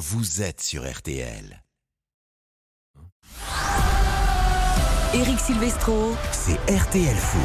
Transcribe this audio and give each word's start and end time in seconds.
vous 0.00 0.40
êtes 0.40 0.62
sur 0.62 0.90
RTL. 0.90 1.62
Eric 5.12 5.38
Silvestro. 5.38 6.16
C'est 6.32 6.58
RTL 6.72 7.14
Foot. 7.14 7.40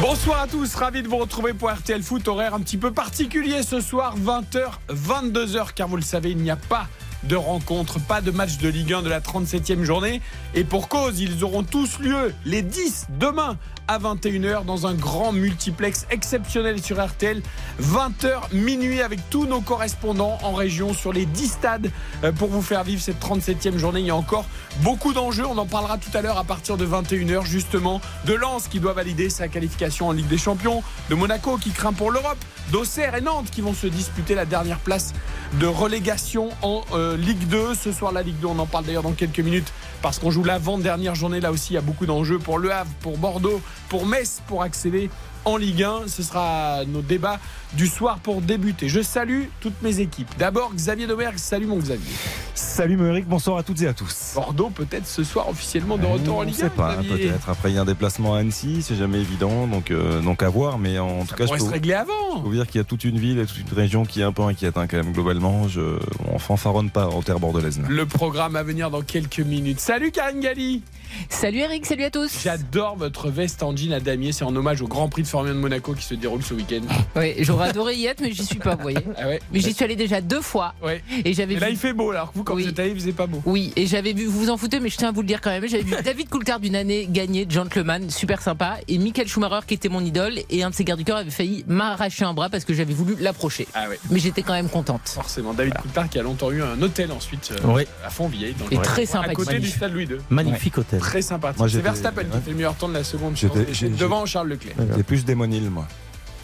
Bonsoir 0.00 0.40
à 0.40 0.46
tous, 0.48 0.74
ravi 0.74 1.04
de 1.04 1.08
vous 1.08 1.18
retrouver 1.18 1.54
pour 1.54 1.70
RTL 1.70 2.02
Foot, 2.02 2.26
horaire 2.26 2.54
un 2.54 2.60
petit 2.60 2.76
peu 2.76 2.92
particulier 2.92 3.62
ce 3.62 3.80
soir, 3.80 4.16
20h, 4.18 4.72
22h, 4.90 5.74
car 5.74 5.86
vous 5.86 5.96
le 5.96 6.02
savez, 6.02 6.32
il 6.32 6.38
n'y 6.38 6.50
a 6.50 6.56
pas 6.56 6.88
de 7.24 7.36
rencontre, 7.36 7.98
pas 8.00 8.20
de 8.20 8.30
match 8.30 8.58
de 8.58 8.68
Ligue 8.68 8.92
1 8.92 9.02
de 9.02 9.08
la 9.08 9.20
37e 9.20 9.82
journée. 9.82 10.20
Et 10.54 10.64
pour 10.64 10.88
cause, 10.88 11.20
ils 11.20 11.42
auront 11.44 11.62
tous 11.62 11.98
lieu 11.98 12.34
les 12.44 12.62
10 12.62 13.06
demain 13.18 13.56
à 13.88 13.98
21h 13.98 14.64
dans 14.64 14.86
un 14.86 14.94
grand 14.94 15.32
multiplex 15.32 16.06
exceptionnel 16.10 16.82
sur 16.82 17.04
RTL. 17.04 17.42
20h 17.82 18.52
minuit 18.52 19.00
avec 19.00 19.20
tous 19.30 19.46
nos 19.46 19.60
correspondants 19.60 20.38
en 20.42 20.52
région 20.52 20.94
sur 20.94 21.12
les 21.12 21.26
10 21.26 21.48
stades 21.48 21.90
euh, 22.22 22.32
pour 22.32 22.48
vous 22.48 22.62
faire 22.62 22.84
vivre 22.84 23.02
cette 23.02 23.20
37e 23.20 23.76
journée. 23.76 24.00
Il 24.00 24.06
y 24.06 24.10
a 24.10 24.16
encore 24.16 24.46
beaucoup 24.82 25.12
d'enjeux. 25.12 25.46
On 25.46 25.58
en 25.58 25.66
parlera 25.66 25.98
tout 25.98 26.16
à 26.16 26.22
l'heure 26.22 26.38
à 26.38 26.44
partir 26.44 26.76
de 26.76 26.86
21h 26.86 27.44
justement 27.44 28.00
de 28.26 28.34
Lens 28.34 28.68
qui 28.68 28.80
doit 28.80 28.92
valider 28.92 29.30
sa 29.30 29.48
qualification 29.48 30.08
en 30.08 30.12
Ligue 30.12 30.28
des 30.28 30.38
Champions, 30.38 30.82
de 31.10 31.14
Monaco 31.14 31.56
qui 31.58 31.70
craint 31.70 31.92
pour 31.92 32.10
l'Europe, 32.10 32.38
d'Auxerre 32.72 33.14
et 33.14 33.20
Nantes 33.20 33.50
qui 33.50 33.60
vont 33.60 33.74
se 33.74 33.86
disputer 33.86 34.34
la 34.34 34.44
dernière 34.46 34.78
place 34.78 35.12
de 35.60 35.66
relégation 35.66 36.50
en 36.62 36.82
euh, 36.92 37.16
Ligue 37.16 37.46
2. 37.48 37.74
Ce 37.74 37.92
soir 37.92 38.12
la 38.12 38.22
Ligue 38.22 38.38
2, 38.40 38.48
on 38.48 38.58
en 38.58 38.66
parle 38.66 38.84
d'ailleurs 38.84 39.02
dans 39.02 39.12
quelques 39.12 39.40
minutes 39.40 39.72
parce 40.02 40.18
qu'on 40.18 40.30
joue 40.30 40.44
l'avant-dernière 40.44 41.14
journée. 41.14 41.40
Là 41.40 41.50
aussi, 41.50 41.72
il 41.72 41.74
y 41.76 41.78
a 41.78 41.82
beaucoup 41.82 42.06
d'enjeux 42.06 42.38
pour 42.38 42.58
Le 42.58 42.72
Havre, 42.72 42.90
pour 43.00 43.16
Bordeaux, 43.16 43.62
pour 43.88 44.06
Metz, 44.06 44.42
pour 44.46 44.62
accéder 44.62 45.10
en 45.44 45.56
Ligue 45.56 45.82
1. 45.82 46.08
Ce 46.08 46.22
sera 46.22 46.84
nos 46.86 47.02
débats 47.02 47.38
du 47.76 47.86
soir 47.86 48.18
pour 48.18 48.40
débuter. 48.40 48.88
Je 48.88 49.00
salue 49.00 49.44
toutes 49.60 49.80
mes 49.82 50.00
équipes. 50.00 50.28
D'abord, 50.38 50.72
Xavier 50.74 51.06
Domergue. 51.06 51.38
Salut 51.38 51.66
mon 51.66 51.78
Xavier. 51.78 52.12
Salut 52.54 52.96
mon 52.96 53.06
Eric, 53.06 53.26
bonsoir 53.26 53.58
à 53.58 53.62
toutes 53.62 53.82
et 53.82 53.88
à 53.88 53.92
tous. 53.92 54.32
Bordeaux 54.34 54.70
peut-être 54.70 55.06
ce 55.06 55.24
soir 55.24 55.48
officiellement 55.48 55.96
de 55.96 56.06
retour 56.06 56.38
en 56.38 56.42
Ligue 56.42 56.54
1. 56.54 56.58
Je 56.58 56.64
ne 56.64 56.68
sais 56.70 56.74
pas, 56.76 56.96
peut-être. 56.96 57.48
Après, 57.48 57.70
il 57.70 57.74
y 57.74 57.78
a 57.78 57.82
un 57.82 57.84
déplacement 57.84 58.34
à 58.34 58.38
Annecy, 58.38 58.82
c'est 58.82 58.96
jamais 58.96 59.18
évident, 59.18 59.66
donc, 59.66 59.90
euh, 59.90 60.20
donc 60.20 60.42
à 60.42 60.48
voir. 60.48 60.78
Mais 60.78 60.98
en 60.98 61.24
tout 61.24 61.34
cas, 61.34 61.46
je 61.46 61.52
peux, 61.52 61.58
se 61.58 61.70
régler 61.70 61.94
avant. 61.94 62.40
vous 62.42 62.52
dire 62.52 62.66
qu'il 62.66 62.78
y 62.78 62.80
a 62.80 62.84
toute 62.84 63.04
une 63.04 63.18
ville 63.18 63.38
et 63.38 63.46
toute 63.46 63.60
une 63.60 63.76
région 63.76 64.04
qui 64.04 64.20
est 64.20 64.24
un 64.24 64.32
peu 64.32 64.42
inquiète 64.42 64.76
hein, 64.76 64.86
quand 64.88 64.96
même 64.96 65.12
globalement. 65.12 65.68
Je, 65.68 65.98
on 66.32 66.38
fanfaronne 66.38 66.90
pas 66.90 67.08
en 67.08 67.22
terre 67.22 67.40
bordelaise. 67.40 67.80
Le 67.88 68.06
programme 68.06 68.56
à 68.56 68.62
venir 68.62 68.90
dans 68.90 69.02
quelques 69.02 69.40
minutes. 69.40 69.80
Salut 69.80 70.10
Karine 70.10 70.40
Galli. 70.40 70.82
Salut 71.28 71.58
Eric, 71.58 71.86
salut 71.86 72.04
à 72.04 72.10
tous. 72.10 72.42
J'adore 72.42 72.96
votre 72.96 73.30
veste 73.30 73.62
en 73.62 73.76
jean 73.76 73.92
à 73.92 74.00
damier. 74.00 74.32
C'est 74.32 74.44
en 74.44 74.54
hommage 74.54 74.82
au 74.82 74.88
Grand 74.88 75.08
Prix 75.08 75.22
de 75.22 75.28
Formule 75.28 75.52
1 75.52 75.54
de 75.54 75.60
Monaco 75.60 75.94
qui 75.94 76.04
se 76.04 76.14
déroule 76.14 76.42
ce 76.42 76.54
week-end. 76.54 76.82
Oui, 77.16 77.34
j'aurais 77.40 77.63
adoré 77.64 77.94
y 77.96 78.06
être, 78.06 78.20
mais 78.20 78.32
j'y 78.32 78.44
suis 78.44 78.58
pas, 78.58 78.74
vous 78.76 78.82
voyez. 78.82 78.98
Ah 79.16 79.28
ouais. 79.28 79.40
Mais 79.52 79.60
j'y 79.60 79.72
suis 79.72 79.84
allé 79.84 79.96
déjà 79.96 80.20
deux 80.20 80.40
fois. 80.40 80.74
Ouais. 80.82 81.02
Et 81.24 81.32
j'avais 81.34 81.54
là, 81.56 81.66
vu- 81.68 81.72
il 81.72 81.78
fait 81.78 81.92
beau. 81.92 82.10
Alors 82.10 82.32
que 82.32 82.38
vous, 82.38 82.44
quand 82.44 82.54
Oui. 82.54 82.62
vous 82.64 82.68
êtes 82.70 82.78
allé, 82.78 82.90
il 82.90 82.96
faisait 82.96 83.12
pas 83.12 83.26
beau. 83.26 83.42
Oui, 83.46 83.72
et 83.76 83.86
j'avais 83.86 84.12
vu, 84.12 84.26
vous 84.26 84.38
vous 84.40 84.50
en 84.50 84.56
foutez, 84.56 84.80
mais 84.80 84.88
je 84.88 84.96
tiens 84.96 85.08
à 85.08 85.12
vous 85.12 85.20
le 85.22 85.26
dire 85.26 85.40
quand 85.40 85.50
même. 85.50 85.66
J'avais 85.68 85.82
vu 85.82 85.94
David 86.04 86.28
Coulthard 86.28 86.60
d'une 86.60 86.76
année 86.76 87.06
gagné, 87.10 87.46
gentleman, 87.48 88.10
super 88.10 88.40
sympa, 88.42 88.76
et 88.88 88.98
Michael 88.98 89.28
Schumacher 89.28 89.66
qui 89.66 89.74
était 89.74 89.88
mon 89.88 90.04
idole, 90.04 90.34
et 90.50 90.62
un 90.62 90.70
de 90.70 90.74
ses 90.74 90.84
gardes 90.84 90.98
du 91.00 91.04
corps 91.04 91.16
avait 91.18 91.30
failli 91.30 91.64
m'arracher 91.66 92.24
un 92.24 92.34
bras 92.34 92.48
parce 92.48 92.64
que 92.64 92.74
j'avais 92.74 92.94
voulu 92.94 93.16
l'approcher. 93.20 93.66
Ah 93.74 93.88
ouais. 93.88 93.98
Mais 94.10 94.18
j'étais 94.18 94.42
quand 94.42 94.52
même 94.54 94.68
contente. 94.68 95.02
Forcément. 95.08 95.54
David 95.54 95.74
Coulthard 95.74 96.08
qui 96.08 96.18
a 96.18 96.22
longtemps 96.22 96.50
eu 96.50 96.62
un 96.62 96.80
hôtel 96.82 97.10
ensuite 97.12 97.52
euh, 97.52 97.58
Oui. 97.74 97.82
à 98.04 98.10
Fontvieille. 98.10 98.54
Dans 98.58 98.66
le 98.66 98.74
Et 98.74 98.78
très 98.82 99.02
À 99.02 99.06
sympathique. 99.06 99.36
côté 99.36 99.50
du 99.50 99.54
Magnifique. 99.56 99.76
stade 99.76 99.92
Louis 99.94 100.04
II. 100.04 100.16
Magnifique 100.30 100.78
hôtel. 100.78 101.00
Très 101.00 101.22
sympathique. 101.22 101.58
Moi, 101.58 101.68
C'est 101.68 101.80
Verstappen 101.80 102.22
qui 102.24 102.38
fait 102.40 102.50
le 102.50 102.56
meilleur 102.56 102.74
temps 102.74 102.88
de 102.88 102.94
la 102.94 103.04
seconde. 103.04 103.36
j'ai- 103.72 103.88
devant 103.88 104.24
Charles 104.26 104.48
Leclerc. 104.48 104.74
J'étais 104.90 105.02
plus 105.02 105.24
démonile, 105.24 105.70
moi. 105.70 105.86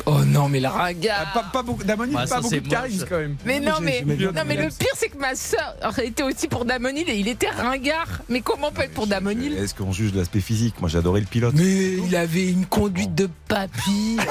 Oh 0.07 0.25
non, 0.27 0.49
mais 0.49 0.61
la 0.61 0.71
Ah, 0.75 0.83
ringard 0.85 1.33
pas, 1.33 1.43
pas 1.53 1.63
beaucoup 1.63 1.85
d'ammonie, 1.85 2.15
Bah, 2.15 2.25
pas 2.29 2.37
beaucoup 2.37 2.49
c'est 2.49 2.61
de 2.61 2.69
charisme 2.69 3.07
quand 3.09 3.19
même. 3.19 3.37
Mais 3.45 3.61
non, 3.61 3.75
mais, 3.81 4.03
non, 4.05 4.43
mais 4.47 4.57
le 4.57 4.69
pire, 4.69 4.89
c'est 4.97 5.09
que 5.09 5.19
ma 5.19 5.35
soeur 5.35 5.77
était 6.03 6.23
aussi 6.23 6.49
pour 6.49 6.65
Damonil 6.65 7.09
et 7.09 7.17
il 7.17 7.29
était 7.29 7.51
ringard. 7.51 8.09
Mais 8.29 8.41
comment 8.41 8.71
peut 8.71 8.83
être 8.83 8.93
pour 8.95 9.07
Damonil 9.07 9.57
Est-ce 9.57 9.75
qu'on 9.75 9.93
juge 9.93 10.15
l'aspect 10.15 10.41
physique 10.41 10.75
Moi, 10.81 10.89
j'adorais 10.89 11.21
le 11.21 11.27
pilote. 11.27 11.55
Mais 11.57 11.95
il 12.07 12.17
avait 12.17 12.49
une 12.51 12.67
conduite 12.67 13.15
de 13.15 13.29
papy. 13.49 14.19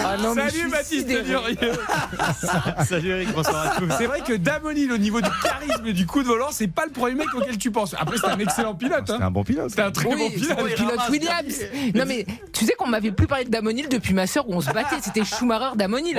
Ah 0.00 0.16
non, 0.22 0.34
mais 0.34 0.44
je 0.50 0.56
Salut 0.56 0.70
Baptiste. 0.70 1.08
Durieux. 1.08 1.56
Salut 2.88 3.08
Eric, 3.10 3.32
bonsoir 3.34 3.66
à 3.66 3.80
tous. 3.80 3.88
C'est 3.98 4.06
vrai 4.06 4.20
que 4.20 4.34
Damonil, 4.34 4.92
au 4.92 4.98
niveau 4.98 5.20
du 5.20 5.28
charisme 5.42 5.86
et 5.86 5.92
du 5.92 6.06
coup 6.06 6.22
de 6.22 6.26
volant, 6.28 6.48
c'est 6.50 6.68
pas 6.68 6.84
le 6.84 6.92
premier 6.92 7.14
mec 7.14 7.28
auquel 7.34 7.56
tu 7.58 7.70
penses. 7.70 7.94
Après, 7.98 8.16
c'est 8.18 8.28
un 8.28 8.38
excellent 8.38 8.74
pilote. 8.74 9.08
Hein. 9.10 9.18
un 9.20 9.30
bon 9.30 9.44
pilote. 9.44 9.70
C'est 9.74 9.80
un 9.80 9.90
très 9.90 10.04
bon 10.04 10.14
Oui, 10.14 10.32
c'est 10.36 10.54
pilote. 10.54 10.68
le 10.70 10.74
pilote 10.74 11.00
Williams. 11.10 11.60
Non 11.94 12.04
mais 12.06 12.26
tu 12.52 12.64
sais 12.66 12.74
qu'on 12.78 12.86
m'avait 12.86 13.12
plus 13.12 13.26
parlé 13.26 13.44
de 13.44 13.50
Damonil 13.50 13.88
depuis 13.88 14.07
ma 14.14 14.26
soeur 14.26 14.48
où 14.48 14.54
on 14.54 14.60
se 14.60 14.70
battait. 14.72 14.96
C'était 15.02 15.24
Schumacher 15.24 15.70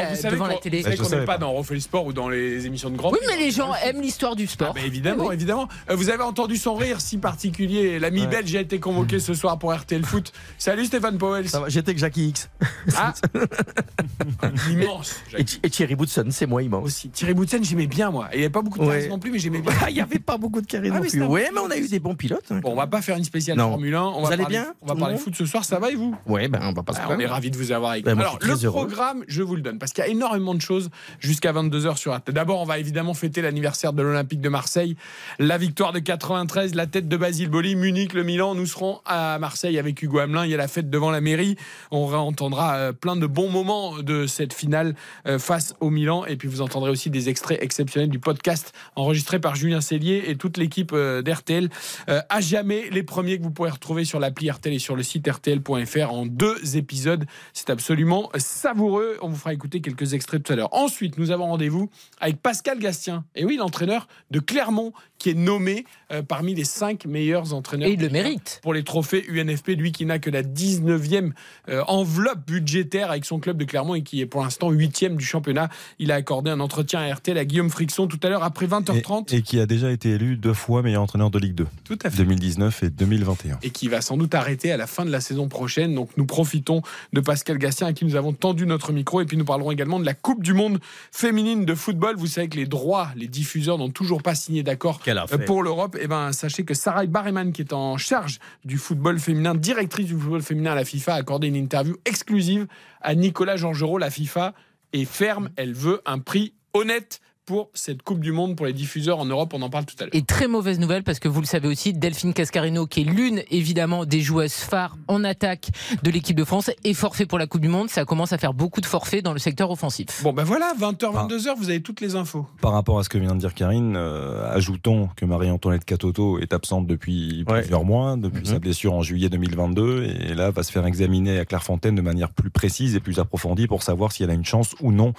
vous 0.09 0.15
savez 0.15 0.35
devant 0.35 0.47
la 0.47 0.55
télé. 0.57 0.77
vous 0.79 0.83
savez 0.85 0.97
qu'on 0.97 1.09
n'est 1.09 1.17
pas 1.25 1.33
pas. 1.33 1.37
dans 1.37 1.51
Refait 1.53 1.73
le 1.75 1.79
Sport 1.79 2.05
ou 2.05 2.13
dans 2.13 2.29
les 2.29 2.65
émissions 2.65 2.89
de 2.89 2.97
grand 2.97 3.11
Oui, 3.11 3.19
mais 3.27 3.37
les 3.37 3.51
gens 3.51 3.73
aiment 3.83 4.01
l'histoire 4.01 4.35
du 4.35 4.45
Ah, 4.45 4.51
sport. 4.51 4.73
bah, 4.73 4.81
évidemment, 4.85 5.25
Oui. 5.27 5.35
évidemment. 5.35 5.67
Euh, 5.89 5.95
vous 5.95 6.09
avez 6.09 6.23
entendu 6.23 6.57
son 6.57 6.75
rire 6.75 7.01
si 7.01 7.17
particulier. 7.17 7.99
L'ami 7.99 8.27
belge 8.27 8.55
a 8.55 8.61
été 8.61 8.79
convoqué 8.79 9.19
ce 9.19 9.33
soir 9.33 9.57
pour 9.59 9.73
RTL 9.73 10.03
Foot. 10.05 10.31
Salut 10.57 10.85
Stéphane 10.85 11.17
Powell. 11.17 11.45
J'étais 11.67 11.93
que 11.93 11.99
Jackie 11.99 12.29
X. 12.29 12.49
Ah, 12.97 13.13
immense. 14.69 15.15
Et, 15.37 15.43
Thi- 15.43 15.59
et 15.63 15.69
Thierry 15.69 15.95
Boutson, 15.95 16.25
c'est 16.31 16.45
moi 16.45 16.63
immense. 16.63 16.85
Aussi. 16.85 17.09
Thierry 17.09 17.33
Boutsen, 17.33 17.63
j'aimais 17.63 17.87
bien 17.87 18.11
moi. 18.11 18.29
Et 18.31 18.35
il 18.35 18.39
n'y 18.39 18.43
avait 18.45 18.51
pas 18.51 18.61
beaucoup 18.61 18.79
de 18.79 18.85
charisme 18.85 19.03
Ouais. 19.05 19.09
non 19.09 19.19
plus, 19.19 19.31
mais 19.31 19.39
j'aimais 19.39 19.61
bien. 19.61 19.71
Ah, 19.81 19.89
Il 19.89 19.93
n'y 19.95 20.01
avait 20.01 20.19
pas 20.19 20.37
beaucoup 20.37 20.61
de 20.61 20.65
carré 20.67 20.89
Ah, 20.91 20.95
non 20.95 21.01
mais 21.01 21.09
plus. 21.09 21.19
bon 21.19 21.33
mais 21.33 21.49
on 21.63 21.69
a 21.71 21.77
eu 21.77 21.87
des 21.87 21.99
bons 21.99 22.15
pilotes. 22.15 22.45
hein. 22.51 22.59
Bon, 22.61 22.71
on 22.71 22.75
va 22.75 22.87
pas 22.87 23.01
faire 23.01 23.17
une 23.17 23.23
spéciale 23.23 23.57
Non. 23.57 23.69
Formule 23.69 23.95
1. 23.95 24.01
On 24.03 24.19
Vous 24.19 24.25
va 24.25 24.33
allez 24.33 24.43
parler, 24.43 24.57
bien, 24.57 24.73
On 24.81 24.85
va 24.85 24.91
tout 24.91 24.95
le 24.95 24.99
parler 24.99 25.15
monde 25.15 25.23
foot 25.23 25.35
ce 25.35 25.45
soir. 25.45 25.65
Ça 25.65 25.79
va 25.79 25.91
et 25.91 25.95
vous? 25.95 26.15
Ouais, 26.27 26.47
ben 26.47 26.59
on 26.63 26.73
va 26.73 26.83
pas 26.83 26.93
se 26.93 26.99
Ah, 27.01 27.07
on 27.09 27.19
est 27.19 27.25
ravis 27.25 27.51
de 27.51 27.57
vous 27.57 27.71
avoir 27.71 27.78
avec 27.87 28.05
nous. 28.05 28.15
moi, 28.15 28.23
Alors, 28.23 28.39
le 28.41 28.65
heureux. 28.65 28.85
programme, 28.85 29.23
je 29.27 29.41
vous 29.41 29.55
le 29.55 29.61
donne 29.61 29.79
parce 29.79 29.93
qu'il 29.93 30.03
y 30.03 30.07
a 30.07 30.09
énormément 30.09 30.53
de 30.53 30.61
choses 30.61 30.89
jusqu'à 31.19 31.51
22h 31.53 31.97
sur 31.97 32.15
RTL. 32.15 32.33
D'abord, 32.33 32.61
on 32.61 32.65
va 32.65 32.79
évidemment 32.79 33.13
fêter 33.13 33.41
l'anniversaire 33.41 33.93
de 33.93 34.01
l'Olympique 34.01 34.41
de 34.41 34.49
Marseille, 34.49 34.95
la 35.39 35.57
victoire 35.57 35.93
de 35.93 35.99
93, 35.99 36.75
la 36.75 36.87
tête 36.87 37.07
de 37.07 37.17
Basile 37.17 37.49
Boli, 37.49 37.75
Munich, 37.75 38.13
le 38.13 38.23
Milan. 38.23 38.55
Nous 38.55 38.65
serons 38.65 38.99
à 39.05 39.37
Marseille 39.39 39.77
avec 39.79 40.01
Hugo 40.01 40.19
Hamelin. 40.19 40.45
Il 40.45 40.51
y 40.51 40.53
a 40.53 40.57
la 40.57 40.67
fête 40.67 40.89
devant 40.89 41.11
la 41.11 41.21
mairie. 41.21 41.55
On 41.91 42.11
entendra 42.13 42.75
euh, 42.75 42.93
plein 42.93 43.15
de 43.15 43.27
bons 43.27 43.49
moments 43.49 43.97
de 43.99 44.27
cette 44.27 44.53
finale 44.53 44.95
euh, 45.27 45.39
face 45.39 45.73
au 45.79 45.89
Milan. 45.89 46.25
Et 46.25 46.35
puis, 46.35 46.47
vous 46.47 46.61
entendrez 46.61 46.91
aussi 46.91 47.09
des 47.09 47.29
extraits 47.29 47.61
exceptionnels 47.61 48.09
du 48.09 48.19
podcast 48.19 48.73
enregistré 48.95 49.39
par 49.39 49.55
Julien 49.55 49.81
Cellier 49.81 50.23
et 50.27 50.35
toute 50.35 50.57
l'équipe 50.57 50.91
euh, 50.93 51.21
d'RTL. 51.21 51.69
À 52.07 52.41
jamais, 52.41 52.89
les 52.91 53.03
premiers 53.03 53.37
que 53.37 53.43
vous 53.43 53.51
pourrez 53.51 53.69
retrouver 53.69 54.05
sur 54.05 54.19
l'appli 54.19 54.49
RTL 54.49 54.73
et 54.73 54.79
sur 54.79 54.95
le 54.95 55.03
site 55.03 55.27
RTL.fr 55.27 56.13
en 56.13 56.25
deux 56.25 56.77
épisodes. 56.77 57.25
C'est 57.59 57.71
absolument 57.71 58.29
savoureux. 58.37 59.17
On 59.21 59.27
vous 59.27 59.35
fera 59.35 59.53
écouter 59.53 59.81
quelques 59.81 60.13
extraits 60.13 60.41
tout 60.41 60.53
à 60.53 60.55
l'heure. 60.55 60.73
Ensuite, 60.73 61.17
nous 61.17 61.29
avons 61.29 61.47
rendez-vous 61.47 61.89
avec 62.21 62.41
Pascal 62.41 62.79
Gastien. 62.79 63.25
Et 63.35 63.43
oui, 63.43 63.57
l'entraîneur 63.57 64.07
de 64.31 64.39
Clermont, 64.39 64.93
qui 65.17 65.31
est 65.31 65.33
nommé 65.33 65.83
euh, 66.13 66.21
parmi 66.21 66.55
les 66.55 66.63
cinq 66.63 67.05
meilleurs 67.05 67.53
entraîneurs. 67.53 67.89
Et 67.89 67.91
il 67.91 67.99
le 67.99 68.07
mérite. 68.07 68.61
Pour 68.63 68.73
les 68.73 68.85
trophées 68.85 69.25
UNFP, 69.27 69.71
lui 69.71 69.91
qui 69.91 70.05
n'a 70.05 70.19
que 70.19 70.29
la 70.29 70.41
19e 70.41 71.33
euh, 71.67 71.83
enveloppe 71.87 72.47
budgétaire 72.47 73.11
avec 73.11 73.25
son 73.25 73.39
club 73.39 73.57
de 73.57 73.65
Clermont 73.65 73.95
et 73.95 74.03
qui 74.03 74.21
est 74.21 74.25
pour 74.25 74.41
l'instant 74.41 74.71
8e 74.71 75.17
du 75.17 75.25
championnat. 75.25 75.67
Il 75.99 76.13
a 76.13 76.15
accordé 76.15 76.49
un 76.49 76.61
entretien 76.61 77.01
à 77.01 77.13
RTL 77.13 77.37
à 77.37 77.43
Guillaume 77.43 77.69
Frixon 77.69 78.07
tout 78.07 78.19
à 78.23 78.29
l'heure 78.29 78.43
après 78.43 78.67
20h30. 78.67 79.33
Et, 79.33 79.39
et 79.39 79.41
qui 79.41 79.59
a 79.59 79.65
déjà 79.65 79.91
été 79.91 80.11
élu 80.11 80.37
deux 80.37 80.53
fois 80.53 80.81
meilleur 80.81 81.03
entraîneur 81.03 81.29
de 81.29 81.39
Ligue 81.39 81.55
2, 81.55 81.67
tout 81.83 81.99
à 82.03 82.09
fait. 82.09 82.15
2019 82.19 82.83
et 82.83 82.89
2021. 82.89 83.59
et 83.61 83.69
qui 83.71 83.89
va 83.89 83.99
sans 83.99 84.15
doute 84.15 84.33
arrêter 84.33 84.71
à 84.71 84.77
la 84.77 84.87
fin 84.87 85.03
de 85.03 85.11
la 85.11 85.19
saison 85.19 85.49
prochaine. 85.49 85.93
Donc 85.93 86.11
nous 86.15 86.25
profitons 86.25 86.81
de 87.11 87.19
Pascal 87.19 87.48
Gastien 87.57 87.87
à 87.87 87.93
qui 87.93 88.05
nous 88.05 88.15
avons 88.15 88.33
tendu 88.33 88.65
notre 88.65 88.91
micro 88.91 89.21
et 89.21 89.25
puis 89.25 89.37
nous 89.37 89.45
parlerons 89.45 89.71
également 89.71 89.99
de 89.99 90.05
la 90.05 90.13
Coupe 90.13 90.43
du 90.43 90.53
Monde 90.53 90.79
féminine 91.11 91.65
de 91.65 91.75
football. 91.75 92.15
Vous 92.15 92.27
savez 92.27 92.49
que 92.49 92.57
les 92.57 92.65
droits, 92.65 93.09
les 93.15 93.27
diffuseurs 93.27 93.77
n'ont 93.77 93.89
toujours 93.89 94.21
pas 94.21 94.35
signé 94.35 94.63
d'accord 94.63 94.99
euh, 95.07 95.45
pour 95.45 95.63
l'Europe. 95.63 95.97
Et 95.99 96.07
ben 96.07 96.31
sachez 96.31 96.63
que 96.63 96.73
Sarah 96.73 97.05
Barreman 97.05 97.51
qui 97.51 97.61
est 97.61 97.73
en 97.73 97.97
charge 97.97 98.39
du 98.65 98.77
football 98.77 99.19
féminin, 99.19 99.55
directrice 99.55 100.07
du 100.07 100.17
football 100.17 100.41
féminin 100.41 100.73
à 100.73 100.75
la 100.75 100.85
FIFA, 100.85 101.13
a 101.13 101.17
accordé 101.17 101.47
une 101.47 101.55
interview 101.55 101.95
exclusive 102.05 102.67
à 103.01 103.15
Nicolas 103.15 103.57
Georgerot. 103.57 103.97
La 103.97 104.09
FIFA 104.09 104.53
est 104.93 105.05
ferme, 105.05 105.49
elle 105.55 105.73
veut 105.73 106.01
un 106.05 106.19
prix 106.19 106.53
honnête 106.73 107.21
pour 107.49 107.71
cette 107.73 108.03
Coupe 108.03 108.19
du 108.19 108.31
Monde 108.31 108.55
pour 108.55 108.67
les 108.67 108.73
diffuseurs 108.73 109.17
en 109.17 109.25
Europe. 109.25 109.55
On 109.55 109.61
en 109.63 109.71
parle 109.71 109.85
tout 109.85 109.95
à 109.99 110.03
l'heure. 110.03 110.13
Et 110.13 110.21
très 110.21 110.47
mauvaise 110.47 110.77
nouvelle 110.77 111.01
parce 111.01 111.17
que 111.17 111.27
vous 111.27 111.39
le 111.41 111.47
savez 111.47 111.67
aussi, 111.67 111.93
Delphine 111.93 112.31
Cascarino, 112.31 112.85
qui 112.85 113.01
est 113.01 113.03
l'une 113.05 113.41
évidemment 113.49 114.05
des 114.05 114.21
joueuses 114.21 114.53
phares 114.53 114.97
en 115.07 115.23
attaque 115.23 115.69
de 116.03 116.11
l'équipe 116.11 116.37
de 116.37 116.43
France, 116.43 116.69
est 116.83 116.93
forfait 116.93 117.25
pour 117.25 117.39
la 117.39 117.47
Coupe 117.47 117.61
du 117.61 117.67
Monde. 117.67 117.89
Ça 117.89 118.05
commence 118.05 118.33
à 118.33 118.37
faire 118.37 118.53
beaucoup 118.53 118.81
de 118.81 118.85
forfaits 118.85 119.25
dans 119.25 119.33
le 119.33 119.39
secteur 119.39 119.71
offensif. 119.71 120.21
Bon 120.21 120.31
ben 120.31 120.43
voilà, 120.43 120.73
20h, 120.79 121.27
22h, 121.27 121.55
vous 121.57 121.71
avez 121.71 121.81
toutes 121.81 122.01
les 122.01 122.15
infos. 122.15 122.45
Par 122.61 122.71
rapport 122.71 122.99
à 122.99 123.03
ce 123.03 123.09
que 123.09 123.17
vient 123.17 123.33
de 123.33 123.39
dire 123.39 123.55
Karine, 123.55 123.95
euh, 123.95 124.47
ajoutons 124.53 125.09
que 125.15 125.25
Marie-Antoinette 125.25 125.85
Catoto 125.85 126.37
est 126.37 126.53
absente 126.53 126.85
depuis 126.85 127.43
Ouais. 127.49 127.61
plusieurs 127.61 127.83
mois, 127.83 128.15
depuis 128.15 128.41
Mhm. 128.41 128.45
sa 128.45 128.59
blessure 128.59 128.93
en 128.93 129.01
juillet 129.01 129.29
2022, 129.29 130.03
et 130.03 130.35
là 130.35 130.51
va 130.51 130.61
se 130.61 130.71
faire 130.71 130.85
examiner 130.85 131.39
à 131.39 131.45
Clairefontaine 131.45 131.95
de 131.95 132.01
manière 132.03 132.29
plus 132.29 132.51
précise 132.51 132.95
et 132.95 132.99
plus 132.99 133.17
approfondie 133.17 133.65
pour 133.65 133.81
savoir 133.81 134.11
si 134.11 134.21
elle 134.21 134.29
a 134.29 134.33
une 134.35 134.45
chance 134.45 134.75
ou 134.81 134.91
non 134.91 135.13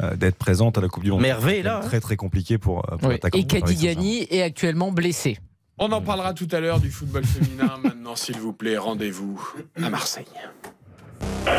euh, 0.00 0.14
d'être 0.14 0.36
présente 0.36 0.78
à 0.78 0.80
la 0.80 0.86
Coupe 0.86 1.02
du 1.02 1.10
Monde. 1.10 1.22
Mais 1.22 1.28
Hervé 1.28 1.58
est 1.58 1.62
là, 1.72 1.78
hein. 1.84 1.86
Très 1.88 2.00
très 2.00 2.16
compliqué 2.16 2.58
pour, 2.58 2.80
euh, 2.92 2.96
pour 2.96 3.10
Oui. 3.10 3.18
Et. 3.34 3.46
Kadigani 3.46 4.26
est 4.30 4.42
actuellement 4.42 4.92
blessé. 4.92 5.38
On 5.78 5.90
en 5.92 6.00
parlera 6.00 6.34
tout 6.34 6.48
à 6.52 6.60
l'heure 6.60 6.80
du 6.80 6.90
football 6.90 7.24
féminin. 7.24 7.78
Maintenant, 7.82 8.14
s'il 8.16 8.38
vous 8.38 8.52
plaît, 8.52 8.76
rendez-vous 8.76 9.40
à 9.82 9.90
Marseille. 9.90 10.26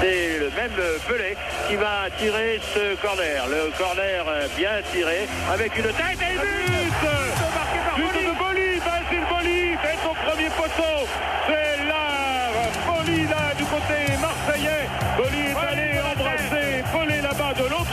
C'est 0.02 0.40
le 0.40 0.50
même 0.52 0.72
Pelé 1.08 1.36
qui 1.68 1.76
va 1.76 2.10
tirer 2.18 2.60
ce 2.74 3.02
corner. 3.02 3.46
Le 3.48 3.78
corner 3.78 4.26
euh, 4.28 4.48
bien 4.58 4.82
tiré 4.94 5.28
avec 5.52 5.76
une 5.78 5.84
tête 5.84 6.20
et 6.22 6.38
But 6.38 6.83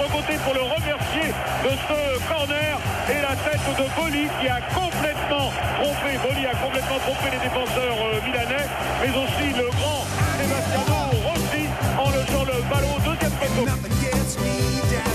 l'autre 0.00 0.12
côté 0.12 0.38
pour 0.44 0.55
le 0.55 0.62
remercier 0.62 1.29
de 1.64 1.70
ce 1.70 1.99
corner. 2.29 2.79
Et 3.11 3.20
la 3.20 3.35
tête 3.37 3.61
de 3.76 3.87
Boli 4.00 4.29
qui 4.41 4.49
a 4.49 4.61
complètement 4.73 5.50
trompé, 5.76 6.11
Boli 6.23 6.47
a 6.47 6.55
complètement 6.56 6.99
trompé 7.05 7.26
les 7.32 7.38
défenseurs 7.43 7.99
euh, 8.00 8.20
milanais, 8.25 8.67
mais 9.02 9.11
aussi 9.11 9.47
le 9.56 9.67
grand 9.76 10.05
Sebastiano 10.38 11.00
Rossi 11.26 11.64
en 11.99 12.08
le 12.11 12.20
jouant 12.31 12.44
le 12.44 12.62
ballon 12.70 12.93
au 12.97 13.00
deuxième 13.00 13.32
poteau. 13.32 13.67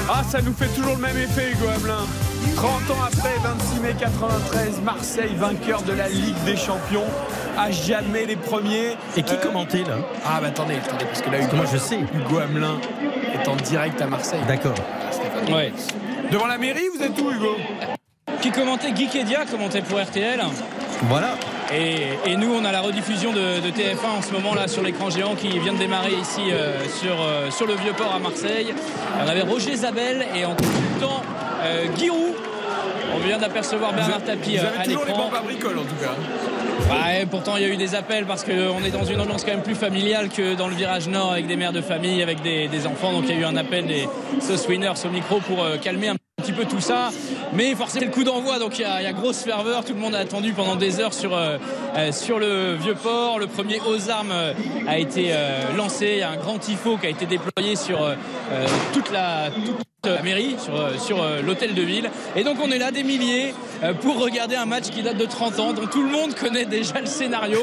Ah, 0.08 0.22
ça 0.28 0.40
nous 0.42 0.54
fait 0.54 0.68
toujours 0.68 0.96
le 0.96 1.02
même 1.02 1.18
effet, 1.18 1.52
Hugo 1.52 1.68
Hamelin. 1.68 2.06
30 2.56 2.70
ans 2.92 3.04
après, 3.08 3.34
26 3.44 3.80
mai 3.82 3.96
93, 4.00 4.82
Marseille, 4.84 5.34
vainqueur 5.36 5.82
de 5.82 5.94
la 5.94 6.08
Ligue 6.08 6.38
des 6.46 6.56
Champions. 6.56 7.06
À 7.58 7.72
jamais 7.72 8.26
les 8.26 8.36
premiers. 8.36 8.98
Et 9.18 9.24
qui 9.24 9.34
Euh, 9.34 9.38
commentait 9.38 9.80
là? 9.80 9.96
Ah, 10.26 10.40
bah 10.42 10.48
attendez, 10.48 10.76
attendez, 10.76 11.06
parce 11.06 11.22
que 11.22 11.30
là, 11.32 11.40
Hugo, 11.40 11.56
Moi 11.56 11.66
je 11.72 11.78
sais. 11.78 11.98
Hugo 12.14 12.40
Hamelin 12.40 12.78
est 13.36 13.48
en 13.48 13.56
direct 13.56 14.02
à 14.02 14.08
Marseille. 14.08 14.42
D'accord. 14.48 14.76
Ouais. 15.52 15.72
Devant 16.32 16.48
la 16.48 16.58
mairie, 16.58 16.86
vous 16.96 17.04
êtes 17.04 17.20
où, 17.20 17.32
Hugo? 17.32 17.56
Qui 18.42 18.52
commentait 18.52 18.92
Guy 18.92 19.08
Kedia 19.08 19.46
commentait 19.46 19.82
pour 19.82 20.00
RTL. 20.02 20.42
Voilà. 21.04 21.36
Et, 21.74 22.32
et 22.32 22.38
nous, 22.38 22.54
on 22.54 22.64
a 22.64 22.72
la 22.72 22.82
rediffusion 22.82 23.32
de, 23.34 23.60
de 23.60 23.70
TF1 23.70 24.20
en 24.20 24.22
ce 24.22 24.32
moment 24.32 24.54
là 24.54 24.68
sur 24.68 24.84
l'écran 24.84 25.10
géant 25.10 25.36
qui 25.36 25.50
vient 25.60 25.74
de 25.74 25.80
démarrer 25.80 26.14
ici 26.14 26.52
euh, 26.52 26.86
sur, 26.88 27.16
euh, 27.22 27.50
sur 27.50 27.66
le 27.68 27.74
Vieux-Port 27.74 28.14
à 28.14 28.20
Marseille. 28.20 28.74
On 29.24 29.28
avait 29.28 29.42
Roger 29.42 29.76
Zabel 29.76 30.26
et 30.36 30.46
en 30.46 30.56
consultant 30.56 31.24
euh, 31.64 31.86
Guy 31.98 32.10
Roux. 32.10 32.36
On 33.16 33.20
vient 33.20 33.38
d'apercevoir 33.38 33.94
Bernard 33.94 34.24
Tapie 34.24 34.58
Vous 34.58 34.66
euh, 34.66 34.70
avez 34.70 34.80
à 34.80 34.84
toujours 34.84 35.06
les 35.06 35.14
bombes 35.14 35.34
à 35.36 35.42
bricoles, 35.42 35.78
en 35.80 35.84
tout 35.84 35.96
cas. 35.96 36.14
Ouais, 36.90 37.26
pourtant, 37.30 37.58
il 37.58 37.64
y 37.64 37.66
a 37.66 37.70
eu 37.70 37.78
des 37.78 37.96
appels 37.96 38.26
parce 38.26 38.44
qu'on 38.44 38.84
est 38.84 38.92
dans 38.92 39.06
une 39.06 39.20
ambiance 39.20 39.44
quand 39.44 39.52
même 39.52 39.64
plus 39.64 39.76
familiale 39.76 40.30
que 40.30 40.56
dans 40.56 40.68
le 40.68 40.76
virage 40.76 41.08
nord 41.08 41.32
avec 41.32 41.48
des 41.48 41.56
mères 41.56 41.74
de 41.74 41.82
famille, 41.82 42.22
avec 42.22 42.42
des, 42.42 42.68
des 42.68 42.86
enfants. 42.86 43.12
Donc, 43.12 43.24
il 43.28 43.34
y 43.36 43.38
a 43.38 43.42
eu 43.42 43.46
un 43.46 43.56
appel 43.58 43.88
des 43.88 44.08
Sauce 44.40 44.68
Winners 44.68 44.94
au 45.04 45.10
micro 45.10 45.40
pour 45.40 45.64
euh, 45.64 45.78
calmer 45.78 46.10
un 46.10 46.16
petit 46.42 46.52
peu 46.52 46.66
tout 46.66 46.80
ça. 46.80 47.10
Mais 47.54 47.74
forcément, 47.74 48.06
le 48.06 48.12
coup 48.12 48.24
d'envoi. 48.24 48.60
Donc, 48.60 48.78
il 48.78 48.82
y, 48.82 49.04
y 49.04 49.08
a 49.08 49.14
grosse 49.14 49.44
ferveur. 49.44 49.84
Tout 49.84 49.94
le 49.94 50.00
monde 50.00 50.14
a 50.14 50.20
attendu 50.20 50.54
pendant 50.54 50.76
des 50.76 51.00
heures 51.00 51.14
sur, 51.14 51.36
euh, 51.36 51.58
euh, 51.98 52.12
sur 52.12 52.38
le 52.38 52.76
vieux 52.76 52.96
port. 52.96 53.40
Le 53.40 53.48
premier 53.48 53.80
aux 53.88 54.10
armes 54.12 54.32
euh, 54.32 54.54
a 54.88 55.00
été 55.00 55.30
euh, 55.32 55.76
lancé. 55.76 56.10
Il 56.14 56.20
y 56.20 56.24
a 56.24 56.30
un 56.30 56.38
grand 56.38 56.60
tifo 56.60 56.98
qui 56.98 57.08
a 57.08 57.10
été 57.10 57.26
déployé 57.26 57.76
sur 57.76 58.04
euh, 58.04 58.14
toute 58.94 59.12
la. 59.12 59.50
toute 59.50 59.78
la 60.10 60.22
mairie 60.22 60.56
sur, 60.60 60.76
euh, 60.76 60.98
sur 60.98 61.22
euh, 61.22 61.42
l'hôtel 61.42 61.74
de 61.74 61.82
ville. 61.82 62.10
Et 62.36 62.44
donc 62.44 62.58
on 62.64 62.72
est 62.72 62.78
là 62.78 62.92
des 62.92 63.04
milliers 63.04 63.54
euh, 63.84 63.94
pour 63.94 64.22
regarder 64.22 64.56
un 64.56 64.66
match 64.66 64.90
qui 64.90 65.02
date 65.02 65.18
de 65.18 65.26
30 65.26 65.60
ans 65.60 65.74
dont 65.74 65.88
tout 65.88 66.04
le 66.04 66.10
monde 66.10 66.36
connaît 66.36 66.66
déjà 66.66 67.00
le 67.00 67.08
scénario. 67.08 67.60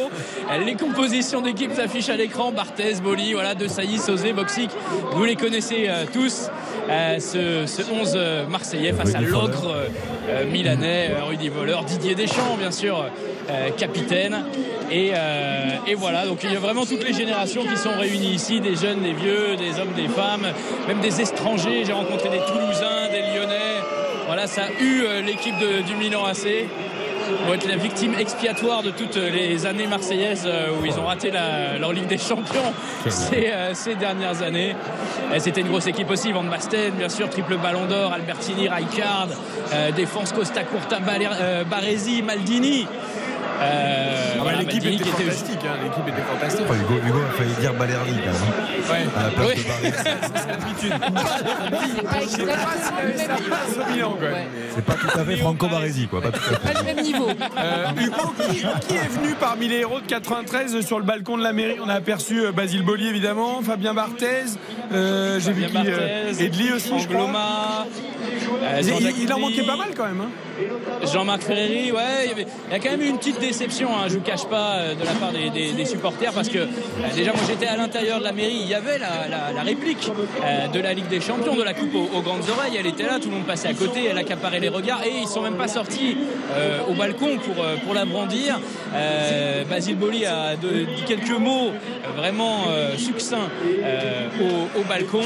Euh, 0.50 0.64
les 0.64 0.74
compositions 0.74 1.40
d'équipe 1.40 1.72
s'affichent 1.72 2.08
à 2.08 2.16
l'écran. 2.16 2.52
Barthez, 2.52 2.94
Boli, 3.02 3.32
voilà, 3.32 3.54
De 3.54 3.66
Sailly, 3.68 3.98
Sauzé, 3.98 4.32
Boxic. 4.32 4.70
Vous 5.12 5.24
les 5.24 5.36
connaissez 5.36 5.86
euh, 5.88 6.04
tous. 6.12 6.48
Euh, 6.90 7.18
ce, 7.20 7.64
ce 7.66 7.82
11 7.90 8.12
euh, 8.16 8.46
marseillais 8.46 8.92
face 8.92 9.14
à 9.14 9.18
Rudy 9.18 9.32
euh, 9.36 9.86
euh, 10.28 10.44
milanais 10.50 11.12
euh, 11.12 11.24
Rudy 11.24 11.48
Voller, 11.48 11.76
Didier 11.86 12.14
Deschamps 12.16 12.56
bien 12.58 12.72
sûr 12.72 13.06
euh, 13.50 13.70
capitaine 13.70 14.44
et, 14.92 15.12
euh, 15.14 15.70
et 15.86 15.94
voilà 15.94 16.26
donc 16.26 16.38
il 16.44 16.52
y 16.52 16.56
a 16.56 16.60
vraiment 16.60 16.84
toutes 16.84 17.04
les 17.06 17.12
générations 17.14 17.62
qui 17.64 17.76
sont 17.76 17.96
réunies 17.98 18.34
ici 18.34 18.60
des 18.60 18.76
jeunes, 18.76 19.00
des 19.02 19.12
vieux, 19.14 19.56
des 19.56 19.80
hommes, 19.80 19.92
des 19.96 20.08
femmes 20.08 20.46
même 20.88 21.00
des 21.00 21.20
étrangers. 21.20 21.84
J'ai 21.86 21.92
rencontré 21.92 22.28
des 22.28 22.38
Toulousains, 22.40 23.08
des 23.10 23.22
Lyonnais. 23.34 23.80
Voilà 24.26 24.46
ça 24.46 24.62
a 24.64 24.82
eu 24.82 25.02
euh, 25.02 25.20
l'équipe 25.22 25.58
du 25.86 25.94
Milan 25.96 26.24
AC 26.26 26.46
vont 27.46 27.54
être 27.54 27.68
la 27.68 27.76
victime 27.76 28.14
expiatoire 28.18 28.82
de 28.82 28.90
toutes 28.90 29.16
les 29.16 29.64
années 29.64 29.86
marseillaises 29.86 30.44
euh, 30.46 30.68
où 30.80 30.84
ils 30.84 30.98
ont 30.98 31.04
raté 31.06 31.30
la- 31.30 31.78
leur 31.78 31.92
Ligue 31.92 32.06
des 32.08 32.18
Champions 32.18 32.72
ces, 33.08 33.48
euh, 33.48 33.74
ces 33.74 33.94
dernières 33.94 34.42
années. 34.42 34.74
C'était 35.38 35.62
une 35.62 35.68
grosse 35.68 35.86
équipe 35.86 36.10
aussi, 36.10 36.30
Van 36.32 36.42
Basten, 36.44 36.90
bien 36.98 37.08
sûr, 37.08 37.30
triple 37.30 37.56
ballon 37.56 37.86
d'or, 37.86 38.12
Albertini, 38.12 38.68
Rijkaard, 38.68 39.28
euh, 39.72 39.90
défense 39.92 40.32
Costa 40.32 40.62
Curta, 40.64 40.98
euh, 41.40 41.64
Baresi, 41.64 42.22
Maldini. 42.22 42.86
Euh, 43.60 44.32
Ah 44.34 44.36
bah, 44.36 44.42
voilà, 44.42 44.58
L'équipe 44.58 44.84
était 44.84 44.98
juste- 44.98 45.10
fantastique. 45.10 45.60
hein, 45.64 45.76
L'équipe 45.84 46.08
était 46.08 46.22
fantastique. 46.22 46.66
Enfin, 46.68 46.78
Hugo, 46.80 46.94
Hugo 47.06 47.20
a 47.28 47.30
failli 47.36 47.54
dire 47.60 47.74
Balerdi 47.74 48.12
quand 48.12 48.32
même. 48.32 48.34
hein, 48.34 48.38
Ouais. 48.90 49.04
À 49.16 49.18
la 49.22 49.28
place 49.30 49.48
Oui. 49.48 49.54
de. 49.56 49.62
C'est 54.74 54.84
pas 54.84 54.94
tout 54.94 55.18
à 55.18 55.24
fait 55.24 55.36
Franco 55.36 55.68
Baresi, 55.68 56.06
quoi. 56.08 56.20
Pas 56.22 56.30
tout 56.30 56.40
à 56.50 56.54
fait. 56.58 56.72
Pas 56.72 56.80
le 56.80 56.84
même 56.86 57.02
niveau. 57.04 57.28
Euh, 57.28 57.86
Hugo, 58.00 58.32
qui, 58.50 58.56
qui 58.88 58.94
est 58.94 59.08
venu 59.08 59.34
parmi 59.38 59.68
les 59.68 59.78
héros 59.80 60.00
de 60.00 60.06
93 60.06 60.80
sur 60.84 60.98
le 60.98 61.04
balcon 61.04 61.36
de 61.36 61.42
la 61.42 61.52
mairie? 61.52 61.76
On 61.84 61.88
a 61.88 61.94
aperçu 61.94 62.40
euh, 62.40 62.52
Basile 62.52 62.82
Boli 62.84 63.06
évidemment, 63.08 63.60
Fabien 63.62 63.94
Barthez, 63.94 64.44
euh, 64.92 65.38
j'ai 65.40 65.52
vu 65.52 65.66
qui 65.66 65.76
euh, 65.76 66.32
Edli 66.38 66.72
aussi, 66.72 66.92
je 66.98 67.06
crois. 67.08 67.28
Euh, 68.62 68.80
Il, 69.00 69.22
il 69.24 69.32
en 69.32 69.38
manquait 69.38 69.62
pas 69.64 69.76
mal 69.76 69.88
quand 69.96 70.06
même. 70.06 70.20
hein. 70.20 70.30
Jean-Marc 71.12 71.42
Ferreri, 71.42 71.90
ouais, 71.92 72.00
il 72.24 72.28
y, 72.28 72.32
avait- 72.32 72.46
il 72.68 72.72
y 72.72 72.76
a 72.76 72.78
quand 72.78 72.90
même 72.90 73.02
eu 73.02 73.08
une 73.08 73.18
petite 73.18 73.40
déception, 73.40 73.88
hein, 73.96 74.04
je 74.08 74.14
vous 74.14 74.20
cache 74.20 74.44
pas, 74.44 74.76
euh, 74.76 74.94
de 74.94 75.04
la 75.04 75.12
part 75.12 75.32
des, 75.32 75.50
des- 75.50 75.72
des 75.72 75.84
supporters, 75.86 76.32
parce 76.32 76.48
que 76.48 76.58
euh, 76.58 76.66
déjà 77.16 77.32
moi 77.32 77.40
j'étais 77.48 77.66
à 77.66 77.76
l'intérieur 77.76 78.18
de 78.20 78.24
la 78.24 78.32
mairie, 78.32 78.58
il 78.62 78.68
y 78.68 78.74
avait 78.74 78.98
la, 78.98 79.26
la- 79.28 79.52
la 79.52 79.62
réplique 79.62 80.10
euh, 80.44 80.68
de 80.68 80.78
la 80.80 80.92
Ligue 80.94 81.08
des 81.08 81.20
Champions, 81.20 81.56
de 81.56 81.62
la 81.62 81.74
Coupe 81.74 81.94
aux, 81.94 82.16
aux 82.16 82.20
grandes 82.22 82.48
oreilles, 82.50 82.76
elle 82.78 82.86
était 82.86 83.04
là, 83.04 83.18
tout 83.20 83.28
le 83.28 83.34
monde 83.36 83.46
passait 83.46 83.68
à 83.68 83.74
côté, 83.74 84.04
elle 84.10 84.18
accaparait 84.18 84.60
les 84.60 84.68
regards, 84.68 85.02
et 85.04 85.10
ils 85.22 85.26
sont 85.28 85.40
même 85.42 85.56
pas 85.56 85.68
sortis 85.68 86.16
au 86.88 86.92
balcon 86.94 87.38
pour, 87.38 87.64
pour 87.84 87.94
la 87.94 88.04
brandir. 88.04 88.60
Basile 89.68 89.96
Boli 89.96 90.26
a 90.26 90.54
de- 90.56 90.84
dit 90.84 91.02
quelques 91.06 91.30
mots 91.38 91.70
vraiment 92.16 92.64
succincts 92.96 93.48
au, 94.40 94.80
au 94.80 94.84
balcon, 94.84 95.22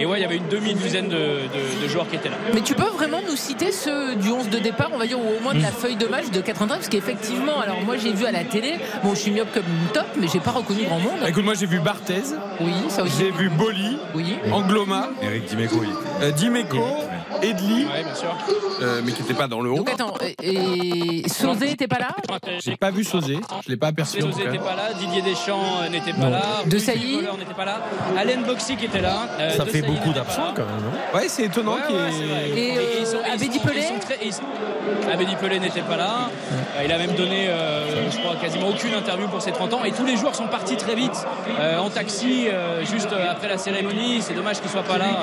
et 0.00 0.06
ouais, 0.06 0.18
il 0.18 0.22
y 0.22 0.24
avait 0.24 0.36
une 0.36 0.48
demi-douzaine 0.48 1.08
de, 1.08 1.16
de- 1.16 1.82
de 1.82 1.88
joueurs 1.88 2.08
qui 2.08 2.16
étaient 2.16 2.28
là. 2.30 2.36
Mais 2.54 2.60
tu 2.62 2.74
peux 2.74 2.88
vraiment 2.96 3.20
nous 3.28 3.36
citer 3.36 3.70
ceux 3.72 4.14
du 4.16 4.30
11 4.30 4.48
de 4.50 4.58
départ, 4.58 4.90
on 4.92 4.98
va 4.98 5.06
dire, 5.06 5.18
ou 5.18 5.36
au 5.38 5.40
moins 5.42 5.54
de 5.54 5.62
la 5.62 5.70
feuille 5.70 5.96
de 5.96 6.06
match 6.06 6.30
de 6.30 6.40
93 6.40 6.78
Parce 6.78 6.88
qu'effectivement, 6.88 7.60
alors 7.60 7.80
moi 7.82 7.96
j'ai 7.96 8.12
vu 8.12 8.24
à 8.26 8.32
la 8.32 8.44
télé, 8.44 8.78
bon 9.04 9.14
je 9.14 9.20
suis 9.20 9.30
myope 9.30 9.52
comme 9.52 9.64
une 9.64 9.92
top, 9.92 10.06
mais 10.18 10.26
j'ai 10.28 10.40
pas 10.40 10.50
reconnu 10.50 10.82
grand 10.84 10.98
monde. 10.98 11.18
Écoute, 11.26 11.44
moi 11.44 11.54
j'ai 11.54 11.66
vu 11.66 11.78
Barthez, 11.80 12.22
Oui, 12.60 12.72
ça 12.88 13.02
aussi. 13.02 13.12
j'ai 13.18 13.30
vu 13.30 13.48
Boli, 13.50 13.98
Oui. 14.14 14.36
Angloma, 14.52 15.08
Eric 15.22 15.44
Dimeco, 15.46 15.82
euh, 16.22 16.30
Dimeco, 16.32 16.78
Edli, 17.42 17.84
Ouais, 17.84 18.04
bien 18.04 18.14
sûr. 18.14 18.34
euh, 18.82 19.00
mais 19.04 19.12
qui 19.12 19.22
n'était 19.22 19.34
pas 19.34 19.46
dans 19.48 19.60
le 19.60 19.70
haut. 19.70 19.76
Donc 19.76 19.90
attends, 19.90 20.14
et, 20.42 21.22
et 21.24 21.28
Sauzé 21.28 21.70
était 21.72 21.88
pas 21.88 21.98
là 21.98 22.08
J'ai 22.60 22.76
pas 22.76 22.90
vu 22.90 23.04
Sauzé, 23.04 23.38
je 23.64 23.70
l'ai 23.70 23.76
pas 23.76 23.88
aperçu. 23.88 24.20
Sauzé 24.20 24.44
n'était 24.44 24.58
pas 24.58 24.74
là, 24.76 24.92
Didier 24.98 25.22
Deschamps 25.22 25.60
euh, 25.82 25.88
n'était 25.88 26.12
pas 26.12 26.28
là, 26.30 26.42
De 26.66 26.78
Sailly 26.78 27.16
n'était 27.38 27.54
pas 27.56 27.64
là, 27.64 27.80
Alain 28.18 28.40
Boxy 28.46 28.76
qui 28.76 28.86
était 28.86 29.00
là. 29.00 29.28
euh, 29.38 29.50
Ça 29.56 29.64
De 29.64 29.70
fait 29.70 29.80
Sailly 29.80 29.92
beaucoup 29.94 30.08
n'était 30.08 30.20
d'absents 30.20 30.52
quand 30.54 30.64
même, 30.66 30.82
non? 30.84 31.18
Ouais, 31.18 31.28
c'est 31.28 31.44
étonnant 31.44 31.74
Ouais. 31.74 32.50
Et, 32.56 32.74
ils 33.00 33.06
sont- 33.06 33.16
euh, 33.16 33.20
ils 33.26 33.32
Abedi 33.32 33.58
Pelé 33.60 33.84
Abedi 35.12 35.60
n'était 35.60 35.80
pas 35.82 35.96
là. 35.96 36.30
Il 36.84 36.90
a 36.92 36.98
même 36.98 37.12
donné, 37.14 37.48
euh, 37.48 38.10
je 38.10 38.18
crois, 38.18 38.36
quasiment 38.36 38.68
aucune 38.68 38.94
interview 38.94 39.28
pour 39.28 39.40
ses 39.42 39.52
30 39.52 39.72
ans. 39.74 39.84
Et 39.84 39.92
tous 39.92 40.04
les 40.04 40.16
joueurs 40.16 40.34
sont 40.34 40.46
partis 40.46 40.76
très 40.76 40.94
vite 40.94 41.26
euh, 41.58 41.78
en 41.78 41.90
taxi, 41.90 42.48
euh, 42.48 42.84
juste 42.84 43.08
après 43.12 43.48
la 43.48 43.58
cérémonie. 43.58 44.20
C'est 44.22 44.34
dommage 44.34 44.60
qu'ils 44.60 44.70
soient 44.70 44.82
pas 44.82 44.98
là 44.98 45.22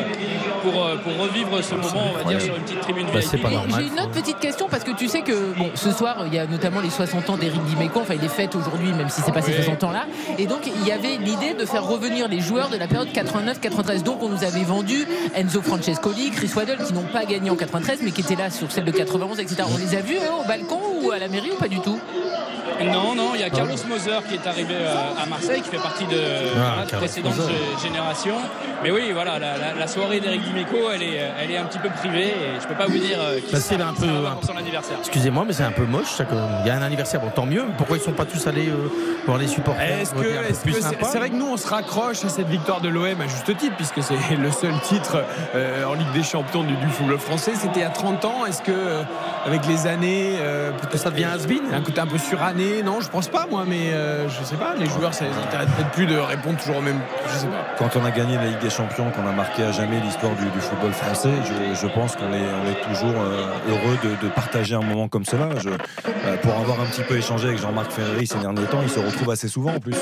pour, 0.63 0.83
euh, 0.85 0.95
pour 0.97 1.17
revivre 1.17 1.63
ce 1.63 1.75
moment, 1.75 1.96
on 1.97 2.17
va 2.17 2.23
dire, 2.23 2.41
sur 2.41 2.55
une 2.55 2.63
petite 2.63 2.81
tribune 2.81 3.07
Bah, 3.13 3.19
VIP. 3.19 3.47
J'ai 3.75 3.87
une 3.87 3.99
autre 3.99 4.11
petite 4.11 4.39
question 4.39 4.67
parce 4.69 4.83
que 4.83 4.91
tu 4.91 5.07
sais 5.07 5.21
que 5.21 5.53
bon, 5.57 5.69
ce 5.75 5.91
soir 5.91 6.17
il 6.27 6.33
y 6.33 6.39
a 6.39 6.45
notamment 6.45 6.79
les 6.79 6.89
60 6.89 7.29
ans 7.29 7.37
d'Éric 7.37 7.63
Dimeco, 7.65 7.99
enfin 8.01 8.13
il 8.15 8.23
est 8.23 8.27
fête 8.29 8.55
aujourd'hui 8.55 8.91
même 8.93 9.09
si 9.09 9.21
c'est 9.21 9.31
pas 9.31 9.41
ses 9.41 9.53
60 9.53 9.83
ans 9.85 9.91
là. 9.91 10.05
Et 10.37 10.45
donc 10.47 10.59
il 10.65 10.87
y 10.87 10.91
avait 10.91 11.17
l'idée 11.17 11.53
de 11.53 11.65
faire 11.65 11.85
revenir 11.85 12.27
les 12.27 12.39
joueurs 12.39 12.69
de 12.69 12.77
la 12.77 12.87
période 12.87 13.09
89-93. 13.09 14.03
Donc 14.03 14.21
on 14.23 14.29
nous 14.29 14.43
avait 14.43 14.63
vendu 14.63 15.05
Enzo 15.35 15.61
Francescoli, 15.61 16.31
Chris 16.31 16.51
Waddle 16.55 16.77
qui 16.85 16.93
n'ont 16.93 17.03
pas 17.03 17.25
gagné 17.25 17.49
en 17.49 17.55
93 17.55 17.99
mais 18.03 18.11
qui 18.11 18.21
étaient 18.21 18.35
là 18.35 18.49
sur 18.49 18.71
celle 18.71 18.85
de 18.85 18.91
91, 18.91 19.39
etc. 19.39 19.63
On 19.73 19.77
les 19.77 19.95
a 19.95 20.01
vus 20.01 20.15
eux, 20.15 20.41
au 20.43 20.47
balcon 20.47 20.79
ou 21.01 21.11
à 21.11 21.19
la 21.19 21.27
mairie 21.27 21.51
ou 21.51 21.55
pas 21.55 21.67
du 21.67 21.79
tout? 21.79 21.99
Non, 22.79 23.15
non, 23.15 23.31
il 23.33 23.41
y 23.41 23.43
a 23.43 23.49
Carlos 23.49 23.73
Moser 23.89 24.19
qui 24.29 24.35
est 24.35 24.47
arrivé 24.47 24.75
euh, 24.75 24.93
à 25.19 25.25
Marseille, 25.25 25.61
qui 25.61 25.69
fait 25.69 25.77
partie 25.81 26.05
de 26.05 26.19
voilà, 26.55 26.85
de 26.85 26.89
Carlos 26.91 27.07
précédentes 27.07 27.35
Moser. 27.35 27.51
gé- 27.51 27.81
générations. 27.81 28.35
Mais 28.83 28.91
oui, 28.91 29.09
voilà, 29.13 29.39
la, 29.39 29.57
la- 29.57 29.73
la 29.73 29.87
soirée 29.87 30.19
d'Eric 30.19 30.43
Dimeco, 30.43 30.77
elle 30.93 31.01
est, 31.01 31.19
elle 31.41 31.49
est 31.49 31.57
un 31.57 31.63
petit 31.63 31.79
peu 31.79 31.86
privée 31.89 32.27
et 32.27 32.61
je 32.61 32.67
peux 32.67 32.73
pas 32.75 32.85
vous 32.87 32.97
dire 32.97 33.17
euh, 33.19 33.39
qui 33.39 33.51
Bah, 33.53 33.59
sera- 33.59 33.83
un 33.89 33.93
qui 33.93 34.01
peu- 34.01 34.07
sera 34.07 34.21
là 34.21 34.29
un 34.29 34.33
pour 34.35 34.43
son 34.45 34.57
anniversaire. 34.57 34.97
Excusez-moi, 34.99 35.43
mais 35.47 35.53
c'est 35.53 35.63
un 35.63 35.71
peu 35.71 35.85
moche 35.85 36.11
ça. 36.11 36.25
Il 36.61 36.67
y 36.67 36.69
a 36.69 36.75
un 36.75 36.81
anniversaire, 36.81 37.19
bon 37.21 37.29
tant 37.33 37.45
mieux. 37.45 37.63
mais 37.67 37.73
Pourquoi 37.77 37.97
ils 37.97 38.03
sont 38.03 38.11
pas 38.13 38.25
tous 38.25 38.45
allés 38.47 38.69
euh, 38.69 38.89
voir 39.25 39.37
les 39.37 39.47
supporters 39.47 39.99
Est-ce 39.99 40.13
que, 40.13 40.71
c'est, 41.07 41.17
vrai 41.17 41.29
que 41.29 41.35
nous 41.35 41.47
on 41.47 41.57
se 41.57 41.67
raccroche 41.67 42.23
à 42.25 42.29
cette 42.29 42.47
victoire 42.47 42.81
de 42.81 42.89
l'OM 42.89 43.21
à 43.21 43.27
juste 43.27 43.55
titre 43.57 43.75
puisque 43.75 44.01
c'est 44.03 44.35
le 44.39 44.51
seul 44.51 44.73
titre 44.83 45.23
euh, 45.55 45.85
en 45.85 45.93
Ligue 45.93 46.11
des 46.13 46.23
Champions 46.23 46.63
du, 46.63 46.75
du 46.75 46.87
football 46.89 47.19
français. 47.19 47.53
C'était 47.55 47.79
il 47.79 47.83
y 47.83 47.85
a 47.85 47.89
30 47.89 48.25
ans. 48.25 48.45
Est-ce 48.45 48.61
que 48.61 48.71
euh, 48.71 49.03
avec 49.45 49.65
les 49.67 49.87
années, 49.87 50.37
euh, 50.39 50.71
peut-être 50.71 50.97
Ça 50.97 51.09
devient 51.11 51.25
has-been 51.25 51.61
un 51.73 51.81
côté 51.81 51.99
un 52.01 52.07
peu 52.07 52.17
suranné? 52.17 52.83
Non, 52.83 53.01
je 53.01 53.09
pense 53.09 53.27
pas, 53.27 53.45
moi, 53.49 53.63
mais 53.67 53.91
euh, 53.93 54.27
je 54.29 54.43
sais 54.43 54.55
pas. 54.55 54.73
Les 54.77 54.85
joueurs, 54.87 55.13
ça 55.13 55.25
les 55.25 55.31
intéresse 55.31 55.67
peut-être 55.75 55.91
plus 55.91 56.05
de 56.05 56.17
répondre 56.17 56.57
toujours 56.57 56.77
au 56.77 56.81
même. 56.81 56.99
Je 57.33 57.37
sais 57.39 57.47
pas. 57.47 57.65
Quand 57.77 57.95
on 57.99 58.05
a 58.05 58.11
gagné 58.11 58.35
la 58.35 58.45
Ligue 58.45 58.59
des 58.59 58.69
Champions, 58.69 59.09
qu'on 59.11 59.27
a 59.27 59.31
marqué 59.31 59.63
à 59.63 59.71
jamais 59.71 59.99
l'histoire 59.99 60.33
du, 60.35 60.45
du 60.49 60.59
football 60.59 60.91
français, 60.91 61.29
je, 61.45 61.76
je 61.81 61.87
pense 61.87 62.15
qu'on 62.15 62.31
est, 62.33 62.41
on 62.41 62.69
est 62.71 62.81
toujours 62.93 63.19
euh, 63.21 63.47
heureux 63.69 63.97
de, 64.03 64.25
de 64.27 64.31
partager 64.33 64.75
un 64.75 64.81
moment 64.81 65.07
comme 65.07 65.25
cela. 65.25 65.49
Je, 65.59 65.69
euh, 65.69 66.37
pour 66.41 66.53
avoir 66.53 66.81
un 66.81 66.85
petit 66.85 67.01
peu 67.03 67.17
échangé 67.17 67.47
avec 67.47 67.59
Jean-Marc 67.59 67.91
Ferreri 67.91 68.27
ces 68.27 68.39
derniers 68.39 68.65
temps, 68.65 68.81
ils 68.83 68.89
se 68.89 68.99
retrouvent 68.99 69.29
assez 69.31 69.47
souvent 69.47 69.73
en 69.75 69.79
plus. 69.79 69.93
Et 69.95 69.99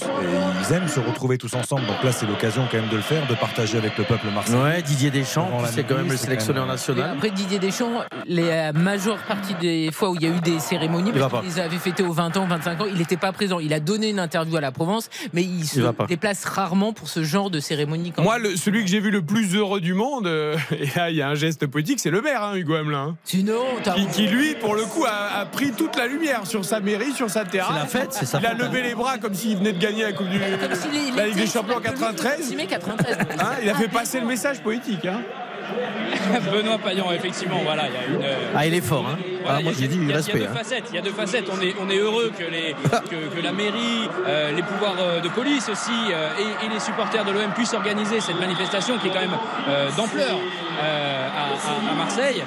ils 0.67 0.73
aiment 0.73 0.87
se 0.87 0.99
retrouver 0.99 1.37
tous 1.37 1.53
ensemble. 1.55 1.85
Donc 1.87 2.03
là, 2.03 2.11
c'est 2.11 2.25
l'occasion 2.25 2.65
quand 2.71 2.77
même 2.77 2.89
de 2.89 2.95
le 2.95 3.01
faire, 3.01 3.25
de 3.27 3.35
partager 3.35 3.77
avec 3.77 3.97
le 3.97 4.03
peuple 4.03 4.27
marseillais. 4.33 4.57
Ouais, 4.61 4.81
Didier 4.81 5.11
Deschamps, 5.11 5.49
c'est 5.71 5.83
quand 5.83 5.95
même 5.97 6.09
le 6.09 6.17
sélectionneur 6.17 6.65
même- 6.65 6.73
national. 6.73 7.11
Après 7.15 7.29
Didier 7.31 7.59
Deschamps, 7.59 8.03
la 8.27 8.73
majeure 8.73 9.17
partie 9.27 9.53
des 9.55 9.89
fois 9.91 10.09
où 10.11 10.15
il 10.15 10.23
y 10.23 10.25
a 10.25 10.29
eu 10.29 10.39
des 10.41 10.59
cérémonies, 10.59 11.11
Il 11.13 11.19
parce 11.21 11.43
qu'ils 11.45 11.59
avaient 11.59 11.77
fêté 11.77 12.03
aux 12.03 12.13
20 12.13 12.37
ans, 12.37 12.47
25 12.47 12.81
ans, 12.81 12.85
il 12.87 12.97
n'était 12.97 13.17
pas 13.17 13.31
présent. 13.31 13.59
Il 13.59 13.73
a 13.73 13.79
donné 13.79 14.09
une 14.09 14.19
interview 14.19 14.55
à 14.57 14.61
la 14.61 14.71
Provence, 14.71 15.09
mais 15.33 15.43
il 15.43 15.65
se 15.65 15.79
Il 15.79 16.05
déplace 16.07 16.45
rarement 16.45 16.93
pour 16.93 17.07
ce 17.09 17.23
genre 17.23 17.49
de 17.49 17.59
cérémonie. 17.59 18.11
quand 18.11 18.23
Moi, 18.23 18.37
le- 18.39 18.55
celui 18.55 18.83
que 18.83 18.89
j'ai 18.89 18.99
vu 18.99 19.11
le 19.11 19.21
plus 19.21 19.55
heureux 19.55 19.81
du 19.81 19.93
monde, 19.93 20.27
euh, 20.27 20.55
et 20.71 20.87
là, 20.95 21.09
il 21.09 21.15
y 21.17 21.21
a 21.21 21.29
un 21.29 21.35
geste 21.35 21.64
politique, 21.67 21.99
c'est 21.99 22.09
le 22.11 22.21
maire, 22.21 22.43
hein, 22.43 22.55
Hugo 22.55 22.75
Hamelin. 22.75 22.97
hein, 23.09 23.15
Sinon, 23.23 23.61
t'as- 23.83 23.93
qui, 23.93 24.07
qui, 24.07 24.27
lui, 24.27 24.55
pour 24.55 24.75
le 24.75 24.83
coup, 24.83 25.05
a, 25.05 25.39
a 25.39 25.45
pris 25.45 25.71
toute 25.71 25.95
la 25.95 26.07
lumière 26.07 26.45
sur 26.45 26.63
sa 26.65 26.79
mairie, 26.79 27.11
sur 27.13 27.29
sa 27.29 27.45
terrasse. 27.45 27.71
C'est 27.73 27.79
la 27.79 27.85
fête, 28.05 28.13
c'est 28.13 28.25
ça. 28.25 28.39
Il 28.41 28.45
a 28.45 28.53
levé 28.53 28.81
les 28.83 28.95
bras 28.95 29.17
comme 29.17 29.33
s'il 29.33 29.57
venait 29.57 29.73
de 29.73 29.79
gagner 29.79 30.03
la 30.03 30.13
Coupe 30.13 30.29
du 30.29 30.39
comme 30.39 30.75
s'il 30.75 30.95
est- 30.95 31.07
il 31.09 31.15
la 31.15 31.25
Ligue 31.25 31.33
était 31.33 31.41
des 31.41 31.47
sur 31.47 31.61
Champions 31.61 31.77
en 31.77 31.79
la 31.79 31.91
pelouse 31.91 31.99
93. 32.01 32.37
du 32.37 32.43
6 32.43 32.55
mai 32.55 32.67
93. 32.67 33.17
Hein, 33.39 33.45
il 33.63 33.69
a 33.69 33.73
fait 33.75 33.87
passer 33.87 34.19
le 34.19 34.25
message 34.25 34.59
politique. 34.61 35.05
Hein. 35.05 35.21
Benoît 36.51 36.77
Payan, 36.77 37.11
effectivement, 37.11 37.59
voilà, 37.63 37.83
il 37.87 37.93
y 37.93 37.97
a 37.97 38.07
une. 38.17 38.23
euh, 38.23 38.51
Ah, 38.55 38.65
il 38.65 38.73
est 38.73 38.81
fort. 38.81 39.05
Hein. 39.07 39.17
Voilà, 39.43 39.59
Ah, 39.59 39.63
moi, 39.63 39.71
il 39.75 39.75
y 39.75 39.77
a- 39.77 39.81
j'ai 39.81 39.87
dit 39.87 39.97
il 40.01 40.09
y 40.09 40.13
a- 40.13 40.15
respect. 40.15 40.31
Il 40.35 40.41
y 40.41 40.43
a 40.43 40.47
deux 40.47 40.53
hein. 40.53 40.57
facettes. 40.57 40.83
Il 40.89 40.95
y 40.95 40.97
a 40.97 41.01
deux 41.01 41.11
facettes. 41.11 41.45
On 41.51 41.61
est, 41.61 41.75
on 41.79 41.89
est 41.89 41.97
heureux 41.97 42.31
que, 42.37 42.43
les, 42.43 42.73
que, 43.09 43.35
que 43.35 43.41
la 43.43 43.51
mairie, 43.51 44.09
euh, 44.27 44.51
les 44.51 44.63
pouvoirs 44.63 44.95
euh, 44.99 45.19
de 45.21 45.29
police 45.29 45.69
aussi 45.69 45.91
euh, 46.11 46.29
et, 46.39 46.65
et 46.65 46.69
les 46.73 46.79
supporters 46.79 47.23
de 47.25 47.31
l'OM 47.31 47.51
puissent 47.53 47.73
organiser 47.73 48.19
cette 48.21 48.39
manifestation 48.39 48.97
qui 48.97 49.07
est 49.07 49.11
quand 49.11 49.19
même 49.21 49.37
euh, 49.69 49.89
d'ampleur 49.95 50.37
à, 50.81 50.87
à- 50.87 51.91
à 51.91 51.95
Marseille. 51.95 52.43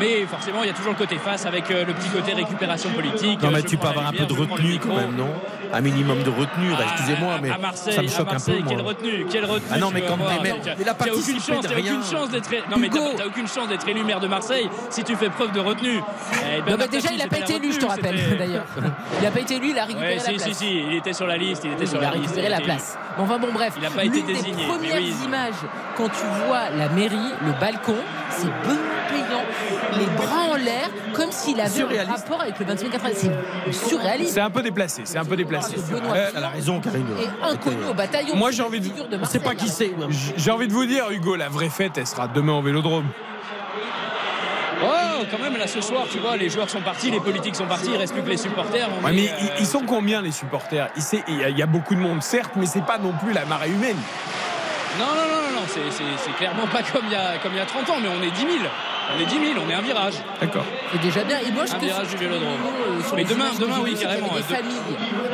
Mais 0.00 0.24
forcément, 0.26 0.62
il 0.62 0.68
y 0.68 0.70
a 0.70 0.74
toujours 0.74 0.92
le 0.92 0.98
côté 0.98 1.16
face 1.18 1.44
avec 1.46 1.68
le 1.68 1.92
petit 1.92 2.08
côté 2.08 2.32
récupération 2.32 2.90
politique. 2.90 3.42
Non, 3.42 3.50
mais 3.50 3.62
tu 3.62 3.76
peux 3.76 3.86
avoir 3.88 4.08
un 4.08 4.12
peu 4.12 4.24
de 4.24 4.32
retenue 4.32 4.78
quand 4.78 4.94
même, 4.96 5.14
non? 5.16 5.28
Un 5.72 5.80
minimum 5.80 6.22
de 6.22 6.30
retenue, 6.30 6.70
Ah, 6.78 6.82
excusez-moi, 6.92 7.38
mais 7.42 7.50
à 7.50 7.58
Marseille, 7.58 7.94
ça 7.94 8.02
me 8.02 8.08
à 8.08 8.10
choque 8.10 8.32
un 8.32 8.40
peu, 8.40 8.58
moi. 8.58 8.62
Quelle 8.68 8.80
retenue, 8.80 9.26
quelle 9.30 9.44
retenue. 9.44 9.68
Ah 9.72 9.78
non, 9.78 9.90
mais 9.92 10.00
quand- 10.02 10.14
avoir. 10.14 10.42
mais- 10.42 10.54
il 10.80 10.88
a 10.88 10.94
t'as 10.94 11.10
aucune 11.12 11.40
chance, 11.40 11.62
de 11.62 11.68
t'as 11.68 11.74
rien. 11.74 11.92
aucune 11.98 12.04
chance 12.18 12.30
d'être. 12.30 12.50
Non, 12.70 12.76
mais 12.78 12.86
Hugo. 12.86 12.98
t'as 13.16 13.26
aucune 13.26 13.48
chance 13.48 13.68
d'être 13.68 13.88
élu 13.88 14.02
maire 14.04 14.20
de 14.20 14.28
Marseille 14.28 14.68
si 14.90 15.04
tu 15.04 15.14
fais 15.16 15.28
preuve 15.28 15.52
de 15.52 15.60
retenue. 15.60 16.00
Eh, 16.32 16.70
Non, 16.70 16.76
mais 16.78 16.88
déjà, 16.88 17.08
il 17.12 17.18
n'a 17.18 17.26
pas 17.28 17.38
été 17.38 17.52
la 17.52 17.58
élu, 17.58 17.72
je 17.72 17.78
te 17.78 17.86
rappelle, 17.86 18.16
d'ailleurs. 18.38 18.64
Il 19.18 19.24
n'a 19.24 19.30
pas 19.30 19.40
été 19.40 19.56
élu, 19.56 19.70
il 19.70 19.78
a 19.78 19.84
récupéré 19.84 20.08
Ouais, 20.10 20.16
la 20.16 20.22
si, 20.22 20.34
place. 20.34 20.48
si, 20.48 20.54
si, 20.54 20.76
il 20.88 20.94
était 20.94 21.12
sur 21.12 21.26
la 21.26 21.36
liste, 21.36 21.62
il 21.64 21.72
était 21.72 21.82
Oui, 21.82 21.86
sur 21.88 22.00
il 22.00 22.04
a 22.04 22.10
la 22.10 22.16
liste. 22.16 22.28
récupéré 22.30 22.48
la 22.48 22.60
place. 22.60 22.98
Bon, 23.18 23.24
enfin 23.24 23.38
bon, 23.38 23.48
bref. 23.52 23.74
Il 23.78 23.84
a 23.84 23.90
pas 23.90 24.04
été 24.04 24.18
L'une 24.18 24.26
des 24.26 24.32
désigné, 24.34 24.54
mais 24.56 24.66
premières 24.74 24.96
oui. 24.96 25.14
images, 25.24 25.54
quand 25.96 26.08
tu 26.08 26.24
vois 26.46 26.70
la 26.70 26.88
mairie, 26.90 27.16
le 27.44 27.52
balcon, 27.60 27.96
c'est 28.30 28.46
Benoît 28.46 28.76
Payan, 29.08 29.42
les 29.98 30.06
bras 30.06 30.52
en 30.52 30.56
l'air, 30.56 30.88
comme 31.14 31.32
s'il 31.32 31.58
avait 31.60 31.68
un 31.68 31.74
Surréaliste. 31.74 32.10
rapport 32.28 32.40
avec 32.42 32.58
le 32.58 32.66
25 32.66 32.90
80. 32.90 33.10
C'est 33.66 33.72
surréaliste. 33.72 34.34
C'est 34.34 34.40
un 34.40 34.50
peu 34.50 34.62
déplacé. 34.62 35.02
C'est 35.04 35.18
un 35.18 35.24
peu 35.24 35.34
déplacé. 35.36 35.76
Euh, 35.92 36.30
Elle 36.36 36.44
a 36.44 36.48
raison, 36.50 36.78
Karine. 36.80 37.06
est 37.18 37.52
inconnu 37.52 37.84
au 37.90 37.94
bataillon. 37.94 38.36
Moi, 38.36 38.50
j'ai 38.50 38.62
envie 38.62 38.80
de- 38.80 39.08
de 39.10 39.16
Marseille, 39.16 39.40
pas 39.40 39.54
qui 39.54 39.68
c'est. 39.68 39.92
J'ai 40.36 40.50
envie 40.50 40.68
de 40.68 40.72
vous 40.72 40.84
dire, 40.86 41.10
Hugo, 41.10 41.36
la 41.36 41.48
vraie 41.48 41.70
fête, 41.70 41.96
elle 41.96 42.06
sera 42.06 42.28
demain 42.28 42.52
au 42.52 42.62
Vélodrome. 42.62 43.06
Oh, 44.82 45.24
quand 45.30 45.38
même, 45.38 45.56
là, 45.56 45.66
ce 45.66 45.80
soir, 45.80 46.04
tu 46.10 46.18
vois, 46.18 46.36
les 46.36 46.48
joueurs 46.48 46.70
sont 46.70 46.80
partis, 46.80 47.10
les 47.10 47.20
politiques 47.20 47.56
sont 47.56 47.66
partis, 47.66 47.90
il 47.90 47.96
reste 47.96 48.12
plus 48.12 48.22
que 48.22 48.28
les 48.28 48.36
supporters. 48.36 48.88
Ouais, 49.02 49.12
mais 49.12 49.28
euh, 49.28 49.56
ils- 49.58 49.66
sont 49.66 49.82
combien 49.84 50.22
les 50.22 50.30
supporters? 50.32 50.88
Il 50.96 51.36
y, 51.38 51.44
a- 51.44 51.48
il 51.48 51.58
y 51.58 51.62
a 51.62 51.66
beaucoup 51.66 51.94
de 51.94 52.00
monde, 52.00 52.22
certes, 52.22 52.52
mais 52.56 52.66
c'est 52.66 52.84
pas 52.84 52.98
non 52.98 53.12
plus 53.12 53.32
la 53.32 53.44
marée 53.44 53.70
humaine. 53.70 53.96
Non, 54.98 55.06
non, 55.06 55.14
non, 55.14 55.42
non, 55.50 55.60
non, 55.60 55.66
c'est- 55.68 56.32
clairement 56.38 56.66
pas 56.68 56.82
comme 56.82 57.02
il, 57.06 57.12
y 57.12 57.16
a, 57.16 57.38
comme 57.42 57.52
il 57.52 57.58
y 57.58 57.60
a 57.60 57.66
30 57.66 57.90
ans, 57.90 57.96
mais 58.00 58.08
on 58.08 58.22
est 58.22 58.30
10 58.30 58.40
000. 58.42 58.52
On 59.16 59.20
est 59.20 59.26
10 59.26 59.32
000, 59.54 59.60
on 59.66 59.70
est 59.70 59.74
un 59.74 59.80
virage. 59.80 60.14
D'accord. 60.40 60.64
C'est 60.92 61.00
déjà 61.00 61.24
bien. 61.24 61.38
Et 61.46 61.50
moi, 61.50 61.64
je 61.66 61.74
Un 61.74 61.78
virage 61.78 62.08
du 62.08 62.16
Vélodrome. 62.16 62.48
euh, 62.50 63.02
sur 63.02 63.16
Mais 63.16 63.22
les 63.24 63.28
demain- 63.28 63.44
demain, 63.58 63.76
oui, 63.82 63.94
carrément, 63.94 64.30
avait 64.32 64.42
Des 64.42 64.54
familles. 64.54 64.74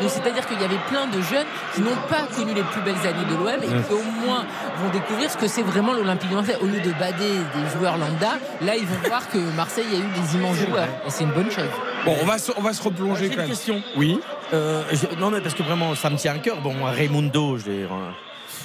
Donc, 0.00 0.10
c'est-à-dire 0.10 0.46
qu'il 0.46 0.60
y 0.60 0.64
avait 0.64 0.78
plein 0.88 1.06
de 1.06 1.20
jeunes 1.22 1.46
qui 1.74 1.80
n'ont 1.82 1.96
pas 2.08 2.22
connu 2.34 2.54
les 2.54 2.62
plus 2.62 2.80
belles 2.82 2.94
années 3.06 3.24
de 3.28 3.34
l'OM 3.34 3.62
et 3.62 3.66
qui, 3.66 3.92
au 3.92 4.02
moins, 4.26 4.44
vont 4.82 4.90
découvrir 4.92 5.30
ce 5.30 5.36
que 5.36 5.48
c'est 5.48 5.62
vraiment 5.62 5.92
l'Olympique 5.92 6.30
de 6.30 6.34
Marseille. 6.36 6.56
Au 6.62 6.66
lieu 6.66 6.80
de 6.80 6.90
bader 6.92 7.34
des 7.54 7.78
joueurs 7.78 7.98
lambda, 7.98 8.38
là, 8.62 8.76
ils 8.76 8.86
vont 8.86 9.08
voir 9.08 9.28
que 9.28 9.38
Marseille 9.56 9.86
a 9.92 9.96
eu 9.96 10.22
des 10.22 10.36
immenses 10.36 10.56
joueurs. 10.56 10.88
Et 11.06 11.10
c'est 11.10 11.24
une 11.24 11.32
bonne 11.32 11.50
chose. 11.50 11.64
Bon, 12.04 12.14
on 12.22 12.24
va 12.26 12.38
se, 12.38 12.52
on 12.56 12.60
va 12.62 12.72
se 12.72 12.82
replonger 12.82 13.24
J'ai 13.24 13.28
quand 13.28 13.34
une 13.34 13.40
même. 13.40 13.48
question. 13.50 13.82
Oui. 13.96 14.20
Euh, 14.52 14.82
je- 14.92 15.18
non, 15.20 15.30
mais 15.30 15.40
parce 15.40 15.54
que 15.54 15.62
vraiment, 15.62 15.94
ça 15.94 16.10
me 16.10 16.16
tient 16.16 16.34
à 16.34 16.38
cœur. 16.38 16.58
Bon, 16.60 16.74
moi, 16.74 16.90
Raimundo, 16.90 17.58
je 17.58 17.70
l'ai. 17.70 17.86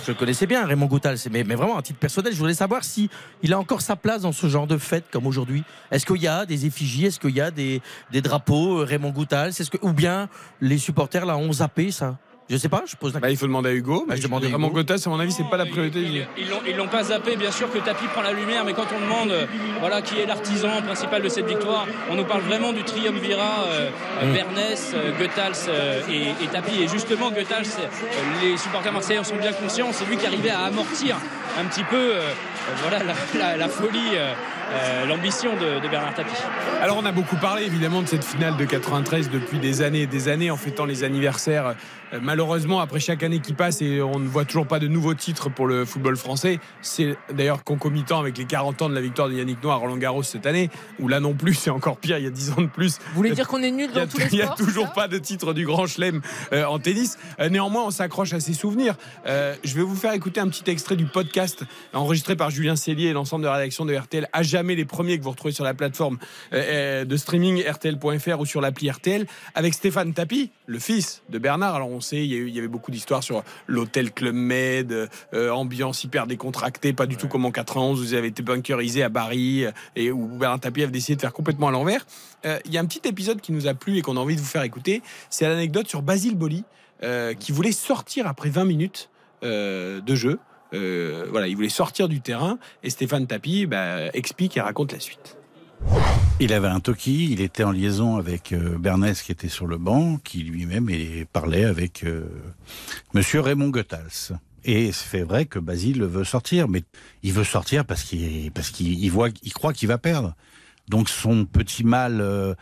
Je 0.06 0.12
connaissais 0.14 0.48
bien, 0.48 0.66
Raymond 0.66 0.88
Goutal, 0.88 1.18
mais, 1.32 1.44
vraiment, 1.44 1.78
à 1.78 1.82
titre 1.82 2.00
personnel, 2.00 2.34
je 2.34 2.38
voulais 2.38 2.54
savoir 2.54 2.84
si 2.84 3.10
il 3.44 3.54
a 3.54 3.60
encore 3.60 3.82
sa 3.82 3.96
place 3.96 4.22
dans 4.22 4.32
ce 4.32 4.48
genre 4.48 4.68
de 4.68 4.78
fête 4.78 5.06
comme 5.12 5.28
aujourd'hui. 5.28 5.64
Est-ce 5.92 6.06
qu'il 6.06 6.22
y 6.22 6.28
a 6.28 6.46
des 6.46 6.66
effigies? 6.66 7.06
Est-ce 7.06 7.20
qu'il 7.20 7.36
y 7.36 7.42
a 7.42 7.52
des, 7.52 7.82
drapeaux 8.12 8.80
euh, 8.80 8.84
Raymond 8.84 9.12
Goutal? 9.12 9.54
Ce 9.54 9.70
que 9.70 9.78
Ou 9.82 9.94
bien 9.94 10.30
les 10.62 10.78
supporters 10.78 11.26
là 11.26 11.38
ont 11.38 11.54
zappé 11.54 11.92
ça? 11.92 12.18
Je 12.50 12.58
sais 12.58 12.68
pas, 12.70 12.84
je 12.88 12.96
pose 12.96 13.14
la 13.14 13.20
Bah, 13.20 13.30
il 13.30 13.38
faut 13.38 13.46
demander 13.46 13.70
à 13.70 13.74
Hugo. 13.74 14.06
Bah, 14.08 14.16
je 14.16 14.24
demande 14.24 14.44
à 14.44 14.48
Vraiment, 14.48 14.68
Hugo. 14.68 14.78
Gotas, 14.78 15.04
à 15.06 15.10
mon 15.10 15.20
avis, 15.20 15.32
c'est 15.32 15.48
pas 15.50 15.58
la 15.58 15.68
priorité. 15.68 16.00
Ils 16.00 16.28
ils 16.38 16.50
l'ont- 16.50 16.62
ils 16.68 16.76
l'ont 16.76 16.88
pas 16.88 17.04
zappé, 17.04 17.36
bien 17.36 17.52
sûr 17.52 17.72
que 17.72 17.78
Tapi 17.78 18.08
prend 18.08 18.24
la 18.24 18.32
lumière, 18.34 18.66
mais 18.66 18.74
quand 18.74 18.88
on 18.98 19.00
demande 19.00 19.30
euh, 19.32 19.46
voilà, 19.80 20.02
qui 20.02 20.18
est 20.20 20.26
l'artisan 20.26 20.82
principal 20.82 21.22
de 21.22 21.30
cette 21.30 21.46
victoire, 21.48 21.86
on 22.10 22.16
nous 22.16 22.24
parle 22.26 22.42
vraiment 22.42 22.74
du 22.74 22.84
triumvirat 22.84 23.66
euh, 23.68 23.90
euh, 24.24 24.34
Bernès, 24.34 24.94
euh, 24.96 25.12
Goethals 25.20 25.68
euh, 25.70 26.02
et, 26.10 26.30
et 26.44 26.48
Tapi. 26.52 26.82
Et 26.82 26.88
justement, 26.88 27.30
Goethals, 27.30 27.68
euh, 27.80 27.86
les 28.42 28.58
supporters 28.58 28.94
marseillais 28.94 29.20
en 29.20 29.24
sont 29.24 29.36
bien 29.38 29.54
conscients, 29.54 29.90
c'est 29.92 30.06
lui 30.06 30.18
qui 30.18 30.26
arrivait 30.26 30.50
à 30.50 30.62
amortir 30.62 31.18
un 31.60 31.66
petit 31.66 31.84
peu 31.84 31.98
euh, 31.98 32.22
voilà, 32.82 33.00
la, 33.04 33.14
la- 33.40 33.58
la 33.58 33.68
folie, 33.68 34.16
euh, 34.16 34.34
euh, 34.72 35.06
l'ambition 35.08 35.52
de, 35.56 35.84
de 35.84 35.88
Bernard 35.88 36.14
Tapie. 36.16 36.30
Alors, 36.82 36.98
on 36.98 37.06
a 37.06 37.12
beaucoup 37.12 37.36
parlé 37.38 37.64
évidemment 37.66 38.02
de 38.04 38.08
cette 38.08 38.24
finale 38.24 38.56
de 38.58 38.66
93 38.66 39.30
depuis 39.32 39.58
des 39.60 39.82
années 39.82 40.02
et 40.02 40.08
des 40.08 40.28
années 40.30 40.52
en 40.52 40.58
fêtant 40.58 40.86
les 40.86 41.04
anniversaires. 41.04 41.76
Euh, 42.14 42.20
malheureusement, 42.22 42.80
après 42.80 43.00
chaque 43.00 43.24
année 43.24 43.40
qui 43.40 43.54
passe 43.54 43.82
et 43.82 44.02
on 44.02 44.20
ne 44.20 44.28
voit 44.28 44.46
toujours 44.46 44.68
pas 44.68 44.80
de 44.80 44.88
nouveaux 44.88 45.14
titres 45.14 45.50
pour 45.50 45.68
le 45.68 45.86
football 45.86 46.18
français, 46.18 46.60
c'est 46.82 47.18
d'ailleurs 47.34 47.64
concomitant 47.64 48.20
avec 48.20 48.38
les 48.38 48.46
40 48.46 48.82
ans 48.82 48.90
de 48.90 48.96
la 48.96 49.02
victoire 49.02 49.30
de 49.30 49.34
Yannick 49.36 49.62
Noir 49.64 49.76
à 49.76 49.80
Roland 49.80 49.98
Garros 49.98 50.24
cette 50.24 50.46
année, 50.46 50.70
où 51.00 51.08
là 51.08 51.20
non 51.20 51.34
plus, 51.34 51.54
c'est 51.54 51.70
encore 51.70 51.98
pire, 51.98 52.18
il 52.18 52.24
y 52.24 52.28
a 52.28 52.32
10 52.32 52.52
ans 52.52 52.62
de 52.62 52.68
plus. 52.68 52.98
Vous 53.10 53.16
voulez 53.16 53.32
dire 53.32 53.48
qu'on 53.48 53.62
est 53.62 53.72
nul 53.72 53.92
dans 53.92 54.08
tous 54.08 54.18
les 54.18 54.30
il 54.32 54.38
y 54.38 54.42
a 54.42 54.46
sports 54.46 54.58
toujours 54.58 54.94
pas 54.94 55.08
de 55.08 55.18
titre 55.18 55.54
du 55.54 55.66
Grand 55.66 55.88
Chelem 55.88 56.22
euh, 56.54 56.66
en 56.66 56.80
tennis. 56.80 57.18
Euh, 57.40 57.50
néanmoins, 57.50 57.86
on 57.86 57.92
s'accroche 57.92 58.34
à 58.34 58.40
ses 58.40 58.54
souvenirs. 58.54 58.96
Euh, 59.26 59.56
je 59.64 59.76
vais 59.76 59.82
vous 59.82 59.96
faire 59.96 60.14
écouter 60.14 60.40
un 60.40 60.48
petit 60.48 60.70
extrait 60.70 60.96
du 60.96 61.06
podcast 61.06 61.64
enregistré 61.94 62.36
par 62.36 62.50
Julien 62.50 62.76
Cellier 62.76 63.08
et 63.08 63.14
l'ensemble 63.14 63.44
de 63.44 63.48
la 63.48 63.56
rédaction 63.56 63.86
de 63.86 63.96
RTL. 63.96 64.28
À 64.34 64.44
jamais 64.44 64.76
les 64.76 64.86
premiers 64.86 65.18
que 65.18 65.24
vous 65.24 65.32
retrouvez 65.32 65.54
sur 65.54 65.64
la 65.64 65.74
plateforme 65.74 66.18
euh, 66.54 67.06
de 67.06 67.18
streaming 67.18 67.64
RTL.fr 67.68 68.40
ou 68.40 68.46
sur 68.46 68.62
l'appli 68.62 68.90
RTL 68.90 69.26
avec 69.56 69.74
Stéphane 69.74 70.14
Tapi, 70.14 70.52
le 70.70 70.78
fils 70.78 71.24
de 71.30 71.40
Bernard. 71.40 71.74
Alors 71.76 71.90
on 71.90 72.00
sait, 72.00 72.18
il 72.24 72.32
y, 72.32 72.36
a 72.36 72.38
eu- 72.38 72.48
il 72.48 72.56
y 72.56 72.60
avait 72.60 72.68
beaucoup 72.68 72.92
d'histoires 72.92 73.24
sur 73.24 73.44
l'hôtel 73.66 74.12
Club 74.12 74.36
Med, 74.36 75.10
euh, 75.34 75.50
ambiance 75.50 76.04
hyper 76.04 76.28
décontractée, 76.28 76.94
pas 76.94 77.08
du 77.08 77.18
tout 77.18 77.28
comme 77.28 77.44
en 77.46 77.52
91 77.52 78.00
où 78.00 78.04
vous 78.04 78.14
avez 78.14 78.28
été 78.28 78.44
bunkerisé 78.44 79.02
à 79.02 79.10
Paris 79.10 79.66
euh, 79.66 79.72
et 79.96 80.12
où 80.12 80.28
Bernard 80.28 80.60
Tapie 80.60 80.84
avait 80.84 80.92
décidé 80.92 81.16
de 81.16 81.22
faire 81.22 81.34
complètement 81.34 81.70
à 81.70 81.72
l'envers. 81.72 82.06
Euh, 82.46 82.60
Il 82.66 82.72
y 82.74 82.78
a 82.78 82.82
un 82.82 82.86
petit 82.86 83.02
épisode 83.08 83.42
qui 83.42 83.52
nous 83.52 83.66
a 83.68 83.74
plu 83.74 83.98
et 83.98 84.02
qu'on 84.04 84.16
a 84.16 84.20
envie 84.20 84.36
de 84.36 84.42
vous 84.42 84.46
faire 84.46 84.62
écouter. 84.62 85.02
C'est 85.32 85.48
l'anecdote 85.48 85.88
sur 85.88 86.04
Basile 86.04 86.36
Boli 86.36 86.64
euh, 87.02 87.34
qui 87.34 87.52
voulait 87.52 87.72
sortir 87.72 88.28
après 88.28 88.50
20 88.50 88.66
minutes 88.66 89.10
de 89.42 90.16
jeu. 90.16 90.38
Voilà, 90.72 91.48
il 91.48 91.56
voulait 91.56 91.70
sortir 91.70 92.08
du 92.10 92.22
terrain 92.22 92.60
et 92.84 92.92
Stéphane 92.92 93.26
Tapi 93.26 93.66
bah, 93.66 94.08
explique 94.14 94.56
et 94.58 94.62
raconte 94.62 94.92
la 94.92 95.00
suite. 95.00 95.39
Il 96.42 96.54
avait 96.54 96.70
un 96.70 96.80
toki, 96.80 97.32
il 97.32 97.42
était 97.42 97.66
en 97.66 97.72
liaison 97.72 98.16
avec 98.16 98.54
euh, 98.54 98.78
Bernès 98.78 99.22
qui 99.22 99.34
était 99.34 99.50
sur 99.50 99.68
le 99.68 99.78
banc, 99.78 100.18
qui 100.24 100.44
lui-même 100.44 100.90
parlait 101.34 101.66
avec 101.66 102.06
euh, 102.06 102.30
Monsieur 103.14 103.42
Raymond 103.42 103.70
Goethals. 103.70 104.38
Et 104.64 104.94
c'est 104.94 105.24
vrai 105.24 105.46
que 105.46 105.60
Basile 105.60 106.04
veut 106.04 106.24
sortir, 106.24 106.70
mais 106.70 106.84
il 107.24 107.34
veut 107.34 107.44
sortir 107.44 107.84
parce 107.84 108.04
qu'il 108.04 109.12
voit, 109.12 109.30
croit 109.54 109.74
qu'il 109.74 109.90
va 109.90 109.98
perdre. 109.98 110.34
Donc 110.88 111.10
son 111.10 111.44
petit 111.46 111.84
mal 111.84 112.22
euh, 112.22 112.54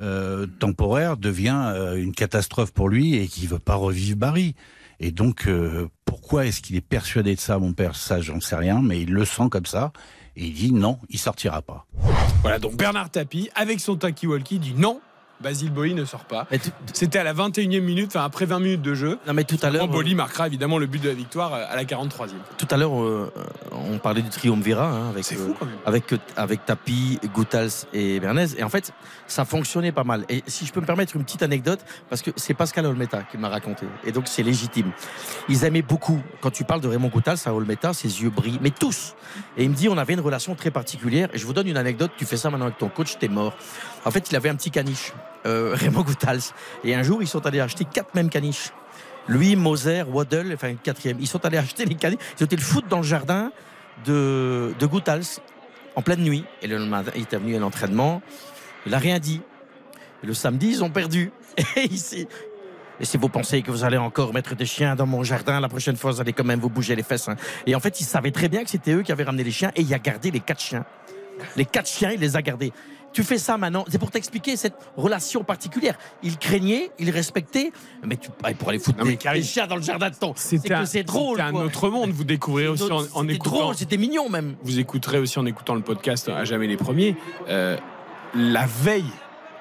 euh, 0.00 0.46
temporaire 0.58 1.18
devient 1.18 1.74
une 1.96 2.14
catastrophe 2.14 2.72
pour 2.72 2.88
lui 2.88 3.16
et 3.16 3.28
qu'il 3.28 3.46
veut 3.48 3.58
pas 3.58 3.74
revivre 3.74 4.16
Barry. 4.16 4.54
Et 5.00 5.10
donc 5.10 5.48
pourquoi 6.06 6.46
est-ce 6.46 6.62
qu'il 6.62 6.76
est 6.76 6.80
persuadé 6.80 7.34
de 7.34 7.40
ça, 7.40 7.58
mon 7.58 7.72
père? 7.72 7.94
Ça, 7.94 8.20
j'en 8.20 8.40
sais 8.40 8.56
rien, 8.56 8.80
mais 8.82 9.02
il 9.02 9.12
le 9.12 9.24
sent 9.24 9.48
comme 9.50 9.66
ça 9.66 9.92
et 10.38 10.44
il 10.46 10.54
dit 10.54 10.72
non, 10.72 10.98
il 11.10 11.18
sortira 11.18 11.62
pas. 11.62 11.84
Voilà, 12.42 12.60
donc 12.60 12.76
Bernard 12.76 13.10
Tapie, 13.10 13.50
avec 13.56 13.80
son 13.80 13.96
talkie-walkie, 13.96 14.60
dit 14.60 14.74
non, 14.74 15.00
Basile 15.40 15.70
Boli 15.70 15.94
ne 15.94 16.04
sort 16.04 16.24
pas. 16.24 16.46
C'était 16.92 17.18
à 17.18 17.24
la 17.24 17.34
21e 17.34 17.80
minute, 17.80 18.08
enfin 18.08 18.24
après 18.24 18.44
20 18.44 18.60
minutes 18.60 18.82
de 18.82 18.94
jeu. 18.94 19.18
Non 19.26 19.34
mais 19.34 19.44
tout 19.44 19.58
à 19.62 19.70
l'heure, 19.70 19.88
Boli 19.88 20.14
marquera 20.14 20.46
évidemment 20.46 20.78
le 20.78 20.86
but 20.86 21.02
de 21.02 21.08
la 21.08 21.14
victoire 21.14 21.54
à 21.54 21.76
la 21.76 21.84
43e. 21.84 22.30
tout 22.56 22.66
à 22.70 22.76
l'heure, 22.76 23.00
euh, 23.02 23.32
on 23.72 23.98
parlait 23.98 24.22
du 24.22 24.30
triumvirat 24.30 24.88
hein, 24.88 25.10
avec 25.10 25.30
euh, 25.32 25.36
fou 25.36 25.54
quand 25.58 25.66
même. 25.66 25.76
avec 25.86 26.04
avec 26.36 26.64
Tapi, 26.66 27.18
Goutals 27.34 27.70
et 27.92 28.20
Bernez. 28.20 28.46
Et 28.56 28.62
en 28.62 28.68
fait, 28.68 28.92
ça 29.26 29.44
fonctionnait 29.44 29.92
pas 29.92 30.04
mal. 30.04 30.24
Et 30.28 30.42
si 30.46 30.66
je 30.66 30.72
peux 30.72 30.80
me 30.80 30.86
permettre 30.86 31.14
une 31.16 31.24
petite 31.24 31.42
anecdote, 31.42 31.80
parce 32.08 32.22
que 32.22 32.30
c'est 32.36 32.54
Pascal 32.54 32.86
Olmeta 32.86 33.22
qui 33.22 33.38
m'a 33.38 33.48
raconté, 33.48 33.86
et 34.04 34.12
donc 34.12 34.24
c'est 34.26 34.42
légitime. 34.42 34.90
Ils 35.48 35.64
aimaient 35.64 35.82
beaucoup. 35.82 36.20
Quand 36.40 36.50
tu 36.50 36.64
parles 36.64 36.80
de 36.80 36.88
Raymond 36.88 37.08
Goutals 37.08 37.38
à 37.46 37.54
Olmeta, 37.54 37.92
ses 37.92 38.22
yeux 38.22 38.30
brillent, 38.30 38.58
mais 38.60 38.70
tous. 38.70 39.14
Et 39.56 39.64
il 39.64 39.70
me 39.70 39.74
dit, 39.74 39.88
on 39.88 39.98
avait 39.98 40.14
une 40.14 40.20
relation 40.20 40.54
très 40.54 40.70
particulière. 40.70 41.28
Et 41.32 41.38
je 41.38 41.46
vous 41.46 41.52
donne 41.52 41.68
une 41.68 41.76
anecdote. 41.76 42.10
Tu 42.16 42.24
fais 42.24 42.36
ça 42.36 42.50
maintenant 42.50 42.66
avec 42.66 42.78
ton 42.78 42.88
coach, 42.88 43.18
t'es 43.18 43.28
mort. 43.28 43.54
En 44.08 44.10
fait, 44.10 44.30
il 44.30 44.36
avait 44.36 44.48
un 44.48 44.54
petit 44.54 44.70
caniche, 44.70 45.12
euh, 45.44 45.74
Raymond 45.78 46.00
Goutals. 46.00 46.40
Et 46.82 46.94
un 46.94 47.02
jour, 47.02 47.20
ils 47.20 47.28
sont 47.28 47.44
allés 47.46 47.60
acheter 47.60 47.84
quatre 47.84 48.14
mêmes 48.14 48.30
caniches. 48.30 48.72
Lui, 49.28 49.54
Moser, 49.54 50.02
Waddle, 50.04 50.52
enfin 50.54 50.74
quatrième. 50.76 51.18
Ils 51.20 51.26
sont 51.26 51.44
allés 51.44 51.58
acheter 51.58 51.84
les 51.84 51.94
caniches. 51.94 52.18
Ils 52.38 52.44
ont 52.44 52.46
été 52.46 52.56
le 52.56 52.62
foot 52.62 52.86
dans 52.88 52.96
le 52.96 53.02
jardin 53.02 53.52
de, 54.06 54.72
de 54.78 54.86
Goutals 54.86 55.26
en 55.94 56.00
pleine 56.00 56.20
nuit. 56.20 56.46
Et 56.62 56.68
le 56.68 56.78
matin, 56.86 57.12
il 57.16 57.24
était 57.24 57.36
venu 57.36 57.54
à 57.54 57.58
l'entraînement. 57.58 58.22
Il 58.86 58.94
a 58.94 58.98
rien 58.98 59.18
dit. 59.18 59.42
Et 60.24 60.26
le 60.26 60.32
samedi, 60.32 60.68
ils 60.68 60.82
ont 60.82 60.90
perdu. 60.90 61.30
Et 61.76 61.84
ici. 61.84 62.26
Et 63.00 63.04
si 63.04 63.18
vous 63.18 63.28
pensez 63.28 63.60
que 63.60 63.70
vous 63.70 63.84
allez 63.84 63.98
encore 63.98 64.32
mettre 64.32 64.56
des 64.56 64.64
chiens 64.64 64.96
dans 64.96 65.06
mon 65.06 65.22
jardin, 65.22 65.60
la 65.60 65.68
prochaine 65.68 65.96
fois, 65.96 66.12
vous 66.12 66.20
allez 66.22 66.32
quand 66.32 66.44
même 66.44 66.60
vous 66.60 66.70
bouger 66.70 66.96
les 66.96 67.02
fesses. 67.02 67.28
hein. 67.28 67.36
Et 67.66 67.74
en 67.74 67.80
fait, 67.80 68.00
ils 68.00 68.04
savaient 68.04 68.30
très 68.30 68.48
bien 68.48 68.64
que 68.64 68.70
c'était 68.70 68.92
eux 68.92 69.02
qui 69.02 69.12
avaient 69.12 69.24
ramené 69.24 69.44
les 69.44 69.50
chiens 69.50 69.70
et 69.76 69.82
il 69.82 69.92
a 69.92 69.98
gardé 69.98 70.30
les 70.30 70.40
quatre 70.40 70.62
chiens. 70.62 70.86
Les 71.56 71.66
quatre 71.66 71.88
chiens, 71.88 72.10
il 72.10 72.20
les 72.20 72.36
a 72.36 72.42
gardés. 72.42 72.72
Tu 73.12 73.24
fais 73.24 73.38
ça 73.38 73.56
maintenant, 73.56 73.84
c'est 73.88 73.98
pour 73.98 74.10
t'expliquer 74.10 74.56
cette 74.56 74.74
relation 74.96 75.42
particulière. 75.42 75.96
Il 76.22 76.38
craignait, 76.38 76.90
il 76.98 77.10
respectait, 77.10 77.72
mais 78.04 78.16
tu 78.16 78.28
ah, 78.44 78.52
pour 78.54 78.68
aller 78.68 78.78
foutre 78.78 78.98
Non, 78.98 79.04
mais 79.04 79.12
des, 79.12 79.16
Karine, 79.16 79.42
des 79.42 79.48
chiens 79.48 79.66
dans 79.66 79.76
le 79.76 79.82
jardin 79.82 80.10
de 80.10 80.14
ton. 80.14 80.32
C'est 80.36 80.58
que 80.58 80.84
c'est 80.84 81.02
drôle. 81.04 81.38
c'était 81.38 81.48
un 81.48 81.54
autre 81.54 81.88
monde. 81.88 82.10
Vous 82.10 82.24
découvrirez 82.24 82.68
aussi 82.68 82.84
en, 82.84 82.98
en 82.98 83.20
C'était 83.22 83.34
écoutant. 83.34 83.56
drôle, 83.56 83.74
c'était 83.74 83.96
mignon 83.96 84.28
même. 84.28 84.56
Vous 84.62 84.78
écouterez 84.78 85.18
aussi 85.18 85.38
en 85.38 85.46
écoutant 85.46 85.74
le 85.74 85.80
podcast 85.82 86.28
à 86.28 86.44
jamais 86.44 86.66
les 86.66 86.76
premiers. 86.76 87.16
euh, 87.48 87.76
la 88.34 88.66
veille 88.66 89.10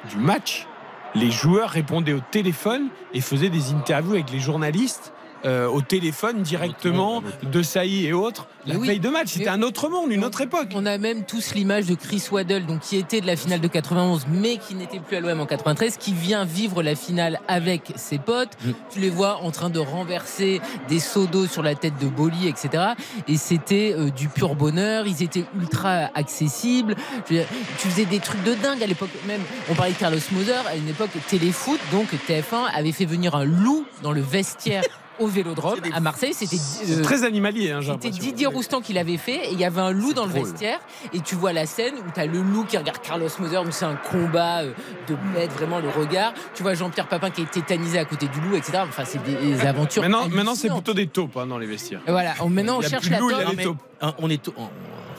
du 0.10 0.18
match, 0.18 0.68
les 1.16 1.32
joueurs 1.32 1.70
répondaient 1.70 2.14
au 2.14 2.20
téléphone 2.32 2.90
et 3.14 3.22
faisaient 3.22 3.50
des 3.50 3.72
interviews 3.72 4.14
avec 4.14 4.32
les 4.32 4.40
journalistes. 4.40 5.14
Euh, 5.48 5.68
au 5.68 5.82
téléphone 5.82 6.44
directement 6.44 7.24
de 7.44 7.62
Saï 7.64 8.06
et 8.06 8.14
autres 8.14 8.48
la 8.66 8.76
oui. 8.76 8.88
veille 8.88 9.00
de 9.00 9.10
match 9.10 9.30
c'était 9.30 9.50
un 9.50 9.62
autre 9.62 9.90
monde 9.90 10.12
une 10.12 10.24
autre 10.24 10.42
époque 10.42 10.70
On 10.76 10.86
a 10.86 10.98
même 10.98 11.24
tous 11.24 11.56
l'image 11.56 11.86
de 11.86 11.96
Chris 11.96 12.24
Waddle, 12.32 12.66
donc 12.66 12.82
qui 12.82 12.98
était 12.98 13.22
de 13.22 13.28
la 13.28 13.36
finale 13.36 13.60
de 13.60 13.68
91, 13.68 14.28
mais 14.30 14.58
qui 14.58 14.76
n'était 14.76 15.00
plus 15.00 15.18
à 15.18 15.20
l'OM 15.20 15.40
en 15.40 15.46
93, 15.46 15.98
qui 15.98 16.14
vient 16.14 16.46
vivre 16.46 16.84
la 16.84 16.96
finale 16.96 17.40
avec 17.48 17.94
ses 17.96 18.18
potes. 18.18 18.58
Mm. 18.64 18.72
Tu 18.92 19.00
les 19.00 19.10
vois 19.10 19.42
en 19.44 19.52
train 19.52 19.70
de 19.70 19.80
renverser 19.80 20.62
des 20.88 21.00
seaux 21.00 21.26
d'eau 21.26 21.48
sur 21.48 21.64
la 21.64 21.76
tête 21.76 21.98
de 22.00 22.08
Boli, 22.08 22.48
etc. 22.48 22.84
Et 23.28 23.38
c'était 23.38 23.94
euh, 23.98 24.10
du 24.10 24.28
pur 24.28 24.56
bonheur. 24.56 25.08
Ils 25.08 25.24
étaient 25.24 25.46
ultra 25.60 26.10
accessibles. 26.16 26.96
Je 27.28 27.34
veux 27.34 27.40
dire, 27.40 27.48
tu 27.80 27.88
faisais 27.88 28.06
des 28.06 28.20
trucs 28.20 28.44
de 28.44 28.54
dingue 28.54 28.82
à 28.84 28.88
l'époque. 28.88 29.10
Même, 29.26 29.42
on 29.70 29.76
parlait 29.76 29.94
de 29.94 29.98
Carlos 29.98 30.20
Moser 30.32 30.54
à 30.68 30.76
une 30.76 30.88
époque 30.88 31.12
Téléfoot, 31.28 31.80
donc 31.92 32.08
TF1 32.28 32.74
avait 32.74 32.92
fait 32.92 33.06
venir 33.06 33.36
un 33.36 33.46
loup 33.46 33.86
dans 34.02 34.12
le 34.12 34.22
vestiaire. 34.22 34.84
Au 35.20 35.28
Vélodrome 35.28 35.80
à 35.94 36.00
Marseille, 36.00 36.34
c'était 36.34 36.58
euh, 36.92 37.02
très 37.04 37.24
animalier 37.24 37.72
hein, 37.72 37.80
c'était. 37.82 38.10
Didier 38.10 38.46
Roustan 38.48 38.82
qui 38.82 38.94
l'avait 38.94 39.18
fait 39.18 39.48
et 39.48 39.52
il 39.54 39.60
y 39.60 39.66
avait 39.66 39.82
un 39.82 39.92
loup 39.92 40.14
dans 40.14 40.26
le 40.26 40.32
vestiaire. 40.32 40.80
Et 41.14 41.20
tu 41.22 41.36
vois 41.36 41.54
la 41.54 41.66
scène 41.66 41.96
où 41.96 42.12
tu 42.14 42.20
as 42.20 42.26
le 42.26 42.42
loup 42.42 42.66
qui 42.66 42.78
regarde 42.78 43.00
Carlos 43.02 43.28
Moser 43.40 43.58
où 43.58 43.72
c'est 43.72 43.86
un 43.86 43.96
combat 43.96 44.60
euh, 44.64 44.74
de 45.08 45.16
bête 45.34 45.52
vraiment 45.54 45.80
le 45.80 45.90
regard. 45.90 46.34
Tu 46.54 46.64
vois 46.64 46.74
Jean-Pierre 46.76 47.08
Papin 47.08 47.30
qui 47.32 47.42
est 47.42 47.52
tétanisé 47.52 47.98
à 48.00 48.06
côté 48.06 48.28
du 48.28 48.40
loup 48.42 48.56
etc 48.56 48.80
enfin 48.88 49.04
c'est 49.06 49.22
des, 49.24 49.36
des 49.36 49.62
aventures 49.66 50.02
maintenant, 50.04 50.28
maintenant 50.30 50.56
c'est 50.56 50.70
plutôt 50.70 50.94
des 50.94 51.08
taupes 51.08 51.36
hein, 51.38 51.48
dans 51.48 51.58
les 51.58 51.68
vestiaires. 51.68 52.02
Et 52.08 52.12
voilà. 52.12 52.34
On- 52.42 52.50
maintenant 52.50 52.78
on 52.78 52.82
cherche 52.82 53.10
la 53.10 53.18
taupe. 53.18 53.78
hein, 54.02 54.14
on 54.20 54.30
est 54.30 54.42
tout- 54.42 54.54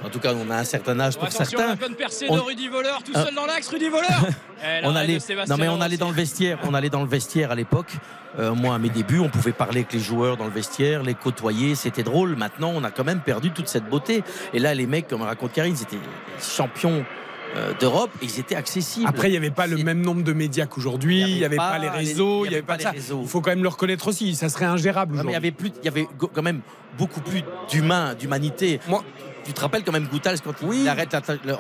en, 0.03 0.07
en 0.07 0.11
tout 0.11 0.19
cas, 0.21 0.33
on 0.35 0.51
a 0.51 0.57
un 0.57 0.65
certain 0.65 0.99
âge 1.01 1.17
pour 1.19 1.31
certains. 1.31 1.69
la 1.69 1.75
bonne 1.75 1.95
percée 1.95 2.27
On- 2.29 2.37
de 2.37 2.41
Rudy 2.41 2.69
Voleur, 2.69 3.03
tout 3.03 3.13
Ah. 3.15 3.25
seul 3.25 3.35
dans 3.35 3.47
l'axe, 3.47 3.69
Rudy 3.69 3.89
Voleur 3.89 4.27
Eh, 4.65 4.81
on 4.85 4.97
allait, 4.97 5.19
de 5.19 5.49
non 5.49 5.57
mais 5.57 5.69
on 5.69 5.81
allait 5.81 5.97
dans 5.97 6.09
le 6.09 6.15
vestiaire, 6.17 6.59
on 6.65 6.75
allait 6.75 6.91
dans 6.91 7.03
le 7.03 7.09
vestiaire 7.09 7.53
à 7.53 7.55
l'époque. 7.55 7.93
Euh, 8.41 8.55
moi, 8.55 8.75
à 8.75 8.79
mes 8.79 8.89
débuts, 8.91 9.21
on 9.21 9.29
pouvait 9.29 9.53
parler 9.53 9.81
avec 9.81 9.93
les 9.93 10.01
joueurs 10.01 10.37
dans 10.37 10.45
le 10.47 10.51
vestiaire, 10.51 11.03
les 11.05 11.15
côtoyer, 11.15 11.75
c'était 11.77 12.03
drôle. 12.03 12.35
Maintenant, 12.37 12.73
on 12.75 12.83
a 12.85 12.91
quand 12.91 13.05
même 13.05 13.21
perdu 13.21 13.51
toute 13.53 13.69
cette 13.69 13.89
beauté. 13.89 14.23
Et 14.53 14.59
là, 14.59 14.75
les 14.75 14.87
mecs, 14.87 15.07
comme 15.09 15.23
raconte 15.23 15.53
Karine, 15.53 15.75
ils 15.79 15.83
étaient 15.83 16.05
champions 16.41 17.05
euh, 17.57 17.73
d'Europe 17.81 18.11
et 18.21 18.27
ils 18.27 18.39
étaient 18.41 18.57
accessibles. 18.57 19.07
Après, 19.09 19.29
il 19.29 19.31
n'y 19.31 19.37
avait 19.39 19.51
pas 19.51 19.67
le 19.67 19.79
même 19.79 20.03
nombre 20.03 20.23
de 20.23 20.33
médias 20.33 20.67
qu'aujourd'hui, 20.67 21.23
il 21.23 21.37
n'y 21.37 21.45
avait, 21.45 21.57
pas 21.57 21.79
les 21.79 21.89
réseaux, 21.89 22.45
il 22.45 22.49
n'y 22.51 22.55
avait 22.57 22.63
pas, 22.63 22.77
les 22.77 22.83
ça. 22.83 22.91
réseaux. 22.91 23.21
Il 23.23 23.29
faut 23.29 23.41
quand 23.41 23.51
même 23.51 23.63
le 23.63 23.69
reconnaître 23.71 24.07
aussi, 24.09 24.35
ça 24.35 24.49
serait 24.51 24.67
ingérable 24.67 25.17
Non, 25.17 25.23
mais 25.25 25.31
il 25.31 25.35
y 25.35 25.37
avait 25.37 25.51
plus, 25.53 25.71
il 25.81 25.85
y 25.85 25.89
avait 25.89 26.07
quand 26.35 26.43
même 26.43 26.61
beaucoup 26.99 27.21
plus 27.21 27.43
d'humain, 27.71 28.15
d'humanité. 28.15 28.81
Moi- 28.89 29.03
tu 29.49 29.55
te 29.55 29.61
rappelles 29.63 29.83
quand 29.83 29.93
même 29.93 30.07
Goutals 30.09 30.41
quand 30.45 30.53
il- 30.61 30.69
Oui. 30.69 30.79
il 30.83 30.89
arrête 30.89 31.11
la, 31.13 31.21
la- 31.45 31.57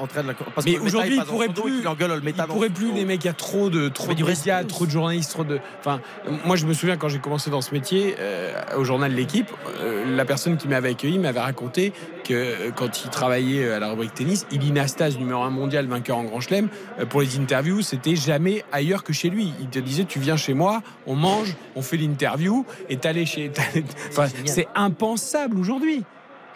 parce 0.55 0.67
Mais 0.67 0.79
aujourd'hui, 0.79 1.17
il 1.17 1.23
il 1.23 1.25
pourrait 1.25 1.49
plus- 1.49 1.87
Olmeta 1.87 2.45
Il 2.45 2.49
dans 2.49 2.55
pourrait 2.55 2.69
plus, 2.69 2.93
les 2.93 3.07
mecs, 3.07 3.25
il 3.25 3.29
y 3.29 3.31
a 3.31 3.33
trop 3.33 3.71
de, 3.71 3.89
trop 3.89 4.09
Mais 4.09 4.15
de 4.15 4.25
médias, 4.25 4.63
trop 4.65 4.85
de 4.85 4.91
journalistes, 4.91 5.31
trop 5.31 5.45
de. 5.45 5.59
Enfin, 5.81 6.01
moi, 6.45 6.57
je 6.57 6.67
me 6.67 6.75
souviens 6.75 6.99
quand 6.99 7.09
j'ai 7.09 7.19
commencé 7.19 7.49
dans 7.51 7.63
ce 7.63 7.73
métier, 7.73 8.15
euh, 8.19 8.53
au 8.77 8.85
journal 8.85 9.13
L'équipe, 9.15 9.51
euh, 9.81 10.05
la 10.15 10.25
personne 10.27 10.59
qui 10.59 10.69
m'avait 10.69 10.91
accueilli 10.91 11.19
m'avait 11.19 11.41
raconté 11.41 11.93
que 12.25 12.35
euh, 12.35 12.71
quand 12.77 13.05
il 13.05 13.09
travaillait 13.11 13.73
à 13.73 13.79
la 13.79 13.89
rubrique 13.89 14.13
tennis, 14.13 14.47
Ilie 14.51 14.71
Nastase, 14.71 15.17
numéro 15.19 15.43
un 15.43 15.51
mondial, 15.51 15.87
vainqueur 15.87 16.19
en 16.19 16.25
Grand 16.25 16.41
Chelem, 16.41 16.69
pour 17.09 17.23
les 17.23 17.39
interviews, 17.39 17.81
c'était 17.81 18.17
jamais 18.17 18.65
ailleurs 18.71 19.03
que 19.03 19.15
chez 19.15 19.31
lui. 19.31 19.53
Il 19.61 19.69
te 19.69 19.79
disait, 19.79 20.05
tu 20.05 20.19
viens 20.19 20.37
chez 20.37 20.53
moi, 20.53 20.83
on 21.07 21.15
mange, 21.15 21.57
on 21.75 21.81
fait 21.83 21.97
l'interview, 21.97 22.67
et 22.91 22.99
t'allais 22.99 23.25
chez. 23.25 23.51
c'est 24.45 24.69
impensable 24.75 25.59
aujourd'hui. 25.59 26.05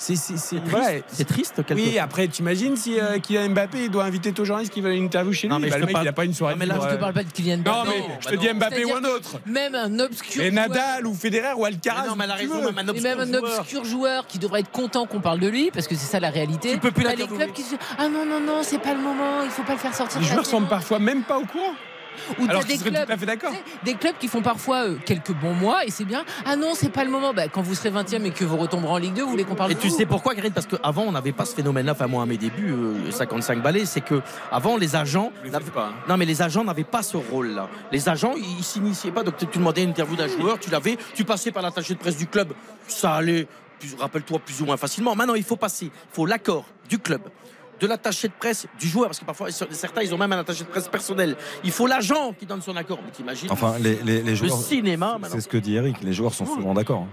C'est, 0.05 0.17
c'est, 0.17 0.57
voilà. 0.65 1.01
Triste 1.29 1.65
quelque 1.65 1.75
Oui, 1.75 1.97
après, 1.97 2.27
t'imagines 2.27 2.77
si 2.77 2.99
euh, 2.99 3.21
Kylian 3.21 3.51
Mbappé 3.51 3.85
il 3.85 3.91
doit 3.91 4.03
inviter 4.05 4.33
tous 4.33 4.43
les 4.43 4.47
journalistes 4.47 4.73
qui 4.73 4.81
veulent 4.81 4.95
une 4.95 5.05
interview 5.05 5.33
chez 5.33 5.47
lui. 5.47 5.55
Non, 5.55 5.61
mais 5.61 5.71
bah, 5.71 5.79
le 5.79 5.87
mec, 5.87 5.93
parle- 5.93 6.05
il 6.05 6.09
a 6.09 6.13
pas 6.13 6.25
une 6.25 6.35
soirée. 6.35 6.55
Non, 6.55 6.59
mais 6.59 6.67
là, 6.67 6.75
pour, 6.75 6.83
je 6.85 6.89
te 6.89 6.95
euh, 6.95 6.99
parle 6.99 7.13
pas 7.13 7.23
de 7.23 7.31
Kylian 7.31 7.59
Non, 7.59 7.63
Mbappé 7.63 7.89
mais 7.89 8.01
bah 8.01 8.15
je 8.21 8.29
te 8.29 8.35
non. 8.35 8.41
dis 8.41 8.49
Mbappé 8.55 8.85
ou 8.85 8.95
un 8.97 9.05
autre. 9.05 9.41
même 9.47 9.75
un 9.77 9.99
obscur 10.01 10.43
Et 10.43 10.51
Nadal 10.51 11.07
ou 11.07 11.15
Federer 11.15 11.53
ou 11.57 11.65
Alcaraz. 11.65 12.03
Mais 12.03 12.09
non, 12.09 12.17
mais 12.17 12.25
elle 12.25 12.31
a 12.33 12.37
si 12.39 12.47
tu 12.47 12.51
raison, 12.53 12.65
même 12.73 12.79
un 12.89 12.93
Et 12.95 13.01
même 13.01 13.21
un 13.21 13.23
obscur 13.23 13.47
joueur. 13.47 13.61
obscur 13.61 13.85
joueur 13.85 14.27
qui 14.27 14.39
devrait 14.41 14.61
être 14.61 14.73
content 14.73 15.07
qu'on 15.07 15.21
parle 15.21 15.39
de 15.39 15.49
lui 15.49 15.71
parce 15.73 15.87
que 15.87 15.95
c'est 15.95 16.07
ça 16.11 16.19
la 16.19 16.31
réalité. 16.31 16.73
Tu 16.73 16.79
peux 16.79 16.91
plus 16.91 17.05
T'as 17.05 17.15
les 17.15 17.27
clubs 17.29 17.53
qui 17.53 17.63
se 17.63 17.69
disent 17.71 17.79
ah 17.97 18.09
non 18.09 18.25
non 18.27 18.41
non 18.41 18.63
c'est 18.63 18.81
pas 18.81 18.95
le 18.95 19.01
moment 19.01 19.43
il 19.45 19.51
faut 19.51 19.63
pas 19.63 19.75
le 19.75 19.79
faire 19.79 19.95
sortir. 19.95 20.21
Les 20.21 20.27
la 20.27 20.33
joueurs 20.33 20.47
sont 20.47 20.63
parfois 20.63 20.99
même 20.99 21.23
pas 21.23 21.39
au 21.39 21.45
courant. 21.45 21.75
Ou 22.39 22.45
Alors 22.49 22.65
des 22.65 22.79
clubs 22.79 22.95
tout 23.07 23.13
à 23.13 23.17
fait 23.17 23.27
d'accord. 23.27 23.51
tu 23.51 23.57
sais, 23.57 23.63
Des 23.85 23.95
clubs 23.95 24.15
qui 24.19 24.29
font 24.29 24.43
parfois 24.43 24.85
euh, 24.89 24.97
quelques 25.05 25.33
bons 25.33 25.55
mois 25.55 25.85
et 25.85 25.91
c'est 25.91 26.05
bien. 26.05 26.25
Ah 26.45 26.57
non, 26.57 26.73
c'est 26.75 26.91
pas 26.91 27.05
le 27.05 27.11
moment. 27.11 27.33
Bah, 27.35 27.49
quand 27.49 27.63
vous 27.63 27.75
serez 27.75 27.91
20e 27.91 28.25
et 28.25 28.31
que 28.31 28.45
vous 28.45 28.57
retomberez 28.57 28.93
en 28.93 28.99
Ligue 28.99 29.15
2, 29.15 29.23
vous 29.23 29.31
voulez 29.31 29.45
qu'on 29.45 29.55
parle 29.55 29.73
Et 29.73 29.75
de 29.75 29.81
tu 29.81 29.89
vous 29.89 29.97
sais 29.97 30.07
pourquoi, 30.07 30.35
Karine 30.35 30.53
Parce 30.53 30.67
qu'avant, 30.67 31.03
on 31.03 31.13
n'avait 31.13 31.33
pas 31.33 31.45
ce 31.45 31.55
phénomène-là. 31.55 31.93
Enfin, 31.93 32.07
moi, 32.07 32.23
à 32.23 32.27
mes 32.27 32.37
débuts, 32.37 32.73
euh, 32.73 33.11
55 33.11 33.63
balais, 33.63 33.85
c'est 33.87 34.01
que 34.01 34.21
avant, 34.51 34.77
les 34.77 34.97
agents. 34.97 35.33
N'avaient- 35.45 35.71
pas, 35.71 35.87
hein. 35.89 35.95
Non, 36.09 36.17
mais 36.17 36.25
les 36.27 36.43
agents 36.43 36.65
n'avaient 36.65 36.85
pas 36.85 37.03
ce 37.03 37.17
rôle-là. 37.17 37.69
Les 37.91 38.09
agents, 38.09 38.35
ils 38.37 38.59
ils 38.59 38.65
s'initiaient 38.65 39.11
pas. 39.11 39.23
Donc, 39.23 39.37
tu 39.39 39.47
demandais 39.59 39.83
une 39.83 39.91
interview 39.91 40.17
d'un 40.17 40.29
joueur, 40.29 40.59
tu 40.59 40.71
l'avais, 40.71 40.97
tu 41.15 41.25
passais 41.25 41.51
par 41.51 41.63
l'attaché 41.63 41.95
de 41.95 41.99
presse 41.99 42.17
du 42.17 42.27
club, 42.27 42.53
ça 42.87 43.15
allait, 43.15 43.47
plus- 43.81 43.95
rappelle-toi, 43.99 44.39
plus 44.39 44.61
ou 44.63 44.67
moins 44.67 44.77
facilement. 44.77 45.15
Maintenant, 45.17 45.35
il 45.35 45.43
faut 45.43 45.57
passer, 45.57 45.87
il 45.87 45.91
faut 46.15 46.27
l'accord 46.27 46.65
du 46.89 46.99
club. 46.99 47.23
De 47.83 47.89
l'attaché 47.89 48.29
de 48.29 48.33
presse 48.39 48.67
du 48.79 48.87
joueur, 48.87 49.09
parce 49.09 49.19
que 49.19 49.25
parfois 49.25 49.49
certains 49.51 50.03
ils 50.03 50.15
ont 50.15 50.19
même 50.19 50.33
un 50.33 50.39
attaché 50.39 50.63
de 50.63 50.69
presse 50.69 50.87
personnel. 50.87 51.35
Il 51.65 51.73
faut 51.73 51.89
l'agent 51.89 52.33
qui 52.39 52.47
donne 52.47 52.63
son 52.63 52.77
accord. 52.77 53.01
Mais 53.05 53.11
t'imagines 53.11 53.51
Enfin, 53.51 53.75
les, 53.81 53.97
les, 54.05 54.23
les 54.23 54.31
le 54.31 54.35
joueurs. 54.37 54.57
cinéma. 54.57 55.19
C'est 55.29 55.41
ce 55.41 55.49
que 55.49 55.57
dit 55.59 55.75
Eric, 55.75 55.97
les 56.01 56.13
joueurs 56.13 56.33
sont 56.33 56.47
souvent 56.47 56.75
d'accord. 56.75 57.01
hein. 57.01 57.09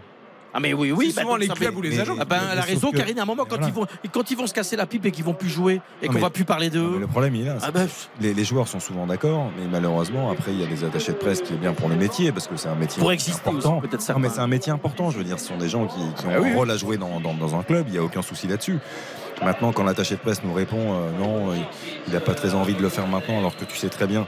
Ah 0.52 0.60
mais 0.60 0.74
oui, 0.74 0.92
oui. 0.92 1.12
C'est 1.12 1.22
souvent 1.22 1.36
les 1.38 1.46
ça 1.48 1.54
clubs 1.54 1.76
ou 1.78 1.82
les 1.82 2.00
agents. 2.00 2.16
Ah 2.20 2.26
ben, 2.26 2.40
elle 2.52 2.58
a 2.58 2.62
raison, 2.64 2.90
que- 2.92 2.98
Karine. 2.98 3.20
À 3.20 3.22
un 3.22 3.26
moment, 3.26 3.44
quand, 3.46 3.58
Voilà. 3.58 3.68
ils 3.68 3.74
vont, 3.74 3.86
quand 4.12 4.32
ils 4.32 4.36
vont 4.38 4.48
se 4.48 4.54
casser 4.54 4.76
la 4.76 4.88
pipe 4.88 5.06
et 5.06 5.12
qu'ils 5.12 5.24
vont 5.24 5.36
plus 5.36 5.50
jouer 5.50 5.80
et 6.02 6.08
qu'on 6.08 6.18
va 6.20 6.30
plus 6.32 6.44
parler 6.46 6.70
d'eux. 6.72 6.98
le 7.00 7.06
problème, 7.08 7.36
il 7.36 7.42
est 7.44 7.46
là. 7.46 7.58
Ah 7.62 7.70
ben, 7.72 7.88
Les, 8.22 8.34
les 8.34 8.44
joueurs 8.44 8.68
sont 8.68 8.80
souvent 8.80 9.06
d'accord, 9.08 9.52
mais 9.58 9.66
malheureusement, 9.72 10.32
après, 10.32 10.52
il 10.52 10.60
y 10.60 10.64
a 10.64 10.68
des 10.68 10.84
attachés 10.84 11.12
de 11.14 11.18
presse 11.18 11.42
qui 11.42 11.54
est 11.54 11.58
bien 11.58 11.74
pour 11.74 11.88
les 11.90 11.96
métiers, 11.96 12.32
parce 12.32 12.48
que 12.48 12.56
c'est 12.58 12.68
un 12.70 12.74
métier 12.76 13.00
Pour 13.00 13.12
exister 13.12 13.42
important. 13.48 13.80
peut-être 13.82 14.08
Non, 14.12 14.20
mais 14.20 14.30
c'est 14.30 14.40
un 14.40 14.48
métier 14.48 14.72
important, 14.72 15.10
je 15.12 15.18
veux 15.20 15.24
dire, 15.24 15.40
ce 15.40 15.48
sont 15.48 15.58
des 15.58 15.70
gens 15.70 15.86
qui, 15.88 16.00
qui 16.20 16.26
ont 16.26 16.30
Ah 16.36 16.40
oui, 16.40 16.48
un 16.48 16.52
oui. 16.52 16.56
rôle 16.56 16.72
à 16.72 16.78
jouer 16.78 16.98
dans, 16.98 17.20
dans- 17.20 17.36
dans 17.36 17.56
un 17.56 17.62
club, 17.64 17.86
il 17.88 17.92
n'y 17.94 17.98
a 18.00 18.04
aucun 18.04 18.24
souci 18.24 18.48
là-dessus. 18.48 18.80
Maintenant, 19.44 19.72
quand 19.72 19.84
l'attaché 19.84 20.16
de 20.16 20.20
presse 20.20 20.44
nous 20.44 20.54
répond 20.54 20.78
euh, 20.94 21.12
non, 21.18 21.54
il 22.08 22.14
n'a 22.14 22.20
pas 22.20 22.34
très 22.34 22.54
envie 22.54 22.74
de 22.74 22.82
le 22.82 22.90
faire 22.90 23.08
maintenant, 23.08 23.40
alors 23.40 23.56
que 23.56 23.64
tu 23.64 23.78
sais 23.78 23.88
très 23.90 24.06
bien, 24.06 24.28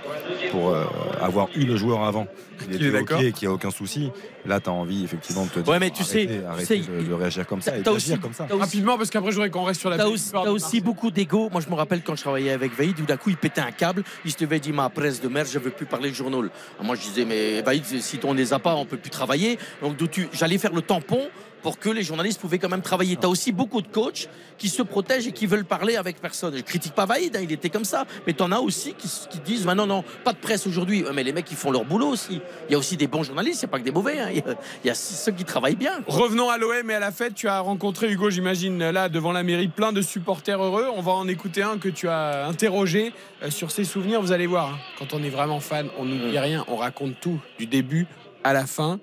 pour 0.52 0.70
euh, 0.70 0.86
avoir 1.22 1.48
eu 1.56 1.66
le 1.66 1.76
joueur 1.76 2.04
avant, 2.06 2.28
il 2.62 2.66
Qu'il 2.66 2.74
est 2.74 2.90
était 2.90 2.92
d'accord. 3.00 3.20
OK 3.20 3.24
et 3.26 3.32
qu'il 3.34 3.48
n'y 3.48 3.52
a 3.52 3.56
aucun 3.56 3.72
souci, 3.72 4.10
là, 4.46 4.60
tu 4.62 4.70
as 4.70 4.74
envie 4.74 5.04
effectivement 5.04 5.44
de 5.46 5.50
te 5.50 5.60
dire 5.60 5.68
Ouais, 5.74 5.80
mais 5.80 5.90
tu 5.90 6.04
sais- 6.04 6.20
arrêtez, 6.28 6.40
tu 6.40 6.46
arrêtez 6.46 6.84
sais, 6.84 6.92
de, 7.04 7.08
de 7.10 7.14
réagir 7.14 7.46
comme 7.46 7.62
ça 7.62 7.78
et 7.78 7.88
aussi- 7.90 8.18
comme 8.20 8.34
ça. 8.34 8.46
aussi- 8.46 8.54
Rapidement, 8.60 8.98
parce 8.98 9.10
qu'après, 9.10 9.32
je 9.32 9.36
voudrais 9.36 9.50
qu'on 9.50 9.64
reste 9.64 9.82
sur 9.82 9.90
la 9.90 9.98
T'as 9.98 10.06
belle 10.06 10.50
aussi, 10.50 10.80
beaucoup 10.80 11.12
d'ego. 11.12 11.50
Moi, 11.52 11.60
je 11.60 11.70
me 11.70 11.76
rappelle 11.76 12.02
quand 12.04 12.16
je 12.16 12.22
travaillais 12.22 12.52
avec 12.52 12.74
Vaïd, 12.78 12.98
où 13.00 13.06
d'un 13.06 13.18
coup, 13.18 13.30
il 13.32 13.38
pétait 13.38 13.62
un 13.62 13.72
câble. 13.72 14.04
Il 14.24 14.32
se 14.32 14.38
levait, 14.42 14.58
il 14.58 14.62
dit 14.62 14.72
Ma 14.72 14.90
presse 14.90 15.20
de 15.22 15.28
merde, 15.28 15.48
je 15.52 15.60
veux 15.60 15.72
plus 15.72 15.86
parler 15.86 16.10
le 16.10 16.16
journal. 16.16 16.40
Alors 16.76 16.86
moi, 16.86 16.96
je 16.96 17.02
disais 17.02 17.26
Mais 17.26 17.62
Vaïd, 17.62 17.84
si 17.86 18.20
on 18.24 18.34
ne 18.34 18.38
les 18.38 18.54
a 18.54 18.60
pas, 18.60 18.76
on 18.76 18.86
peut 18.86 18.98
plus 18.98 19.10
travailler. 19.12 19.58
Donc, 19.82 19.98
d'où 19.98 20.08
tu- 20.08 20.30
j'allais 20.32 20.58
faire 20.58 20.74
le 20.74 20.82
tampon 20.82 21.22
pour 21.62 21.80
que 21.80 21.90
les 21.90 22.04
journalistes 22.04 22.40
pouvaient 22.40 22.60
quand 22.60 22.70
même 22.70 22.82
travailler. 22.82 23.16
Tu 23.16 23.26
as 23.26 23.30
aussi 23.30 23.52
beaucoup 23.52 23.82
de 23.82 23.88
coachs 23.88 24.30
qui 24.58 24.70
se 24.70 24.82
protègent 24.82 25.28
et 25.28 25.32
qui 25.32 25.46
veulent 25.48 25.66
parler 25.66 25.96
avec 25.96 26.20
personne. 26.22 26.56
Je 26.56 26.62
critique 26.62 26.94
pas 26.94 27.06
Vaïd, 27.06 27.36
hein, 27.36 27.40
il 27.44 27.52
était 27.52 27.70
comme 27.70 27.86
ça, 27.86 28.06
mais 28.28 28.34
tu 28.34 28.44
en 28.44 28.52
as 28.52 28.60
aussi 28.60 28.94
qui, 28.94 29.10
qui 29.30 29.40
disent 29.40 29.66
bah 29.66 29.76
non, 29.76 29.86
non, 29.88 30.04
pas 30.24 30.34
de 30.34 30.38
presse 30.38 30.68
aujourd'hui. 30.68 31.04
Mais 31.14 31.24
les 31.24 31.34
mecs, 31.34 31.50
ils 31.52 31.58
font 31.58 31.72
leur 31.72 31.86
boulot 31.86 32.08
aussi. 32.08 32.42
Il 32.70 32.72
y 32.72 32.76
a 32.76 32.78
aussi 32.78 32.98
des 32.98 33.08
bons 33.08 33.24
journalistes, 33.24 33.62
c'est 33.62 33.68
pas 33.68 33.80
que 33.80 33.84
des 33.84 33.92
mauvais. 33.92 34.20
hein. 34.20 34.28
Il 34.32 34.38
y 34.38 34.40
a- 34.42 34.56
il 34.84 34.88
y, 34.88 34.90
a 34.90 34.96
ceux 34.96 35.32
qui 35.32 35.44
travaillent 35.46 35.76
bien. 35.76 36.02
quoi. 36.02 36.16
Revenons 36.16 36.50
à 36.50 36.58
l'OM 36.58 36.90
et 36.90 36.94
à 36.94 37.00
la 37.00 37.12
fête. 37.12 37.36
Tu 37.36 37.48
as 37.48 37.60
rencontré 37.60 38.12
Hugo, 38.12 38.30
j'imagine, 38.30 38.90
là 38.90 39.10
devant 39.10 39.32
la 39.32 39.44
mairie, 39.44 39.68
plein 39.68 39.92
de 39.94 40.02
supporters 40.02 40.62
heureux. 40.62 40.88
On 40.96 41.02
va 41.02 41.12
en 41.14 41.28
écouter 41.28 41.64
un 41.64 41.78
que 41.78 41.90
tu 41.90 42.08
as 42.08 42.46
interrogé 42.48 43.14
euh, 43.44 43.50
sur 43.52 43.72
ses 43.72 43.84
souvenirs. 43.84 44.22
Vous 44.22 44.32
allez 44.32 44.48
voir, 44.48 44.70
hein, 44.70 44.78
quand 45.00 45.14
on 45.14 45.24
est 45.24 45.30
vraiment 45.30 45.60
fan, 45.60 45.88
on 45.98 46.06
n'oublie 46.06 46.38
rien, 46.40 46.66
on 46.68 46.76
raconte 46.76 47.20
tout 47.20 47.40
du 47.58 47.66
début 47.66 48.08
à 48.44 48.54
la 48.54 48.66
fin. 48.66 49.00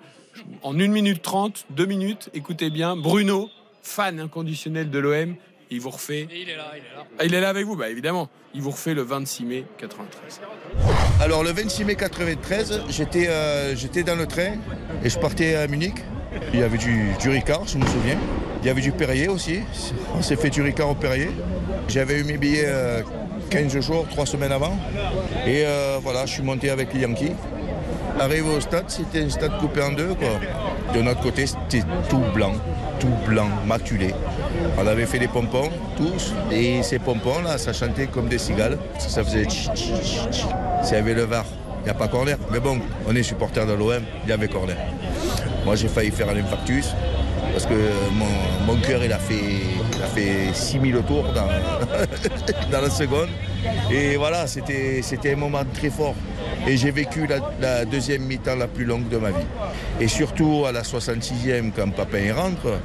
En 0.62 0.78
1 0.78 0.88
minute 0.88 1.22
30, 1.22 1.66
2 1.70 1.86
minutes, 1.86 2.30
écoutez 2.34 2.70
bien, 2.70 2.96
Bruno, 2.96 3.48
fan 3.82 4.20
inconditionnel 4.20 4.90
de 4.90 4.98
l'OM, 4.98 5.34
il 5.70 5.80
vous 5.80 5.90
refait. 5.90 6.26
Et 6.30 6.42
il 6.42 6.48
est 6.48 6.56
là, 6.56 6.72
il 6.74 6.78
est 6.78 6.96
là. 6.96 7.06
Ah, 7.18 7.24
il 7.24 7.34
est 7.34 7.40
là 7.40 7.48
avec 7.48 7.66
vous, 7.66 7.76
bah 7.76 7.88
évidemment. 7.88 8.28
Il 8.54 8.62
vous 8.62 8.70
refait 8.70 8.94
le 8.94 9.02
26 9.02 9.44
mai 9.44 9.64
93. 9.78 10.40
Alors 11.20 11.44
le 11.44 11.50
26 11.50 11.84
mai 11.84 11.94
93, 11.96 12.82
j'étais 12.88 13.28
euh, 13.28 13.76
j'étais 13.76 14.02
dans 14.02 14.16
le 14.16 14.26
train 14.26 14.54
et 15.04 15.10
je 15.10 15.18
partais 15.18 15.54
à 15.54 15.66
Munich. 15.66 15.96
Il 16.52 16.60
y 16.60 16.62
avait 16.62 16.78
du, 16.78 17.12
du 17.20 17.28
Ricard, 17.28 17.66
je 17.66 17.78
me 17.78 17.86
souviens. 17.86 18.18
Il 18.62 18.66
y 18.66 18.70
avait 18.70 18.80
du 18.80 18.92
Perrier 18.92 19.28
aussi. 19.28 19.60
On 20.14 20.22
s'est 20.22 20.36
fait 20.36 20.50
du 20.50 20.62
Ricard 20.62 20.90
au 20.90 20.94
Perrier. 20.94 21.28
J'avais 21.88 22.20
eu 22.20 22.24
mes 22.24 22.38
billets 22.38 22.66
euh, 22.66 23.02
15 23.50 23.80
jours, 23.80 24.06
3 24.08 24.26
semaines 24.26 24.52
avant. 24.52 24.78
Et 25.46 25.64
euh, 25.64 25.98
voilà, 26.02 26.26
je 26.26 26.32
suis 26.32 26.42
monté 26.42 26.70
avec 26.70 26.92
les 26.92 27.00
Yankees. 27.00 27.32
Arrivé 28.20 28.48
au 28.50 28.60
stade, 28.60 28.84
c'était 28.88 29.22
un 29.22 29.30
stade 29.30 29.58
coupé 29.58 29.80
en 29.80 29.92
deux. 29.92 30.16
De 30.94 31.02
notre 31.02 31.20
côté, 31.20 31.46
c'était 31.46 31.86
tout 32.08 32.22
blanc, 32.34 32.52
tout 32.98 33.12
blanc, 33.26 33.48
maculé. 33.66 34.12
On 34.76 34.86
avait 34.86 35.06
fait 35.06 35.20
des 35.20 35.28
pompons, 35.28 35.70
tous. 35.96 36.34
Et 36.50 36.82
ces 36.82 36.98
pompons-là, 36.98 37.58
ça 37.58 37.72
chantait 37.72 38.06
comme 38.06 38.28
des 38.28 38.38
cigales. 38.38 38.76
Ça 38.98 39.22
faisait 39.22 39.44
tch, 39.44 39.68
tch, 39.72 39.92
tch, 40.32 40.44
y 40.90 40.94
avait 40.94 41.14
le 41.14 41.24
VAR, 41.24 41.44
il 41.80 41.84
n'y 41.84 41.90
a 41.90 41.94
pas 41.94 42.08
corner. 42.08 42.36
Mais 42.50 42.58
bon, 42.58 42.80
on 43.06 43.14
est 43.14 43.22
supporter 43.22 43.64
de 43.64 43.72
l'OM, 43.72 44.02
il 44.24 44.30
y 44.30 44.32
avait 44.32 44.48
corner. 44.48 44.76
Moi, 45.64 45.76
j'ai 45.76 45.88
failli 45.88 46.10
faire 46.10 46.28
un 46.28 46.36
infarctus. 46.36 46.94
Parce 47.52 47.66
que 47.66 47.74
mon, 48.66 48.76
cœur, 48.76 49.02
il 49.04 49.12
a 49.12 49.18
fait, 49.18 49.62
a 50.02 50.06
fait 50.06 50.52
6000 50.52 51.02
tours 51.06 51.24
dans, 51.32 51.48
dans 52.70 52.80
la 52.80 52.90
seconde. 52.90 53.28
Et 53.90 54.16
voilà, 54.16 54.46
c'était 54.46 55.02
un 55.32 55.36
moment 55.36 55.62
très 55.74 55.90
fort. 55.90 56.14
Et 56.68 56.76
j'ai 56.76 56.90
vécu 56.90 57.26
la, 57.26 57.36
la 57.60 57.84
deuxième 57.84 58.22
mi-temps 58.22 58.56
la 58.56 58.66
plus 58.68 58.84
longue 58.84 59.08
de 59.08 59.16
ma 59.16 59.30
vie. 59.30 59.46
Et 60.00 60.06
surtout 60.08 60.64
à 60.68 60.72
la 60.72 60.82
66e, 60.82 61.72
quand 61.74 61.90
Papin 61.92 62.34
rentre, 62.34 62.78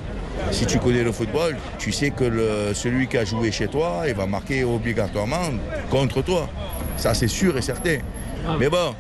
si 0.52 0.66
tu 0.66 0.80
connais 0.80 1.04
le 1.04 1.12
football, 1.12 1.58
tu 1.78 1.92
sais 1.92 2.12
que 2.12 2.24
le- 2.24 2.74
celui 2.74 3.08
qui 3.08 3.18
a 3.18 3.26
joué 3.26 3.52
chez 3.52 3.68
toi, 3.68 4.04
il 4.08 4.14
va 4.14 4.26
marquer 4.26 4.64
obligatoirement 4.64 5.52
contre 5.90 6.22
toi. 6.22 6.50
Ça, 6.98 7.14
c'est 7.14 7.28
sûr 7.28 7.58
et 7.58 7.62
certain. 7.62 7.98
Mais 8.58 8.70
bon, 8.70 8.96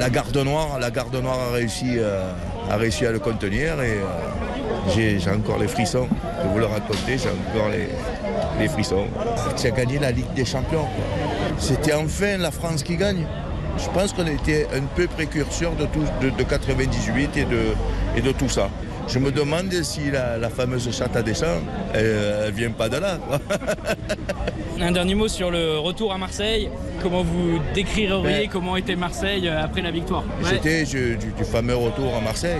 la 0.00 0.08
garde 0.08 0.36
noire, 0.38 0.78
la 0.80 0.90
garde 0.90 1.14
noire 1.16 1.38
a 1.50 1.52
réussi, 1.52 1.96
euh, 1.98 2.32
a 2.70 2.76
réussi 2.76 3.04
à 3.06 3.12
le 3.12 3.18
contenir 3.18 3.80
et 3.82 3.98
euh, 3.98 4.90
j'ai 4.94 5.18
encore 5.30 5.58
les 5.58 5.68
frissons 5.68 6.08
de 6.42 6.48
vous 6.48 6.58
le 6.58 6.66
raconter, 6.66 7.18
j'ai 7.18 7.28
encore 7.28 7.68
les, 7.70 7.88
les 8.60 8.68
frissons. 8.68 9.06
Tu 9.60 9.66
as 9.66 9.70
gagné 9.72 9.98
la 9.98 10.10
Ligue 10.10 10.32
des 10.34 10.44
Champions. 10.46 10.86
C'était 11.58 11.92
enfin 11.94 12.38
la 12.38 12.50
France 12.50 12.82
qui 12.82 12.96
gagne. 12.96 13.26
Je 13.78 13.88
pense 13.90 14.12
qu'on 14.12 14.26
était 14.26 14.66
un 14.74 14.82
peu 14.94 15.06
précurseur 15.06 15.72
de, 15.76 15.84
tout, 15.86 16.04
de, 16.22 16.30
de 16.30 16.42
98 16.42 17.36
et 17.36 17.44
de, 17.44 17.58
et 18.16 18.20
de 18.22 18.32
tout 18.32 18.48
ça. 18.48 18.68
Je 19.08 19.18
me 19.20 19.30
demande 19.30 19.72
si 19.82 20.10
la, 20.10 20.36
la 20.36 20.48
fameuse 20.50 20.90
chatte 20.96 21.14
à 21.14 21.22
Deschamps, 21.22 21.60
elle, 21.94 22.42
elle 22.46 22.52
vient 22.52 22.70
pas 22.70 22.88
de 22.88 22.96
là. 22.96 23.18
quoi. 23.18 23.38
Un 24.80 24.92
dernier 24.92 25.14
mot 25.14 25.28
sur 25.28 25.50
le 25.50 25.78
retour 25.78 26.12
à 26.12 26.18
Marseille. 26.18 26.68
Comment 27.02 27.22
vous 27.22 27.58
décririez 27.74 28.12
Ouais. 28.14 28.48
comment 28.52 28.76
était 28.76 28.96
Marseille 28.96 29.48
après 29.48 29.80
la 29.82 29.90
victoire? 29.90 30.24
Ouais. 30.42 30.84
Du, 30.84 31.16
du 31.16 31.44
fameux 31.44 31.76
retour 31.76 32.14
à 32.16 32.20
Marseille. 32.20 32.58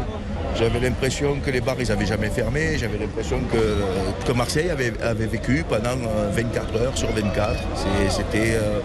J'avais 0.58 0.80
l'impression 0.80 1.36
que 1.44 1.50
les 1.50 1.60
bars, 1.60 1.76
ils 1.78 1.88
n'avaient 1.88 2.06
jamais 2.06 2.30
fermé. 2.30 2.78
J'avais 2.78 2.98
l'impression 2.98 3.40
que, 3.52 4.26
que 4.26 4.32
Marseille 4.32 4.70
avait, 4.70 4.92
avait 5.02 5.26
vécu 5.26 5.64
pendant 5.68 5.90
euh, 5.90 6.30
24 6.32 6.76
heures 6.80 6.96
sur 6.96 7.08
24. 7.12 7.54
C'est- 7.74 8.10
C'était 8.16 8.54
euh, 8.54 8.80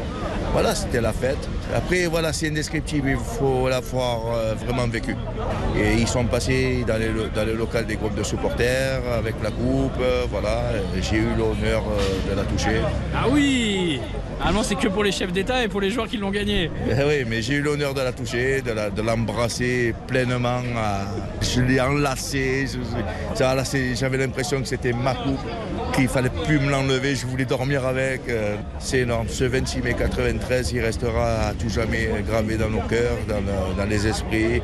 voilà, 0.51 0.75
c'était 0.75 0.99
la 0.99 1.13
fête. 1.13 1.37
Après, 1.73 2.07
voilà, 2.07 2.33
c'est 2.33 2.49
indescriptible. 2.49 3.09
Il 3.11 3.15
faut 3.17 3.69
l'avoir 3.69 4.19
euh, 4.35 4.53
vraiment 4.55 4.85
vécu. 4.87 5.15
Et 5.77 5.93
ils 5.97 6.07
sont 6.07 6.25
passés 6.25 6.83
dans 6.85 6.97
les, 6.97 7.07
lo- 7.07 7.29
dans 7.33 7.45
le 7.45 7.53
local 7.53 7.85
des 7.85 7.95
groupes 7.95 8.15
de 8.15 8.23
supporters 8.23 8.99
avec 9.17 9.35
la 9.41 9.51
coupe. 9.51 9.93
euh, 10.01 10.25
voilà, 10.29 10.63
j'ai 11.01 11.17
eu 11.17 11.27
l'honneur 11.37 11.83
euh, 11.87 12.31
de 12.31 12.35
la 12.35 12.43
toucher. 12.43 12.81
Ah 13.15 13.27
oui 13.31 14.01
Normalement, 14.39 14.63
c'est 14.63 14.73
que 14.75 14.87
pour 14.87 15.03
les 15.03 15.11
chefs 15.11 15.31
d'État 15.31 15.63
et 15.63 15.67
pour 15.67 15.81
les 15.81 15.91
joueurs 15.91 16.07
qui 16.07 16.17
l'ont 16.17 16.31
gagné. 16.31 16.71
Eh 16.89 17.03
oui, 17.07 17.25
mais 17.29 17.43
j'ai 17.43 17.53
eu 17.53 17.61
l'honneur 17.61 17.93
de 17.93 18.01
la 18.01 18.11
toucher, 18.11 18.61
de 18.63 19.01
l'embrasser 19.03 19.93
pleinement. 20.07 20.61
euh, 20.75 21.03
Je. 21.41 21.60
Je- 21.67 22.01
là, 23.43 23.63
c'est- 23.65 23.95
J'avais 23.95 24.17
l'impression 24.17 24.61
que 24.61 24.67
c'était 24.67 24.93
ma 24.93 25.13
coupe, 25.13 25.39
qu'il 25.93 26.07
fallait 26.07 26.29
plus 26.45 26.59
me 26.59 26.69
l'enlever. 26.69 27.15
Je 27.15 27.25
voulais 27.25 27.45
dormir 27.45 27.85
avec. 27.85 28.21
euh, 28.29 28.55
C'est 28.79 28.99
énorme. 28.99 29.27
Ce 29.29 29.43
26 29.43 29.81
mai 29.81 29.93
93, 29.93 30.71
il 30.73 30.81
restera 30.81 31.47
à 31.49 31.53
tout 31.53 31.69
jamais 31.69 32.09
gravé 32.27 32.57
dans 32.57 32.69
nos 32.69 32.81
cœurs, 32.81 33.17
dans, 33.27 33.35
le- 33.39 33.75
dans 33.77 33.85
les 33.85 34.07
esprits 34.07 34.61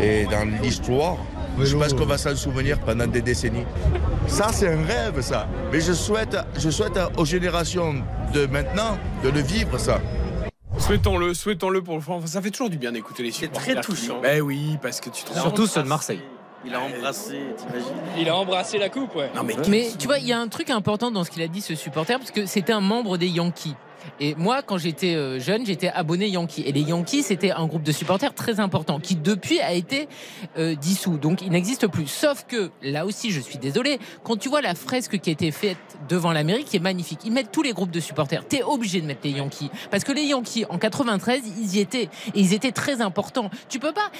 et 0.00 0.24
dans 0.24 0.44
l'histoire. 0.62 1.16
Je 1.60 1.76
pense 1.76 1.92
qu'on 1.94 2.04
va 2.06 2.18
s'en 2.18 2.34
souvenir 2.34 2.78
pendant 2.80 3.06
des 3.06 3.22
décennies. 3.22 3.64
Ça, 4.26 4.48
c'est 4.52 4.68
un 4.68 4.82
rêve, 4.84 5.20
ça. 5.20 5.46
Mais 5.72 5.80
je 5.80 5.92
souhaite, 5.92 6.36
je 6.58 6.68
souhaite 6.70 6.98
aux 7.16 7.24
générations 7.24 7.94
de 8.32 8.46
maintenant 8.46 8.98
de 9.22 9.28
le 9.30 9.40
vivre, 9.40 9.78
ça. 9.78 10.00
Souhaitons-le, 10.86 11.32
souhaitons-le 11.32 11.82
pour 11.82 11.94
le 11.94 12.02
France. 12.02 12.26
Ça 12.26 12.42
fait 12.42 12.50
toujours 12.50 12.68
du 12.68 12.76
bien 12.76 12.92
d'écouter 12.92 13.22
les 13.22 13.32
C'est 13.32 13.46
supporters. 13.46 13.74
très 13.74 13.80
qui 13.80 13.86
touchant. 13.86 14.20
Ben 14.20 14.42
oui, 14.42 14.76
parce 14.82 15.00
que 15.00 15.08
tu 15.08 15.24
te 15.24 15.32
Surtout 15.32 15.66
ceux 15.66 15.82
de 15.82 15.88
Marseille. 15.88 16.20
Il 16.66 16.74
a 16.74 16.80
embrassé, 16.80 17.40
t'imagines 17.56 17.94
Il 18.18 18.28
a 18.28 18.36
embrassé 18.36 18.76
la 18.78 18.90
coupe, 18.90 19.14
ouais. 19.16 19.30
Non 19.34 19.42
mais, 19.44 19.54
Mais 19.68 19.88
tu 19.98 20.06
vois, 20.06 20.18
il 20.18 20.26
y 20.26 20.32
a 20.32 20.38
un 20.38 20.48
truc 20.48 20.68
important 20.68 21.10
dans 21.10 21.24
ce 21.24 21.30
qu'il 21.30 21.42
a 21.42 21.48
dit, 21.48 21.62
ce 21.62 21.74
supporter, 21.74 22.18
parce 22.18 22.30
que 22.30 22.44
c'était 22.44 22.72
un 22.74 22.82
membre 22.82 23.16
des 23.16 23.28
Yankees. 23.28 23.74
Et 24.20 24.34
moi, 24.36 24.62
quand 24.62 24.78
j'étais 24.78 25.14
euh, 25.14 25.38
jeune, 25.38 25.66
j'étais 25.66 25.88
abonné 25.88 26.28
Yankees. 26.28 26.62
Et 26.66 26.72
les 26.72 26.82
Yankees, 26.82 27.22
c'était 27.22 27.50
un 27.50 27.66
groupe 27.66 27.82
de 27.82 27.92
supporters 27.92 28.34
très 28.34 28.60
important 28.60 29.00
qui, 29.00 29.16
depuis, 29.16 29.60
a 29.60 29.72
été 29.72 30.08
euh, 30.58 30.74
dissous. 30.74 31.18
Donc, 31.18 31.42
il 31.42 31.50
n'existe 31.50 31.86
plus. 31.88 32.06
Sauf 32.06 32.44
que, 32.46 32.70
là 32.82 33.06
aussi, 33.06 33.30
je 33.30 33.40
suis 33.40 33.58
désolé, 33.58 33.98
quand 34.22 34.36
tu 34.36 34.48
vois 34.48 34.60
la 34.60 34.74
fresque 34.74 35.18
qui 35.18 35.30
a 35.30 35.32
été 35.32 35.50
faite 35.50 35.78
devant 36.08 36.32
la 36.32 36.44
mairie, 36.44 36.64
qui 36.64 36.76
est 36.76 36.80
magnifique, 36.80 37.20
ils 37.24 37.32
mettent 37.32 37.52
tous 37.52 37.62
les 37.62 37.72
groupes 37.72 37.90
de 37.90 38.00
supporters. 38.00 38.46
T'es 38.46 38.62
obligé 38.62 39.00
de 39.00 39.06
mettre 39.06 39.22
les 39.24 39.30
Yankees. 39.32 39.70
Parce 39.90 40.04
que 40.04 40.12
les 40.12 40.24
Yankees, 40.24 40.64
en 40.68 40.78
93, 40.78 41.42
ils 41.58 41.76
y 41.76 41.80
étaient. 41.80 42.08
Et 42.34 42.40
ils 42.40 42.54
étaient 42.54 42.72
très 42.72 43.00
importants. 43.00 43.50
Tu 43.68 43.78
peux 43.78 43.92
pas 43.92 44.10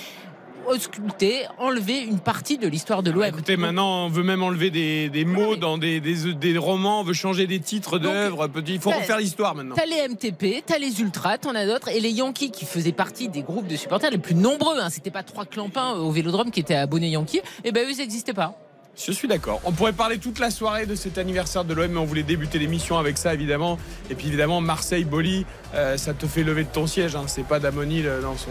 ausculter, 0.69 1.47
enlever 1.59 2.01
une 2.01 2.21
partie 2.21 2.59
de 2.59 2.69
l'histoire 2.69 3.03
de 3.03 3.11
l'OM. 3.11 3.25
Écoutez, 3.25 3.57
maintenant, 3.57 4.07
on 4.07 4.09
veut 4.09 4.23
même 4.23 4.43
enlever 4.43 4.71
des, 4.71 5.09
des 5.09 5.25
mots 5.25 5.57
dans 5.57 5.79
des, 5.79 6.01
des, 6.01 6.35
des 6.35 6.59
romans, 6.59 7.01
on 7.01 7.05
veut 7.05 7.13
changer 7.15 7.47
des 7.47 7.61
titres 7.61 7.99
d'œuvres. 7.99 8.49
Il 8.67 8.81
faut 8.81 8.91
refaire 8.91 9.19
l'histoire 9.19 9.55
maintenant. 9.55 9.75
T'as 9.75 9.87
les 9.87 10.09
MTP, 10.09 10.65
t'as 10.67 10.79
les 10.79 11.01
Ultras, 11.01 11.39
t'en 11.39 11.55
as 11.55 11.67
d'autres, 11.67 11.89
et 11.89 12.01
les 12.01 12.11
Yankees 12.11 12.51
qui 12.51 12.65
faisaient 12.65 12.93
partie 12.93 13.29
des 13.29 13.43
groupes 13.43 13.67
de 13.67 13.77
supporters 13.77 14.11
les 14.11 14.19
plus 14.19 14.35
nombreux. 14.35 14.79
Hein. 14.79 14.91
C'était 14.91 15.11
pas 15.11 15.23
trois 15.23 15.45
clampins 15.45 15.95
au 15.95 16.11
Vélodrome 16.11 16.51
qui 16.51 16.61
étaient 16.61 16.75
abonnés 16.75 17.11
Yankees. 17.11 17.43
Et 17.65 17.73
ben 17.73 17.87
eux, 17.87 17.91
ils 17.93 17.99
n'existaient 17.99 18.35
pas. 18.35 18.59
Je 18.97 19.11
suis 19.13 19.27
d'accord. 19.29 19.61
On 19.65 19.73
pourrait 19.73 19.93
parler 19.93 20.19
toute 20.19 20.39
la 20.39 20.51
soirée 20.51 20.87
de 20.87 20.95
cet 20.95 21.19
anniversaire 21.19 21.65
de 21.65 21.75
l'OM, 21.75 21.91
mais 21.91 21.99
on 21.99 22.05
voulait 22.05 22.23
débuter 22.23 22.59
l'émission 22.59 22.97
avec 22.99 23.19
ça, 23.19 23.35
évidemment. 23.35 23.79
Et 24.09 24.15
puis, 24.15 24.29
évidemment, 24.29 24.61
Marseille-Boli, 24.61 25.47
euh, 25.75 25.97
ça 25.97 26.15
te 26.15 26.27
fait 26.27 26.45
lever 26.45 26.63
de 26.65 26.69
ton 26.69 26.87
siège. 26.87 27.17
Hein. 27.17 27.25
C'est 27.27 27.43
pas 27.47 27.59
Damonil 27.59 28.09
dans 28.23 28.37
son, 28.37 28.51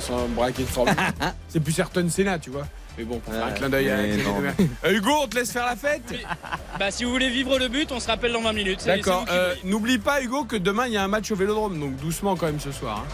son 0.00 0.28
braquet 0.28 0.62
de 0.62 0.68
Formule 0.68 0.94
1. 1.20 1.34
C'est 1.48 1.60
plus 1.60 1.78
Ayrton 1.78 2.08
Senna, 2.08 2.38
tu 2.38 2.48
vois. 2.50 2.66
Mais 2.98 3.04
bon, 3.04 3.18
pour 3.20 3.32
faire 3.32 3.44
un 3.46 3.50
clin 3.52 3.68
d'œil 3.70 3.90
à 3.90 3.96
non. 4.18 4.42
Euh, 4.84 4.92
Hugo, 4.92 5.10
on 5.22 5.26
te 5.26 5.36
laisse 5.36 5.50
faire 5.50 5.64
la 5.66 5.76
fête 5.76 6.02
Bah, 6.78 6.90
si 6.90 7.04
vous 7.04 7.10
voulez 7.10 7.30
vivre 7.30 7.58
le 7.58 7.68
but, 7.68 7.90
on 7.92 8.00
se 8.00 8.06
rappelle 8.06 8.32
dans 8.32 8.42
20 8.42 8.52
minutes. 8.52 8.80
C'est- 8.82 8.96
D'accord. 8.96 9.24
Euh. 9.30 9.54
N'oublie 9.64 9.98
pas, 9.98 10.22
Hugo, 10.22 10.44
que 10.44 10.56
demain, 10.56 10.86
il 10.86 10.92
y 10.92 10.96
a 10.98 11.02
un 11.02 11.08
match 11.08 11.30
au 11.30 11.36
Vélodrome. 11.36 11.78
Donc, 11.78 11.96
doucement 11.96 12.34
quand 12.36 12.46
même 12.46 12.60
ce 12.60 12.72
soir. 12.72 13.04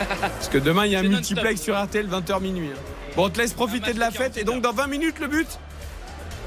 hein. 0.00 0.04
Parce 0.20 0.48
que 0.48 0.58
demain, 0.58 0.86
il 0.86 0.92
y 0.92 0.96
a 0.96 1.00
un 1.00 1.02
multiplex 1.04 1.60
sur 1.62 1.80
RTL, 1.80 2.06
20h 2.08 2.40
minuit. 2.40 2.68
hein. 2.72 2.78
Bon, 3.16 3.26
on 3.26 3.30
te 3.30 3.38
laisse 3.40 3.52
profiter 3.52 3.92
de 3.92 3.98
la 4.00 4.10
fête. 4.12 4.36
Et 4.36 4.42
48 4.42 4.44
donc, 4.44 4.62
dans 4.62 4.72
20 4.72 4.86
minutes, 4.86 5.18
le 5.20 5.26
but 5.26 5.46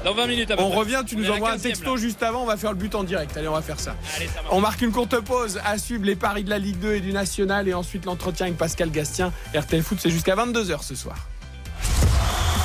Dans 0.04 0.14
20 0.14 0.26
minutes 0.26 0.50
à 0.50 0.56
peu 0.56 0.62
On 0.62 0.70
près. 0.70 0.78
revient, 0.78 1.02
tu 1.06 1.14
On 1.16 1.18
nous 1.20 1.30
envoies 1.30 1.52
un 1.52 1.56
15e, 1.56 1.60
texto 1.62 1.94
là. 1.94 2.00
juste 2.00 2.22
avant, 2.22 2.42
on 2.42 2.46
va 2.46 2.56
faire 2.56 2.70
le 2.72 2.76
but 2.76 2.94
en 2.94 3.04
direct. 3.04 3.36
Allez, 3.36 3.46
on 3.48 3.52
va 3.52 3.62
faire 3.62 3.78
ça. 3.78 3.94
Allez, 4.16 4.26
ça. 4.26 4.40
On 4.50 4.60
marque 4.60 4.82
une 4.82 4.90
courte 4.92 5.18
pause 5.20 5.60
à 5.64 5.78
suivre 5.78 6.04
les 6.04 6.16
paris 6.16 6.42
de 6.44 6.50
la 6.50 6.58
Ligue 6.58 6.78
2 6.80 6.94
et 6.94 7.00
du 7.00 7.12
National 7.12 7.68
et 7.68 7.74
ensuite 7.74 8.04
l'entretien 8.04 8.46
avec 8.46 8.58
Pascal 8.58 8.90
Gastien. 8.90 9.32
RTL 9.54 9.82
Foot, 9.82 9.98
c'est 10.00 10.10
jusqu'à 10.10 10.34
22h 10.34 10.82
ce 10.82 10.94
soir. 10.94 11.16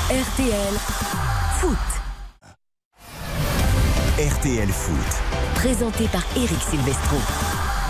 RTL 0.10 0.74
Foot. 1.60 1.78
RTL 4.18 4.70
Foot. 4.70 4.96
Présenté 5.56 6.08
par 6.08 6.24
Eric 6.36 6.58
Silvestro. 6.72 7.18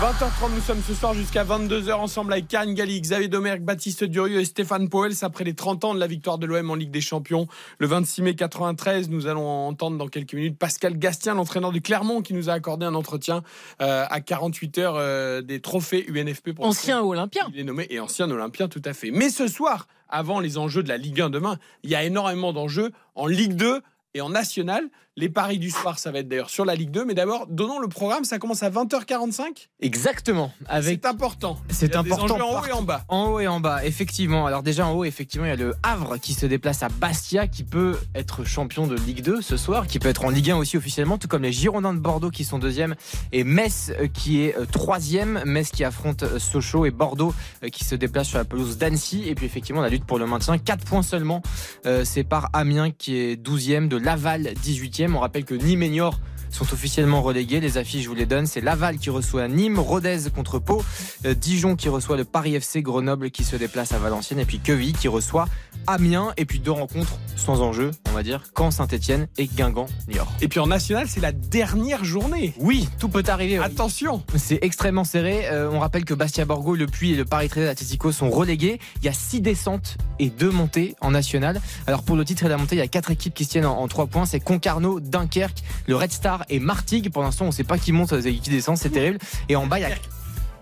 20h30, 0.00 0.54
nous 0.54 0.60
sommes 0.60 0.82
ce 0.86 0.94
soir 0.94 1.12
jusqu'à 1.12 1.42
22h 1.42 1.92
ensemble 1.94 2.32
avec 2.32 2.46
Karine 2.46 2.74
Galli, 2.74 3.00
Xavier 3.00 3.26
Domergue, 3.26 3.64
Baptiste 3.64 4.04
Durieux 4.04 4.38
et 4.38 4.44
Stéphane 4.44 4.88
Powels 4.88 5.16
après 5.22 5.42
les 5.42 5.54
30 5.54 5.84
ans 5.86 5.92
de 5.92 5.98
la 5.98 6.06
victoire 6.06 6.38
de 6.38 6.46
l'OM 6.46 6.70
en 6.70 6.76
Ligue 6.76 6.92
des 6.92 7.00
Champions. 7.00 7.48
Le 7.78 7.88
26 7.88 8.22
mai 8.22 8.34
93, 8.36 9.08
nous 9.08 9.26
allons 9.26 9.48
entendre 9.48 9.98
dans 9.98 10.06
quelques 10.06 10.34
minutes 10.34 10.56
Pascal 10.56 10.96
Gastien, 10.96 11.34
l'entraîneur 11.34 11.72
du 11.72 11.80
Clermont, 11.80 12.22
qui 12.22 12.32
nous 12.32 12.48
a 12.48 12.52
accordé 12.52 12.86
un 12.86 12.94
entretien 12.94 13.42
euh, 13.82 14.04
à 14.08 14.20
48 14.20 14.78
heures 14.78 14.94
euh, 14.96 15.42
des 15.42 15.58
trophées 15.60 16.06
UNFP. 16.08 16.52
Pour 16.52 16.66
Ancien 16.66 17.02
Olympien. 17.02 17.48
Il 17.52 17.58
est 17.58 17.64
nommé 17.64 17.88
et 17.90 17.98
ancien 17.98 18.30
Olympien, 18.30 18.68
tout 18.68 18.82
à 18.84 18.92
fait. 18.92 19.10
Mais 19.10 19.30
ce 19.30 19.48
soir, 19.48 19.88
avant 20.08 20.38
les 20.38 20.58
enjeux 20.58 20.84
de 20.84 20.88
la 20.88 20.96
Ligue 20.96 21.22
1 21.22 21.30
demain, 21.30 21.58
il 21.82 21.90
y 21.90 21.96
a 21.96 22.04
énormément 22.04 22.52
d'enjeux 22.52 22.92
en 23.16 23.26
Ligue 23.26 23.54
2 23.54 23.82
et 24.14 24.20
en 24.20 24.30
national. 24.30 24.88
Les 25.20 25.28
paris 25.28 25.58
du 25.58 25.68
soir, 25.70 25.98
ça 25.98 26.12
va 26.12 26.20
être 26.20 26.28
d'ailleurs 26.28 26.48
sur 26.48 26.64
la 26.64 26.76
Ligue 26.76 26.92
2. 26.92 27.04
Mais 27.04 27.14
d'abord, 27.14 27.48
donnons 27.48 27.80
le 27.80 27.88
programme. 27.88 28.22
Ça 28.22 28.38
commence 28.38 28.62
à 28.62 28.70
20h45. 28.70 29.66
Exactement. 29.80 30.52
Avec... 30.68 31.00
C'est 31.02 31.08
important. 31.08 31.58
C'est 31.70 31.88
des 31.88 31.96
important. 31.96 32.36
enjeux 32.36 32.44
en 32.44 32.60
haut 32.60 32.66
et 32.66 32.72
en 32.72 32.82
bas. 32.82 33.04
En 33.08 33.24
haut 33.26 33.40
et 33.40 33.48
en 33.48 33.58
bas, 33.58 33.84
effectivement. 33.84 34.46
Alors 34.46 34.62
déjà 34.62 34.86
en 34.86 34.92
haut, 34.92 35.04
effectivement, 35.04 35.44
il 35.44 35.48
y 35.48 35.52
a 35.52 35.56
le 35.56 35.74
Havre 35.82 36.18
qui 36.18 36.34
se 36.34 36.46
déplace 36.46 36.84
à 36.84 36.88
Bastia, 36.88 37.48
qui 37.48 37.64
peut 37.64 37.98
être 38.14 38.44
champion 38.44 38.86
de 38.86 38.94
Ligue 38.94 39.22
2 39.22 39.42
ce 39.42 39.56
soir, 39.56 39.88
qui 39.88 39.98
peut 39.98 40.08
être 40.08 40.24
en 40.24 40.30
Ligue 40.30 40.52
1 40.52 40.56
aussi 40.56 40.76
officiellement, 40.76 41.18
tout 41.18 41.26
comme 41.26 41.42
les 41.42 41.50
Girondins 41.50 41.94
de 41.94 41.98
Bordeaux 41.98 42.30
qui 42.30 42.44
sont 42.44 42.60
deuxième 42.60 42.94
et 43.32 43.42
Metz 43.42 43.90
euh, 43.98 44.06
qui 44.06 44.42
est 44.42 44.56
euh, 44.56 44.66
troisième. 44.70 45.42
Metz 45.44 45.72
qui 45.72 45.82
affronte 45.82 46.22
euh, 46.22 46.38
Sochaux 46.38 46.86
et 46.86 46.92
Bordeaux 46.92 47.34
qui 47.72 47.84
se 47.84 47.96
déplace 47.96 48.28
sur 48.28 48.38
la 48.38 48.44
pelouse 48.44 48.78
d'Annecy. 48.78 49.24
Et 49.26 49.34
puis 49.34 49.46
effectivement, 49.46 49.80
la 49.80 49.88
lutte 49.88 50.04
pour 50.04 50.20
le 50.20 50.26
maintien, 50.26 50.58
4 50.58 50.84
points 50.84 51.02
seulement. 51.02 51.42
Euh, 51.86 52.04
C'est 52.04 52.22
par 52.22 52.50
Amiens 52.52 52.92
qui 52.92 53.16
est 53.16 53.34
12e, 53.34 53.88
de 53.88 53.96
Laval 53.96 54.52
18e. 54.62 55.07
On 55.14 55.20
rappelle 55.20 55.44
que 55.44 55.54
Niort 55.88 56.18
sont 56.50 56.72
officiellement 56.72 57.22
relégués. 57.22 57.60
Les 57.60 57.78
affiches, 57.78 58.04
je 58.04 58.08
vous 58.08 58.14
les 58.14 58.26
donne. 58.26 58.46
C'est 58.46 58.60
Laval 58.60 58.98
qui 58.98 59.10
reçoit 59.10 59.48
Nîmes, 59.48 59.78
Rodez 59.78 60.30
contre 60.34 60.58
Pau, 60.58 60.82
euh, 61.24 61.34
Dijon 61.34 61.76
qui 61.76 61.88
reçoit 61.88 62.16
le 62.16 62.24
Paris 62.24 62.54
FC, 62.54 62.82
Grenoble 62.82 63.30
qui 63.30 63.44
se 63.44 63.56
déplace 63.56 63.92
à 63.92 63.98
Valenciennes, 63.98 64.40
et 64.40 64.44
puis 64.44 64.58
Queville 64.58 64.96
qui 64.96 65.08
reçoit 65.08 65.48
Amiens. 65.86 66.32
Et 66.36 66.44
puis 66.44 66.58
deux 66.58 66.72
rencontres 66.72 67.18
sans 67.36 67.62
enjeu, 67.62 67.90
on 68.08 68.12
va 68.12 68.22
dire, 68.22 68.42
Caen, 68.56 68.70
Saint-Etienne 68.70 69.28
et 69.38 69.46
Guingamp, 69.46 69.86
Niort. 70.08 70.32
Et 70.40 70.48
puis 70.48 70.60
en 70.60 70.66
national, 70.66 71.06
c'est 71.08 71.20
la 71.20 71.32
dernière 71.32 72.04
journée. 72.04 72.54
Oui, 72.58 72.88
tout 72.98 73.08
peut 73.08 73.22
arriver. 73.28 73.58
Attention. 73.58 74.22
C'est 74.36 74.58
extrêmement 74.62 75.04
serré. 75.04 75.48
Euh, 75.48 75.70
on 75.70 75.78
rappelle 75.78 76.04
que 76.04 76.14
Bastia 76.14 76.44
Borgo, 76.44 76.74
Le 76.74 76.86
Puy 76.86 77.12
et 77.12 77.16
le 77.16 77.24
Paris 77.24 77.48
13 77.48 77.68
Atletico 77.68 78.12
sont 78.12 78.30
relégués. 78.30 78.80
Il 79.00 79.04
y 79.04 79.08
a 79.08 79.12
six 79.12 79.40
descentes 79.40 79.96
et 80.18 80.30
deux 80.30 80.50
montées 80.50 80.94
en 81.00 81.10
national. 81.10 81.60
Alors 81.86 82.02
pour 82.02 82.16
le 82.16 82.24
titre 82.24 82.44
et 82.44 82.48
la 82.48 82.56
montée, 82.56 82.76
il 82.76 82.80
y 82.80 82.82
a 82.82 82.88
quatre 82.88 83.10
équipes 83.10 83.34
qui 83.34 83.44
se 83.44 83.50
tiennent 83.50 83.66
en, 83.66 83.78
en 83.78 83.88
trois 83.88 84.06
points. 84.06 84.26
C'est 84.26 84.40
Concarneau, 84.40 85.00
Dunkerque, 85.00 85.62
le 85.86 85.96
Red 85.96 86.12
Star 86.12 86.37
et 86.48 86.60
Martigues. 86.60 87.10
Pour 87.10 87.22
l'instant, 87.22 87.46
on 87.46 87.50
sait 87.52 87.64
pas 87.64 87.78
qui 87.78 87.92
monte 87.92 88.20
qui 88.20 88.50
descend. 88.50 88.76
C'est 88.76 88.90
terrible. 88.90 89.18
Et 89.48 89.56
en 89.56 89.66
bas, 89.66 89.78
il 89.78 89.82
y 89.82 89.84
a 89.84 89.90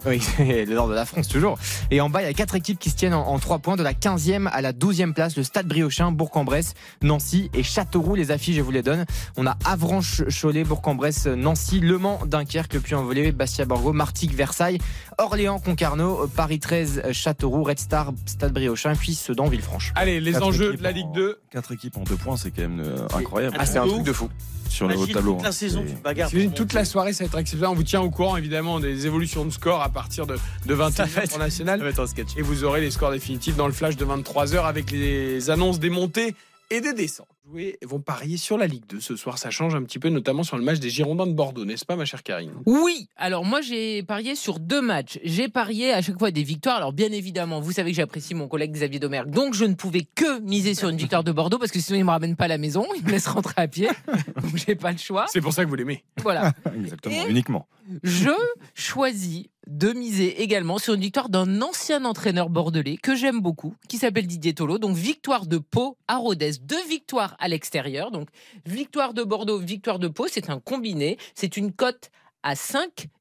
oui, 0.07 0.21
le 0.39 0.75
nord 0.75 0.89
de 0.89 0.95
la 0.95 1.05
France 1.05 1.29
toujours. 1.29 1.59
Et 1.91 2.01
en 2.01 2.11
bas, 2.11 2.23
il 2.23 2.27
y 2.27 2.29
a 2.29 2.33
quatre 2.33 2.55
équipes 2.55 2.79
qui 2.79 2.91
se 2.91 2.97
tiennent 2.97 3.15
en, 3.15 3.27
en 3.29 3.39
3 3.39 3.59
points, 3.59 3.77
de 3.77 3.83
la 3.83 3.93
15e 3.93 4.49
à 4.49 4.61
la 4.61 4.73
12e 4.73 5.13
place. 5.13 5.37
Le 5.37 5.43
Stade 5.43 5.67
Briochin, 5.67 6.13
Bourg-en-Bresse, 6.13 6.75
Nancy 7.03 7.51
et 7.55 7.63
Châteauroux. 7.63 8.15
Les 8.15 8.31
affiches, 8.31 8.57
je 8.57 8.63
vous 8.63 8.71
les 8.71 8.83
donne. 8.83 9.05
On 9.37 9.47
a 9.47 9.57
Avranches, 9.65 10.23
Cholet, 10.41 10.65
Bourg-en-Bresse, 10.65 11.27
Nancy, 11.27 11.81
Le 11.81 11.99
Mans, 11.99 12.21
Dunkerque, 12.27 12.75
le 12.75 12.81
Puy-en-Velay, 12.81 13.33
Bastia, 13.33 13.65
Borgo, 13.65 13.93
Martigues, 13.93 14.35
Versailles, 14.35 14.79
Orléans, 15.19 15.59
Concarneau, 15.59 16.27
Paris 16.29 16.61
13, 16.61 17.13
Châteauroux, 17.13 17.65
Red 17.65 17.79
Star, 17.79 18.13
Stade 18.27 18.53
Briochin, 18.53 18.95
puis 18.95 19.15
Sedan, 19.15 19.49
Villefranche. 19.49 19.93
Allez, 19.95 20.21
les 20.21 20.33
Quatre 20.33 20.47
enjeux 20.47 20.77
de 20.77 20.83
la 20.83 20.93
Ligue 20.93 21.13
2. 21.15 21.41
Quatre 21.51 21.73
équipes 21.73 21.97
en 21.97 22.03
deux 22.03 22.17
points, 22.17 22.37
c'est 22.37 22.51
quand 22.51 22.63
même 22.63 22.81
euh, 22.81 23.07
incroyable. 23.15 23.57
Ah, 23.59 23.67
c'est 23.67 23.79
un 23.79 23.87
truc 23.87 24.03
de 24.03 24.13
fou. 24.13 24.29
Sur 24.69 24.89
le 24.89 24.97
haut 24.97 25.07
tableau. 25.07 25.35
toute 25.35 25.43
la 25.43 25.49
hein. 25.49 25.53
saison, 25.53 25.85
C'est- 25.87 25.95
tu 25.95 26.03
bagarres. 26.03 26.31
Toute 26.55 26.73
la 26.73 26.85
soirée, 26.85 27.13
ça 27.13 27.25
va 27.25 27.29
être 27.29 27.39
exceptionnel. 27.39 27.71
On 27.73 27.77
vous 27.77 27.85
tient 27.85 28.01
au 28.01 28.11
courant 28.11 28.37
évidemment 28.37 28.81
des 28.81 29.07
évolutions 29.07 29.45
de 29.45 29.51
score 29.51 29.81
à 29.81 29.89
partir 29.97 30.27
de, 30.27 30.37
de 30.67 30.75
21 30.75 31.07
va 31.07 31.23
être- 31.23 31.31
pour 31.31 31.39
national. 31.39 31.79
Ça 31.79 31.85
va 31.85 31.91
être 31.91 32.01
un 32.01 32.07
sketch. 32.07 32.37
Et 32.37 32.43
vous 32.43 32.65
aurez 32.65 32.83
les 32.83 32.91
scores 32.91 33.13
définitifs 33.13 33.57
dans 33.57 33.67
le 33.67 33.73
flash 33.73 33.97
de 33.97 34.05
23h 34.05 34.67
avec 34.67 34.91
les 34.91 35.49
annonces 35.49 35.81
des 35.81 35.89
montées 35.89 36.35
et 36.69 36.81
des 36.83 36.93
descentes. 36.93 37.29
Jouer 37.49 37.79
vont 37.85 38.01
parier 38.01 38.37
sur 38.39 38.59
la 38.59 38.67
Ligue 38.67 38.83
2 38.89 38.99
ce 39.01 39.15
soir. 39.15 39.39
Ça 39.39 39.51
change 39.51 39.77
un 39.77 39.85
petit 39.85 40.01
peu, 40.01 40.09
notamment 40.09 40.43
sur 40.43 40.57
le 40.59 40.65
match 40.65 40.81
des 40.81 40.91
Girondins 40.91 41.29
de 41.29 41.33
Bordeaux, 41.33 41.65
n'est-ce 41.65 41.85
pas, 41.85 41.95
ma 41.95 42.05
chère 42.05 42.25
Karine? 42.25 42.51
Oui, 42.67 43.09
alors 43.17 43.45
moi 43.45 43.61
j'ai 43.61 44.03
parié 44.03 44.35
sur 44.35 44.59
deux 44.59 44.83
matchs. 44.83 45.21
J'ai 45.23 45.47
parié 45.49 45.93
à 45.93 46.03
chaque 46.03 46.19
fois 46.19 46.33
des 46.33 46.43
victoires. 46.43 46.77
Alors 46.79 46.93
bien 46.93 47.13
évidemment, 47.13 47.61
vous 47.61 47.71
savez 47.71 47.93
que 47.93 47.97
j'apprécie 47.97 48.35
mon 48.35 48.49
collègue 48.49 48.73
Xavier 48.73 48.99
Domergue, 48.99 49.31
donc 49.31 49.55
je 49.55 49.65
ne 49.65 49.75
pouvais 49.75 50.03
que 50.13 50.41
miser 50.41 50.75
sur 50.75 50.89
une 50.89 50.97
victoire 50.97 51.23
de 51.23 51.31
Bordeaux 51.31 51.59
parce 51.59 51.71
que 51.71 51.79
sinon 51.79 51.99
il 52.01 52.05
me 52.05 52.11
ramène 52.11 52.35
pas 52.35 52.47
à 52.47 52.49
la 52.49 52.59
maison, 52.59 52.85
il 52.97 53.05
me 53.05 53.11
laisse 53.13 53.29
rentrer 53.29 53.55
à 53.59 53.69
pied, 53.69 53.89
donc 54.43 54.57
j'ai 54.57 54.75
pas 54.75 54.91
le 54.91 54.99
choix. 54.99 55.27
C'est 55.29 55.41
pour 55.41 55.53
ça 55.53 55.65
que 55.65 55.69
vous 55.71 55.77
l'aimez. 55.77 56.03
Voilà. 56.21 56.53
Exactement, 56.77 57.15
Et- 57.27 57.31
uniquement. 57.31 57.69
Je 58.03 58.31
choisis 58.75 59.45
de 59.67 59.93
miser 59.93 60.43
également 60.43 60.79
sur 60.79 60.95
une 60.95 61.01
victoire 61.01 61.29
d'un 61.29 61.61
ancien 61.61 62.05
entraîneur 62.05 62.49
bordelais 62.51 62.97
que 62.97 63.15
j'aime 63.15 63.41
beaucoup, 63.41 63.75
qui 63.89 63.99
s'appelle 63.99 64.27
Didier 64.27 64.55
Tolo. 64.55 64.79
Donc 64.79 64.97
victoire 64.97 65.47
de 65.47 65.59
Pau 65.59 65.97
à 66.09 66.17
Rodez, 66.17 66.53
deux 66.63 66.85
victoires 66.89 67.37
à 67.39 67.49
l'extérieur. 67.49 68.11
Donc 68.11 68.29
victoire 68.65 69.15
de 69.15 69.25
Bordeaux, 69.25 69.59
victoire 69.59 69.99
de 69.99 70.09
Pau, 70.09 70.27
c'est 70.29 70.51
un 70.51 70.61
combiné. 70.61 71.19
C'est 71.35 71.57
une 71.57 71.73
cote 71.73 72.11
à 72.43 72.55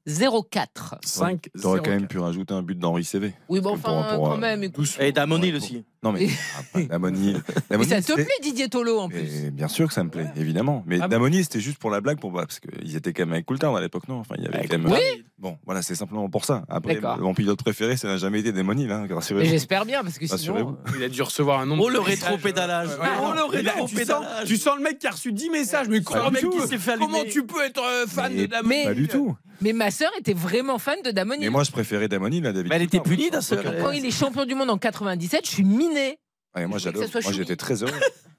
5,04. 0.06 0.98
5 1.04 1.48
T'aurais 1.60 1.80
quand 1.80 1.90
même 1.90 2.06
pu 2.06 2.18
rajouter 2.18 2.54
un 2.54 2.62
but 2.62 2.78
d'Henri 2.78 3.04
CV. 3.04 3.34
Oui, 3.48 3.60
bon, 3.60 3.72
enfin, 3.74 4.04
pour- 4.08 4.14
pour, 4.16 4.28
quand 4.30 4.34
euh, 4.36 4.40
même. 4.40 4.62
écoute. 4.62 4.96
Et 5.00 5.12
Damonil 5.12 5.52
Ouais, 5.52 5.56
aussi. 5.56 5.84
Non 6.02 6.12
mais 6.12 6.28
après, 6.60 6.84
Damoni. 6.84 7.34
Mais 7.70 7.82
ça 7.84 8.00
te 8.00 8.12
plaît, 8.12 8.28
Didier 8.40 8.68
Tolo, 8.68 9.00
en 9.00 9.08
plus 9.08 9.46
Et 9.46 9.50
bien 9.50 9.66
sûr 9.66 9.88
que 9.88 9.94
ça 9.94 10.04
me 10.04 10.10
plaît, 10.10 10.30
évidemment. 10.36 10.84
Mais 10.86 10.98
Ah 11.00 11.08
bon 11.08 11.16
Damoni, 11.16 11.42
c'était 11.42 11.58
juste 11.58 11.78
pour 11.78 11.90
la 11.90 12.00
blague, 12.00 12.20
pour 12.20 12.32
parce 12.32 12.60
qu'ils 12.60 12.94
étaient 12.94 13.12
quand 13.12 13.22
même 13.24 13.32
avec 13.32 13.46
Coulthard 13.46 13.74
à 13.74 13.80
l'époque, 13.80 14.06
non? 14.06 14.20
Enfin, 14.20 14.36
il 14.38 14.44
y 14.44 14.46
avait 14.46 14.68
quand 14.68 14.78
même. 14.78 14.92
Oui. 14.92 15.24
Bon, 15.38 15.58
voilà, 15.66 15.82
c'est 15.82 15.96
simplement 15.96 16.28
pour 16.30 16.44
ça. 16.44 16.64
Après, 16.68 17.00
mon 17.18 17.34
pilote 17.34 17.60
préféré, 17.60 17.96
ça 17.96 18.06
n'a 18.06 18.18
jamais 18.18 18.40
été 18.40 18.52
Damoni, 18.52 18.86
là. 18.86 19.04
Mais 19.08 19.12
Rassurez-vous. 19.12 19.50
J'espère 19.50 19.84
bien, 19.84 20.04
parce 20.04 20.18
que 20.18 20.26
sinon. 20.26 20.76
Il 20.96 21.02
a 21.02 21.08
dû 21.08 21.22
recevoir 21.22 21.60
un 21.60 21.66
nombre 21.66 21.84
Oh, 21.86 21.90
le 21.90 21.98
rétro-pédalage. 21.98 22.88
Ouais, 22.88 23.08
Oh, 23.22 23.32
le 23.34 23.44
rétro-pédalage. 23.44 24.46
tu 24.46 24.56
sens 24.56 24.76
le 24.76 24.84
mec 24.84 24.98
qui 25.00 25.06
a 25.08 25.10
reçu 25.10 25.32
10 25.32 25.50
messages. 25.50 25.88
Mais 25.88 26.02
comment, 26.02 26.30
tu, 26.30 27.44
peux 27.44 27.64
être 27.64 27.82
euh, 27.82 28.06
fan 28.06 28.34
de 28.36 28.46
Damon 28.46 28.68
Mais- 28.68 28.84
Pas 28.84 28.94
du 28.94 29.08
tout. 29.08 29.36
Mais 29.62 29.72
ma 29.72 29.90
sœur 29.96 30.10
était 30.18 30.34
vraiment 30.34 30.78
fan 30.78 31.00
de 31.02 31.10
Damoni. 31.10 31.40
Mais 31.40 31.50
moi, 31.50 31.64
je 31.64 31.70
préférais 31.70 32.08
Damoni, 32.08 32.40
là, 32.40 32.52
David. 32.52 32.68
Mais 32.68 32.76
elle 32.76 32.82
était 32.82 32.98
Coulthard. 32.98 33.16
punie, 33.16 33.30
ta 33.30 33.40
sœur. 33.40 33.62
Quand 33.80 33.90
il 33.90 34.04
est 34.04 34.10
champion 34.10 34.44
du 34.44 34.54
monde 34.54 34.70
en 34.70 34.78
97, 34.78 35.44
je 35.46 35.50
suis 35.50 35.64
miné. 35.64 36.18
moi, 36.54 36.78
j'adore. 36.78 37.02
Moi, 37.12 37.32
j'étais 37.32 37.56
très 37.56 37.82
heureux. 37.82 37.92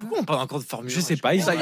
Pourquoi 0.00 0.18
on 0.20 0.24
parle 0.24 0.40
encore 0.40 0.58
de 0.58 0.64
Formule 0.64 0.90
Je 0.90 1.00
sais 1.00 1.16
pas. 1.16 1.34
Ils 1.34 1.42
On 1.42 1.44
sont- 1.44 1.52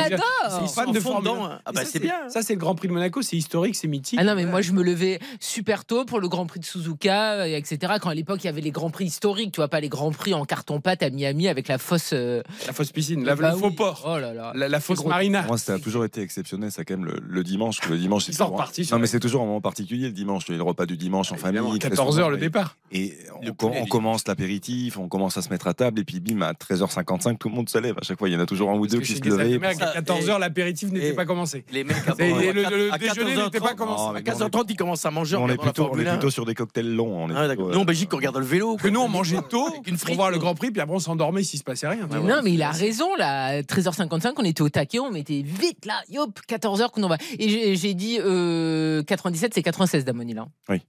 Ils 0.62 0.68
sont 0.68 0.90
de 0.92 1.00
Formule 1.00 1.22
dedans, 1.22 1.44
1. 1.46 1.50
hein. 1.50 1.60
Ah 1.64 1.72
bah, 1.72 1.84
ça, 1.84 1.90
c'est 1.92 1.98
bien. 2.00 2.28
Ça, 2.28 2.42
c'est 2.42 2.54
le 2.54 2.58
Grand 2.58 2.74
Prix 2.74 2.88
de 2.88 2.92
Monaco. 2.92 3.22
C'est 3.22 3.36
historique, 3.36 3.76
c'est 3.76 3.88
mythique. 3.88 4.18
Ah 4.20 4.24
non, 4.24 4.34
mais 4.34 4.44
moi 4.46 4.60
je 4.62 4.72
me 4.72 4.82
levais 4.82 5.18
super 5.40 5.84
tôt 5.84 6.04
pour 6.04 6.20
le 6.20 6.28
Grand 6.28 6.46
Prix 6.46 6.60
de 6.60 6.64
Suzuka, 6.64 7.46
etc. 7.48 7.94
Quand 8.00 8.10
à 8.10 8.14
l'époque 8.14 8.40
il 8.42 8.46
y 8.46 8.50
avait 8.50 8.60
les 8.60 8.70
Grands 8.70 8.90
Prix 8.90 9.06
historiques, 9.06 9.52
tu 9.52 9.56
vois, 9.60 9.68
pas 9.68 9.80
les 9.80 9.88
Grands 9.88 10.12
Prix 10.12 10.34
en 10.34 10.44
carton-pâte 10.44 11.02
à 11.02 11.10
Miami 11.10 11.48
avec 11.48 11.68
la 11.68 11.78
fosse. 11.78 12.10
euh, 12.12 12.42
La 12.66 12.72
fausse 12.72 12.92
piscine, 12.92 13.24
la, 13.24 13.34
bah 13.36 13.52
le 13.52 13.58
faux 13.58 13.70
port, 13.70 14.02
Oh 14.06 14.18
là 14.18 14.32
là. 14.32 14.52
la, 14.54 14.68
la 14.68 14.80
fausse 14.80 14.98
gros. 14.98 15.08
marina. 15.08 15.42
Moi, 15.42 15.58
ça 15.58 15.74
a 15.74 15.78
toujours 15.78 16.04
été 16.04 16.20
exceptionnel, 16.22 16.70
ça, 16.72 16.84
quand 16.84 16.96
même, 16.96 17.06
le, 17.06 17.20
le 17.26 17.44
dimanche. 17.44 17.78
Le 17.88 17.96
dimanche, 17.98 18.24
c'est 18.24 18.32
toujours- 18.32 18.64
sur 18.72 18.94
Non, 18.96 19.00
mais 19.00 19.06
c'est 19.06 19.20
toujours 19.20 19.42
un 19.42 19.46
moment 19.46 19.60
particulier, 19.60 20.06
le 20.06 20.12
dimanche. 20.12 20.48
Le 20.48 20.60
repas 20.62 20.86
du 20.86 20.96
dimanche 20.96 21.32
en 21.32 21.36
famille. 21.36 21.78
très 21.78 21.90
14 21.90 22.10
souvent, 22.14 22.22
heures 22.24 22.30
le 22.30 22.36
et- 22.36 22.40
départ. 22.40 22.76
Et 22.92 23.14
Le 23.42 23.52
on, 23.62 23.86
commence 23.86 24.26
l'apéritif, 24.26 24.98
on 24.98 25.08
commence 25.08 25.36
à 25.36 25.42
se 25.42 25.48
mettre 25.50 25.66
à 25.68 25.74
table, 25.74 26.00
et 26.00 26.04
puis 26.04 26.20
bim, 26.20 26.42
à 26.42 26.52
13h55, 26.52 27.38
tout 27.38 27.48
le 27.48 27.54
monde 27.54 27.68
se 27.68 27.78
lève. 27.78 27.96
À 27.98 28.02
chaque 28.02 28.19
fois, 28.20 28.28
il 28.28 28.33
y 28.35 28.37
en 28.37 28.40
a 28.40 28.46
toujours 28.46 28.70
un 28.70 28.74
ou 28.76 28.87
deux 28.87 29.00
qui 29.00 29.16
se 29.16 29.24
levaient. 29.24 29.66
à 29.66 29.74
14 29.74 30.26
et- 30.26 30.30
heures, 30.30 30.38
l'apéritif 30.38 30.90
n'était 30.92 31.12
pas 31.14 31.24
commencé. 31.24 31.64
Les 31.72 31.83
mecs 31.85 31.96
le- 32.06 32.98
déjeuner 32.98 33.37
n'était 33.37 33.59
pas 33.61 33.74
14h30, 33.74 33.76
commencé. 33.76 34.09
À 34.09 34.12
mais 34.12 34.22
15h30, 34.22 34.64
ils 34.70 34.76
commencent 34.76 35.06
à 35.06 35.11
manger. 35.11 35.37
en 35.37 35.42
on 35.44 35.48
est 35.48 35.56
plutôt, 35.56 35.83
on 35.85 35.87
Formule 35.88 36.06
est 36.06 36.11
1. 36.11 36.12
plutôt 36.14 36.30
sur 36.30 36.44
des 36.46 36.54
cocktails 36.54 36.94
longs. 36.94 37.28
Ah, 37.35 37.48
Nous, 37.54 37.62
en 37.74 37.80
euh, 37.80 37.85
Belgique, 37.85 38.11
on 38.12 38.16
regarde 38.18 38.37
le 38.37 38.44
vélo. 38.44 38.76
Que 38.76 38.88
nous, 38.88 39.00
on 39.00 39.09
mangeait 39.09 39.40
tôt 39.48 39.68
pour 40.06 40.14
voir 40.14 40.30
le. 40.30 40.38
Grand 40.38 40.54
Prix, 40.54 40.70
puis 40.70 40.80
après 40.80 40.94
on 40.94 40.98
s'endormait 41.00 41.42
s'il 41.42 41.59
se 41.59 41.64
passait 41.64 41.88
rien. 41.88 42.06
non, 42.06 42.40
mais 42.42 42.52
il 42.52 42.62
a 42.62 42.70
raison, 42.70 43.14
là. 43.16 43.62
13h55, 43.62 44.33
on 44.38 44.44
était 44.44 44.62
au 44.62 44.68
taquet, 44.68 44.98
on 45.00 45.11
mettait 45.11 45.42
vite, 45.44 45.87
là, 45.87 46.00
yop, 46.09 46.38
14h 46.48 46.90
qu'on 46.90 47.02
en 47.02 47.09
va. 47.09 47.16
Et 47.38 47.76
j'ai- 47.76 47.94
dit 47.94 48.18
euh, 48.20 49.02
97, 49.02 49.52
c'est 49.54 49.62
96 49.62 50.04
Damoni, 50.04 50.33
là. 50.35 50.46
Oui. 50.68 50.80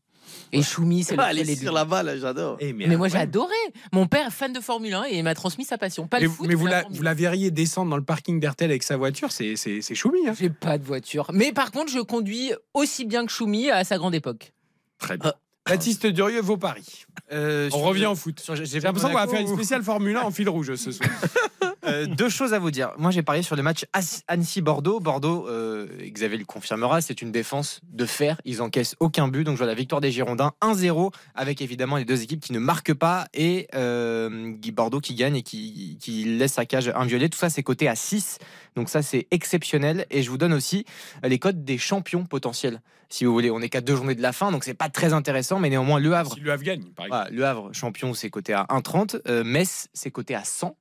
Et 0.53 0.61
Choumi, 0.63 1.03
c'est 1.03 1.15
le 1.15 1.21
Ah, 1.21 1.27
seul 1.27 1.37
les 1.37 1.51
élu. 1.51 1.61
sur 1.61 1.73
la 1.73 1.85
balle, 1.85 2.17
j'adore. 2.19 2.57
Eh, 2.59 2.73
Mais 2.73 2.87
moi, 2.97 3.07
j'ai 3.07 3.17
adoré. 3.17 3.53
Mon 3.93 4.05
père 4.07 4.31
fan 4.33 4.51
de 4.53 4.59
Formule 4.59 4.93
1 4.93 5.03
et 5.05 5.17
il 5.17 5.23
m'a 5.23 5.33
transmis 5.35 5.63
sa 5.65 5.77
passion. 5.77 6.07
Pas 6.07 6.17
Mais, 6.17 6.23
le 6.25 6.29
foot, 6.29 6.47
mais 6.47 6.55
vous, 6.55 6.67
la 6.67 6.83
vous 6.89 7.01
la 7.03 7.13
verriez 7.13 7.51
descendre 7.51 7.89
dans 7.89 7.97
le 7.97 8.03
parking 8.03 8.39
d'RTL 8.39 8.69
avec 8.69 8.83
sa 8.83 8.97
voiture, 8.97 9.31
c'est 9.31 9.55
c'est- 9.55 9.81
c'est 9.81 9.95
choumi. 9.95 10.27
Hein. 10.27 10.33
J'ai 10.37 10.49
pas 10.49 10.77
de 10.77 10.83
voiture. 10.83 11.27
Mais 11.33 11.51
par 11.53 11.71
contre, 11.71 11.91
je 11.91 11.99
conduis 11.99 12.51
aussi 12.73 13.05
bien 13.05 13.25
que 13.25 13.31
Choumi 13.31 13.69
à 13.69 13.83
sa 13.83 13.97
grande 13.97 14.15
époque. 14.15 14.51
Très 14.97 15.17
bien. 15.17 15.33
Baptiste 15.67 16.07
Durieux, 16.07 16.41
vos 16.41 16.57
paris. 16.57 17.05
Euh, 17.31 17.69
On 17.73 17.79
revient 17.79 18.07
au 18.07 18.15
foot. 18.15 18.41
J'ai 18.55 18.65
J'ai 18.65 18.79
l'impression 18.79 19.09
qu'on 19.09 19.15
va 19.15 19.27
faire 19.27 19.41
une 19.41 19.47
spéciale 19.53 19.83
Formule 19.83 20.15
1 20.17 20.21
en 20.21 20.31
fil 20.31 20.49
rouge 20.49 20.75
ce 20.75 20.91
soir. 20.91 21.09
Euh, 21.83 22.05
deux 22.05 22.29
choses 22.29 22.53
à 22.53 22.59
vous 22.59 22.69
dire. 22.69 22.91
Moi, 22.99 23.09
j'ai 23.09 23.23
parié 23.23 23.41
sur 23.41 23.55
le 23.55 23.63
match 23.63 23.85
As- 23.91 24.21
Annecy-Bordeaux. 24.27 24.99
Bordeaux, 24.99 25.47
euh, 25.49 25.87
Xavier 26.11 26.37
le 26.37 26.45
confirmera, 26.45 27.01
c'est 27.01 27.23
une 27.23 27.31
défense 27.31 27.81
de 27.91 28.05
fer. 28.05 28.39
Ils 28.45 28.61
encaissent 28.61 28.95
aucun 28.99 29.27
but. 29.27 29.43
Donc, 29.43 29.55
je 29.55 29.57
vois 29.57 29.67
la 29.67 29.73
victoire 29.73 29.99
des 29.99 30.11
Girondins 30.11 30.51
1-0 30.61 31.11
avec 31.33 31.59
évidemment 31.59 31.97
les 31.97 32.05
deux 32.05 32.21
équipes 32.21 32.39
qui 32.39 32.53
ne 32.53 32.59
marquent 32.59 32.93
pas 32.93 33.25
et 33.33 33.67
euh, 33.73 34.51
Guy 34.51 34.71
Bordeaux 34.71 34.99
qui 34.99 35.15
gagne 35.15 35.37
et 35.37 35.41
qui, 35.41 35.97
qui 35.99 36.23
laisse 36.25 36.53
sa 36.53 36.65
cage 36.67 36.91
inviolée. 36.93 37.29
Tout 37.29 37.39
ça, 37.39 37.49
c'est 37.49 37.63
coté 37.63 37.87
à 37.87 37.95
6. 37.95 38.37
Donc, 38.75 38.87
ça, 38.87 39.01
c'est 39.01 39.25
exceptionnel. 39.31 40.05
Et 40.11 40.21
je 40.21 40.29
vous 40.29 40.37
donne 40.37 40.53
aussi 40.53 40.85
les 41.23 41.39
codes 41.39 41.65
des 41.65 41.79
champions 41.79 42.25
potentiels. 42.25 42.79
Si 43.11 43.25
vous 43.25 43.33
voulez, 43.33 43.51
on 43.51 43.59
est 43.61 43.67
qu'à 43.69 43.81
deux 43.81 43.95
journées 43.95 44.15
de 44.15 44.21
la 44.21 44.31
fin, 44.31 44.51
donc 44.51 44.63
c'est 44.63 44.73
pas 44.73 44.89
très 44.89 45.11
intéressant, 45.13 45.59
mais 45.59 45.69
néanmoins, 45.69 45.99
Le 45.99 46.13
Havre. 46.15 46.33
Si 46.33 46.39
le 46.39 46.51
Havre 46.51 46.63
gagne, 46.63 46.83
par 46.95 47.05
exemple. 47.05 47.09
Voilà, 47.09 47.29
le 47.29 47.45
Havre, 47.45 47.69
champion, 47.73 48.13
c'est 48.13 48.29
coté 48.29 48.53
à 48.53 48.65
1,30. 48.69 49.19
Euh, 49.27 49.43
Metz, 49.43 49.89
c'est 49.93 50.11
coté 50.11 50.33
à 50.33 50.43
100. 50.45 50.77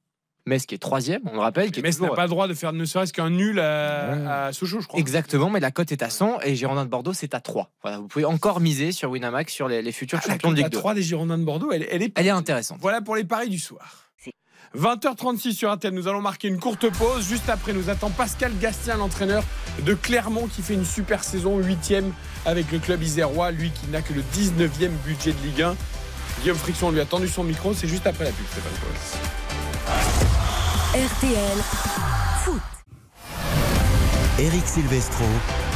Metz 0.46 0.64
qui 0.64 0.74
est 0.74 0.78
troisième, 0.78 1.20
on 1.26 1.34
le 1.34 1.40
rappelle. 1.40 1.70
Qui 1.70 1.82
Metz 1.82 1.96
n'a 2.00 2.06
toujours- 2.06 2.14
pas 2.16 2.22
le 2.22 2.28
droit 2.30 2.48
de 2.48 2.54
faire 2.54 2.72
ne 2.72 2.84
serait-ce 2.84 3.12
qu'un 3.12 3.28
nul 3.30 3.60
à, 3.60 4.46
à 4.46 4.52
Sochaux, 4.52 4.80
je 4.80 4.86
crois. 4.88 4.98
Exactement, 4.98 5.50
mais 5.50 5.60
la 5.60 5.70
cote 5.70 5.92
est 5.92 6.02
à 6.02 6.08
100 6.08 6.40
et 6.42 6.54
Girondin 6.56 6.84
de 6.86 6.90
Bordeaux, 6.90 7.12
c'est 7.12 7.34
à 7.34 7.40
3. 7.40 7.70
Voilà, 7.82 7.98
vous 7.98 8.06
pouvez 8.08 8.24
encore 8.24 8.60
miser 8.60 8.92
sur 8.92 9.10
Winamax 9.10 9.52
sur 9.52 9.68
les, 9.68 9.82
les 9.82 9.92
futurs 9.92 10.18
Ah, 10.22 10.28
la 10.28 10.34
champions 10.34 10.50
de 10.52 10.56
Ligue 10.56 10.68
2. 10.70 10.78
3 10.78 10.94
des 10.94 11.02
Girondins 11.02 11.36
de 11.36 11.44
Bordeaux, 11.44 11.72
elle, 11.72 11.86
elle 11.90 12.02
est 12.02 12.12
Elle 12.16 12.26
est 12.26 12.30
intéressante. 12.30 12.78
Voilà 12.80 13.02
pour 13.02 13.16
les 13.16 13.24
paris 13.24 13.48
du 13.50 13.58
soir. 13.58 14.09
20h36 14.78 15.52
sur 15.52 15.70
Intel, 15.70 15.94
nous 15.94 16.06
allons 16.06 16.20
marquer 16.20 16.48
une 16.48 16.58
courte 16.58 16.88
pause. 16.90 17.26
Juste 17.28 17.48
après, 17.48 17.72
nous 17.72 17.90
attend 17.90 18.10
Pascal 18.10 18.52
Gastien, 18.60 18.96
l'entraîneur 18.96 19.42
de 19.84 19.94
Clermont, 19.94 20.46
qui 20.46 20.62
fait 20.62 20.74
une 20.74 20.84
super 20.84 21.24
saison, 21.24 21.58
8 21.58 21.94
avec 22.46 22.70
le 22.70 22.78
club 22.78 23.02
isérois, 23.02 23.50
lui 23.50 23.70
qui 23.70 23.88
n'a 23.88 24.00
que 24.00 24.12
le 24.12 24.22
19e 24.22 24.90
budget 25.04 25.32
de 25.32 25.42
Ligue 25.42 25.62
1. 25.62 25.74
Guillaume 26.42 26.56
Friction 26.56 26.90
lui 26.90 27.00
a 27.00 27.04
tendu 27.04 27.28
son 27.28 27.42
micro, 27.44 27.74
c'est 27.74 27.88
juste 27.88 28.06
après 28.06 28.24
la 28.24 28.30
pub, 28.30 28.46
Stéphane 28.46 28.72
Pauls. 28.80 28.94
RTL 30.94 31.58
Foot. 32.44 32.62
Eric 34.38 34.66
Silvestro. 34.66 35.24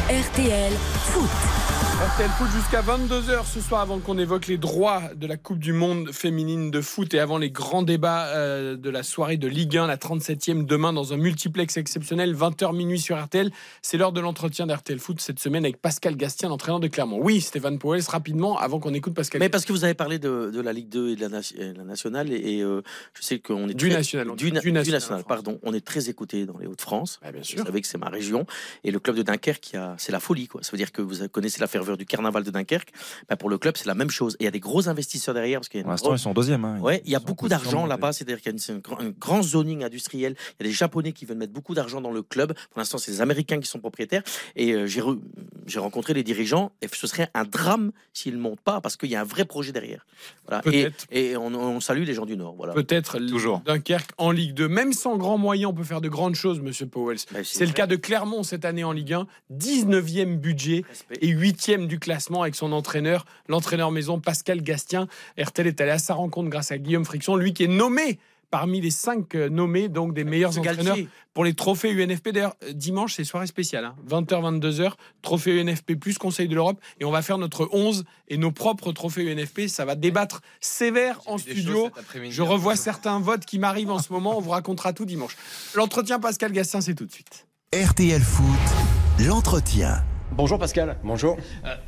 RTL 0.09 0.73
Foot. 1.13 1.74
RTL 1.85 2.31
Foot 2.39 2.49
jusqu'à 2.51 2.81
22h 2.83 3.45
ce 3.47 3.61
soir 3.61 3.81
avant 3.83 3.99
qu'on 3.99 4.17
évoque 4.19 4.47
les 4.47 4.57
droits 4.59 5.03
de 5.17 5.27
la 5.27 5.37
Coupe 5.37 5.59
du 5.59 5.73
Monde 5.73 6.13
féminine 6.13 6.71
de 6.71 6.81
foot 6.81 7.13
et 7.15 7.19
avant 7.21 7.37
les 7.39 7.51
grands 7.51 7.83
débats 7.83 8.27
euh, 8.29 8.77
de 8.77 8.89
la 8.91 9.03
soirée 9.03 9.37
de 9.37 9.47
Ligue 9.49 9.77
1, 9.77 9.87
la 9.87 9.97
37e 9.97 10.65
demain 10.67 10.93
dans 10.93 11.13
un 11.13 11.17
multiplex 11.19 11.77
exceptionnel, 11.77 12.35
20h 12.35 12.75
minuit 12.75 12.99
sur 12.99 13.23
RTL. 13.23 13.51
C'est 13.83 13.97
l'heure 13.99 14.13
de 14.13 14.21
l'entretien 14.21 14.67
d'RTL 14.67 14.99
Foot 14.99 15.21
cette 15.21 15.39
semaine 15.39 15.65
avec 15.65 15.77
Pascal 15.81 16.17
Gastien, 16.17 16.49
l'entraîneur 16.49 16.81
de 16.81 16.89
Clermont. 16.89 17.19
Oui, 17.23 17.41
Stéphane 17.41 17.79
Powell, 17.79 18.03
rapidement 18.09 18.59
avant 18.59 18.81
qu'on 18.81 18.95
écoute 18.95 19.15
Pascal 19.15 19.41
Mais 19.41 19.49
parce 19.51 19.65
que 19.67 19.73
vous 19.73 19.85
avez 19.85 19.95
parlé 19.95 20.19
de, 20.19 20.51
de 20.53 20.61
la 20.61 20.73
Ligue 20.73 20.89
2 20.89 21.11
et 21.11 21.17
de 21.17 21.21
la, 21.27 21.41
la 21.77 21.85
nationale, 21.85 22.33
et, 22.33 22.57
et, 22.59 22.63
euh, 22.63 22.81
je 23.15 23.23
sais 23.23 23.39
qu'on 23.41 23.69
est 23.69 23.75
Du 23.75 23.89
très- 23.89 23.99
national, 23.99 24.31
on 24.31 24.35
du, 24.37 24.47
dit. 24.47 24.53
na- 24.53 24.61
Du 24.61 24.67
du 24.69 24.73
national, 24.73 25.01
national, 25.01 25.25
pardon. 25.29 25.59
On 25.63 25.75
est 25.75 25.85
très 25.85 26.09
écouté 26.09 26.47
dans 26.47 26.59
les 26.59 26.67
Hauts-de-France. 26.67 27.21
bien 27.33 27.43
sûr. 27.43 27.61
Vous 27.61 27.67
savez 27.67 27.81
que 27.83 27.87
c'est 27.87 27.99
ma 27.99 28.09
région, 28.09 28.47
et 28.85 28.91
le 28.91 28.99
club 29.01 29.17
de 29.17 29.23
Dunkerque, 29.23 29.77
c'est 29.99 30.13
la 30.13 30.21
folie, 30.21 30.49
quoi. 30.49 30.63
Ça 30.63 30.73
veut 30.73 30.79
dire 30.79 30.93
que 30.93 31.03
vous 31.03 31.29
connaissez 31.29 31.61
la 31.61 31.67
ferveur 31.75 31.97
du 31.97 32.07
carnaval 32.07 32.45
de 32.45 32.51
Dunkerque. 32.53 32.91
Bah, 33.29 33.35
pour 33.37 33.51
le 33.51 33.59
club, 33.59 33.77
c'est 33.77 33.87
la 33.87 33.95
même 33.97 34.11
chose. 34.11 34.35
Et 34.39 34.43
il 34.43 34.45
y 34.45 34.49
a 34.49 34.53
des 34.53 34.61
gros 34.61 34.89
investisseurs 34.89 35.35
derrière, 35.35 35.59
parce 35.61 35.69
qu'il 35.69 35.79
y 35.79 35.81
a 35.81 35.83
une 35.83 35.85
Pour 35.87 35.91
l'instant, 35.93 36.09
grosse- 36.11 36.21
ils 36.21 36.23
sont 36.23 36.33
deuxième. 36.35 36.65
hein. 36.65 36.79
Ouais, 36.81 37.03
il 37.05 37.11
y 37.11 37.17
a 37.17 37.19
beaucoup 37.21 37.49
d'argent 37.49 37.85
là-bas, 37.87 38.13
c'est-à-dire 38.13 38.41
qu'il 38.41 38.53
y 38.53 38.55
a 38.55 38.73
une- 38.75 39.07
un 39.09 39.11
grand- 39.19 39.43
zoning 39.43 39.83
industriel. 39.83 40.37
Il 40.61 40.65
y 40.65 40.69
a 40.69 40.71
des 40.71 40.75
Japonais 40.75 41.13
qui 41.13 41.25
veulent 41.25 41.37
mettre 41.37 41.53
beaucoup 41.53 41.75
d'argent 41.75 42.01
dans 42.01 42.13
le 42.13 42.23
club. 42.23 42.55
Pour 42.71 42.79
l'instant, 42.79 42.99
c'est 42.99 43.11
les 43.11 43.21
Américains 43.21 43.59
qui 43.61 43.67
sont 43.69 43.81
propriétaires. 43.81 44.23
Et 44.57 44.73
euh, 44.73 44.87
j'ai 44.87 45.01
re- 45.01 45.19
j'ai 45.67 45.79
rencontré 45.81 46.15
les 46.15 46.23
dirigeants 46.23 46.71
et 46.81 46.87
ce 46.93 47.07
serait 47.09 47.29
un 47.35 47.45
drame 47.45 47.91
s'ils 48.13 48.37
ne 48.37 48.41
montent 48.41 48.61
pas 48.61 48.81
parce 48.81 48.97
qu'il 48.97 49.11
y 49.11 49.17
a 49.17 49.21
un 49.21 49.25
vrai 49.25 49.45
projet 49.45 49.73
derrière. 49.73 50.07
Voilà. 50.47 50.63
Et, 50.67 50.85
Peut-être. 50.85 51.07
et 51.11 51.37
on, 51.37 51.47
on 51.55 51.81
salue 51.81 52.05
les 52.05 52.15
gens 52.15 52.27
du 52.27 52.37
Nord. 52.37 52.55
Voilà. 52.57 52.73
Peut-être 52.75 53.19
Toujours. 53.19 53.61
Dunkerque 53.67 54.11
en 54.19 54.31
Ligue 54.31 54.55
2. 54.55 54.69
Même 54.69 54.93
sans 54.93 55.17
grands 55.17 55.39
moyens, 55.39 55.71
on 55.73 55.75
peut 55.75 55.85
faire 55.85 56.01
de 56.01 56.09
grandes 56.09 56.35
choses, 56.37 56.61
monsieur 56.61 56.87
Powell. 56.87 57.19
C'est 57.43 57.67
le 57.67 57.73
cas 57.73 57.87
de 57.87 57.97
Clermont 57.97 58.43
cette 58.45 58.65
année 58.65 58.85
en 58.85 58.93
Ligue 58.93 59.13
1. 59.15 59.27
19e 59.51 60.37
budget 60.39 60.85
et 61.21 61.29
8e 61.65 61.87
du 61.87 61.99
classement 61.99 62.43
avec 62.43 62.55
son 62.55 62.73
entraîneur, 62.73 63.25
l'entraîneur 63.49 63.91
maison 63.91 64.21
Pascal 64.21 64.63
Gastien. 64.63 65.09
RTL 65.39 65.67
est 65.67 65.81
allé 65.81 65.93
à 65.93 65.99
sa 65.99 66.15
rencontre 66.15 66.51
grâce 66.51 66.71
à 66.73 66.79
Guillaume 66.79 67.05
Friction, 67.05 67.37
lui 67.37 67.53
qui 67.53 67.65
est 67.65 67.69
nommé 67.69 68.19
parmi 68.51 68.81
les 68.81 68.91
5 68.91 69.35
nommés, 69.35 69.89
donc 69.89 70.15
des 70.15 70.23
meilleurs 70.23 70.53
ce 70.53 70.61
entraîneurs 70.61 70.95
Galtier. 70.95 71.09
pour 71.33 71.45
les 71.45 71.55
trophées 71.55 71.91
UNFP. 71.91 72.29
D'ailleurs, 72.29 72.55
euh, 72.63 72.73
dimanche, 72.73 73.15
c'est 73.15 73.25
soirée 73.25 73.49
spéciale. 73.49 73.85
hein. 73.85 73.97
20h, 74.09 74.61
22h, 74.61 74.93
trophée 75.23 75.61
UNFP 75.61 75.95
plus 75.99 76.19
Conseil 76.19 76.47
de 76.47 76.55
l'Europe. 76.55 76.81
Et 77.01 77.05
on 77.05 77.11
va 77.11 77.23
faire 77.23 77.39
notre 77.39 77.69
11 77.73 78.05
et 78.29 78.37
nos 78.37 78.53
propres 78.53 78.93
trophées 78.93 79.25
UNFP. 79.33 79.67
Ça 79.67 79.85
va 79.85 79.97
débattre 79.97 80.41
sévère 80.61 81.21
en 81.27 81.39
studio. 81.39 81.91
Je 82.31 82.43
revois 82.43 82.77
certains 82.77 83.19
votes 83.19 83.45
qui 83.45 83.59
m'arrivent 83.59 83.91
en 83.91 83.99
ce 83.99 84.13
moment. 84.13 84.39
On 84.39 84.41
vous 84.41 84.51
racontera 84.51 84.93
tout 84.93 85.05
dimanche. 85.07 85.37
L'entretien 85.75 86.21
Pascal 86.21 86.53
Gastien, 86.53 86.81
c'est 86.81 86.95
tout 86.95 87.07
de 87.07 87.13
suite. 87.13 87.49
RTL 87.75 88.23
Foot, 88.23 89.27
l'entretien. 89.27 90.05
Bonjour 90.37 90.59
Pascal. 90.59 90.97
Bonjour. 91.05 91.37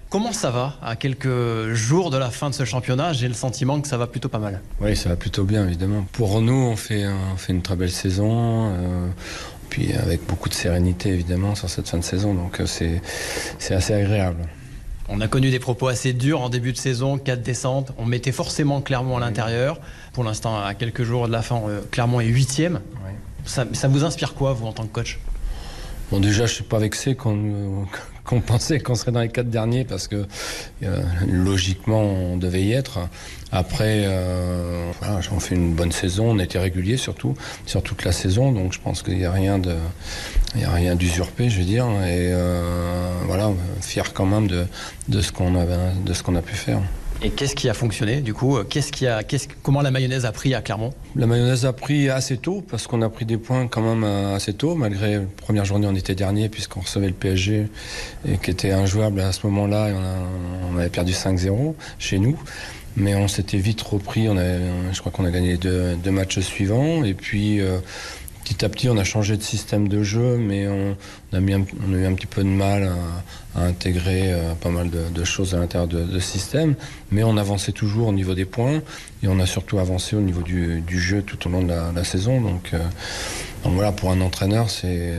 comment 0.09 0.33
ça 0.33 0.51
va 0.51 0.75
À 0.83 0.95
quelques 0.97 1.73
jours 1.73 2.11
de 2.11 2.17
la 2.17 2.31
fin 2.31 2.49
de 2.49 2.55
ce 2.55 2.65
championnat, 2.65 3.13
j'ai 3.13 3.27
le 3.29 3.35
sentiment 3.35 3.81
que 3.81 3.89
ça 3.89 3.97
va 3.97 4.07
plutôt 4.07 4.29
pas 4.29 4.39
mal. 4.39 4.61
Oui, 4.81 4.97
ça 4.97 5.09
va 5.09 5.17
plutôt 5.17 5.45
bien, 5.45 5.67
évidemment. 5.67 6.07
Pour 6.13 6.41
nous, 6.41 6.55
on 6.55 6.77
fait, 6.77 7.07
on 7.07 7.37
fait 7.37 7.53
une 7.53 7.63
très 7.63 7.77
belle 7.77 7.91
saison. 7.91 8.71
euh, 8.73 9.09
puis 9.69 9.93
avec 9.95 10.25
beaucoup 10.27 10.49
de 10.49 10.55
sérénité, 10.55 11.09
évidemment, 11.11 11.55
sur 11.55 11.69
cette 11.69 11.89
fin 11.89 11.99
de 11.99 12.05
saison. 12.05 12.35
Donc 12.35 12.61
euh, 12.61 12.67
c'est 12.67 13.75
assez 13.75 13.95
agréable. 13.95 14.43
On 15.09 15.21
a 15.21 15.29
connu 15.29 15.51
des 15.51 15.59
propos 15.59 15.89
assez 15.89 16.13
durs 16.13 16.41
en 16.41 16.49
début 16.49 16.73
de 16.73 16.79
saison, 16.79 17.19
4 17.19 17.43
descentes. 17.43 17.93
On 17.99 18.07
mettait 18.07 18.33
forcément 18.33 18.81
Clermont 18.81 19.17
à 19.17 19.21
l'intérieur. 19.21 19.79
Pour 20.13 20.25
l'instant, 20.25 20.61
à 20.61 20.75
quelques 20.75 21.03
jours 21.05 21.27
de 21.27 21.33
la 21.33 21.43
fin, 21.43 21.61
euh, 21.69 21.81
Clermont 21.91 22.21
est 22.21 22.27
huitième. 22.27 22.81
Ça, 23.45 23.65
ça 23.73 23.87
vous 23.87 24.05
inspire 24.05 24.35
quoi, 24.35 24.53
vous, 24.53 24.67
en 24.67 24.73
tant 24.73 24.85
que 24.85 24.93
coach? 24.93 25.21
Bon, 26.11 26.19
déjà, 26.21 26.47
je 26.47 26.55
suis 26.55 26.65
pas 26.65 26.79
vexé 26.79 27.15
qu'on 27.15 27.37
euh, 27.37 27.85
qu'on 28.27 28.41
pensait 28.41 28.81
qu'on 28.81 28.95
serait 28.95 29.13
dans 29.13 29.21
les 29.21 29.29
quatre 29.29 29.49
derniers 29.49 29.85
parce 29.85 30.09
que 30.09 30.27
euh, 30.83 31.03
logiquement, 31.27 32.03
on 32.03 32.37
devait 32.37 32.63
y 32.63 32.73
être. 32.73 32.99
Après, 33.53 34.03
euh, 34.05 34.91
on 35.33 35.41
fait 35.41 35.55
une 35.55 35.73
bonne 35.73 35.93
saison, 35.93 36.33
on 36.33 36.39
était 36.41 36.59
régulier 36.59 36.97
surtout 36.97 37.35
sur 37.65 37.83
toute 37.83 38.05
la 38.05 38.13
saison, 38.13 38.51
donc 38.51 38.73
je 38.73 38.81
pense 38.81 39.03
qu'il 39.03 39.17
n'y 39.17 39.25
a 39.25 39.31
rien 39.31 39.59
de, 39.59 39.77
il 40.57 40.65
a 40.65 40.71
rien 40.71 40.97
d'usurpé, 40.97 41.49
je 41.49 41.59
veux 41.59 41.65
dire, 41.65 41.87
et 41.87 42.33
euh, 42.33 43.13
voilà, 43.27 43.53
fier 43.81 44.13
quand 44.13 44.27
même 44.27 44.49
de, 44.49 44.67
de 45.09 45.21
ce 45.21 45.31
qu'on 45.31 45.55
a, 45.55 45.65
de 45.65 46.13
ce 46.13 46.23
qu'on 46.25 46.35
a 46.35 46.43
pu 46.43 46.57
faire. 46.57 46.81
Et 47.23 47.31
qu'est-ce 47.31 47.55
qui 47.55 47.69
a 47.71 47.75
fonctionné, 47.75 48.21
du 48.21 48.35
coup 48.35 48.59
qu'est-ce 48.69 48.93
qui 48.93 49.07
a, 49.07 49.23
Comment 49.63 49.81
la 49.81 49.91
mayonnaise 49.91 50.27
a 50.27 50.33
pris 50.33 50.55
à 50.55 50.61
Clermont? 50.61 50.93
La 51.17 51.27
mayonnaise 51.27 51.65
a 51.65 51.73
pris 51.73 52.11
assez 52.11 52.37
tôt 52.37 52.63
parce 52.69 52.87
qu'on 52.87 53.01
a 53.03 53.09
pris 53.09 53.25
des 53.25 53.39
points 53.39 53.67
quand 53.69 53.81
même 53.81 54.05
euh, 54.05 54.37
assez 54.37 54.53
tôt, 54.53 54.75
malgré 54.75 55.15
la 55.15 55.21
première 55.43 55.65
journée 55.65 55.87
on 55.91 55.95
était 55.95 56.15
dernier 56.15 56.49
puisqu'on 56.51 56.81
recevait 56.81 57.07
le 57.09 57.15
PSG 57.15 57.69
et 58.29 58.37
qui 58.37 58.51
était 58.51 58.73
injouable 58.73 59.21
à 59.21 59.33
ce 59.33 59.47
moment-là 59.47 59.89
et 59.89 59.95
on, 59.95 60.77
a- 60.77 60.81
avait 60.81 60.91
perdu 60.91 61.13
5-0 61.13 61.75
chez 61.99 62.19
nous. 62.19 62.39
Mais 62.99 63.15
on 63.15 63.29
s'était 63.29 63.59
vite 63.59 63.83
repris, 63.83 64.27
je 64.27 65.01
crois 65.01 65.13
qu'on 65.13 65.25
a 65.27 65.31
gagné 65.31 65.57
deux 65.59 66.11
matchs 66.11 66.41
suivants 66.41 67.05
et 67.05 67.13
puis 67.15 67.61
euh, 67.61 67.79
petit 68.47 68.65
à 68.65 68.69
petit 68.69 68.89
on 68.89 68.97
a 68.97 69.03
changé 69.03 69.37
de 69.37 69.43
système 69.43 69.89
de 69.89 70.05
jeu 70.05 70.37
mais 70.37 70.69
on, 70.69 70.97
a, 71.33 71.41
eu 71.41 71.53
un 72.07 72.15
petit 72.15 72.27
peu 72.27 72.45
de 72.45 72.49
mal 72.49 72.89
à, 73.57 73.65
intégrer 73.65 74.33
euh, 74.33 74.55
pas 74.55 74.71
mal 74.71 74.89
de, 74.89 75.25
choses 75.25 75.55
à 75.55 75.59
l'intérieur 75.59 75.89
de, 75.89 76.21
système 76.21 76.77
mais 77.11 77.25
on 77.25 77.37
avançait 77.39 77.73
toujours 77.73 78.07
au 78.07 78.13
niveau 78.13 78.35
des 78.35 78.45
points 78.45 78.83
et 79.23 79.29
on 79.29 79.41
a 79.41 79.47
surtout 79.47 79.81
avancé 79.81 80.15
au 80.15 80.21
niveau 80.21 80.43
du, 80.43 80.85
jeu 80.89 81.23
tout 81.23 81.49
au 81.49 81.51
long 81.51 81.63
de 81.63 81.73
la, 81.73 82.05
saison. 82.05 82.41
Donc, 82.41 82.71
euh, 82.75 82.79
donc 83.65 83.75
voilà, 83.75 83.93
pour 83.93 84.11
un 84.11 84.21
entraîneur, 84.21 84.71
c'est 84.71 85.11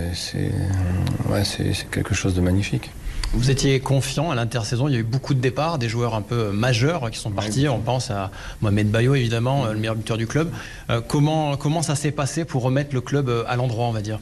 quelque 1.92 2.14
chose 2.14 2.34
de 2.34 2.42
magnifique. 2.42 2.92
Vous 3.34 3.52
étiez 3.52 3.80
confiant 3.80 4.32
à 4.32 4.36
l'intersaison, 4.36 4.88
il 4.88 4.94
y 4.94 4.96
a 4.96 5.00
eu 5.00 5.04
beaucoup 5.04 5.34
de 5.34 5.40
départs, 5.40 5.78
des 5.78 5.90
joueurs 5.90 6.16
un 6.16 6.22
peu 6.22 6.52
majeurs 6.52 7.12
qui 7.12 7.20
sont 7.20 7.30
partis. 7.30 7.68
On 7.68 7.80
pense 7.80 8.10
à 8.10 8.32
Mohamed 8.62 8.90
Bayo, 8.90 9.16
évidemment, 9.16 9.66
euh, 9.66 9.74
le 9.74 9.80
meilleur 9.80 9.96
buteur 9.96 10.18
du 10.18 10.28
club. 10.28 10.50
Euh, 10.90 11.02
comment, 11.06 11.58
comment 11.58 11.82
ça 11.82 11.96
s'est 11.96 12.12
passé 12.12 12.46
pour 12.46 12.64
remettre 12.64 12.96
le 12.96 13.02
club 13.02 13.30
euh, 13.30 13.44
à 13.48 13.56
l'endroit, 13.56 13.86
on 13.86 13.92
va 13.92 14.02
dire? 14.02 14.20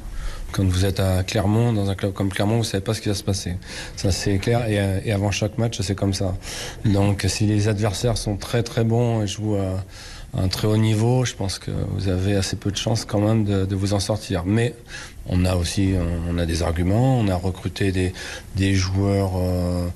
Quand 0.51 0.65
vous 0.65 0.85
êtes 0.85 0.99
à 0.99 1.23
Clermont, 1.23 1.71
dans 1.71 1.89
un 1.89 1.95
club 1.95 2.13
comme 2.13 2.29
Clermont, 2.29 2.57
vous 2.57 2.63
savez 2.63 2.83
pas 2.83 2.93
ce 2.93 3.01
qui 3.01 3.09
va 3.09 3.15
se 3.15 3.23
passer. 3.23 3.57
Ça 3.95 4.11
c'est 4.11 4.37
clair. 4.37 4.67
Et, 4.67 4.79
euh, 4.79 4.99
et 5.05 5.11
avant 5.11 5.31
chaque 5.31 5.57
match, 5.57 5.79
c'est 5.81 5.95
comme 5.95 6.13
ça. 6.13 6.35
Donc 6.83 7.25
si 7.27 7.45
les 7.45 7.67
adversaires 7.67 8.17
sont 8.17 8.37
très 8.37 8.63
très 8.63 8.83
bons 8.83 9.21
et 9.21 9.27
jouent 9.27 9.55
à, 9.55 10.37
à 10.37 10.43
un 10.43 10.47
très 10.47 10.67
haut 10.67 10.77
niveau, 10.77 11.25
je 11.25 11.33
pense 11.35 11.59
que 11.59 11.71
vous 11.91 12.09
avez 12.09 12.35
assez 12.35 12.55
peu 12.55 12.71
de 12.71 12.77
chances 12.77 13.05
quand 13.05 13.19
même 13.19 13.43
de, 13.43 13.65
de 13.65 13.75
vous 13.75 13.93
en 13.93 13.99
sortir. 13.99 14.43
Mais 14.45 14.75
on 15.27 15.45
a 15.45 15.55
aussi 15.55 15.93
des 16.45 16.63
arguments. 16.63 17.19
On 17.19 17.27
a 17.27 17.35
recruté 17.35 17.91
des, 18.55 18.73
joueurs. 18.75 19.33
euh, 19.37 19.87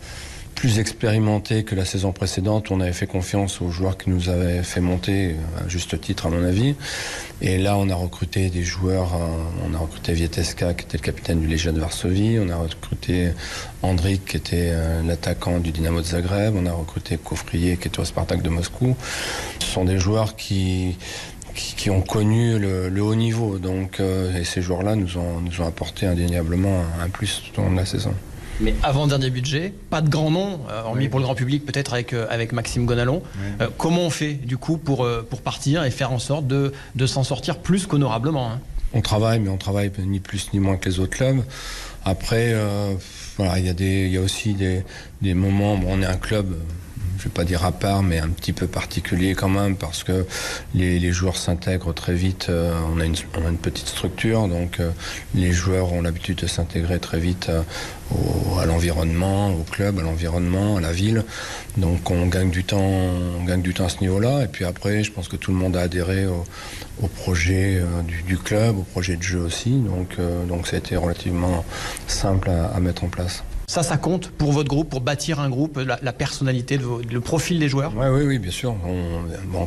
plus 0.60 0.78
expérimentés 0.80 1.64
que 1.64 1.74
la 1.74 1.86
saison 1.86 2.12
précédente. 2.12 2.70
On 2.70 2.82
avait 2.82 2.92
fait 2.92 3.08
confiance 3.08 3.62
aux 3.62 3.70
joueurs 3.72 3.98
qui 3.98 4.10
nous 4.10 4.28
avaient 4.28 4.62
fait 4.62 4.82
monter, 4.82 5.36
à 5.58 5.70
juste 5.70 6.00
titre 6.02 6.26
à 6.26 6.30
mon 6.30 6.44
avis. 6.44 6.76
Et 7.42 7.58
là, 7.58 7.78
on 7.78 7.90
a 7.90 7.96
recruté 7.96 8.50
des 8.50 8.64
joueurs. 8.64 9.16
euh, 9.16 9.66
On 9.66 9.74
a 9.74 9.78
recruté 9.78 10.12
Vieteska, 10.12 10.74
qui 10.74 10.84
était 10.84 10.98
le 10.98 11.04
capitaine 11.04 11.40
du 11.40 11.48
Légia 11.48 11.72
de 11.72 11.80
Varsovie. 11.80 12.40
On 12.42 12.50
a 12.50 12.58
recruté 12.58 13.30
Andrik, 13.84 14.26
qui 14.26 14.36
était 14.36 14.72
euh, 14.74 15.02
l'attaquant 15.02 15.60
du 15.60 15.72
Dynamo 15.72 16.02
de 16.02 16.08
Zagreb. 16.08 16.54
On 16.58 16.66
a 16.66 16.74
recruté 16.74 17.18
Kofrier, 17.18 17.78
qui 17.78 17.88
était 17.88 18.02
au 18.02 18.06
Spartak 18.06 18.42
de 18.42 18.50
Moscou. 18.50 18.98
Ce 19.60 19.68
sont 19.68 19.86
des 19.86 19.98
joueurs 19.98 20.36
qui 20.36 20.98
qui, 21.56 21.76
qui 21.76 21.90
ont 21.90 22.02
connu 22.02 22.58
le, 22.60 22.90
le 22.90 23.02
haut 23.02 23.16
niveau. 23.16 23.58
Donc, 23.58 24.00
euh, 24.00 24.36
et 24.38 24.44
ces 24.44 24.62
joueurs-là 24.62 24.96
nous 24.96 25.18
ont, 25.18 25.40
nous 25.42 25.62
ont 25.62 25.68
apporté 25.68 26.06
indéniablement 26.06 26.84
un, 27.00 27.06
un 27.06 27.10
plus 27.10 27.42
tout 27.54 27.60
au 27.62 27.64
long 27.66 27.72
de 27.72 27.78
la 27.78 27.86
saison. 27.86 28.14
Mais 28.62 28.76
avant-dernier 28.84 29.30
budget, 29.30 29.74
pas 29.90 30.02
de 30.02 30.10
grand 30.10 30.32
nom, 30.32 30.60
euh, 30.70 30.82
hormis 30.84 31.08
pour 31.08 31.20
le 31.20 31.26
grand 31.26 31.36
public, 31.36 31.66
peut-être 31.66 31.94
avec, 31.94 32.12
euh, 32.12 32.28
avec 32.30 32.52
Maxime 32.52 32.86
Gonalon. 32.86 33.24
Euh, 33.62 33.68
comment 33.78 34.02
on 34.02 34.10
fait, 34.10 34.34
du 34.34 34.58
coup, 34.58 34.78
pour, 34.78 35.06
euh, 35.06 35.26
pour 35.30 35.42
partir 35.42 35.86
et 35.86 35.92
faire 35.92 36.12
en 36.12 36.20
sorte 36.20 36.46
de, 36.46 36.74
de 36.96 37.06
s'en 37.08 37.24
sortir 37.24 37.60
plus 37.60 37.86
qu'honorablement 37.88 38.52
hein? 38.52 38.60
On 38.92 39.02
travaille, 39.02 39.40
mais 39.40 39.50
on 39.50 39.58
travaille 39.58 39.92
ni 40.00 40.20
plus 40.20 40.50
ni 40.52 40.60
moins 40.60 40.76
que 40.76 40.90
les 40.90 41.00
autres 41.00 41.16
clubs. 41.16 41.44
Après, 42.04 42.52
euh, 42.54 42.94
voilà, 43.38 43.60
il 43.60 43.66
y, 43.66 43.70
a 43.70 43.74
des- 43.74 44.08
il 44.08 44.12
y 44.12 44.18
a 44.18 44.22
aussi 44.22 44.56
des, 44.56 44.84
des 45.22 45.34
moments. 45.36 45.78
Bon, 45.78 45.88
on 45.92 46.02
est 46.02 46.06
un 46.08 46.18
club, 46.18 46.48
je 47.20 47.26
vais 47.26 47.30
pas 47.30 47.44
dire 47.44 47.66
à 47.66 47.74
part, 47.74 48.02
mais 48.02 48.20
un 48.20 48.30
petit 48.30 48.54
peu 48.54 48.66
particulier 48.66 49.36
quand 49.36 49.50
même, 49.50 49.76
parce 49.76 50.04
que 50.06 50.26
les, 50.74 51.12
joueurs 51.12 51.36
s'intègrent 51.36 51.94
très 51.94 52.14
vite. 52.14 52.48
euh, 52.50 52.74
on, 52.96 53.00
a 53.02 53.06
une, 53.06 53.58
petite 53.58 53.88
structure, 53.88 54.48
donc 54.48 54.80
euh, 54.80 54.92
les 55.36 55.52
joueurs 55.52 55.92
ont 55.92 56.02
l'habitude 56.02 56.38
de 56.38 56.48
s'intégrer 56.48 57.00
très 57.00 57.20
vite 57.20 57.50
euh, 57.50 57.62
à 58.62 58.66
l'environnement, 58.66 59.52
au 59.52 59.64
club, 59.64 60.00
à 60.00 60.02
l'environnement, 60.02 60.78
à 60.78 60.82
la 60.82 60.94
ville. 60.94 61.26
Donc 61.76 62.10
on 62.10 62.26
gagne 62.28 62.52
du 62.52 62.64
temps, 62.64 62.80
on 62.80 63.44
gagne 63.44 63.62
du 63.62 63.74
temps 63.74 63.86
à 63.86 63.90
ce 63.90 64.00
niveau-là. 64.00 64.46
Et 64.46 64.48
puis 64.48 64.64
après, 64.64 65.04
je 65.04 65.12
pense 65.12 65.28
que 65.28 65.36
tout 65.36 65.52
le 65.52 65.58
monde 65.58 65.76
a 65.76 65.82
adhéré 65.82 66.26
au, 66.26 67.08
projet 67.08 67.82
du, 68.28 68.38
club, 68.38 68.78
au 68.78 68.84
projet 68.84 69.18
de 69.18 69.24
jeu 69.24 69.40
aussi. 69.40 69.72
Donc, 69.72 70.18
donc 70.48 70.68
ça 70.68 70.78
a 70.78 70.80
été 70.80 70.96
relativement 70.96 71.66
simple 72.08 72.50
à 72.50 72.80
mettre 72.80 73.04
en 73.04 73.10
place. 73.10 73.44
Ça, 73.70 73.84
ça 73.84 73.98
compte 73.98 74.32
pour 74.32 74.52
votre 74.52 74.68
groupe, 74.68 74.90
pour 74.90 75.00
bâtir 75.00 75.40
un 75.40 75.48
groupe, 75.48 75.78
la, 75.78 76.12
personnalité, 76.12 76.80
le 76.80 77.22
profil 77.22 77.60
des 77.60 77.70
joueurs? 77.70 77.94
Oui, 77.96 78.24
oui, 78.26 78.40
bien 78.40 78.50
sûr. 78.50 78.76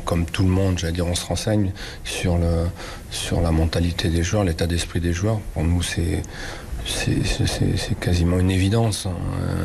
Comme 0.05 0.27
tout 0.27 0.43
le 0.43 0.49
monde, 0.49 0.77
j'allais 0.77 0.93
dire, 0.93 1.07
on 1.07 1.15
se 1.15 1.25
renseigne 1.25 1.71
sur, 2.03 2.37
le, 2.37 2.67
sur 3.13 3.41
la 3.41 3.53
mentalité 3.53 4.09
des 4.09 4.25
joueurs, 4.25 4.43
l'état 4.43 4.67
d'esprit 4.67 4.99
des 4.99 5.13
joueurs. 5.13 5.39
Pour 5.55 5.63
nous, 5.63 5.83
c'est 5.83 6.21
c'est- 6.85 7.95
quasiment 8.01 8.41
une 8.41 8.51
évidence. 8.51 9.07
hein. 9.07 9.15
Euh, 9.41 9.65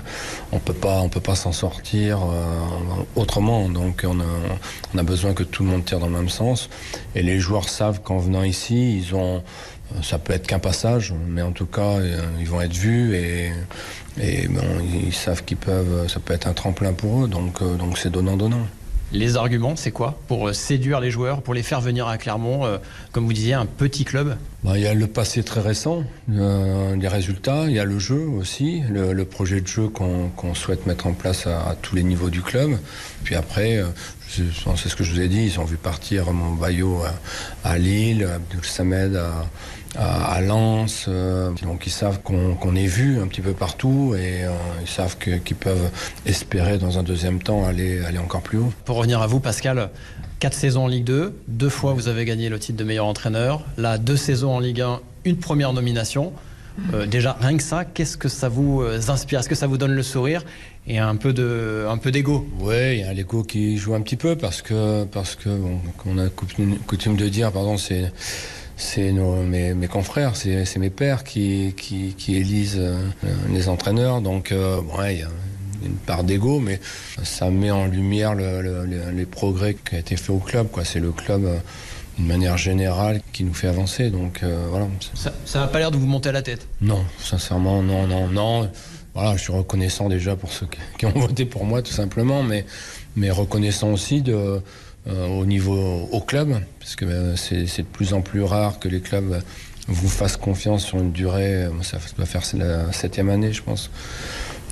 On 0.51 0.59
peut 0.59 0.73
pas, 0.73 0.99
on 1.01 1.09
peut 1.09 1.19
pas 1.19 1.33
s'en 1.33 1.51
sortir 1.51 2.19
euh, 2.21 2.45
autrement. 3.15 3.69
Donc, 3.69 4.05
on 4.07 4.19
a, 4.19 4.23
on 4.93 4.97
a 4.99 5.03
besoin 5.03 5.33
que 5.33 5.41
tout 5.41 5.63
le 5.63 5.69
monde 5.69 5.83
tire 5.83 5.97
dans 5.97 6.05
le 6.05 6.13
même 6.13 6.29
sens. 6.29 6.69
Et 7.15 7.23
les 7.23 7.39
joueurs 7.39 7.69
savent 7.69 8.01
qu'en 8.03 8.19
venant 8.19 8.43
ici, 8.43 8.97
ils 8.99 9.15
ont, 9.15 9.41
ça 10.03 10.19
peut 10.19 10.33
être 10.33 10.45
qu'un 10.45 10.59
passage, 10.59 11.15
mais 11.27 11.41
en 11.41 11.53
tout 11.53 11.65
cas, 11.65 11.97
euh, 11.97 12.21
ils 12.39 12.47
vont 12.47 12.61
être 12.61 12.75
vus 12.75 13.15
et, 13.15 13.51
et 14.21 14.47
bon, 14.47 14.61
ils 15.05 15.13
savent 15.13 15.43
qu'ils 15.43 15.57
peuvent, 15.57 16.07
ça 16.07 16.19
peut 16.19 16.33
être 16.33 16.47
un 16.47 16.53
tremplin 16.53 16.93
pour 16.93 17.23
eux. 17.23 17.27
Donc, 17.27 17.61
euh, 17.61 17.75
donc 17.75 17.97
c'est 17.97 18.11
donnant 18.11 18.37
donnant. 18.37 18.65
Les 19.13 19.37
arguments, 19.37 19.77
c'est 19.77 19.91
quoi 19.91 20.19
Pour 20.27 20.49
euh, 20.49 20.53
séduire 20.53 20.99
les 20.99 21.11
joueurs, 21.11 21.41
pour 21.41 21.53
les 21.53 21.63
faire 21.63 21.79
venir 21.79 22.07
à 22.07 22.17
Clermont, 22.17 22.65
euh, 22.65 22.77
comme 23.13 23.25
vous 23.25 23.31
disiez, 23.31 23.53
un 23.53 23.65
petit 23.65 24.03
club? 24.03 24.35
Bah, 24.65 24.73
il 24.75 24.81
y 24.81 24.87
a 24.87 24.93
le 24.93 25.07
passé 25.07 25.43
très 25.43 25.61
récent, 25.61 26.03
euh, 26.29 26.93
les 26.97 27.07
résultats, 27.07 27.65
il 27.67 27.71
y 27.71 27.79
a 27.79 27.85
le 27.85 27.99
jeu 27.99 28.19
aussi, 28.19 28.81
le, 28.89 29.13
le 29.13 29.25
projet 29.25 29.61
de 29.61 29.67
jeu 29.67 29.87
qu'on 29.87 30.53
souhaite 30.55 30.85
mettre 30.87 31.07
en 31.07 31.13
place 31.13 31.47
à, 31.47 31.69
à 31.69 31.75
tous 31.81 31.95
les 31.95 32.03
niveaux 32.03 32.29
du 32.29 32.41
club. 32.41 32.77
Puis 33.23 33.35
après, 33.35 33.77
euh, 33.77 33.85
c'est 34.27 34.89
ce 34.89 34.95
que 34.97 35.05
je 35.05 35.13
vous 35.13 35.21
ai 35.21 35.29
dit, 35.29 35.45
ils 35.45 35.59
ont 35.61 35.63
vu 35.65 35.77
partir 35.77 36.33
mon 36.33 36.53
Bayo 36.55 37.01
à, 37.63 37.69
à 37.69 37.77
Lille, 37.77 38.27
Abdul 38.35 38.65
Samed 38.65 39.15
à, 39.15 39.45
à, 39.97 40.41
Lens, 40.41 41.05
euh, 41.07 41.51
donc 41.63 41.87
ils 41.87 41.91
savent 41.91 42.19
qu'on 42.21 42.75
est 42.75 42.85
vu 42.85 43.19
un 43.19 43.27
petit 43.27 43.41
peu 43.41 43.53
partout 43.53 44.13
et 44.15 44.43
euh, 44.45 44.51
ils 44.81 44.87
savent 44.87 45.17
qu'ils 45.17 45.55
peuvent 45.55 45.89
espérer 46.25 46.77
dans 46.77 46.99
un 46.99 47.03
deuxième 47.03 47.41
temps 47.41 47.65
aller, 47.65 48.03
aller 48.05 48.19
encore 48.19 48.41
plus 48.41 48.59
haut. 48.59 48.71
Pour 48.85 48.97
revenir 48.97 49.21
à 49.21 49.27
vous, 49.27 49.39
Pascal, 49.39 49.89
quatre 50.39 50.53
saisons 50.53 50.85
en 50.85 50.87
Ligue 50.87 51.05
2, 51.05 51.35
deux 51.47 51.69
fois 51.69 51.93
vous 51.93 52.07
avez 52.07 52.25
gagné 52.25 52.49
le 52.49 52.59
titre 52.59 52.77
de 52.77 52.83
meilleur 52.83 53.05
entraîneur, 53.05 53.65
là, 53.77 53.97
deux 53.97 54.17
saisons 54.17 54.51
en 54.55 54.59
Ligue 54.59 54.81
1, 54.81 54.99
une 55.25 55.37
première 55.37 55.73
nomination. 55.73 56.33
Euh, 56.93 57.05
déjà, 57.05 57.35
rien 57.39 57.57
que 57.57 57.63
ça, 57.63 57.85
qu'est-ce 57.85 58.17
que 58.17 58.29
ça 58.29 58.49
vous 58.49 58.81
euh, 58.81 58.99
inspire? 59.07 59.39
Est-ce 59.39 59.49
que 59.49 59.55
ça 59.55 59.67
vous 59.67 59.77
donne 59.77 59.93
le 59.93 60.03
sourire 60.03 60.43
et 60.85 60.99
un 60.99 61.15
peu 61.15 61.33
de, 61.33 61.85
un 61.89 61.97
peu 61.97 62.11
d'ego? 62.11 62.47
Oui, 62.59 62.75
il 62.93 62.99
y 62.99 63.03
a 63.03 63.13
l'ego 63.13 63.43
qui 63.43 63.77
joue 63.77 63.95
un 63.95 64.01
petit 64.01 64.15
peu 64.15 64.35
parce 64.35 64.61
que, 64.61 65.05
parce 65.05 65.35
que 65.35 65.49
bon, 65.49 65.79
qu'on 65.97 66.17
a 66.19 66.29
coutume, 66.29 66.77
coutume 66.85 67.15
de 67.15 67.27
dire, 67.29 67.51
pardon, 67.51 67.77
c'est 67.77 68.11
c'est 68.77 69.11
mes, 69.11 69.73
mes 69.73 69.87
confrères, 69.87 70.35
c'est 70.35 70.77
mes 70.77 70.89
pères 70.91 71.23
qui, 71.23 71.73
qui, 71.75 72.13
qui 72.17 72.35
élisent 72.37 72.77
euh, 72.79 72.99
les 73.51 73.69
entraîneurs. 73.69 74.21
Donc, 74.21 74.51
euh, 74.51 74.79
ouais, 74.97 75.15
il 75.15 75.19
y 75.21 75.23
a 75.23 75.29
une 75.83 75.95
part 75.95 76.23
d'ego, 76.23 76.59
mais 76.59 76.79
ça 77.23 77.49
met 77.49 77.71
en 77.71 77.85
lumière 77.87 78.35
le- 78.35 78.61
le- 78.61 78.85
le- 78.85 79.11
les 79.11 79.25
progrès 79.25 79.73
qui 79.75 79.95
ont 79.95 79.99
été 79.99 80.15
faits 80.15 80.29
au 80.29 80.37
club. 80.39 80.67
C'est 80.83 80.99
le 80.99 81.11
club, 81.11 81.45
euh, 81.45 81.57
d'une 82.17 82.27
manière 82.27 82.57
générale, 82.57 83.21
qui 83.33 83.43
nous 83.43 83.53
fait 83.53 83.67
avancer. 83.67 84.09
Donc, 84.11 84.41
euh, 84.43 84.67
voilà. 84.69 84.87
Ça 85.45 85.59
n'a 85.59 85.67
pas 85.67 85.79
l'air 85.79 85.91
de 85.91 85.97
vous 85.97 86.07
monter 86.07 86.29
à 86.29 86.33
la 86.33 86.41
tête? 86.43 86.67
Non, 86.81 87.03
sincèrement, 87.19 87.81
non, 87.81 88.05
non, 88.07 88.27
non. 88.27 88.69
Voilà, 89.15 89.35
je 89.37 89.41
suis 89.41 89.53
reconnaissant 89.53 90.07
déjà 90.09 90.35
pour 90.35 90.51
ceux 90.53 90.67
qui, 90.99 91.05
ont 91.07 91.11
voté 91.19 91.45
pour 91.45 91.65
moi, 91.65 91.81
tout 91.81 91.93
simplement, 91.93 92.43
mais, 92.43 92.65
mais 93.15 93.31
reconnaissant 93.31 93.91
aussi 93.91 94.21
de, 94.21 94.61
au 95.09 95.45
niveau 95.45 96.07
au 96.11 96.19
club, 96.21 96.59
parce 96.79 96.95
que 96.95 97.05
euh, 97.05 97.35
c'est 97.35 97.81
de 97.81 97.87
plus 97.87 98.13
en 98.13 98.21
plus 98.21 98.43
rare 98.43 98.79
que 98.79 98.89
les 98.89 98.99
clubs 99.01 99.41
vous 99.87 100.09
fassent 100.09 100.37
confiance 100.37 100.85
sur 100.85 100.97
une 100.97 101.11
durée. 101.11 101.63
euh, 101.63 101.69
Ça 101.81 101.97
doit 102.17 102.25
faire 102.25 102.43
la 102.55 102.91
septième 102.91 103.29
année, 103.29 103.53
je 103.53 103.63
pense. 103.63 103.89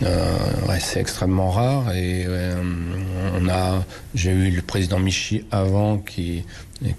Euh, 0.04 0.26
ouais, 0.68 0.80
c'est 0.82 1.00
extrêmement 1.00 1.52
rare 1.52 1.94
et 1.94 2.26
euh, 2.28 2.62
on 3.40 3.48
a 3.48 3.86
j'ai 4.14 4.32
eu 4.32 4.50
le 4.52 4.62
président 4.62 5.00
Michi 5.00 5.46
avant 5.52 5.98
qui 6.00 6.44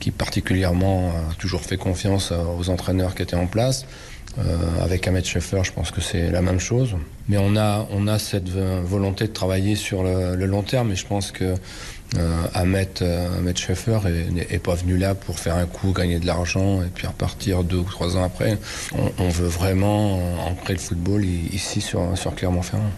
qui 0.01 0.11
particulièrement 0.11 1.11
a 1.11 1.35
toujours 1.35 1.61
fait 1.61 1.77
confiance 1.77 2.33
aux 2.33 2.71
entraîneurs 2.71 3.15
qui 3.15 3.21
étaient 3.21 3.37
en 3.37 3.49
place 3.49 3.85
euh, 4.39 4.43
avec 4.83 5.07
Ahmed 5.07 5.27
Schaeffer 5.27 5.61
je 5.63 5.73
pense 5.73 5.91
que 5.91 6.01
c'est 6.01 6.31
la 6.31 6.41
même 6.41 6.59
chose 6.59 6.97
mais 7.29 7.37
on 7.37 7.55
a 7.57 7.87
on 7.91 8.09
a 8.09 8.19
cette 8.19 8.49
volonté 8.49 9.27
de 9.27 9.33
travailler 9.33 9.77
sur 9.77 10.03
le, 10.03 10.35
le 10.35 10.47
long 10.47 10.63
terme 10.63 10.91
et 10.93 10.97
je 10.97 11.07
pense 11.07 11.33
que 11.33 11.45
euh, 11.45 11.57
Ahmed, 12.55 12.89
euh, 13.03 13.39
Ahmed 13.39 13.57
Schaeffer 13.59 13.99
est, 14.07 14.31
n'est- 14.31 14.47
est 14.51 14.59
pas 14.59 14.75
venu 14.75 14.97
là 14.97 15.15
pour 15.15 15.39
faire 15.39 15.57
un 15.57 15.67
coup, 15.67 15.93
gagner 15.93 16.19
de 16.19 16.27
l'argent 16.27 16.83
et 16.83 16.87
puis 16.95 17.07
repartir 17.07 17.65
deux 17.65 17.79
ou 17.79 17.83
trois 17.85 18.17
ans 18.17 18.23
après. 18.25 18.59
On, 18.97 19.11
on 19.19 19.29
veut 19.29 19.49
vraiment 19.49 20.19
ancrer 20.47 20.75
le 20.75 20.79
football 20.79 21.25
ici 21.25 21.81
sur, 21.81 22.17
sur 22.17 22.35
Clermont-Ferrand. 22.35 22.91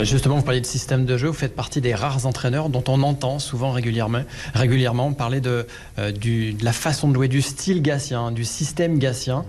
Justement, 0.00 0.36
vous 0.36 0.42
parliez 0.42 0.62
de 0.62 0.66
système 0.66 1.04
de 1.04 1.18
jeu, 1.18 1.26
vous 1.28 1.34
faites 1.34 1.54
partie 1.54 1.82
des 1.82 1.94
rares 1.94 2.24
entraîneurs 2.24 2.70
dont 2.70 2.84
on 2.88 3.02
entend 3.02 3.38
souvent 3.38 3.72
régulièrement, 3.72 4.22
régulièrement 4.54 5.12
parler 5.12 5.42
de, 5.42 5.66
euh, 5.98 6.12
du- 6.12 6.54
de 6.54 6.64
la 6.64 6.72
façon 6.72 7.08
de 7.08 7.14
jouer, 7.14 7.28
du 7.28 7.42
style 7.42 7.82
gassien, 7.82 8.30
du 8.32 8.44
système 8.46 8.98
gassien. 8.98 9.44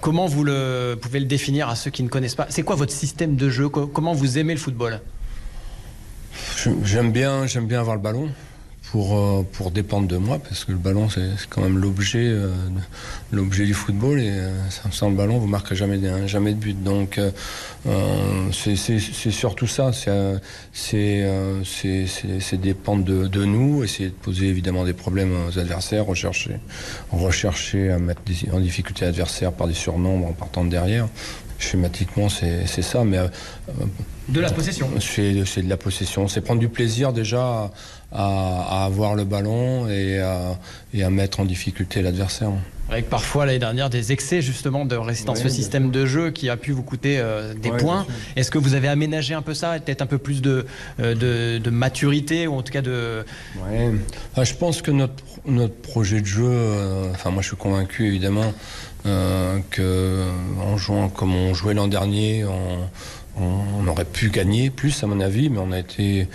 Comment 0.00 0.26
vous 0.26 0.42
le, 0.42 0.98
pouvez 1.00 1.20
le 1.20 1.26
définir 1.26 1.68
à 1.68 1.76
ceux 1.76 1.90
qui 1.92 2.02
ne 2.02 2.08
connaissent 2.08 2.34
pas? 2.34 2.46
C'est 2.50 2.62
quoi 2.64 2.74
votre 2.74 2.92
système 2.92 3.36
de 3.36 3.48
jeu? 3.50 3.68
Co- 3.68 3.86
Comment 3.86 4.14
vous 4.14 4.36
aimez 4.36 4.54
le 4.54 4.58
football? 4.60 5.00
J'aime 6.82 7.12
bien, 7.12 7.46
j'aime 7.46 7.66
bien 7.68 7.78
avoir 7.80 7.94
le 7.94 8.02
ballon 8.02 8.28
pour, 8.94 9.18
euh, 9.18 9.42
pour 9.54 9.72
dépendre 9.72 10.06
de 10.06 10.16
moi, 10.18 10.38
parce 10.38 10.64
que 10.64 10.70
le 10.70 10.78
ballon, 10.78 11.08
c'est 11.10 11.26
quand 11.50 11.62
même 11.62 11.78
l'objet 11.78 12.28
euh, 12.28 12.52
l'objet 13.32 13.64
du 13.66 13.74
football, 13.74 14.20
et 14.20 14.28
euh, 14.30 14.52
sans- 14.92 15.10
le 15.10 15.16
ballon, 15.16 15.38
vous 15.38 15.48
marquerez 15.48 15.74
jamais, 15.74 15.98
de- 15.98 16.28
jamais 16.28 16.52
de 16.54 16.58
but. 16.60 16.80
Donc, 16.80 17.18
euh, 17.18 17.32
c'est 18.52 18.76
surtout 19.32 19.66
ça, 19.66 19.90
c'est 19.92 20.38
dépendre 22.60 23.04
de, 23.04 23.26
de 23.26 23.44
nous, 23.44 23.82
essayer 23.82 24.10
de 24.10 24.14
poser 24.14 24.46
évidemment 24.46 24.84
des 24.84 24.92
problèmes 24.92 25.32
aux 25.48 25.58
adversaires, 25.58 26.06
rechercher, 26.06 26.60
rechercher 27.10 27.90
à 27.90 27.98
mettre 27.98 28.22
des- 28.22 28.48
en 28.52 28.60
difficulté 28.60 29.06
l'adversaire 29.06 29.50
par 29.52 29.66
des 29.66 29.74
surnombres 29.74 30.28
en 30.28 30.32
partant 30.34 30.62
de 30.64 30.70
derrière. 30.70 31.08
Schématiquement, 31.58 32.28
c'est 32.28 32.66
ça, 32.82 33.04
mais... 33.04 33.18
euh, 33.18 33.28
De 34.28 34.40
la 34.40 34.50
possession. 34.50 34.88
c'est 35.00 35.44
c'est 35.46 35.62
de 35.62 35.68
la 35.68 35.76
possession. 35.76 36.26
C'est 36.28 36.40
prendre 36.40 36.60
du 36.60 36.68
plaisir 36.68 37.12
déjà 37.12 37.70
à, 38.14 38.80
à 38.82 38.84
avoir 38.84 39.14
le 39.14 39.24
ballon 39.24 39.88
et 39.88 40.20
à, 40.20 40.58
et 40.94 41.02
à 41.02 41.10
mettre 41.10 41.40
en 41.40 41.44
difficulté 41.44 42.00
l'adversaire. 42.00 42.50
Avec 42.90 43.08
parfois 43.08 43.46
l'année 43.46 43.58
dernière 43.58 43.88
des 43.88 44.12
excès 44.12 44.42
justement 44.42 44.84
de 44.84 44.94
rester 44.94 45.24
dans 45.24 45.34
ce 45.34 45.48
système 45.48 45.90
de 45.90 46.04
jeu 46.04 46.30
qui 46.30 46.50
a 46.50 46.56
pu 46.58 46.70
vous 46.72 46.82
coûter 46.82 47.18
euh, 47.18 47.54
des 47.54 47.70
points. 47.70 48.06
Est-ce 48.36 48.50
que 48.50 48.58
vous 48.58 48.74
avez 48.74 48.88
aménagé 48.88 49.32
un 49.32 49.40
peu 49.40 49.54
ça, 49.54 49.78
peut-être 49.80 50.02
un 50.02 50.06
peu 50.06 50.18
plus 50.18 50.42
de, 50.42 50.66
euh, 51.00 51.14
de, 51.14 51.58
de 51.64 51.70
maturité 51.70 52.46
ou 52.46 52.54
en 52.56 52.62
tout 52.62 52.72
cas 52.72 52.82
de... 52.82 53.24
Ouais. 53.70 53.90
Ah, 54.36 54.44
je 54.44 54.52
pense 54.54 54.82
que 54.82 54.90
notre, 54.90 55.24
notre 55.46 55.74
projet 55.74 56.20
de 56.20 56.26
jeu, 56.26 56.44
euh, 56.46 57.10
enfin 57.12 57.30
moi 57.30 57.40
je 57.42 57.48
suis 57.48 57.56
convaincu 57.56 58.06
évidemment 58.06 58.52
euh, 59.06 59.58
que 59.70 60.22
en 60.60 60.76
jouant 60.76 61.08
comme 61.08 61.34
on 61.34 61.54
jouait 61.54 61.72
l'an 61.74 61.88
dernier, 61.88 62.44
on, 62.44 63.42
on- 63.42 63.64
on 63.82 63.88
aurait 63.88 64.04
pu 64.04 64.28
gagner 64.30 64.68
plus 64.70 65.02
à 65.02 65.06
mon 65.06 65.20
avis, 65.20 65.48
mais 65.48 65.58
on 65.58 65.72
a 65.72 65.78
été, 65.78 66.28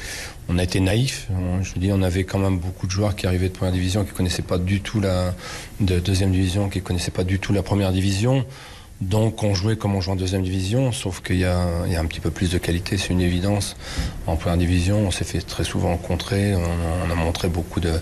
on 0.49 0.57
a 0.57 0.63
été 0.63 0.79
naïf. 0.79 1.27
Je 1.61 1.73
veux 1.73 1.79
dire, 1.79 1.95
on 1.97 2.01
avait 2.01 2.23
quand 2.23 2.39
même 2.39 2.57
beaucoup 2.57 2.87
de 2.87 2.91
joueurs 2.91 3.15
qui 3.15 3.27
arrivaient 3.27 3.49
de 3.49 3.53
première 3.53 3.73
division, 3.73 4.03
qui 4.03 4.11
connaissaient 4.11 4.41
pas 4.41 4.57
du 4.57 4.81
tout 4.81 4.99
la 4.99 5.33
de 5.79 5.99
deuxième 5.99 6.31
division, 6.31 6.69
qui 6.69 6.81
connaissaient 6.81 7.11
pas 7.11 7.23
du 7.23 7.39
tout 7.39 7.53
la 7.53 7.63
première 7.63 7.91
division. 7.91 8.45
Donc 8.99 9.43
on 9.43 9.53
jouait 9.53 9.77
comme 9.77 9.95
on 9.95 10.01
joue 10.01 10.11
en 10.11 10.17
deuxième 10.17 10.43
division, 10.43 10.91
sauf 10.91 11.21
qu'il 11.21 11.37
y, 11.37 11.45
a 11.45 11.57
un 11.57 12.05
petit 12.05 12.19
peu 12.19 12.31
plus 12.31 12.51
de 12.51 12.57
qualité, 12.57 12.97
c'est 12.97 13.13
une 13.13 13.21
évidence. 13.21 13.77
En 14.27 14.35
première 14.35 14.57
division, 14.57 14.97
on 15.07 15.11
s'est 15.11 15.23
fait 15.23 15.39
très 15.39 15.63
souvent 15.63 15.95
contrer, 15.95 16.53
on 16.55 17.09
a 17.09 17.15
montré 17.15 17.47
beaucoup 17.47 17.79
de, 17.79 17.93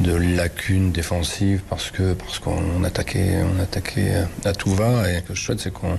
de 0.00 0.14
lacunes 0.14 0.92
défensives 0.92 1.60
parce 1.68 1.90
que 1.90 2.14
parce 2.14 2.38
qu'on 2.38 2.84
attaquait, 2.84 3.36
on 3.56 3.60
attaquait 3.60 4.12
à 4.44 4.52
tout 4.52 4.74
va. 4.74 5.10
Et 5.10 5.16
ce 5.16 5.20
que 5.22 5.34
je 5.34 5.40
souhaite, 5.42 5.60
c'est 5.60 5.72
qu'on 5.72 5.98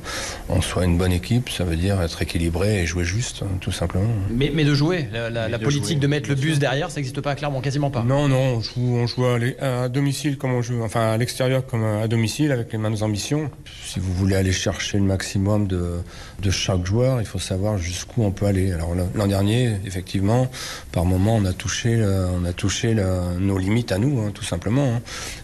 on 0.50 0.62
soit 0.62 0.86
une 0.86 0.98
bonne 0.98 1.12
équipe. 1.12 1.50
Ça 1.50 1.64
veut 1.64 1.76
dire 1.76 2.02
être 2.02 2.22
équilibré 2.22 2.82
et 2.82 2.86
jouer 2.86 3.04
juste, 3.04 3.44
tout 3.60 3.72
simplement. 3.72 4.08
Mais, 4.30 4.52
mais 4.54 4.64
de 4.66 4.74
jouer, 4.74 5.08
la, 5.14 5.30
la- 5.30 5.50
la 5.50 5.58
de 5.58 5.64
politique 5.64 5.88
jouer, 5.92 5.96
de 6.00 6.08
mettre 6.08 6.30
le 6.30 6.36
bus 6.36 6.60
derrière, 6.60 6.90
ça 6.90 6.96
n'existe 6.98 7.22
pas 7.22 7.36
clairement, 7.36 7.62
quasiment 7.62 7.90
pas. 7.92 8.04
Non, 8.04 8.28
non, 8.28 8.56
on 8.58 8.62
joue, 8.62 8.96
on 8.96 9.08
joue 9.08 9.26
à, 9.26 9.84
à 9.84 9.90
domicile 9.90 10.38
comme 10.38 10.54
on 10.54 10.62
joue, 10.62 10.82
enfin 10.84 11.12
à 11.12 11.18
l'extérieur 11.18 11.66
comme 11.66 11.84
à 11.84 12.08
domicile 12.08 12.52
avec 12.52 12.72
les 12.72 12.78
mêmes 12.80 12.98
ambitions. 13.02 13.50
Si 13.86 14.00
vous 14.00 14.14
voulez 14.14 14.36
aller 14.36 14.52
chercher 14.52 14.98
le 14.98 15.04
maximum 15.04 15.68
de, 15.68 16.02
de 16.42 16.52
chaque 16.52 16.86
joueur, 16.86 17.22
il 17.22 17.26
faut 17.28 17.40
savoir 17.40 17.78
jusqu'où 17.78 18.24
on 18.24 18.32
peut 18.32 18.46
aller. 18.46 18.72
Alors 18.74 18.94
l'an 19.16 19.28
dernier, 19.28 19.76
effectivement, 19.86 20.50
par 20.92 21.06
moment, 21.06 21.36
on 21.38 21.46
a 21.46 21.54
touché, 21.54 21.96
le- 21.98 22.28
on 22.42 22.44
a 22.46 22.54
touché 22.54 22.96
nos 23.40 23.58
limites 23.58 23.92
à 23.92 23.98
nous, 23.98 24.20
hein, 24.22 24.32
tout 24.34 24.44
simplement. 24.44 24.96
hein. 24.96 25.02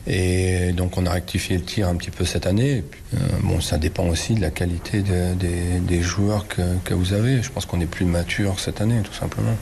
Et 0.08 0.72
donc 0.74 0.98
on 0.98 1.06
a 1.06 1.12
rectifié 1.12 1.58
le 1.58 1.64
tir 1.64 1.88
un 1.88 1.95
petit 1.95 2.12
peu 2.12 2.26
cette 2.26 2.48
année. 2.48 2.84
Euh, 3.14 3.18
bon, 3.43 3.62
ça 3.62 3.78
dépend 3.78 4.08
aussi 4.08 4.34
de 4.34 4.41
la 4.41 4.50
qualité 4.50 5.02
de- 5.02 5.34
des, 5.36 5.80
des 5.80 6.02
joueurs 6.02 6.48
que, 6.48 6.62
que 6.84 6.93
vous 6.93 7.14
avez. 7.14 7.41
Je 7.41 7.50
pense 7.52 7.66
qu'on 7.66 7.80
est 7.82 7.86
plus 7.86 8.06
mature 8.06 8.60
cette 8.60 8.82
année, 8.82 9.02
tout 9.04 9.14
simplement. 9.14 9.56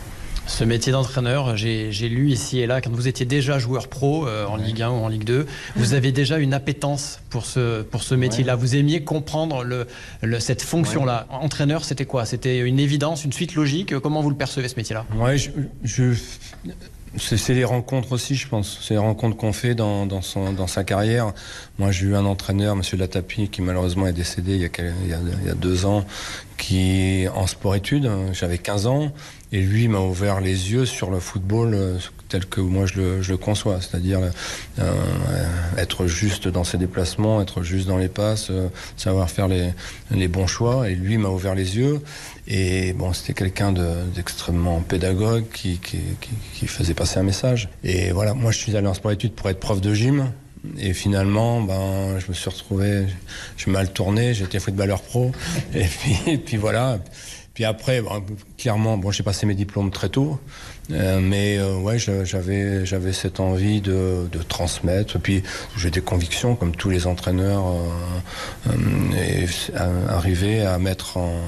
Ce 0.48 0.64
métier 0.64 0.92
d'entraîneur, 0.92 1.58
j'ai 1.58 1.92
lu 2.10 2.30
ici 2.30 2.60
et 2.60 2.68
là, 2.68 2.80
quand 2.80 2.92
vous 2.92 3.08
étiez 3.08 3.26
déjà 3.26 3.58
joueur 3.58 3.88
pro 3.88 4.28
euh, 4.28 4.46
en 4.46 4.58
Ligue 4.58 4.82
1 4.84 4.90
ou 4.90 4.94
en 5.04 5.08
Ligue 5.08 5.24
2, 5.24 5.48
vous 5.76 5.94
avez 5.96 6.12
déjà 6.12 6.38
une 6.38 6.54
appétence 6.54 7.20
pour 7.32 7.46
ce, 7.46 7.82
pour 7.82 8.04
ce 8.04 8.14
métier-là. 8.16 8.56
Vous 8.56 8.76
aimiez 8.76 9.04
comprendre 9.04 9.64
le, 9.64 9.88
le- 10.22 10.40
cette 10.40 10.62
fonction-là. 10.62 11.28
Entraîneur, 11.32 11.84
c'était 11.84 12.06
quoi? 12.06 12.26
C'était 12.26 12.60
une 12.60 12.80
évidence, 12.80 13.26
une 13.26 13.34
suite 13.34 13.56
logique? 13.56 13.98
Comment 14.00 14.22
vous 14.22 14.30
le 14.30 14.36
percevez 14.38 14.68
ce 14.68 14.76
métier-là? 14.76 15.06
Ouais, 15.18 15.38
je, 15.38 15.50
je- 15.84 16.14
c'est 17.18 17.54
les 17.54 17.64
rencontres 17.64 18.12
aussi, 18.12 18.36
je 18.36 18.48
pense. 18.48 18.80
C'est 18.82 18.94
les 18.94 19.00
rencontres 19.00 19.38
qu'on 19.38 19.54
fait 19.54 19.76
dans, 19.76 20.06
dans, 20.06 20.22
son, 20.22 20.54
dans 20.54 20.68
sa 20.68 20.84
carrière. 20.84 21.34
Moi, 21.80 21.92
j'ai 21.92 22.08
eu 22.08 22.16
un 22.16 22.26
entraîneur, 22.26 22.76
Monsieur 22.76 22.98
Latapi, 22.98 23.50
qui 23.50 23.62
malheureusement 23.62 24.08
est 24.08 24.14
décédé 24.14 24.56
il 24.56 24.62
y 24.62 24.66
a, 24.66 24.70
il 25.04 25.48
y 25.48 25.50
a, 25.50 25.54
deux 25.54 25.86
ans, 25.86 26.06
qui 26.58 27.26
en 27.34 27.48
sport-études. 27.48 28.10
J'avais 28.34 28.58
15 28.58 28.88
ans. 28.88 29.12
Et 29.52 29.62
lui 29.62 29.88
m'a 29.88 30.00
ouvert 30.00 30.42
les 30.42 30.74
yeux 30.74 30.86
sur 30.86 31.12
le 31.12 31.20
football 31.20 31.76
euh, 31.76 31.98
tel 32.28 32.46
que 32.46 32.60
moi 32.60 32.86
je 32.88 33.00
le, 33.00 33.22
je 33.22 33.32
le 33.32 33.38
conçois. 33.38 33.80
C'est-à-dire 33.80 34.20
euh, 34.80 34.92
être 35.78 36.08
juste 36.08 36.48
dans 36.48 36.64
ses 36.64 36.78
déplacements, 36.78 37.42
être 37.42 37.64
juste 37.64 37.88
dans 37.88 37.98
les 37.98 38.10
passes, 38.10 38.50
euh, 38.50 38.68
savoir 38.98 39.30
faire 39.30 39.48
les, 39.48 39.70
les 40.12 40.28
bons 40.28 40.48
choix. 40.48 40.90
Et 40.90 40.96
lui 40.96 41.18
m'a 41.18 41.30
ouvert 41.30 41.56
les 41.56 41.78
yeux. 41.78 42.02
Et 42.48 42.94
bon, 42.94 43.12
c'était 43.14 43.34
quelqu'un 43.34 43.72
de- 43.72 44.04
d'extrêmement 44.14 44.80
pédagogue 44.82 45.46
qui, 45.52 45.80
faisait 46.68 46.94
passer 46.94 47.20
un 47.20 47.24
message. 47.24 47.70
Et 47.84 48.12
voilà, 48.12 48.34
moi 48.34 48.52
je 48.52 48.58
suis 48.58 48.76
allé 48.76 48.88
en 48.88 48.94
sport-études 48.94 49.34
pour 49.34 49.50
être 49.50 49.60
prof 49.60 49.82
de 49.82 49.94
gym. 49.94 50.32
Et 50.80 50.94
finalement, 50.94 51.62
ben, 51.62 52.18
je 52.20 52.28
me 52.28 52.34
suis 52.34 52.50
retrouvé, 52.50 53.06
j'ai 53.56 53.70
mal 53.70 53.92
tourné, 53.94 54.34
j'étais 54.34 54.60
footballeur 54.60 55.02
pro. 55.02 55.32
Et 55.74 56.38
puis 56.38 56.58
voilà. 56.58 57.00
Puis 57.56 57.64
après, 57.64 58.04
clairement, 58.58 58.98
bon, 58.98 59.12
j'ai 59.12 59.24
passé 59.24 59.46
mes 59.46 59.56
diplômes 59.56 59.90
très 59.90 60.10
tôt, 60.10 60.38
euh, 60.92 61.22
mais 61.22 61.58
euh, 61.58 61.78
ouais, 61.78 61.98
j'avais 61.98 62.86
j'avais 62.86 63.14
cette 63.14 63.40
envie 63.40 63.80
de, 63.80 64.28
de 64.30 64.40
transmettre. 64.40 65.18
Puis 65.20 65.42
j'ai 65.78 65.90
des 65.90 66.02
convictions, 66.02 66.56
comme 66.58 66.76
tous 66.76 66.90
les 66.90 67.08
entraîneurs, 67.08 67.64
euh, 67.66 68.72
euh, 68.72 69.46
et 69.46 69.48
arriver 70.10 70.66
à 70.66 70.78
mettre 70.80 71.16
en, 71.16 71.40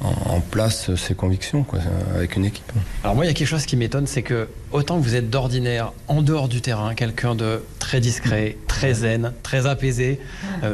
en- 0.00 0.40
place 0.40 0.92
ces 0.96 1.14
convictions 1.14 1.62
quoi, 1.62 1.78
avec 2.16 2.34
une 2.34 2.44
équipe. 2.44 2.72
Alors 3.04 3.14
moi, 3.14 3.24
il 3.24 3.28
y 3.28 3.30
a 3.30 3.34
quelque 3.34 3.46
chose 3.46 3.64
qui 3.64 3.76
m'étonne, 3.76 4.08
c'est 4.08 4.22
que 4.22 4.48
autant 4.72 4.98
que 4.98 5.04
vous 5.04 5.14
êtes 5.14 5.30
d'ordinaire, 5.30 5.92
en 6.08 6.22
dehors 6.22 6.48
du 6.48 6.60
terrain, 6.60 6.94
quelqu'un 6.96 7.36
de 7.36 7.62
très 7.78 8.00
discret, 8.00 8.56
très 8.66 8.94
zen, 8.94 9.32
très 9.44 9.66
apaisé, 9.66 10.18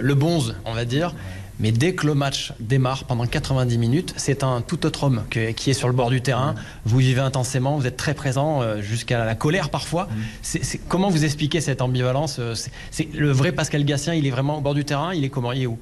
le 0.01 0.15
bonze, 0.15 0.57
on 0.65 0.73
va 0.73 0.87
dire. 0.87 1.15
Mais 1.61 1.73
dès 1.73 1.95
que 1.95 2.07
le 2.07 2.15
match 2.15 2.53
démarre 2.61 3.05
pendant 3.05 3.27
90 3.27 3.79
minutes, 3.79 4.15
c'est 4.17 4.45
un 4.45 4.61
tout 4.61 4.87
autre 4.87 5.03
homme 5.05 5.25
que- 5.29 5.51
qui 5.51 5.71
est 5.71 5.75
sur 5.75 5.89
le 5.89 5.95
bord 5.95 6.11
du 6.11 6.21
terrain. 6.21 6.55
Vous 6.85 6.99
vivez 6.99 7.21
intensément, 7.21 7.77
vous 7.77 7.87
êtes 7.87 7.97
très 7.97 8.15
présent, 8.15 8.63
euh, 8.63 8.81
jusqu'à 8.81 9.25
la 9.25 9.35
colère 9.35 9.71
parfois. 9.71 10.09
C'est- 10.43 10.79
comment 10.89 11.09
vous 11.11 11.25
expliquez 11.25 11.61
cette 11.61 11.83
ambivalence 11.83 12.37
euh, 12.39 12.55
c'est- 12.91 13.13
le 13.15 13.33
vrai 13.33 13.51
Pascal 13.53 13.85
Gassien, 13.85 14.15
il 14.15 14.27
est 14.27 14.31
vraiment 14.31 14.59
au 14.59 14.61
bord 14.61 14.75
du 14.75 14.85
terrain, 14.85 15.13
il 15.15 15.25
est 15.25 15.31
comment 15.31 15.53
Il 15.53 15.63
est 15.63 15.67
où? 15.67 15.79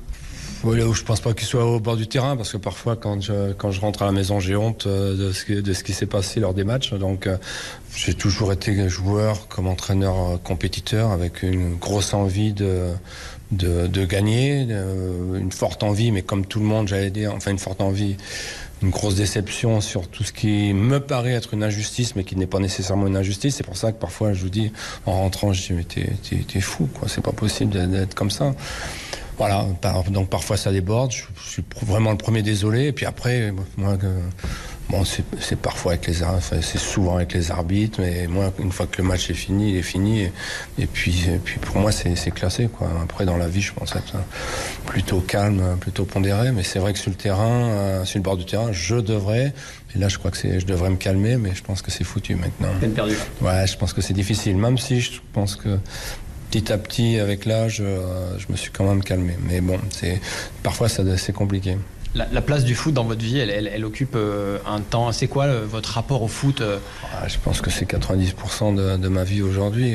Oui, 0.64 0.78
là 0.78 0.86
où 0.86 0.94
je 0.94 1.02
pense 1.02 1.20
pas 1.20 1.34
qu'il 1.34 1.46
soit 1.46 1.64
au 1.66 1.78
bord 1.80 1.96
du 1.96 2.06
terrain, 2.06 2.34
parce 2.36 2.50
que 2.52 2.56
parfois, 2.56 2.96
quand 2.96 3.20
je, 3.20 3.52
quand 3.52 3.70
je 3.70 3.80
rentre 3.80 4.02
à 4.02 4.06
la 4.06 4.12
maison, 4.12 4.40
j'ai 4.40 4.56
honte 4.56 4.86
euh, 4.86 5.14
de 5.14 5.32
ce, 5.32 5.44
qui- 5.44 5.62
de 5.62 5.72
ce 5.74 5.84
qui 5.84 5.92
s'est 5.92 6.06
passé 6.06 6.40
lors 6.40 6.54
des 6.54 6.64
matchs. 6.64 6.94
Donc, 6.94 7.28
j'ai 7.94 8.14
toujours 8.14 8.52
été 8.52 8.88
joueur 8.88 9.48
comme 9.48 9.66
entraîneur 9.66 10.40
compétiteur, 10.42 11.10
avec 11.10 11.42
une 11.42 11.74
grosse 11.76 12.14
envie 12.14 12.52
de, 12.54 12.88
de, 13.52 14.04
gagner, 14.04 14.66
euh, 14.70 15.38
une 15.38 15.52
forte 15.52 15.82
envie, 15.82 16.10
mais 16.10 16.22
comme 16.22 16.46
tout 16.46 16.58
le 16.58 16.66
monde, 16.66 16.88
j'allais 16.88 17.10
dire, 17.10 17.32
enfin 17.34 17.50
une 17.50 17.58
forte 17.58 17.80
envie, 17.80 18.16
une 18.82 18.90
grosse 18.90 19.14
déception 19.14 19.80
sur 19.80 20.08
tout 20.08 20.24
ce 20.24 20.32
qui 20.32 20.72
me 20.74 21.00
paraît 21.00 21.32
être 21.32 21.54
une 21.54 21.62
injustice, 21.62 22.16
mais 22.16 22.24
qui 22.24 22.36
n'est 22.36 22.46
pas 22.46 22.58
nécessairement 22.58 23.06
une 23.06 23.16
injustice. 23.16 23.56
C'est 23.56 23.64
pour 23.64 23.76
ça 23.76 23.92
que 23.92 23.98
parfois, 23.98 24.32
je 24.32 24.42
vous 24.42 24.50
dis, 24.50 24.72
en 25.06 25.12
rentrant, 25.12 25.52
je 25.52 25.62
dis, 25.68 25.72
mais 25.72 25.84
t'es, 25.84 26.60
fou, 26.60 26.88
quoi. 26.92 27.08
C'est 27.08 27.22
pas 27.22 27.32
possible 27.32 27.70
d'être- 27.90 28.14
comme 28.14 28.30
ça. 28.30 28.54
Voilà, 29.38 29.66
donc 30.08 30.30
parfois 30.30 30.56
ça 30.56 30.72
déborde, 30.72 31.12
je, 31.12 31.24
suis 31.50 31.62
vraiment 31.82 32.10
le 32.10 32.16
premier 32.16 32.42
désolé, 32.42 32.86
et 32.86 32.92
puis 32.92 33.04
après, 33.04 33.52
moi, 33.76 33.98
que- 33.98 34.06
bon, 34.90 35.04
c'est 35.04 35.58
parfois 35.58 35.92
avec 35.92 36.06
les 36.06 36.22
enfin, 36.22 36.56
c'est 36.62 36.78
souvent 36.78 37.16
avec 37.16 37.32
les 37.32 37.50
arbitres, 37.50 38.00
mais 38.00 38.26
moi, 38.26 38.52
une 38.58 38.72
fois 38.72 38.86
que 38.86 39.00
le 39.00 39.08
match 39.08 39.30
est 39.30 39.34
fini, 39.34 39.70
il 39.70 39.76
est 39.76 39.82
fini, 39.82 40.22
et, 40.22 40.32
et 40.78 40.86
puis, 40.86 41.24
et 41.28 41.38
puis 41.38 41.58
pour 41.58 41.78
moi, 41.78 41.92
c'est 41.92 42.30
classé, 42.30 42.68
quoi. 42.68 42.88
Après, 43.02 43.24
dans 43.24 43.36
la 43.36 43.48
vie, 43.48 43.62
je 43.62 43.72
pense 43.72 43.94
être 43.96 44.16
plutôt 44.86 45.20
calme, 45.20 45.76
plutôt 45.80 46.04
pondéré, 46.04 46.52
mais 46.52 46.62
c'est 46.62 46.78
vrai 46.78 46.92
que 46.92 46.98
sur 46.98 47.10
le 47.10 47.16
terrain, 47.16 47.70
euh, 47.70 48.04
sur 48.04 48.18
le 48.18 48.22
bord 48.22 48.36
du 48.36 48.44
terrain, 48.44 48.72
je 48.72 48.96
devrais, 48.96 49.52
et 49.94 49.98
là, 49.98 50.08
je 50.08 50.18
crois 50.18 50.30
que 50.30 50.36
c'est, 50.36 50.60
je 50.60 50.66
devrais 50.66 50.90
me 50.90 50.96
calmer, 50.96 51.36
mais 51.36 51.54
je 51.54 51.62
pense 51.62 51.82
que 51.82 51.90
c'est 51.90 52.04
foutu 52.04 52.34
maintenant. 52.34 52.68
Peine 52.80 52.92
perdue. 52.92 53.16
Ouais, 53.40 53.66
je 53.66 53.76
pense 53.76 53.92
que 53.92 54.00
c'est 54.00 54.14
difficile, 54.14 54.56
même 54.56 54.78
si 54.78 55.00
je 55.00 55.20
pense 55.32 55.56
que 55.56 55.78
petit 56.50 56.72
à 56.72 56.78
petit, 56.78 57.18
avec 57.18 57.44
l'âge, 57.44 57.78
euh, 57.80 58.38
je 58.38 58.46
me 58.50 58.56
suis 58.56 58.70
quand 58.70 58.84
même 58.84 59.02
calmé. 59.02 59.36
Mais 59.48 59.60
bon, 59.60 59.78
c'est 59.90 60.20
parfois 60.62 60.88
c'est 60.88 61.32
compliqué. 61.32 61.76
La, 62.16 62.26
la 62.32 62.40
place 62.40 62.64
du 62.64 62.74
foot 62.74 62.94
dans 62.94 63.04
votre 63.04 63.22
vie, 63.22 63.38
elle, 63.38 63.84
occupe 63.84 64.14
euh, 64.16 64.58
un 64.66 64.80
temps. 64.80 65.12
C'est 65.12 65.28
quoi 65.28 65.44
euh, 65.44 65.66
votre 65.68 65.90
rapport 65.90 66.22
au 66.22 66.28
foot 66.28 66.60
euh 66.60 66.78
Ah, 67.12 67.28
je 67.28 67.36
pense 67.38 67.60
que 67.60 67.70
c'est 67.70 67.88
90% 67.88 68.74
de, 68.74 69.08
ma 69.08 69.24
vie 69.24 69.42
aujourd'hui. 69.42 69.94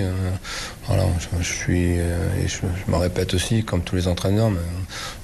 voilà, 0.88 1.04
je, 1.40 1.46
suis, 1.46 1.98
je, 1.98 2.92
me 2.92 2.98
répète 2.98 3.34
aussi, 3.34 3.64
comme 3.64 3.82
tous 3.82 3.96
les 3.96 4.08
entraîneurs, 4.08 4.52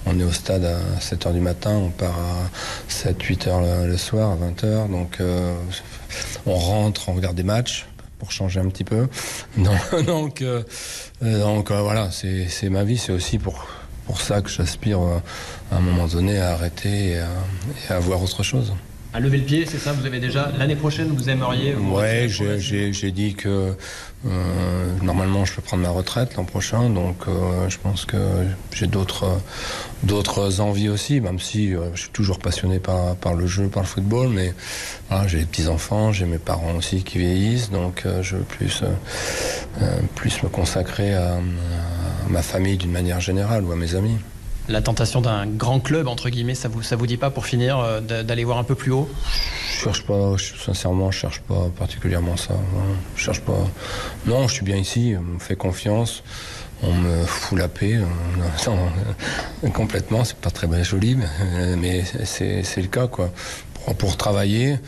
on 0.06 0.20
est 0.20 0.24
au 0.24 0.32
stade 0.32 0.66
à 0.66 0.80
7h 1.00 1.34
du 1.34 1.40
matin, 1.40 1.72
on 1.72 1.90
part 1.90 2.18
à 2.18 2.92
7-8h 2.92 3.84
le, 3.84 3.88
le 3.92 3.98
soir, 3.98 4.32
à 4.32 4.36
20h, 4.36 4.90
donc 4.92 5.20
on 6.46 6.56
rentre, 6.56 7.10
on 7.10 7.14
regarde 7.14 7.36
des 7.36 7.44
matchs 7.44 7.88
pour 8.20 8.32
changer 8.32 8.60
un 8.60 8.68
petit 8.68 8.84
peu. 8.84 9.08
Donc, 9.58 10.44
donc, 11.22 11.72
voilà, 11.72 12.10
c'est 12.12 12.70
ma 12.70 12.84
vie, 12.84 12.98
c'est 12.98 13.12
aussi 13.12 13.40
pour, 13.40 13.66
pour 14.08 14.22
ça 14.22 14.42
que 14.42 14.50
j'aspire 14.50 15.02
euh, 15.02 15.20
à 15.72 15.78
un 15.78 15.82
moment 15.82 16.08
donné 16.08 16.40
à 16.40 16.54
arrêter 16.54 17.12
et 17.12 17.94
à 17.94 18.00
voir 18.00 18.24
autre 18.24 18.42
chose. 18.42 18.74
À 19.18 19.20
lever 19.20 19.40
le 19.40 19.46
pied, 19.46 19.66
c'est 19.66 19.80
ça 19.80 19.94
Vous 19.94 20.06
avez 20.06 20.20
déjà 20.20 20.52
l'année 20.60 20.76
prochaine, 20.76 21.08
vous 21.08 21.28
aimeriez 21.28 21.74
vous 21.74 21.96
Ouais, 21.96 22.28
retirer 22.28 22.60
j'ai- 22.92 23.12
dit 23.12 23.34
que 23.34 23.74
euh, 24.28 25.00
normalement 25.02 25.44
je 25.44 25.56
peux 25.56 25.62
prendre 25.64 25.82
ma 25.82 25.90
retraite 25.90 26.36
l'an 26.36 26.44
prochain, 26.44 26.92
donc 26.92 27.16
euh, 27.28 27.68
je 27.68 27.80
pense 27.80 28.06
que 28.06 28.16
j'ai 28.72 28.86
d'autres 28.86 29.26
d'autres 30.04 30.60
envies 30.62 30.90
aussi, 30.90 31.20
même 31.20 31.40
si 31.40 31.74
euh, 31.74 31.90
je 31.96 32.02
suis 32.02 32.10
toujours 32.12 32.38
passionné 32.38 32.78
par, 32.78 33.16
par 33.16 33.34
le 33.34 33.48
jeu, 33.48 33.70
par 33.70 33.82
le 33.82 33.88
football, 33.88 34.30
mais 34.30 34.54
voilà, 35.10 35.28
j'ai 35.28 35.40
des 35.40 35.46
petits 35.46 35.68
enfants, 35.68 36.12
j'ai 36.14 36.26
mes 36.26 36.38
parents 36.38 36.76
aussi 36.76 37.02
qui 37.04 37.18
vieillissent, 37.18 37.72
donc 37.72 38.04
je 38.22 38.36
veux 38.36 38.44
plus 38.44 38.84
plus 40.14 40.44
me 40.44 40.50
consacrer 40.50 41.16
à, 41.16 41.38
à 41.38 41.40
ma 42.30 42.44
famille 42.44 42.78
d'une 42.78 42.92
manière 42.92 43.20
générale 43.20 43.64
ou 43.64 43.72
à 43.72 43.76
mes 43.76 43.96
amis. 43.96 44.18
La 44.70 44.82
tentation 44.82 45.22
d'un 45.22 45.46
grand 45.48 45.80
club, 45.80 46.08
entre 46.10 46.30
guillemets, 46.30 46.56
ça 46.56 46.68
vous, 46.68 46.82
vous 46.82 47.08
dit 47.08 47.16
pas 47.18 47.30
pour 47.30 47.46
finir 47.46 47.80
euh, 47.80 48.02
d'a- 48.02 48.24
d'aller 48.24 48.44
voir 48.44 48.58
un 48.58 48.66
peu 48.66 48.76
plus 48.76 48.92
haut? 48.92 49.10
Je 49.74 49.84
cherche 49.84 50.06
pas, 50.06 50.36
sincèrement, 50.66 51.10
je 51.10 51.20
cherche 51.20 51.40
pas 51.42 51.70
particulièrement 51.78 52.36
ça. 52.36 52.54
non. 52.54 52.96
Je 53.16 53.24
cherche 53.24 53.42
pas. 53.42 53.58
Non, 54.26 54.48
je 54.50 54.54
suis 54.56 54.66
bien 54.66 54.76
ici, 54.76 55.16
on 55.18 55.22
me 55.36 55.40
fait 55.40 55.56
confiance, 55.56 56.22
on 56.84 56.94
me 56.94 57.26
fout 57.26 57.58
la 57.58 57.70
paix. 57.70 57.98
non, 58.68 59.72
complètement, 59.72 60.26
c'est 60.26 60.38
pas 60.38 60.52
très 60.52 60.68
joli, 60.84 61.16
mais, 61.78 62.04
euh, 62.16 62.26
c'est 62.26 62.82
le 62.82 62.88
cas, 62.88 63.08
quoi. 63.08 63.32
Pour, 63.98 64.18
travailler. 64.18 64.80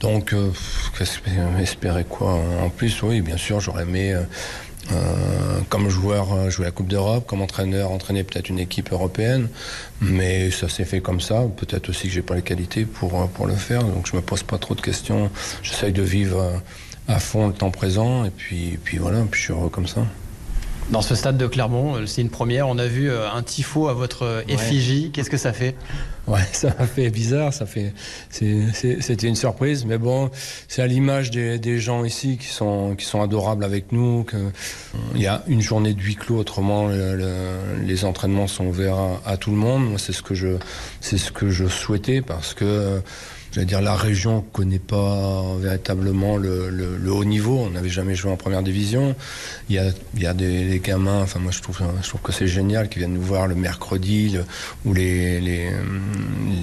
Donc, 0.00 0.32
euh, 0.32 0.50
espérer 1.60 2.04
quoi? 2.04 2.32
En 2.62 2.70
plus, 2.70 3.02
oui, 3.02 3.20
bien 3.20 3.36
sûr, 3.36 3.60
j'aurais 3.60 3.82
aimé. 3.82 4.16
Euh, 4.92 5.60
comme 5.68 5.90
joueur, 5.90 6.32
euh, 6.32 6.50
jouer 6.50 6.64
la 6.64 6.70
Coupe 6.70 6.88
d'Europe, 6.88 7.26
comme 7.26 7.42
entraîneur, 7.42 7.90
entraîner 7.90 8.24
peut-être 8.24 8.48
une 8.48 8.58
équipe 8.58 8.92
européenne. 8.92 9.48
Mais 10.00 10.50
ça 10.50 10.68
s'est 10.68 10.84
fait 10.84 11.00
comme 11.00 11.20
ça. 11.20 11.44
Peut-être 11.56 11.90
aussi 11.90 12.04
que 12.04 12.14
j'ai 12.14 12.22
pas 12.22 12.34
les 12.34 12.42
qualités 12.42 12.84
pour, 12.84 13.20
euh, 13.20 13.26
pour 13.26 13.46
le 13.46 13.54
faire. 13.54 13.82
Donc 13.84 14.06
je 14.06 14.16
me 14.16 14.22
pose 14.22 14.42
pas 14.42 14.58
trop 14.58 14.74
de 14.74 14.80
questions. 14.80 15.30
J'essaye 15.62 15.92
de 15.92 16.02
vivre 16.02 16.62
à 17.06 17.18
fond 17.18 17.48
le 17.48 17.52
temps 17.52 17.70
présent. 17.70 18.24
Et 18.24 18.30
puis, 18.30 18.78
puis 18.82 18.98
voilà, 18.98 19.22
puis 19.30 19.40
je 19.40 19.44
suis 19.46 19.52
heureux 19.52 19.68
comme 19.68 19.86
ça. 19.86 20.02
Dans 20.90 21.02
ce 21.02 21.14
stade 21.14 21.36
de 21.36 21.46
Clermont, 21.46 21.96
euh, 21.96 22.06
c'est 22.06 22.22
une 22.22 22.30
première. 22.30 22.66
On 22.66 22.78
a 22.78 22.86
vu 22.86 23.10
euh, 23.10 23.30
un 23.30 23.42
tifo 23.42 23.88
à 23.88 23.92
votre 23.92 24.22
euh, 24.22 24.42
effigie. 24.48 25.10
Qu'est-ce 25.12 25.28
que 25.28 25.36
ça 25.36 25.52
fait? 25.52 25.74
Ouais, 26.26 26.40
ça 26.52 26.70
fait 26.70 27.10
bizarre, 27.10 27.52
ça 27.52 27.66
fait, 27.66 27.92
c'était 28.30 29.26
une 29.28 29.36
surprise, 29.36 29.84
mais 29.84 29.98
bon, 29.98 30.30
c'est 30.66 30.80
à 30.80 30.86
l'image 30.86 31.30
des, 31.30 31.58
des 31.58 31.78
gens 31.78 32.04
ici 32.04 32.38
qui 32.38 32.46
sont, 32.46 32.94
qui 32.96 33.04
sont 33.04 33.20
adorables 33.20 33.64
avec 33.64 33.92
nous. 33.92 34.24
Que, 34.24 34.36
il 35.14 35.20
y 35.20 35.26
a 35.26 35.42
une 35.46 35.60
journée 35.60 35.92
de 35.92 36.00
huis 36.00 36.16
clos, 36.16 36.38
autrement 36.38 36.86
le- 36.86 37.16
le- 37.16 37.84
les 37.84 38.06
entraînements 38.06 38.46
sont 38.46 38.66
ouverts 38.66 38.96
à, 38.96 39.20
à 39.26 39.36
tout 39.36 39.50
le 39.50 39.56
monde. 39.58 39.94
C'est 39.98 40.14
ce 40.14 40.22
que 40.22 40.34
je, 40.34 40.56
c'est 41.02 41.18
ce 41.18 41.30
que 41.32 41.50
je 41.50 41.66
souhaitais 41.66 42.22
parce 42.22 42.54
que. 42.54 43.02
La 43.66 43.96
région 43.96 44.42
connaît 44.52 44.78
pas 44.78 45.42
véritablement 45.58 46.36
le, 46.36 46.98
haut 47.10 47.24
niveau. 47.24 47.58
On 47.58 47.70
n'avait 47.70 47.88
jamais 47.88 48.14
joué 48.14 48.30
en 48.30 48.36
première 48.36 48.62
division. 48.62 49.16
Il 49.68 49.74
y 49.74 50.26
a, 50.26 50.34
des, 50.34 50.80
gamins, 50.84 51.22
enfin 51.22 51.40
moi 51.40 51.50
je 51.50 51.60
trouve, 51.60 51.80
que 52.22 52.32
c'est 52.32 52.46
génial, 52.46 52.88
qui 52.88 53.00
viennent 53.00 53.14
nous 53.14 53.20
voir 53.22 53.46
le 53.48 53.54
mercredi 53.54 54.38
ou 54.84 54.94
les, 54.94 55.40
les, 55.40 55.70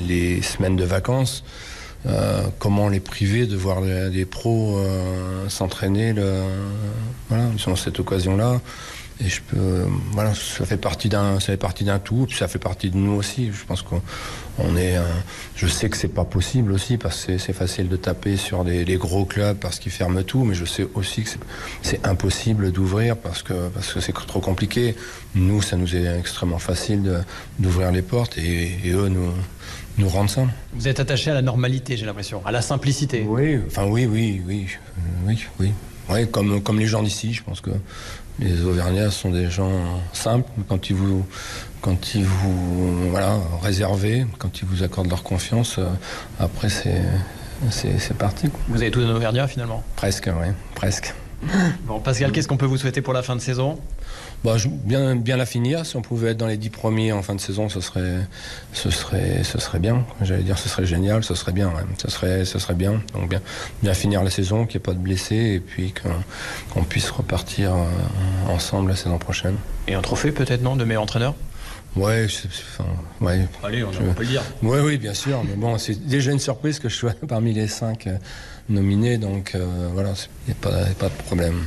les 0.07 0.41
semaines 0.41 0.75
de 0.75 0.85
vacances. 0.85 1.43
Euh, 2.07 2.43
comment 2.59 2.87
les 2.87 2.99
priver 2.99 3.47
de 3.47 3.55
voir 3.57 3.81
les- 3.81 4.11
des 4.11 4.25
pros 4.25 4.77
euh, 4.77 5.49
s'entraîner 5.49 6.13
voilà, 7.29 7.45
sur 7.57 7.77
cette 7.77 7.99
occasion-là. 7.99 8.61
Et 9.23 9.29
je 9.29 9.39
peux, 9.41 9.85
voilà, 10.11 10.33
ça 10.33 10.65
fait 10.65 10.75
partie 10.75 11.07
d'un, 11.07 11.39
ça 11.39 11.47
fait 11.47 11.57
partie 11.57 11.85
d'un 11.85 11.99
tout, 11.99 12.25
puis 12.27 12.37
ça 12.37 12.49
fait 12.49 12.59
partie 12.59 12.89
de 12.89 12.97
nous 12.97 13.13
aussi. 13.13 13.49
Je 13.53 13.63
pense 13.65 13.81
qu'on 13.81 14.01
on 14.59 14.75
est, 14.75 14.95
je 15.55 15.67
sais 15.67 15.89
que 15.89 15.95
c'est 15.95 16.09
pas 16.09 16.25
possible 16.25 16.73
aussi 16.73 16.97
parce 16.97 17.23
que 17.25 17.37
c'est- 17.37 17.53
facile 17.53 17.87
de 17.87 17.95
taper 17.95 18.35
sur 18.35 18.65
des, 18.65 18.83
des 18.83 18.97
gros 18.97 19.23
clubs 19.23 19.55
parce 19.57 19.79
qu'ils 19.79 19.93
ferment 19.93 20.21
tout, 20.23 20.43
mais 20.43 20.53
je 20.53 20.65
sais 20.65 20.85
aussi 20.95 21.23
que 21.23 21.29
c'est- 21.81 22.05
impossible 22.05 22.73
d'ouvrir 22.73 23.15
parce 23.15 23.41
que 23.41 23.69
parce 23.69 23.93
que 23.93 24.01
c'est 24.01 24.11
trop 24.11 24.41
compliqué. 24.41 24.95
Nous, 25.33 25.61
ça 25.61 25.77
nous 25.77 25.95
est 25.95 26.19
extrêmement 26.19 26.59
facile 26.59 27.23
d'ouvrir 27.57 27.93
les 27.93 28.01
portes 28.01 28.37
et, 28.37 28.79
et 28.83 28.91
eux 28.91 29.07
nous 29.07 29.31
nous 29.97 30.09
rendent 30.09 30.29
ça. 30.29 30.45
Vous 30.73 30.89
êtes 30.89 30.99
attaché 30.99 31.31
à 31.31 31.33
la 31.35 31.41
normalité, 31.41 31.95
j'ai 31.95 32.05
l'impression, 32.05 32.45
à 32.45 32.51
la 32.51 32.61
simplicité. 32.61 33.23
Oui, 33.25 33.59
enfin 33.65 33.85
oui, 33.85 34.05
oui, 34.05 34.41
oui, 34.45 34.67
euh, 34.97 35.01
oui, 35.27 35.45
oui. 35.61 35.71
Ouais, 36.09 36.27
comme, 36.27 36.61
comme 36.61 36.79
les 36.79 36.85
gens 36.85 37.01
d'ici, 37.01 37.33
je 37.33 37.41
pense 37.41 37.61
que 37.61 37.71
les 38.39 38.63
Auvergnats 38.63 39.11
sont 39.11 39.29
des 39.29 39.49
gens 39.49 39.71
simples. 40.13 40.49
Quand 40.67 40.89
ils 40.89 40.95
vous, 40.95 41.25
quand 41.81 42.15
ils 42.15 42.25
vous 42.25 43.09
voilà, 43.09 43.37
réservés, 43.61 44.25
quand 44.37 44.61
ils 44.61 44.65
vous 44.65 44.83
accordent 44.83 45.09
leur 45.09 45.23
confiance, 45.23 45.77
euh, 45.77 45.85
après 46.39 46.69
c'est, 46.69 47.01
c'est, 47.69 48.17
parti. 48.17 48.49
quoi. 48.49 48.59
Vous 48.67 48.81
avez 48.81 48.91
tout 48.91 48.99
donné 48.99 49.13
Auvergnat 49.13 49.47
finalement? 49.47 49.83
Presque, 49.95 50.29
oui, 50.41 50.47
presque. 50.75 51.13
Bon, 51.85 51.99
Pascal, 51.99 52.31
qu'est-ce 52.31 52.47
qu'on 52.47 52.57
peut 52.57 52.65
vous 52.65 52.77
souhaiter 52.77 53.01
pour 53.01 53.13
la 53.13 53.21
fin 53.21 53.35
de 53.35 53.41
saison? 53.41 53.77
Bah, 54.45 54.57
bien, 54.83 55.15
bien 55.15 55.37
la 55.37 55.47
finir. 55.47 55.87
Si 55.87 55.95
on 55.95 56.03
pouvait 56.03 56.29
être 56.31 56.37
dans 56.37 56.45
les 56.45 56.57
dix 56.57 56.69
premiers 56.69 57.11
en 57.11 57.23
fin 57.23 57.33
de 57.33 57.41
saison, 57.41 57.67
ce 57.67 57.81
serait, 57.81 58.19
ce 58.73 58.91
serait, 58.91 59.43
ce 59.43 59.57
serait 59.59 59.79
bien. 59.79 60.05
J'allais 60.21 60.43
dire, 60.43 60.59
ce 60.59 60.69
serait 60.69 60.85
génial, 60.85 61.23
ce 61.23 61.33
serait 61.33 61.51
bien. 61.51 61.69
ouais. 61.69 61.81
Ce 61.97 62.11
serait, 62.11 62.45
ce 62.45 62.59
serait 62.59 62.75
bien. 62.75 63.01
Donc 63.15 63.27
bien, 63.29 63.41
bien 63.81 63.95
finir 63.95 64.23
la 64.23 64.29
saison, 64.29 64.67
qu'il 64.67 64.77
n'y 64.77 64.83
ait 64.83 64.85
pas 64.85 64.93
de 64.93 64.99
blessés 64.99 65.35
et 65.55 65.59
puis 65.59 65.93
qu'on, 66.73 66.83
puisse 66.83 67.09
repartir 67.09 67.73
euh, 67.73 67.85
ensemble 68.47 68.91
la 68.91 68.95
saison 68.95 69.17
prochaine. 69.17 69.55
Et 69.87 69.95
un 69.95 70.01
trophée 70.01 70.31
peut-être, 70.31 70.61
non, 70.61 70.75
de 70.75 70.83
meilleur 70.85 71.01
entraîneur? 71.01 71.33
Ouais, 71.95 72.27
enfin, 72.27 72.85
ouais. 73.21 73.47
Allez, 73.63 73.83
on, 73.83 73.91
Je- 73.91 74.01
on 74.03 74.13
peut 74.13 74.21
le 74.23 74.29
dire. 74.29 74.43
Oui, 74.61 74.77
oui, 74.83 74.97
bien 74.99 75.15
sûr. 75.15 75.43
Mais 75.43 75.55
bon, 75.55 75.77
c'est 75.79 76.05
déjà 76.07 76.31
une 76.31 76.39
surprise 76.39 76.77
que 76.77 76.87
je 76.87 76.95
sois 76.95 77.13
parmi 77.27 77.51
les 77.53 77.67
cinq 77.67 78.05
euh, 78.05 78.15
nominés. 78.69 79.17
Donc 79.17 79.53
euh, 79.55 79.89
voilà, 79.91 80.13
il 80.47 80.53
n'y 80.53 80.75
a, 80.75 80.77
a 80.83 80.93
pas 80.93 81.09
de 81.09 81.23
problème. 81.23 81.63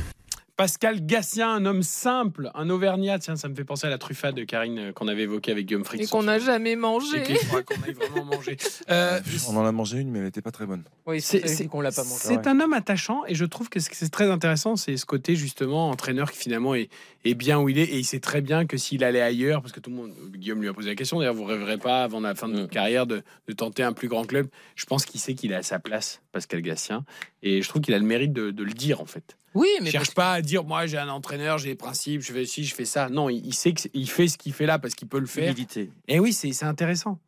Pascal 0.59 1.05
Gassien, 1.05 1.49
un 1.53 1.65
homme 1.65 1.83
simple, 1.83 2.51
un 2.53 2.69
Auvergnat. 2.69 3.17
Tiens, 3.19 3.37
ça 3.37 3.47
me 3.47 3.55
fait 3.55 3.63
penser 3.63 3.87
à 3.87 3.89
la 3.89 3.97
truffade 3.97 4.35
de 4.35 4.43
Karine 4.43 4.77
euh, 4.77 4.91
qu'on 4.91 5.07
avait 5.07 5.21
évoquée 5.21 5.53
avec 5.53 5.67
Guillaume 5.67 5.85
Fritz. 5.85 6.01
Et 6.01 6.07
qu'on 6.07 6.23
n'a 6.23 6.37
jamais 6.37 6.71
Et 6.71 6.75
mangé. 6.75 7.23
qu'il 7.23 7.37
faudra 7.37 7.63
qu'on 7.63 7.81
aille 7.81 7.93
vraiment 7.93 8.25
manger. 8.25 8.57
Euh, 8.89 9.21
On 9.47 9.55
en 9.55 9.65
a 9.65 9.71
mangé 9.71 9.99
une, 9.99 10.11
mais 10.11 10.19
elle 10.19 10.25
n'était 10.25 10.41
pas 10.41 10.51
très 10.51 10.65
bonne. 10.65 10.83
Oui, 11.07 11.21
c'est 11.21 11.39
c'est 11.47 11.47
c'est- 11.47 11.67
qu'on 11.67 11.79
l'a 11.79 11.93
pas 11.93 12.03
mangé. 12.03 12.19
c'est 12.19 12.45
un 12.45 12.59
homme 12.59 12.73
attachant 12.73 13.21
et 13.25 13.35
je 13.35 13.45
trouve 13.45 13.69
que 13.69 13.79
ce 13.79 13.89
que 13.89 13.95
c'est 13.95 14.09
très 14.09 14.29
intéressant, 14.29 14.75
c'est 14.75 14.97
ce 14.97 15.05
côté 15.05 15.37
justement 15.37 15.89
entraîneur 15.91 16.29
qui 16.29 16.39
finalement 16.39 16.75
est, 16.75 16.89
est 17.23 17.35
bien 17.35 17.57
où 17.61 17.69
il 17.69 17.77
est 17.79 17.83
et 17.85 17.97
il 17.97 18.03
sait 18.03 18.19
très 18.19 18.41
bien 18.41 18.65
que 18.65 18.75
s'il 18.75 19.05
allait 19.05 19.21
ailleurs, 19.21 19.61
parce 19.61 19.71
que 19.71 19.79
tout 19.79 19.91
le 19.91 19.95
monde, 19.95 20.11
Guillaume 20.35 20.61
lui 20.61 20.67
a 20.67 20.73
posé 20.73 20.89
la 20.89 20.95
question, 20.95 21.19
d'ailleurs 21.19 21.35
vous 21.35 21.45
rêverez 21.45 21.77
pas 21.77 22.03
avant 22.03 22.19
la 22.19 22.35
fin 22.35 22.49
de 22.49 22.59
votre 22.59 22.69
carrière 22.73 23.07
de, 23.07 23.21
de 23.47 23.53
tenter 23.53 23.83
un 23.83 23.93
plus 23.93 24.09
grand 24.09 24.25
club? 24.25 24.47
Je 24.75 24.83
pense 24.85 25.05
qu'il 25.05 25.21
sait 25.21 25.35
qu'il 25.35 25.53
est 25.53 25.55
à 25.55 25.63
sa 25.63 25.79
place, 25.79 26.21
Pascal 26.33 26.61
Gassien, 26.61 27.05
et 27.43 27.61
je 27.61 27.69
trouve 27.69 27.81
qu'il 27.81 27.93
a 27.93 27.97
le 27.99 28.05
mérite 28.05 28.33
de, 28.33 28.51
de 28.51 28.63
le 28.65 28.73
dire 28.73 28.99
en 28.99 29.05
fait. 29.05 29.37
Oui, 29.55 29.67
Il 29.79 29.83
mais 29.83 29.91
cherche 29.91 30.13
pas 30.13 30.33
à 30.33 30.41
dire 30.41 30.63
moi 30.63 30.85
j'ai 30.85 30.97
un 30.97 31.09
entraîneur, 31.09 31.57
j'ai 31.57 31.69
des 31.69 31.75
principes, 31.75 32.21
je 32.21 32.31
fais 32.33 32.45
ci, 32.45 32.63
je 32.65 32.75
fais 32.75 32.85
ça. 32.85 33.09
Non, 33.09 33.29
il, 33.29 33.45
il 33.45 33.53
sait 33.53 33.73
qu'il 33.73 34.09
fait 34.09 34.27
ce 34.27 34.37
qu'il 34.37 34.53
fait 34.53 34.65
là 34.65 34.77
parce 34.79 34.93
qu'il 34.95 35.07
peut 35.07 35.19
le 35.19 35.25
faire. 35.25 35.45
Humilité. 35.51 35.91
Et 36.07 36.19
oui, 36.19 36.33
c'est 36.33 36.51
c'est 36.53 36.65
intéressant. 36.65 37.19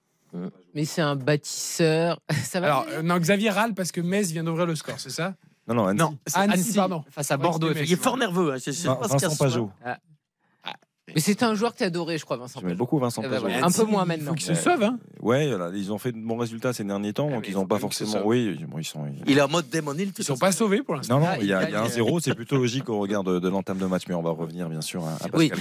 mais 0.76 0.86
c'est 0.86 1.02
un 1.02 1.16
bâtisseur. 1.16 2.20
Ça 2.44 2.60
va 2.60 2.68
Alors, 2.68 2.86
euh, 2.90 3.02
non, 3.02 3.18
Xavier 3.18 3.50
râle 3.50 3.74
parce 3.74 3.92
que 3.92 4.02
Metz 4.02 4.32
vient 4.32 4.44
d'ouvrir 4.44 4.66
le 4.66 4.76
score, 4.76 5.00
c'est 5.00 5.10
ça? 5.10 5.36
Non, 5.68 5.76
non, 5.76 5.88
Annecy. 5.88 6.04
Non, 6.04 6.18
c'est 6.26 6.38
Annecy, 6.38 6.54
Annecy, 6.54 6.74
pardon. 6.76 7.04
face 7.10 7.32
à 7.32 7.38
Bordeaux. 7.38 7.72
Il 7.74 7.92
est 7.92 7.96
fort 7.96 8.18
nerveux. 8.18 8.54
hein, 8.54 8.58
je 8.64 8.72
sais 8.72 8.88
Vin- 8.88 8.96
pas 8.96 9.08
ce 9.08 9.14
qu'il 9.14 9.22
y 9.22 9.26
a 9.26 9.28
Vincent 9.28 9.46
ce 9.46 9.50
soir. 9.50 9.70
Pajot. 9.84 9.98
Mais 11.16 11.22
c'est 11.22 11.44
un 11.44 11.56
joueur 11.56 11.74
que 11.74 11.80
tu 11.80 11.84
adoré, 11.84 12.18
je 12.18 12.26
crois, 12.26 12.38
Vincent. 12.38 12.60
J'aimais 12.62 12.76
beaucoup 12.76 12.98
Vincent 13.00 13.22
Eh 13.24 13.28
ben 13.28 13.32
Pajot. 13.42 13.48
voilà. 13.50 13.66
Un 13.66 13.72
peu 13.72 13.84
moins 13.86 14.04
Il 14.04 14.08
maintenant. 14.08 14.30
faut 14.32 14.36
qu'il 14.36 14.46
se 14.46 14.54
sauve. 14.56 14.84
Hein. 14.84 14.98
Ouais, 15.22 15.50
ils 15.76 15.92
ont 15.92 15.98
fait 15.98 16.12
de 16.12 16.18
bons 16.20 16.38
résultats 16.38 16.74
ces 16.74 16.84
derniers 16.84 17.14
temps, 17.14 17.28
Ah, 17.32 17.36
donc 17.36 17.48
ils 17.48 17.52
il 17.52 17.56
n'ont 17.56 17.66
pas 17.66 17.80
forcément. 17.80 18.22
Oui, 18.26 18.58
bon, 18.68 18.78
ils 18.80 18.84
sont. 18.84 19.06
Il 19.28 19.38
est 19.38 19.42
en 19.42 19.48
mode 19.50 19.70
Damon 19.70 19.94
Hill. 19.96 20.12
Ils 20.18 20.24
sont 20.24 20.38
pas 20.38 20.52
sauvés 20.52 20.82
pour 20.84 20.96
l'instant. 20.96 21.20
Non, 21.20 21.26
non, 21.26 21.32
Ah, 21.34 21.38
il 21.42 21.48
y 21.48 21.54
a, 21.54 21.64
il 21.64 21.70
il 21.70 21.74
y 21.74 21.76
a 21.76 21.84
un 21.84 21.88
zéro, 21.90 22.20
c'est 22.20 22.36
plutôt 22.36 22.58
logique 22.58 22.90
au 22.90 23.00
regard 23.00 23.24
de, 23.24 23.40
de 23.40 23.50
l'entame 23.50 23.78
de 23.78 23.86
match, 23.86 24.04
mais 24.10 24.16
on 24.16 24.22
va 24.22 24.32
revenir 24.32 24.68
bien 24.70 24.82
sûr 24.82 25.06
à, 25.06 25.14
à 25.14 25.30
Pascal 25.30 25.32
Oui. 25.36 25.52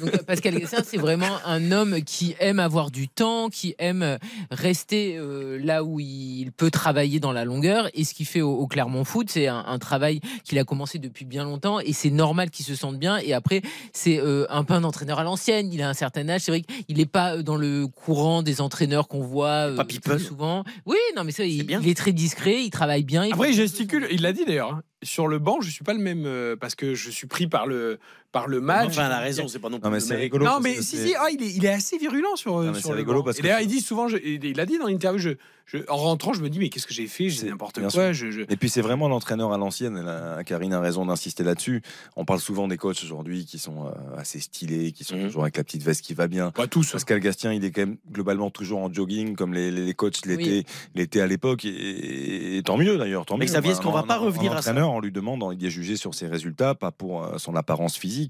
Donc, 0.00 0.14
euh, 0.14 0.18
Pascal 0.26 0.58
Gassien, 0.58 0.80
c'est 0.84 0.96
vraiment 0.98 1.38
un 1.46 1.70
homme 1.72 2.02
qui 2.02 2.34
aime 2.40 2.58
avoir 2.58 2.90
du 2.90 3.08
temps, 3.08 3.48
qui 3.50 3.74
aime 3.78 4.02
euh, 4.02 4.18
rester 4.50 5.16
euh, 5.16 5.58
là 5.62 5.84
où 5.84 6.00
il 6.00 6.50
peut 6.52 6.70
travailler 6.70 7.20
dans 7.20 7.32
la 7.32 7.44
longueur. 7.44 7.88
Et 7.94 8.04
ce 8.04 8.14
qu'il 8.14 8.26
fait 8.26 8.40
au, 8.40 8.52
au 8.54 8.66
Clermont 8.66 9.04
Foot, 9.04 9.28
c'est 9.30 9.46
un, 9.46 9.64
un 9.66 9.78
travail 9.78 10.20
qu'il 10.44 10.58
a 10.58 10.64
commencé 10.64 10.98
depuis 10.98 11.24
bien 11.24 11.44
longtemps. 11.44 11.80
Et 11.80 11.92
c'est 11.92 12.10
normal 12.10 12.50
qu'il 12.50 12.64
se 12.64 12.74
sente 12.74 12.98
bien. 12.98 13.18
Et 13.18 13.32
après, 13.32 13.62
c'est 13.92 14.18
euh, 14.18 14.46
un 14.50 14.64
peu 14.64 14.74
un 14.84 14.88
entraîneur 14.88 15.18
à 15.18 15.24
l'ancienne. 15.24 15.72
Il 15.72 15.82
a 15.82 15.88
un 15.88 15.94
certain 15.94 16.28
âge. 16.28 16.42
C'est 16.42 16.52
vrai 16.52 16.62
qu'il 16.62 16.96
n'est 16.98 17.06
pas 17.06 17.36
euh, 17.36 17.42
dans 17.42 17.56
le 17.56 17.86
courant 17.86 18.42
des 18.42 18.60
entraîneurs 18.60 19.08
qu'on 19.08 19.20
voit 19.22 19.70
euh, 19.70 19.76
Pas 19.76 19.84
plus 19.84 19.98
people. 20.00 20.20
souvent. 20.20 20.64
Oui, 20.86 20.96
non, 21.16 21.24
mais 21.24 21.32
ça, 21.32 21.44
il, 21.44 21.70
est 21.88 21.96
très 21.96 22.12
discret. 22.12 22.62
Il 22.62 22.70
travaille 22.70 23.04
bien. 23.04 23.24
il 23.24 23.32
Après, 23.32 23.50
il 23.50 23.54
gesticule. 23.56 24.06
Il 24.10 24.22
l'a 24.22 24.32
dit 24.32 24.44
d'ailleurs. 24.44 24.72
hein. 24.74 24.82
Sur 25.02 25.28
le 25.28 25.38
banc, 25.38 25.60
je 25.60 25.70
suis 25.70 25.84
pas 25.84 25.92
le 25.92 25.98
même 26.00 26.24
euh, 26.24 26.56
parce 26.56 26.74
que 26.74 26.94
je 26.94 27.10
suis 27.10 27.26
pris 27.26 27.46
par 27.46 27.66
le 27.66 27.98
par 28.34 28.48
le 28.48 28.60
match. 28.60 28.88
Enfin, 28.88 29.06
elle 29.06 29.12
a 29.12 29.18
raison, 29.20 29.48
c'est 29.48 29.58
pas 29.60 29.70
non 29.70 29.78
plus. 29.78 29.84
Non, 29.86 29.90
mais 29.94 30.00
c'est 30.00 30.16
rigolo. 30.16 30.44
Non, 30.44 30.58
mais 30.60 30.74
si, 30.82 30.98
si, 30.98 31.14
ah, 31.18 31.28
il, 31.32 31.42
est, 31.42 31.54
il 31.54 31.64
est 31.64 31.70
assez 31.72 31.96
virulent 31.96 32.36
sur, 32.36 32.60
Non, 32.60 32.72
mais 32.72 32.74
sur 32.74 32.82
c'est 32.82 32.88
le 32.90 32.96
rigolo 32.96 33.20
banc. 33.20 33.24
parce 33.26 33.38
Et 33.38 33.40
que- 33.40 33.46
d'ailleurs, 33.46 33.60
il 33.62 33.68
dit 33.68 33.80
souvent, 33.80 34.08
je- 34.08 34.18
il 34.18 34.60
a 34.60 34.66
dit 34.66 34.76
dans 34.76 34.86
l'interview, 34.88 35.18
je, 35.20 35.30
je, 35.66 35.78
en 35.88 35.96
rentrant, 35.96 36.34
je 36.34 36.42
me 36.42 36.50
dis, 36.50 36.58
mais 36.58 36.68
qu'est-ce 36.68 36.86
que 36.86 36.92
j'ai 36.92 37.06
fait? 37.06 37.30
J'ai 37.30 37.48
n'importe 37.48 37.80
quoi. 37.80 38.12
Je, 38.12 38.30
je- 38.30 38.42
Et 38.42 38.56
puis 38.56 38.68
c'est 38.68 38.82
vraiment 38.82 39.08
l'entraîneur 39.08 39.52
à 39.52 39.56
l'ancienne. 39.56 40.04
Karine 40.44 40.74
a 40.74 40.80
raison 40.80 41.06
d'insister 41.06 41.42
là-dessus. 41.44 41.80
On 42.16 42.24
parle 42.26 42.40
souvent 42.40 42.68
des 42.68 42.76
coachs 42.76 43.02
aujourd'hui 43.02 43.46
qui 43.46 43.58
sont 43.58 43.86
euh, 43.86 43.90
assez 44.18 44.40
stylés, 44.40 44.92
qui 44.92 45.04
sont 45.04 45.16
Mhm. 45.16 45.24
toujours 45.26 45.42
avec 45.44 45.56
la 45.56 45.64
petite 45.64 45.82
veste 45.82 46.02
qui 46.02 46.12
va 46.12 46.26
bien. 46.26 46.50
Pas 46.50 46.66
tous. 46.66 46.90
Pascal 46.92 47.20
Gastien, 47.20 47.52
il 47.52 47.64
est 47.64 47.70
quand 47.70 47.82
même 47.82 47.96
globalement 48.12 48.50
toujours 48.50 48.80
en 48.80 48.92
jogging, 48.92 49.36
comme 49.36 49.54
les, 49.54 49.70
les- 49.70 49.86
les 49.86 49.94
coachs 49.94 50.26
l'étaient 50.26 50.64
l'étaient 50.94 51.20
à 51.20 51.26
l'époque, 51.26 51.64
et, 51.64 52.56
et 52.58 52.62
tant 52.62 52.76
mieux 52.76 52.98
d'ailleurs. 52.98 53.24
Tant 53.26 53.36
Mais 53.38 53.44
mieux. 53.46 53.50
Xavier, 53.50 53.70
est-ce 53.72 53.80
qu'on 53.80 53.92
va 53.92 54.02
pas 54.02 54.18
revenir 54.18 54.52
à 54.52 54.56
ça? 54.60 54.70
entraîneur, 54.72 54.90
on 54.92 55.00
lui 55.00 55.12
demande, 55.12 55.44
il 55.58 55.64
est 55.64 55.70
jugé 55.70 55.96
sur 55.96 56.14
ses 56.14 56.26
résultats, 56.26 56.74
pas 56.74 56.90
pour 56.90 57.22
euh, 57.24 57.38
son 57.38 57.54
apparence 57.56 57.96
physique, 57.96 58.23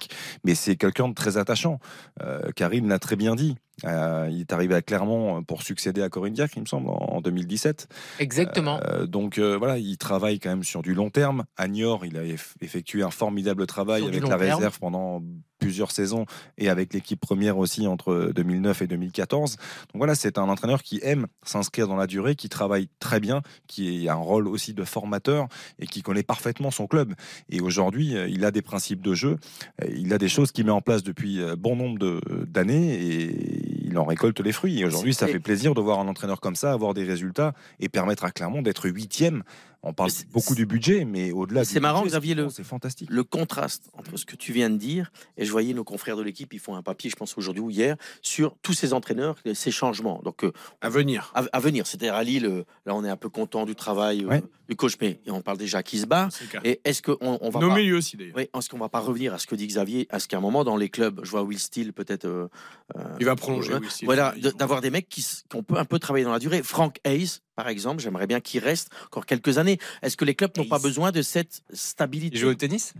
mais 0.44 0.54
c'est 0.54 0.76
quelqu'un 0.76 1.08
de 1.08 1.14
très 1.14 1.36
attachant. 1.36 1.78
Euh, 2.22 2.50
Karine 2.54 2.88
l'a 2.88 2.98
très 2.98 3.16
bien 3.16 3.34
dit. 3.34 3.56
Euh, 3.84 4.28
il 4.30 4.40
est 4.40 4.52
arrivé 4.52 4.74
à 4.74 4.82
Clermont 4.82 5.42
pour 5.42 5.62
succéder 5.62 6.00
à 6.02 6.08
Corinne 6.08 6.32
Diacre, 6.34 6.54
il 6.56 6.60
me 6.62 6.66
semble, 6.66 6.88
en, 6.90 6.92
en 7.16 7.20
2017. 7.20 7.88
Exactement. 8.20 8.80
Euh, 8.84 9.06
donc 9.06 9.38
euh, 9.38 9.56
voilà, 9.58 9.78
il 9.78 9.98
travaille 9.98 10.38
quand 10.38 10.50
même 10.50 10.64
sur 10.64 10.82
du 10.82 10.94
long 10.94 11.10
terme. 11.10 11.44
À 11.56 11.66
Niort, 11.68 12.06
il 12.06 12.16
a 12.16 12.22
eff- 12.24 12.54
effectué 12.60 13.02
un 13.02 13.10
formidable 13.10 13.66
travail 13.66 14.00
Sur 14.02 14.08
avec 14.08 14.22
la 14.22 14.28
terme. 14.38 14.40
réserve 14.40 14.78
pendant 14.78 15.22
plusieurs 15.60 15.92
saisons 15.92 16.26
et 16.58 16.68
avec 16.68 16.92
l'équipe 16.92 17.18
première 17.18 17.56
aussi 17.56 17.86
entre 17.86 18.32
2009 18.34 18.82
et 18.82 18.86
2014. 18.86 19.52
Donc 19.56 19.60
voilà, 19.94 20.14
c'est 20.14 20.36
un 20.36 20.48
entraîneur 20.48 20.82
qui 20.82 21.00
aime 21.02 21.26
s'inscrire 21.42 21.88
dans 21.88 21.96
la 21.96 22.06
durée, 22.06 22.34
qui 22.34 22.48
travaille 22.50 22.88
très 22.98 23.18
bien, 23.18 23.40
qui 23.66 24.06
a 24.08 24.12
un 24.12 24.16
rôle 24.16 24.46
aussi 24.46 24.74
de 24.74 24.84
formateur 24.84 25.46
et 25.78 25.86
qui 25.86 26.02
connaît 26.02 26.22
parfaitement 26.22 26.70
son 26.70 26.86
club. 26.86 27.14
Et 27.48 27.60
aujourd'hui, 27.62 28.14
euh, 28.14 28.28
il 28.28 28.44
a 28.44 28.50
des 28.50 28.62
principes 28.62 29.00
de 29.00 29.14
jeu, 29.14 29.38
euh, 29.82 29.88
il 29.96 30.12
a 30.12 30.18
des 30.18 30.28
choses 30.28 30.52
qu'il 30.52 30.66
met 30.66 30.70
en 30.72 30.82
place 30.82 31.02
depuis 31.02 31.40
euh, 31.40 31.56
bon 31.56 31.76
nombre 31.76 32.20
d'années 32.46 32.94
et 32.94 33.73
il 33.94 33.98
en 33.98 34.04
récolte 34.04 34.40
les 34.40 34.50
fruits. 34.50 34.80
Et 34.80 34.84
aujourd'hui, 34.84 35.14
ça 35.14 35.28
fait 35.28 35.38
plaisir 35.38 35.72
de 35.72 35.80
voir 35.80 36.00
un 36.00 36.08
entraîneur 36.08 36.40
comme 36.40 36.56
ça 36.56 36.72
avoir 36.72 36.94
des 36.94 37.04
résultats 37.04 37.54
et 37.78 37.88
permettre 37.88 38.24
à 38.24 38.32
Clermont 38.32 38.60
d'être 38.60 38.88
huitième 38.88 39.44
On 39.86 39.92
parle 39.92 40.10
beaucoup 40.32 40.54
du 40.54 40.64
budget, 40.66 41.04
mais 41.04 41.30
au-delà 41.30 41.64
C'est 41.64 41.78
marrant, 41.78 42.00
budget, 42.02 42.12
Xavier, 42.12 42.34
le, 42.34 42.48
c'est 42.48 42.64
fantastique. 42.64 43.08
le 43.10 43.22
contraste 43.22 43.90
entre 43.92 44.16
ce 44.16 44.24
que 44.24 44.34
tu 44.34 44.52
viens 44.52 44.70
de 44.70 44.76
dire 44.76 45.12
et 45.36 45.44
je 45.44 45.50
voyais 45.52 45.74
nos 45.74 45.84
confrères 45.84 46.16
de 46.16 46.22
l'équipe, 46.22 46.52
ils 46.54 46.58
font 46.58 46.74
un 46.74 46.82
papier, 46.82 47.10
je 47.10 47.16
pense 47.16 47.36
aujourd'hui 47.36 47.62
ou 47.62 47.70
hier, 47.70 47.96
sur 48.22 48.56
tous 48.62 48.72
ces 48.72 48.92
entraîneurs, 48.94 49.36
ces 49.54 49.70
changements. 49.70 50.20
Donc 50.24 50.42
euh, 50.44 50.52
à 50.80 50.88
venir, 50.88 51.30
à, 51.34 51.44
à 51.52 51.60
venir. 51.60 51.86
C'est-à-dire 51.86 52.14
à 52.14 52.24
Lille, 52.24 52.46
euh, 52.46 52.64
là 52.86 52.94
on 52.94 53.04
est 53.04 53.10
un 53.10 53.16
peu 53.18 53.28
content 53.28 53.66
du 53.66 53.74
travail 53.74 54.24
euh, 54.24 54.40
du 54.68 54.74
coach, 54.76 54.94
mais 55.00 55.20
et 55.26 55.30
on 55.30 55.42
parle 55.42 55.58
déjà 55.58 55.82
qui 55.82 55.98
se 55.98 56.06
bat. 56.06 56.28
Et 56.64 56.80
est-ce 56.84 57.02
qu'on 57.02 57.38
on 57.42 57.50
va 57.50 57.60
Nos 57.60 57.68
pas- 57.68 57.76
milieux 57.76 57.98
aussi 57.98 58.16
d'ailleurs. 58.16 58.36
Oui, 58.36 58.48
est-ce 58.56 58.68
qu'on 58.70 58.78
va 58.78 58.88
pas 58.88 59.00
revenir 59.00 59.34
à 59.34 59.38
ce 59.38 59.46
que 59.46 59.54
dit 59.54 59.66
Xavier, 59.66 60.06
à 60.10 60.18
ce 60.18 60.28
qu'à 60.28 60.38
un 60.38 60.40
moment 60.40 60.64
dans 60.64 60.76
les 60.76 60.88
clubs, 60.88 61.20
je 61.22 61.30
vois 61.30 61.42
Will 61.42 61.58
Steele 61.58 61.92
peut-être. 61.92 62.24
euh, 62.24 62.48
euh, 62.96 63.02
Il 63.20 63.26
va 63.26 63.36
prolonger, 63.36 63.74
euh, 63.74 63.78
Will 63.80 63.90
Steele. 63.90 64.06
Voilà, 64.06 64.34
d'avoir 64.58 64.80
des 64.80 64.90
mecs 64.90 65.08
qui, 65.10 65.24
ont 65.54 65.62
peut 65.62 65.76
un 65.76 65.84
peu 65.84 65.98
travailler 65.98 66.24
dans 66.24 66.32
la 66.32 66.38
durée. 66.38 66.62
Frank 66.62 66.98
Hayes, 67.04 67.40
par 67.56 67.68
exemple, 67.68 68.02
j'aimerais 68.02 68.26
bien 68.26 68.40
qu'il 68.40 68.62
reste 68.62 68.90
encore 69.06 69.26
quelques 69.26 69.58
années. 69.58 69.78
Est-ce 70.02 70.16
que 70.16 70.24
les 70.24 70.34
clubs 70.34 70.50
n'ont 70.56 70.64
pas 70.64 70.78
besoin 70.78 71.12
de 71.12 71.22
cette 71.22 71.62
stabilité? 71.72 72.36
Il 72.36 72.40
joue 72.40 72.48
au 72.48 72.54
tennis? 72.54 72.94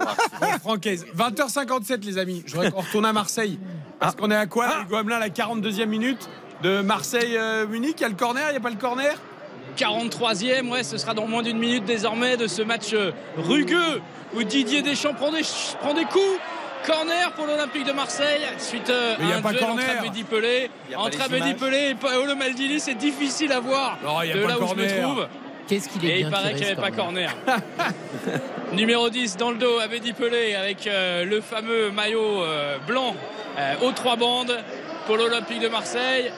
Franck. 0.00 0.16
Bon, 0.40 0.46
Francaise, 0.58 1.06
20h57 1.16 2.04
les 2.04 2.18
amis. 2.18 2.42
Je 2.46 2.52
voudrais 2.54 2.70
qu'on 2.70 2.80
retourne 2.80 3.06
à 3.06 3.12
Marseille. 3.12 3.58
Parce 3.98 4.14
qu'on 4.16 4.30
est 4.30 4.36
à 4.36 4.46
quoi 4.46 4.82
Hugo 4.82 4.96
Hamelin, 4.96 5.18
la 5.18 5.28
42e 5.28 5.86
minute 5.86 6.28
de 6.62 6.80
Marseille-Munich. 6.82 7.94
Il 7.98 8.02
y 8.02 8.04
a 8.04 8.08
le 8.08 8.14
corner, 8.16 8.44
il 8.48 8.52
n'y 8.52 8.56
a 8.56 8.60
pas 8.60 8.70
le 8.70 8.76
corner? 8.76 9.14
43e, 9.76 10.68
ouais, 10.68 10.82
ce 10.82 10.98
sera 10.98 11.14
dans 11.14 11.26
moins 11.26 11.42
d'une 11.42 11.58
minute 11.58 11.84
désormais 11.84 12.36
de 12.36 12.46
ce 12.48 12.60
match 12.62 12.92
euh, 12.92 13.12
rugueux 13.36 14.00
où 14.34 14.42
Didier 14.42 14.82
Deschamps 14.82 15.14
prend 15.14 15.30
des, 15.30 15.44
ch- 15.44 15.76
prend 15.80 15.94
des 15.94 16.04
coups. 16.04 16.38
Corner 16.86 17.32
pour 17.32 17.46
l'Olympique 17.46 17.84
de 17.84 17.92
Marseille 17.92 18.42
suite 18.58 18.90
euh, 18.90 19.14
à 19.18 19.36
un 19.36 19.42
pas 19.42 19.50
duel 19.50 19.60
corner. 19.64 19.84
entre 19.84 19.98
Abedi 19.98 20.24
Pelé. 20.24 20.70
Entre 20.96 21.20
Abedi. 21.22 21.54
Pelé 21.54 21.90
et 21.90 21.94
Paolo 21.94 22.34
Maldini, 22.34 22.80
c'est 22.80 22.94
difficile 22.94 23.52
à 23.52 23.60
voir 23.60 23.98
Non, 24.02 24.20
de 24.20 24.46
là 24.46 24.58
où 24.58 24.66
je 24.68 24.74
me 24.74 25.02
trouve. 25.02 25.28
Qu'est-ce 25.68 25.88
qu'il 25.88 26.04
est 26.04 26.16
Et 26.16 26.20
il 26.20 26.30
paraît 26.30 26.54
qu'il 26.54 26.64
n'y 26.64 26.72
avait 26.72 26.80
pas 26.80 26.90
corner. 26.90 27.32
Numéro 28.72 29.08
10 29.08 29.36
dans 29.36 29.50
le 29.50 29.58
dos, 29.58 29.78
Abedi 29.78 30.12
Pelé 30.12 30.54
avec 30.54 30.86
euh, 30.86 31.24
le 31.24 31.40
fameux 31.40 31.90
maillot 31.90 32.42
euh, 32.42 32.78
blanc 32.86 33.14
euh, 33.58 33.74
aux 33.82 33.92
trois 33.92 34.16
bandes 34.16 34.56
pour 35.06 35.16
l'Olympique 35.16 35.60
de 35.60 35.68
Marseille. 35.68 36.32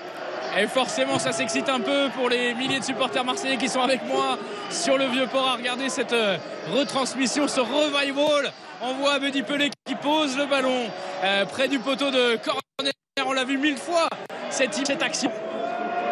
Et 0.59 0.67
forcément, 0.67 1.19
ça 1.19 1.33
s'excite 1.33 1.69
un 1.71 1.81
peu 1.81 2.09
pour 2.15 2.29
les 2.29 2.53
milliers 2.55 2.79
de 2.79 2.85
supporters 2.85 3.25
marseillais 3.25 3.57
qui 3.57 3.69
sont 3.69 3.81
avec 3.81 4.05
moi 4.07 4.39
sur 4.71 4.99
le 4.99 5.07
vieux 5.07 5.27
port 5.27 5.49
à 5.49 5.55
regarder 5.55 5.89
cette 5.89 6.13
euh, 6.13 6.37
retransmission, 6.75 7.49
ce 7.49 7.61
revival. 7.61 8.53
On 8.85 8.95
voit 8.95 9.13
Abedi 9.13 9.43
Pelé 9.43 9.71
qui 9.87 9.95
pose 9.95 10.37
le 10.37 10.47
ballon 10.47 10.91
euh, 11.23 11.45
près 11.47 11.69
du 11.69 11.79
poteau 11.79 12.11
de 12.11 12.37
corner. 12.39 12.93
On 13.25 13.33
l'a 13.33 13.45
vu 13.45 13.57
mille 13.57 13.77
fois, 13.77 14.09
cette, 14.51 14.75
cette 14.75 15.01
action. 15.01 15.31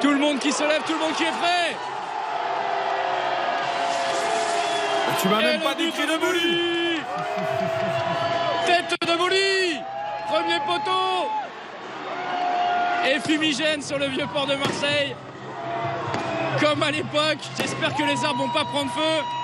Tout 0.00 0.10
le 0.10 0.18
monde 0.18 0.38
qui 0.38 0.52
se 0.52 0.62
lève, 0.62 0.80
tout 0.86 0.92
le 0.92 1.00
monde 1.00 1.14
qui 1.16 1.24
est 1.24 1.32
prêt. 1.32 1.76
Tu 5.20 5.28
m'as 5.28 5.40
même 5.42 5.60
pas 5.60 5.74
décrit 5.74 6.06
de 6.06 6.16
Boli 6.16 7.00
Tête 8.66 8.94
de 9.04 9.18
Boli 9.18 9.80
Premier 10.28 10.60
poteau 10.60 11.28
Et 13.04 13.18
fumigène 13.18 13.82
sur 13.82 13.98
le 13.98 14.06
vieux 14.06 14.26
port 14.32 14.46
de 14.46 14.54
Marseille. 14.54 15.16
Comme 16.60 16.84
à 16.84 16.92
l'époque, 16.92 17.38
j'espère 17.58 17.96
que 17.96 18.04
les 18.04 18.24
arbres 18.24 18.44
vont 18.44 18.52
pas 18.52 18.64
prendre 18.64 18.92
feu. 18.92 19.39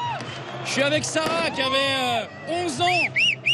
Je 0.66 0.72
suis 0.72 0.82
avec 0.82 1.04
Sarah 1.04 1.50
qui 1.54 1.62
avait 1.62 2.26
euh, 2.48 2.64
11 2.64 2.80
ans 2.82 2.84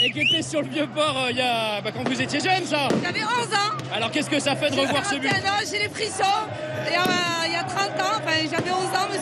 et 0.02 0.10
qui 0.10 0.20
était 0.20 0.42
sur 0.42 0.62
le 0.62 0.68
vieux 0.68 0.86
port 0.88 1.16
euh, 1.16 1.30
il 1.30 1.36
y 1.36 1.40
a, 1.40 1.80
bah, 1.80 1.90
quand 1.94 2.08
vous 2.08 2.20
étiez 2.20 2.40
jeune, 2.40 2.64
ça. 2.64 2.88
J'avais 3.02 3.22
11 3.22 3.28
ans. 3.28 3.94
Alors 3.94 4.10
qu'est-ce 4.10 4.30
que 4.30 4.40
ça 4.40 4.56
fait 4.56 4.70
de 4.70 4.80
revoir 4.80 5.04
ce 5.04 5.16
but 5.16 5.28
41 5.28 5.50
ans, 5.50 5.56
j'ai 5.70 5.78
les 5.78 5.88
frissons. 5.88 6.24
Il 6.86 6.92
y, 6.92 6.96
a, 6.96 7.46
il 7.46 7.52
y 7.52 7.56
a 7.56 7.64
30 7.64 7.88
ans, 8.00 8.16
enfin 8.16 8.32
j'avais 8.50 8.70
11 8.70 8.76
ans, 8.76 9.08
mais 9.12 9.18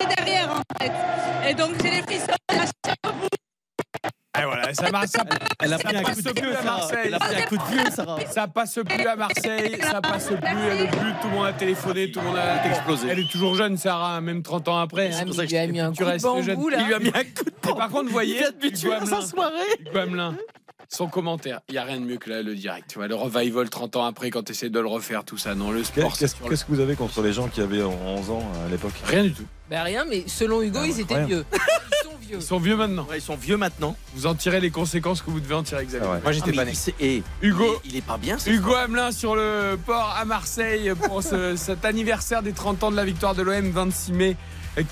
été 0.00 0.14
derrière 0.16 0.50
en 0.50 0.82
fait. 0.82 0.92
Et 1.48 1.54
donc 1.54 1.70
j'ai 1.82 1.90
les 1.90 2.02
frissons. 2.02 2.34
Et 4.40 4.44
voilà, 4.44 4.74
ça 4.74 4.90
marche. 4.90 5.06
Ça, 5.08 5.24
Elle 5.60 5.72
a 5.72 5.78
pris 5.78 5.96
un 5.96 6.02
passe 6.02 6.16
coup 6.16 6.22
de 6.22 6.30
plus 6.32 6.42
vieux, 6.42 6.50
à 6.56 6.62
Sarah. 6.62 6.76
Marseille. 6.78 6.98
Elle 7.06 7.14
a 7.14 7.18
pris 7.18 7.34
un 7.36 7.46
coup 7.46 7.56
de 7.56 7.62
vieux, 7.64 7.90
Sarah. 7.94 8.18
Ça 8.30 8.46
passe 8.48 8.78
plus 8.84 9.06
à 9.06 9.16
Marseille, 9.16 9.78
ça 9.80 10.00
passe 10.00 10.26
plus 10.26 10.34
le 10.36 10.84
but, 10.86 11.14
tout 11.22 11.28
le 11.28 11.34
monde 11.34 11.46
a 11.46 11.52
téléphoné, 11.52 12.10
tout 12.10 12.20
le 12.20 12.26
monde 12.26 12.36
a 12.38 12.66
explosé. 12.66 13.08
Elle 13.10 13.18
est 13.20 13.30
toujours 13.30 13.54
jeune, 13.54 13.76
Sarah, 13.76 14.20
même 14.20 14.42
30 14.42 14.68
ans 14.68 14.78
après. 14.78 15.10
Ah, 15.12 15.14
hein. 15.14 15.16
C'est 15.20 15.24
pour 15.24 15.34
il 15.34 15.36
ça 15.36 15.42
lui 15.44 15.56
a 15.58 15.66
que 15.66 15.72
mis 15.72 15.78
je- 15.78 15.82
un 15.84 15.92
tu 15.92 15.98
coup 15.98 16.04
de 16.04 16.08
restes 16.10 16.24
bambou, 16.24 16.42
jeune. 16.42 16.70
là. 16.70 16.76
Il 16.80 16.86
lui 16.86 16.94
a 16.94 16.98
mis 16.98 17.08
un 17.08 17.12
coup 17.24 17.44
de 17.44 17.50
Mais 17.66 17.74
par 17.74 17.88
contre, 17.88 18.04
vous 18.06 18.10
voyez, 18.12 18.40
Hugo 18.62 19.98
Hamelin, 19.98 20.36
son 20.88 21.08
commentaire, 21.08 21.60
il 21.68 21.72
n'y 21.72 21.78
a 21.78 21.84
rien 21.84 21.98
de 21.98 22.04
mieux 22.04 22.16
que 22.18 22.30
là, 22.30 22.42
le 22.42 22.54
direct. 22.54 22.86
Tu 22.88 22.98
vois, 22.98 23.08
le 23.08 23.14
revival 23.16 23.68
30 23.68 23.96
ans 23.96 24.04
après, 24.04 24.30
quand 24.30 24.44
tu 24.44 24.52
essaies 24.52 24.68
de 24.70 24.78
le 24.78 24.86
refaire, 24.86 25.24
tout 25.24 25.36
ça. 25.38 25.54
Non, 25.54 25.70
le 25.72 25.82
sport, 25.82 26.16
Qu'est-ce 26.16 26.36
que 26.36 26.68
vous 26.72 26.80
avez 26.80 26.94
contre 26.94 27.22
les 27.22 27.32
gens 27.32 27.48
qui 27.48 27.60
avaient 27.60 27.82
11 27.82 28.30
ans 28.30 28.42
à 28.66 28.70
l'époque? 28.70 28.92
Rien 29.04 29.24
du 29.24 29.32
tout. 29.32 29.46
Ben 29.68 29.82
rien, 29.82 30.04
mais 30.08 30.22
selon 30.28 30.62
Hugo, 30.62 30.80
ils 30.84 31.00
étaient 31.00 31.24
vieux. 31.24 31.44
Ils 32.28 32.34
sont 32.34 32.36
vieux. 32.36 32.38
Ils 32.38 32.42
sont 32.42 32.58
vieux 32.58 32.76
maintenant. 32.76 33.06
Ouais, 33.08 33.18
ils 33.18 33.22
sont 33.22 33.36
vieux 33.36 33.56
maintenant. 33.56 33.96
Vous 34.14 34.26
en 34.26 34.34
tirez 34.34 34.60
les 34.60 34.70
conséquences 34.70 35.22
que 35.22 35.30
vous 35.30 35.40
devez 35.40 35.54
en 35.54 35.62
tirer, 35.62 35.84
Xavier. 35.84 36.06
Ah 36.08 36.14
ouais. 36.14 36.20
Moi 36.22 36.32
j'étais 36.32 36.50
Ah, 36.52 36.56
pas 36.56 36.64
né. 36.64 36.72
et 37.00 37.22
Hugo, 37.42 37.80
il, 37.84 37.92
il 37.92 37.96
est 37.96 38.00
pas 38.04 38.16
bien. 38.18 38.38
ce 38.38 38.50
Hugo 38.50 38.70
soir. 38.70 38.82
Hamelin 38.82 39.12
sur 39.12 39.34
le 39.36 39.76
port 39.84 40.14
à 40.18 40.24
Marseille 40.24 40.92
pour 41.04 41.22
ce- 41.22 41.56
cet 41.56 41.84
anniversaire 41.84 42.42
des 42.42 42.52
30 42.52 42.82
ans 42.84 42.90
de 42.90 42.96
la 42.96 43.04
victoire 43.04 43.34
de 43.34 43.42
l'OM 43.42 43.70
26 43.70 44.12
mai 44.12 44.36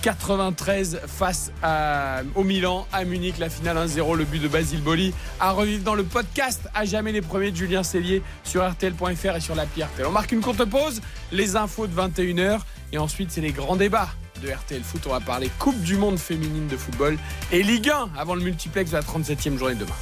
93 0.03 1.01
face 1.07 1.53
à, 1.63 2.23
au 2.35 2.43
Milan 2.43 2.87
à 2.93 3.05
Munich 3.05 3.37
la 3.39 3.51
finale 3.51 3.77
1-0 3.87 4.17
le 4.17 4.25
but 4.25 4.41
de 4.41 4.49
Basile 4.49 4.81
Boli 4.81 5.13
à 5.41 5.51
revivre 5.51 5.85
dans 5.85 5.95
le 5.95 6.05
podcast 6.05 6.63
à 6.75 6.87
jamais 6.87 7.13
les 7.13 7.21
premiers 7.21 7.51
de 7.51 7.57
Julien 7.57 7.83
Cellier 7.83 8.23
sur 8.45 8.67
RTL.fr 8.67 9.37
et 9.37 9.41
sur 9.41 9.55
l'appli 9.55 9.83
RTL. 9.83 10.07
On 10.07 10.11
marque 10.11 10.33
une 10.33 10.41
courte 10.41 10.65
pause, 10.65 11.03
les 11.33 11.57
infos 11.57 11.87
de 11.87 11.95
21h 11.95 12.61
et 12.93 12.99
ensuite 12.99 13.31
c'est 13.31 13.43
les 13.43 13.53
grands 13.53 13.77
débats 13.77 14.09
de 14.45 14.53
RTL 14.53 14.83
Foot. 14.83 15.03
On 15.07 15.11
va 15.11 15.21
parler 15.21 15.51
Coupe 15.59 15.81
du 15.83 15.97
Monde 15.97 16.19
féminine 16.19 16.69
de 16.69 16.77
football 16.77 17.17
et 17.51 17.63
Ligue 17.63 17.91
1 17.91 18.11
avant 18.19 18.35
le 18.35 18.43
multiplex 18.43 18.91
de 18.91 18.97
la 18.97 19.03
37e 19.03 19.57
journée 19.57 19.75
de 19.75 19.81
demain. 19.81 19.95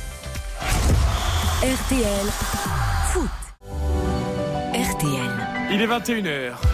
RTL 1.63 2.27
Foot. 3.13 3.31
RTL. 4.75 5.49
Il 5.71 5.81
est 5.81 5.87
21h. 5.87 6.72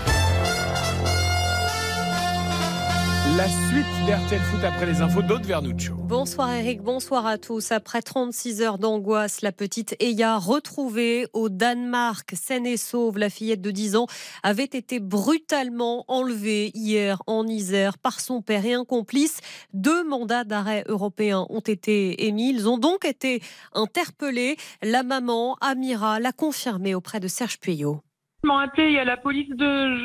La 3.38 3.48
suite 3.48 3.86
d'RTL 4.04 4.40
Foot 4.40 4.64
après 4.64 4.84
les 4.84 5.00
infos 5.00 5.22
d'Aude 5.22 5.46
Vernuccio. 5.46 5.94
Bonsoir 5.94 6.52
Eric, 6.52 6.82
bonsoir 6.82 7.24
à 7.24 7.38
tous. 7.38 7.70
Après 7.70 8.02
36 8.02 8.62
heures 8.62 8.78
d'angoisse, 8.78 9.42
la 9.42 9.52
petite 9.52 9.94
Eya 10.00 10.38
retrouvée 10.38 11.28
au 11.34 11.48
Danemark, 11.48 12.32
saine 12.34 12.66
et 12.66 12.76
sauve, 12.76 13.16
la 13.16 13.30
fillette 13.30 13.60
de 13.60 13.70
10 13.70 13.94
ans, 13.94 14.08
avait 14.42 14.64
été 14.64 14.98
brutalement 14.98 16.04
enlevée 16.08 16.72
hier 16.74 17.22
en 17.28 17.46
Isère 17.46 17.96
par 17.98 18.18
son 18.18 18.42
père 18.42 18.66
et 18.66 18.74
un 18.74 18.84
complice. 18.84 19.38
Deux 19.72 20.02
mandats 20.02 20.42
d'arrêt 20.42 20.82
européens 20.88 21.46
ont 21.48 21.60
été 21.60 22.26
émis. 22.26 22.50
Ils 22.50 22.68
ont 22.68 22.78
donc 22.78 23.04
été 23.04 23.40
interpellés. 23.72 24.56
La 24.82 25.04
maman, 25.04 25.56
Amira, 25.60 26.18
l'a 26.18 26.32
confirmé 26.32 26.92
auprès 26.96 27.20
de 27.20 27.28
Serge 27.28 27.60
Puyot. 27.60 28.02
Ils 28.44 28.46
m'ont 28.46 28.58
appelé, 28.58 28.86
il 28.86 28.92
y 28.92 28.98
a 28.98 29.04
la 29.04 29.16
police 29.16 29.48
de 29.48 29.56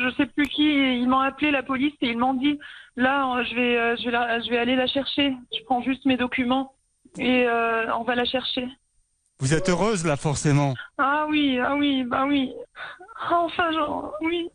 je 0.02 0.12
sais 0.16 0.26
plus 0.26 0.48
qui, 0.48 0.64
ils 0.64 1.08
m'ont 1.08 1.20
appelé 1.20 1.52
la 1.52 1.62
police 1.62 1.92
et 2.00 2.08
ils 2.10 2.18
m'ont 2.18 2.34
dit 2.34 2.58
là 2.96 3.36
euh, 3.36 3.44
je 3.44 3.54
vais 3.54 3.76
euh, 3.78 3.96
je 3.96 4.04
vais 4.06 4.10
la- 4.10 4.40
je 4.40 4.50
vais 4.50 4.58
aller 4.58 4.74
la 4.74 4.88
chercher. 4.88 5.34
Je 5.56 5.62
prends 5.64 5.82
juste 5.82 6.04
mes 6.04 6.16
documents 6.16 6.72
et 7.18 7.46
euh, 7.46 7.94
on 7.94 8.02
va 8.02 8.16
la 8.16 8.24
chercher. 8.24 8.66
Vous 9.38 9.54
êtes 9.54 9.68
heureuse 9.68 10.04
là 10.04 10.16
forcément. 10.16 10.74
Ah 10.98 11.26
oui, 11.28 11.58
ah 11.60 11.76
oui, 11.76 12.02
bah 12.02 12.24
oui. 12.26 12.52
Ah, 13.30 13.40
Enfin 13.44 13.70
genre 13.72 14.12
oui. 14.22 14.48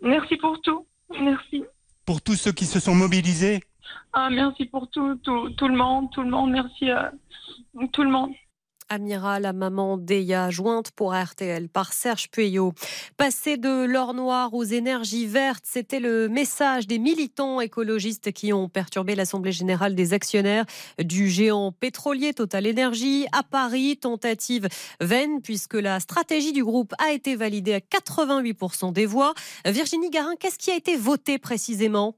Merci 0.00 0.36
pour 0.36 0.60
tout. 0.60 0.86
Merci. 1.20 1.64
Pour 2.06 2.22
tous 2.22 2.36
ceux 2.36 2.52
qui 2.52 2.66
se 2.66 2.78
sont 2.78 2.94
mobilisés, 2.94 3.60
Ah 4.12 4.30
merci 4.30 4.64
pour 4.66 4.88
tout 4.90 5.16
tout 5.24 5.50
tout 5.50 5.66
le 5.66 5.76
monde, 5.76 6.08
tout 6.12 6.22
le 6.22 6.30
monde, 6.30 6.52
merci 6.52 6.88
à 6.90 7.10
tout 7.92 8.04
le 8.04 8.10
monde. 8.10 8.30
Amira, 8.90 9.38
la 9.38 9.52
maman 9.52 9.98
d'Eya, 9.98 10.48
jointe 10.50 10.90
pour 10.92 11.14
RTL 11.14 11.68
par 11.68 11.92
Serge 11.92 12.30
Puyot. 12.30 12.72
Passer 13.18 13.58
de 13.58 13.84
l'or 13.84 14.14
noir 14.14 14.54
aux 14.54 14.64
énergies 14.64 15.26
vertes, 15.26 15.64
c'était 15.66 16.00
le 16.00 16.28
message 16.28 16.86
des 16.86 16.98
militants 16.98 17.60
écologistes 17.60 18.32
qui 18.32 18.52
ont 18.52 18.68
perturbé 18.68 19.14
l'Assemblée 19.14 19.52
générale 19.52 19.94
des 19.94 20.14
actionnaires 20.14 20.64
du 20.98 21.28
géant 21.28 21.70
pétrolier 21.70 22.32
Total 22.32 22.66
Energy 22.66 23.26
à 23.32 23.42
Paris. 23.42 23.98
Tentative 23.98 24.68
vaine 25.00 25.42
puisque 25.42 25.74
la 25.74 26.00
stratégie 26.00 26.52
du 26.52 26.64
groupe 26.64 26.94
a 26.98 27.12
été 27.12 27.36
validée 27.36 27.74
à 27.74 27.80
88% 27.80 28.92
des 28.92 29.06
voix. 29.06 29.34
Virginie 29.66 30.10
Garin, 30.10 30.34
qu'est-ce 30.40 30.58
qui 30.58 30.70
a 30.70 30.76
été 30.76 30.96
voté 30.96 31.38
précisément? 31.38 32.16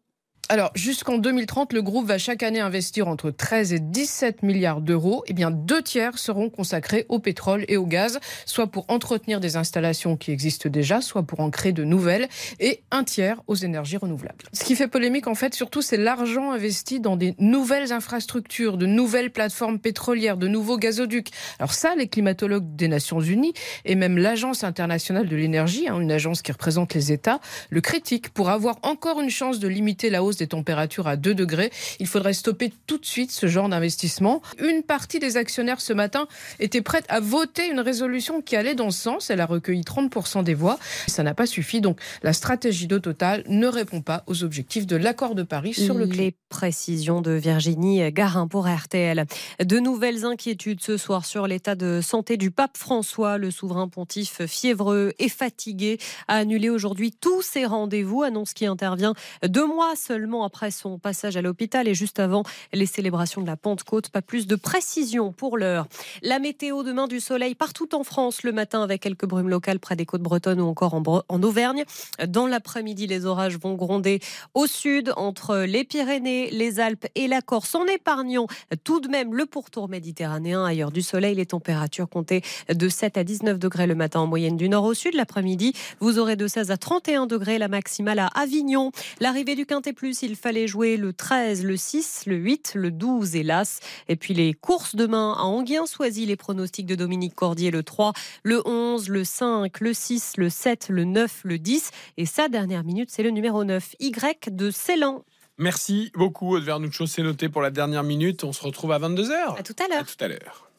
Alors, 0.53 0.73
jusqu'en 0.75 1.17
2030, 1.17 1.73
le 1.73 1.81
groupe 1.81 2.09
va 2.09 2.19
chaque 2.19 2.43
année 2.43 2.59
investir 2.59 3.07
entre 3.07 3.31
13 3.31 3.73
et 3.73 3.79
17 3.79 4.43
milliards 4.43 4.81
d'euros. 4.81 5.23
Eh 5.29 5.33
bien, 5.33 5.53
deux 5.53 5.81
tiers 5.81 6.19
seront 6.19 6.51
consacrés 6.51 7.07
au 7.09 7.21
pétrole 7.21 7.65
et 7.69 7.77
au 7.77 7.87
gaz, 7.87 8.19
soit 8.47 8.67
pour 8.67 8.85
entretenir 8.89 9.39
des 9.39 9.57
installations 9.57 10.17
qui 10.17 10.33
existent 10.33 10.69
déjà, 10.69 11.03
soit 11.03 11.23
pour 11.23 11.39
en 11.39 11.51
créer 11.51 11.71
de 11.71 11.85
nouvelles, 11.85 12.29
et 12.59 12.83
un 12.91 13.05
tiers 13.05 13.41
aux 13.47 13.55
énergies 13.55 13.97
renouvelables. 13.97 14.43
Ce 14.53 14.65
qui 14.65 14.75
fait 14.75 14.89
polémique, 14.89 15.29
en 15.29 15.37
fait, 15.37 15.55
surtout, 15.55 15.83
c'est 15.83 15.97
l'argent 15.97 16.51
investi 16.51 16.99
dans 16.99 17.15
des 17.15 17.37
nouvelles 17.39 17.93
infrastructures, 17.93 18.77
de 18.77 18.87
nouvelles 18.87 19.31
plateformes 19.31 19.79
pétrolières, 19.79 20.37
de 20.37 20.49
nouveaux 20.49 20.79
gazoducs. 20.79 21.31
Alors 21.61 21.75
ça, 21.75 21.95
les 21.95 22.09
climatologues 22.09 22.75
des 22.75 22.89
Nations 22.89 23.21
Unies 23.21 23.55
et 23.85 23.95
même 23.95 24.19
l'Agence 24.19 24.65
internationale 24.65 25.29
de 25.29 25.37
l'énergie, 25.37 25.87
hein, 25.87 26.01
une 26.01 26.11
agence 26.11 26.43
qui 26.43 26.51
représente 26.51 26.93
les 26.93 27.13
États, 27.13 27.39
le 27.69 27.81
critiquent 27.81 28.31
pour 28.31 28.51
avoir 28.51 28.81
encore 28.83 29.21
une 29.21 29.31
chance 29.31 29.61
de 29.61 29.69
limiter 29.69 30.11
la 30.11 30.25
hausse 30.25 30.40
des 30.41 30.49
températures 30.49 31.07
à 31.07 31.17
2 31.17 31.35
degrés. 31.35 31.71
Il 32.01 32.07
faudrait 32.07 32.33
stopper 32.33 32.73
tout 32.87 32.99
de 32.99 33.07
suite 33.07 33.31
ce 33.31 33.47
genre 33.47 33.69
d'investissement. 33.69 34.43
Une 34.59 34.83
partie 34.83 35.19
des 35.19 35.37
actionnaires 35.37 35.81
ce 35.81 35.93
matin 35.93 36.27
était 36.59 36.83
prête 36.83 37.05
à 37.09 37.21
voter 37.21 37.71
une 37.71 37.81
résolution 37.81 38.41
qui 38.41 38.57
allait 38.57 38.75
dans 38.75 38.91
ce 38.91 39.01
sens. 39.01 39.31
Elle 39.31 39.41
a 39.41 39.47
recueilli 39.47 39.83
30% 39.83 40.43
des 40.43 40.55
voix. 40.55 40.79
Ça 41.07 41.23
n'a 41.23 41.35
pas 41.35 41.47
suffi. 41.47 41.81
Donc 41.81 42.01
la 42.23 42.33
stratégie 42.33 42.87
de 42.87 42.99
Total 42.99 43.45
ne 43.49 43.67
répond 43.67 44.01
pas 44.01 44.25
aux 44.27 44.43
objectifs 44.45 44.87
de 44.87 44.97
l'accord 44.97 45.35
de 45.35 45.43
Paris 45.43 45.75
sur 45.75 45.95
le 45.95 46.07
climat. 46.07 46.23
Les 46.23 46.35
précisions 46.49 47.21
de 47.21 47.33
Virginie 47.33 48.11
Garin 48.13 48.49
pour 48.49 48.67
RTL. 48.67 49.27
De 49.63 49.79
nouvelles 49.79 50.25
inquiétudes 50.25 50.83
ce 50.83 50.97
soir 50.97 51.25
sur 51.27 51.47
l'état 51.47 51.75
de 51.75 52.01
santé 52.03 52.37
du 52.37 52.51
pape 52.51 52.77
François. 52.77 53.37
Le 53.37 53.51
souverain 53.51 53.89
pontife 53.89 54.47
fiévreux 54.47 55.13
et 55.19 55.29
fatigué 55.29 55.99
a 56.29 56.37
annulé 56.37 56.71
aujourd'hui 56.71 57.13
tous 57.13 57.43
ses 57.43 57.67
rendez-vous, 57.67 58.23
annonce 58.23 58.55
qui 58.55 58.67
intervient 58.67 59.15
deux 59.47 59.67
mois 59.67 59.95
seulement 59.97 60.30
après 60.39 60.71
son 60.71 60.99
passage 60.99 61.37
à 61.37 61.43
l'hôpital 61.43 61.89
et 61.89 61.95
juste 61.95 62.21
avant 62.21 62.45
les 62.73 62.87
célébrations 62.87 63.43
de 63.43 63.47
la 63.47 63.57
Pentecôte. 63.57 64.09
Pas 64.11 64.23
plus 64.23 64.47
de 64.47 64.57
précision 64.57 65.33
pour 65.33 65.59
l'heure. 65.59 65.87
La 66.23 66.39
météo 66.39 66.83
demain 66.83 67.09
du 67.09 67.21
soleil 67.21 67.55
partout 67.55 67.95
en 67.95 68.05
France 68.05 68.43
le 68.43 68.53
matin 68.53 68.83
avec 68.83 69.03
quelques 69.03 69.27
brumes 69.27 69.49
locales 69.49 69.81
près 69.81 69.97
des 69.97 70.07
côtes 70.07 70.23
bretonnes 70.23 70.61
ou 70.61 70.67
encore 70.67 70.95
en, 70.95 71.43
Auvergne. 71.43 71.85
Dans 72.29 72.47
l'après-midi, 72.47 73.07
les 73.07 73.25
orages 73.25 73.59
vont 73.59 73.75
gronder 73.75 74.21
au 74.55 74.67
sud 74.67 75.13
entre 75.17 75.59
les 75.59 75.85
Pyrénées, 75.85 76.51
les 76.51 76.81
Alpes 76.81 77.07
et 77.15 77.29
la 77.29 77.41
Corse 77.41 77.75
en 77.75 77.87
épargnant 77.87 78.47
tout 78.85 79.01
de 79.01 79.09
même 79.09 79.35
le 79.35 79.47
pourtour 79.47 79.89
méditerranéen. 79.89 80.65
Ailleurs 80.65 80.93
du 80.93 81.03
soleil, 81.03 81.35
les 81.35 81.47
températures 81.47 82.09
comptées 82.09 82.43
de 82.69 82.89
7 82.89 83.17
à 83.17 83.25
19 83.25 83.59
degrés 83.59 83.87
le 83.87 83.95
matin 83.95 84.21
en 84.21 84.27
moyenne 84.27 84.57
du 84.57 84.69
nord 84.69 84.85
au 84.85 84.95
sud. 84.95 85.15
L'après-midi, 85.15 85.73
vous 86.01 86.19
aurez 86.19 86.37
de 86.37 86.47
16 86.47 86.71
à 86.71 86.77
31 86.77 87.27
degrés 87.27 87.59
la 87.59 87.69
maximale 87.69 88.19
à 88.19 88.27
Avignon. 88.29 88.93
L'arrivée 89.21 89.55
du 89.55 89.67
Quintet 89.67 89.93
Plus, 89.93 90.10
il 90.23 90.37
fallait 90.37 90.67
jouer 90.67 90.97
le 90.97 91.13
13, 91.13 91.65
le 91.65 91.77
6, 91.77 92.25
le 92.27 92.37
8, 92.37 92.73
le 92.75 92.91
12, 92.91 93.37
hélas. 93.37 93.81
Et 94.09 94.17
puis 94.17 94.35
les 94.35 94.53
courses 94.55 94.95
demain 94.95 95.35
à 95.39 95.43
Anguien-Soisy, 95.43 96.27
les 96.27 96.37
pronostics 96.37 96.87
de 96.87 96.95
Dominique 96.95 97.35
Cordier, 97.35 97.71
le 97.71 97.83
3, 97.83 98.13
le 98.43 98.67
11, 98.67 99.09
le 99.09 99.25
5, 99.25 99.81
le 99.81 99.95
6, 99.95 100.35
le 100.37 100.49
7, 100.49 100.89
le 100.89 101.05
9, 101.05 101.41
le 101.45 101.59
10. 101.59 101.91
Et 102.17 102.27
sa 102.27 102.49
dernière 102.49 102.85
minute, 102.85 103.11
c'est 103.11 103.23
le 103.23 103.31
numéro 103.31 103.65
9, 103.65 103.97
Y 104.01 104.51
de 104.51 104.71
Ceylan. 104.71 105.25
Merci 105.59 106.11
beaucoup, 106.15 106.55
Aude 106.57 106.65
Vernuccio. 106.65 107.07
C'est 107.07 107.23
noté 107.23 107.49
pour 107.49 107.61
la 107.61 107.71
dernière 107.71 108.03
minute. 108.03 108.45
On 108.45 108.53
se 108.53 108.63
retrouve 108.63 108.93
à 108.93 108.99
22h. 108.99 109.59
À 109.59 109.63
tout 109.63 109.77
à 109.79 109.89
l'heure. 109.89 110.01
À 110.01 110.05
tout 110.05 110.25
à 110.25 110.29
l'heure. 110.29 110.70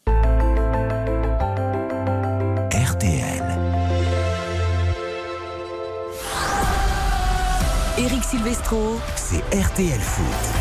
Eric 8.03 8.23
Silvestro. 8.23 8.99
C'est 9.15 9.43
RTL 9.55 9.99
Foot. 9.99 10.60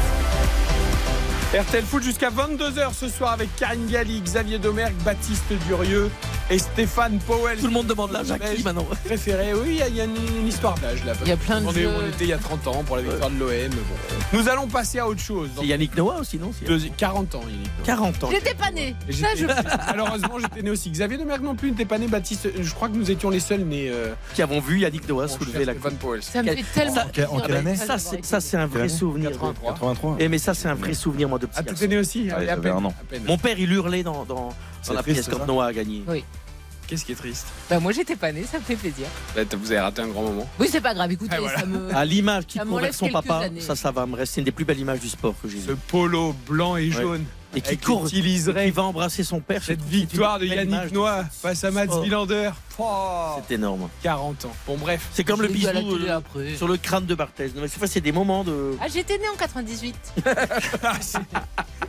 RTL 1.53 1.83
Foot 1.85 2.05
jusqu'à 2.05 2.31
22h 2.31 2.95
ce 2.95 3.09
soir 3.09 3.33
avec 3.33 3.49
Karine 3.57 3.89
Galli, 3.89 4.21
Xavier 4.21 4.61
Domergue, 4.61 4.95
Baptiste 5.05 5.53
Durieux 5.67 6.09
et 6.49 6.59
Stéphane 6.61 7.19
Powell. 7.27 7.59
Tout 7.59 7.67
le 7.67 7.73
monde 7.73 7.89
demande 7.89 8.13
l'âge 8.13 8.31
à 8.31 8.39
qui 8.39 8.63
maintenant 8.63 8.87
Préféré, 9.05 9.53
oui, 9.55 9.71
il 9.71 9.75
y 9.79 9.83
a- 9.83 9.89
il 9.89 9.97
y, 9.97 10.01
a 10.01 10.05
une, 10.05 10.47
histoire 10.47 10.77
d'âge 10.79 11.05
là. 11.05 11.13
Il 11.23 11.29
y 11.29 11.33
a 11.33 11.37
plein 11.37 11.61
de 11.61 11.73
jeux. 11.73 11.89
où 11.89 11.91
on 12.05 12.07
était 12.09 12.25
il 12.25 12.29
y 12.29 12.33
a 12.33 12.39
30 12.39 12.69
ans 12.69 12.85
pour 12.85 12.95
la 12.97 13.03
victoire 13.03 13.31
de 13.31 13.37
l'OM. 13.39 13.49
Bon. 13.71 14.39
Nous 14.39 14.49
allons 14.49 14.69
passer 14.69 15.01
à 15.01 15.09
autre 15.09 15.21
chose. 15.21 15.49
C'est 15.59 15.67
Yannick 15.67 15.97
Noah 15.97 16.21
aussi, 16.21 16.39
non 16.39 16.53
Deuxi- 16.65 16.93
40 16.97 17.35
ans, 17.35 17.41
Yannick. 17.43 17.67
Noah. 17.79 17.87
40 17.87 18.25
ans. 18.25 18.29
J'étais 18.31 18.55
pas 18.55 18.71
né. 18.71 18.95
Et 19.09 19.13
Ça, 19.13 19.27
j'étais- 19.37 19.53
je... 19.53 19.77
Malheureusement, 19.89 20.39
j'étais 20.39 20.63
né 20.63 20.71
aussi. 20.71 20.89
Xavier 20.91 21.19
Domergue 21.19 21.43
non 21.43 21.57
plus 21.57 21.71
n'était 21.73 21.85
pas 21.85 21.99
né. 21.99 22.07
Baptiste, 22.07 22.49
je 22.61 22.75
crois 22.75 22.89
que 22.89 22.95
nous 22.97 23.11
étions 23.11 23.29
les 23.31 23.41
seuls 23.41 23.63
nés. 23.65 23.89
euh, 23.91 24.13
Qui 24.35 24.43
avons 24.43 24.61
vu 24.61 24.79
Yannick 24.79 25.09
Noah 25.09 25.27
soulever 25.27 25.65
la 25.65 25.73
Stéphane 25.73 25.97
Powell. 25.97 26.23
Ça 26.23 26.45
me 26.45 26.49
fait 26.55 26.65
tellement. 26.75 26.95
Ça- 26.95 27.07
En 27.33 27.41
quelle 27.41 27.57
année 27.57 27.75
Ça, 27.75 27.99
c'est- 28.41 28.57
un 28.57 28.67
vrai 28.67 28.89
souvenir. 28.89 29.31
83. 29.33 29.71
83. 29.73 30.17
Eh, 30.21 30.29
mais 30.29 30.39
ça, 30.39 30.55
c'est 30.55 30.69
un 30.69 30.75
vrai 30.75 30.95
souvenir, 30.95 31.29
moi, 31.29 31.40
de 31.41 31.47
petit 31.47 31.59
Ah, 31.97 31.99
aussi 31.99 32.23
Ouais, 32.25 32.31
Allez, 32.33 32.47
à 32.47 32.51
j'avais 32.51 32.63
peine, 32.63 32.73
un 32.79 32.85
an. 32.85 32.95
à 33.01 33.05
peine. 33.05 33.23
Mon 33.27 33.39
père, 33.39 33.59
il 33.59 33.73
hurlait 33.73 34.03
dans, 34.03 34.25
dans, 34.25 34.35
dans 34.35 34.55
C'est 34.83 34.95
la 34.95 35.03
triste, 35.03 35.23
pièce 35.25 35.29
quand 35.35 35.41
ça 35.41 35.47
Noah 35.47 35.67
a 35.67 35.73
gagné. 35.73 36.03
Oui. 36.07 36.25
Qu'est-ce 36.87 37.05
qui 37.05 37.13
est 37.13 37.17
triste 37.17 37.47
Bah, 37.69 37.79
moi, 37.79 37.93
j'étais 37.93 38.17
pas 38.17 38.33
né, 38.33 38.43
ça 38.51 38.59
me 38.59 38.65
fait 38.65 38.75
plaisir. 38.75 39.07
Bah, 39.37 39.43
Vous 39.57 39.71
avez 39.71 39.81
raté 39.81 40.03
un 40.03 40.09
grand 40.09 40.23
moment. 40.23 40.49
Oui, 40.59 40.69
c'est 40.71 40.81
pas 40.81 40.93
grave. 40.93 41.13
Écoutez, 41.13 41.37
Ah, 41.37 41.41
voilà. 41.41 41.59
ça 41.61 41.67
me. 41.67 41.95
À 41.95 42.05
l'image 42.05 42.47
qui 42.47 42.59
Ça 42.59 42.65
court 42.65 42.73
m'enlève 42.73 42.87
vers 42.91 42.95
son 42.95 43.07
quelques 43.07 43.13
papa, 43.27 43.45
années. 43.45 43.61
ça, 43.61 43.77
ça 43.77 43.91
va 43.93 44.07
me 44.07 44.17
rester 44.17 44.41
une 44.41 44.45
des 44.45 44.51
plus 44.51 44.65
belles 44.65 44.81
images 44.81 44.99
du 45.01 45.09
sport 45.09 45.35
que 45.41 45.49
j'ai 45.49 45.61
Ce 45.61 45.71
vu. 45.71 45.77
polo 45.89 46.35
blanc 46.49 46.77
et 46.77 46.91
jaune. 46.91 47.25
Et 47.55 47.61
qui 47.61 47.69
avec 47.69 47.81
court, 47.85 48.07
utiliserait 48.07 48.67
qui 48.67 48.71
va 48.71 48.83
embrasser 48.85 49.25
son 49.25 49.41
père. 49.41 49.63
cette 49.63 49.81
c'est- 49.81 49.87
c'est 49.89 49.95
une 49.95 50.01
victoire 50.07 50.39
de 50.39 50.47
belle 50.47 50.59
Yannick 50.59 50.73
image. 50.73 50.93
Noah 50.93 51.25
face 51.31 51.65
à 51.65 51.71
Mats 51.73 51.87
Oh. 51.91 52.01
Wilander. 52.01 52.51
Oh, 52.83 53.43
C'est 53.47 53.55
énorme. 53.55 53.89
40 54.03 54.45
ans. 54.47 54.53
Bon, 54.67 54.77
bref. 54.79 55.09
C'est 55.13 55.25
comme 55.25 55.43
le 55.43 55.49
bisou 55.49 55.69
euh, 55.69 56.17
après. 56.17 56.55
sur 56.57 56.67
le 56.69 56.77
crâne 56.77 57.07
de 57.07 57.15
Barthez. 57.15 57.49
Non, 57.55 57.63
mais 57.63 57.69
c'est 57.69 57.85
c'est 57.87 58.01
des 58.01 58.13
moments 58.13 58.45
de. 58.45 58.75
Ah, 58.81 58.87
j'étais 58.93 59.19
né 59.19 59.25
en 59.33 59.37
98. 59.37 59.95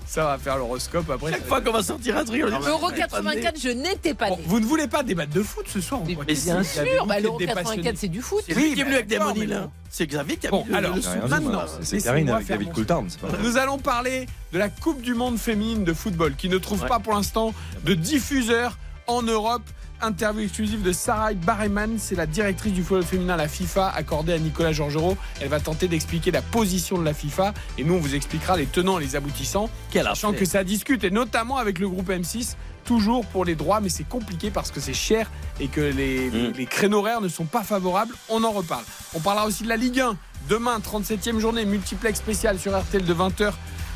Ça 0.05 0.25
va 0.25 0.37
faire 0.37 0.57
l'horoscope 0.57 1.09
après. 1.09 1.31
Chaque 1.31 1.47
fois 1.47 1.61
qu'on 1.61 1.71
va 1.71 1.83
sortir 1.83 2.17
un 2.17 2.25
truc, 2.25 2.43
on 2.45 2.59
dit, 2.59 2.67
Euro 2.67 2.87
Ah, 2.91 2.95
84, 2.95 3.55
je 3.61 3.69
n'étais 3.69 4.13
pas 4.13 4.27
Bon, 4.29 4.35
né. 4.35 4.43
vous 4.45 4.59
ne 4.59 4.65
voulez 4.65 4.87
pas 4.87 5.03
débattre 5.03 5.31
de 5.31 5.41
foot 5.41 5.65
ce 5.69 5.79
soir 5.79 6.01
Mais 6.05 6.17
avez 6.49 6.63
sûr, 6.65 7.05
bah, 7.05 7.19
l'Euro 7.19 7.35
êtes 7.35 7.39
des 7.39 7.45
84, 7.45 7.63
passionnés. 7.63 7.93
c'est 7.95 8.07
du 8.09 8.21
foot. 8.21 8.43
C'est 8.45 8.53
lui 8.53 8.63
Oui, 8.69 8.73
qui 8.73 8.81
est 8.81 8.83
venu 8.83 8.95
avec 8.95 9.07
des 9.07 9.19
monies 9.19 9.45
là. 9.45 9.69
C'est 9.89 10.05
Xavier 10.07 10.35
qui 10.37 10.47
a 10.47 10.49
Bon, 10.49 10.63
mis 10.65 10.71
le- 10.71 10.75
alors, 10.77 10.95
le 10.95 11.27
maintenant, 11.29 11.61
c'est 11.81 11.99
C'est 11.99 12.05
Karine 12.05 12.29
avec 12.29 12.47
David 12.47 12.71
Coulthard. 12.73 13.03
c'est 13.07 13.41
Nous 13.41 13.57
allons 13.57 13.77
parler 13.77 14.27
de 14.51 14.57
la 14.59 14.67
Coupe 14.69 15.01
du 15.01 15.13
Monde 15.13 15.37
féminine 15.37 15.85
de 15.85 15.93
football 15.93 16.35
qui 16.35 16.49
ne 16.49 16.57
trouve 16.57 16.81
Ouais. 16.81 16.87
pas 16.89 16.99
pour 16.99 17.13
l'instant 17.13 17.53
de 17.85 17.93
diffuseur 17.93 18.77
en 19.07 19.21
Europe. 19.21 19.63
Interview 20.01 20.43
exclusive 20.43 20.81
de 20.81 20.91
Sarah 20.91 21.33
Barreman, 21.33 21.97
c'est 21.99 22.15
la 22.15 22.25
directrice 22.25 22.73
du 22.73 22.83
football 22.83 23.03
féminin 23.05 23.33
à 23.35 23.37
la 23.37 23.47
FIFA, 23.47 23.89
accordée 23.89 24.33
à 24.33 24.39
Nicolas 24.39 24.71
Georgerot. 24.71 25.15
Elle 25.39 25.49
va 25.49 25.59
tenter 25.59 25.87
d'expliquer 25.87 26.31
la 26.31 26.41
position 26.41 26.97
de 26.97 27.03
la 27.05 27.13
FIFA 27.13 27.53
et 27.77 27.83
nous 27.83 27.93
on 27.95 27.99
vous 27.99 28.15
expliquera 28.15 28.57
les 28.57 28.65
tenants 28.65 28.99
et 28.99 29.03
les 29.03 29.15
aboutissants, 29.15 29.69
Quelle 29.91 30.05
sachant 30.05 30.33
que 30.33 30.45
ça 30.45 30.63
discute 30.63 31.03
et 31.03 31.11
notamment 31.11 31.57
avec 31.57 31.77
le 31.79 31.87
groupe 31.87 32.09
M6, 32.09 32.55
toujours 32.85 33.25
pour 33.27 33.45
les 33.45 33.55
droits, 33.55 33.79
mais 33.79 33.89
c'est 33.89 34.07
compliqué 34.07 34.49
parce 34.49 34.71
que 34.71 34.79
c'est 34.79 34.93
cher 34.93 35.29
et 35.59 35.67
que 35.67 35.81
les, 35.81 36.29
Mm. 36.31 36.53
les 36.57 36.65
créneaux 36.65 36.99
horaires 36.99 37.21
ne 37.21 37.27
sont 37.29 37.45
pas 37.45 37.63
favorables. 37.63 38.15
On 38.29 38.43
en 38.43 38.51
reparle. 38.51 38.83
On 39.13 39.19
parlera 39.19 39.45
aussi 39.45 39.63
de 39.63 39.69
la 39.69 39.77
Ligue 39.77 39.99
1. 39.99 40.17
Demain, 40.49 40.79
37e 40.79 41.39
journée, 41.39 41.65
multiplex 41.65 42.17
spécial 42.17 42.57
sur 42.57 42.75
RTL 42.77 43.05
de 43.05 43.13
20h 43.13 43.51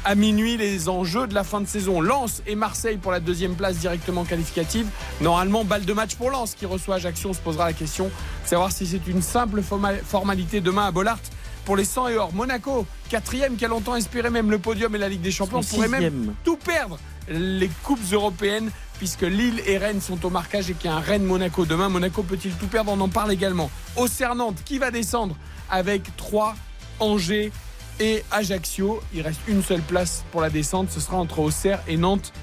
à 0.05 0.15
minuit 0.15 0.55
les 0.55 0.87
enjeux 0.87 1.25
de 1.27 1.33
la 1.33 1.43
fin 1.43 1.59
de 1.61 1.67
saison. 1.67 1.99
Lens 1.99 2.41
et 2.47 2.55
Marseille 2.55 2.97
pour 2.97 3.11
la 3.11 3.19
deuxième 3.19 3.55
place 3.55 3.77
directement 3.77 4.23
qualificative. 4.23 4.87
Normalement, 5.19 5.65
balle 5.65 5.83
de 5.83 5.93
match 5.93 6.15
pour 6.15 6.29
Lens 6.29 6.53
qui 6.55 6.65
reçoit 6.65 6.95
Ajaccio. 6.95 7.31
On 7.31 7.33
se 7.33 7.39
posera 7.39 7.65
la 7.65 7.73
question 7.73 8.05
de 8.05 8.47
savoir 8.47 8.71
si 8.71 8.85
c'est 8.85 9.07
une 9.07 9.21
simple 9.23 9.61
forma- 9.63 9.95
formalité 9.97 10.61
demain 10.61 10.85
à 10.85 10.91
Bollard. 10.91 11.19
Pour 11.65 11.75
les 11.75 11.85
100 11.85 12.09
et 12.09 12.17
or, 12.17 12.31
Monaco, 12.31 12.85
quatrième 13.09 13.55
qui 13.55 13.65
a 13.65 13.67
longtemps 13.67 13.95
espéré 13.95 14.29
même 14.29 14.51
le 14.51 14.59
podium 14.59 14.93
et 14.95 14.99
la 14.99 15.09
Ligue 15.09 15.21
des 15.21 15.31
Champions, 15.31 15.61
pourrait 15.63 15.87
même 15.87 16.33
tout 16.43 16.57
perdre 16.57 16.99
les 17.27 17.69
coupes 17.81 17.99
européennes 18.13 18.69
puisque 18.99 19.23
Lille 19.23 19.59
et 19.65 19.79
Rennes 19.79 19.99
sont 20.01 20.23
au 20.23 20.29
marquage 20.29 20.69
et 20.69 20.73
qu'il 20.75 20.91
y 20.91 20.93
a 20.93 20.97
un 20.97 20.99
Rennes-Monaco 20.99 21.65
demain. 21.65 21.89
Monaco 21.89 22.21
peut-il 22.21 22.51
tout 22.53 22.67
perdre? 22.67 22.91
On 22.91 23.01
en 23.01 23.09
parle 23.09 23.31
également. 23.31 23.71
Auxerre 23.95 24.35
Nantes 24.35 24.59
qui 24.63 24.77
va 24.77 24.91
descendre 24.91 25.35
avec 25.71 26.15
3 26.17 26.55
Angers 26.99 27.51
et 27.99 28.23
Ajaccio. 28.31 29.01
Il 29.13 29.21
reste 29.21 29.41
une 29.47 29.63
seule 29.63 29.81
place 29.81 30.23
pour 30.31 30.41
la 30.41 30.49
descente. 30.49 30.89
Ce 30.89 30.99
sera 30.99 31.17
entre 31.17 31.39
Auxerre 31.39 31.81
et 31.87 31.97
Nantes. 31.97 32.33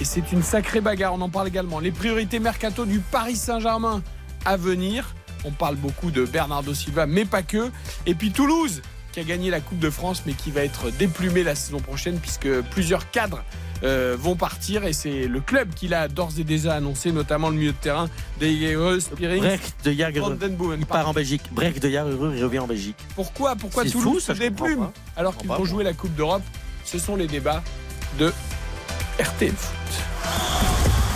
Et 0.00 0.04
c'est 0.04 0.32
une 0.32 0.42
sacrée 0.42 0.80
bagarre. 0.80 1.14
On 1.14 1.20
en 1.20 1.28
parle 1.28 1.48
également. 1.48 1.80
Les 1.80 1.90
priorités 1.90 2.38
mercato 2.38 2.84
du 2.84 3.00
Paris 3.00 3.36
Saint-Germain 3.36 4.02
à 4.44 4.56
venir. 4.56 5.14
On 5.44 5.50
parle 5.50 5.76
beaucoup 5.76 6.10
de 6.10 6.24
Bernardo 6.24 6.74
Silva, 6.74 7.06
mais 7.06 7.24
pas 7.24 7.42
que. 7.42 7.70
Et 8.06 8.14
puis 8.14 8.32
Toulouse, 8.32 8.82
qui 9.18 9.32
a 9.32 9.36
gagné 9.36 9.50
la 9.50 9.60
Coupe 9.60 9.78
de 9.78 9.90
France, 9.90 10.22
mais 10.26 10.32
qui 10.32 10.50
va 10.50 10.62
être 10.62 10.90
déplumé 10.90 11.42
la 11.42 11.54
saison 11.54 11.80
prochaine, 11.80 12.18
puisque 12.18 12.48
plusieurs 12.70 13.10
cadres 13.10 13.42
euh, 13.82 14.16
vont 14.18 14.36
partir. 14.36 14.84
Et 14.84 14.92
c'est 14.92 15.26
le 15.26 15.40
club 15.40 15.74
qui 15.74 15.88
l'a 15.88 16.08
d'ores 16.08 16.38
et 16.38 16.44
déjà 16.44 16.74
annoncé, 16.74 17.10
notamment 17.10 17.50
le 17.50 17.56
milieu 17.56 17.72
de 17.72 17.76
terrain, 17.76 18.08
Diego 18.38 19.00
Spiring. 19.00 19.42
Brecht 19.42 19.84
de 19.84 19.92
Jagereux. 19.92 20.38
Il 20.78 20.86
part 20.86 21.08
en 21.08 21.12
Belgique. 21.12 21.42
Brecht 21.52 21.82
de 21.82 21.90
Jagereux, 21.90 22.32
il 22.36 22.44
revient 22.44 22.60
en 22.60 22.66
Belgique. 22.66 22.96
Pourquoi, 23.14 23.56
pourquoi 23.56 23.84
Toulouse 23.84 24.14
fou, 24.14 24.20
ça, 24.20 24.34
se 24.34 24.40
déplume 24.40 24.78
pas. 24.78 24.92
alors 25.16 25.36
qu'ils 25.36 25.48
vont 25.48 25.64
jouer 25.64 25.84
la 25.84 25.94
Coupe 25.94 26.14
d'Europe? 26.14 26.42
Ce 26.84 26.98
sont 26.98 27.16
les 27.16 27.26
débats 27.26 27.62
de 28.18 28.32
RTL 29.18 29.52
Foot. 29.52 29.74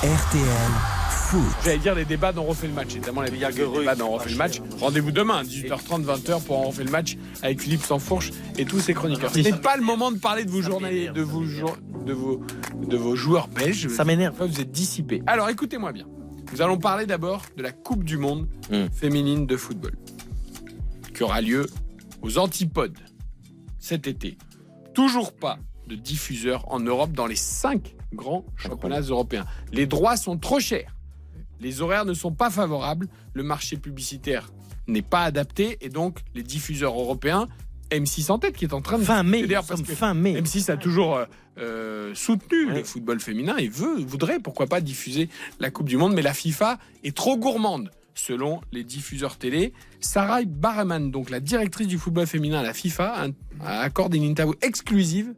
RTL 0.03 1.01
foot. 1.33 1.64
J'allais 1.64 1.78
dire 1.78 1.95
les 1.95 2.05
débats 2.05 2.33
dont 2.33 2.45
refait 2.45 2.66
le 2.66 2.74
match. 2.74 2.91
Évidemment, 2.95 3.22
les 3.22 3.30
débats 3.30 3.95
dont 3.95 4.11
refait 4.11 4.30
le 4.30 4.37
match. 4.37 4.61
Rendez-vous 4.78 5.12
demain, 5.12 5.43
18h30, 5.43 6.05
20h, 6.05 6.43
pour 6.45 6.59
en 6.59 6.62
refait 6.64 6.85
le 6.85 6.91
match 6.91 7.16
avec 7.43 7.61
Philippe 7.61 7.83
Sansfourche 7.85 8.30
et 8.59 8.64
tous 8.66 8.80
ses 8.80 8.93
chroniqueurs. 8.95 9.33
Ce 9.33 9.39
n'est 9.39 9.53
pas 9.53 9.76
le 9.76 9.83
moment 9.83 10.12
de 10.12 10.18
parler 10.18 10.45
de 10.45 10.51
vos 10.51 10.61
journaliers, 10.62 11.09
de 11.09 11.22
vos, 11.22 11.45
jour- 11.45 11.76
de 12.05 12.12
vos, 12.12 12.43
de 12.87 12.97
vos 12.97 13.16
joueurs 13.16 13.49
belges. 13.49 13.89
Ça 13.89 14.05
m'énerve. 14.05 14.35
Vous 14.47 14.61
êtes 14.61 14.70
dissipés. 14.70 15.22
Alors, 15.26 15.49
écoutez-moi 15.49 15.93
bien. 15.93 16.07
Nous 16.53 16.61
allons 16.61 16.76
parler 16.76 17.07
d'abord 17.07 17.43
de 17.57 17.62
la 17.62 17.72
Coupe 17.72 18.05
du 18.05 18.18
Monde 18.18 18.47
Hmm. 18.70 18.89
féminine 18.93 19.47
de 19.47 19.57
football 19.57 19.93
qui 21.14 21.22
aura 21.22 21.41
lieu 21.41 21.66
aux 22.20 22.37
Antipodes 22.39 22.99
cet 23.78 24.07
été. 24.07 24.37
Toujours 24.95 25.33
pas 25.33 25.59
de 25.87 25.95
diffuseur 25.97 26.70
en 26.70 26.78
Europe 26.80 27.12
dans 27.12 27.26
les 27.26 27.37
cinq 27.37 27.95
grands 28.14 28.45
championnats 28.57 29.01
européens. 29.01 29.47
Les 29.72 29.87
droits 29.87 30.16
sont 30.18 30.37
trop 30.37 30.61
chers. 30.61 30.91
Les 31.62 31.80
horaires 31.80 32.04
ne 32.04 32.14
sont 32.14 32.32
pas 32.32 32.50
favorables. 32.50 33.08
Le 33.34 33.42
marché 33.44 33.76
publicitaire 33.76 34.52
n'est 34.88 35.02
pas 35.02 35.22
adapté. 35.22 35.78
Et 35.80 35.88
donc, 35.88 36.18
les 36.34 36.42
diffuseurs 36.42 36.98
européens, 36.98 37.46
M6 37.92 38.32
en 38.32 38.38
tête, 38.38 38.56
qui 38.56 38.64
est 38.64 38.74
en 38.74 38.80
train 38.80 38.98
de. 38.98 39.04
Fin 39.04 39.22
mai, 39.22 39.46
parce 39.46 39.82
que 39.82 39.94
fin 39.94 40.12
mai. 40.12 40.40
M6 40.40 40.70
a 40.72 40.76
toujours 40.76 41.16
euh, 41.16 41.24
euh, 41.58 42.14
soutenu 42.14 42.66
le 42.66 42.82
football 42.82 43.20
féminin 43.20 43.56
et 43.58 43.68
veut, 43.68 44.00
voudrait, 44.00 44.40
pourquoi 44.40 44.66
pas, 44.66 44.80
diffuser 44.80 45.28
la 45.60 45.70
Coupe 45.70 45.88
du 45.88 45.96
Monde. 45.96 46.14
Mais 46.14 46.22
la 46.22 46.34
FIFA 46.34 46.78
est 47.04 47.16
trop 47.16 47.36
gourmande, 47.36 47.90
selon 48.14 48.60
les 48.72 48.82
diffuseurs 48.82 49.36
télé. 49.36 49.72
Sarai 50.03 50.46
Baraman, 50.46 51.11
donc 51.11 51.30
la 51.30 51.40
directrice 51.40 51.86
du 51.86 51.96
football 51.96 52.26
féminin 52.26 52.59
à 52.59 52.62
la 52.62 52.74
FIFA, 52.74 53.28
a, 53.61 53.80
accordé 53.80 54.18
une 54.18 54.24
interview 54.24 54.55
exclusive 54.61 55.32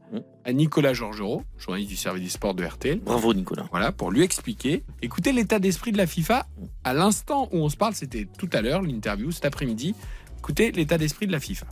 à 0.45 0.53
Nicolas 0.53 0.95
Georgerot, 0.95 1.43
journaliste 1.59 1.91
du 1.91 1.97
service 1.97 2.23
des 2.25 2.31
sports 2.31 2.55
de 2.55 2.65
RTL. 2.65 2.99
Bravo 3.01 3.35
Nicolas. 3.35 3.67
Voilà, 3.71 3.93
pour 3.93 4.11
lui 4.11 4.23
expliquer. 4.23 4.83
Écoutez 5.03 5.33
l'état 5.33 5.59
d'esprit 5.59 5.93
de 5.93 5.99
la 5.99 6.07
FIFA 6.07 6.47
à 6.83 6.95
l'instant 6.95 7.49
où 7.53 7.59
on 7.59 7.69
se 7.69 7.77
parle, 7.77 7.95
c'était 7.95 8.27
tout 8.39 8.49
à 8.53 8.63
l'heure, 8.63 8.83
l'interview, 8.83 9.31
cet 9.31 9.45
après-midi. 9.45 9.95
Écoutez 10.39 10.73
l'état 10.73 10.99
d'esprit 10.99 11.27
de 11.27 11.33
la 11.33 11.41
FIFA. 11.41 11.67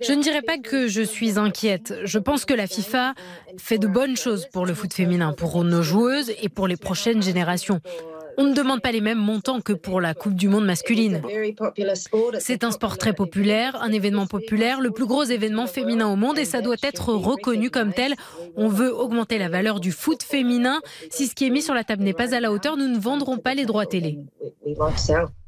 Je 0.00 0.12
ne 0.12 0.22
dirais 0.22 0.42
pas 0.42 0.58
que 0.58 0.88
je 0.88 1.02
suis 1.02 1.38
inquiète. 1.38 1.94
Je 2.04 2.18
pense 2.18 2.44
que 2.44 2.54
la 2.54 2.66
FIFA 2.66 3.14
fait 3.58 3.78
de 3.78 3.86
bonnes 3.86 4.16
choses 4.16 4.46
pour 4.52 4.66
le 4.66 4.74
foot 4.74 4.92
féminin, 4.92 5.32
pour 5.32 5.62
nos 5.64 5.82
joueuses 5.82 6.32
et 6.40 6.48
pour 6.48 6.66
les 6.66 6.76
prochaines 6.76 7.22
générations. 7.22 7.80
On 8.38 8.44
ne 8.44 8.54
demande 8.54 8.80
pas 8.80 8.92
les 8.92 9.00
mêmes 9.00 9.18
montants 9.18 9.60
que 9.60 9.72
pour 9.72 10.00
la 10.00 10.14
Coupe 10.14 10.34
du 10.34 10.48
Monde 10.48 10.64
masculine. 10.64 11.22
C'est 12.38 12.64
un 12.64 12.70
sport 12.70 12.98
très 12.98 13.12
populaire, 13.12 13.80
un 13.82 13.92
événement 13.92 14.26
populaire, 14.26 14.80
le 14.80 14.90
plus 14.90 15.06
gros 15.06 15.24
événement 15.24 15.66
féminin 15.66 16.08
au 16.08 16.16
monde 16.16 16.38
et 16.38 16.44
ça 16.44 16.60
doit 16.60 16.76
être 16.82 17.12
reconnu 17.12 17.70
comme 17.70 17.92
tel. 17.92 18.14
On 18.56 18.68
veut 18.68 18.94
augmenter 18.94 19.38
la 19.38 19.48
valeur 19.48 19.80
du 19.80 19.92
foot 19.92 20.22
féminin. 20.22 20.80
Si 21.10 21.26
ce 21.26 21.34
qui 21.34 21.46
est 21.46 21.50
mis 21.50 21.62
sur 21.62 21.74
la 21.74 21.84
table 21.84 22.02
n'est 22.02 22.12
pas 22.12 22.34
à 22.34 22.40
la 22.40 22.52
hauteur, 22.52 22.76
nous 22.76 22.88
ne 22.88 22.98
vendrons 22.98 23.38
pas 23.38 23.54
les 23.54 23.66
droits 23.66 23.86
télé. 23.86 24.18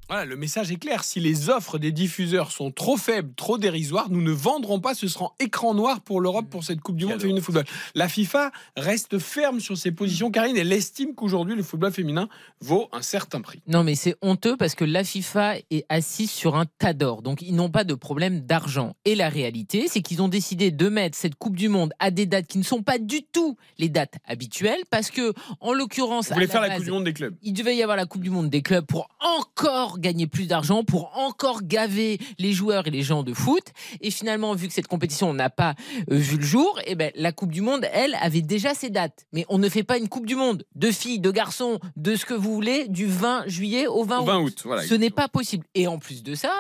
Voilà, 0.08 0.24
le 0.26 0.36
message 0.36 0.70
est 0.70 0.76
clair. 0.76 1.02
Si 1.04 1.20
les 1.20 1.48
offres 1.48 1.78
des 1.78 1.92
diffuseurs 1.92 2.50
sont 2.52 2.70
trop 2.70 2.96
faibles, 2.96 3.32
trop 3.36 3.56
dérisoires, 3.58 4.10
nous 4.10 4.20
ne 4.20 4.32
vendrons 4.32 4.80
pas. 4.80 4.94
Ce 4.94 5.08
sera 5.08 5.34
écran 5.40 5.74
noir 5.74 6.00
pour 6.02 6.20
l'Europe 6.20 6.50
pour 6.50 6.64
cette 6.64 6.80
Coupe 6.80 6.96
du 6.96 7.06
Monde 7.06 7.20
féminine 7.20 7.38
de 7.38 7.44
football. 7.44 7.64
La 7.94 8.08
FIFA 8.08 8.50
reste 8.76 9.18
ferme 9.18 9.60
sur 9.60 9.76
ses 9.78 9.92
positions, 9.92 10.30
Karine. 10.30 10.56
Elle 10.56 10.72
estime 10.72 11.14
qu'aujourd'hui, 11.14 11.54
le 11.56 11.62
football 11.62 11.92
féminin 11.92 12.28
vaut 12.60 12.88
un 12.92 13.02
certain 13.02 13.40
prix. 13.40 13.62
Non, 13.66 13.82
mais 13.82 13.94
c'est 13.94 14.16
honteux 14.20 14.56
parce 14.56 14.74
que 14.74 14.84
la 14.84 15.04
FIFA 15.04 15.56
est 15.70 15.86
assise 15.88 16.30
sur 16.30 16.56
un 16.56 16.66
tas 16.78 16.92
d'or. 16.92 17.22
Donc, 17.22 17.40
ils 17.40 17.54
n'ont 17.54 17.70
pas 17.70 17.84
de 17.84 17.94
problème 17.94 18.40
d'argent. 18.40 18.94
Et 19.04 19.14
la 19.14 19.28
réalité, 19.28 19.86
c'est 19.88 20.02
qu'ils 20.02 20.20
ont 20.20 20.28
décidé 20.28 20.70
de 20.70 20.88
mettre 20.88 21.16
cette 21.16 21.36
Coupe 21.36 21.56
du 21.56 21.68
Monde 21.68 21.92
à 21.98 22.10
des 22.10 22.26
dates 22.26 22.46
qui 22.46 22.58
ne 22.58 22.64
sont 22.64 22.82
pas 22.82 22.98
du 22.98 23.22
tout 23.22 23.56
les 23.78 23.88
dates 23.88 24.16
habituelles 24.26 24.82
parce 24.90 25.10
que, 25.10 25.32
en 25.60 25.72
l'occurrence, 25.72 26.28
Vous 26.28 26.34
voulez 26.34 26.46
faire 26.46 26.60
la 26.60 26.68
base, 26.68 26.78
Coupe 26.78 26.84
du 26.84 26.90
Monde 26.90 27.04
des 27.04 27.12
clubs 27.12 27.34
il 27.42 27.52
devait 27.52 27.76
y 27.76 27.82
avoir 27.82 27.96
la 27.96 28.06
Coupe 28.06 28.22
du 28.22 28.30
Monde 28.30 28.50
des 28.50 28.62
clubs 28.62 28.86
pour 28.86 29.08
encore 29.20 29.93
gagner 29.98 30.26
plus 30.26 30.46
d'argent, 30.46 30.84
pour 30.84 31.16
encore 31.16 31.62
gaver 31.62 32.18
les 32.38 32.52
joueurs 32.52 32.86
et 32.86 32.90
les 32.90 33.02
gens 33.02 33.22
de 33.22 33.32
foot. 33.32 33.64
Et 34.00 34.10
finalement, 34.10 34.54
vu 34.54 34.68
que 34.68 34.74
cette 34.74 34.88
compétition 34.88 35.32
n'a 35.34 35.50
pas 35.50 35.74
euh, 36.10 36.16
vu 36.16 36.36
le 36.36 36.44
jour, 36.44 36.78
eh 36.86 36.94
ben, 36.94 37.10
la 37.14 37.32
Coupe 37.32 37.52
du 37.52 37.60
Monde, 37.60 37.86
elle, 37.92 38.16
avait 38.20 38.42
déjà 38.42 38.74
ses 38.74 38.90
dates. 38.90 39.26
Mais 39.32 39.44
on 39.48 39.58
ne 39.58 39.68
fait 39.68 39.82
pas 39.82 39.98
une 39.98 40.08
Coupe 40.08 40.26
du 40.26 40.36
Monde 40.36 40.64
de 40.74 40.90
filles, 40.90 41.20
de 41.20 41.30
garçons, 41.30 41.78
de 41.96 42.16
ce 42.16 42.24
que 42.24 42.34
vous 42.34 42.54
voulez, 42.54 42.88
du 42.88 43.06
20 43.06 43.46
juillet 43.46 43.86
au 43.86 44.04
20 44.04 44.20
Au 44.20 44.24
20 44.24 44.38
août, 44.40 44.62
voilà. 44.64 44.82
Ce 44.82 44.94
n'est 44.94 45.10
pas 45.10 45.28
possible. 45.28 45.64
Et 45.74 45.86
en 45.86 45.98
plus 45.98 46.22
de 46.22 46.34
ça, 46.34 46.52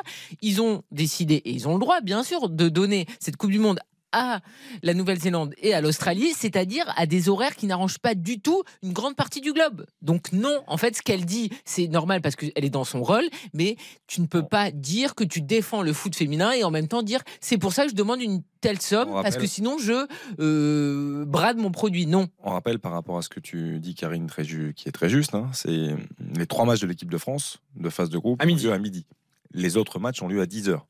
ils 0.42 0.60
ont 0.60 0.82
décidé, 0.90 1.36
et 1.36 1.50
ils 1.50 1.68
ont 1.68 1.74
le 1.74 1.80
droit, 1.80 2.00
bien 2.00 2.22
sûr, 2.22 2.48
de 2.48 2.68
donner 2.68 3.06
cette 3.20 3.36
Coupe 3.36 3.50
du 3.50 3.58
Monde 3.58 3.80
à 4.14 4.40
la 4.82 4.94
Nouvelle-Zélande 4.94 5.54
et 5.58 5.74
à 5.74 5.80
l'Australie, 5.80 6.32
c'est-à-dire 6.36 6.84
à 6.96 7.06
des 7.06 7.28
horaires 7.28 7.56
qui 7.56 7.66
n'arrangent 7.66 7.98
pas 7.98 8.14
du 8.14 8.40
tout 8.40 8.62
une 8.82 8.92
grande 8.92 9.16
partie 9.16 9.40
du 9.40 9.52
globe. 9.52 9.84
Donc 10.02 10.32
non, 10.32 10.62
en 10.68 10.76
fait, 10.76 10.96
ce 10.96 11.02
qu'elle 11.02 11.24
dit, 11.24 11.50
c'est 11.64 11.88
normal 11.88 12.22
parce 12.22 12.36
qu'elle 12.36 12.52
est 12.54 12.70
dans 12.70 12.84
son 12.84 13.02
rôle, 13.02 13.24
mais 13.52 13.76
tu 14.06 14.20
ne 14.20 14.26
peux 14.26 14.44
pas 14.46 14.70
dire 14.70 15.14
que 15.14 15.24
tu 15.24 15.40
défends 15.42 15.82
le 15.82 15.92
foot 15.92 16.14
féminin 16.14 16.52
et 16.52 16.62
en 16.62 16.70
même 16.70 16.86
temps 16.88 17.02
dire 17.02 17.20
c'est 17.40 17.58
pour 17.58 17.72
ça 17.72 17.84
que 17.84 17.90
je 17.90 17.94
demande 17.96 18.22
une 18.22 18.42
telle 18.60 18.80
somme 18.80 19.10
parce 19.10 19.36
que 19.36 19.46
sinon 19.46 19.76
je 19.78 20.06
euh, 20.40 21.24
brade 21.26 21.56
mon 21.58 21.70
produit. 21.70 22.06
Non. 22.06 22.28
On 22.42 22.50
rappelle 22.50 22.78
par 22.78 22.92
rapport 22.92 23.18
à 23.18 23.22
ce 23.22 23.28
que 23.28 23.40
tu 23.40 23.80
dis, 23.80 23.94
Karine, 23.94 24.26
très 24.26 24.44
qui 24.44 24.88
est 24.88 24.92
très 24.92 25.08
juste, 25.08 25.34
hein, 25.34 25.50
c'est 25.52 25.96
les 26.36 26.46
trois 26.46 26.64
matchs 26.64 26.80
de 26.80 26.86
l'équipe 26.86 27.10
de 27.10 27.18
France 27.18 27.58
de 27.76 27.88
phase 27.88 28.10
de 28.10 28.18
groupe 28.18 28.40
À 28.40 28.46
midi. 28.46 28.70
à 28.70 28.78
midi. 28.78 29.06
Les 29.52 29.76
autres 29.76 29.98
matchs 29.98 30.22
ont 30.22 30.28
lieu 30.28 30.40
à 30.40 30.46
10h. 30.46 30.80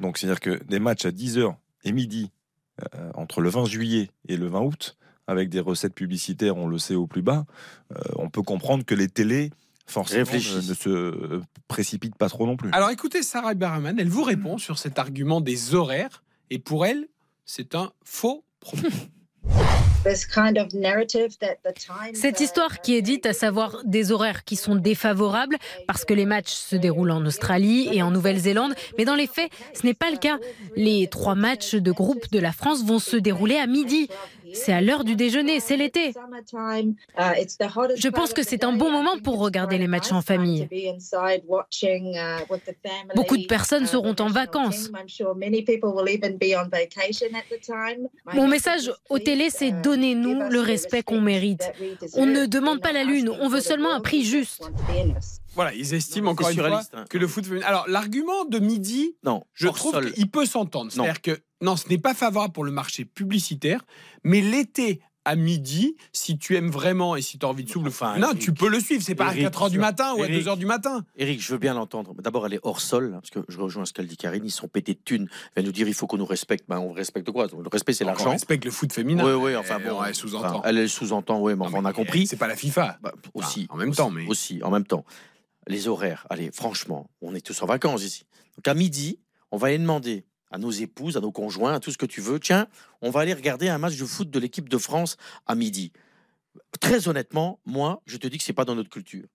Donc 0.00 0.18
c'est-à-dire 0.18 0.40
que 0.40 0.62
des 0.64 0.78
matchs 0.78 1.04
à 1.06 1.10
10h 1.10 1.54
et 1.84 1.92
midi 1.92 2.30
euh, 2.94 3.10
entre 3.14 3.40
le 3.40 3.50
20 3.50 3.64
juillet 3.66 4.10
et 4.28 4.36
le 4.36 4.46
20 4.46 4.60
août, 4.60 4.96
avec 5.26 5.48
des 5.48 5.60
recettes 5.60 5.94
publicitaires, 5.94 6.56
on 6.56 6.66
le 6.66 6.78
sait, 6.78 6.94
au 6.94 7.06
plus 7.06 7.22
bas, 7.22 7.44
euh, 7.92 8.00
on 8.16 8.28
peut 8.28 8.42
comprendre 8.42 8.84
que 8.84 8.94
les 8.94 9.08
télés, 9.08 9.50
forcément, 9.86 10.30
ne, 10.30 10.36
ne 10.36 10.74
se 10.74 10.88
euh, 10.88 11.40
précipitent 11.68 12.16
pas 12.16 12.28
trop 12.28 12.46
non 12.46 12.56
plus. 12.56 12.70
Alors 12.72 12.90
écoutez, 12.90 13.22
Sarah 13.22 13.54
Baraman, 13.54 13.98
elle 13.98 14.08
vous 14.08 14.24
répond 14.24 14.58
sur 14.58 14.78
cet 14.78 14.98
argument 14.98 15.40
des 15.40 15.74
horaires. 15.74 16.22
Et 16.50 16.58
pour 16.58 16.84
elle, 16.84 17.06
c'est 17.44 17.74
un 17.74 17.92
faux 18.04 18.44
propos. 18.60 18.88
Cette 22.14 22.40
histoire 22.40 22.80
qui 22.80 22.96
est 22.96 23.02
dite, 23.02 23.26
à 23.26 23.34
savoir 23.34 23.82
des 23.84 24.12
horaires 24.12 24.44
qui 24.44 24.56
sont 24.56 24.74
défavorables 24.74 25.56
parce 25.86 26.06
que 26.06 26.14
les 26.14 26.24
matchs 26.24 26.52
se 26.52 26.74
déroulent 26.74 27.10
en 27.10 27.24
Australie 27.26 27.90
et 27.92 28.02
en 28.02 28.10
Nouvelle-Zélande, 28.10 28.74
mais 28.96 29.04
dans 29.04 29.14
les 29.14 29.26
faits, 29.26 29.50
ce 29.74 29.84
n'est 29.86 29.94
pas 29.94 30.10
le 30.10 30.16
cas. 30.16 30.38
Les 30.74 31.06
trois 31.08 31.34
matchs 31.34 31.74
de 31.74 31.92
groupe 31.92 32.30
de 32.32 32.38
la 32.38 32.52
France 32.52 32.82
vont 32.82 32.98
se 32.98 33.16
dérouler 33.16 33.56
à 33.56 33.66
midi. 33.66 34.08
C'est 34.52 34.72
à 34.72 34.80
l'heure 34.80 35.04
du 35.04 35.16
déjeuner, 35.16 35.60
c'est 35.60 35.76
l'été. 35.76 36.12
Je 37.96 38.08
pense 38.08 38.32
que 38.32 38.42
c'est 38.42 38.64
un 38.64 38.72
bon 38.72 38.90
moment 38.90 39.18
pour 39.22 39.38
regarder 39.38 39.78
les 39.78 39.86
matchs 39.86 40.12
en 40.12 40.22
famille. 40.22 40.68
Beaucoup 43.14 43.36
de 43.36 43.46
personnes 43.46 43.86
seront 43.86 44.16
en 44.18 44.28
vacances. 44.28 44.90
Mon 48.34 48.48
message 48.48 48.92
aux 49.08 49.18
télé, 49.18 49.50
c'est 49.50 49.72
donnez-nous 49.82 50.48
le 50.48 50.60
respect 50.60 51.02
qu'on 51.02 51.20
mérite. 51.20 51.70
On 52.14 52.26
ne 52.26 52.46
demande 52.46 52.80
pas 52.80 52.92
la 52.92 53.04
lune, 53.04 53.28
on 53.28 53.48
veut 53.48 53.60
seulement 53.60 53.92
un 53.92 54.00
prix 54.00 54.24
juste. 54.24 54.70
Voilà, 55.54 55.74
ils 55.74 55.94
estiment 55.94 56.30
encore 56.32 56.50
une 56.50 56.58
fois 56.58 56.82
hein. 56.94 57.04
que 57.10 57.18
le 57.18 57.26
foot 57.26 57.44
féminin. 57.46 57.66
Alors 57.66 57.86
l'argument 57.88 58.44
de 58.44 58.58
midi, 58.58 59.16
Non, 59.24 59.44
je 59.54 59.68
trouve 59.68 60.12
qu'il 60.12 60.30
peut 60.30 60.46
s'entendre. 60.46 60.90
C'est-à-dire 60.92 61.20
que 61.20 61.38
non, 61.60 61.76
ce 61.76 61.88
n'est 61.88 61.98
pas 61.98 62.14
favorable 62.14 62.52
pour 62.52 62.64
le 62.64 62.72
marché 62.72 63.04
publicitaire, 63.04 63.84
mais 64.24 64.40
l'été 64.40 65.00
à 65.26 65.36
midi, 65.36 65.96
si 66.14 66.38
tu 66.38 66.56
aimes 66.56 66.70
vraiment 66.70 67.14
et 67.14 67.20
si 67.20 67.38
tu 67.38 67.44
as 67.44 67.48
envie 67.50 67.62
de 67.64 67.70
foot, 67.70 67.84
non, 68.18 68.32
tu 68.34 68.54
peux 68.54 68.70
le 68.70 68.80
suivre. 68.80 69.02
C'est 69.04 69.14
pas 69.14 69.26
à 69.28 69.34
Eric, 69.34 69.48
4h 69.54 69.70
du 69.70 69.78
matin 69.78 70.14
ou 70.16 70.22
à 70.22 70.26
Eric. 70.28 70.46
2h 70.46 70.56
du 70.56 70.64
matin. 70.64 71.04
Eric, 71.16 71.42
je 71.42 71.52
veux 71.52 71.58
bien 71.58 71.74
l'entendre. 71.74 72.14
D'abord, 72.22 72.46
elle 72.46 72.54
est 72.54 72.60
hors 72.62 72.80
sol, 72.80 73.12
hein, 73.14 73.20
parce 73.20 73.28
que 73.28 73.40
je 73.52 73.58
rejoins 73.60 73.84
ce 73.84 73.92
qu'elle 73.92 74.06
dit, 74.06 74.16
Karine. 74.16 74.46
Ils 74.46 74.50
sont 74.50 74.66
pétés 74.66 74.94
de 74.94 75.00
thunes. 75.04 75.28
Elle 75.54 75.62
va 75.62 75.66
nous 75.66 75.72
dire 75.72 75.86
il 75.86 75.92
faut 75.92 76.06
qu'on 76.06 76.16
nous 76.16 76.24
respecte. 76.24 76.64
Ben, 76.68 76.78
on 76.78 76.92
respecte 76.92 77.30
quoi? 77.30 77.48
Le 77.48 77.68
respect, 77.68 77.92
c'est 77.92 78.04
Donc, 78.04 78.14
on 78.14 78.16
l'argent. 78.16 78.30
respecte 78.30 78.64
le 78.64 78.70
foot 78.70 78.90
féminin. 78.94 79.22
Oui, 79.26 79.32
oui, 79.34 79.56
enfin 79.56 79.76
Eh, 79.84 79.88
bon. 79.90 80.00
ouais, 80.00 80.14
sous-entend. 80.14 80.60
enfin, 80.60 80.62
elle, 80.64 80.78
elle 80.78 80.88
sous-entend, 80.88 81.38
oui, 81.42 81.52
mais 81.54 81.66
enfin, 81.66 81.78
on 81.80 81.84
a 81.84 81.92
compris. 81.92 82.26
C'est 82.26 82.36
pas 82.36 82.48
la 82.48 82.56
FIFA. 82.56 82.98
Bah, 83.02 83.12
aussi. 83.34 83.66
en 83.68 83.76
même 83.76 83.90
aussi, 83.90 83.98
temps, 83.98 84.10
mais- 84.10 84.26
Aussi, 84.26 84.62
en 84.62 84.70
même 84.70 84.86
temps. 84.86 85.04
Les 85.70 85.86
horaires, 85.86 86.26
allez, 86.30 86.50
franchement, 86.50 87.08
on 87.20 87.32
est 87.32 87.46
tous 87.46 87.62
en 87.62 87.66
vacances 87.66 88.02
ici. 88.02 88.26
Donc 88.56 88.66
à 88.66 88.74
midi, 88.74 89.20
on 89.52 89.56
va 89.56 89.68
aller 89.68 89.78
demander 89.78 90.24
à 90.50 90.58
nos 90.58 90.72
épouses, 90.72 91.16
à 91.16 91.20
nos 91.20 91.30
conjoints, 91.30 91.74
à 91.74 91.78
tout 91.78 91.92
ce 91.92 91.96
que 91.96 92.06
tu 92.06 92.20
veux, 92.20 92.40
tiens, 92.40 92.66
on 93.02 93.10
va 93.10 93.20
aller 93.20 93.34
regarder 93.34 93.68
un 93.68 93.78
match 93.78 93.96
de 93.96 94.04
foot 94.04 94.28
de 94.28 94.40
l'équipe 94.40 94.68
de 94.68 94.78
France 94.78 95.16
à 95.46 95.54
midi. 95.54 95.92
Très 96.80 97.06
honnêtement, 97.06 97.60
moi, 97.66 98.02
je 98.06 98.16
te 98.16 98.26
dis 98.26 98.36
que 98.36 98.42
c'est 98.42 98.52
pas 98.52 98.64
dans 98.64 98.74
notre 98.74 98.90
culture. 98.90 99.28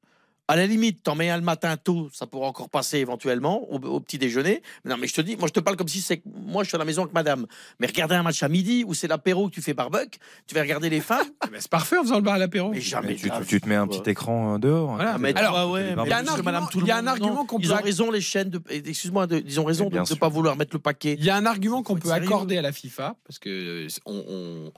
À 0.47 0.55
la 0.55 0.67
limite, 0.67 1.01
t'en 1.01 1.15
mets 1.15 1.29
un 1.31 1.37
le 1.37 1.43
matin 1.43 1.75
tôt, 1.75 2.09
ça 2.13 2.27
pourra 2.27 2.47
encore 2.47 2.69
passer 2.69 2.99
éventuellement 2.99 3.67
au, 3.71 3.77
au 3.77 3.99
petit 3.99 4.19
déjeuner. 4.19 4.61
Mais 4.83 4.91
non, 4.91 4.97
mais 4.99 5.07
je 5.07 5.15
te 5.15 5.21
dis, 5.21 5.35
moi 5.37 5.47
je 5.47 5.53
te 5.53 5.59
parle 5.59 5.75
comme 5.75 5.87
si 5.87 6.01
c'est 6.01 6.17
que 6.17 6.23
moi 6.25 6.63
je 6.63 6.69
suis 6.69 6.75
à 6.75 6.79
la 6.79 6.85
maison 6.85 7.01
avec 7.01 7.13
madame. 7.13 7.47
Mais 7.79 7.87
regarder 7.87 8.13
un 8.15 8.21
match 8.23 8.43
à 8.43 8.47
midi 8.47 8.83
où 8.85 8.93
c'est 8.93 9.07
l'apéro 9.07 9.49
que 9.49 9.55
tu 9.55 9.61
fais 9.61 9.73
barbecue, 9.73 10.19
tu 10.45 10.53
vas 10.53 10.61
regarder 10.61 10.89
les 10.89 11.01
femmes. 11.01 11.25
C'est 11.59 11.69
parfait 11.69 11.97
en 11.97 12.03
faisant 12.03 12.17
le 12.17 12.21
bar 12.21 12.35
à 12.35 12.37
l'apéro. 12.37 12.69
Mais 12.69 12.81
jamais 12.81 13.17
Mais 13.23 13.45
tu, 13.45 13.61
te 13.61 13.67
mets 13.67 13.75
un 13.75 13.87
petit 13.87 14.09
écran 14.09 14.55
euh, 14.55 14.57
dehors. 14.59 14.95
Voilà, 14.95 15.13
ah, 15.15 15.17
mais 15.17 15.33
Alors, 15.35 15.71
ouais, 15.71 15.95
il 15.97 16.09
y 16.09 16.11
a 16.11 16.17
un 16.17 16.27
argument- 16.27 16.69
il 16.75 16.85
y 16.85 16.91
a 16.91 16.97
un 16.97 17.07
argument 17.07 17.45
qu'on 17.45 17.59
Ils 17.59 17.67
peut 17.67 17.73
ont 17.73 17.77
raison, 17.77 18.11
les 18.11 18.21
chaînes. 18.21 18.49
De... 18.49 18.61
Excuse-moi, 18.69 19.27
ils 19.31 19.59
ont 19.59 19.63
raison 19.63 19.89
de 19.89 19.97
ne 19.97 20.15
pas 20.15 20.29
vouloir 20.29 20.55
mettre 20.57 20.75
le 20.75 20.79
paquet. 20.79 21.15
Il 21.17 21.25
y 21.25 21.29
a 21.29 21.35
un 21.35 21.45
argument 21.45 21.81
qu'on 21.81 21.95
peut 21.95 22.11
accorder 22.11 22.57
à 22.57 22.61
la 22.61 22.71
FIFA, 22.71 23.15
parce 23.25 23.39
que 23.39 23.49
euh, 23.49 23.87
on, 24.05 24.71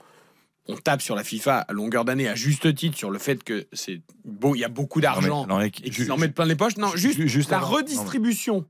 on- 0.68 0.76
tape 0.76 1.02
sur 1.02 1.14
la 1.16 1.24
FIFA 1.24 1.58
à 1.60 1.72
longueur 1.72 2.04
d'année 2.04 2.28
à 2.28 2.34
juste 2.34 2.74
titre 2.74 2.96
sur 2.96 3.10
le 3.10 3.18
fait 3.18 3.42
que 3.42 3.66
c'est 3.72 4.00
beau, 4.24 4.54
il 4.54 4.58
y 4.60 4.64
a 4.64 4.68
beaucoup 4.68 5.00
d'argent 5.00 5.46
Non, 5.46 5.46
mais- 5.46 5.52
non, 5.54 5.58
mais- 5.60 5.66
et 5.86 5.90
qu'ils 5.90 6.12
en 6.12 6.16
mettent 6.16 6.34
plein 6.34 6.44
les 6.46 6.56
poches. 6.56 6.76
Non, 6.76 6.88
ju- 6.94 7.12
juste, 7.12 7.26
juste 7.26 7.50
la 7.50 7.58
redistribution 7.60 8.64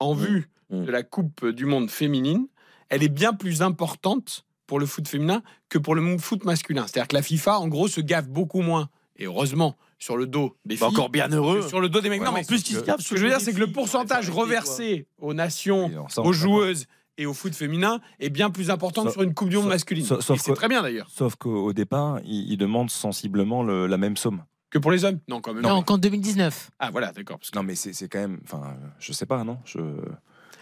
en 0.00 0.14
vue 0.14 0.48
de 0.70 0.90
la 0.90 1.02
Coupe 1.02 1.46
du 1.46 1.64
Monde 1.64 1.90
féminine, 1.90 2.46
elle 2.88 3.02
est 3.02 3.08
bien 3.08 3.32
plus 3.32 3.62
importante 3.62 4.44
pour 4.66 4.78
le 4.78 4.86
foot 4.86 5.08
féminin 5.08 5.42
que 5.70 5.78
pour 5.78 5.94
le 5.94 6.18
foot 6.18 6.44
masculin. 6.44 6.86
C'est-à-dire 6.86 7.08
que 7.08 7.14
la 7.16 7.22
FIFA, 7.22 7.58
en 7.60 7.68
gros, 7.68 7.88
se 7.88 8.00
gave 8.00 8.28
beaucoup 8.28 8.60
moins. 8.60 8.90
Et 9.16 9.24
heureusement, 9.24 9.76
sur 9.98 10.16
le 10.16 10.26
dos 10.26 10.56
des 10.64 10.76
filles. 10.76 10.82
Bah, 10.82 10.88
encore 10.88 11.08
bien 11.08 11.28
heureux. 11.28 11.62
Sur 11.66 11.80
le 11.80 11.88
dos 11.88 12.00
des 12.00 12.08
mecs. 12.08 12.20
Ouais, 12.20 12.26
non, 12.26 12.32
mais 12.32 12.44
plus 12.44 12.62
qu'ils 12.62 12.76
se 12.76 12.82
gavent 12.84 13.00
Ce 13.00 13.08
que 13.08 13.16
je 13.16 13.22
veux 13.24 13.30
dire, 13.30 13.40
c'est 13.40 13.52
que 13.52 13.58
le 13.58 13.64
filles. 13.64 13.74
pourcentage 13.74 14.30
reversé 14.30 15.06
aux 15.18 15.34
nations, 15.34 15.90
aux 16.18 16.32
joueuses 16.32 16.86
et 17.18 17.26
au 17.26 17.34
foot 17.34 17.54
féminin 17.54 18.00
est 18.20 18.30
bien 18.30 18.48
plus 18.50 18.70
important 18.70 19.04
que 19.04 19.10
sur 19.10 19.22
une 19.22 19.34
Coupe 19.34 19.50
du 19.50 19.56
Monde 19.56 19.64
sauf- 19.66 19.72
masculine. 19.74 20.04
sauf- 20.06 20.40
c'est 20.40 20.54
très 20.54 20.68
bien 20.68 20.80
d'ailleurs. 20.82 21.08
Sauf 21.10 21.34
qu'au 21.36 21.66
au 21.66 21.72
départ, 21.74 22.20
ils, 22.24 22.50
ils 22.52 22.56
demandent 22.56 22.90
sensiblement 22.90 23.62
le- 23.62 23.86
la 23.86 23.98
même 23.98 24.16
somme. 24.16 24.44
Que 24.70 24.78
pour 24.78 24.90
les 24.90 25.04
hommes? 25.04 25.18
Non, 25.28 25.40
quand 25.40 25.52
même. 25.54 25.62
Non, 25.62 25.82
qu'en 25.82 25.98
2019. 25.98 26.70
Ah 26.78 26.90
voilà, 26.90 27.12
d'accord. 27.12 27.38
Non, 27.54 27.62
mais 27.62 27.74
c'est 27.74 27.92
c'est 27.92 28.08
quand 28.08 28.18
même. 28.20 28.38
Enfin, 28.44 28.76
je 28.98 29.12
sais 29.12 29.26
pas, 29.26 29.42
non? 29.44 29.58
Je... 29.64 29.78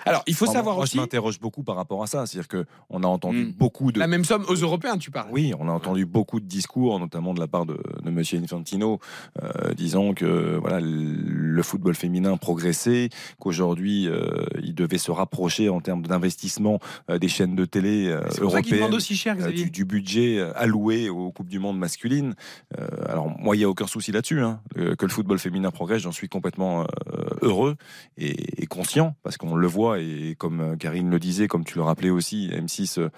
Alors, 0.07 0.23
il 0.27 0.35
faut 0.35 0.47
savoir 0.47 0.77
moi, 0.77 0.85
aussi- 0.85 0.97
je 0.97 1.01
m'interroge 1.01 1.41
beaucoup 1.41 1.63
par 1.63 1.77
rapport 1.77 2.03
à 2.03 2.07
ça. 2.07 2.25
C'est-à-dire 2.27 2.49
qu'on 2.89 3.03
a 3.03 3.07
entendu 3.07 3.45
Hmm. 3.47 3.53
beaucoup 3.53 3.93
de. 3.93 3.99
La 3.99 4.07
même 4.07 4.25
somme 4.25 4.45
aux 4.49 4.55
Européens, 4.55 4.97
tu 4.99 5.11
parles. 5.11 5.29
Oui, 5.33 5.53
on 5.59 5.69
a 5.69 5.73
entendu 5.73 6.07
beaucoup 6.07 6.41
de 6.41 6.47
discours, 6.47 6.99
notamment 6.99 7.35
de 7.35 7.41
la 7.41 7.47
part 7.49 7.67
de, 7.67 7.79
de 8.03 8.11
Monsieur 8.11 8.39
Infantino, 8.39 9.01
euh, 9.43 9.75
disant 9.75 10.15
que 10.15 10.57
voilà 10.57 10.81
le 10.81 11.63
football 11.63 11.95
féminin 11.95 12.37
progressait, 12.37 13.09
qu'aujourd'hui 13.39 14.07
euh, 14.09 14.45
il 14.63 14.75
devait 14.75 14.99
se 14.99 15.11
rapprocher 15.11 15.69
en 15.69 15.81
termes 15.81 16.03
d'investissement 16.07 16.79
euh, 17.11 17.19
des 17.19 17.29
chaînes 17.29 17.57
de 17.57 17.65
télé 17.65 18.07
euh, 18.09 18.21
C'est 18.31 18.41
pour 18.41 18.53
ça 18.53 18.63
qu'ils 18.63 18.75
européennes, 18.75 18.95
aussi 18.97 19.17
cher, 19.17 19.37
euh, 19.41 19.51
du, 19.51 19.71
du 19.71 19.85
budget 19.85 20.41
alloué 20.55 21.09
aux 21.09 21.33
coupes 21.33 21.49
du 21.49 21.59
monde 21.59 21.79
masculines. 21.79 22.35
Euh, 22.79 22.87
alors 23.09 23.29
moi, 23.39 23.57
il 23.57 23.61
y 23.61 23.65
a 23.65 23.69
aucun 23.69 23.87
souci 23.87 24.13
là-dessus, 24.13 24.41
hein, 24.41 24.61
que 24.75 25.05
le 25.05 25.11
football 25.13 25.39
féminin 25.39 25.71
progresse, 25.71 26.03
j'en 26.03 26.13
suis 26.13 26.29
complètement 26.29 26.83
euh, 26.83 26.87
heureux 27.43 27.77
et, 28.17 28.63
et 28.63 28.67
conscient 28.67 29.15
parce 29.23 29.37
qu'on 29.37 29.55
le 29.57 29.67
voit 29.67 29.96
et 29.99 30.35
comme 30.37 30.61
euh, 30.61 30.77
Karine 30.77 31.11
le 31.11 31.19
disait, 31.19 31.49
comme 31.49 31.65
tu 31.65 31.77
le 31.77 31.83
rappelais 31.83 32.11
aussi, 32.11 32.49
M6 32.53 33.01
euh, 33.01 33.09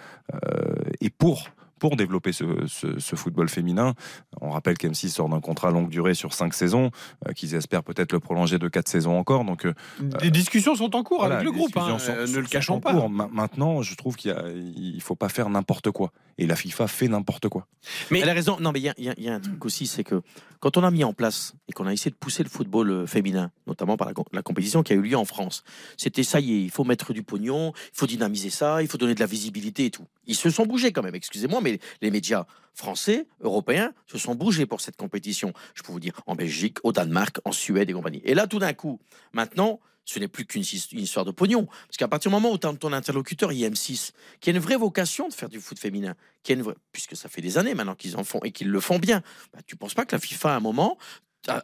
est 1.01 1.11
pour 1.11 1.49
pour 1.79 1.97
développer 1.97 2.33
ce, 2.33 2.45
ce- 2.66 2.99
ce 2.99 3.16
football 3.16 3.49
féminin. 3.49 3.95
On 4.41 4.51
rappelle 4.51 4.76
qu'M6 4.76 5.09
sort 5.11 5.29
d'un 5.29 5.41
contrat 5.41 5.70
longue 5.70 5.89
durée 5.89 6.14
sur 6.14 6.35
cinq 6.35 6.55
saisons, 6.55 6.91
euh, 7.26 7.33
qu'ils 7.33 7.55
espèrent 7.55 7.83
peut-être 7.85 8.12
le 8.12 8.20
prolonger 8.20 8.59
de 8.59 8.68
quatre 8.68 8.89
saisons 8.89 9.18
encore. 9.18 9.45
Donc, 9.45 9.64
euh, 9.66 9.74
Des 10.20 10.31
discussions 10.31 10.74
sont 10.74 10.95
en 10.97 11.03
cours 11.03 11.18
voilà, 11.20 11.37
avec 11.37 11.47
le 11.47 11.53
groupe, 11.53 11.76
hein, 11.76 11.95
discussions 11.97 11.99
sont- 12.14 12.18
euh, 12.18 12.26
ne 12.26 12.39
le 12.39 12.47
cachons 12.49 12.81
pas. 12.81 12.93
cours. 12.93 13.09
Maintenant, 13.11 13.83
je 13.83 13.95
trouve 13.95 14.16
qu'il 14.16 14.35
il 14.76 15.01
faut 15.03 15.16
pas 15.16 15.29
faire 15.29 15.49
n'importe 15.51 15.91
quoi. 15.91 16.12
Et 16.41 16.47
la 16.47 16.55
FIFA 16.57 16.87
fait 16.87 17.09
n'importe 17.09 17.49
quoi. 17.49 17.66
Mais 18.11 18.20
elle 18.20 18.29
a 18.29 18.33
raison. 18.35 18.59
Non, 18.61 18.70
mais 18.72 18.79
il 18.81 18.85
y 18.85 18.89
a- 18.89 18.95
y, 19.16 19.22
y 19.24 19.29
un 19.29 19.41
truc 19.41 19.64
aussi, 19.64 19.87
c'est 19.89 20.05
que 20.05 20.22
quand 20.61 20.76
on 20.76 20.85
a 20.85 20.91
mis 20.91 21.03
en 21.05 21.12
place 21.12 21.55
et 21.68 21.72
qu'on 21.72 21.87
a 21.87 21.93
essayé 21.93 22.11
de 22.12 22.16
pousser 22.16 22.43
le 22.45 22.49
football 22.49 22.91
euh, 22.91 23.07
féminin, 23.07 23.51
notamment 23.66 23.97
par 23.97 24.09
la 24.33 24.43
compétition 24.43 24.83
qui 24.85 24.93
a 24.93 24.97
eu 24.97 25.03
lieu 25.03 25.16
en 25.16 25.24
France, 25.24 25.64
c'était 25.97 26.22
ça 26.22 26.39
y 26.41 26.53
est, 26.53 26.62
il 26.62 26.70
faut 26.70 26.85
mettre 26.85 27.12
du 27.12 27.22
pognon, 27.24 27.72
il 27.74 27.99
faut 27.99 28.07
dynamiser 28.07 28.51
ça, 28.51 28.83
il 28.83 28.89
faut 28.89 28.99
donner 28.99 29.14
de 29.14 29.20
la 29.20 29.26
visibilité 29.26 29.87
et 29.87 29.91
tout. 29.91 30.05
Ils 30.29 30.37
se 30.37 30.51
sont 30.51 30.66
bougés 30.66 30.93
quand 30.93 31.03
même, 31.03 31.14
excusez-moi, 31.16 31.61
mais 31.61 31.81
les 32.01 32.11
médias 32.12 32.47
français, 32.74 33.26
européens, 33.41 33.93
se 34.07 34.18
sont 34.18 34.37
bougés 34.37 34.66
pour 34.66 34.81
cette 34.81 34.97
compétition. 34.97 35.53
Je 35.74 35.83
peux 35.83 35.91
vous 35.91 35.99
dire 35.99 36.20
en 36.26 36.37
Belgique, 36.37 36.79
au 36.85 36.93
Danemark, 36.93 37.39
en 37.45 37.51
Suède 37.53 37.91
et 37.91 37.93
compagnie. 37.93 38.22
Et 38.24 38.35
là, 38.35 38.47
tout 38.47 38.61
d'un 38.61 38.72
coup, 38.74 39.01
maintenant, 39.33 39.81
ce 40.05 40.18
n'est 40.18 40.29
plus 40.29 40.47
qu'une 40.47 40.62
his- 40.62 40.89
une 40.93 41.01
histoire 41.01 41.24
de 41.26 41.31
pognon. 41.33 41.66
Parce 41.66 41.97
qu'à 41.99 42.09
partir 42.09 42.31
du 42.31 42.35
moment 42.35 42.51
où 42.53 42.57
ton, 42.57 42.93
interlocuteur, 42.93 43.53
il 43.53 43.62
est 43.62 43.68
M6, 43.68 44.12
qui 44.41 44.49
a 44.49 44.53
une 44.53 44.59
vraie 44.59 44.76
vocation 44.76 45.29
de 45.29 45.35
faire 45.35 45.49
du 45.51 45.61
foot 45.61 45.79
féminin, 45.79 46.14
qui 46.43 46.53
a 46.53 46.55
une 46.55 46.62
vraie- 46.62 46.76
puisque 46.93 47.14
ça 47.16 47.29
fait 47.29 47.43
des 47.43 47.59
années 47.59 47.74
maintenant 47.74 47.95
qu'ils 47.95 48.16
en 48.16 48.24
font 48.24 48.41
et 48.43 48.53
qu'ils 48.53 48.70
le 48.70 48.81
font 48.81 48.99
bien, 48.99 49.22
bah, 49.53 49.61
tu 49.66 49.76
penses 49.76 49.93
pas 49.95 50.07
que 50.07 50.14
la 50.14 50.20
FIFA, 50.20 50.55
à 50.55 50.57
un 50.57 50.61
moment, 50.61 50.97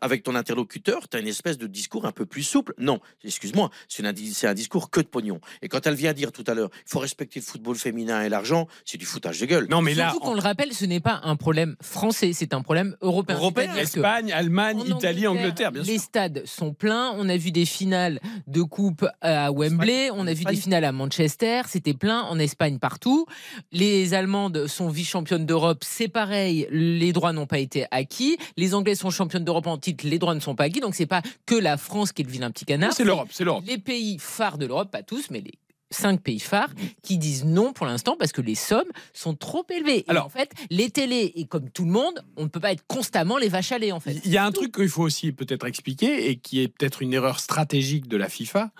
avec 0.01 0.23
ton 0.23 0.35
interlocuteur, 0.35 1.09
tu 1.09 1.17
as 1.17 1.21
une 1.21 1.29
espèce 1.29 1.59
de 1.59 1.67
discours 1.67 2.07
un 2.07 2.13
peu 2.13 2.27
plus 2.27 2.43
souple 2.43 2.75
Non, 2.79 3.01
excuse-moi, 3.25 3.71
c'est 3.89 4.05
un, 4.07 4.55
discours 4.55 4.91
que 4.91 5.01
de 5.01 5.07
pognon. 5.07 5.41
Et 5.63 5.69
quand 5.69 5.87
elle 5.87 5.95
vient 5.95 6.13
dire 6.13 6.33
tout 6.33 6.45
à 6.47 6.55
l'heure, 6.55 6.71
il 6.87 6.91
faut 6.91 7.01
respecter 7.01 7.41
le 7.41 7.45
football 7.45 7.77
féminin 7.77 8.23
et 8.23 8.29
l'argent, 8.29 8.67
c'est 8.85 8.99
du 8.99 9.05
foutage 9.05 9.41
de 9.41 9.47
gueule. 9.47 9.67
Non, 9.69 9.83
mais 9.83 9.95
là, 9.95 10.15
qu'on 10.21 10.35
le 10.35 10.41
rappelle, 10.41 10.73
ce 10.73 10.85
n'est 10.85 11.01
pas 11.01 11.21
un 11.25 11.37
problème 11.37 11.77
français, 11.83 12.33
c'est 12.33 12.55
un 12.55 12.63
problème 12.63 12.97
européen. 13.01 13.37
Européen, 13.37 13.75
Espagne, 13.75 14.33
Allemagne, 14.33 14.81
en 14.81 14.97
Italie, 14.97 15.27
Angleterre, 15.27 15.73
bien 15.73 15.83
les 15.83 15.99
sûr. 15.99 16.03
stades 16.03 16.43
sont 16.47 16.73
pleins. 16.73 17.13
On 17.17 17.29
a 17.29 17.37
vu 17.37 17.51
des 17.51 17.67
finales 17.67 18.21
de 18.47 18.63
coupe 18.63 19.07
à 19.21 19.51
Wembley. 19.53 20.11
On 20.13 20.27
a 20.27 20.33
vu 20.33 20.45
des 20.45 20.57
finales 20.57 20.85
à 20.85 20.93
Manchester. 20.93 21.63
C'était 21.69 21.95
plein. 21.95 22.23
En 22.23 22.39
Espagne, 22.39 22.79
partout. 22.79 23.27
Les 23.73 24.15
Allemandes 24.15 24.67
sont 24.67 24.89
vice-championnes 24.89 25.47
d'Europe. 25.47 25.83
C'est 25.85 26.09
pareil. 26.09 26.67
Les 26.71 27.13
droits 27.13 27.33
n'ont 27.33 27.47
pas 27.47 27.59
été 27.59 27.87
acquis. 27.91 28.37
Les 28.57 28.75
Anglais 28.75 28.95
sont 28.95 29.11
championnes 29.11 29.45
d'Europe 29.45 29.64
en 29.71 29.79
titre. 29.79 30.07
Les 30.07 30.19
droits 30.19 30.35
ne 30.35 30.41
sont 30.41 30.55
pas 30.55 30.65
acquis. 30.65 30.81
Donc, 30.81 30.95
c'est 30.95 31.07
pas 31.07 31.23
que 31.47 31.55
la 31.55 31.77
France 31.77 32.13
qui 32.13 32.23
est 32.23 32.25
le 32.25 32.31
vilain 32.31 32.51
petit 32.51 32.65
canard. 32.65 32.93
C'est 32.93 33.05
l'Europe, 33.05 33.29
c'est 33.31 33.45
l'Europe. 33.45 33.65
Les 33.67 33.79
pays 33.79 34.19
phares 34.19 34.59
de 34.59 34.67
l'Europe, 34.67 34.91
pas 34.91 35.03
tous, 35.03 35.31
mais 35.31 35.41
les 35.41 35.55
cinq 35.91 36.21
pays 36.21 36.41
phares 36.41 36.71
qui 37.03 37.19
disent 37.19 37.45
non 37.45 37.73
pour 37.73 37.87
l'instant 37.87 38.17
parce 38.19 38.33
que 38.33 38.41
les 38.41 38.55
sommes 38.55 38.89
sont 39.13 39.35
trop 39.35 39.65
élevées. 39.71 40.05
Alors, 40.09 40.27
en 40.27 40.29
fait, 40.29 40.53
les 40.71 40.91
télés, 40.91 41.33
et 41.37 41.47
comme 41.47 41.71
tout 41.71 41.85
le 41.85 41.93
monde, 41.93 42.25
on 42.37 42.45
ne 42.45 42.49
peut 42.49 42.61
pas 42.61 42.73
être 42.73 42.85
constamment 42.87 43.39
les 43.39 43.49
vaches 43.49 43.73
à 43.73 43.79
lait, 43.79 43.93
en 43.93 44.01
fait. 44.01 44.21
Il 44.25 44.31
y 44.31 44.37
a 44.37 44.45
un 44.45 44.53
truc 44.53 44.75
qu'il 44.75 44.89
faut 44.89 45.03
aussi 45.03 45.33
peut-être 45.33 45.67
expliquer 45.67 46.29
et 46.29 46.37
qui 46.37 46.61
est 46.61 46.69
peut-être 46.69 47.03
une 47.03 47.13
erreur 47.15 47.41
stratégique 47.41 48.09
de 48.09 48.17
la 48.17 48.29
FIFA, 48.29 48.71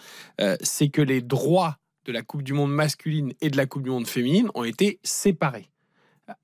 euh, 0.41 0.57
c'est 0.61 0.89
que 0.89 1.03
les 1.03 1.23
droits 1.23 1.79
de 2.05 2.13
la 2.13 2.23
Coupe 2.23 2.43
du 2.43 2.53
Monde 2.53 2.73
masculine 2.73 3.33
et 3.41 3.49
de 3.49 3.57
la 3.57 3.67
Coupe 3.67 3.83
du 3.83 3.91
Monde 3.91 4.07
féminine 4.07 4.51
ont 4.55 4.65
été 4.65 4.99
séparés. 5.03 5.71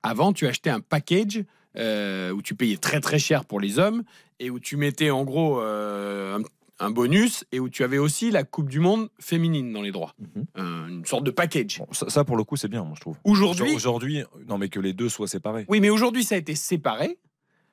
Avant, 0.03 0.33
tu 0.33 0.47
achetais 0.47 0.69
un 0.69 0.79
package 0.79 1.43
euh, 1.77 2.31
où 2.31 2.41
tu 2.41 2.55
payais 2.55 2.77
très 2.77 2.99
très 2.99 3.19
cher 3.19 3.45
pour 3.45 3.59
les 3.59 3.79
hommes 3.79 4.03
et 4.39 4.49
où 4.49 4.59
tu 4.59 4.75
mettais 4.77 5.09
en 5.09 5.23
gros 5.23 5.61
euh, 5.61 6.37
un, 6.39 6.85
un 6.85 6.89
bonus 6.91 7.45
et 7.51 7.59
où 7.59 7.69
tu 7.69 7.83
avais 7.83 7.97
aussi 7.97 8.31
la 8.31 8.43
Coupe 8.43 8.69
du 8.69 8.79
Monde 8.79 9.09
féminine 9.19 9.71
dans 9.71 9.81
les 9.81 9.91
droits. 9.91 10.15
Euh, 10.57 10.87
une 10.87 11.05
sorte 11.05 11.23
de 11.23 11.31
package. 11.31 11.81
Ça, 11.91 12.09
ça, 12.09 12.23
pour 12.23 12.35
le 12.37 12.43
coup, 12.43 12.55
c'est 12.57 12.67
bien, 12.67 12.83
moi, 12.83 12.93
je 12.95 13.01
trouve. 13.01 13.17
Aujourd'hui- 13.23 13.73
Aujourd'hui, 13.75 14.23
non, 14.47 14.57
mais 14.57 14.67
que 14.69 14.79
les 14.79 14.93
deux 14.93 15.07
soient 15.09 15.27
séparés. 15.27 15.65
Oui, 15.69 15.79
mais 15.79 15.89
aujourd'hui, 15.89 16.23
ça 16.23 16.35
a 16.35 16.37
été 16.39 16.55
séparé. 16.55 17.17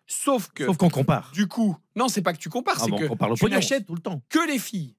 Sauf 0.07 0.49
que. 0.55 0.65
Sauf 0.67 0.77
qu'on 0.79 0.89
compare. 0.91 1.31
Du 1.35 1.47
coup, 1.49 1.77
non, 1.97 2.09
c'est 2.09 2.23
pas 2.23 2.33
que 2.33 2.39
tu 2.39 2.49
compares, 2.49 2.77
Ah 2.79 2.85
c'est 2.85 2.91
bon, 2.91 2.99
que 2.99 3.05
on 3.11 3.35
tu 3.35 3.45
n'achètes 3.51 3.87
tout 3.87 3.95
le 3.95 4.01
temps. 4.01 4.23
que 4.29 4.47
les 4.47 4.59
filles. 4.59 4.95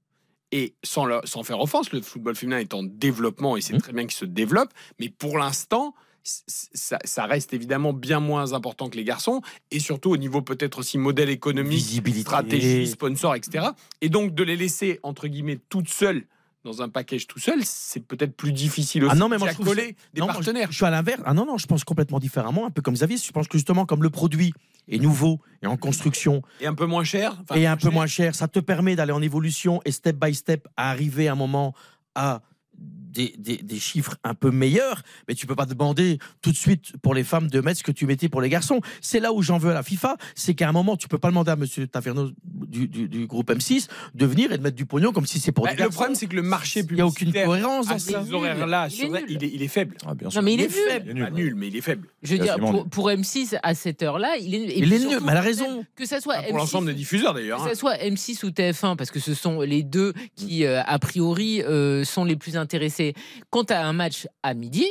Et 0.52 0.74
sans, 0.84 1.06
leur- 1.06 1.28
sans 1.28 1.44
faire 1.44 1.60
offense, 1.60 1.92
le 1.92 2.02
football 2.02 2.36
féminin 2.36 2.58
est 2.60 2.74
en 2.74 2.82
développement 2.84 3.56
et 3.58 3.62
c'est 3.62 3.74
Mmh. 3.74 3.82
très 3.82 3.94
bien 3.94 4.04
qu'il 4.04 4.14
se 4.18 4.26
développe. 4.26 4.70
Mais 5.00 5.10
pour 5.10 5.38
l'instant, 5.38 5.94
ça, 6.24 7.00
ça 7.04 7.26
reste 7.26 7.54
évidemment 7.54 7.94
bien 7.94 8.20
moins 8.20 8.54
important 8.54 8.90
que 8.90 8.98
les 8.98 9.04
garçons. 9.04 9.42
Et 9.72 9.80
surtout 9.80 10.12
au 10.12 10.18
niveau 10.18 10.42
peut-être 10.42 10.80
aussi 10.80 10.98
modèle 10.98 11.30
économique, 11.30 11.80
Visibilité. 11.80 12.22
stratégie, 12.22 12.88
sponsor, 12.88 13.36
etc. 13.36 13.68
Et 14.02 14.10
donc 14.10 14.34
de 14.34 14.44
les 14.44 14.56
laisser, 14.56 15.00
entre 15.04 15.28
guillemets, 15.28 15.60
toutes 15.70 15.90
seules 15.90 16.26
dans 16.66 16.82
un 16.82 16.90
package 16.90 17.26
tout 17.26 17.40
seul, 17.40 17.60
c'est 17.64 18.06
peut-être 18.06 18.36
plus 18.36 18.52
difficile 18.52 19.06
aussi 19.06 19.14
Ah 19.14 19.18
non, 19.18 19.30
mais 19.30 19.38
moi, 19.38 19.48
à 19.48 19.54
je 19.54 19.58
coller 19.58 19.96
des 20.14 20.20
non, 20.20 20.28
partenaires. 20.28 20.68
Je, 20.68 20.72
je 20.74 20.76
suis 20.78 20.86
à 20.86 20.90
l'inverse. 20.90 21.22
Ah 21.26 21.34
non, 21.34 21.46
non, 21.46 21.58
je 21.58 21.66
pense 21.66 21.86
complètement 21.86 22.20
différemment, 22.20 22.66
un 22.66 22.70
peu 22.70 22.82
comme 22.82 22.96
Xavier. 22.96 23.16
Je 23.16 23.32
pense 23.32 23.48
que 23.48 23.58
justement, 23.58 23.86
comme 23.86 24.04
le 24.04 24.10
produit 24.10 24.54
est 24.90 24.98
nouveau 24.98 25.40
et 25.62 25.68
en 25.68 25.78
construction, 25.78 26.42
Et 26.60 26.68
un 26.68 26.74
peu 26.74 26.86
moins 26.86 27.06
cher. 27.06 27.38
enfin, 27.44 27.56
et 27.56 27.66
un 27.66 27.78
peu 27.78 27.90
moins 27.90 28.08
cher, 28.08 28.36
ça 28.36 28.50
te 28.50 28.60
permet 28.60 28.98
d'aller 28.98 29.14
en 29.14 29.22
évolution 29.22 29.80
et 29.86 29.92
step 29.94 30.18
by 30.18 30.36
step 30.36 30.68
à 30.76 30.90
arriver 30.90 31.30
à 31.30 31.32
un 31.32 31.36
moment 31.36 31.74
à 32.14 32.42
des, 33.10 33.34
des- 33.38 33.58
des 33.58 33.80
chiffres 33.80 34.16
un 34.24 34.34
peu 34.34 34.52
meilleurs, 34.52 35.02
mais 35.28 35.36
tu 35.36 35.46
peux 35.48 35.56
pas 35.56 35.66
demander 35.66 36.20
tout 36.42 36.52
de 36.52 36.58
suite 36.58 36.94
pour 37.02 37.14
les 37.14 37.24
femmes 37.24 37.48
de 37.48 37.62
mettre 37.62 37.80
ce 37.80 37.84
que 37.84 37.92
tu 37.92 38.06
mettais 38.06 38.30
pour 38.30 38.42
les 38.42 38.50
garçons. 38.50 38.82
C'est 39.02 39.20
là 39.20 39.34
où 39.34 39.42
j'en 39.42 39.58
veux 39.58 39.72
à 39.72 39.74
la 39.74 39.84
FIFA, 39.84 40.18
c'est 40.36 40.54
qu'à 40.54 40.70
un 40.70 40.72
moment, 40.72 40.96
tu 40.98 41.08
peux 41.08 41.18
pas 41.18 41.30
demander 41.30 41.52
à 41.52 41.56
Monsieur 41.56 41.88
Taverneau 41.88 42.30
du, 42.44 42.88
du- 42.88 43.08
du 43.08 43.28
groupe 43.28 43.50
M6 43.52 43.88
de 44.16 44.26
venir 44.26 44.52
et 44.52 44.58
de 44.58 44.64
mettre 44.64 44.76
du 44.76 44.86
pognon 44.86 45.12
comme 45.12 45.26
si 45.26 45.40
c'est 45.40 45.52
pour 45.52 45.66
Bah, 45.66 45.72
des 45.72 45.78
le 45.78 45.84
garçons. 45.84 45.96
problème, 45.96 46.16
c'est 46.16 46.28
que 46.28 46.36
le 46.36 46.42
marché 46.44 46.84
Il 46.90 46.98
y 46.98 47.02
a 47.02 47.08
aucune 47.08 47.34
cohérence 47.34 47.88
dans 47.88 47.98
ça. 48.00 48.24
ces 48.24 48.34
horaires-là, 48.34 48.88
Il 48.92 49.16
est 49.44 49.48
il 49.54 49.62
il 49.62 49.70
faible. 49.70 49.96
Ah, 50.06 50.14
bien 50.14 50.30
Non, 50.34 50.42
mais 50.42 50.54
il 50.54 50.62
est 50.62 50.68
nul. 50.68 50.72
faible. 50.88 51.32
Nul, 51.34 51.56
mais 51.56 51.68
il 51.68 51.76
est 51.76 51.82
faible. 51.82 52.08
Je 52.24 52.34
veux 52.36 52.40
dire, 52.40 52.58
pour, 52.58 52.74
nul. 52.74 52.84
pour 52.90 53.10
M6, 53.10 53.58
à 53.64 53.74
cette 53.76 54.04
heure-là, 54.04 54.38
il 54.40 54.54
est 54.56 54.74
Il 54.78 54.94
est 54.94 55.00
nul, 55.00 55.18
mais 55.24 55.32
elle 55.32 55.38
a 55.38 55.42
raison. 55.42 55.84
Que 55.96 56.06
ça 56.06 56.22
soit 56.22 56.36
Ah, 56.38 56.44
pour 56.44 56.54
M6 56.54 56.58
l'ensemble 56.58 56.88
des 56.88 56.94
diffuseurs 56.94 57.34
d'ailleurs. 57.34 57.60
Que 57.64 57.66
hein. 57.68 57.72
ce 57.74 57.78
soit 57.80 57.96
M6 57.98 58.46
ou 58.46 58.50
TF1, 58.50 58.96
parce 58.96 59.12
que 59.12 59.20
ce 59.20 59.34
sont 59.34 59.62
les 59.62 59.84
deux 59.84 60.14
qui, 60.36 60.66
euh, 60.66 60.82
a 60.84 61.00
priori, 61.00 61.62
euh, 61.64 62.04
sont 62.04 62.24
les 62.24 62.36
plus 62.36 62.56
intéressés. 62.58 62.99
Quand 63.50 63.66
tu 63.66 63.74
as 63.74 63.86
un 63.86 63.94
match 63.94 64.28
à 64.44 64.54
midi, 64.54 64.86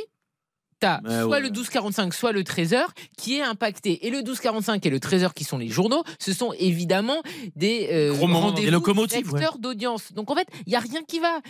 tu 0.79 0.87
as 0.87 1.01
Mais 1.03 1.21
soit 1.21 1.27
ouais. 1.27 1.39
le 1.41 1.49
12-45, 1.49 2.13
soit 2.13 2.31
le 2.31 2.43
13h 2.43 2.85
qui 3.17 3.37
est 3.37 3.41
impacté. 3.41 4.07
Et 4.07 4.09
le 4.09 4.19
12-45 4.19 4.79
et 4.85 4.89
le 4.89 4.99
13h 4.99 5.33
qui 5.33 5.43
sont 5.43 5.57
les 5.57 5.67
journaux, 5.67 6.03
ce 6.19 6.33
sont 6.33 6.53
évidemment 6.53 7.21
des 7.55 7.89
euh, 7.91 8.13
rendez-vous 8.13 8.65
des 8.65 8.71
locomotives, 8.71 9.29
vecteurs 9.29 9.57
d'audience. 9.59 10.13
Donc 10.13 10.31
en 10.31 10.35
fait, 10.35 10.47
il 10.65 10.69
n'y 10.69 10.75
a 10.75 10.79
rien 10.79 11.01
qui 11.07 11.19
va. 11.19 11.41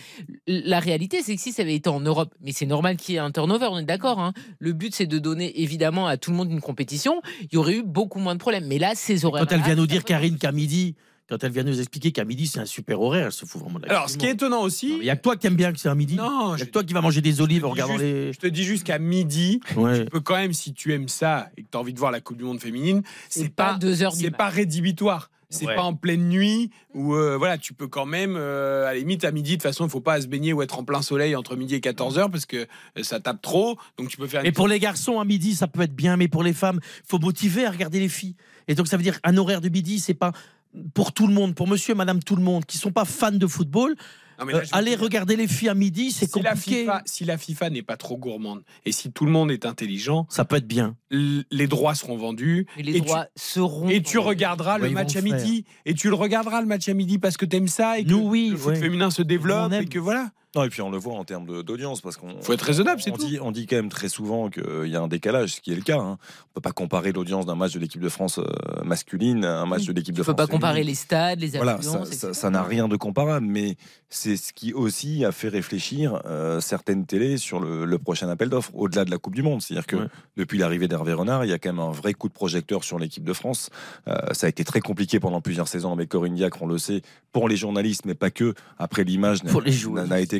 La 0.46 0.80
réalité, 0.80 1.22
c'est 1.22 1.36
que 1.36 1.40
si 1.40 1.52
ça 1.52 1.62
avait 1.62 1.74
été 1.74 1.88
en 1.88 2.00
Europe, 2.00 2.34
mais 2.40 2.52
c'est 2.52 2.66
normal 2.66 2.96
qu'il 2.96 3.14
y 3.14 3.18
ait 3.18 3.20
un 3.20 3.30
turnover, 3.30 3.68
on 3.70 3.78
est 3.78 3.84
d'accord. 3.84 4.18
hein. 4.18 4.32
Le 4.58 4.72
but, 4.72 4.94
c'est 4.94 5.06
de 5.06 5.18
donner 5.18 5.60
évidemment 5.62 6.06
à 6.06 6.16
tout 6.16 6.30
le 6.30 6.36
monde 6.36 6.50
une 6.50 6.60
compétition. 6.60 7.20
Il 7.42 7.54
y 7.54 7.56
aurait 7.56 7.76
eu 7.76 7.82
beaucoup 7.82 8.18
moins 8.18 8.34
de 8.34 8.40
problèmes. 8.40 8.66
Mais 8.66 8.78
là, 8.78 8.92
ces 8.94 9.24
horaires. 9.24 9.46
Quand 9.46 9.54
elle 9.54 9.62
vient 9.62 9.76
nous 9.76 9.86
dire, 9.86 10.04
Karine, 10.04 10.38
qu'à 10.38 10.52
midi, 10.52 10.96
quand 11.30 11.42
elle 11.44 11.52
vient 11.52 11.62
nous 11.62 11.78
expliquer 11.78 12.10
qu'à 12.12 12.24
midi, 12.24 12.46
c'est 12.48 12.58
un 12.58 12.66
super 12.66 13.00
horaire, 13.00 13.26
elle 13.26 13.32
se 13.32 13.46
fout 13.46 13.62
vraiment 13.62 13.78
de 13.78 13.86
la 13.86 13.92
Alors, 13.92 14.10
ce 14.10 14.18
qui 14.18 14.26
est 14.26 14.32
étonnant 14.32 14.62
aussi. 14.62 14.96
Il 14.98 15.04
y 15.04 15.10
a 15.10 15.16
que 15.16 15.22
toi 15.22 15.36
qui 15.36 15.46
aimes 15.46 15.54
bien 15.56 15.72
que 15.72 15.78
c'est 15.78 15.88
à 15.88 15.94
midi. 15.94 16.16
Non, 16.16 16.56
il 16.56 16.58
y 16.58 16.62
a 16.62 16.66
que 16.66 16.70
toi 16.70 16.82
qui 16.82 16.92
vas 16.92 17.00
manger 17.00 17.20
des 17.20 17.40
olives 17.40 17.64
en 17.64 17.70
regardant 17.70 17.94
juste- 17.94 18.04
les. 18.04 18.32
Je 18.32 18.38
te 18.38 18.46
dis 18.48 18.64
juste 18.64 18.84
qu'à 18.84 18.98
midi, 18.98 19.60
Ouais. 19.76 20.00
tu 20.04 20.10
peux 20.10 20.20
quand 20.20 20.36
même, 20.36 20.52
si 20.52 20.72
tu 20.74 20.92
aimes 20.92 21.08
ça 21.08 21.48
et 21.56 21.62
que 21.62 21.68
tu 21.70 21.76
as 21.78 21.80
envie 21.80 21.94
de 21.94 21.98
voir 21.98 22.10
la 22.10 22.20
Coupe 22.20 22.36
du 22.36 22.44
Monde 22.44 22.60
féminine, 22.60 23.02
c'est 23.28 23.48
pas 23.48 23.72
pas, 23.74 23.78
deux 23.78 24.02
heures 24.02 24.12
du 24.12 24.18
c'est 24.24 24.30
pas 24.32 24.48
rédhibitoire. 24.48 25.30
C'est 25.52 25.66
Ouais. 25.66 25.74
pas 25.74 25.82
en 25.82 25.94
pleine 25.94 26.28
nuit 26.28 26.70
où 26.94 27.14
euh, 27.14 27.36
voilà, 27.36 27.58
tu 27.58 27.74
peux 27.74 27.88
quand 27.88 28.06
même, 28.06 28.36
euh, 28.36 28.82
à 28.86 28.92
la 28.92 28.98
limite, 29.00 29.24
à 29.24 29.32
midi, 29.32 29.50
de 29.50 29.54
toute 29.56 29.62
façon, 29.64 29.84
il 29.84 29.90
faut 29.90 30.00
pas 30.00 30.20
se 30.20 30.28
baigner 30.28 30.52
ou 30.52 30.62
être 30.62 30.78
en 30.78 30.84
plein 30.84 31.02
soleil 31.02 31.34
entre 31.34 31.56
midi 31.56 31.74
et 31.74 31.80
14h 31.80 32.30
parce 32.30 32.46
que 32.46 32.56
euh, 32.56 33.02
ça 33.02 33.18
tape 33.18 33.42
trop. 33.42 33.76
Donc 33.98 34.08
tu 34.10 34.16
peux 34.16 34.28
faire 34.28 34.44
Mais 34.44 34.52
pour 34.52 34.68
les 34.68 34.78
garçons, 34.78 35.18
à 35.18 35.24
midi, 35.24 35.56
ça 35.56 35.66
peut 35.66 35.82
être 35.82 35.94
bien, 35.94 36.16
mais 36.16 36.28
pour 36.28 36.44
les 36.44 36.52
femmes, 36.52 36.78
il 36.82 37.08
faut 37.08 37.18
motiver 37.18 37.66
à 37.66 37.70
regarder 37.72 37.98
les 37.98 38.08
filles. 38.08 38.36
Et 38.68 38.76
donc, 38.76 38.86
ça 38.86 38.96
veut 38.96 39.02
dire 39.02 39.18
un 39.24 39.36
horaire 39.36 39.60
de 39.60 39.68
midi, 39.68 39.98
c'est 39.98 40.14
pas 40.14 40.30
pour 40.94 41.12
tout 41.12 41.26
le 41.26 41.34
monde, 41.34 41.54
pour 41.54 41.66
monsieur 41.68 41.92
et 41.92 41.96
madame 41.96 42.22
tout 42.22 42.36
le 42.36 42.42
monde, 42.42 42.64
qui 42.64 42.78
sont 42.78 42.92
pas 42.92 43.04
fans 43.04 43.32
de 43.32 43.46
football. 43.46 43.94
Là, 44.38 44.46
euh, 44.54 44.62
aller 44.72 44.94
regarder 44.94 45.36
les 45.36 45.46
filles 45.46 45.68
à 45.68 45.74
midi, 45.74 46.12
c'est 46.12 46.24
si 46.30 46.40
la 46.40 46.52
compliqué. 46.52 46.80
FIFA, 46.80 47.02
si 47.04 47.24
la 47.26 47.36
FIFA 47.36 47.68
n'est 47.68 47.82
pas 47.82 47.98
trop 47.98 48.16
gourmande 48.16 48.62
et 48.86 48.92
si 48.92 49.12
tout 49.12 49.26
le 49.26 49.30
monde 49.30 49.50
est 49.50 49.66
intelligent, 49.66 50.26
Ça 50.30 50.46
peut 50.46 50.56
être 50.56 50.66
bien. 50.66 50.96
les 51.10 51.66
droits 51.66 51.94
seront 51.94 52.16
vendus 52.16 52.66
Et 52.78 52.82
les 52.82 52.96
et 52.96 53.00
droits 53.02 53.26
seront. 53.36 53.88
tu, 53.88 53.94
et 53.96 54.02
tu 54.02 54.16
regarderas 54.16 54.78
Ouais, 54.78 54.88
le 54.88 54.94
match 54.94 55.10
à 55.16 55.20
faire. 55.20 55.24
midi 55.24 55.66
et 55.84 55.92
tu 55.92 56.08
le 56.08 56.14
regarderas 56.14 56.62
le 56.62 56.66
match 56.66 56.88
à 56.88 56.94
midi 56.94 57.18
parce 57.18 57.36
que 57.36 57.44
t'aimes 57.44 57.68
ça 57.68 57.98
et 57.98 58.04
que 58.04 58.08
Nous, 58.08 58.26
oui, 58.26 58.48
le 58.52 58.56
foot 58.56 58.72
ouais. 58.72 58.80
féminin 58.80 59.10
se 59.10 59.20
développe 59.20 59.74
et 59.74 59.84
que 59.84 59.98
voilà. 59.98 60.30
Non, 60.56 60.64
et 60.64 60.68
puis 60.68 60.82
on 60.82 60.90
le 60.90 60.98
voit 60.98 61.14
en 61.14 61.22
termes 61.24 61.62
d'audience, 61.62 62.00
parce 62.00 62.16
qu'on 62.16 62.40
Faut 62.42 62.52
être 62.52 62.62
raisonnable, 62.62 63.00
c'est 63.00 63.12
on 63.12 63.16
tout. 63.16 63.24
dit, 63.24 63.38
on 63.40 63.52
dit 63.52 63.66
quand 63.68 63.76
même 63.76 63.88
très 63.88 64.08
souvent 64.08 64.50
qu'il 64.50 64.88
y 64.88 64.96
a 64.96 65.00
un 65.00 65.06
décalage, 65.06 65.54
ce 65.54 65.60
qui 65.60 65.70
est 65.70 65.76
le 65.76 65.82
cas. 65.82 65.98
hein. 66.00 66.18
On 66.50 66.54
peut 66.54 66.60
pas 66.60 66.72
comparer 66.72 67.12
l'audience 67.12 67.46
d'un 67.46 67.54
match 67.54 67.72
de 67.72 67.78
l'équipe 67.78 68.00
de 68.00 68.08
France 68.08 68.38
euh, 68.38 68.44
masculine 68.84 69.44
à 69.44 69.60
un 69.60 69.66
match 69.66 69.84
de 69.86 69.92
l'équipe 69.92 70.12
de 70.12 70.20
Il 70.22 70.24
faut 70.24 70.32
France. 70.32 70.46
pas 70.48 70.52
comparer 70.52 70.82
les 70.82 70.96
stades, 70.96 71.38
les 71.38 71.50
Voilà, 71.50 71.74
affluences. 71.74 72.10
ça- 72.32 72.50
n'a 72.50 72.64
rien 72.64 72.88
de 72.88 72.96
comparable, 72.96 73.46
mais 73.46 73.76
c'est 74.08 74.36
ce 74.36 74.52
qui 74.52 74.72
aussi 74.74 75.24
a 75.24 75.30
fait 75.30 75.48
réfléchir 75.48 76.20
euh, 76.26 76.60
certaines 76.60 77.06
télés 77.06 77.36
sur 77.36 77.60
le, 77.60 77.84
le 77.84 77.98
prochain 77.98 78.28
appel 78.28 78.48
d'offres, 78.48 78.72
au-delà 78.74 79.04
de 79.04 79.10
la 79.12 79.18
Coupe 79.18 79.36
du 79.36 79.42
Monde. 79.44 79.62
C'est-à-dire 79.62 79.86
que 79.86 79.96
Ouais. 79.96 80.06
depuis 80.36 80.58
l'arrivée 80.58 80.88
d'Hervé 80.88 81.12
Renard, 81.12 81.44
il 81.44 81.50
y 81.50 81.52
a 81.52 81.60
quand 81.60 81.68
même 81.72 81.78
un 81.78 81.92
vrai 81.92 82.12
coup 82.12 82.26
de 82.28 82.32
projecteur 82.34 82.82
sur 82.82 82.98
l'équipe 82.98 83.22
de 83.22 83.32
France. 83.32 83.70
Euh, 84.08 84.16
ça 84.32 84.46
a 84.46 84.50
été 84.50 84.64
très 84.64 84.80
compliqué 84.80 85.20
pendant 85.20 85.40
plusieurs 85.40 85.68
saisons 85.68 85.92
avec 85.92 86.08
Corinne 86.08 86.34
Diacre, 86.34 86.60
on 86.62 86.66
le 86.66 86.78
sait, 86.78 87.02
pour 87.30 87.48
les 87.48 87.56
journalistes, 87.56 88.04
mais 88.04 88.14
pas 88.14 88.30
que. 88.32 88.54
Après, 88.78 89.04
l'image 89.04 89.44
n'a- 89.44 89.52
Pour 89.52 89.60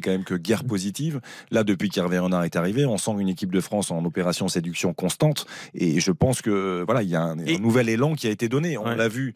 quand 0.01 0.11
même 0.11 0.25
que 0.25 0.35
guerre 0.35 0.65
positive. 0.65 1.21
Là, 1.51 1.65
depuis 1.65 1.89
qu'Hervé 1.89 2.19
Renard 2.19 2.45
est 2.45 2.57
arrivé, 2.57 2.87
on 2.87 2.99
sent 2.99 3.13
une 3.19 3.29
équipe 3.29 3.53
de 3.53 3.61
France 3.61 3.91
en 3.91 4.05
opération 4.05 4.49
séduction 4.49 4.93
constante. 4.95 5.47
Et 5.75 6.01
je 6.01 6.13
pense 6.13 6.43
que 6.43 6.83
voilà, 6.85 7.03
il 7.03 7.09
y 7.11 7.17
a 7.17 7.23
un, 7.23 7.39
Et- 7.39 7.57
un 7.57 7.59
nouvel 7.59 7.89
élan 7.89 8.15
qui 8.15 8.27
a 8.27 8.31
été 8.31 8.49
donné. 8.49 8.77
On 8.79 8.85
Ouais. 8.85 8.97
l'a 8.97 9.09
vu 9.09 9.35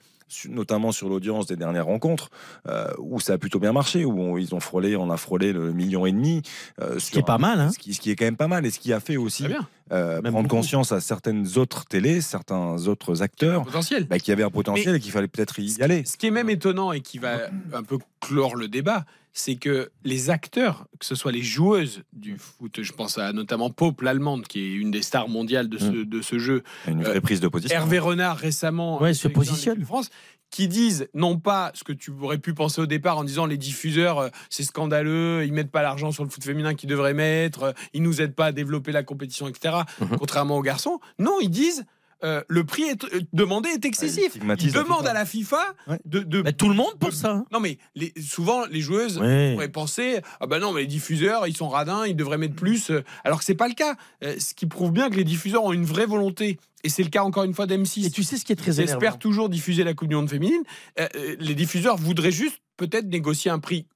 notamment 0.48 0.90
sur 0.90 1.08
l'audience 1.08 1.46
des 1.46 1.54
dernières 1.54 1.84
rencontres, 1.84 2.30
euh, 2.66 2.88
où 2.98 3.20
ça 3.20 3.34
a 3.34 3.38
plutôt 3.38 3.60
bien 3.60 3.72
marché, 3.72 4.04
où 4.06 4.18
on- 4.18 4.36
ils 4.38 4.54
ont 4.54 4.58
frôlé, 4.58 4.96
on 4.96 5.10
a 5.10 5.16
frôlé 5.18 5.52
le 5.52 5.72
million 5.72 6.06
et 6.06 6.12
demi. 6.12 6.42
euh, 6.80 6.98
Ce 6.98 7.10
qui 7.10 7.18
est 7.18 7.22
pas 7.22 7.38
mal, 7.38 7.60
hein. 7.60 7.70
Ce 7.70 7.78
qui, 7.78 7.92
ce 7.94 8.00
qui 8.00 8.10
est 8.10 8.16
quand 8.16 8.24
même 8.24 8.36
pas 8.36 8.48
mal, 8.48 8.64
et 8.66 8.70
ce 8.70 8.80
qui 8.80 8.92
a 8.92 9.00
fait 9.00 9.16
aussi 9.18 9.44
euh, 9.92 10.22
prendre 10.22 10.42
beaucoup. 10.42 10.56
conscience 10.56 10.92
à 10.92 11.00
certaines 11.00 11.46
autres 11.58 11.84
télés, 11.84 12.20
certains 12.22 12.86
autres 12.88 13.22
acteurs, 13.22 13.64
Potentiel. 13.64 14.06
bah, 14.06 14.18
qu'il 14.18 14.30
y 14.30 14.32
avait 14.32 14.42
un 14.42 14.50
potentiel 14.50 14.96
et 14.96 14.98
qu'il 15.00 15.12
fallait 15.12 15.28
peut-être 15.28 15.58
y 15.60 15.80
aller. 15.82 16.04
Ce 16.06 16.16
qui 16.16 16.26
est 16.26 16.30
même 16.32 16.48
étonnant 16.50 16.90
et 16.92 17.00
qui 17.02 17.18
va 17.18 17.36
un 17.74 17.82
peu 17.82 17.98
clore 18.20 18.56
le 18.56 18.66
débat, 18.66 19.04
c'est 19.36 19.56
que 19.56 19.90
les 20.04 20.30
acteurs, 20.30 20.86
que 21.00 21.04
ce 21.04 21.16
soit 21.16 21.32
les 21.32 21.42
joueuses 21.42 22.04
du 22.12 22.38
foot, 22.38 22.80
je 22.82 22.92
pense 22.92 23.18
à 23.18 23.32
notamment 23.32 23.68
Pope, 23.68 24.00
l'allemande, 24.02 24.46
qui 24.46 24.60
est 24.60 24.72
une 24.74 24.92
des 24.92 25.02
stars 25.02 25.28
mondiales 25.28 25.68
de 25.68 25.76
ce, 25.76 25.86
de 26.04 26.22
ce 26.22 26.38
jeu, 26.38 26.62
Une 26.86 27.02
vraie 27.02 27.16
Euh, 27.16 27.20
prise 27.20 27.40
de 27.40 27.48
position. 27.48 27.74
Hervé 27.76 27.98
Renard 27.98 28.36
récemment, 28.38 29.02
Ouais, 29.02 29.12
se 29.12 29.26
positionne. 29.28 29.84
France, 29.84 30.08
qui 30.50 30.68
disent 30.68 31.08
non 31.14 31.36
pas 31.40 31.72
ce 31.74 31.82
que 31.82 31.92
tu 31.92 32.12
aurais 32.12 32.38
pu 32.38 32.54
penser 32.54 32.80
au 32.80 32.86
départ 32.86 33.18
en 33.18 33.24
disant 33.24 33.44
les 33.44 33.56
diffuseurs 33.56 34.18
euh, 34.20 34.28
c'est 34.50 34.62
scandaleux, 34.62 35.44
ils 35.44 35.52
mettent 35.52 35.72
pas 35.72 35.82
l'argent 35.82 36.12
sur 36.12 36.22
le 36.22 36.30
foot 36.30 36.44
féminin 36.44 36.74
qu'ils 36.74 36.88
devraient 36.88 37.12
mettre, 37.12 37.62
euh, 37.64 37.72
ils 37.92 38.02
nous 38.02 38.20
aident 38.22 38.36
pas 38.36 38.46
à 38.46 38.52
développer 38.52 38.92
la 38.92 39.02
compétition, 39.02 39.48
etc. 39.48 39.78
Mhm. 40.00 40.16
Contrairement 40.16 40.56
aux 40.56 40.62
garçons, 40.62 41.00
non, 41.18 41.38
ils 41.42 41.50
disent 41.50 41.84
euh, 42.24 42.42
le 42.48 42.64
prix 42.64 42.82
est, 42.84 43.04
euh, 43.04 43.20
demandé 43.32 43.68
est 43.68 43.84
excessif. 43.84 44.32
Ils 44.36 44.46
la 44.46 44.56
demandent 44.56 44.98
FIFA. 45.00 45.10
à 45.10 45.12
la 45.14 45.24
FIFA 45.26 45.74
Ouais. 45.88 45.98
de, 46.04 46.20
de- 46.20 46.42
Bah, 46.42 46.52
tout 46.52 46.68
le 46.68 46.74
monde 46.74 46.94
pense 46.98 47.14
ça. 47.16 47.32
hein. 47.32 47.44
non 47.52 47.60
mais 47.60 47.78
les- 47.94 48.12
souvent 48.20 48.64
les 48.66 48.80
joueuses 48.80 49.18
Ouais. 49.18 49.52
pourraient 49.52 49.68
penser 49.68 50.20
ah 50.40 50.46
bah 50.46 50.58
non 50.58 50.72
mais 50.72 50.80
les 50.82 50.86
diffuseurs 50.86 51.46
ils 51.46 51.56
sont 51.56 51.68
radins 51.68 52.06
ils 52.06 52.16
devraient 52.16 52.38
mettre 52.38 52.54
plus 52.56 52.90
euh, 52.90 53.02
alors 53.24 53.38
que 53.40 53.44
c'est 53.44 53.54
pas 53.54 53.68
le 53.68 53.74
cas 53.74 53.96
Euh, 54.22 54.34
ce 54.38 54.54
qui 54.54 54.66
prouve 54.66 54.90
bien 54.92 55.10
que 55.10 55.16
les 55.16 55.24
diffuseurs 55.24 55.62
ont 55.64 55.72
une 55.72 55.84
vraie 55.84 56.06
volonté 56.06 56.58
et 56.82 56.88
c'est 56.88 57.02
le 57.02 57.10
cas 57.10 57.22
encore 57.22 57.44
une 57.44 57.54
fois 57.54 57.66
d'M6 57.66 58.06
Et 58.06 58.10
tu 58.10 58.22
sais 58.24 58.36
ce 58.36 58.44
qui 58.44 58.52
est 58.52 58.56
très 58.56 58.72
ils 58.76 58.80
énervant 58.80 58.98
espèrent 59.00 59.18
toujours 59.18 59.48
diffuser 59.48 59.84
la 59.84 59.92
Coupe 59.94 60.08
du 60.08 60.14
Monde 60.14 60.30
féminine 60.30 60.62
Euh, 61.00 61.06
euh, 61.16 61.36
les 61.38 61.54
diffuseurs 61.54 61.96
voudraient 61.96 62.32
juste 62.32 62.60
peut-être 62.76 63.06
négocier 63.08 63.50
un 63.50 63.58
prix 63.58 63.86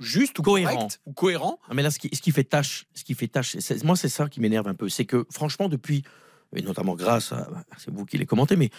juste 0.00 0.38
ou 0.38 0.42
Cohérent. 0.42 0.74
correct 0.74 1.00
ou 1.06 1.12
cohérent 1.12 1.58
Ah, 1.68 1.74
mais 1.74 1.82
là, 1.82 1.90
ce 1.90 1.98
qui, 1.98 2.08
ce 2.12 2.20
qui 2.22 2.32
fait 2.32 2.44
tâche, 2.44 2.86
ce 2.94 3.04
qui 3.04 3.14
fait 3.14 3.28
tâche, 3.28 3.56
c'est- 3.60 3.84
moi, 3.84 3.94
c'est 3.94 4.08
ça 4.08 4.28
qui 4.28 4.40
m'énerve 4.40 4.66
un 4.66 4.74
peu. 4.74 4.88
C'est 4.88 5.04
que, 5.04 5.26
franchement, 5.30 5.68
depuis, 5.68 6.02
et 6.54 6.62
notamment 6.62 6.94
grâce 6.94 7.32
à, 7.32 7.48
c'est 7.78 7.92
vous 7.92 8.04
qui 8.04 8.18
les 8.18 8.26
commentez, 8.26 8.56
mais 8.56 8.70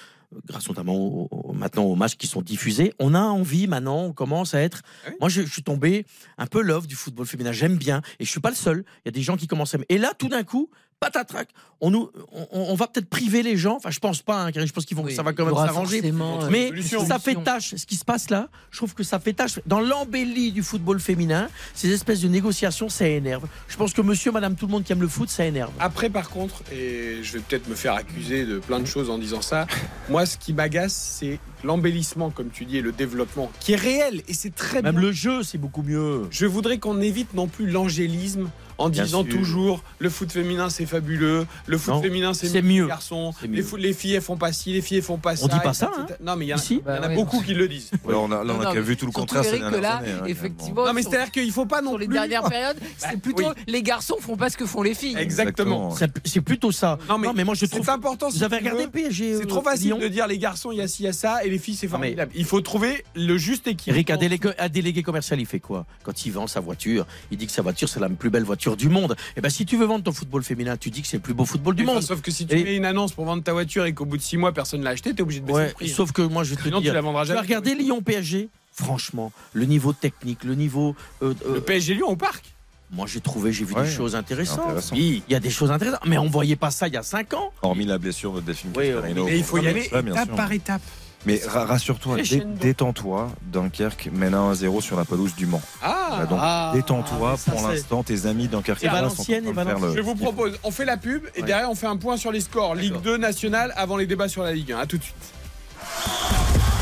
grâce 0.47 0.67
notamment 0.67 0.95
au- 0.95 1.27
au- 1.31 1.53
maintenant 1.53 1.83
aux 1.83 1.95
matchs 1.95 2.15
qui 2.15 2.27
sont 2.27 2.41
diffusés, 2.41 2.93
on 2.99 3.13
a 3.13 3.21
envie 3.21 3.67
maintenant, 3.67 4.03
on 4.03 4.13
commence 4.13 4.53
à 4.53 4.59
être. 4.61 4.81
Ah 5.05 5.09
oui. 5.09 5.15
Moi, 5.19 5.29
je, 5.29 5.41
je 5.41 5.51
suis 5.51 5.63
tombé 5.63 6.05
un 6.37 6.47
peu 6.47 6.61
love 6.61 6.87
du 6.87 6.95
football 6.95 7.25
féminin. 7.25 7.51
J'aime 7.51 7.77
bien, 7.77 8.01
et 8.19 8.25
je 8.25 8.29
suis 8.29 8.39
pas 8.39 8.49
le 8.49 8.55
seul. 8.55 8.83
Il 8.99 9.07
y 9.07 9.09
a 9.09 9.11
des 9.11 9.21
gens 9.21 9.37
qui 9.37 9.47
commencent 9.47 9.73
à. 9.73 9.77
aimer. 9.77 9.85
Et 9.89 9.97
là, 9.97 10.13
tout 10.17 10.29
d'un 10.29 10.43
coup, 10.43 10.69
patatrac, 11.03 11.49
on 11.81 11.89
nous, 11.91 12.09
on, 12.31 12.47
on 12.51 12.75
va 12.75 12.87
peut-être 12.87 13.09
priver 13.09 13.43
les 13.43 13.57
gens. 13.57 13.75
Enfin, 13.75 13.89
je 13.91 13.99
pense 13.99 14.21
pas, 14.21 14.45
hein, 14.45 14.51
je 14.55 14.71
pense 14.71 14.85
qu'ils 14.85 14.95
vont, 14.95 15.03
Oui, 15.03 15.13
ça 15.13 15.23
va 15.23 15.33
quand 15.33 15.45
même 15.45 15.55
s'arranger. 15.55 15.97
forcément, 15.97 16.43
euh, 16.43 16.49
Mais 16.49 16.71
ça 17.05 17.19
fait 17.19 17.35
tâche. 17.43 17.75
Ce 17.75 17.85
qui 17.85 17.95
se 17.95 18.05
passe 18.05 18.29
là, 18.29 18.47
je 18.71 18.77
trouve 18.77 18.93
que 18.93 19.03
ça 19.03 19.19
fait 19.19 19.33
tâche. 19.33 19.59
Dans 19.65 19.81
l'embellie 19.81 20.51
du 20.51 20.63
football 20.63 20.99
féminin, 20.99 21.49
ces 21.73 21.91
espèces 21.91 22.21
de 22.21 22.27
négociations, 22.29 22.87
ça 22.89 23.07
énerve. 23.07 23.45
Je 23.67 23.75
pense 23.75 23.91
que 23.93 24.01
monsieur, 24.01 24.31
madame, 24.31 24.55
tout 24.55 24.65
le 24.65 24.71
monde 24.71 24.83
qui 24.83 24.93
aime 24.93 25.01
le 25.01 25.07
foot, 25.07 25.29
ça 25.29 25.45
énerve. 25.45 25.71
Après, 25.79 26.09
par 26.09 26.29
contre, 26.29 26.63
et 26.71 27.17
je 27.21 27.33
vais 27.33 27.39
peut-être 27.39 27.67
me 27.67 27.75
faire 27.75 27.93
accuser 27.95 28.45
de 28.45 28.59
plein 28.59 28.79
de 28.79 28.85
choses 28.87 29.09
en 29.09 29.17
disant 29.17 29.41
ça, 29.41 29.67
moi, 30.09 30.25
ce 30.25 30.37
qui 30.37 30.53
m'agace, 30.53 30.93
c'est 31.19 31.39
l'embellissement, 31.63 32.29
comme 32.29 32.49
tu 32.49 32.65
dis, 32.65 32.77
et 32.77 32.81
le 32.81 32.91
développement, 32.91 33.51
qui 33.59 33.73
est 33.73 33.77
réel, 33.77 34.21
et 34.27 34.33
c'est 34.33 34.53
très 34.55 34.81
Même 34.81 34.93
bien. 34.95 35.01
le 35.01 35.11
jeu, 35.11 35.43
c'est 35.43 35.57
beaucoup 35.57 35.81
mieux. 35.83 36.27
Je 36.29 36.45
voudrais 36.45 36.77
qu'on 36.77 37.01
évite 37.01 37.33
non 37.33 37.47
plus 37.47 37.69
l'angélisme 37.69 38.49
en 38.77 38.89
Bien 38.89 39.03
disant 39.03 39.23
sûr. 39.23 39.33
toujours 39.33 39.83
le 39.99 40.09
foot 40.09 40.31
féminin 40.31 40.69
c'est 40.69 40.85
fabuleux, 40.85 41.45
le 41.67 41.77
foot 41.77 41.93
Non, 41.95 42.01
féminin 42.01 42.33
c'est 42.33 42.47
c'est 42.47 42.61
mieux 42.61 42.69
les 42.69 42.79
mieux. 42.81 42.87
garçons, 42.87 43.33
C'est 43.39 43.47
les, 43.47 43.57
mieux. 43.57 43.63
foot- 43.63 43.79
les 43.79 43.93
filles 43.93 44.13
elles 44.15 44.21
font 44.21 44.37
pas 44.37 44.51
ci, 44.51 44.73
les 44.73 44.81
filles 44.81 44.97
elles 44.97 45.03
font 45.03 45.17
pas 45.17 45.35
ça. 45.35 45.45
On 45.45 45.47
dit 45.47 45.59
pas 45.63 45.73
ça, 45.73 45.91
hein. 45.97 46.05
Non 46.21 46.35
mais 46.35 46.45
il 46.45 46.49
y 46.49 46.53
en 46.53 46.57
a, 46.57 46.59
Ici 46.59 46.81
il 46.85 46.87
y 46.87 46.91
en 46.91 46.95
a 46.95 46.99
Bah 47.01 47.07
ouais. 47.09 47.15
beaucoup 47.15 47.41
qui 47.41 47.53
le 47.53 47.67
disent. 47.67 47.91
Là, 48.07 48.17
on 48.17 48.31
a, 48.31 48.43
là, 48.43 48.53
on 48.57 48.61
a 48.61 48.73
Non, 48.73 48.81
vu 48.81 48.97
tout 48.97 49.05
le 49.05 49.11
contraire 49.11 49.43
ces 49.43 49.51
que 49.51 49.57
dernières 49.57 49.81
là, 49.81 49.95
années, 49.97 50.11
hein, 50.11 50.23
effectivement, 50.27 50.85
Non 50.85 50.93
mais 50.93 51.01
sur- 51.01 51.11
c'est-à-dire 51.11 51.31
qu'il 51.31 51.51
faut 51.51 51.65
pas 51.65 51.81
non 51.81 51.91
sur 51.91 51.99
les 51.99 52.07
plus. 52.07 52.13
dernières 52.13 52.43
périodes, 52.49 52.77
c'est 52.97 53.13
Bah, 53.13 53.19
plutôt 53.21 53.47
oui. 53.49 53.63
les 53.67 53.83
garçons 53.83 54.15
font 54.19 54.37
pas 54.37 54.49
ce 54.49 54.57
que 54.57 54.65
font 54.65 54.81
les 54.83 54.93
filles. 54.93 55.15
Exactement. 55.17 55.91
C'est 55.95 56.11
c'est 56.25 56.41
plutôt 56.41 56.71
ça. 56.71 56.97
Non 57.09 57.17
mais, 57.17 57.43
moi 57.43 57.53
je 57.55 57.61
c'est 57.61 57.67
trouve. 57.69 57.89
important. 57.89 58.29
si 58.29 58.37
Vous 58.37 58.43
avez 58.43 58.57
regardé. 58.57 58.87
PSG 58.87 59.35
C'est 59.37 59.43
euh, 59.43 59.47
trop 59.47 59.61
facile 59.61 59.97
de 59.99 60.07
dire 60.07 60.27
les 60.27 60.37
garçons 60.37 60.71
il 60.71 60.77
y 60.77 60.81
a 60.81 60.87
ci, 60.87 61.03
il 61.03 61.05
y 61.05 61.09
a 61.09 61.13
ça 61.13 61.43
et 61.43 61.49
les 61.49 61.57
filles 61.57 61.75
c'est 61.75 61.87
formidable. 61.87 62.31
Il 62.35 62.45
faut 62.45 62.61
trouver 62.61 63.03
le 63.15 63.37
juste 63.37 63.67
équilibre. 63.67 63.95
Eric, 64.09 64.19
délégué, 64.19 64.49
un 64.57 64.69
délégué 64.69 65.03
commercial, 65.03 65.39
il 65.39 65.45
fait 65.45 65.59
quoi? 65.59 65.85
Quand 66.03 66.25
il 66.25 66.31
vend 66.31 66.47
sa 66.47 66.59
voiture, 66.59 67.05
il 67.31 67.37
dit 67.37 67.45
que 67.47 67.51
sa 67.51 67.61
voiture, 67.61 67.89
c'est 67.89 67.99
la 67.99 68.09
plus 68.09 68.29
belle 68.29 68.43
voiture 68.43 68.62
du 68.71 68.89
monde. 68.89 69.15
Et 69.37 69.41
ben, 69.41 69.49
si 69.49 69.65
tu 69.65 69.77
veux 69.77 69.85
vendre 69.85 70.03
ton 70.03 70.11
football 70.13 70.43
féminin, 70.43 70.77
tu 70.77 70.89
dis 70.89 71.01
que 71.01 71.07
c'est 71.07 71.17
le 71.17 71.21
plus 71.23 71.33
beau 71.33 71.45
football 71.45 71.75
du 71.75 71.83
monde. 71.83 72.01
Sauf 72.01 72.21
que 72.21 72.31
si 72.31 72.45
tu 72.47 72.57
Et- 72.57 72.63
mets 72.63 72.75
une 72.75 72.85
annonce 72.85 73.11
pour 73.13 73.25
vendre 73.25 73.43
ta 73.43 73.51
voiture 73.53 73.85
et 73.85 73.93
qu'au 73.93 74.05
bout 74.05 74.17
de 74.17 74.21
six 74.21 74.37
mois 74.37 74.51
personne 74.53 74.81
l'a 74.83 74.91
acheté, 74.91 75.13
t'es 75.13 75.21
obligé 75.21 75.41
de 75.41 75.45
baisser 75.45 75.57
Ouais, 75.57 75.67
le 75.67 75.73
prix. 75.73 75.91
hein. 75.91 75.93
sauf 75.95 76.11
que 76.11 76.21
moi, 76.21 76.43
je 76.43 76.51
vais 76.51 76.55
te 76.55 76.63
Sinon, 76.63 76.77
tu 76.77 76.83
dire, 76.83 76.93
la 76.93 77.01
vendras 77.01 77.23
tu 77.23 77.27
vas 77.29 77.35
jamais. 77.35 77.47
regarder 77.47 77.75
Lyon 77.75 78.01
PSG. 78.01 78.49
Franchement, 78.75 79.31
le 79.53 79.65
niveau 79.65 79.93
technique, 79.93 80.43
le 80.43 80.55
niveau. 80.55 80.95
euh, 81.21 81.33
euh, 81.47 81.55
Le 81.55 81.61
PSG 81.61 81.93
Lyon 81.93 82.07
au 82.09 82.15
parc. 82.15 82.43
moi, 82.91 83.05
j'ai 83.07 83.19
trouvé, 83.21 83.51
j'ai 83.53 83.65
vu 83.65 83.73
Ouais, 83.75 83.83
des 83.83 83.89
choses 83.91 84.15
intéressantes. 84.15 84.59
intéressant. 84.65 84.95
Oui, 84.95 85.21
il 85.27 85.31
y 85.31 85.35
a 85.35 85.39
des 85.39 85.49
choses 85.51 85.71
intéressantes. 85.71 86.05
Mais 86.07 86.17
on 86.17 86.27
voyait 86.29 86.55
pas 86.55 86.71
ça 86.71 86.87
il 86.87 86.93
y 86.93 86.97
a 86.97 87.03
5 87.03 87.33
ans. 87.35 87.51
Hormis 87.61 87.85
la 87.85 87.97
blessure 87.97 88.33
de 88.33 88.41
Delphine 88.41 88.71
Oui, 88.75 88.87
Cascarino. 88.89 89.25
Mais 89.25 89.37
il 89.37 89.43
faut 89.43 89.57
y 89.59 89.67
aller 89.67 89.85
étape 89.91 90.35
par 90.35 90.51
étape. 90.51 90.81
Mais 91.25 91.41
ra- 91.47 91.65
rassure-toi, 91.65 92.17
détends-toi. 92.59 93.29
Dunkerque 93.43 94.09
mène 94.11 94.33
1-0 94.33 94.81
sur 94.81 94.97
la 94.97 95.05
pelouse 95.05 95.35
du 95.35 95.45
Mans. 95.45 95.61
Ah, 95.81 96.25
Donc 96.29 96.39
Ah, 96.41 96.71
détends-toi. 96.73 97.35
Pour 97.49 97.67
l'instant, 97.67 98.03
tes 98.03 98.25
amis 98.25 98.47
Dunkerque 98.47 98.83
Et 98.83 98.87
Valenciennes, 98.87 99.45
faire 99.53 99.77
Je 99.95 100.01
vous 100.01 100.15
propose, 100.15 100.57
on 100.63 100.71
fait 100.71 100.85
la 100.85 100.97
pub 100.97 101.23
et 101.35 101.41
Ouais. 101.41 101.47
derrière 101.47 101.69
on 101.69 101.75
fait 101.75 101.87
un 101.87 101.97
point 101.97 102.17
sur 102.17 102.31
les 102.31 102.41
scores. 102.41 102.75
Ligue 102.75 102.99
2 103.01 103.17
nationale 103.17 103.73
avant 103.75 103.97
les 103.97 104.05
débats 104.05 104.27
sur 104.27 104.43
la 104.43 104.51
Ligue 104.51 104.73
1. 104.73 104.79
À 104.79 104.85
tout 104.85 104.97
de 104.97 105.03
suite. 105.03 105.15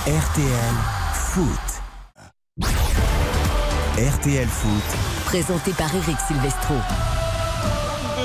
RTL 0.08 0.76
Foot. 1.14 2.68
RTL 3.98 4.48
Foot. 4.48 4.98
Présenté 5.26 5.72
par 5.74 5.94
Eric 5.96 6.18
Silvestro. 6.28 6.74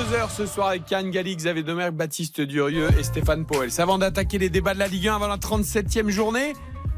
2h 0.06 0.30
ce 0.30 0.46
soir 0.46 0.68
avec 0.68 0.88
Yann 0.88 1.10
Galli, 1.10 1.34
Xavier 1.34 1.64
Domergue, 1.64 1.94
Baptiste 1.94 2.40
Durieux 2.40 2.88
et 2.96 3.02
Stéphane 3.02 3.44
Powell. 3.44 3.70
Avant 3.78 3.98
d'attaquer 3.98 4.38
les 4.38 4.50
débats 4.50 4.72
de 4.72 4.78
la 4.78 4.86
Ligue 4.86 5.08
1 5.08 5.16
avant 5.16 5.26
la 5.26 5.36
37e 5.36 6.10
journée, 6.10 6.52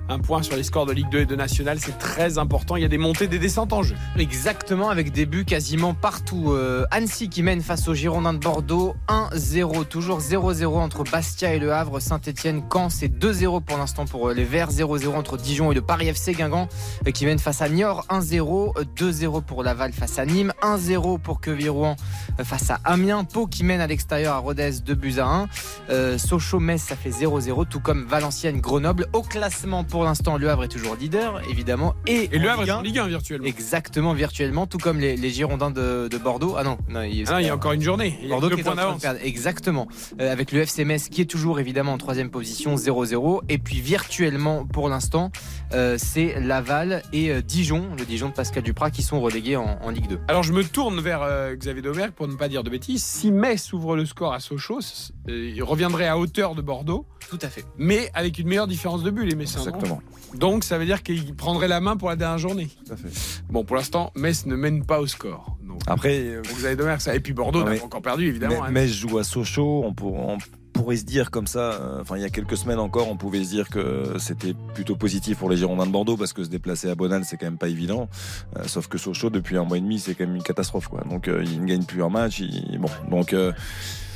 un 0.08 0.18
point 0.18 0.42
sur 0.42 0.56
les 0.56 0.62
scores 0.62 0.86
de 0.86 0.92
Ligue 0.92 1.10
2 1.10 1.20
et 1.20 1.26
de 1.26 1.36
National. 1.36 1.78
C'est 1.80 1.98
très 1.98 2.38
important. 2.38 2.76
Il 2.76 2.82
y 2.82 2.84
a 2.84 2.88
des 2.88 2.98
montées, 2.98 3.28
des 3.28 3.38
descentes 3.38 3.72
en 3.72 3.82
jeu. 3.82 3.94
Exactement, 4.18 4.88
avec 4.90 5.12
des 5.12 5.26
buts 5.26 5.44
quasiment 5.44 5.94
partout. 5.94 6.52
Euh, 6.52 6.84
Annecy 6.90 7.28
qui 7.28 7.42
mène 7.42 7.60
face 7.60 7.88
aux 7.88 7.94
Girondins 7.94 8.34
de 8.34 8.38
Bordeaux 8.38 8.94
1-0. 9.08 9.84
Toujours 9.86 10.20
0-0 10.20 10.66
entre 10.66 11.04
Bastia 11.04 11.54
et 11.54 11.58
Le 11.58 11.72
Havre. 11.72 12.00
Saint-Etienne, 12.00 12.62
Caen, 12.72 12.88
c'est 12.88 13.08
2-0 13.08 13.62
pour 13.62 13.78
l'instant 13.78 14.04
pour 14.04 14.28
euh, 14.28 14.34
les 14.34 14.44
Verts. 14.44 14.70
0-0 14.70 15.08
entre 15.14 15.36
Dijon 15.36 15.72
et 15.72 15.74
le 15.74 15.82
Paris 15.82 16.08
FC 16.08 16.32
Guingamp 16.32 16.68
euh, 17.06 17.10
qui 17.10 17.26
mène 17.26 17.38
face 17.38 17.62
à 17.62 17.68
Niort 17.68 18.06
1-0. 18.10 18.84
2-0 18.96 19.42
pour 19.42 19.62
Laval 19.62 19.92
face 19.92 20.18
à 20.18 20.26
Nîmes. 20.26 20.52
1-0 20.62 21.18
pour 21.20 21.40
Quevilly-Rouen 21.40 21.96
euh, 22.38 22.44
face 22.44 22.70
à 22.70 22.80
Amiens. 22.84 23.24
Pau 23.24 23.46
qui 23.46 23.64
mène 23.64 23.80
à 23.80 23.86
l'extérieur 23.86 24.34
à 24.34 24.38
Rodez 24.38 24.70
2 24.84 24.94
buts 24.94 25.18
à 25.18 25.26
1. 25.26 25.48
Euh, 25.90 26.18
Sochaux-Metz, 26.18 26.82
ça 26.82 26.96
fait 26.96 27.10
0-0. 27.10 27.66
Tout 27.68 27.80
comme 27.80 28.04
Valenciennes-Grenoble. 28.04 29.06
Au 29.12 29.22
classement 29.22 29.84
pour 29.84 29.97
l'instant, 30.04 30.36
Le 30.36 30.48
Havre 30.48 30.64
est 30.64 30.68
toujours 30.68 30.96
leader, 30.96 31.40
évidemment. 31.50 31.94
Et, 32.06 32.28
Et 32.32 32.38
le 32.38 32.50
Havre 32.50 32.62
Ligue 32.62 32.68
est 32.68 32.72
1, 32.72 32.76
en 32.76 32.82
Ligue 32.82 32.98
1 32.98 33.06
virtuellement. 33.08 33.46
Exactement, 33.46 34.12
virtuellement, 34.14 34.66
tout 34.66 34.78
comme 34.78 34.98
les, 35.00 35.16
les 35.16 35.30
Girondins 35.30 35.70
de, 35.70 36.08
de 36.08 36.18
Bordeaux. 36.18 36.54
Ah 36.58 36.64
non, 36.64 36.78
non, 36.88 37.02
il, 37.02 37.24
Ah 37.28 37.32
non, 37.32 37.38
il 37.38 37.46
y 37.46 37.48
a 37.48 37.54
encore 37.54 37.72
une 37.72 37.82
journée. 37.82 38.18
Il 38.22 38.28
Bordeaux 38.28 38.50
qui 38.50 38.60
est 38.60 38.68
en 38.68 38.74
train 38.76 38.94
de 38.94 39.00
perdre. 39.00 39.20
Exactement. 39.22 39.88
Euh, 40.20 40.32
avec 40.32 40.52
le 40.52 40.60
FC 40.60 40.84
Metz 40.84 41.08
qui 41.08 41.20
est 41.20 41.26
toujours 41.26 41.60
évidemment 41.60 41.92
en 41.92 41.98
troisième 41.98 42.30
position, 42.30 42.74
0-0. 42.74 43.42
Et 43.48 43.58
puis 43.58 43.80
virtuellement, 43.80 44.64
pour 44.64 44.88
l'instant, 44.88 45.30
euh, 45.72 45.96
c'est 45.98 46.40
Laval 46.40 47.02
et 47.12 47.30
euh, 47.30 47.42
Dijon, 47.42 47.88
le 47.98 48.04
Dijon 48.04 48.28
de 48.28 48.34
Pascal 48.34 48.62
Duprat, 48.62 48.90
qui 48.90 49.02
sont 49.02 49.20
relégués 49.20 49.56
en, 49.56 49.78
en 49.82 49.90
Ligue 49.90 50.08
2. 50.08 50.20
Alors 50.28 50.42
je 50.42 50.52
me 50.52 50.64
tourne 50.64 51.00
vers 51.00 51.20
Xavier 51.54 51.82
Domergue 51.82 52.12
pour 52.12 52.28
ne 52.28 52.34
pas 52.34 52.48
dire 52.48 52.62
de 52.62 52.70
bêtises. 52.70 53.02
Si 53.02 53.30
Metz 53.30 53.72
ouvre 53.72 53.96
le 53.96 54.06
score 54.06 54.32
à 54.32 54.40
Sochaux, 54.40 54.80
il 55.26 55.62
reviendrait 55.62 56.06
à 56.08 56.18
hauteur 56.18 56.54
de 56.54 56.62
Bordeaux. 56.62 57.06
Tout 57.30 57.38
à 57.42 57.48
fait. 57.48 57.64
Mais 57.76 58.10
avec 58.14 58.38
une 58.38 58.48
meilleure 58.48 58.66
différence 58.66 59.02
de 59.02 59.10
but, 59.10 59.26
les 59.26 59.34
Messins. 59.34 59.60
Exactement. 59.94 60.38
Donc 60.38 60.64
ça 60.64 60.76
veut 60.78 60.84
dire 60.84 61.02
qu'il 61.02 61.34
prendrait 61.34 61.68
la 61.68 61.80
main 61.80 61.96
pour 61.96 62.08
la 62.10 62.16
dernière 62.16 62.38
journée. 62.38 62.68
Tout 62.86 62.92
à 62.92 62.96
fait. 62.96 63.08
Bon, 63.48 63.64
pour 63.64 63.76
l'instant, 63.76 64.12
Metz 64.14 64.44
ne 64.46 64.56
mène 64.56 64.84
pas 64.84 65.00
au 65.00 65.06
score. 65.06 65.56
Donc, 65.66 65.80
Après, 65.86 66.18
euh, 66.20 66.42
pour 66.42 66.56
Xavier 66.56 66.76
Domergue, 66.76 67.00
ça. 67.00 67.14
Et 67.14 67.20
puis 67.20 67.32
Bordeaux 67.32 67.64
n'a 67.64 67.76
pas 67.76 67.84
encore 67.84 68.02
perdu, 68.02 68.26
évidemment. 68.28 68.62
hein. 68.64 68.72
Je 68.86 68.92
joue 68.92 69.18
à 69.18 69.24
Sochaux, 69.24 69.82
on, 69.86 69.94
pour- 69.94 70.14
on 70.18 70.36
pourrait 70.74 70.96
se 70.96 71.04
dire 71.04 71.30
comme 71.32 71.46
ça, 71.48 71.72
euh, 71.72 72.00
enfin 72.02 72.16
il 72.16 72.22
y 72.22 72.24
a 72.24 72.28
quelques 72.30 72.56
semaines 72.56 72.78
encore, 72.78 73.08
on 73.10 73.16
pouvait 73.16 73.42
se 73.42 73.48
dire 73.50 73.68
que 73.68 74.14
c'était 74.18 74.54
plutôt 74.74 74.94
positif 74.94 75.38
pour 75.38 75.50
les 75.50 75.56
Girondins 75.56 75.86
de 75.86 75.90
Bordeaux 75.90 76.16
parce 76.16 76.32
que 76.32 76.44
se 76.44 76.48
déplacer 76.50 76.88
à 76.88 76.94
Bonal 76.94 77.24
c'est 77.24 77.36
quand 77.36 77.46
même 77.46 77.58
pas 77.58 77.68
évident. 77.68 78.08
Euh, 78.56 78.62
sauf 78.66 78.86
que 78.86 78.96
Sochaux 78.96 79.28
depuis 79.30 79.56
un 79.56 79.64
mois 79.64 79.76
et 79.78 79.80
demi 79.80 79.98
c'est 79.98 80.14
quand 80.14 80.24
même 80.26 80.36
une 80.36 80.42
catastrophe 80.44 80.86
quoi. 80.86 81.00
Donc 81.10 81.26
euh, 81.26 81.42
ils 81.44 81.60
ne 81.60 81.66
gagnent 81.66 81.82
plus 81.84 82.00
un 82.04 82.10
match. 82.10 82.38
ils- 82.38 82.78
bon 82.78 82.88
donc 83.10 83.32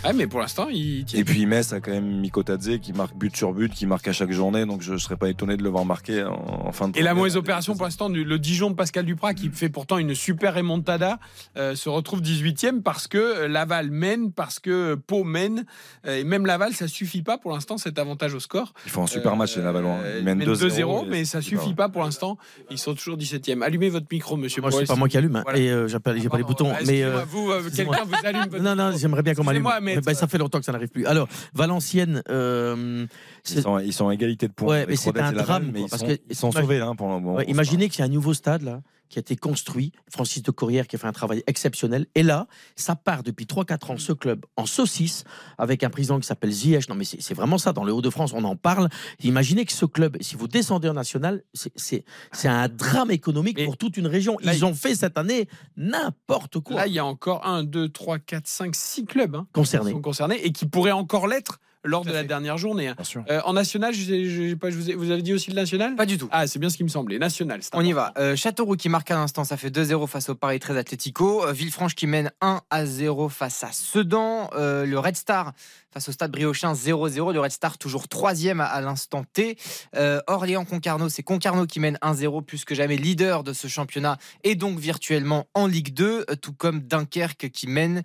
Ah, 0.05 0.13
mais 0.13 0.27
pour 0.27 0.41
l'instant, 0.41 0.69
il 0.69 1.05
tient. 1.05 1.21
et 1.21 1.25
puis 1.25 1.47
Metz 1.47 1.73
a 1.73 1.81
quand 1.81 1.91
même 1.93 2.21
Mikotadze 2.21 2.79
qui 2.81 2.93
marque 2.93 3.17
but 3.17 3.37
sur 3.37 3.53
but, 3.53 3.73
qui 3.73 3.87
marque 3.87 4.09
à 4.09 4.13
chaque 4.13 4.33
journée. 4.33 4.67
Donc 4.67 4.83
je, 4.83 4.93
ne 4.95 4.99
serais 4.99 5.17
pas 5.17 5.29
étonné 5.29 5.57
de 5.57 5.63
le 5.63 5.69
voir 5.69 5.85
marquer 5.85 6.25
en, 6.25 6.67
en 6.67 6.73
fin 6.73 6.89
de. 6.89 6.99
Et 6.99 7.03
la 7.03 7.15
mauvaise 7.15 7.37
opération 7.37 7.75
pour 7.77 7.85
l'instant, 7.85 8.11
du- 8.11 8.25
le 8.25 8.39
Dijon 8.39 8.71
de 8.71 8.75
Pascal 8.75 9.05
Duprat, 9.05 9.35
qui 9.35 9.49
fait 9.51 9.69
pourtant 9.69 9.99
une 9.99 10.15
super 10.15 10.55
remontada, 10.55 11.19
euh, 11.57 11.75
se 11.75 11.89
retrouve 11.89 12.21
18e 12.21 12.83
parce 12.83 13.07
que 13.09 13.47
Laval 13.47 13.91
mène, 13.91 14.33
parce 14.33 14.59
que 14.59 14.95
Pau 14.95 15.25
mène. 15.25 15.65
Euh, 16.07 16.19
et 16.19 16.25
même 16.25 16.47
Laval, 16.47 16.73
ça 16.73 16.89
suffit 16.89 17.23
pas 17.23 17.39
pour 17.39 17.53
l'instant, 17.53 17.79
cet 17.79 17.99
avantage 17.99 18.35
au 18.35 18.41
score. 18.41 18.73
Ils 18.87 18.91
font 18.91 19.05
un 19.05 19.07
super 19.07 19.37
match 19.37 19.57
les 19.57 19.63
Lavallois. 19.63 19.99
Euh, 20.03 20.15
Ils 20.17 20.19
ils 20.21 20.25
mènent 20.25 20.39
mènent 20.39 20.49
2-0, 20.53 20.69
2-0, 20.69 21.05
et 21.05 21.09
mais 21.09 21.25
ça 21.25 21.41
suffit 21.41 21.75
pas- 21.75 21.89
pour 21.89 22.03
l'instant. 22.03 22.39
Ils 22.71 22.79
sont 22.79 22.95
toujours 22.95 23.17
17e. 23.17 23.63
Allumez 23.63 23.89
votre 23.91 24.07
micro, 24.11 24.37
monsieur 24.37 24.63
Moi, 24.63 24.71
c'est 24.73 24.87
pas 24.87 24.97
moi 24.97 25.09
qui 25.09 25.17
allume. 25.19 25.37
hein. 25.37 25.43
Voilà. 25.45 25.59
Et 25.59 25.71
euh, 25.71 25.87
j'appelle- 25.89 26.21
j'ai 26.21 26.29
pas 26.29 26.39
les 26.39 26.45
boutons. 26.45 26.73
Mais 26.87 27.03
euh, 27.03 27.23
vous, 27.29 27.51
euh, 27.51 27.63
quelqu'un 27.75 28.05
vous 28.05 28.15
allume 28.25 28.47
votre 28.51 28.63
Non, 28.63 28.75
non, 28.75 28.93
j'aimerais 28.97 29.23
bien 29.23 29.35
qu'on 29.35 29.45
m'allume. 29.45 29.63
Maître. 29.97 30.07
Ben, 30.07 30.15
ça 30.15 30.27
fait 30.29 30.39
longtemps 30.39 30.59
que 30.59 30.65
ça 30.65 30.73
n'arrive 30.73 30.89
plus. 30.89 31.07
Alors, 31.07 31.29
Valenciennes. 31.55 32.23
euh, 32.31 33.07
c'est- 33.43 33.57
Ils 33.57 33.63
sont, 33.63 33.79
ils 33.79 33.93
sont 33.93 34.09
à 34.09 34.15
égalité 34.15 34.49
de 34.49 34.53
points. 34.53 34.69
Ouais, 34.69 34.87
mais 34.89 34.95
Rodez 34.97 35.21
un 35.21 35.33
Laval, 35.33 35.45
drame, 35.47 35.71
mais 35.73 35.81
ils 35.83 35.89
parce 35.89 36.01
sont, 36.03 36.09
que- 36.09 36.19
ils 36.31 36.37
sont 36.37 36.53
sauvés 36.53 36.79
là 36.79 36.93
pour 36.97 37.09
le 37.09 37.15
moment. 37.15 37.35
Ouais, 37.35 37.45
imaginez 37.47 37.89
qu'il 37.89 38.01
y 38.01 38.03
a 38.03 38.07
un 38.07 38.09
nouveau 38.09 38.35
stade 38.35 38.63
là 38.63 38.81
qui 39.13 39.19
a 39.19 39.21
été 39.21 39.37
construit, 39.37 39.93
Francis 40.11 40.43
de 40.43 40.51
Courrière 40.51 40.87
qui 40.87 40.97
a 40.97 40.99
fait 40.99 41.07
un 41.07 41.13
travail 41.13 41.45
exceptionnel. 41.47 42.07
Et 42.15 42.23
là, 42.23 42.47
ça 42.77 42.97
part 42.97 43.23
depuis 43.23 43.45
3-4 43.45 43.93
ans, 43.93 43.99
ce 43.99 44.13
club, 44.15 44.47
en 44.57 44.65
saucisse, 44.65 45.25
avec 45.59 45.85
un 45.85 45.91
président 45.91 46.19
qui 46.19 46.27
s'appelle 46.27 46.51
Ziyech. 46.51 46.89
Non, 46.89 46.95
mais 46.95 47.05
c'est 47.05 47.35
vraiment 47.35 47.59
ça, 47.59 47.75
dans 47.75 47.85
le 47.85 47.93
Hauts-de-France, 47.93 48.33
on 48.35 48.43
en 48.45 48.57
parle. 48.57 48.89
Imaginez 49.23 49.67
que 49.67 49.73
ce 49.73 49.85
club, 49.85 50.17
si 50.23 50.35
vous 50.35 50.49
descendez 50.49 50.89
en 50.89 50.95
national, 50.95 51.43
c'est- 51.53 52.05
un 52.45 52.69
drame 52.69 53.11
économique 53.11 53.63
pour 53.65 53.77
toute 53.77 53.97
une 53.99 54.07
région. 54.07 54.39
là, 54.43 54.55
Ils 54.55 54.59
il- 54.59 54.65
ont 54.65 54.75
fait 54.75 54.95
cette 54.95 55.19
année 55.19 55.47
n'importe 55.77 56.61
quoi. 56.61 56.77
Là, 56.77 56.87
il 56.87 56.95
y 56.95 56.99
a 56.99 57.05
encore 57.05 57.47
1, 57.47 57.65
2, 57.65 57.89
3, 57.91 58.19
4, 58.19 58.47
5, 58.47 58.75
6 58.75 59.05
clubs 59.05 59.35
hein, 59.35 59.47
Concernés. 59.53 59.91
qui 59.91 59.97
sont 59.97 60.01
concernés 60.03 60.41
et 60.45 60.53
qui 60.53 60.67
pourraient 60.67 60.91
encore 60.93 61.27
l'être 61.29 61.61
lors 61.85 62.05
de 62.05 62.13
la 62.13 62.25
dernière 62.25 62.59
journée. 62.59 62.89
hein. 62.89 62.97
Euh, 63.31 63.41
en 63.45 63.53
national, 63.53 63.93
pas, 63.93 64.71
je 64.71 64.77
vous, 64.77 64.91
ai- 64.91 64.95
vous 64.95 65.11
avez 65.11 65.23
dit 65.23 65.33
aussi 65.33 65.51
le 65.51 65.57
national? 65.57 65.97
Pas 65.97 66.07
du 66.07 66.19
tout. 66.19 66.29
Ah, 66.31 66.47
c'est 66.47 66.59
bien 66.59 66.69
ce 66.71 66.77
qui 66.77 66.85
me 66.85 66.89
semblait. 66.89 67.19
National. 67.19 67.61
c'est 67.63 67.71
On 67.75 67.83
y 67.83 67.93
va. 67.93 68.13
Euh, 68.19 68.37
Châteauroux 68.37 68.77
qui 68.77 68.89
marque 68.89 69.11
à 69.11 69.15
l'instant, 69.17 69.45
ça 69.45 69.57
fait 69.57 69.71
2-0 69.71 70.07
face 70.07 70.29
au 70.29 70.35
Paris 70.35 70.59
13 70.61 70.77
Atlético. 70.77 71.45
Euh, 71.47 71.53
Villefranche 71.53 71.95
qui 71.95 72.07
mène 72.07 72.31
1 72.41 72.61
à 72.71 72.87
0 72.87 73.29
face 73.29 73.65
à 73.65 73.73
Sedan. 73.73 74.51
Euh, 74.55 74.85
le 74.87 74.99
Red 74.99 75.17
Star 75.17 75.53
face 75.93 76.09
au 76.09 76.13
Stade 76.13 76.31
Briochin 76.31 76.73
0-0. 76.73 77.33
Le 77.33 77.41
Red 77.41 77.51
Star 77.53 77.79
toujours 77.79 78.09
troisième 78.09 78.61
à, 78.61 78.65
à 78.65 78.81
l'instant 78.81 79.25
T. 79.33 79.57
Euh, 79.97 80.21
Orléans-Concarneau, 80.27 81.09
c'est 81.09 81.23
Concarneau 81.23 81.67
qui 81.67 81.81
mène 81.81 81.99
1-0 82.03 82.45
plus 82.45 82.65
que 82.65 82.75
jamais 82.75 82.97
leader 82.97 83.43
de 83.45 83.53
ce 83.53 83.69
championnat 83.69 84.19
et 84.45 84.55
donc 84.55 84.79
virtuellement 84.79 85.47
en 85.55 85.67
Ligue 85.67 85.93
2, 85.95 86.25
euh, 86.31 86.35
tout 86.37 86.53
comme 86.53 86.81
Dunkerque 86.81 87.51
qui 87.51 87.67
mène 87.67 88.03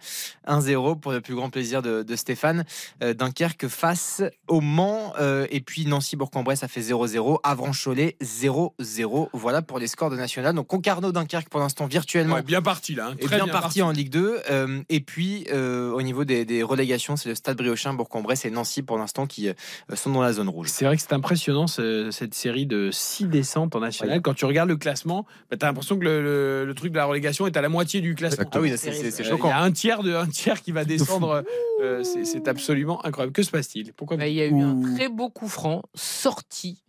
1-0 0.48 1.00
pour 1.00 1.12
le 1.12 1.22
plus 1.22 1.36
grand 1.36 1.50
plaisir 1.50 1.82
de, 1.82 2.04
de 2.04 2.16
Stéphane. 2.16 2.66
Euh, 3.04 3.14
Dunkerque 3.14 3.68
face 3.68 4.22
au 4.48 4.62
Mans 4.62 5.14
euh, 5.20 5.48
et 5.50 5.62
puis 5.62 5.86
Nancy-Bourg-en-Bresse 5.86 6.60
ça 6.60 6.68
fait 6.68 6.82
0-0. 6.82 7.40
Avranches-Cholet 7.44 8.18
0-0. 8.22 9.30
Voilà 9.34 9.62
pour 9.62 9.80
les 9.80 9.88
scores 9.88 10.10
de 10.10 10.16
national. 10.16 10.56
Donc 10.56 10.68
Concarneau-Dunkerque 10.68 11.50
pour 11.50 11.60
l'instant 11.60 11.86
virtuellement 11.86 12.36
Ouais, 12.36 12.42
bien 12.44 12.62
parti 12.62 12.96
là. 12.96 13.08
hein. 13.08 13.16
Très 13.20 13.38
bien, 13.38 13.48
parti 13.48 13.82
en 13.82 13.92
Ligue 13.92 14.10
2. 14.10 14.42
Euh, 14.50 14.82
et 14.90 15.00
puis, 15.00 15.46
au 15.54 16.02
niveau 16.02 16.26
des, 16.26 16.46
des 16.46 16.64
relégations, 16.64 17.16
c'est 17.16 17.30
le 17.30 17.36
Stade 17.36 17.58
Briochin, 17.58 17.77
Bourg-en-Bresse 17.94 18.46
et 18.46 18.50
Nancy 18.52 18.82
pour 18.84 18.98
l'instant 18.98 19.26
qui 19.28 19.48
euh, 19.50 19.54
sont 19.96 20.12
dans 20.12 20.22
la 20.22 20.34
zone 20.34 20.50
rouge. 20.50 20.68
C'est 20.70 20.86
vrai 20.86 20.96
que 20.98 21.02
c'est 21.02 21.14
impressionnant 21.14 21.68
ce- 21.68 22.10
cette 22.12 22.34
série 22.34 22.66
de 22.66 22.90
6 22.92 23.26
descentes 23.28 23.76
en 23.76 23.80
national. 23.80 24.22
Quand 24.22 24.34
tu 24.34 24.46
regardes 24.46 24.70
le 24.70 24.78
classement, 24.78 25.26
bah, 25.50 25.58
tu 25.58 25.66
as 25.66 25.70
l'impression 25.70 25.98
que 25.98 26.04
le, 26.04 26.22
le- 26.22 26.66
le 26.66 26.74
truc 26.74 26.92
de 26.92 26.98
la 26.98 27.06
relégation 27.06 27.48
est 27.48 27.56
à 27.58 27.62
la 27.62 27.70
moitié 27.70 28.02
du 28.02 28.16
classement. 28.16 28.50
Ah 28.52 28.60
oui, 28.60 28.70
c'est- 28.78 28.92
Euh, 29.22 29.24
choquant. 29.24 29.48
Il 29.48 29.52
y 29.52 29.54
a 29.54 29.62
un 29.62 29.72
tiers, 29.72 30.04
de, 30.04 30.14
un 30.14 30.28
tiers 30.28 30.62
qui 30.62 30.72
va 30.72 30.84
descendre. 30.86 31.44
euh, 31.82 32.04
c'est- 32.04 32.48
absolument 32.48 33.06
incroyable. 33.06 33.34
Que 33.34 33.44
se 33.44 33.52
passe-t-il? 33.52 33.94
Pourquoi 33.94 34.18
Bah, 34.18 34.28
il 34.28 34.34
y 34.36 34.42
a 34.42 34.46
eu 34.48 34.62
un 34.62 34.82
très 34.96 35.10
beau 35.10 35.30
coup 35.30 35.48
franc 35.48 35.84
sorti 35.94 36.84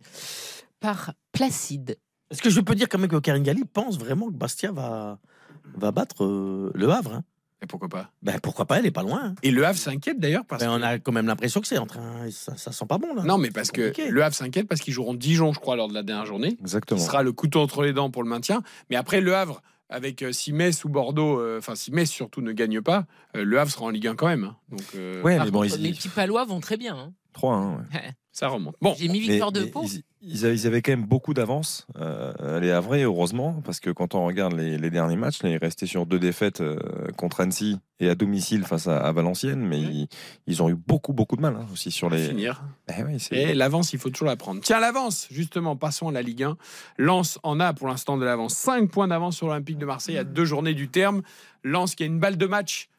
par 0.79 1.13
Placide. 1.31 1.97
Est-ce 2.31 2.41
que 2.41 2.49
je 2.49 2.61
peux 2.61 2.75
dire 2.75 2.87
quand 2.89 2.97
même 2.99 3.09
que 3.09 3.15
Karine 3.17 3.43
Galli 3.43 3.63
pense 3.65 3.97
vraiment 3.97 4.27
que 4.27 4.33
Bastia 4.35 4.71
va, 4.71 5.19
va 5.75 5.91
battre 5.91 6.23
euh, 6.23 6.71
le 6.75 6.89
Havre 6.89 7.15
hein? 7.15 7.23
Et 7.61 7.67
pourquoi 7.67 7.89
pas? 7.89 8.09
Ben, 8.21 8.39
Pourquoi 8.39 8.65
pas, 8.65 8.79
elle 8.79 8.85
est 8.85 8.91
pas 8.91 9.03
loin. 9.03 9.35
Et 9.43 9.51
le 9.51 9.65
Havre 9.65 9.77
s'inquiète 9.77 10.17
d'ailleurs 10.19 10.45
parce 10.45 10.63
Ben, 10.63 10.69
que. 10.69 10.79
on 10.79 10.83
a 10.83 10.97
quand 10.99 11.11
même 11.11 11.27
l'impression 11.27 11.59
que 11.59 11.67
c'est 11.67 11.77
en 11.77 11.85
train. 11.85 12.29
Ça, 12.31 12.55
ça 12.55 12.71
sent 12.71 12.85
pas 12.87 12.97
bon 12.97 13.13
là. 13.13 13.23
Non, 13.23 13.37
mais 13.37 13.51
parce 13.51 13.71
que 13.71 13.91
le 14.09 14.23
Havre 14.23 14.35
s'inquiète 14.35 14.67
parce 14.67 14.79
qu'ils 14.81 14.93
joueront 14.93 15.13
Dijon, 15.13 15.51
je 15.53 15.59
crois, 15.59 15.75
lors 15.75 15.87
de 15.89 15.93
la 15.93 16.03
dernière 16.03 16.25
journée. 16.25 16.57
Exactement. 16.61 16.99
Ce 16.99 17.05
sera 17.05 17.21
le 17.23 17.33
couteau 17.33 17.59
entre 17.61 17.83
les 17.83 17.91
dents 17.93 18.09
pour 18.09 18.23
le 18.23 18.29
maintien. 18.29 18.63
Mais 18.89 18.95
après, 18.95 19.19
le 19.19 19.35
Havre, 19.35 19.61
avec 19.89 20.21
euh, 20.21 20.31
si 20.31 20.53
Metz 20.53 20.85
ou 20.85 20.89
Bordeaux, 20.89 21.39
euh, 21.39 21.57
enfin 21.57 21.75
si 21.75 21.91
Metz 21.91 22.09
surtout 22.09 22.41
ne 22.41 22.51
gagne 22.53 22.79
pas, 22.81 23.05
euh, 23.35 23.43
le 23.43 23.59
Havre 23.59 23.71
sera 23.71 23.85
en 23.85 23.89
Ligue 23.89 24.07
1 24.07 24.15
quand 24.15 24.27
même. 24.27 24.43
hein. 24.45 24.55
Donc, 24.69 24.81
euh, 24.95 25.21
Ouais, 25.23 25.35
Par 25.35 25.45
mais 25.45 25.51
bon, 25.51 25.61
contre, 25.63 25.75
ils- 25.77 25.83
les 25.83 25.91
petits 25.91 26.09
Palois 26.09 26.45
vont 26.45 26.59
très 26.61 26.77
bien. 26.77 26.95
hein. 26.95 27.13
3-1. 27.35 27.77
ouais. 27.77 27.83
ça 28.31 28.47
remonte. 28.47 28.75
Bon, 28.81 28.95
J'ai 28.97 29.07
mis 29.09 29.19
Mais- 29.21 29.27
victoire 29.27 29.51
de 29.51 29.61
mais 29.61 29.67
Pau. 29.67 29.83
Ils, 29.85 30.03
ils 30.21 30.45
avaient, 30.45 30.55
ils 30.55 30.67
avaient 30.67 30.81
quand 30.81 30.91
même 30.91 31.05
beaucoup 31.05 31.33
d'avance, 31.33 31.87
euh, 31.97 32.59
les 32.59 32.71
Havrais, 32.71 33.03
heureusement, 33.03 33.61
parce 33.63 33.79
que 33.79 33.89
quand 33.89 34.15
on 34.15 34.25
regarde 34.25 34.53
les, 34.53 34.77
les 34.77 34.89
derniers 34.89 35.15
matchs, 35.15 35.41
là, 35.43 35.49
ils 35.49 35.57
restaient 35.57 35.85
sur 35.85 36.05
deux 36.05 36.19
défaites 36.19 36.59
euh, 36.61 36.77
contre 37.17 37.39
Annecy 37.41 37.77
et 38.01 38.09
à 38.09 38.15
domicile 38.15 38.63
face 38.65 38.87
à, 38.87 38.97
à 38.97 39.11
Valenciennes, 39.13 39.61
mais 39.65 39.79
ils, 39.79 40.07
ils 40.47 40.61
ont 40.61 40.69
eu 40.69 40.75
beaucoup, 40.75 41.13
beaucoup 41.13 41.35
de 41.37 41.41
mal 41.41 41.55
hein, 41.55 41.65
aussi 41.71 41.89
sur 41.91 42.09
les. 42.09 42.27
finir. 42.29 42.63
Eh 42.97 43.03
oui, 43.03 43.19
c'est- 43.19 43.35
Et 43.35 43.53
l'avance, 43.53 43.93
il 43.93 43.99
faut 43.99 44.09
toujours 44.09 44.27
la 44.27 44.35
prendre. 44.35 44.59
Tiens, 44.61 44.79
l'avance, 44.79 45.27
justement, 45.31 45.75
passons 45.77 46.09
à 46.09 46.11
la 46.11 46.21
Ligue 46.21 46.43
1. 46.43 46.57
Lens 46.97 47.39
en 47.43 47.59
a 47.61 47.73
pour 47.73 47.87
l'instant 47.87 48.17
de 48.17 48.25
l'avance. 48.25 48.53
5 48.55 48.89
points 48.91 49.07
d'avance 49.07 49.37
sur 49.37 49.47
l'Olympique 49.47 49.77
de 49.77 49.85
Marseille 49.85 50.17
à 50.17 50.23
deux 50.25 50.45
journées 50.45 50.73
du 50.73 50.89
terme. 50.89 51.21
Lens 51.63 51.95
qui 51.95 52.03
a 52.03 52.05
une 52.05 52.19
balle 52.19 52.37
de 52.37 52.45
match 52.45 52.89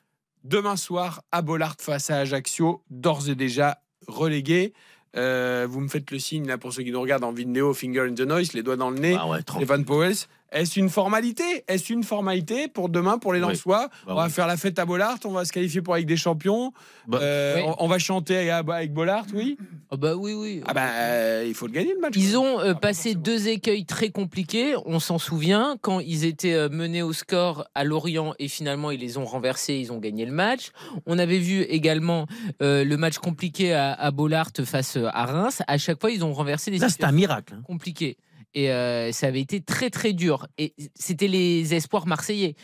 demain 0.45 0.77
soir 0.77 1.23
à 1.33 1.43
Bollard 1.43 1.77
face 1.79 2.09
à 2.11 2.17
Ajaccio, 2.17 2.83
d'ores 2.89 3.29
et 3.29 3.35
déjà 3.35 3.79
relégué. 4.09 4.73
Euh, 5.17 5.67
vous 5.69 5.81
me 5.81 5.89
faites 5.89 6.11
le 6.11 6.19
signe 6.19 6.47
là 6.47 6.57
pour 6.57 6.73
ceux 6.73 6.83
qui 6.83 6.93
nous 6.93 7.01
regardent 7.01 7.25
en 7.25 7.33
vidéo, 7.33 7.75
finger 7.75 8.03
in 8.03 8.15
the 8.15 8.21
noise, 8.21 8.53
les 8.53 8.63
doigts 8.63 8.77
dans 8.77 8.91
le 8.91 8.99
nez. 8.99 9.17
Ah 9.19 9.27
ouais. 9.29 9.41
Evan 9.61 9.85
Powell. 9.85 10.15
Est-ce 10.53 10.79
une 10.81 10.89
formalité? 10.89 11.65
Est-ce 11.69 11.93
une 11.93 12.03
formalité 12.03 12.69
pour 12.69 12.89
demain, 12.89 13.19
pour 13.19 13.33
les 13.33 13.41
Oui. 13.41 13.49
Lensois? 13.49 13.89
Bah 14.07 14.13
On 14.13 14.15
va 14.15 14.25
oui. 14.25 14.31
faire 14.31 14.47
la 14.47 14.57
fête 14.57 14.79
à 14.79 14.85
Bollard, 14.85 15.19
on 15.25 15.31
va 15.31 15.45
se 15.45 15.53
qualifier 15.53 15.81
pour 15.83 15.95
la 15.95 16.01
Ligue 16.01 16.09
des 16.09 16.17
Champions. 16.17 16.73
Euh, 17.15 17.57
Oui. 17.57 17.63
on, 17.67 17.85
on 17.85 17.89
va 17.89 17.99
chanter 17.99 18.37
avec, 18.51 18.69
avec 18.69 18.93
Bollard, 18.93 19.27
oui 19.35 19.57
Ah 19.91 19.97
bah 19.97 20.15
oui, 20.17 20.33
oui. 20.35 20.63
Ah 20.67 20.75
bah, 20.75 20.89
euh, 20.95 21.45
il 21.47 21.55
faut 21.55 21.67
le 21.67 21.73
gagner 21.73 21.95
le 21.95 22.01
match. 22.01 22.15
Ils 22.17 22.37
ont 22.37 22.61
euh, 22.61 22.75
passé 22.75 23.15
deux 23.15 23.49
écueils 23.49 23.85
très 23.87 24.11
compliqués. 24.11 24.75
On 24.87 24.99
s'en 24.99 25.19
souvient 25.19 25.77
quand 25.81 26.01
ils 26.01 26.25
étaient 26.25 26.55
euh, 26.55 26.69
menés 26.69 27.03
au 27.03 27.13
score 27.13 27.67
à 27.75 27.85
Lorient 27.85 28.35
et 28.39 28.49
finalement 28.49 28.91
ils 28.91 29.01
les 29.01 29.19
ont 29.19 29.25
renversés, 29.25 29.75
ils 29.75 29.93
ont 29.93 29.99
gagné 29.99 30.27
le 30.27 30.33
match. 30.33 30.71
On 31.07 31.19
avait 31.19 31.39
vu 31.39 31.63
également 31.63 32.27
euh, 32.63 32.85
le 32.85 32.97
match 32.97 33.19
compliqué 33.19 33.73
à, 33.73 33.93
à 33.93 34.11
Bollard 34.11 34.51
face 34.65 34.97
euh, 34.97 35.07
à 35.13 35.27
Reims. 35.27 35.63
À 35.67 35.79
chaque 35.79 36.01
fois, 36.01 36.11
ils 36.11 36.25
ont 36.25 36.33
renversé 36.33 36.71
les 36.71 36.79
Là, 36.79 36.89
c'était 36.89 37.05
un 37.05 37.13
miracle. 37.13 37.55
hein. 37.57 37.63
compliqué. 37.67 38.17
Et 38.55 38.71
euh, 38.73 39.13
ça 39.13 39.29
avait 39.29 39.41
été 39.41 39.61
très 39.61 39.91
très 39.91 40.13
dur. 40.13 40.47
Et 40.59 40.75
c'était 40.95 41.29
les 41.29 41.75
espoirs 41.75 42.07
marseillais. 42.07 42.57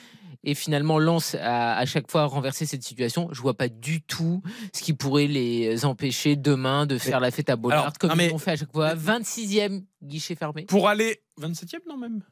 Et 0.49 0.55
finalement, 0.55 0.99
Lens 1.01 1.35
a 1.41 1.77
à 1.77 1.85
chaque 1.87 2.09
fois 2.11 2.25
renversé 2.27 2.67
cette 2.67 2.83
situation. 2.85 3.29
Je 3.33 3.41
vois 3.41 3.55
pas 3.55 3.69
du 3.69 4.01
tout 4.03 4.43
ce 4.73 4.81
qui 4.83 4.93
pourrait 4.93 5.27
les 5.27 5.85
empêcher 5.85 6.37
demain 6.37 6.87
de 6.87 6.99
faire 6.99 7.19
la 7.19 7.31
fête 7.33 7.51
à 7.51 7.57
Bollard 7.57 7.81
Alors, 7.81 7.93
comme 7.99 8.11
ils 8.13 8.17
mais- 8.17 8.29
l'ont 8.31 8.39
fait 8.39 8.53
à 8.53 8.57
chaque 8.57 8.73
fois. 8.73 8.95
26e 8.95 9.83
guichet 10.05 10.37
fermé. 10.37 10.63
Pour 10.67 10.89
aller 10.89 11.21
27e, 11.41 11.81
non 11.89 11.97
même? 11.97 12.23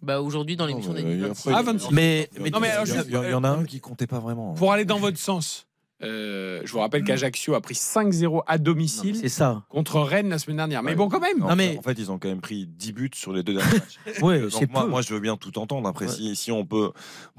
Bah 0.00 0.20
aujourd'hui 0.20 0.56
dans 0.56 0.66
l'émission 0.66 0.92
des 0.92 1.02
Ah, 1.46 1.62
26. 1.62 1.90
Mais, 1.92 2.28
mais 2.40 2.50
Non, 2.50 2.58
mais 2.58 2.70
alors, 2.70 2.84
il 2.86 2.88
y, 2.88 2.92
a- 2.92 2.96
juste- 2.96 3.08
il 3.08 3.30
y 3.30 3.34
en 3.34 3.44
a 3.44 3.48
un 3.50 3.64
qui 3.64 3.78
comptait 3.78 4.08
pas 4.08 4.18
vraiment. 4.18 4.54
Pour 4.54 4.72
aller 4.72 4.84
dans 4.84 4.98
votre 4.98 5.18
sens, 5.18 5.68
euh, 6.02 6.60
je 6.64 6.72
vous 6.72 6.78
rappelle 6.80 7.04
qu'Ajaccio 7.04 7.54
a 7.54 7.60
pris 7.60 7.74
5-0 7.74 8.42
à 8.46 8.58
domicile 8.58 9.16
C'est 9.16 9.28
ça. 9.28 9.64
contre 9.68 10.00
Rennes 10.00 10.28
la 10.28 10.38
semaine 10.38 10.56
dernière. 10.56 10.82
Mais 10.82 10.94
bon, 10.94 11.08
quand 11.08 11.20
même. 11.20 11.42
En, 11.42 11.48
Non, 11.50 11.56
mais- 11.56 11.78
en 11.78 11.82
fait, 11.82 11.92
ils 11.98 12.10
ont 12.10 12.18
quand 12.18 12.28
même 12.28 12.40
pris 12.40 12.66
10 12.66 12.92
buts 12.92 13.10
sur 13.14 13.32
les 13.32 13.42
deux 13.42 13.54
derniers 13.54 13.72
matchs. 13.78 13.98
Ouais, 14.22 14.40
Donc 14.40 14.50
c'est 14.52 14.70
moi, 14.70 14.82
peu. 14.84 14.88
moi, 14.90 15.02
je 15.02 15.14
veux 15.14 15.20
bien 15.20 15.36
tout 15.36 15.58
entendre. 15.58 15.88
Après, 15.88 16.08
si, 16.08 16.34
si 16.36 16.50
on 16.50 16.64
peut 16.66 16.90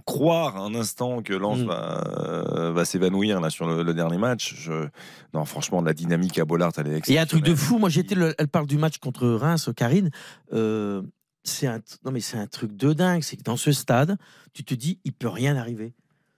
croire 0.06 0.58
un 0.58 0.76
instant 0.76 1.22
que 1.22 1.34
Lens 1.34 1.60
Mm. 1.60 1.66
va, 1.68 2.04
euh, 2.18 2.72
va 2.72 2.86
s'évanouir 2.86 3.40
là 3.42 3.50
sur 3.50 3.68
le, 3.68 3.84
le 3.84 3.94
dernier 3.94 4.18
match, 4.18 4.56
je... 4.58 4.88
non, 5.34 5.46
franchement, 5.46 5.82
la 5.82 5.94
dynamique 5.94 6.40
à 6.40 6.46
Bollard, 6.46 6.72
elle 6.78 6.88
est 6.88 7.08
Il 7.08 7.14
y 7.14 7.18
a 7.18 7.22
un 7.22 7.26
truc 7.26 7.44
de 7.44 7.52
exceptionnelle. 7.52 7.58
fou. 7.58 7.80
Moi, 7.80 7.90
j'étais. 7.90 8.16
le- 8.16 8.34
Elle 8.38 8.48
parle 8.48 8.68
du 8.68 8.78
match 8.78 8.98
contre 8.98 9.28
Reims, 9.28 9.70
Karine. 9.76 10.10
Euh, 10.54 11.02
c'est 11.44 11.68
un. 11.68 11.80
Non, 12.06 12.12
mais 12.12 12.22
c'est 12.22 12.38
un 12.38 12.48
truc 12.48 12.76
de 12.76 12.94
dingue. 12.94 13.22
C'est 13.24 13.36
que 13.38 13.44
dans 13.44 13.58
ce 13.58 13.72
stade, 13.72 14.18
tu 14.54 14.64
te 14.64 14.74
dis, 14.74 15.00
il 15.04 15.12
peut 15.14 15.28
rien 15.28 15.56
arriver. 15.58 15.94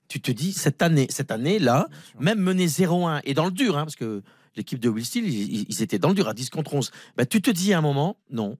Tu 0.07 0.21
te 0.21 0.31
dis, 0.31 0.53
cette 0.53 0.81
année, 0.81 1.07
cette 1.09 1.31
année 1.31 1.59
là, 1.59 1.87
même 2.19 2.39
mener 2.39 2.67
0-1 2.67 3.21
et 3.23 3.33
dans 3.33 3.45
le 3.45 3.51
dur, 3.51 3.77
hein, 3.77 3.85
parce 3.85 3.95
que 3.95 4.21
l'équipe 4.55 4.79
de 4.79 4.89
Will 4.89 5.05
Steele, 5.05 5.27
ils, 5.27 5.65
ils 5.67 5.81
étaient 5.81 5.99
dans 5.99 6.09
le 6.09 6.15
dur 6.15 6.27
à 6.27 6.33
10 6.33 6.49
contre 6.49 6.73
11. 6.73 6.91
Bah, 7.17 7.25
tu 7.25 7.41
te 7.41 7.49
dis 7.51 7.73
à 7.73 7.79
un 7.79 7.81
moment, 7.81 8.17
non, 8.29 8.57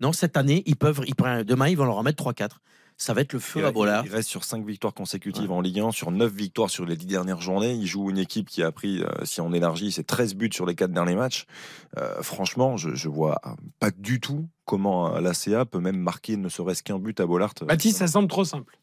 non, 0.00 0.12
cette 0.12 0.36
année, 0.36 0.62
ils 0.66 0.76
peuvent, 0.76 1.02
ils 1.06 1.44
demain, 1.44 1.68
ils 1.68 1.76
vont 1.76 1.84
leur 1.84 1.98
en 1.98 2.02
mettre 2.02 2.24
3-4. 2.24 2.56
Ça 2.96 3.14
va 3.14 3.22
être 3.22 3.32
le 3.32 3.38
feu 3.38 3.64
à 3.64 3.72
Bollard. 3.72 4.04
il 4.04 4.12
reste 4.12 4.28
sur 4.28 4.44
5 4.44 4.66
victoires 4.66 4.92
consécutives 4.92 5.50
en 5.50 5.62
Ligue 5.62 5.80
1, 5.80 5.90
sur 5.90 6.10
9 6.10 6.30
victoires 6.30 6.68
sur 6.68 6.84
les 6.84 6.96
10 6.96 7.06
dernières 7.06 7.40
journées. 7.40 7.72
Il 7.72 7.86
joue 7.86 8.10
une 8.10 8.18
équipe 8.18 8.50
qui 8.50 8.62
a 8.62 8.70
pris, 8.72 9.02
euh, 9.02 9.08
si 9.24 9.40
on 9.40 9.54
élargit, 9.54 9.90
c'est 9.90 10.04
13 10.04 10.34
buts 10.34 10.50
sur 10.52 10.66
les 10.66 10.74
4 10.74 10.92
derniers 10.92 11.14
matchs. 11.14 11.46
Euh, 11.96 12.22
franchement, 12.22 12.76
je, 12.76 12.94
je 12.94 13.08
vois 13.08 13.40
pas 13.78 13.90
du 13.90 14.20
tout 14.20 14.46
comment 14.66 15.16
euh, 15.16 15.20
l'ACA 15.22 15.64
peut 15.64 15.80
même 15.80 15.96
marquer 15.96 16.36
ne 16.36 16.50
serait-ce 16.50 16.82
qu'un 16.82 16.98
but 16.98 17.18
à 17.20 17.26
Bollard. 17.26 17.54
Baptiste, 17.66 17.96
ça 17.96 18.06
semble 18.06 18.28
trop 18.28 18.44
simple. 18.44 18.78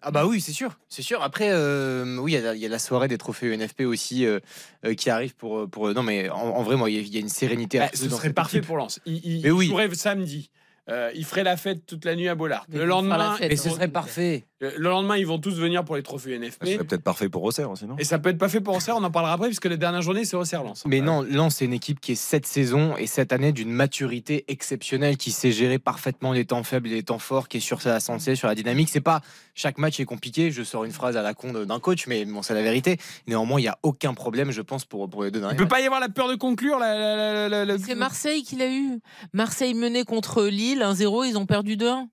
Ah 0.00 0.10
bah 0.12 0.26
oui, 0.26 0.40
c'est 0.40 0.52
sûr, 0.52 0.78
c'est 0.88 1.02
sûr. 1.02 1.22
Après, 1.22 1.48
euh, 1.50 2.16
oui, 2.18 2.32
il 2.32 2.34
y 2.34 2.38
a 2.38 2.40
la- 2.40 2.54
il 2.54 2.60
y, 2.60 2.66
a 2.66 2.68
la 2.68 2.78
soirée 2.78 3.08
des 3.08 3.18
trophées 3.18 3.46
UNFP 3.52 3.80
aussi 3.84 4.24
euh, 4.26 4.38
euh, 4.84 4.94
qui 4.94 5.10
arrive 5.10 5.34
pour 5.34 5.68
pour. 5.68 5.92
Non 5.92 6.02
mais 6.04 6.28
en, 6.30 6.36
en 6.36 6.62
vrai, 6.62 6.76
moi, 6.76 6.88
il 6.90 6.96
y 6.96 6.98
a- 6.98 7.02
il 7.02 7.14
y, 7.14 7.16
a 7.16 7.20
une 7.20 7.28
sérénité. 7.28 7.78
Bah, 7.78 7.88
ce 7.92 8.08
serait 8.08 8.32
parfait 8.32 8.58
équipe. 8.58 8.66
pour 8.68 8.76
Lens. 8.76 9.00
Il, 9.06 9.16
il, 9.24 9.42
Mais 9.42 9.50
oui. 9.50 9.66
il 9.66 9.70
jouerait 9.70 9.92
samedi. 9.94 10.50
Euh, 10.88 11.10
il 11.14 11.24
ferait 11.26 11.42
la 11.44 11.56
fête 11.58 11.84
toute 11.84 12.04
la 12.06 12.16
nuit 12.16 12.28
à 12.28 12.34
Bollard. 12.34 12.64
Mais 12.70 12.78
Le 12.78 12.86
lendemain, 12.86 13.36
fête, 13.36 13.52
Et 13.52 13.56
ce 13.56 13.68
serait 13.68 13.88
parfait. 13.88 14.46
Le 14.60 14.72
le 14.76 14.88
lendemain, 14.88 15.16
ils 15.16 15.26
vont 15.26 15.38
tous 15.38 15.54
venir 15.58 15.84
pour 15.84 15.96
les 15.96 16.02
trophées 16.02 16.36
Ça 16.38 16.44
UNFP. 16.44 16.66
serait 16.66 16.84
peut-être 16.84 17.02
parfait 17.02 17.28
pour 17.28 17.42
Auxerre 17.44 17.70
aussi, 17.70 17.86
non? 17.86 17.96
Et 17.98 18.04
ça 18.04 18.18
peut 18.18 18.30
être 18.30 18.38
pas 18.38 18.48
fait 18.48 18.60
pour 18.60 18.74
Auxerre, 18.76 18.96
on 18.96 19.04
en 19.04 19.10
parlera 19.10 19.32
après, 19.34 19.46
puisque 19.48 19.66
les 19.66 19.76
dernières 19.76 20.02
journées, 20.02 20.24
c'est 20.24 20.36
Auxerre 20.36 20.64
Lens. 20.64 20.82
Mais 20.86 21.00
non, 21.00 21.22
Lens, 21.22 21.56
c'est 21.56 21.64
une 21.64 21.72
équipe 21.72 22.00
qui 22.00 22.12
est 22.12 22.16
cette 22.16 22.46
saison 22.46 22.96
et 22.96 23.06
cette 23.06 23.32
année 23.32 23.52
d'une 23.52 23.70
maturité 23.70 24.44
exceptionnelle, 24.48 25.16
qui 25.16 25.30
sait 25.30 25.52
gérer 25.52 25.78
parfaitement 25.78 26.32
les 26.32 26.44
temps 26.44 26.62
faibles 26.64 26.88
et 26.88 26.94
les 26.94 27.02
temps 27.02 27.18
forts, 27.18 27.48
qui 27.48 27.58
est 27.58 27.60
sur 27.60 27.80
sa 27.82 28.00
santé, 28.00 28.34
sur 28.34 28.48
la 28.48 28.54
dynamique. 28.54 28.88
C'est 28.88 29.00
pas 29.00 29.20
chaque 29.54 29.78
match 29.78 30.00
est 30.00 30.04
compliqué. 30.04 30.50
Je 30.50 30.62
sors 30.62 30.84
une 30.84 30.92
phrase 30.92 31.16
à 31.16 31.22
la 31.22 31.34
con 31.34 31.52
d'un 31.52 31.80
coach, 31.80 32.06
mais 32.06 32.24
bon, 32.24 32.42
c'est 32.42 32.54
la 32.54 32.62
vérité. 32.62 32.96
Néanmoins, 33.26 33.60
il 33.60 33.64
n'y 33.64 33.68
a 33.68 33.78
aucun 33.82 34.14
problème, 34.14 34.50
je 34.50 34.62
pense, 34.62 34.84
pour, 34.84 35.08
pour 35.08 35.24
les 35.24 35.30
deux 35.30 35.38
Il 35.38 35.42
derniers. 35.42 35.56
peut 35.56 35.68
pas 35.68 35.80
y 35.80 35.84
avoir 35.86 36.00
la 36.00 36.08
peur 36.08 36.28
de 36.28 36.34
conclure. 36.34 36.78
La, 36.78 36.94
la- 36.98 37.16
la- 37.16 37.48
la- 37.48 37.64
la- 37.64 37.78
C'est 37.78 37.94
Marseille 37.94 38.42
qui 38.42 38.56
l'a 38.56 38.68
eu. 38.70 38.98
Marseille 39.32 39.74
menait 39.74 40.04
contre 40.04 40.44
Lille 40.44 40.82
1-0, 40.82 41.24
ils 41.28 41.36
ont 41.38 41.46
perdu 41.46 41.76
2-1. 41.76 42.08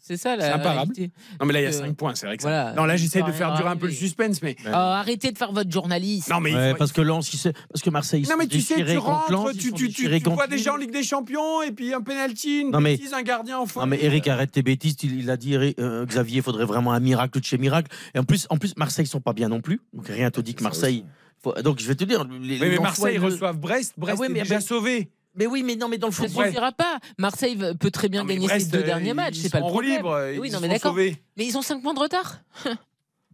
C'est 0.00 0.16
ça 0.16 0.34
C'est 0.38 0.48
la 0.48 0.54
imparable. 0.56 0.92
réalité. 0.94 1.10
Non, 1.40 1.46
mais 1.46 1.52
là, 1.52 1.60
il 1.60 1.62
y 1.64 1.66
a 1.66 1.70
Euh, 1.70 1.72
5 1.72 1.96
points, 1.96 2.14
c'est 2.14 2.26
vrai 2.26 2.36
que 2.36 2.42
ça- 2.42 2.48
voilà. 2.48 2.72
Non, 2.74 2.84
là, 2.84 2.96
j'essaye 2.96 3.22
de 3.22 3.26
Ça 3.28 3.32
faire 3.34 3.54
durer 3.54 3.68
un 3.68 3.76
peu 3.76 3.86
le 3.86 3.92
suspense, 3.92 4.40
mais. 4.42 4.56
Oh, 4.66 4.70
arrêtez 4.72 5.30
de 5.32 5.38
faire 5.38 5.52
votre 5.52 5.70
journaliste. 5.70 6.30
Non, 6.30 6.40
mais 6.40 6.50
il 6.52 6.56
Ouais, 6.56 6.70
faut- 6.72 6.76
parce 6.78 6.92
que 6.92 7.00
Lens, 7.02 7.32
il 7.32 7.38
sait- 7.38 7.52
parce 7.72 7.82
que 7.82 7.90
Marseille, 7.90 8.20
ils 8.22 8.24
Non, 8.24 8.30
sont 8.32 8.38
mais 8.38 8.46
tu 8.46 8.60
sais, 8.60 8.74
tu 8.76 8.84
contre 8.96 9.02
rentres, 9.02 9.32
Lens, 9.32 9.52
tu, 9.52 9.72
tu, 9.72 9.88
tu, 9.90 10.08
tu 10.08 10.30
vois 10.30 10.46
gens 10.56 10.74
en 10.74 10.76
Ligue 10.76 10.92
des 10.92 11.02
Champions, 11.02 11.62
et 11.62 11.70
puis 11.72 11.92
un 11.92 12.00
penalty, 12.00 12.60
une 12.62 12.70
Non, 12.70 12.80
mais- 12.80 12.96
bêtise, 12.96 13.12
un 13.12 13.22
gardien 13.22 13.58
en 13.58 13.66
faute. 13.66 13.82
Non 13.82 13.88
mais 13.88 14.02
Eric 14.02 14.26
arrête 14.28 14.50
tes 14.52 14.62
bêtises, 14.62 14.96
il, 15.02 15.20
il 15.20 15.30
a 15.30 15.36
dit 15.36 15.54
euh, 15.54 16.06
Xavier, 16.06 16.38
il 16.38 16.42
faudrait 16.42 16.64
vraiment 16.64 16.92
un 16.92 17.00
miracle 17.00 17.38
de 17.40 17.44
chez 17.44 17.58
miracle. 17.58 17.90
Et 18.14 18.18
en 18.18 18.24
plus, 18.24 18.46
en 18.50 18.56
plus 18.56 18.74
Marseille 18.76 19.04
ils 19.04 19.08
sont 19.08 19.20
pas 19.20 19.32
bien 19.32 19.48
non 19.48 19.60
plus. 19.60 19.80
Donc 19.92 20.08
rien 20.08 20.30
te 20.30 20.40
dit 20.40 20.54
que 20.54 20.62
Marseille. 20.62 21.04
faut- 21.42 21.52
donc 21.62 21.78
je 21.80 21.86
vais 21.86 21.94
te 21.94 22.04
dire. 22.04 22.24
Les, 22.40 22.58
les 22.58 22.68
mais 22.70 22.78
Marseille 22.78 23.16
ils 23.16 23.18
reçoivent 23.20 23.58
Brest, 23.58 23.94
Brest 23.98 24.18
Ah 24.22 24.26
est 24.26 24.28
mais- 24.28 24.42
déjà 24.42 24.60
sauvé. 24.60 25.10
Mais 25.36 25.46
oui, 25.46 25.62
mais 25.62 25.76
non, 25.76 25.88
mais 25.88 25.98
dans 25.98 26.06
le 26.08 26.12
Ça 26.12 26.24
football. 26.24 26.46
suffira 26.46 26.72
pas. 26.72 26.98
Marseille 27.18 27.58
peut 27.78 27.90
très 27.90 28.08
bien 28.08 28.22
Non, 28.22 28.28
gagner 28.28 28.46
Brest, 28.46 28.66
ses 28.66 28.72
deux 28.72 28.82
euh, 28.82 28.86
derniers 28.86 29.10
ils- 29.10 29.14
match, 29.14 29.34
ils 29.36 29.42
c'est 29.42 29.50
pas 29.50 29.58
sont 29.58 29.64
le 29.64 29.64
en 29.64 29.68
roue 29.68 29.72
problème. 29.74 29.96
libre, 29.98 30.18
Mais 30.32 30.38
oui, 30.38 30.48
ils 30.48 30.52
non, 30.52 30.60
mais 30.60 30.66
sont 30.68 30.72
d'accord. 30.72 30.90
sauvés. 30.92 31.16
Mais 31.36 31.46
ils 31.46 31.56
ont 31.58 31.62
5 31.62 31.82
points 31.82 31.94
de 31.94 32.00
retard. 32.00 32.38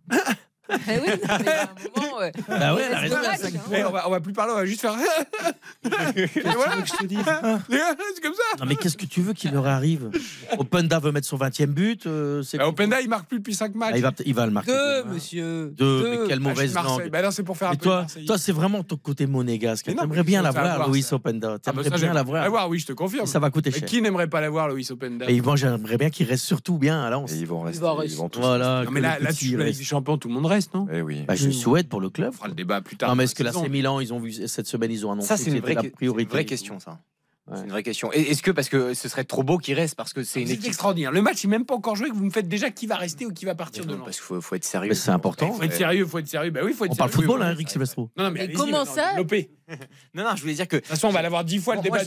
Eh 0.89 0.99
oui, 0.99 1.07
mais 1.07 1.19
il 1.41 1.47
y 1.47 1.49
a 1.49 1.63
un 1.63 1.69
moment, 2.03 2.19
ouais. 2.19 2.33
Bah 2.49 2.75
ouais, 2.75 2.83
elle 2.89 2.95
a 2.95 2.99
raison, 3.01 3.17
hein. 3.17 3.49
Eh, 3.73 3.85
on, 3.85 3.91
va, 3.91 4.09
on 4.09 4.11
va 4.11 4.21
plus 4.21 4.33
parler, 4.33 4.53
on 4.53 4.57
va 4.57 4.67
juste 4.67 4.81
faire. 4.81 4.95
Et 6.17 6.27
voilà. 6.45 6.85
je 6.85 6.93
te 6.93 7.07
dis 7.07 7.17
C'est 7.17 8.23
comme 8.23 8.35
ça. 8.35 8.59
Non 8.61 8.67
mais 8.67 8.77
qu'est-ce 8.77 8.97
que 8.97 9.07
tu 9.07 9.21
veux 9.21 9.33
qu'il 9.33 9.53
leur 9.53 9.67
arrive? 9.67 10.11
Openda 10.59 10.99
veut 10.99 11.13
mettre 11.13 11.27
son 11.27 11.37
20e 11.37 11.67
but. 11.67 12.07
euh, 12.07 12.43
c'est- 12.43 12.59
Bah, 12.59 12.69
Openda, 12.69 13.01
il 13.01 13.09
marque 13.09 13.27
plus 13.29 13.39
depuis 13.39 13.55
5 13.55 13.75
matchs. 13.75 13.91
Ah, 13.95 13.97
il, 13.99 14.03
va, 14.03 14.13
il 14.25 14.35
va 14.35 14.47
le 14.47 14.53
marquer. 14.53 14.73
Deux, 14.73 15.03
demain. 15.03 15.15
monsieur. 15.15 15.73
Deux, 15.77 16.11
mais 16.23 16.29
quelle 16.29 16.39
Ah, 16.39 16.49
mauvaise 16.49 16.75
Marseille. 16.75 16.99
langue. 16.99 17.11
Bah 17.11 17.23
non, 17.23 17.31
c'est 17.31 17.43
pour 17.43 17.57
faire 17.57 17.69
un 17.71 17.73
Et 17.73 17.77
peu 17.77 17.85
toi, 18.27 18.39
c'est 18.39 18.53
vraiment 18.53 18.83
ton 18.83 18.97
côté 18.97 19.27
monégasque. 19.27 19.87
Mais 19.89 19.95
non, 19.95 20.03
T'aimerais 20.03 20.19
mais 20.19 20.25
bien 20.25 20.41
faut 20.41 20.45
la 20.47 20.53
savoir, 20.53 20.77
voir, 20.77 20.89
Louis 20.89 21.03
ça. 21.03 21.17
Openda. 21.17 21.49
Ah, 21.49 21.53
bah, 21.53 21.59
T'aimerais 21.63 21.85
ça, 21.85 21.91
bien 21.91 21.99
j'aimerais 21.99 22.15
la 22.15 22.23
voir. 22.23 22.43
la 22.43 22.49
voir, 22.49 22.69
oui, 22.69 22.79
je 22.79 22.87
te 22.87 22.93
confirme. 22.93 23.25
Et 23.25 23.27
ça 23.27 23.39
va 23.39 23.51
coûter 23.51 23.71
Mais 23.73 23.79
cher. 23.81 23.89
qui 23.89 24.03
n'aimerait 24.03 24.29
pas 24.29 24.41
la 24.41 24.51
voir, 24.51 24.69
Loïs 24.69 24.91
Openda 24.91 25.27
Et 25.29 25.41
moi, 25.41 25.57
j'aimerais 25.57 25.97
bien 25.99 26.11
qu'il 26.11 26.27
reste 26.27 26.45
surtout 26.45 26.79
bien 26.79 27.03
à 27.03 27.11
Lens. 27.11 27.33
Et 27.33 27.37
ils 27.37 27.47
vont 27.47 27.61
rester. 27.63 27.85
Ils 27.85 27.91
rester. 28.01 28.17
vont 28.19 28.29
tous 28.29 28.41
Voilà. 28.41 28.85
Non, 28.85 28.91
mais 28.91 29.01
que 29.01 29.05
là, 29.05 29.19
le 29.19 29.25
là 29.25 29.31
petit 29.31 29.39
tu 29.39 29.45
la 29.53 29.59
Ligue 29.59 29.67
reste. 29.69 29.79
des 29.81 29.85
Champions, 29.85 30.19
tout 30.19 30.29
le 30.29 30.35
monde 30.35 30.47
reste, 30.47 30.62
non 30.75 30.87
Eh 30.93 31.03
oui. 31.03 31.25
Bah, 31.27 31.35
je 31.35 31.51
souhaite 31.51 31.89
pour 31.89 32.01
le 32.01 32.11
club. 32.11 32.31
On 32.31 32.33
fera 32.33 32.49
le 32.49 32.55
débat 32.55 32.81
plus 32.81 32.97
tard. 32.97 33.09
Non, 33.11 33.15
mais 33.17 33.25
est-ce 33.25 33.35
que 33.35 33.43
la 33.43 33.53
l'AC. 33.53 33.69
Milan, 33.71 34.01
ils 34.01 34.13
ont 34.13 34.19
vu 34.19 34.33
cette 34.33 34.67
semaine, 34.67 34.91
ils 34.91 35.07
ont 35.07 35.13
annoncé 35.13 35.29
Ça, 35.29 35.37
c'est 35.37 35.51
une, 35.51 35.61
vraie, 35.61 35.75
la 35.75 35.83
que- 35.83 35.87
c'est 35.89 35.93
priorité. 35.95 36.23
une 36.23 36.29
vraie 36.29 36.45
question, 36.45 36.79
ça. 36.81 37.01
Ouais. 37.53 37.59
C'est 37.59 37.65
une 37.65 37.71
vraie 37.71 37.83
question. 37.83 38.11
Est-ce 38.13 38.43
que, 38.43 38.51
parce 38.51 38.69
que 38.69 38.95
ce 38.95 39.09
serait 39.09 39.25
trop 39.25 39.43
beau 39.43 39.59
qu'il 39.59 39.75
reste, 39.75 39.95
parce 39.95 40.13
que 40.13 40.25
c'est 40.25 40.41
une 40.41 40.47
C'est 40.49 40.55
équipe. 40.55 40.67
extraordinaire. 40.69 41.13
Le 41.13 41.23
match 41.23 41.45
n'est 41.45 41.51
même 41.51 41.65
pas 41.65 41.75
encore 41.75 41.97
joué 41.97 42.09
que 42.09 42.15
vous 42.15 42.25
me 42.25 42.31
faites 42.31 42.49
déjà 42.49 42.71
qui 42.71 42.87
va 42.87 42.97
rester 42.97 43.27
ou 43.27 43.33
qui 43.33 43.45
va 43.45 43.55
partir 43.55 43.85
de 43.85 43.91
Non, 43.93 43.99
Lens. 43.99 44.05
Parce 44.07 44.17
qu'il 44.17 44.25
faut, 44.25 44.41
faut 44.41 44.55
être 44.55 44.65
sérieux. 44.65 44.95
C'est 44.95 45.11
important. 45.11 45.49
Il 45.53 45.57
faut 45.57 45.63
être 45.65 45.75
sérieux, 45.77 46.05
il 46.05 46.11
faut 46.11 46.19
être 46.19 46.29
sérieux. 46.29 46.51
Bah 46.51 46.61
oui, 46.65 46.73
faut 46.73 46.85
être 46.85 46.93
On 46.93 46.97
parle 46.97 47.11
football, 47.11 47.41
Oui, 47.41 47.47
hein. 47.47 47.51
Eric 47.53 47.71
Silvestro. 47.71 48.11
Non, 48.17 48.25
non, 48.25 48.31
mais 48.31 48.53
comment 48.53 48.79
maintenant, 48.79 48.95
ça. 48.95 49.13
Non, 50.15 50.25
non, 50.25 50.31
je 50.37 50.43
voulais 50.43 50.53
dire 50.55 50.69
que 50.69 50.77
De 50.77 50.81
toute 50.81 50.89
façon, 50.91 51.09
on 51.09 51.13
va 51.13 51.23
l'avoir 51.23 51.45
dix 51.45 51.59
fois 51.59 51.77
le 51.77 51.81
débat. 51.81 52.01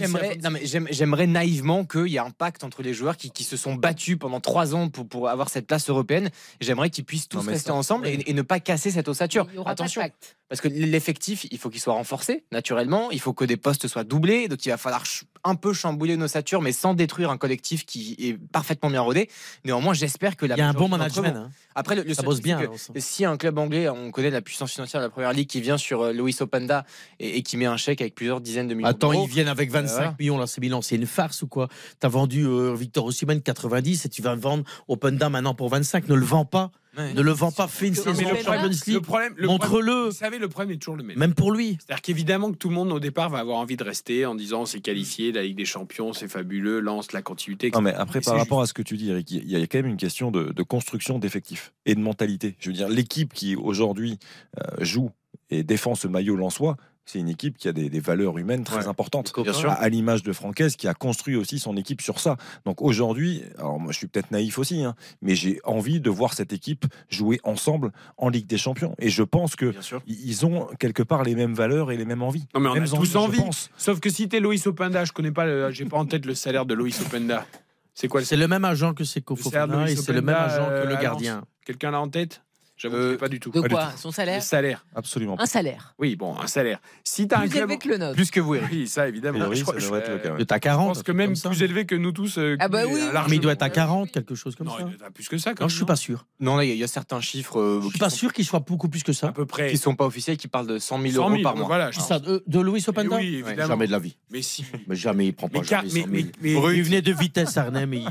j'aimerais, 0.92 1.28
naïvement 1.28 1.84
qu'il 1.86 2.08
y 2.08 2.16
ait 2.16 2.20
un 2.20 2.30
pacte 2.30 2.64
entre 2.64 2.84
les 2.84 2.94
joueurs 2.94 3.18
qui, 3.18 3.32
qui 3.32 3.44
se 3.44 3.58
sont 3.58 3.76
battus 3.76 4.18
pendant 4.20 4.40
trois 4.40 4.76
ans 4.76 4.90
pour, 4.90 5.08
pour 5.08 5.30
avoir 5.30 5.50
cette 5.50 5.66
place 5.68 5.90
européenne. 5.90 6.30
J'aimerais 6.62 6.90
qu'ils 6.90 7.06
puissent 7.06 7.28
tous 7.28 7.38
Non, 7.44 7.52
rester 7.52 7.68
ça- 7.70 7.74
ensemble 7.74 8.08
et, 8.08 8.24
et 8.28 8.34
ne 8.34 8.42
pas 8.42 8.60
casser 8.60 8.92
cette 8.92 9.08
ossature. 9.08 9.48
Il 9.52 9.56
y 9.56 9.58
aura 9.58 9.72
Attention, 9.72 10.02
pas 10.02 10.08
de 10.10 10.12
pacte. 10.14 10.38
parce 10.50 10.62
que 10.62 10.68
l'effectif, 10.68 11.48
il 11.50 11.58
faut 11.58 11.70
qu'il 11.70 11.82
soit 11.82 11.94
renforcé 11.94 12.44
naturellement. 12.52 13.10
Il 13.12 13.20
faut 13.20 13.34
que 13.34 13.46
des 13.46 13.58
postes 13.58 13.88
soient 13.88 14.04
doublés. 14.04 14.48
Donc 14.48 14.64
il 14.66 14.70
va 14.70 14.78
falloir 14.78 15.04
un 15.44 15.56
peu 15.56 15.74
chambouler 15.74 16.14
une 16.16 16.24
ossature, 16.24 16.62
mais 16.62 16.72
sans 16.72 16.94
détruire 16.94 17.30
un 17.30 17.38
collectif 17.38 17.86
qui 17.86 18.16
est 18.20 18.34
parfaitement 18.52 18.90
bien 18.90 19.02
rodé. 19.02 19.30
Néanmoins, 19.64 19.94
j'espère 19.94 20.36
que 20.38 20.46
la 20.46 20.56
Il 20.56 20.60
y 20.60 20.62
a 20.62 20.70
un 20.70 20.74
bon 20.74 20.88
management. 20.88 21.36
hein. 21.36 21.50
Après, 21.76 21.96
le, 21.96 22.04
le 22.04 22.14
Ça 22.14 22.24
bosse 22.24 22.42
bien. 22.42 22.60
que 22.62 23.00
si 23.00 23.26
un 23.26 23.36
club 23.38 23.58
anglais, 23.58 23.90
on 23.90 24.10
connaît 24.12 24.30
la 24.30 24.42
puissance 24.42 24.72
financière 24.74 25.02
de 25.02 25.06
la 25.06 25.10
première 25.10 25.34
ligue 25.34 25.48
qui 25.50 25.60
vient 25.62 25.78
sur 25.78 26.02
euh, 26.04 26.14
Luis 26.14 26.36
Openda 26.40 26.86
et, 27.20 27.38
et 27.38 27.42
qui 27.44 27.58
met 27.58 27.66
un 27.66 27.78
chèque 27.78 28.00
avec 28.02 28.16
plusieurs 28.16 28.40
dizaines 28.42 28.68
de 28.70 28.74
millions 28.74 28.88
Attends, 28.90 29.12
ils 29.12 29.28
viennent 29.30 29.48
avec 29.50 29.70
25 29.72 29.94
voilà. 29.94 30.16
millions 30.20 30.38
là, 30.38 30.48
c'est 30.48 30.62
Milan, 30.62 30.82
c'est 30.82 30.96
une 30.96 31.06
farce 31.06 31.42
ou 31.42 31.48
quoi? 31.48 31.68
T'as 32.00 32.08
vendu 32.08 32.46
euh, 32.46 32.74
Victor 32.74 33.06
Osimhen 33.06 33.42
90 33.42 34.06
et 34.06 34.10
tu 34.10 34.22
vas 34.22 34.36
vendre 34.36 34.64
Openda 34.88 35.30
maintenant 35.30 35.54
pour 35.54 35.70
25. 35.70 36.08
Ne 36.08 36.16
le 36.16 36.26
vends 36.26 36.46
pas, 36.46 36.72
Ouais. 36.98 37.14
ne 37.14 37.22
le 37.22 37.32
vends 37.32 37.52
pas. 37.52 37.68
Fais 37.68 37.88
une 37.88 37.96
saison 37.96 38.12
de 38.12 38.18
Champions 38.38 38.62
Le 38.64 38.68
League. 38.70 39.00
problème, 39.02 39.34
le 39.38 39.48
problème- 39.48 39.48
Montre-le, 39.48 40.06
vous 40.06 40.12
savez, 40.12 40.38
le 40.40 40.48
problème 40.50 40.72
est 40.76 40.78
toujours 40.78 40.96
le 40.96 41.04
même. 41.04 41.18
même 41.18 41.34
pour 41.34 41.52
lui. 41.52 41.78
C'est-à-dire 41.80 42.02
qu'évidemment 42.02 42.52
que 42.52 42.58
tout 42.58 42.70
le 42.70 42.76
monde 42.76 42.92
au 42.92 43.00
départ 43.00 43.30
va 43.30 43.40
avoir 43.40 43.58
envie 43.58 43.76
de 43.78 43.84
rester 43.84 44.26
en 44.26 44.36
disant 44.36 44.66
c'est 44.66 44.80
qualifié, 44.80 45.32
la 45.32 45.44
Ligue 45.44 45.58
des 45.58 45.66
Champions, 45.66 46.14
c'est 46.14 46.28
fabuleux, 46.28 46.80
lance 46.80 47.12
la 47.12 47.22
continuité. 47.22 47.72
Non, 47.72 47.82
mais 47.82 47.94
après, 47.94 48.22
par 48.22 48.38
rapport 48.38 48.62
à 48.62 48.68
ce 48.68 48.74
que 48.74 48.82
tu 48.82 48.98
dis, 48.98 49.10
Eric, 49.10 49.30
il 49.32 49.50
y 49.50 49.56
a 49.56 49.60
quand 49.68 49.80
même 49.80 49.88
une 49.88 49.98
question 49.98 50.32
de, 50.32 50.52
de 50.54 50.64
construction 50.64 51.20
d'effectifs 51.20 51.74
et 51.86 51.96
de 51.96 52.00
mentalité. 52.00 52.56
Je 52.60 52.70
veux 52.70 52.76
dire, 52.76 52.88
l'équipe 52.90 53.34
qui 53.34 53.56
aujourd'hui 53.56 54.18
euh, 54.60 54.64
joue 54.84 55.12
et 55.50 55.64
défend 55.64 55.96
ce 55.96 56.08
maillot 56.08 56.36
lensois, 56.36 56.78
C'est 57.08 57.20
une 57.20 57.30
équipe 57.30 57.58
qui 57.58 57.68
a 57.68 57.72
des, 57.72 57.90
des 57.90 58.00
valeurs 58.00 58.38
humaines 58.40 58.64
très 58.64 58.78
Ouais. 58.78 58.88
importantes. 58.88 59.32
Bien 59.38 59.54
sûr. 59.54 59.70
À, 59.70 59.76
à 59.76 59.90
l'image 59.90 60.24
de 60.24 60.34
Francaise 60.34 60.76
qui 60.76 60.88
a 60.88 60.94
construit 60.96 61.36
aussi 61.36 61.60
son 61.60 61.78
équipe 61.78 62.02
sur 62.02 62.20
ça. 62.20 62.36
Donc 62.66 62.82
aujourd'hui, 62.82 63.44
alors 63.60 63.80
moi 63.80 63.92
je 63.92 63.98
suis 64.00 64.08
peut-être 64.08 64.32
naïf 64.32 64.58
aussi, 64.58 64.84
hein, 64.84 64.96
mais 65.22 65.36
j'ai 65.36 65.60
envie 65.66 66.00
de 66.00 66.10
voir 66.10 66.34
cette 66.34 66.52
équipe 66.52 66.86
jouer 67.10 67.40
ensemble 67.44 67.92
en 68.18 68.30
Ligue 68.30 68.48
des 68.48 68.58
Champions. 68.58 68.96
Et 68.98 69.10
je 69.10 69.22
pense 69.24 69.56
que 69.56 69.74
ils 70.08 70.46
ont 70.48 70.68
quelque 70.80 71.04
part 71.04 71.24
les 71.24 71.36
mêmes 71.36 71.54
valeurs 71.54 71.92
et 71.92 71.98
les 71.98 72.06
mêmes 72.06 72.24
envies. 72.24 72.48
Non 72.56 72.60
mais 72.62 72.70
on 72.70 72.74
Mêmes 72.74 72.84
a 72.86 72.98
tous 72.98 73.16
envie. 73.16 73.38
pense. 73.38 73.70
Sauf 73.78 74.00
que 74.00 74.10
si 74.10 74.28
t'es 74.28 74.40
Loïs 74.40 74.66
Openda, 74.66 75.06
je 75.06 75.12
connais 75.12 75.32
pas, 75.32 75.46
le- 75.46 75.70
j'ai 75.72 75.86
pas 75.86 75.98
en 75.98 76.06
tête 76.06 76.26
le 76.26 76.34
salaire 76.34 76.66
de 76.66 76.74
Loïs 76.74 77.00
Openda. 77.02 77.46
C'est 77.94 78.08
quoi 78.08 78.20
le 78.22 78.26
C'est 78.26 78.36
le 78.36 78.48
même 78.48 78.66
agent 78.66 78.94
que 78.94 79.04
Seko 79.04 79.36
Fofana 79.36 79.90
et 79.90 79.96
c'est 79.96 80.12
le 80.12 80.22
même 80.22 80.36
agent 80.36 80.66
que 80.68 80.72
euh, 80.72 80.86
le 80.86 80.94
Lens 80.94 81.02
gardien. 81.02 81.46
Quelqu'un 81.66 81.92
l'a 81.92 82.02
en 82.02 82.10
tête? 82.10 82.42
J'avoue, 82.78 82.98
je 82.98 83.12
sais 83.12 83.18
pas 83.18 83.30
du 83.30 83.40
tout. 83.40 83.52
De 83.52 83.62
Pas 83.62 83.70
quoi. 83.70 83.92
Son 83.96 84.12
salaire 84.12 84.36
Le 84.40 84.42
salaire. 84.42 84.86
Absolument. 84.96 85.40
Un 85.40 85.46
salaire. 85.46 85.94
Oui, 85.98 86.16
bon, 86.18 86.38
un 86.38 86.48
salaire. 86.48 86.80
Si 87.06 87.26
t'as 87.28 87.38
un 87.38 87.42
Plus 87.42 87.50
club 87.52 87.64
élevé 87.70 87.78
que 87.78 87.88
le 87.88 87.98
nôtre. 87.98 88.16
plus 88.16 88.32
que 88.32 88.40
vous, 88.42 88.56
Eric. 88.56 88.70
Oui, 88.72 88.88
ça 88.88 89.08
évidemment. 89.08 89.38
A 89.38 89.40
priori, 89.42 89.58
Je 89.58 89.64
crois- 89.64 89.76
ça 89.76 89.80
devrait 89.82 90.00
être 90.02 90.10
le 90.12 90.18
cas, 90.20 90.32
ouais. 90.34 90.40
De 90.40 90.44
ta 90.44 90.56
Je 90.56 90.60
40. 90.60 90.88
pense 90.96 91.04
que 91.04 91.12
même 91.14 91.34
plus 91.38 91.62
élevé 91.64 91.86
que 91.86 91.96
nous 91.96 92.12
tous. 92.12 92.38
euh, 92.38 92.58
Ah 92.60 92.68
bah 92.68 92.84
oui, 92.86 93.00
hein, 93.02 93.24
oui. 93.30 93.36
il 93.36 93.40
doit 93.40 93.54
être 93.54 93.62
à 93.62 93.70
40, 93.70 94.12
quelque 94.12 94.36
chose 94.36 94.56
comme 94.56 94.68
Non, 94.68 94.74
ça. 94.74 94.80
il 94.82 94.86
doit 94.88 94.94
être 94.94 95.04
à 95.06 95.12
plus 95.12 95.30
que 95.30 95.38
ça. 95.38 95.52
quand 95.52 95.62
Non, 95.62 95.66
même, 95.68 95.70
je 95.70 95.76
suis 95.78 95.86
pas 95.86 95.96
sûr. 95.96 96.26
Non, 96.42 96.58
là, 96.58 96.66
il 96.66 96.72
y, 96.72 96.78
y 96.78 96.84
a 96.84 96.88
certains 96.88 97.22
chiffres 97.22 97.60
euh, 97.60 97.80
Je 97.84 97.90
suis 97.90 98.00
pas 98.00 98.10
sûr 98.10 98.34
qu'il 98.34 98.44
soit 98.46 98.60
beaucoup 98.60 98.90
plus 98.90 99.04
que 99.04 99.14
ça. 99.14 99.28
À 99.28 99.32
peu 99.32 99.46
près. 99.46 99.70
qui 99.72 99.78
sont 99.78 99.96
pas 99.96 100.06
officiels 100.06 100.36
qui 100.36 100.50
parlent 100.50 100.68
de 100.68 100.78
100 100.78 101.00
000 101.02 101.14
100 101.14 101.18
euros 101.22 101.30
000, 101.32 101.44
par 101.44 101.56
mois. 101.56 101.68
Voilà. 101.68 101.92
Ça, 101.94 102.20
de, 102.20 102.44
de 102.46 102.60
Louis 102.60 102.84
Openda 102.88 103.16
oui, 103.16 103.36
évidemment. 103.46 103.68
Jamais 103.70 103.88
de 103.88 103.92
la 103.94 104.00
vie. 104.00 104.18
Mais 104.32 104.42
si. 104.42 104.66
Mais 104.88 104.96
jamais, 104.98 105.28
il 105.28 105.34
prend 105.34 105.48
pas 105.48 105.60
Mais 105.62 105.66
car- 105.66 105.82
jamais 105.88 105.94
mais- 105.94 106.02
100 106.02 106.08
000. 106.12 106.28
mais- 106.42 106.54
mais- 106.72 106.78
il 106.78 106.84
venait 106.84 107.02
de 107.02 107.14
Vitesse 107.14 107.56
Arnhem 107.56 107.94
et 107.94 108.04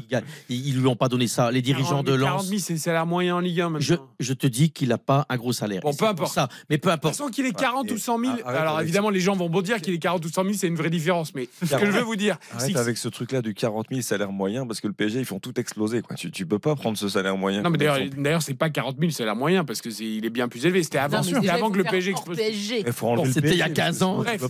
ils, 0.48 0.78
lui 0.80 0.86
ont 0.86 0.96
pas 0.96 1.08
donné 1.08 1.26
ça. 1.28 1.50
Les 1.50 1.60
dirigeants 1.60 2.02
40 2.02 2.06
de 2.06 2.12
000, 2.16 2.24
40 2.24 2.40
Lens. 2.42 2.48
000, 2.48 2.60
c'est 2.60 2.72
le 2.72 2.78
salaire 2.78 3.04
moyen 3.06 3.36
en 3.36 3.40
Ligue 3.40 3.60
1 3.60 3.68
maintenant. 3.70 3.80
Je, 3.80 3.94
je 4.24 4.32
te 4.32 4.46
dis 4.54 4.70
qu'il 4.70 4.92
a 4.92 4.98
pas 4.98 5.26
un 5.28 5.36
gros 5.36 5.52
salaire. 5.52 5.80
Bon, 5.82 5.90
Et 5.92 5.96
peu 5.96 6.06
importe. 6.06 6.32
Ça. 6.32 6.48
Mais 6.70 6.78
peu 6.78 6.88
De 6.88 6.94
importe. 6.94 7.14
toute 7.14 7.18
façon, 7.22 7.30
qu'il 7.30 7.46
ait 7.46 7.52
40 7.52 7.90
ou 7.90 7.98
100 7.98 8.18
000, 8.18 8.32
arrête 8.32 8.46
alors 8.60 8.80
évidemment, 8.80 9.10
les 9.10 9.20
gens 9.20 9.34
vont 9.36 9.48
dire 9.62 9.80
qu'il 9.80 9.94
est 9.94 9.98
40 9.98 10.24
ou 10.24 10.28
100 10.28 10.42
000, 10.44 10.54
c'est 10.56 10.68
une 10.68 10.76
vraie 10.76 10.90
différence. 10.90 11.34
Mais 11.34 11.48
ce 11.64 11.74
que 11.76 11.86
je 11.86 11.90
veux 11.90 12.02
vous 12.02 12.16
dire, 12.16 12.36
c'est 12.58 12.64
Arrête 12.64 12.76
avec 12.76 12.98
ce 12.98 13.08
truc-là 13.08 13.42
du 13.42 13.54
40 13.54 13.86
000 13.90 14.00
salaire 14.02 14.32
moyen 14.32 14.66
parce 14.66 14.80
que 14.80 14.86
le 14.86 14.92
PSG 14.94 15.18
ils 15.20 15.24
font 15.26 15.40
tout 15.40 15.58
exploser. 15.60 16.02
Quoi. 16.02 16.16
Tu, 16.16 16.30
tu 16.30 16.46
peux 16.46 16.58
pas 16.58 16.74
prendre 16.76 16.96
ce 16.96 17.08
salaire 17.08 17.36
moyen. 17.36 17.62
Non, 17.62 17.70
mais 17.70 17.78
d'ailleurs, 17.78 18.42
c'est 18.42 18.54
pas 18.54 18.70
40 18.70 18.96
000, 18.98 19.10
c'est 19.10 19.24
la 19.24 19.34
moyen 19.34 19.64
parce 19.64 19.80
que 19.80 19.90
c'est, 19.90 20.04
il 20.04 20.24
est 20.24 20.30
bien 20.30 20.48
plus 20.48 20.64
élevé. 20.66 20.82
C'était 20.82 20.98
avant, 20.98 21.20
Non, 21.22 21.40
déjà, 21.40 21.54
avant 21.54 21.70
que 21.70 21.78
le 21.78 21.84
PSG 21.84 22.10
explose. 22.12 22.38
Le 22.38 23.32
c'était 23.32 23.50
il 23.50 23.56
y 23.58 23.62
a 23.62 23.66
PSG, 23.66 23.74
15 23.74 24.02
ans. 24.02 24.16
Bref, 24.18 24.42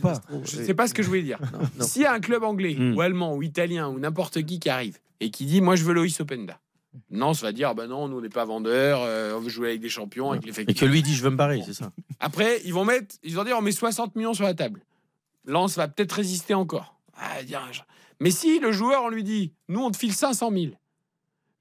je 0.44 0.56
sais 0.56 0.74
pas 0.74 0.86
ce 0.86 0.94
que 0.94 1.02
je 1.02 1.08
voulais 1.08 1.22
dire. 1.22 1.38
S'il 1.80 2.02
y 2.02 2.06
a 2.06 2.12
un 2.12 2.20
club 2.20 2.42
anglais 2.42 2.74
Hmm. 2.74 2.94
ou 2.96 3.00
allemand 3.00 3.34
ou 3.34 3.42
italien 3.42 3.88
ou 3.88 3.98
n'importe 3.98 4.42
qui 4.44 4.58
qui 4.58 4.68
arrive 4.68 4.98
et 5.20 5.30
qui 5.30 5.44
dit 5.46 5.60
Moi, 5.60 5.76
je 5.76 5.84
veux 5.84 5.92
Loïs 5.94 6.18
Openda. 6.20 6.58
Nance 7.10 7.42
va 7.42 7.52
dire 7.52 7.68
ah 7.70 7.74
ben 7.74 7.86
non, 7.86 8.08
nous 8.08 8.18
on 8.18 8.20
n'est 8.20 8.28
pas 8.28 8.44
vendeurs, 8.44 9.00
euh, 9.02 9.34
on 9.36 9.40
veut 9.40 9.48
jouer 9.50 9.68
avec 9.68 9.80
des 9.80 9.88
champions, 9.88 10.30
avec 10.30 10.44
Et 10.44 10.46
l'effectif. 10.46 10.78
que 10.78 10.86
lui 10.86 11.02
dit 11.02 11.14
je 11.14 11.22
veux 11.22 11.30
me 11.30 11.36
barrer, 11.36 11.62
c'est 11.64 11.74
ça. 11.74 11.90
Après, 12.20 12.60
ils 12.64 12.72
vont 12.72 12.84
mettre, 12.84 13.16
ils 13.22 13.34
vont 13.34 13.44
dire 13.44 13.56
on 13.58 13.62
met 13.62 13.72
60 13.72 14.16
millions 14.16 14.34
sur 14.34 14.44
la 14.44 14.54
table. 14.54 14.84
Lens 15.44 15.76
va 15.76 15.88
peut-être 15.88 16.12
résister 16.12 16.54
encore. 16.54 16.98
Ah, 17.16 17.36
Mais 18.20 18.30
si 18.30 18.58
le 18.58 18.72
joueur, 18.72 19.02
on 19.04 19.08
lui 19.08 19.24
dit 19.24 19.52
nous 19.68 19.80
on 19.80 19.90
te 19.90 19.96
file 19.96 20.14
500 20.14 20.50
000. 20.50 20.72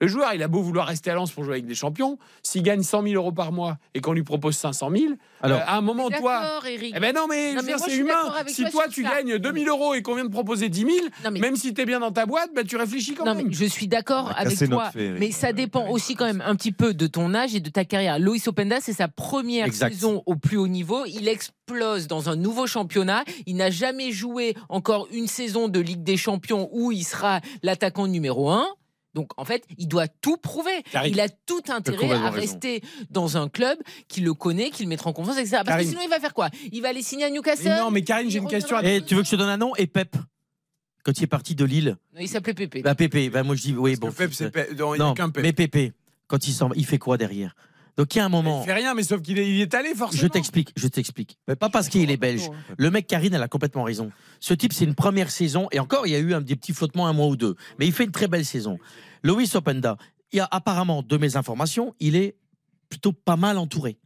Le 0.03 0.09
joueur, 0.09 0.33
il 0.33 0.43
a 0.43 0.49
beau 0.49 0.61
vouloir 0.61 0.87
rester 0.87 1.11
à 1.11 1.13
Lens 1.15 1.31
pour 1.31 1.45
jouer 1.45 1.53
avec 1.53 1.65
des 1.65 1.75
champions, 1.75 2.17
s'il 2.43 2.61
gagne 2.61 2.83
100 2.83 3.03
000 3.03 3.13
euros 3.15 3.31
par 3.31 3.53
mois 3.53 3.77
et 3.93 4.01
qu'on 4.01 4.11
lui 4.11 4.23
propose 4.23 4.57
500 4.57 4.89
000, 4.93 5.13
Alors, 5.41 5.59
euh, 5.59 5.63
à 5.65 5.77
un 5.77 5.81
moment, 5.81 6.09
toi. 6.09 6.59
Eric. 6.69 6.93
Eh 6.93 6.99
ben 6.99 7.15
non, 7.15 7.25
mais, 7.29 7.55
c'est 7.77 7.95
humain. 7.95 8.33
Si 8.47 8.65
toi 8.69 8.89
tu 8.89 9.01
ça. 9.03 9.11
gagnes 9.11 9.37
2000 9.37 9.69
euros 9.69 9.93
et 9.93 10.01
qu'on 10.01 10.15
vient 10.15 10.25
de 10.25 10.29
proposer 10.29 10.67
10 10.67 10.79
000, 10.81 10.91
Non, 11.23 11.31
mais- 11.31 11.39
même 11.39 11.55
si 11.55 11.73
tu 11.73 11.79
es 11.79 11.85
bien 11.85 12.01
dans 12.01 12.11
ta 12.11 12.25
boîte, 12.25 12.49
bah, 12.53 12.63
tu 12.65 12.75
réfléchis 12.75 13.13
quand 13.13 13.23
Non, 13.23 13.33
même. 13.33 13.47
mais 13.47 13.53
je 13.53 13.63
suis 13.63 13.87
d'accord 13.87 14.25
On 14.27 14.31
a 14.33 14.39
avec 14.41 14.69
toi, 14.69 14.91
fait, 14.91 15.11
mais 15.11 15.31
ça 15.31 15.53
dépend 15.53 15.87
aussi 15.89 16.15
quand 16.15 16.25
même 16.25 16.43
un 16.45 16.55
petit 16.57 16.73
peu 16.73 16.93
de 16.93 17.07
ton 17.07 17.33
âge 17.33 17.55
et 17.55 17.61
de 17.61 17.69
ta 17.69 17.85
carrière. 17.85 18.19
Loïs 18.19 18.45
Openda, 18.49 18.81
c'est 18.81 18.91
sa 18.91 19.07
première 19.07 19.67
Exact. 19.67 19.93
saison 19.93 20.21
au 20.25 20.35
plus 20.35 20.57
haut 20.57 20.67
niveau. 20.67 21.05
Il 21.05 21.29
explose 21.29 22.07
dans 22.07 22.27
un 22.29 22.35
nouveau 22.35 22.67
championnat. 22.67 23.23
Il 23.45 23.55
n'a 23.55 23.69
jamais 23.69 24.11
joué 24.11 24.53
encore 24.67 25.07
une 25.13 25.27
saison 25.27 25.69
de 25.69 25.79
Ligue 25.79 26.03
des 26.03 26.17
Champions 26.17 26.67
où 26.73 26.91
il 26.91 27.05
sera 27.05 27.39
l'attaquant 27.61 28.07
numéro 28.07 28.49
un. 28.51 28.67
Donc 29.13 29.31
en 29.37 29.45
fait, 29.45 29.63
il 29.77 29.87
doit 29.87 30.07
tout 30.07 30.37
prouver. 30.37 30.83
Karine. 30.91 31.13
Il 31.13 31.19
a 31.19 31.29
tout 31.29 31.61
intérêt 31.69 32.11
à 32.11 32.29
raison. 32.31 32.31
rester 32.53 32.81
dans 33.09 33.37
un 33.37 33.47
club 33.47 33.77
qui 34.07 34.21
le 34.21 34.33
connaît, 34.33 34.69
qui 34.71 34.83
le 34.83 34.89
mettra 34.89 35.09
en 35.09 35.13
confiance, 35.13 35.37
etc. 35.37 35.57
Parce 35.57 35.67
Karine. 35.69 35.85
que 35.85 35.89
sinon, 35.91 36.01
il 36.03 36.09
va 36.09 36.19
faire 36.19 36.33
quoi? 36.33 36.49
Il 36.71 36.81
va 36.81 36.89
aller 36.89 37.01
signer 37.03 37.25
à 37.25 37.29
Newcastle 37.29 37.65
Mais 37.69 37.79
non, 37.79 37.91
mais 37.91 38.01
Karine, 38.03 38.29
j'ai 38.29 38.39
une 38.39 38.47
question 38.47 38.75
à 38.77 38.83
Et 38.83 39.03
tu 39.03 39.13
veux 39.15 39.21
que 39.21 39.27
je 39.27 39.31
te 39.31 39.35
donne 39.35 39.49
un 39.49 39.57
nom? 39.57 39.75
Et 39.75 39.85
Pep 39.87 40.15
Quand 41.03 41.17
il 41.17 41.23
est 41.23 41.27
parti 41.27 41.53
de 41.55 41.65
Lille 41.65 41.97
Non, 42.15 42.21
Il 42.21 42.27
s'appelait 42.27 42.53
Pépé. 42.53 42.81
Bah 42.81 42.95
Pépé, 42.95 43.29
bah 43.29 43.43
moi 43.43 43.55
je 43.55 43.61
dis 43.61 43.75
oui, 43.75 43.95
Parce 43.97 44.13
bon. 44.13 44.17
Pep, 44.17 44.33
c'est 44.33 44.49
Pep. 44.51 44.77
Non, 44.79 44.95
il 44.95 44.97
y 44.97 45.01
a 45.01 45.05
Non, 45.05 45.13
qu'un 45.13 45.29
Pep. 45.29 45.43
mais 45.43 45.53
Pépé, 45.53 45.93
quand 46.27 46.47
il 46.47 46.53
s'en 46.53 46.69
va, 46.69 46.75
il 46.75 46.85
fait 46.85 46.97
quoi 46.97 47.17
derrière? 47.17 47.55
Donc 47.97 48.15
il 48.15 48.17
y 48.17 48.21
a 48.21 48.25
un 48.25 48.29
moment. 48.29 48.61
Il 48.63 48.65
fait 48.65 48.73
rien, 48.73 48.93
mais 48.93 49.03
sauf 49.03 49.21
qu'il 49.21 49.37
est, 49.37 49.49
il 49.49 49.61
est 49.61 49.73
allé 49.73 49.93
forcément. 49.93 50.21
Je 50.21 50.27
t'explique, 50.27 50.71
je 50.75 50.87
t'explique. 50.87 51.37
Mais 51.47 51.55
pas 51.55 51.69
parce 51.69 51.89
qu'il 51.89 52.09
est 52.09 52.17
belge. 52.17 52.49
Le 52.77 52.89
mec 52.89 53.07
Karine, 53.07 53.33
elle 53.33 53.43
a 53.43 53.47
complètement 53.47 53.83
raison. 53.83 54.11
Ce 54.39 54.53
type, 54.53 54.73
c'est 54.73 54.85
une 54.85 54.95
première 54.95 55.31
saison, 55.31 55.67
et 55.71 55.79
encore, 55.79 56.07
il 56.07 56.11
y 56.11 56.15
a 56.15 56.19
eu 56.19 56.33
un, 56.33 56.41
des 56.41 56.55
petits 56.55 56.73
flottements 56.73 57.07
un 57.07 57.13
mois 57.13 57.27
ou 57.27 57.35
deux. 57.35 57.55
Mais 57.79 57.85
il 57.85 57.93
fait 57.93 58.05
une 58.05 58.11
très 58.11 58.27
belle 58.27 58.45
saison. 58.45 58.79
Loïs 59.21 59.53
Openda, 59.55 59.97
il 60.31 60.37
y 60.37 60.39
a 60.39 60.47
apparemment, 60.49 61.03
de 61.03 61.17
mes 61.17 61.37
informations, 61.37 61.93
il 61.99 62.15
est 62.15 62.35
plutôt 62.89 63.13
pas 63.13 63.37
mal 63.37 63.57
entouré. 63.57 63.97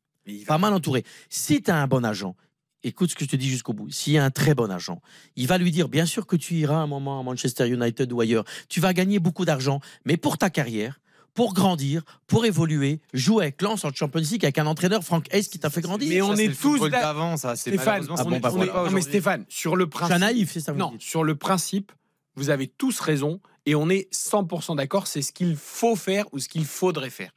Pas 0.46 0.58
mal 0.58 0.74
entouré. 0.74 1.06
Si 1.30 1.62
tu 1.62 1.72
as 1.72 1.78
un 1.78 1.88
bon 1.88 2.04
agent, 2.04 2.36
écoute 2.84 3.12
ce 3.12 3.16
que 3.16 3.24
je 3.24 3.30
te 3.30 3.36
dis 3.36 3.50
jusqu'au 3.50 3.74
bout. 3.74 3.90
S'il 3.92 4.14
y 4.14 4.18
a 4.18 4.26
un 4.26 4.30
très 4.30 4.54
bon 4.54 4.70
agent, 4.70 5.02
il 5.36 5.48
va 5.48 5.58
lui 5.58 5.72
dire 5.72 5.88
bien 5.88 6.06
sûr 6.06 6.26
que 6.26 6.36
tu 6.36 6.56
iras 6.56 6.76
un 6.76 6.88
moment 6.88 7.20
à 7.20 7.24
Manchester 7.24 7.68
United 7.68 8.12
ou 8.12 8.20
ailleurs. 8.20 8.44
Tu 8.70 8.82
vas 8.82 8.94
gagner 8.94 9.20
beaucoup 9.20 9.46
d'argent, 9.46 9.80
mais 10.06 10.18
pour 10.18 10.38
ta 10.38 10.50
carrière, 10.50 11.00
pour 11.38 11.54
grandir, 11.54 12.02
pour 12.26 12.48
évoluer, 12.48 13.00
jouer 13.14 13.44
avec 13.44 13.62
Lens 13.62 13.86
en 13.86 13.94
Champions 13.94 14.22
League 14.22 14.44
avec 14.44 14.58
un 14.58 14.66
entraîneur 14.66 15.04
Franck 15.04 15.32
Hez 15.32 15.44
qui 15.44 15.60
t'a 15.60 15.70
fait 15.70 15.82
grandir. 15.82 16.10
Mais 16.10 16.20
on 16.24 16.36
Ça, 16.36 16.42
est 16.42 16.60
tous 16.60 16.90
d'avant, 16.90 17.38
ça. 17.38 17.56
C'est 17.56 17.70
Stéphane, 17.70 18.02
malheureusement, 18.02 18.16
Ah 18.18 18.24
on 18.26 18.30
bon, 18.32 18.36
est- 18.36 18.40
bah 18.40 18.50
on 18.54 18.56
est 18.56 18.66
voilà. 18.66 18.74
pas 18.74 18.84
non, 18.86 18.92
mais. 18.92 19.02
Stéphane, 19.02 19.46
sur 19.48 19.76
le 19.76 19.86
Je 19.86 19.96
suis 19.96 20.04
un 20.04 20.08
principe. 20.08 20.20
naïf, 20.20 20.52
c'est 20.52 20.60
ça. 20.62 20.72
vous 20.72 20.80
Non, 20.80 20.90
dites. 20.94 21.02
sur 21.04 21.24
le 21.24 21.36
principe, 21.36 21.92
vous 22.36 22.50
avez 22.50 22.66
tous 22.66 23.00
raison 23.00 23.40
et 23.68 23.76
on 23.76 23.88
est 23.88 24.12
100% 24.12 24.76
d'accord, 24.78 25.06
c'est 25.06 25.22
ce 25.22 25.32
qu'il 25.32 25.56
faut 25.56 25.96
faire 25.96 26.26
ou 26.32 26.40
ce 26.40 26.50
qu'il 26.50 26.66
faudrait 26.66 27.12
faire. 27.12 27.30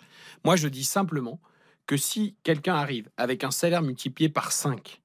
Moi, 0.46 0.56
je 0.56 0.68
dis 0.68 0.84
simplement 0.84 1.38
que 1.86 1.98
si 1.98 2.36
quelqu'un 2.42 2.76
arrive 2.76 3.10
avec 3.18 3.44
un 3.44 3.50
salaire 3.50 3.82
multiplié 3.82 4.30
par 4.30 4.50
5, 4.50 5.02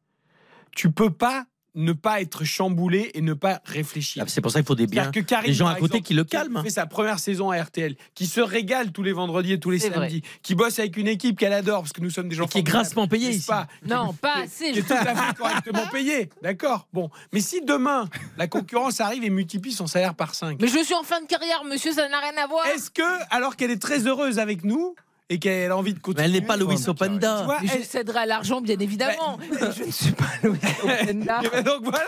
tu 0.74 0.90
peux 0.90 1.10
pas 1.12 1.46
ne 1.76 1.92
pas 1.94 2.22
être 2.22 2.44
chamboulé 2.46 3.12
et 3.14 3.22
ne 3.22 3.34
pas 3.34 3.62
réfléchir. 3.66 4.24
Ah, 4.26 4.30
C'est 4.30 4.42
pour 4.42 4.52
ça 4.52 4.60
qu'il 4.60 4.66
faut 4.68 4.76
des 4.76 4.88
biens, 4.88 5.12
que 5.12 5.20
Karim, 5.20 5.48
des 5.48 5.54
gens 5.54 5.68
à 5.68 5.74
côté 5.76 5.98
exemple, 5.98 6.04
qui 6.08 6.14
le 6.14 6.24
calment. 6.24 6.64
fait 6.64 6.70
sa 6.70 6.86
première 6.86 7.20
saison 7.20 7.52
à 7.52 7.62
RTL, 7.62 7.96
qui 8.14 8.26
se 8.28 8.40
régale 8.42 8.92
tous 8.92 9.04
les 9.04 9.12
vendredis 9.14 9.54
et 9.54 9.60
tous 9.60 9.72
les 9.72 9.78
vrai. 9.80 9.90
samedis, 9.92 10.22
qui 10.42 10.56
bosse 10.56 10.80
avec 10.80 10.96
une 10.98 11.08
équipe 11.08 11.38
qu'elle 11.38 11.54
adore, 11.54 11.82
parce 11.82 11.94
que 11.94 12.02
nous 12.02 12.10
sommes 12.10 12.30
des 12.30 12.36
gens 12.36 12.46
Et 12.46 12.50
qui 12.50 12.58
est 12.60 12.64
grassement 12.64 13.08
payé 13.08 13.30
ici. 13.32 13.48
pas 13.48 13.68
Non, 13.86 14.14
pas 14.14 14.38
assez. 14.44 14.72
qui 14.72 14.80
est 14.80 14.84
tout 14.84 14.94
à 14.94 15.16
fait 15.16 15.36
correctement 15.38 15.88
payé. 15.92 16.30
D'accord 16.42 16.88
Bon. 16.94 17.10
Mais 17.34 17.42
si 17.42 17.62
demain, 17.62 18.10
la 18.38 18.48
concurrence 18.48 19.02
arrive 19.02 19.24
et 19.24 19.30
multiplie 19.30 19.72
son 19.74 19.88
salaire 19.88 20.16
par 20.16 20.34
5, 20.36 20.58
Mais 20.62 20.68
je 20.68 20.84
suis 20.84 20.96
en 20.96 21.04
fin 21.04 21.22
de 21.22 21.28
carrière, 21.28 21.64
monsieur, 21.66 21.92
ça 21.92 22.08
n'a 22.08 22.20
rien 22.20 22.38
à 22.44 22.48
voir. 22.48 22.66
est-ce 22.68 22.90
que, 22.90 23.02
alors 23.30 23.56
qu'elle 23.56 23.72
est 23.72 23.82
très 23.82 24.08
heureuse 24.08 24.40
avec 24.40 24.64
nous 24.64 24.96
et 25.30 25.40
qu'elle 25.40 25.72
a 25.72 25.78
envie 25.78 25.94
de 25.94 25.98
Mais 25.98 26.02
continuer. 26.02 26.26
elle 26.26 26.32
n'est 26.34 26.42
pas 26.42 26.58
Louis 26.58 26.76
Tu 26.82 26.90
Openda. 26.90 27.44
vois, 27.44 27.58
je 27.64 27.82
céderai 27.84 28.20
à 28.20 28.26
l'argent, 28.26 28.62
bien 28.62 28.78
évidemment. 28.80 29.38
je 29.76 29.84
ne 29.84 29.92
suis 29.92 30.12
pas 30.12 30.26
Louis 30.44 30.58
Openda. 30.84 31.42
Ben 31.52 31.64
donc 31.64 31.84
voilà 31.84 32.06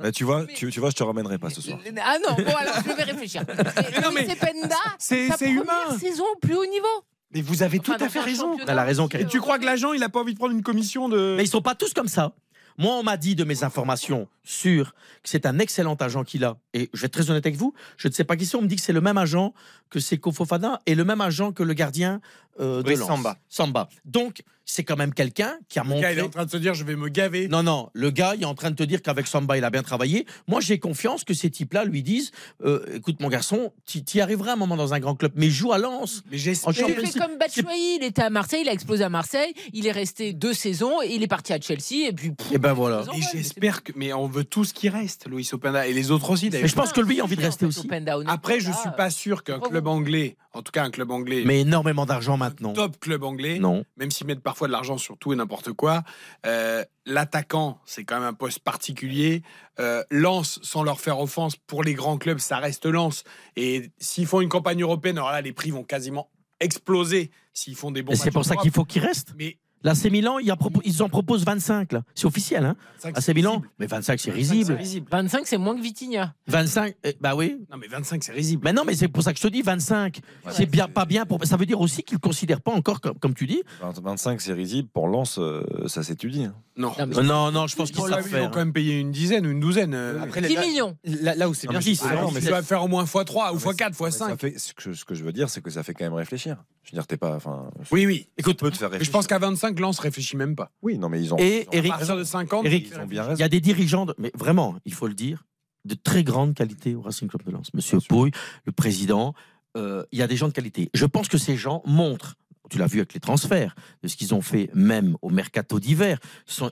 Bah, 0.00 0.10
tu 0.10 0.24
vois, 0.24 0.46
tu, 0.46 0.70
tu 0.70 0.80
vois, 0.80 0.90
je 0.90 0.94
te 0.96 1.02
ramènerai 1.02 1.38
pas 1.38 1.50
ce 1.50 1.60
soir. 1.60 1.78
Ah 2.04 2.16
non, 2.18 2.34
bon 2.36 2.54
alors 2.56 2.74
je 2.86 2.92
vais 2.92 3.02
réfléchir. 3.04 3.44
Mais 3.48 4.00
non, 4.00 4.10
Louis 4.10 4.24
mais 4.26 4.32
Openda, 4.32 4.76
c'est- 4.98 5.28
c'est 5.28 5.46
première 5.54 5.62
humain. 5.62 5.98
saison 5.98 6.24
au 6.34 6.38
plus 6.38 6.54
haut 6.56 6.66
niveau. 6.66 6.86
Mais 7.34 7.40
vous 7.42 7.62
avez 7.62 7.78
tout 7.78 7.92
à 7.98 8.08
fait 8.08 8.20
raison. 8.20 8.56
Elle 8.66 8.78
a 8.78 8.84
raison, 8.84 9.06
Et 9.06 9.10
Karine. 9.10 9.26
tu 9.28 9.40
crois 9.40 9.58
que 9.58 9.64
l'agent, 9.64 9.92
il 9.94 10.00
n'a 10.00 10.08
pas 10.10 10.20
envie 10.20 10.34
de 10.34 10.38
prendre 10.38 10.52
une 10.54 10.62
commission 10.62 11.08
de. 11.08 11.34
Mais 11.36 11.44
ils 11.44 11.48
sont 11.48 11.62
pas 11.62 11.74
tous 11.74 11.94
comme 11.94 12.08
ça. 12.08 12.32
Moi, 12.78 12.94
on 12.94 13.02
m'a 13.02 13.16
dit 13.16 13.34
de 13.34 13.44
mes 13.44 13.64
informations 13.64 14.28
sûres 14.44 14.94
que 15.22 15.28
c'est 15.28 15.46
un 15.46 15.58
excellent 15.58 15.94
agent 15.94 16.24
qu'il 16.24 16.44
a. 16.44 16.56
Et 16.74 16.90
je 16.92 17.00
vais 17.00 17.06
être 17.06 17.12
très 17.12 17.30
honnête 17.30 17.46
avec 17.46 17.56
vous, 17.56 17.74
je 17.96 18.08
ne 18.08 18.12
sais 18.12 18.24
pas 18.24 18.36
qui 18.36 18.46
c'est. 18.46 18.56
On 18.56 18.62
me 18.62 18.66
dit 18.66 18.76
que 18.76 18.82
c'est 18.82 18.92
le 18.92 19.00
même 19.00 19.18
agent 19.18 19.54
que 19.90 20.00
Seko 20.00 20.32
Fofana 20.32 20.80
et 20.86 20.94
le 20.94 21.04
même 21.04 21.20
agent 21.20 21.52
que 21.52 21.62
le 21.62 21.74
gardien 21.74 22.20
euh, 22.60 22.82
de 22.82 22.88
Oui, 22.90 22.96
Lens. 22.96 23.06
Samba. 23.08 23.36
Samba. 23.48 23.88
Donc, 24.04 24.42
c'est 24.64 24.84
quand 24.84 24.96
même 24.96 25.12
quelqu'un 25.12 25.54
qui 25.68 25.80
a 25.80 25.82
Le 25.82 25.88
montré. 25.88 26.02
gars, 26.02 26.12
il 26.12 26.18
est 26.20 26.22
en 26.22 26.28
train 26.28 26.44
de 26.46 26.50
se 26.50 26.56
dire, 26.56 26.72
je 26.72 26.84
vais 26.84 26.94
me 26.94 27.08
gaver. 27.08 27.48
Non, 27.48 27.64
non, 27.64 27.90
le 27.94 28.10
gars, 28.10 28.34
il 28.36 28.42
est 28.42 28.46
en 28.46 28.54
train 28.54 28.70
de 28.70 28.76
te 28.76 28.84
dire 28.84 29.02
qu'avec 29.02 29.26
Samba, 29.26 29.58
il 29.58 29.64
a 29.64 29.70
bien 29.70 29.82
travaillé. 29.82 30.24
Moi, 30.46 30.60
j'ai 30.60 30.78
confiance 30.78 31.24
que 31.24 31.34
ces 31.34 31.50
types-là 31.50 31.84
lui 31.84 32.02
disent 32.04 32.30
euh, 32.64 32.80
écoute, 32.94 33.20
mon 33.20 33.28
garçon, 33.28 33.72
tu 33.86 33.98
y 34.14 34.20
arriveras 34.20 34.52
un 34.52 34.56
moment 34.56 34.76
dans 34.76 34.94
un 34.94 35.00
grand 35.00 35.16
club, 35.16 35.32
mais 35.34 35.50
joue 35.50 35.72
à 35.72 35.78
Lens. 35.78 36.22
Mais 36.30 36.36
En 36.36 36.40
j'espère. 36.40 36.74
Fait 36.74 37.18
comme 37.18 37.36
Batshuayi, 37.38 37.96
il 38.00 38.04
était 38.04 38.22
à 38.22 38.30
Marseille, 38.30 38.60
il 38.62 38.68
a 38.68 38.72
explosé 38.72 39.02
à 39.02 39.08
Marseille, 39.08 39.52
il 39.72 39.86
est 39.86 39.92
resté 39.92 40.32
deux 40.32 40.54
saisons, 40.54 41.02
et 41.02 41.12
il 41.12 41.22
est 41.24 41.28
parti 41.28 41.52
à 41.52 41.60
Chelsea, 41.60 42.06
et 42.08 42.12
puis. 42.12 42.30
pff, 42.30 42.52
Et 42.52 42.58
ben 42.58 42.72
voilà. 42.72 43.02
Et 43.14 43.16
ouais, 43.16 43.26
j'espère 43.32 43.82
que. 43.82 43.92
Mais 43.96 44.12
on 44.12 44.28
veut 44.28 44.44
tous 44.44 44.72
qu'il 44.72 44.90
reste, 44.90 45.26
Louis 45.28 45.46
Openda. 45.52 45.88
Et 45.88 45.92
les 45.92 46.12
autres 46.12 46.30
aussi, 46.30 46.44
Mais 46.46 46.50
d'ailleurs. 46.50 46.68
je 46.68 46.74
pense 46.76 46.92
que 46.92 47.00
lui 47.00 47.20
a 47.20 47.24
envie 47.24 47.36
de 47.36 47.42
rester 47.42 47.66
aussi. 47.66 47.80
Openda, 47.80 48.16
Après, 48.28 48.60
je 48.60 48.70
là, 48.70 48.76
suis 48.76 48.90
pas 48.96 49.10
sûr 49.10 49.42
qu'un 49.42 49.58
club 49.58 49.88
anglais, 49.88 50.36
en 50.54 50.62
tout 50.62 50.70
cas 50.72 50.84
un 50.84 50.90
club 50.90 51.10
anglais, 51.10 51.42
Mais 51.44 51.60
énormément 51.62 52.06
d'argent 52.06 52.36
maintenant. 52.44 52.72
top 52.72 52.98
club 52.98 53.22
anglais, 53.22 53.58
Non. 53.58 53.84
même 53.96 54.10
s'ils 54.10 54.26
mettent 54.26 54.42
parfois 54.42 54.66
de 54.66 54.72
l'argent 54.72 54.98
sur 54.98 55.16
tout 55.18 55.32
et 55.32 55.36
n'importe 55.36 55.72
quoi, 55.72 56.02
euh, 56.46 56.84
l'attaquant, 57.06 57.80
c'est 57.84 58.04
quand 58.04 58.16
même 58.16 58.28
un 58.28 58.34
poste 58.34 58.58
particulier. 58.60 59.42
Euh, 59.80 60.02
Lens, 60.10 60.58
sans 60.62 60.82
leur 60.82 61.00
faire 61.00 61.18
offense, 61.20 61.56
pour 61.56 61.82
les 61.82 61.94
grands 61.94 62.18
clubs, 62.18 62.38
ça 62.38 62.58
reste 62.58 62.86
Lens. 62.86 63.24
Et 63.56 63.90
s'ils 63.98 64.26
font 64.26 64.40
une 64.40 64.48
campagne 64.48 64.82
européenne, 64.82 65.18
alors 65.18 65.32
là, 65.32 65.40
les 65.40 65.52
prix 65.52 65.70
vont 65.70 65.84
quasiment 65.84 66.30
exploser 66.60 67.30
s'ils 67.52 67.76
font 67.76 67.90
des 67.90 68.02
bons 68.02 68.12
Et 68.12 68.16
c'est 68.16 68.30
pour 68.30 68.44
ça 68.44 68.56
qu'il 68.56 68.70
faut 68.70 68.84
qu'il 68.84 69.02
reste. 69.02 69.34
Mais 69.36 69.58
L'AC 69.84 70.04
Milan, 70.10 70.38
il 70.38 70.46
y 70.46 70.50
a 70.50 70.54
propo- 70.54 70.80
ils 70.84 71.02
en 71.02 71.08
proposent 71.08 71.44
25 71.44 71.92
là. 71.92 72.02
C'est 72.14 72.26
officiel, 72.26 72.64
hein 72.64 72.76
25, 73.02 73.18
AC 73.18 73.34
Milan, 73.34 73.62
mais 73.78 73.86
25 73.86 74.20
c'est 74.20 74.30
risible. 74.30 74.78
25, 75.10 75.46
c'est 75.46 75.58
moins 75.58 75.76
que 75.76 75.82
Vitinha. 75.82 76.34
25, 76.46 76.94
eh, 77.04 77.16
bah 77.20 77.34
oui. 77.34 77.58
Non, 77.70 77.76
mais 77.78 77.88
25, 77.88 78.22
c'est 78.22 78.32
risible. 78.32 78.62
Mais 78.64 78.72
non, 78.72 78.84
mais 78.86 78.94
c'est 78.94 79.08
pour 79.08 79.22
ça 79.22 79.32
que 79.32 79.38
je 79.38 79.42
te 79.42 79.48
dis 79.52 79.62
25. 79.62 80.20
c'est 80.50 80.66
bien, 80.66 80.88
pas 80.88 81.04
bien. 81.04 81.26
Pour... 81.26 81.44
Ça 81.44 81.56
veut 81.56 81.66
dire 81.66 81.80
aussi 81.80 82.02
qu'ils 82.02 82.16
ne 82.16 82.20
considèrent 82.20 82.60
pas 82.60 82.72
encore, 82.72 83.00
comme, 83.00 83.18
comme 83.18 83.34
tu 83.34 83.46
dis. 83.46 83.62
25, 83.80 84.40
c'est 84.40 84.52
risible. 84.52 84.88
Pour 84.92 85.08
Lens, 85.08 85.38
euh, 85.38 85.62
ça 85.86 86.02
s'étudie. 86.02 86.44
hein. 86.44 86.54
Non. 86.76 86.92
Euh, 86.98 87.06
non, 87.22 87.50
non, 87.52 87.66
je 87.66 87.76
pense 87.76 87.90
qu'ils 87.90 88.02
Ils 88.02 88.08
savent 88.08 88.20
ont 88.24 88.28
faire. 88.28 88.50
quand 88.50 88.58
même 88.58 88.72
payé 88.72 88.98
une 88.98 89.10
dizaine 89.10 89.46
ou 89.46 89.50
une 89.50 89.60
douzaine. 89.60 89.92
euh, 89.94 90.22
Après, 90.22 90.40
10 90.40 90.54
là- 90.54 90.60
millions. 90.66 90.96
Là, 91.04 91.34
là 91.34 91.48
où 91.48 91.54
c'est 91.54 91.66
Non, 91.66 91.72
bien, 91.72 91.80
mais 91.80 91.84
c'est 91.84 91.94
c'est- 91.96 92.08
que- 92.08 92.14
non, 92.20 92.30
mais 92.30 92.40
tu 92.40 92.46
dois 92.46 92.62
faire 92.62 92.82
au 92.82 92.88
moins 92.88 93.04
x3 93.04 93.52
ou 93.52 93.58
x4, 93.58 93.90
Mais 94.00 94.10
ça 94.10 94.28
x5. 94.28 94.38
fait- 94.38 94.58
ce, 94.58 94.72
que, 94.72 94.94
ce 94.94 95.04
que 95.04 95.14
je 95.14 95.22
veux 95.22 95.32
dire, 95.32 95.50
c'est 95.50 95.60
que 95.60 95.70
ça 95.70 95.82
fait 95.82 95.92
quand 95.92 96.04
même 96.04 96.14
réfléchir. 96.14 96.56
Je 96.84 96.90
veux 96.90 96.96
dire, 96.96 97.06
t'es 97.06 97.16
pas. 97.16 97.36
Enfin, 97.36 97.70
Oui, 97.90 98.06
oui. 98.06 98.28
écoute, 98.36 98.58
peut 98.58 98.70
te 98.70 98.76
faire 98.76 98.90
je 99.02 99.10
pense 99.10 99.26
qu'à 99.26 99.38
25, 99.38 99.78
Lens 99.78 99.98
réfléchit 100.00 100.36
même 100.36 100.56
pas. 100.56 100.70
Oui, 100.82 100.98
non, 100.98 101.08
mais 101.08 101.20
ils 101.22 101.32
ont. 101.32 101.38
Et 101.38 101.62
ils 101.62 101.68
ont- 101.68 101.72
Eric, 101.72 101.92
À 101.92 101.96
partir 101.98 102.16
de 102.16 102.24
50, 102.24 102.64
Eric, 102.66 102.88
ils 102.90 102.98
ont 102.98 103.06
bien 103.06 103.22
il 103.22 103.26
raison. 103.28 103.40
y 103.40 103.44
a 103.44 103.48
des 103.48 103.60
dirigeants, 103.60 104.06
de- 104.06 104.14
mais 104.18 104.32
vraiment, 104.34 104.76
il 104.84 104.92
faut 104.94 105.06
le 105.06 105.14
dire, 105.14 105.44
de 105.84 105.94
très 105.94 106.24
grande 106.24 106.54
qualité 106.54 106.94
au 106.94 107.00
Racing 107.02 107.28
Club 107.28 107.42
de 107.44 107.50
Lens. 107.52 107.72
Monsieur 107.74 107.98
Pouille, 108.08 108.30
le 108.64 108.72
président, 108.72 109.34
euh, 109.76 110.04
il 110.12 110.18
y 110.18 110.22
a 110.22 110.26
des 110.26 110.36
gens 110.36 110.48
de 110.48 110.52
qualité. 110.52 110.90
Je 110.94 111.06
pense 111.06 111.28
que 111.28 111.38
ces 111.38 111.56
gens 111.56 111.82
montrent. 111.86 112.34
Tu 112.70 112.78
l'as 112.78 112.86
vu 112.86 112.98
avec 113.00 113.12
les 113.12 113.20
transferts, 113.20 113.74
de 114.02 114.08
ce 114.08 114.16
qu'ils 114.16 114.32
ont 114.34 114.40
fait 114.40 114.70
même 114.72 115.16
au 115.20 115.28
mercato 115.30 115.78
d'hiver. 115.80 116.18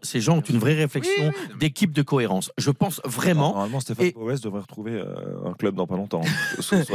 Ces 0.02 0.20
gens 0.20 0.38
ont 0.38 0.40
une 0.42 0.58
vraie 0.58 0.74
réflexion 0.74 1.32
d'équipe 1.58 1.92
de 1.92 2.02
cohérence. 2.02 2.50
Je 2.58 2.70
pense 2.70 3.00
vraiment. 3.04 3.50
Normalement, 3.50 3.80
Stéphane 3.80 4.06
Et- 4.06 4.12
Powes 4.12 4.40
devrait 4.40 4.60
retrouver 4.60 4.92
euh, 4.92 5.44
un 5.46 5.52
club 5.52 5.74
dans 5.74 5.86
pas 5.86 5.96
longtemps. 5.96 6.22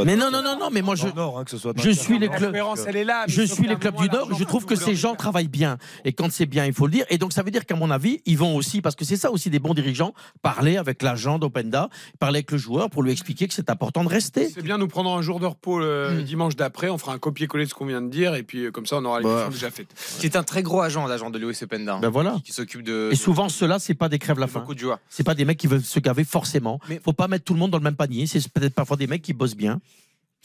Mais 0.05 0.15
non, 0.15 0.31
non, 0.31 0.41
non, 0.41 0.57
non, 0.59 0.69
mais 0.72 0.81
moi 0.81 0.95
je, 0.95 1.07
Nord, 1.07 1.38
hein, 1.39 1.43
que 1.43 1.51
ce 1.51 1.57
soit 1.57 1.73
dans 1.73 1.84
je 1.84 1.89
suis 1.91 2.17
les 2.19 2.27
clubs. 2.30 2.41
L'espérance, 2.53 2.81
elle 2.88 2.95
est 2.95 3.03
là. 3.03 3.26
mais 3.27 3.34
Je 3.34 3.41
suis 3.43 3.67
les 3.67 3.76
clubs 3.76 3.95
du 3.97 4.07
Nord, 4.09 4.30
je 4.38 4.43
trouve 4.43 4.65
que 4.65 4.76
ces 4.76 4.95
gens 4.95 5.15
travaillent 5.15 5.47
bien. 5.47 5.77
Et 6.03 6.13
quand 6.13 6.31
c'est 6.31 6.45
bien, 6.45 6.65
il 6.65 6.73
faut 6.73 6.85
le 6.88 6.91
dire. 6.93 7.05
Et 7.09 7.17
donc 7.17 7.34
ça 7.34 7.43
veut 7.43 7.51
dire 7.51 7.65
qu'à 7.65 7.76
mon 7.76 7.91
avis, 7.91 8.22
ils 8.26 8.38
vont 8.38 8.55
aussi, 8.55 8.81
parce 8.81 8.95
que 8.95 9.05
c'est 9.05 9.17
ça 9.17 9.31
aussi 9.31 9.49
des 9.49 9.59
bons 9.59 9.73
dirigeants, 9.73 10.13
parler 10.41 10.77
avec 10.77 11.01
l'agent 11.03 11.38
d'Openda, 11.39 11.89
parler 12.19 12.38
avec 12.38 12.51
le 12.51 12.57
joueur 12.57 12.89
pour 12.89 13.03
lui 13.03 13.11
expliquer 13.11 13.47
que 13.47 13.53
c'est 13.53 13.69
important 13.69 14.03
de 14.03 14.09
rester. 14.09 14.49
C'est 14.49 14.63
bien, 14.63 14.77
nous 14.77 14.88
prendrons 14.88 15.15
un 15.17 15.22
jour 15.22 15.39
de 15.39 15.45
repos 15.45 15.80
le 15.80 16.22
Mm. 16.22 16.23
dimanche 16.23 16.55
d'après. 16.55 16.89
On 16.89 16.97
fera 16.97 17.13
un 17.13 17.19
copier-coller 17.19 17.65
de 17.65 17.69
ce 17.69 17.73
qu'on 17.76 17.85
vient 17.85 18.01
de 18.01 18.09
dire. 18.09 18.35
Et 18.35 18.43
puis, 18.43 18.65
euh, 18.65 18.72
comme 18.86 19.02
ça, 19.02 19.02
on 19.02 19.06
aura 19.06 19.20
l'émission 19.20 19.45
Bah. 19.48 19.49
déjà 19.52 19.72
faite. 19.72 19.88
qui 20.20 20.26
est 20.26 20.36
un 20.36 20.44
très 20.44 20.64
gros 20.64 20.82
agent, 20.82 21.06
l'agent 21.07 21.30
de 21.30 21.38
Loïs 21.40 21.62
Openda. 21.64 21.98
Ben 21.99 22.10
voilà. 22.10 22.38
Qui 22.44 22.53
s'occupe 22.53 22.84
de. 22.84 23.10
Et 23.12 23.16
souvent, 23.16 23.49
ceux-là, 23.49 23.80
c'est 23.80 23.94
pas 23.95 24.10
des 24.10 24.20
crèves 24.20 24.40
la 24.40 24.48
faim. 24.48 24.60
beaucoup 24.62 24.76
de. 24.76 24.86
C'est 25.10 25.24
pas 25.24 25.36
des 25.36 25.45
mecs 25.45 25.57
qui 25.57 25.68
veulent 25.68 25.82
se 25.84 25.99
gaver 25.99 26.24
forcément. 26.24 26.80
Mais- 26.90 26.99
Faut 27.03 27.14
pas 27.14 27.28
mettre 27.28 27.45
tout 27.45 27.53
le 27.53 27.60
monde 27.60 27.72
dans 27.72 27.78
le 27.80 27.84
même 27.84 27.95
panier. 27.95 28.28
C'est 28.28 28.48
peut-être 28.49 28.74
parfois 28.76 28.98
des 28.98 29.07
mecs 29.07 29.22
qui 29.22 29.34
bossent 29.34 29.56
bien. 29.56 29.80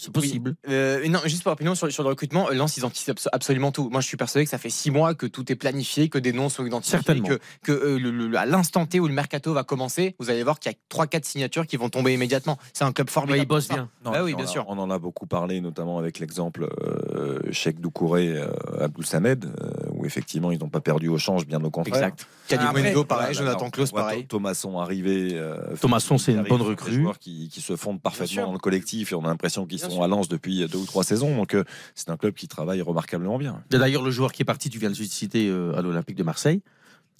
C'est 0.01 0.13
possible. 0.13 0.55
Euh, 0.69 1.07
non, 1.09 1.19
juste 1.27 1.43
pour 1.43 1.53
opinion 1.53 1.75
sur, 1.75 1.91
sur 1.93 2.03
le 2.03 2.09
recrutement, 2.09 2.49
euh, 2.49 2.55
Lens, 2.55 2.77
ils 2.77 2.85
anticipent 2.87 3.17
abso- 3.19 3.29
absolument 3.33 3.71
tout. 3.73 3.91
Moi, 3.91 4.01
je 4.01 4.07
suis 4.07 4.17
persuadé 4.17 4.45
que 4.45 4.51
ça 4.51 4.59
fait 4.59 4.71
six 4.71 4.91
mois 4.91 5.15
que 5.15 5.27
tout 5.27 5.51
est 5.53 5.57
planifié, 5.57 6.09
que 6.09 6.19
des 6.19 6.33
noms 6.33 6.49
sont 6.49 6.65
identifiés, 6.65 6.99
Certainement. 6.99 7.29
que, 7.29 7.39
que 7.63 7.73
euh, 7.73 7.99
le- 7.99 8.11
le- 8.11 8.37
à 8.39 8.47
l'instant 8.47 8.87
T 8.87 8.99
où 9.01 9.07
le 9.09 9.13
mercato 9.15 9.53
va 9.53 9.63
commencer, 9.65 10.15
vous 10.19 10.31
allez 10.31 10.43
voir 10.43 10.59
qu'il 10.59 10.73
y 10.73 10.75
a 10.75 10.79
trois, 10.89 11.07
quatre 11.07 11.25
signatures 11.27 11.67
qui 11.67 11.77
vont 11.77 11.89
tomber 11.91 12.15
immédiatement. 12.15 12.57
C'est 12.73 12.85
un 12.85 12.93
club 12.93 13.11
formidable. 13.11 13.41
Ouais, 13.41 13.45
ils 13.45 13.49
bossent 13.49 13.69
bien. 13.69 13.89
Non, 14.05 14.13
Bah 14.13 14.21
et 14.21 14.23
oui, 14.23 14.35
bien 14.35 14.45
a- 14.45 14.49
sûr. 14.49 14.65
On 14.69 14.79
en 14.79 14.91
a 14.91 14.99
beaucoup 14.99 15.27
parlé, 15.27 15.61
notamment 15.61 15.99
avec 15.99 16.19
l'exemple 16.19 16.69
euh, 17.15 17.39
Cheikh 17.53 17.81
Doucouré, 17.81 18.29
euh, 18.37 18.49
Abdou 18.81 19.03
Samed, 19.03 19.45
euh, 19.45 19.71
où 19.93 20.07
effectivement 20.07 20.51
ils 20.51 20.59
n'ont 20.59 20.69
pas 20.71 20.81
perdu 20.81 21.09
au 21.09 21.19
change, 21.19 21.47
bien 21.47 21.63
au 21.63 21.71
contraire. 21.71 21.95
Exact. 21.97 22.27
Kadi 22.49 22.65
Après, 22.65 22.81
Mwengo, 22.83 23.05
pareil. 23.05 23.35
Jonathan 23.35 23.71
Klaus, 23.71 23.93
pareil. 23.93 24.27
Thomasson 24.27 24.79
arrivé. 24.79 25.31
euh, 25.35 25.57
Thomasson, 25.81 26.19
c'est 26.19 26.33
une 26.33 26.43
bonne 26.43 26.59
sont 26.59 26.65
des 26.65 26.71
recrue. 26.71 26.93
joueurs 26.95 27.19
qui, 27.19 27.49
qui 27.49 27.61
se 27.61 27.77
fondent 27.77 28.01
parfaitement 28.01 28.47
dans 28.47 28.53
le 28.53 28.59
collectif 28.59 29.13
et 29.13 29.15
on 29.15 29.25
a 29.25 29.29
l'impression 29.29 29.67
qu'ils 29.67 29.79
Bien 29.79 29.90
sont 29.91 30.03
à 30.03 30.09
Lens 30.09 30.29
depuis 30.29 30.67
deux 30.69 30.79
ou 30.79 30.87
trois 30.87 31.05
saisons. 31.05 31.37
Donc 31.37 31.55
euh, 31.55 31.65
c'est 31.95 32.11
un 32.11 32.17
club 32.17 32.35
qui 32.35 32.49
travaille 32.49 32.81
remarquablement 32.83 33.39
bien. 33.39 33.63
Et 33.73 33.79
D'ailleurs, 33.79 34.03
le 34.03 34.11
joueur 34.11 34.33
qui 34.33 34.43
est 34.43 34.45
parti, 34.47 34.71
tu 34.71 34.79
viens 34.79 34.91
de 34.91 34.97
le 34.99 35.05
citer 35.05 35.49
euh, 35.49 35.77
à 35.77 35.83
l'Olympique 35.83 36.17
de 36.17 36.23
Marseille, 36.25 36.63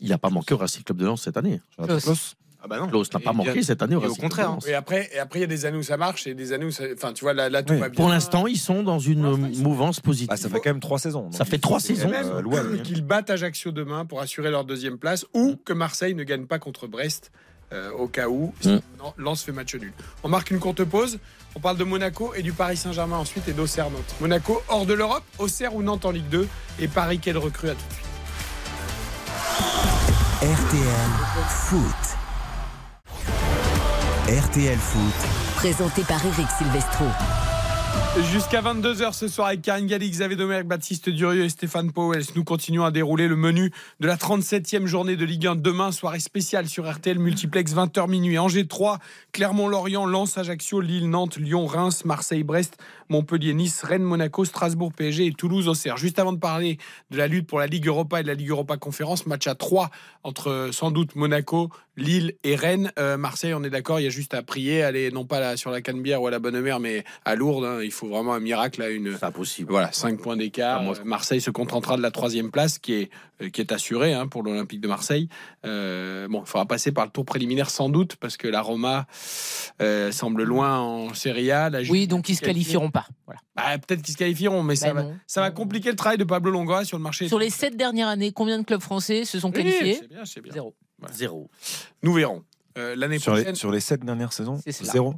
il 0.01 0.09
n'a 0.09 0.19
pas 0.19 0.31
manqué 0.31 0.55
au 0.55 0.57
Racing 0.57 0.83
Club 0.83 0.99
de 0.99 1.07
Lens 1.07 1.23
cette 1.23 1.37
année. 1.37 1.61
Ah 2.63 2.69
bah 2.69 2.79
non. 2.79 2.89
Klaus 2.89 3.11
n'a 3.15 3.21
pas 3.21 3.33
bien- 3.33 3.45
manqué 3.45 3.63
cette 3.63 3.81
année 3.81 3.97
au 3.97 4.01
et 4.03 4.05
au 4.05 4.09
Racing 4.09 4.21
contraire, 4.23 4.47
Club 4.49 4.59
de 4.61 4.65
Lens. 4.67 4.69
Et 4.69 4.75
après, 4.75 5.09
et 5.15 5.19
après, 5.19 5.39
il 5.39 5.43
y 5.43 5.45
a 5.45 5.49
des 5.49 5.65
années 5.65 5.79
où 5.79 5.83
ça 5.83 5.97
marche 5.97 6.27
et 6.27 6.35
des 6.35 6.53
années 6.53 6.67
où 6.67 6.71
ça. 6.71 6.85
Enfin, 6.95 7.15
tu 7.15 7.25
vois, 7.25 7.33
là, 7.33 7.49
là 7.49 7.63
tout 7.63 7.73
Oui. 7.73 7.81
va 7.81 7.89
bien. 7.89 7.97
Pour 7.97 8.11
l'instant, 8.11 8.47
ils 8.47 8.59
sont 8.59 8.83
dans 8.83 8.99
une 8.99 9.23
mouvance 9.63 10.01
positive. 10.01 10.29
Ah, 10.31 10.37
ça 10.37 10.51
fait 10.51 10.61
quand 10.61 10.69
même 10.69 10.81
trois 10.81 10.99
saisons. 10.99 11.33
Ça 11.33 11.47
fait 11.47 11.57
trois 11.57 11.81
saisons. 11.81 12.11
même, 12.11 12.27
euh. 12.27 12.77
Et 12.77 12.83
qu'ils 12.83 13.01
battent 13.03 13.31
Ajaccio 13.31 13.73
demain 13.73 14.05
pour 14.05 14.21
assurer 14.21 14.51
leur 14.51 14.67
deuxième 14.67 14.99
place 14.99 15.25
ou 15.33 15.57
que 15.65 15.73
Marseille 15.73 16.15
ne 16.15 16.23
gagne 16.23 16.45
pas 16.45 16.59
contre 16.59 16.87
Brest 16.87 17.33
euh, 17.73 17.93
au 17.93 18.09
cas 18.09 18.29
où 18.29 18.53
Mm. 18.65 18.69
non, 18.99 19.15
Lens 19.17 19.43
fait 19.43 19.53
match 19.53 19.75
nul. 19.77 19.93
On 20.23 20.29
marque 20.29 20.51
une 20.51 20.59
courte 20.59 20.85
pause. 20.85 21.19
On 21.57 21.61
parle 21.61 21.77
de 21.77 21.85
Monaco 21.85 22.33
et 22.35 22.43
du 22.43 22.53
Paris 22.53 22.77
Saint-Germain 22.77 23.17
ensuite 23.17 23.49
et 23.49 23.53
d'Auxerre 23.53 23.91
Nantes. 23.91 24.15
Monaco 24.21 24.63
hors 24.69 24.87
de 24.87 24.95
l'Europe, 24.95 25.25
Auxerre 25.39 25.75
ou 25.75 25.83
Nantes 25.83 26.05
en 26.05 26.11
Ligue 26.11 26.29
2 26.29 26.49
et 26.79 26.89
Paris 26.89 27.19
quelle 27.19 27.39
recrue 27.39 27.71
à 27.71 27.75
tout 27.75 27.85
de 27.89 27.93
suite. 27.93 28.07
RTL 30.43 31.11
Foot. 31.49 31.83
RTL 34.29 34.79
Foot. 34.79 35.29
Présenté 35.57 36.03
par 36.05 36.25
Eric 36.25 36.47
Silvestro. 36.57 37.07
Jusqu'à 38.19 38.61
22h 38.61 39.13
ce 39.13 39.29
soir 39.29 39.47
avec 39.47 39.63
Karine 39.63 39.87
Galli, 39.87 40.11
Xavier 40.11 40.37
Domergue, 40.37 40.67
Baptiste 40.67 41.09
Durieux 41.09 41.45
et 41.45 41.49
Stéphane 41.49 41.93
Powell. 41.93 42.23
Nous 42.35 42.43
continuons 42.43 42.85
à 42.85 42.91
dérouler 42.91 43.29
le 43.29 43.37
menu 43.37 43.71
de 44.01 44.07
la 44.09 44.17
37e 44.17 44.87
journée 44.87 45.15
de 45.15 45.25
Ligue 45.25 45.47
1 45.47 45.55
demain, 45.55 45.93
soirée 45.93 46.19
spéciale 46.19 46.67
sur 46.67 46.91
RTL 46.91 47.21
Multiplex 47.21 47.73
20h 47.73 48.11
minuit. 48.11 48.37
Angers 48.37 48.67
3, 48.67 48.99
Clermont-Lorient, 49.31 50.07
Lens, 50.07 50.37
Ajaccio, 50.39 50.81
Lille, 50.81 51.09
Nantes, 51.09 51.37
Lyon, 51.37 51.67
Reims, 51.67 52.05
Marseille, 52.05 52.43
Brest, 52.43 52.79
Montpellier, 53.11 53.53
Nice, 53.55 53.83
Rennes, 53.83 54.03
Monaco, 54.03 54.45
Strasbourg, 54.45 54.93
PSG 54.93 55.27
et 55.27 55.33
Toulouse, 55.33 55.69
Auxerre. 55.69 55.97
Juste 55.97 56.19
avant 56.19 56.33
de 56.33 56.39
parler 56.39 56.79
de 57.11 57.19
la 57.19 57.27
lutte 57.27 57.47
pour 57.47 57.59
la 57.59 57.67
Ligue 57.67 57.87
Europa 57.87 58.21
et 58.21 58.23
de 58.23 58.29
la 58.29 58.35
Ligue 58.35 58.51
Europa 58.51 58.77
Conférence, 58.77 59.27
match 59.27 59.47
à 59.47 59.55
3 59.55 59.91
entre 60.23 60.49
euh, 60.51 60.73
sans 60.73 60.91
doute 60.91 61.17
Monaco, 61.17 61.71
Lille 61.97 62.35
et 62.45 62.55
Rennes. 62.57 62.93
Euh, 62.99 63.17
Marseille, 63.17 63.53
on 63.55 63.63
est 63.65 63.71
d'accord, 63.71 64.01
il 64.01 64.05
y 64.05 64.07
a 64.07 64.11
juste 64.11 64.33
à 64.35 64.43
prier, 64.43 64.83
aller 64.83 65.11
non 65.11 65.25
pas 65.25 65.41
là, 65.41 65.57
sur 65.57 65.71
la 65.71 65.83
Canebière 65.83 66.23
ou 66.23 66.27
à 66.29 66.31
la 66.31 66.39
Bonne 66.39 66.61
Mère, 66.61 66.81
mais 66.81 67.05
à 67.25 67.35
Lourdes. 67.35 67.65
hein. 67.65 67.81
Il 67.83 67.91
faut 67.93 68.09
vraiment 68.09 68.33
un 68.33 68.41
miracle, 68.41 68.81
là, 68.81 68.91
une. 68.91 69.17
C'est 69.19 69.25
impossible. 69.25 69.71
Voilà, 69.71 69.93
5 69.93 70.19
points 70.21 70.37
d'écart. 70.37 70.79
Ah, 70.81 70.85
moi, 70.85 70.95
Marseille 71.05 71.41
se 71.41 71.51
contentera 71.51 71.97
de 71.97 72.03
la 72.03 72.11
troisième 72.11 72.51
place 72.51 72.79
qui 72.79 72.95
est, 72.95 73.11
euh, 73.43 73.49
qui 73.51 73.61
est 73.61 73.73
assurée 73.73 74.15
hein, 74.15 74.29
pour 74.29 74.43
l'Olympique 74.43 74.81
de 74.81 74.89
Marseille. 74.89 75.29
Euh, 75.65 76.29
bon, 76.29 76.43
il 76.47 76.49
faudra 76.49 76.67
passer 76.67 76.93
par 76.93 77.05
le 77.05 77.11
tour 77.11 77.25
préliminaire 77.25 77.71
sans 77.71 77.89
doute 77.89 78.17
parce 78.17 78.37
que 78.37 78.49
la 78.49 78.63
Roma 78.63 79.07
euh, 79.83 80.13
semble 80.13 80.43
loin 80.45 80.79
en 80.79 81.15
Serie 81.15 81.51
A. 81.51 81.71
La 81.71 81.81
Oui, 81.83 82.07
donc 82.07 82.29
ils 82.29 82.37
se 82.37 82.41
qualifieront 82.43 82.91
pas. 82.91 83.00
Voilà. 83.27 83.41
Bah, 83.57 83.79
Peut-être 83.79 84.03
qu'ils 84.03 84.13
se 84.15 84.19
qualifieront, 84.19 84.63
mais 84.63 84.77
ça, 84.77 84.93
Bah 84.93 85.03
va, 85.03 85.09
ça 85.27 85.41
va 85.41 85.51
compliquer 85.51 85.91
le 85.91 85.97
travail 85.97 86.19
de 86.19 86.25
Pablo 86.25 86.51
Longoria 86.51 86.85
sur 86.85 86.97
le 86.97 87.03
marché. 87.03 87.29
Sur 87.29 87.39
les 87.39 87.51
sept 87.51 87.77
dernières 87.77 88.09
années, 88.09 88.33
combien 88.33 88.59
de 88.59 88.65
clubs 88.65 88.81
français 88.81 89.25
se 89.25 89.39
sont 89.41 89.49
Oui, 89.49 89.55
qualifiés 89.55 90.01
bien, 90.09 90.23
bien. 90.43 90.53
Zéro. 90.53 90.75
Zéro. 91.13 91.51
Nous 92.03 92.13
verrons. 92.13 92.43
Euh, 92.79 92.95
L'année 92.97 93.19
Sur 93.19 93.33
prochaine, 93.33 93.51
les, 93.51 93.55
sur 93.57 93.71
les 93.73 93.81
sept 93.81 94.05
dernières 94.05 94.33
saisons, 94.33 94.61
C'est 94.65 94.73
cela. 94.73 94.93
zéro. 94.93 95.15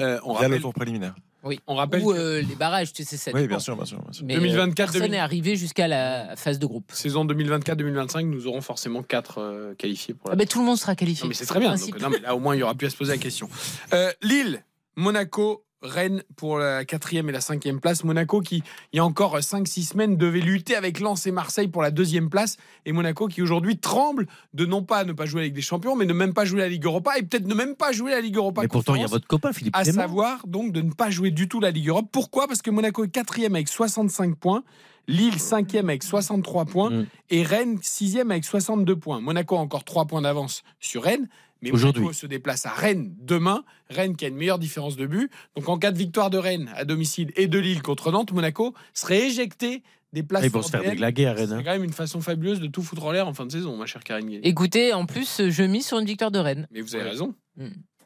euh, 0.00 0.18
on 0.24 0.32
le 0.34 0.38
rappelle, 0.38 0.60
tour 0.60 0.74
préliminaire. 0.74 1.14
Oui. 1.44 1.60
on 1.68 1.76
rappelle 1.76 2.02
Ou 2.02 2.12
que 2.12 2.18
euh, 2.18 2.42
les 2.42 2.56
barrages, 2.56 2.92
tu 2.92 3.04
sais, 3.04 3.16
ça 3.16 3.30
Oui, 3.32 3.46
bien 3.46 3.58
sûr, 3.60 3.74
bien 3.76 3.84
sûr. 3.86 4.02
bien 4.02 4.12
sûr. 4.12 4.24
Mais 4.26 4.34
2024, 4.34 4.74
personne 4.76 5.00
2000. 5.02 5.10
n'est 5.12 5.18
arrivé 5.18 5.56
jusqu'à 5.56 5.88
la 5.88 6.34
phase 6.36 6.58
de 6.58 6.66
groupe. 6.66 6.90
saison 6.92 7.24
2024-2025, 7.24 8.22
nous 8.28 8.46
aurons 8.48 8.60
forcément 8.60 9.02
4 9.02 9.74
qualifiés 9.78 10.14
pour 10.14 10.28
la 10.28 10.34
Ah 10.34 10.36
ben, 10.36 10.46
tout 10.46 10.58
le 10.58 10.66
monde 10.66 10.76
sera 10.76 10.94
qualifié. 10.96 11.22
Non, 11.24 11.28
mais 11.28 11.34
c'est 11.34 11.46
très 11.46 11.60
bien. 11.60 11.74
Donc, 11.74 12.00
non, 12.00 12.10
mais 12.10 12.18
là, 12.18 12.34
au 12.34 12.40
moins, 12.40 12.54
il 12.54 12.58
y 12.58 12.62
aura 12.62 12.74
plus 12.74 12.88
à 12.88 12.90
se 12.90 12.96
poser 12.96 13.12
la 13.12 13.18
question. 13.18 13.48
Euh, 13.94 14.12
Lille, 14.22 14.62
Monaco, 14.96 15.64
Rennes 15.82 16.22
pour 16.36 16.58
la 16.58 16.84
quatrième 16.84 17.28
et 17.28 17.32
la 17.32 17.40
cinquième 17.40 17.80
place. 17.80 18.02
Monaco 18.04 18.40
qui, 18.40 18.62
il 18.92 18.96
y 18.96 18.98
a 18.98 19.04
encore 19.04 19.36
5-6 19.38 19.90
semaines, 19.90 20.16
devait 20.16 20.40
lutter 20.40 20.74
avec 20.74 20.98
Lens 21.00 21.26
et 21.26 21.30
Marseille 21.30 21.68
pour 21.68 21.82
la 21.82 21.90
deuxième 21.90 22.30
place. 22.30 22.56
Et 22.84 22.92
Monaco 22.92 23.28
qui 23.28 23.42
aujourd'hui 23.42 23.78
tremble 23.78 24.26
de 24.54 24.66
non 24.66 24.82
pas 24.82 25.04
ne 25.04 25.12
pas 25.12 25.26
jouer 25.26 25.42
Ligue 25.44 25.54
des 25.54 25.62
Champions, 25.62 25.94
mais 25.94 26.04
ne 26.06 26.12
même 26.12 26.34
pas 26.34 26.44
jouer 26.44 26.60
la 26.60 26.68
Ligue 26.68 26.84
Europa 26.84 27.16
et 27.18 27.22
peut-être 27.22 27.46
ne 27.46 27.54
même 27.54 27.76
pas 27.76 27.92
jouer 27.92 28.10
la 28.10 28.20
Ligue 28.20 28.36
Europa. 28.36 28.62
Mais 28.62 28.68
pourtant, 28.68 28.94
il 28.96 29.02
y 29.02 29.04
a 29.04 29.08
votre 29.08 29.26
copain, 29.28 29.52
Philippe 29.52 29.76
À 29.76 29.82
Clément. 29.82 30.00
savoir 30.02 30.46
donc 30.46 30.72
de 30.72 30.80
ne 30.82 30.90
pas 30.92 31.10
jouer 31.10 31.30
du 31.30 31.48
tout 31.48 31.60
la 31.60 31.70
Ligue 31.70 31.88
Europe. 31.88 32.08
Pourquoi? 32.10 32.48
Parce 32.48 32.60
que 32.62 32.70
Monaco 32.70 33.04
est 33.04 33.08
quatrième 33.10 33.54
avec 33.54 33.68
65 33.68 34.36
points. 34.36 34.64
Lille 35.10 35.38
cinquième 35.38 35.88
avec 35.88 36.02
63 36.02 36.66
points 36.66 36.90
Mm. 36.90 37.06
et 37.30 37.42
Rennes 37.42 37.78
sixième 37.80 38.30
avec 38.30 38.44
62 38.44 38.94
points. 38.96 39.20
Monaco 39.22 39.56
a 39.56 39.60
encore 39.60 39.84
3 39.84 40.04
points 40.04 40.20
d'avance 40.20 40.64
sur 40.80 41.04
Rennes, 41.04 41.28
mais 41.62 41.70
Aujourd'hui. 41.70 42.02
Monaco 42.02 42.14
se 42.18 42.26
déplace 42.26 42.66
à 42.66 42.70
Rennes 42.70 43.14
demain. 43.20 43.64
Rennes 43.90 44.16
qui 44.16 44.24
a 44.24 44.28
une 44.28 44.36
meilleure 44.36 44.58
différence 44.58 44.96
de 44.96 45.06
but. 45.06 45.30
Donc 45.56 45.68
en 45.68 45.78
cas 45.78 45.90
de 45.90 45.98
victoire 45.98 46.30
de 46.30 46.38
Rennes 46.38 46.70
à 46.74 46.84
domicile 46.84 47.32
et 47.36 47.46
de 47.46 47.58
Lille 47.58 47.82
contre 47.82 48.12
Nantes, 48.12 48.32
Monaco 48.32 48.74
serait 48.94 49.26
éjecté 49.26 49.82
des 50.12 50.22
places 50.22 50.44
Ils 50.44 50.50
vont 50.50 50.62
se 50.62 50.70
faire 50.70 50.80
européennes. 50.80 50.94
déglaguer 50.94 51.26
à 51.26 51.32
Rennes. 51.32 51.48
C'est 51.48 51.54
hein. 51.54 51.62
quand 51.64 51.72
même 51.72 51.84
une 51.84 51.92
façon 51.92 52.20
fabuleuse 52.20 52.60
de 52.60 52.66
tout 52.66 52.82
foutre 52.82 53.04
en 53.04 53.12
l'air 53.12 53.26
en 53.28 53.34
fin 53.34 53.46
de 53.46 53.52
saison, 53.52 53.76
ma 53.76 53.86
chère 53.86 54.04
Karine. 54.04 54.40
Écoutez, 54.42 54.92
en 54.92 55.06
plus, 55.06 55.48
je 55.48 55.62
mise 55.64 55.86
sur 55.86 55.98
une 55.98 56.06
victoire 56.06 56.30
de 56.30 56.38
Rennes. 56.38 56.66
Mais 56.70 56.80
vous 56.80 56.94
avez 56.94 57.04
raison. 57.04 57.34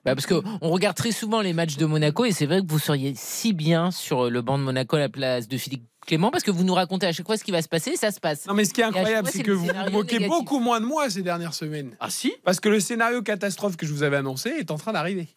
Bah, 0.05 0.17
parce 0.17 0.27
qu'on 0.27 0.43
regarde 0.63 0.97
très 0.97 1.13
souvent 1.13 1.41
les 1.41 1.53
matchs 1.53 1.77
de 1.77 1.87
Monaco 1.87 2.25
et 2.25 2.33
c'est 2.33 2.47
vrai 2.47 2.61
que 2.61 2.67
vous 2.67 2.81
seriez 2.81 3.13
si 3.15 3.53
bien 3.53 3.93
sur 3.93 4.31
le 4.31 4.43
banc 4.43 4.59
de 4.59 4.65
Monaco 4.65 4.97
à 4.97 4.99
la 4.99 5.09
place 5.09 5.47
de 5.47 5.57
Philippe 5.57 5.85
Clément 6.07 6.31
parce 6.31 6.43
que 6.43 6.51
vous 6.51 6.65
nous 6.65 6.75
racontez 6.75 7.07
à 7.07 7.13
chaque 7.13 7.27
fois 7.27 7.37
ce 7.37 7.45
qui 7.45 7.53
va 7.53 7.63
se 7.63 7.69
passer 7.69 7.91
et 7.93 7.97
ça 7.97 8.11
se 8.11 8.19
passe. 8.21 8.47
Non 8.47 8.55
mais 8.55 8.65
ce 8.65 8.75
qui 8.75 8.81
est 8.81 8.85
incroyable, 8.85 9.29
c'est 9.33 9.43
que 9.43 9.53
vous 9.53 9.67
vous 9.67 9.91
moquez 9.93 10.19
négatif. 10.19 10.29
beaucoup 10.29 10.59
moins 10.59 10.81
de 10.81 10.87
moi 10.87 11.09
ces 11.11 11.23
dernières 11.23 11.55
semaines. 11.55 11.97
Ah 12.01 12.11
si? 12.11 12.33
Parce 12.45 12.59
que 12.61 12.69
le 12.69 12.81
scénario 12.81 13.23
catastrophe 13.23 13.77
que 13.77 13.87
je 13.87 13.93
vous 13.93 14.03
avais 14.03 14.17
annoncé 14.17 14.51
est 14.51 14.71
en 14.71 14.77
train 14.79 14.93
d'arriver. 14.93 15.29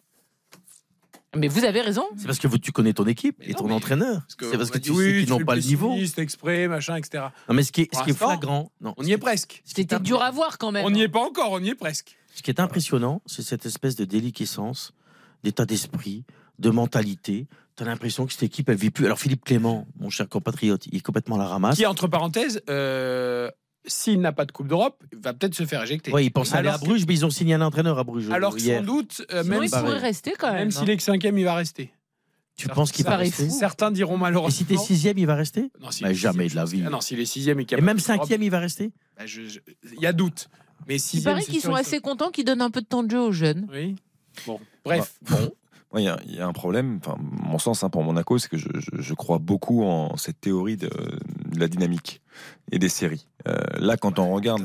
Mais 1.36 1.48
vous 1.48 1.64
avez 1.64 1.82
raison. 1.82 2.04
C'est 2.16 2.26
parce 2.26 2.38
que 2.38 2.48
vous- 2.48 2.56
tu 2.56 2.72
connais 2.72 2.94
ton 2.94 3.06
équipe 3.06 3.36
et 3.42 3.52
ton 3.52 3.70
entraîneur. 3.70 4.22
C'est 4.40 4.56
parce 4.56 4.70
que 4.70 4.78
tu 4.78 4.94
sais 4.94 5.12
qu'ils 5.20 5.28
n'ont 5.28 5.44
pas 5.44 5.54
le 5.54 5.60
niveau. 5.60 5.94
C'est 6.06 6.22
exprès, 6.22 6.66
machin, 6.66 6.96
etc. 6.96 7.24
Non, 7.48 7.54
mais 7.54 7.62
ce 7.62 7.72
qui 7.72 7.82
est, 7.82 7.94
ce 7.94 8.02
qui 8.02 8.10
est 8.10 8.14
flagrant, 8.16 8.72
non, 8.80 8.94
On 8.96 9.04
y 9.04 9.12
est 9.12 9.18
presque. 9.18 9.62
C'était 9.64 9.98
dur 9.98 10.22
à 10.22 10.30
voir 10.30 10.56
quand 10.58 10.72
même. 10.72 10.86
On 10.86 10.90
n'y 10.90 11.02
est 11.02 11.08
pas 11.08 11.20
encore, 11.20 11.52
on 11.52 11.60
y 11.60 11.68
est 11.68 11.74
presque. 11.74 12.16
Ce 12.34 12.42
qui 12.42 12.50
est 12.50 12.58
impressionnant, 12.60 13.20
c'est 13.26 13.42
cette 13.42 13.66
espèce 13.66 13.96
de 13.96 14.04
déliquescence, 14.06 14.92
d'état 15.44 15.66
d'esprit, 15.66 16.24
de 16.58 16.70
mentalité. 16.70 17.46
Tu 17.76 17.82
as 17.82 17.86
l'impression 17.86 18.24
que 18.26 18.32
cette 18.32 18.42
équipe, 18.44 18.68
elle 18.68 18.76
vit 18.76 18.90
plus. 18.90 19.04
Alors 19.04 19.18
Philippe 19.18 19.44
Clément, 19.44 19.86
mon 20.00 20.08
cher 20.10 20.28
compatriote, 20.28 20.86
il 20.86 20.96
est 20.96 21.00
complètement 21.00 21.36
à 21.36 21.40
la 21.40 21.46
ramasse. 21.46 21.76
Qui, 21.76 21.84
entre 21.86 22.08
parenthèses, 22.08 22.62
euh, 22.70 23.50
s'il 23.86 24.20
n'a 24.20 24.32
pas 24.32 24.46
de 24.46 24.52
Coupe 24.52 24.68
d'Europe, 24.68 25.02
va 25.14 25.34
peut-être 25.34 25.54
se 25.54 25.66
faire 25.66 25.82
éjecter. 25.82 26.10
Ouais, 26.10 26.24
il 26.24 26.30
pense 26.30 26.54
aller 26.54 26.68
à 26.70 26.78
Bruges, 26.78 27.04
mais 27.06 27.14
ils 27.14 27.26
ont 27.26 27.30
signé 27.30 27.54
un 27.54 27.60
entraîneur 27.60 27.98
à 27.98 28.04
Bruges. 28.04 28.30
Alors 28.30 28.54
que 28.56 28.60
hier. 28.60 28.80
sans 28.80 28.86
doute, 28.86 29.22
euh, 29.30 29.42
Sinon, 29.42 29.54
même, 29.56 29.64
il 29.64 29.70
pourrait 29.70 29.98
rester 29.98 30.32
quand 30.38 30.48
même. 30.48 30.56
même 30.56 30.70
s'il 30.70 30.88
est 30.88 30.96
que 30.96 31.02
cinquième, 31.02 31.36
il 31.38 31.44
va 31.44 31.54
rester. 31.54 31.92
Tu 32.56 32.68
penses 32.68 32.90
qu'il 32.90 33.04
va 33.04 33.10
Certains- 33.10 33.24
rester 33.24 33.50
Certains 33.50 33.90
diront 33.90 34.16
malheureusement. 34.16 34.48
Et 34.48 34.52
si 34.52 34.64
t'es 34.64 34.78
sixième, 34.78 35.18
il 35.18 35.26
va 35.26 35.34
rester 35.34 35.70
Non, 35.78 35.90
s'il 35.90 36.04
Bah, 36.04 36.10
est 36.12 36.14
Jamais 36.14 36.44
sixième, 36.44 36.48
de 36.48 36.54
la 36.54 36.60
je 36.62 36.64
pense 36.64 36.70
vie. 36.72 36.80
que- 36.80 36.86
Ah 36.86 36.90
non, 36.90 37.00
s'il 37.02 37.20
est 37.20 37.24
sixième 37.26 37.60
et 37.60 37.64
qu'il 37.66 37.72
y 37.72 37.74
a 37.74 37.78
Et 37.78 37.80
pas 37.82 37.86
même 37.86 37.96
de 37.98 38.00
Coupe 38.00 38.08
d'Europe, 38.08 38.22
cinquième, 38.22 38.42
il 38.42 38.50
va 38.50 38.58
rester 38.60 38.92
bah, 39.18 39.26
je- 39.26 39.42
je- 39.42 39.58
Il 39.92 40.00
y 40.00 40.06
a 40.06 40.14
doute. 40.14 40.48
Mais 40.88 40.94
Il 40.94 41.00
sixième, 41.00 41.24
paraît 41.34 41.42
c'est 41.44 41.52
qu'ils 41.52 41.60
sûr, 41.60 41.70
sont 41.70 41.76
assez 41.76 42.00
contents 42.00 42.30
qu'ils 42.30 42.46
donnent 42.46 42.62
un 42.62 42.70
peu 42.70 42.80
de 42.80 42.86
temps 42.86 43.02
de 43.02 43.10
jeu 43.10 43.20
aux 43.20 43.32
jeunes. 43.32 43.66
Oui. 43.70 43.96
Bon, 44.46 44.58
bref. 44.86 45.16
Bon. 45.30 45.52
Il 45.98 46.04
y 46.04 46.08
a- 46.08 46.18
il 46.26 46.34
y, 46.34 46.40
a 46.40 46.46
un 46.46 46.52
problème, 46.52 46.98
enfin, 47.04 47.16
mon 47.20 47.58
sens 47.58 47.82
hein, 47.84 47.90
pour 47.90 48.02
Monaco, 48.02 48.38
c'est 48.38 48.48
que 48.48 48.56
je, 48.58 48.68
je- 48.74 49.00
je 49.00 49.14
crois 49.14 49.38
beaucoup 49.38 49.82
en 49.84 50.16
cette 50.16 50.40
théorie 50.40 50.76
de, 50.76 50.88
de 50.88 51.58
la 51.60 51.68
dynamique 51.68 52.20
et 52.72 52.78
des 52.78 52.88
séries. 52.88 53.26
Euh, 53.48 53.54
là, 53.78 53.96
quand 53.96 54.18
on 54.18 54.32
regarde 54.34 54.62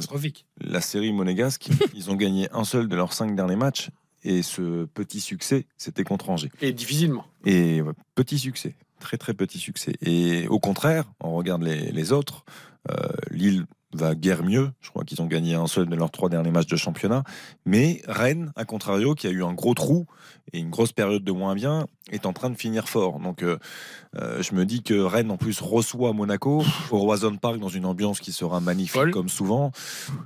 la 0.59 0.81
série 0.81 1.13
monégasque, 1.13 1.69
ils 1.95 2.09
ont 2.11 2.15
gagné 2.15 2.47
un 2.53 2.63
seul 2.63 2.87
de 2.87 2.95
leurs 2.95 3.13
cinq 3.13 3.35
derniers 3.35 3.55
matchs 3.55 3.89
et 4.23 4.41
ce 4.43 4.85
petit 4.85 5.19
succès, 5.21 5.65
c'était 5.77 6.03
contre 6.03 6.29
Angers. 6.29 6.51
Et 6.61 6.73
difficilement. 6.73 7.25
Et 7.45 7.81
ouais, 7.81 7.93
petit 8.15 8.37
succès, 8.37 8.75
très 8.99 9.17
très 9.17 9.33
petit 9.33 9.57
succès. 9.59 9.93
Et 10.01 10.47
au 10.47 10.59
contraire, 10.59 11.05
on 11.21 11.33
regarde 11.35 11.63
les, 11.63 11.91
les 11.91 12.11
autres, 12.11 12.45
euh, 12.91 12.95
Lille 13.31 13.65
va 13.93 14.15
guère 14.15 14.43
mieux. 14.43 14.71
Je 14.81 14.89
crois 14.89 15.03
qu'ils 15.03 15.21
ont 15.21 15.25
gagné 15.27 15.55
un 15.55 15.67
seul 15.67 15.87
de 15.87 15.95
leurs 15.95 16.11
trois 16.11 16.29
derniers 16.29 16.51
matchs 16.51 16.67
de 16.67 16.75
championnat. 16.77 17.23
Mais 17.65 18.01
Rennes, 18.07 18.51
à 18.55 18.65
contrario, 18.65 19.15
qui 19.15 19.27
a 19.27 19.29
eu 19.31 19.43
un 19.43 19.53
gros 19.53 19.73
trou 19.73 20.05
et 20.53 20.59
une 20.59 20.69
grosse 20.69 20.91
période 20.91 21.23
de 21.23 21.31
moins 21.31 21.55
bien, 21.55 21.87
est 22.11 22.25
en 22.25 22.33
train 22.33 22.49
de 22.49 22.55
finir 22.57 22.89
fort. 22.89 23.19
Donc 23.19 23.43
euh, 23.43 23.57
euh, 24.17 24.41
je 24.43 24.53
me 24.55 24.65
dis 24.65 24.83
que 24.83 24.93
Rennes, 24.99 25.31
en 25.31 25.37
plus, 25.37 25.61
reçoit 25.61 26.13
Monaco 26.13 26.63
au 26.89 26.97
Roison 26.97 27.35
Park 27.37 27.59
dans 27.59 27.69
une 27.69 27.85
ambiance 27.85 28.19
qui 28.19 28.31
sera 28.31 28.59
magnifique 28.59 28.95
comme 29.11 29.29
souvent. 29.29 29.71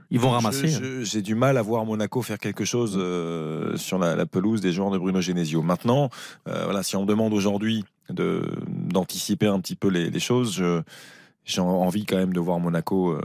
Ils 0.09 0.19
vont 0.19 0.29
ramasser. 0.31 0.67
je- 0.69 1.03
J'ai 1.03 1.21
du 1.21 1.35
mal 1.35 1.57
à 1.57 1.61
voir 1.61 1.85
Monaco 1.85 2.21
faire 2.21 2.39
quelque 2.39 2.65
chose 2.65 2.95
euh, 2.97 3.75
sur 3.77 3.99
la, 3.99 4.15
la 4.15 4.25
pelouse 4.25 4.61
des 4.61 4.71
joueurs 4.73 4.89
de 4.91 4.97
Bruno 4.97 5.21
Genesio. 5.21 5.61
Maintenant, 5.61 6.09
euh, 6.47 6.63
voilà, 6.65 6.81
si 6.81 6.95
on 6.95 7.01
me 7.01 7.07
demande 7.07 7.33
aujourd'hui 7.33 7.83
d'anticiper 8.69 9.47
un 9.47 9.59
petit 9.59 9.75
peu 9.75 9.87
les, 9.89 10.09
les 10.09 10.19
choses, 10.19 10.53
je- 10.55 10.81
j'ai 11.45 11.61
envie 11.61 12.05
quand 12.05 12.17
même 12.17 12.33
de 12.33 12.39
voir 12.39 12.59
Monaco 12.59 13.11
euh, 13.13 13.21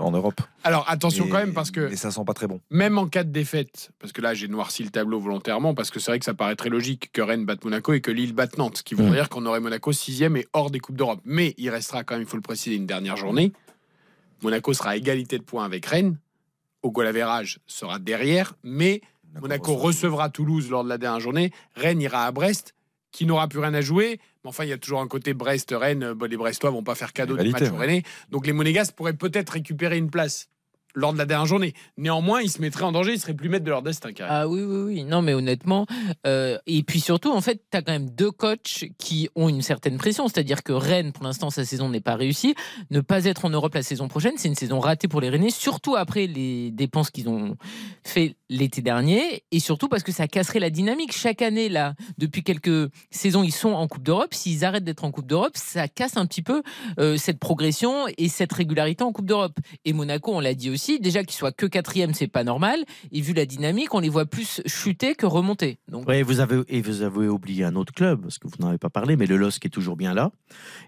en 0.00 0.10
Europe. 0.10 0.40
Alors 0.64 0.84
attention 0.88 1.26
Et- 1.26 1.28
quand 1.28 1.38
même 1.38 1.54
parce 1.54 1.70
que 1.70 1.88
Mais 1.88 1.96
ça 1.96 2.10
sent 2.10 2.24
pas 2.26 2.34
très 2.34 2.48
bon. 2.48 2.60
même 2.70 2.98
en 2.98 3.06
cas 3.06 3.22
de 3.24 3.30
défaite, 3.30 3.90
parce 4.00 4.12
que 4.12 4.20
là 4.20 4.34
j'ai 4.34 4.48
noirci 4.48 4.82
le 4.82 4.90
tableau 4.90 5.20
volontairement, 5.20 5.72
parce 5.74 5.90
que 5.90 6.00
c'est 6.00 6.10
vrai 6.10 6.18
que 6.18 6.24
ça 6.24 6.34
paraît 6.34 6.56
très 6.56 6.68
logique 6.70 7.10
que 7.12 7.22
Rennes 7.22 7.44
batte 7.46 7.64
Monaco 7.64 7.92
et 7.92 8.00
que 8.00 8.10
Lille 8.10 8.32
batte 8.34 8.58
Nantes, 8.58 8.78
ce 8.78 8.82
qui 8.82 8.94
voudrait 8.94 9.12
Mm. 9.12 9.14
dire 9.14 9.28
qu'on 9.28 9.46
aurait 9.46 9.60
Monaco 9.60 9.92
sixième 9.92 10.36
et 10.36 10.46
hors 10.52 10.70
des 10.70 10.80
Coupes 10.80 10.96
d'Europe. 10.96 11.20
Mais 11.24 11.54
il 11.56 11.70
restera 11.70 12.02
quand 12.04 12.14
même, 12.14 12.22
il 12.22 12.28
faut 12.28 12.36
le 12.36 12.42
préciser, 12.42 12.74
une 12.76 12.86
dernière 12.86 13.16
journée. 13.16 13.52
Monaco 14.42 14.72
sera 14.72 14.90
à 14.90 14.96
égalité 14.96 15.38
de 15.38 15.44
points 15.44 15.64
avec 15.64 15.86
Rennes. 15.86 16.18
Au 16.82 16.90
goal 16.90 17.06
average 17.06 17.60
sera 17.68 18.00
derrière, 18.00 18.54
mais 18.64 19.02
Monaco 19.40 19.74
recevra 19.76 20.30
Toulouse 20.30 20.68
lors 20.68 20.82
de 20.82 20.88
la 20.88 20.98
dernière 20.98 21.20
journée. 21.20 21.52
Rennes 21.76 22.00
ira 22.02 22.26
à 22.26 22.32
Brest, 22.32 22.74
qui 23.12 23.26
n'aura 23.26 23.46
plus 23.46 23.60
rien 23.60 23.74
à 23.74 23.80
jouer. 23.80 24.18
Mais 24.42 24.48
enfin, 24.48 24.64
il 24.64 24.70
y 24.70 24.72
a 24.72 24.78
toujours 24.78 25.00
un 25.00 25.08
côté 25.08 25.34
Brest-Rennes. 25.34 26.14
Bon, 26.14 26.28
les 26.28 26.36
Brestois 26.36 26.70
vont 26.70 26.82
pas 26.82 26.94
faire 26.94 27.12
cadeau 27.12 27.34
du 27.36 27.42
Égalité, 27.42 27.64
match 27.64 27.72
au 27.72 27.74
ouais. 27.74 27.86
Rennais. 27.86 28.02
Donc 28.30 28.46
les 28.46 28.52
Monégasques 28.52 28.94
pourraient 28.94 29.12
peut-être 29.12 29.50
récupérer 29.50 29.98
une 29.98 30.10
place 30.10 30.48
lors 30.94 31.12
de 31.12 31.18
la 31.18 31.26
dernière 31.26 31.46
journée. 31.46 31.74
Néanmoins, 31.96 32.42
ils 32.42 32.50
se 32.50 32.60
mettraient 32.60 32.84
en 32.84 32.92
danger, 32.92 33.12
ils 33.14 33.20
seraient 33.20 33.34
plus 33.34 33.48
maîtres 33.48 33.64
de 33.64 33.70
leur 33.70 33.82
destin. 33.82 34.10
Ah 34.28 34.48
oui, 34.48 34.62
oui, 34.62 34.82
oui. 34.94 35.04
Non, 35.04 35.22
mais 35.22 35.34
honnêtement. 35.34 35.86
euh, 36.26 36.58
et 36.66 36.82
puis 36.82 37.00
surtout, 37.00 37.32
en 37.32 37.40
fait, 37.40 37.62
tu 37.70 37.76
as 37.76 37.82
quand 37.82 37.92
même 37.92 38.10
deux 38.10 38.30
coachs 38.30 38.84
qui 38.98 39.28
ont 39.34 39.48
une 39.48 39.62
certaine 39.62 39.96
pression. 39.96 40.28
C'est-à-dire 40.28 40.62
que 40.62 40.72
Rennes, 40.72 41.12
pour 41.12 41.24
l'instant, 41.24 41.50
sa 41.50 41.64
saison 41.64 41.88
n'est 41.88 42.00
pas 42.00 42.16
réussie. 42.16 42.54
Ne 42.90 43.00
pas 43.00 43.24
être 43.24 43.44
en 43.44 43.50
Europe 43.50 43.74
la 43.74 43.82
saison 43.82 44.08
prochaine, 44.08 44.34
c'est 44.36 44.48
une 44.48 44.54
saison 44.54 44.80
ratée 44.80 45.08
pour 45.08 45.20
les 45.20 45.28
Rennais, 45.30 45.50
surtout 45.50 45.96
après 45.96 46.26
les 46.26 46.70
dépenses 46.70 47.10
qu'ils 47.10 47.28
ont 47.28 47.56
fait 48.04 48.36
l'été 48.50 48.82
dernier. 48.82 49.44
Et 49.50 49.60
surtout 49.60 49.88
parce 49.88 50.02
que 50.02 50.12
ça 50.12 50.26
casserait 50.28 50.60
la 50.60 50.70
dynamique. 50.70 51.12
Chaque 51.12 51.42
année, 51.42 51.68
là, 51.68 51.94
depuis 52.18 52.42
quelques 52.42 52.90
saisons, 53.10 53.42
ils 53.42 53.52
sont 53.52 53.70
en 53.72 53.86
Coupe 53.88 54.02
d'Europe. 54.02 54.34
S'ils 54.34 54.64
arrêtent 54.64 54.84
d'être 54.84 55.04
en 55.04 55.10
Coupe 55.10 55.26
d'Europe, 55.26 55.56
ça 55.56 55.88
casse 55.88 56.16
un 56.16 56.26
petit 56.26 56.42
peu 56.42 56.62
euh, 56.98 57.16
cette 57.16 57.38
progression 57.38 58.06
et 58.18 58.28
cette 58.28 58.52
régularité 58.52 59.04
en 59.04 59.12
Coupe 59.12 59.26
d'Europe. 59.26 59.58
Et 59.84 59.92
Monaco, 59.92 60.32
on 60.34 60.40
l'a 60.40 60.54
dit 60.54 60.70
aussi, 60.70 60.81
déjà 61.00 61.22
qu'ils 61.24 61.36
soient 61.36 61.52
que 61.52 61.66
quatrième, 61.66 62.14
c'est 62.14 62.26
pas 62.28 62.44
normal. 62.44 62.84
Et 63.12 63.20
vu 63.20 63.32
la 63.32 63.46
dynamique, 63.46 63.94
on 63.94 64.00
les 64.00 64.08
voit 64.08 64.26
plus 64.26 64.60
chuter 64.66 65.14
que 65.14 65.26
remonter. 65.26 65.78
Donc, 65.88 66.06
Ouais, 66.08 66.22
vous 66.22 66.40
avez, 66.40 66.60
et 66.68 66.80
vous 66.82 67.02
avez 67.02 67.28
oublié 67.28 67.64
un 67.64 67.74
autre 67.76 67.92
club, 67.92 68.22
parce 68.22 68.38
que 68.38 68.48
vous 68.48 68.54
n'en 68.60 68.68
avez 68.68 68.78
pas 68.78 68.90
parlé, 68.90 69.16
mais 69.16 69.26
le 69.26 69.36
LOSC 69.36 69.66
est 69.66 69.70
toujours 69.70 69.96
bien 69.96 70.14
là. 70.14 70.30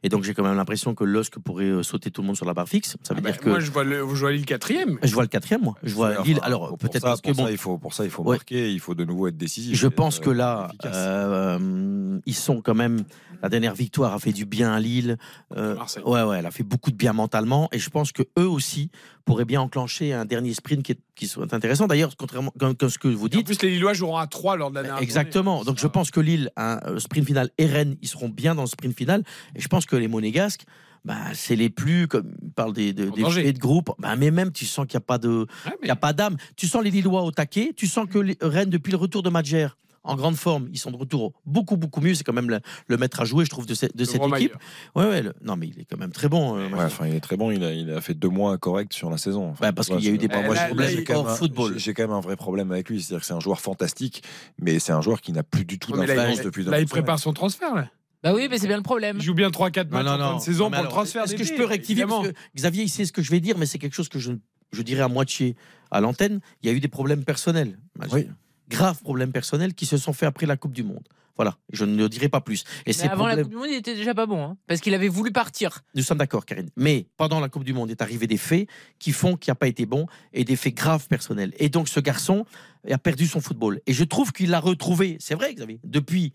Et 0.03 0.09
donc 0.09 0.25
j'ai 0.25 0.35
quand 0.35 0.43
même 0.43 0.57
l'impression 0.57 0.95
que 0.95 1.05
le 1.05 1.13
LOSC 1.13 1.39
pourrait 1.39 1.65
euh, 1.67 1.83
sauter 1.83 2.11
tout 2.11 2.21
le 2.23 2.27
monde 2.27 2.37
sur 2.37 2.47
la 2.47 2.55
barre 2.55 2.69
fixe. 2.69 2.97
Ça 3.03 3.15
veut 3.15 3.21
Bah, 3.21 3.31
dire 3.31 3.41
que. 3.41 3.49
Moi, 3.49 3.61
je 3.61 3.71
vois, 3.71 3.85
le, 3.85 3.99
je 4.01 4.21
vois 4.21 4.33
Lille 4.33 4.45
quatrième. 4.47 4.99
Je 5.03 5.13
vois 5.15 5.23
le 5.23 5.29
quatrième, 5.29 5.63
moi. 5.63 5.75
Je 5.83 5.95
vois 5.95 6.23
Lille. 6.23 6.39
Alors 6.43 6.77
peut-être 6.79 7.03
parce 7.03 7.21
que 7.21 7.29
pour 7.29 7.37
bon. 7.37 7.45
ça, 7.47 7.51
il 7.53 7.59
faut, 7.59 7.79
pour 7.79 7.95
ça, 7.95 8.05
il 8.05 8.11
faut 8.11 8.23
Ouais. 8.25 8.37
marquer, 8.37 8.73
il 8.73 8.81
faut 8.81 8.95
de 8.95 9.05
nouveau 9.05 9.29
être 9.29 9.37
décisif. 9.37 9.77
Je 9.77 9.87
pense 9.89 10.17
être, 10.17 10.25
que 10.25 10.31
euh, 10.31 10.35
là, 10.35 10.69
euh, 10.85 12.19
ils 12.27 12.35
sont 12.35 12.61
quand 12.61 12.75
même. 12.75 13.05
La 13.43 13.49
dernière 13.51 13.75
victoire 13.75 14.15
a 14.15 14.19
fait 14.19 14.33
du 14.33 14.47
bien 14.47 14.73
à 14.73 14.81
Lille. 14.81 15.19
Euh, 15.55 15.77
ouais, 16.07 16.23
ouais, 16.23 16.39
elle 16.39 16.47
a 16.47 16.51
fait 16.51 16.63
beaucoup 16.63 16.91
de 16.91 16.97
bien 16.97 17.13
mentalement. 17.13 17.69
Et 17.73 17.79
je 17.79 17.91
pense 17.91 18.11
que 18.11 18.23
eux 18.39 18.49
aussi 18.49 18.91
pourraient 19.27 19.45
bien 19.45 19.61
enclencher 19.61 19.84
un 20.13 20.25
dernier 20.25 20.55
sprint 20.55 20.83
qui, 20.83 20.93
est, 20.93 20.99
qui 21.15 21.27
soit 21.27 21.53
intéressant. 21.53 21.87
D'ailleurs, 21.87 22.17
contrairement 22.17 22.53
comme 22.59 22.77
ce 22.89 22.99
que 22.99 23.09
vous 23.09 23.27
En 23.27 23.29
dites. 23.29 23.47
plus, 23.47 23.63
les 23.63 23.71
Lillois 23.71 23.95
joueront 23.95 24.17
à 24.17 24.27
3 24.27 24.57
lors 24.57 24.71
de 24.71 24.77
la 24.77 24.83
dernière 24.83 25.03
Exactement. 25.03 25.65
Donc 25.65 25.79
je 25.79 25.87
pense 25.87 26.11
que 26.11 26.21
Lille, 26.21 26.51
un 26.57 26.79
euh, 26.87 26.99
sprint 26.99 27.27
final 27.27 27.51
et 27.59 27.67
Rennes, 27.67 27.97
ils 28.03 28.09
seront 28.09 28.29
bien 28.29 28.55
dans 28.55 28.63
le 28.63 28.69
sprint 28.69 28.97
final. 28.97 29.23
Et 29.55 29.61
je 29.61 29.69
pense 29.69 29.87
que 29.87 29.97
les 29.97 30.09
Monégasques, 30.09 30.65
bah, 31.05 31.17
c'est 31.35 31.57
les 31.57 31.69
plus, 31.69 32.09
comme 32.09 32.35
on 32.43 32.49
parle 32.51 32.73
des, 32.73 32.93
de, 32.93 33.11
des 33.11 33.53
de 33.53 33.59
groupe, 33.59 33.93
bah, 33.99 34.17
mais 34.17 34.31
même 34.31 34.53
tu 34.53 34.65
sens 34.65 34.87
qu'il 34.87 34.97
n'y 34.97 35.03
a 35.03 35.07
pas 35.07 35.19
de, 35.19 35.47
il 35.83 35.89
y 35.89 35.91
a 35.91 35.97
pas 35.97 36.13
d'âme. 36.13 36.37
Tu 36.57 36.67
sens 36.67 36.83
les 36.83 36.91
Lillois 36.91 37.23
au 37.23 37.31
taquet. 37.31 37.73
Tu 37.77 37.87
sens 37.87 38.07
que 38.09 38.19
les 38.19 38.39
Rennes, 38.41 38.71
depuis 38.71 38.91
le 38.91 38.97
retour 38.97 39.23
de 39.23 39.31
Madjer, 39.31 39.69
en 40.05 40.15
grande 40.17 40.37
forme, 40.37 40.69
ils 40.73 40.79
sont 40.79 40.91
de 40.91 40.97
retour 40.97 41.33
beaucoup 41.47 41.77
beaucoup 41.77 42.01
mieux. 42.01 42.15
C'est 42.15 42.25
quand 42.25 42.33
même 42.33 42.51
le, 42.51 42.61
le 42.89 42.97
maître 42.97 43.21
à 43.21 43.25
jouer, 43.25 43.45
je 43.45 43.51
trouve, 43.51 43.67
de, 43.67 43.75
cette- 43.75 43.97
de 43.97 44.05
cette 44.05 44.21
Romailleur. 44.21 44.51
équipe. 44.53 44.63
Ouais, 44.95 45.05
ouais. 45.07 45.23
le- 45.23 45.35
non, 45.43 45.57
mais 45.57 45.67
il 45.69 45.81
est 45.81 45.85
quand 45.85 45.97
même 45.99 46.13
très 46.13 46.29
bon. 46.29 46.57
euh, 46.57 46.69
Ouais, 46.69 46.85
enfin, 46.85 47.07
il 47.07 47.15
est 47.15 47.21
très 47.21 47.37
bon. 47.37 47.51
Il 47.51 47.65
a, 47.65 47.73
il 47.73 47.91
a 47.91 48.01
fait 48.01 48.15
deux 48.15 48.29
mois 48.29 48.57
corrects 48.59 48.93
sur 48.93 49.11
la 49.11 49.19
saison. 49.19 49.51
Enfin, 49.51 49.67
Bah, 49.69 49.73
parce 49.73 49.89
qu'il 49.89 50.01
y 50.05 50.09
a 50.09 50.11
eu 50.11 50.19
des 50.19 50.29
problèmes 50.29 50.55
j'ai- 50.79 50.89
j'ai 50.97 51.05
quand 51.05 51.15
hors 51.17 51.25
même 51.25 51.33
un- 51.33 51.37
football. 51.37 51.73
j'ai- 51.75 51.79
J'ai 51.81 51.95
quand 51.95 52.03
même 52.05 52.13
un 52.13 52.21
vrai 52.21 52.37
problème 52.37 52.71
avec 52.71 52.89
lui. 52.89 53.01
C'est-à-dire 53.03 53.21
que 53.21 53.27
c'est 53.27 53.35
un 53.35 53.41
joueur 53.41 53.61
fantastique, 53.61 54.23
mais 54.59 54.79
c'est 54.79 54.93
un 54.93 55.01
joueur 55.01 55.21
qui 55.21 55.33
n'a 55.33 55.43
plus 55.43 55.65
du 55.65 55.79
tout 55.79 55.93
d'influence 55.93 56.39
il- 56.39 56.45
depuis. 56.45 56.65
là, 56.65 56.81
il 56.81 56.87
prépare 56.87 57.19
son 57.19 57.33
transfert. 57.33 57.75
Là. 57.75 57.89
Bah 58.23 58.33
oui, 58.35 58.47
mais 58.51 58.59
c'est 58.59 58.67
bien 58.69 58.77
le 58.79 58.83
problème. 58.83 59.17
Il 59.19 59.23
joue 59.23 59.35
bien 59.35 59.51
3-4 59.51 59.91
matchs 59.91 60.07
en 60.07 60.19
fin 60.19 60.37
de 60.37 60.41
saison 60.41 60.65
Non, 60.71 60.71
pour 60.77 60.83
le 60.85 60.89
transfert. 60.89 61.25
Est-ce 61.25 61.35
que 61.35 61.45
je 61.45 61.55
peux 61.55 61.65
rectifier 61.67 62.07
parce 62.07 62.29
que 62.29 62.33
Xavier, 62.57 62.85
il 62.85 62.89
sait 62.89 63.05
ce 63.05 63.13
que 63.13 63.21
je 63.23 63.31
vais 63.31 63.41
dire, 63.41 63.59
mais 63.59 63.67
c'est 63.67 63.79
quelque 63.79 63.93
chose 63.95 64.09
que 64.09 64.19
je, 64.19 64.33
je 64.73 64.83
dirais 64.83 65.03
à 65.03 65.09
moitié 65.09 65.57
à 65.91 66.01
l'antenne. 66.01 66.41
Il 66.63 66.71
y 66.71 66.73
a 66.73 66.77
eu 66.77 66.81
des 66.81 66.89
problèmes 66.89 67.23
personnels. 67.25 67.79
Oui. 68.13 68.27
Graves 68.69 69.01
problèmes 69.03 69.33
personnels 69.33 69.75
qui 69.75 69.87
se 69.87 69.97
sont 69.97 70.13
faits 70.13 70.29
après 70.29 70.47
la 70.47 70.57
Coupe 70.57 70.73
du 70.73 70.83
Monde. 70.83 71.07
Voilà, 71.37 71.57
je 71.73 71.85
ne 71.85 71.97
le 71.97 72.09
dirai 72.09 72.29
pas 72.29 72.41
plus. 72.41 72.65
Et 72.87 72.93
Mais 72.97 73.09
avant 73.09 73.27
la 73.27 73.37
Coupe 73.37 73.51
du 73.51 73.57
Monde, 73.57 73.67
il 73.69 73.77
était 73.77 73.97
déjà 73.97 74.15
pas 74.15 74.27
bon, 74.27 74.45
hein, 74.45 74.57
parce 74.69 74.81
qu'il 74.81 74.95
avait 74.95 75.09
voulu 75.09 75.33
partir. 75.33 75.81
Nous 75.95 76.03
sommes 76.03 76.19
d'accord, 76.19 76.47
Karine. 76.47 76.71
Mais 76.77 77.09
pendant 77.17 77.41
la 77.41 77.49
Coupe 77.49 77.65
du 77.65 77.73
Monde 77.73 77.91
est 77.91 78.03
arrivé 78.03 78.27
des 78.27 78.37
faits 78.37 78.69
qui 79.01 79.11
font 79.11 79.37
qu'il 79.37 79.51
n'a 79.51 79.57
pas 79.57 79.67
été 79.67 79.85
bon 79.85 80.07
et 80.33 80.45
des 80.45 80.55
faits 80.55 80.75
graves 80.75 81.09
personnels. 81.09 81.53
Et 81.59 81.69
donc 81.69 81.89
ce 81.89 81.99
garçon 81.99 82.47
a 82.89 82.99
perdu 82.99 83.27
son 83.27 83.41
football. 83.41 83.81
Et 83.87 83.93
je 83.93 84.05
trouve 84.05 84.33
qu'il 84.33 84.51
l'a 84.51 84.61
retrouvé, 84.61 85.17
c'est 85.19 85.35
vrai, 85.35 85.53
Xavier, 85.55 85.81
depuis 85.83 86.33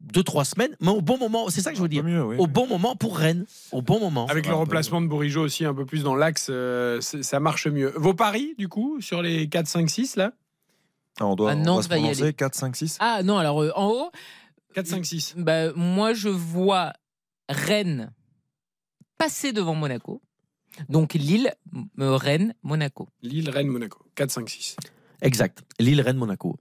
deux, 0.00 0.22
trois 0.22 0.44
semaines, 0.44 0.76
mais 0.80 0.90
au 0.90 1.00
bon 1.02 1.18
moment, 1.18 1.48
c'est 1.48 1.60
ça 1.60 1.70
que 1.70 1.76
je 1.76 1.82
veux 1.82 1.88
dire. 1.88 2.04
Au 2.38 2.46
bon 2.46 2.66
moment 2.66 2.94
pour 2.94 3.18
Rennes. 3.18 3.46
Au 3.72 3.82
bon 3.82 3.98
moment. 3.98 4.26
Avec 4.26 4.46
le 4.46 4.54
remplacement 4.54 5.00
de 5.00 5.06
Bourigeau 5.06 5.42
aussi 5.42 5.64
un 5.64 5.74
peu 5.74 5.84
plus 5.84 6.02
dans 6.02 6.14
l'axe, 6.14 6.48
euh, 6.50 7.00
ça 7.00 7.40
marche 7.40 7.66
mieux. 7.66 7.92
Vos 7.96 8.14
paris, 8.14 8.54
du 8.58 8.68
coup, 8.68 9.00
sur 9.00 9.22
les 9.22 9.48
4, 9.48 9.66
5, 9.66 9.90
6, 9.90 10.16
là? 10.16 10.32
Ah, 11.20 11.26
on 11.26 11.34
doit, 11.34 11.52
Ah, 11.52 11.54
on 11.56 11.62
doit 11.62 11.82
se 11.82 11.88
va 11.88 11.96
y 11.96 12.00
prononcer 12.00 12.22
aller. 12.24 12.32
4, 12.34 12.54
5, 12.54 12.76
6 12.76 12.96
Ah 13.00 13.22
non, 13.22 13.38
alors 13.38 13.62
euh, 13.62 13.70
en 13.74 13.88
haut. 13.88 14.10
4, 14.74 14.86
5, 14.86 15.06
6. 15.06 15.34
Bah, 15.38 15.72
moi, 15.74 16.12
je 16.12 16.28
vois 16.28 16.92
Rennes 17.48 18.12
passer 19.18 19.52
devant 19.52 19.74
Monaco. 19.74 20.20
Donc 20.90 21.14
Lille, 21.14 21.54
euh, 22.00 22.16
Rennes, 22.16 22.52
Monaco. 22.62 23.08
Lille, 23.22 23.48
Rennes, 23.48 23.68
Monaco. 23.68 24.00
4, 24.14 24.30
5, 24.30 24.48
6. 24.50 24.76
Exact. 25.22 25.62
Lille, 25.78 26.02
Rennes, 26.02 26.18
Monaco. 26.18 26.58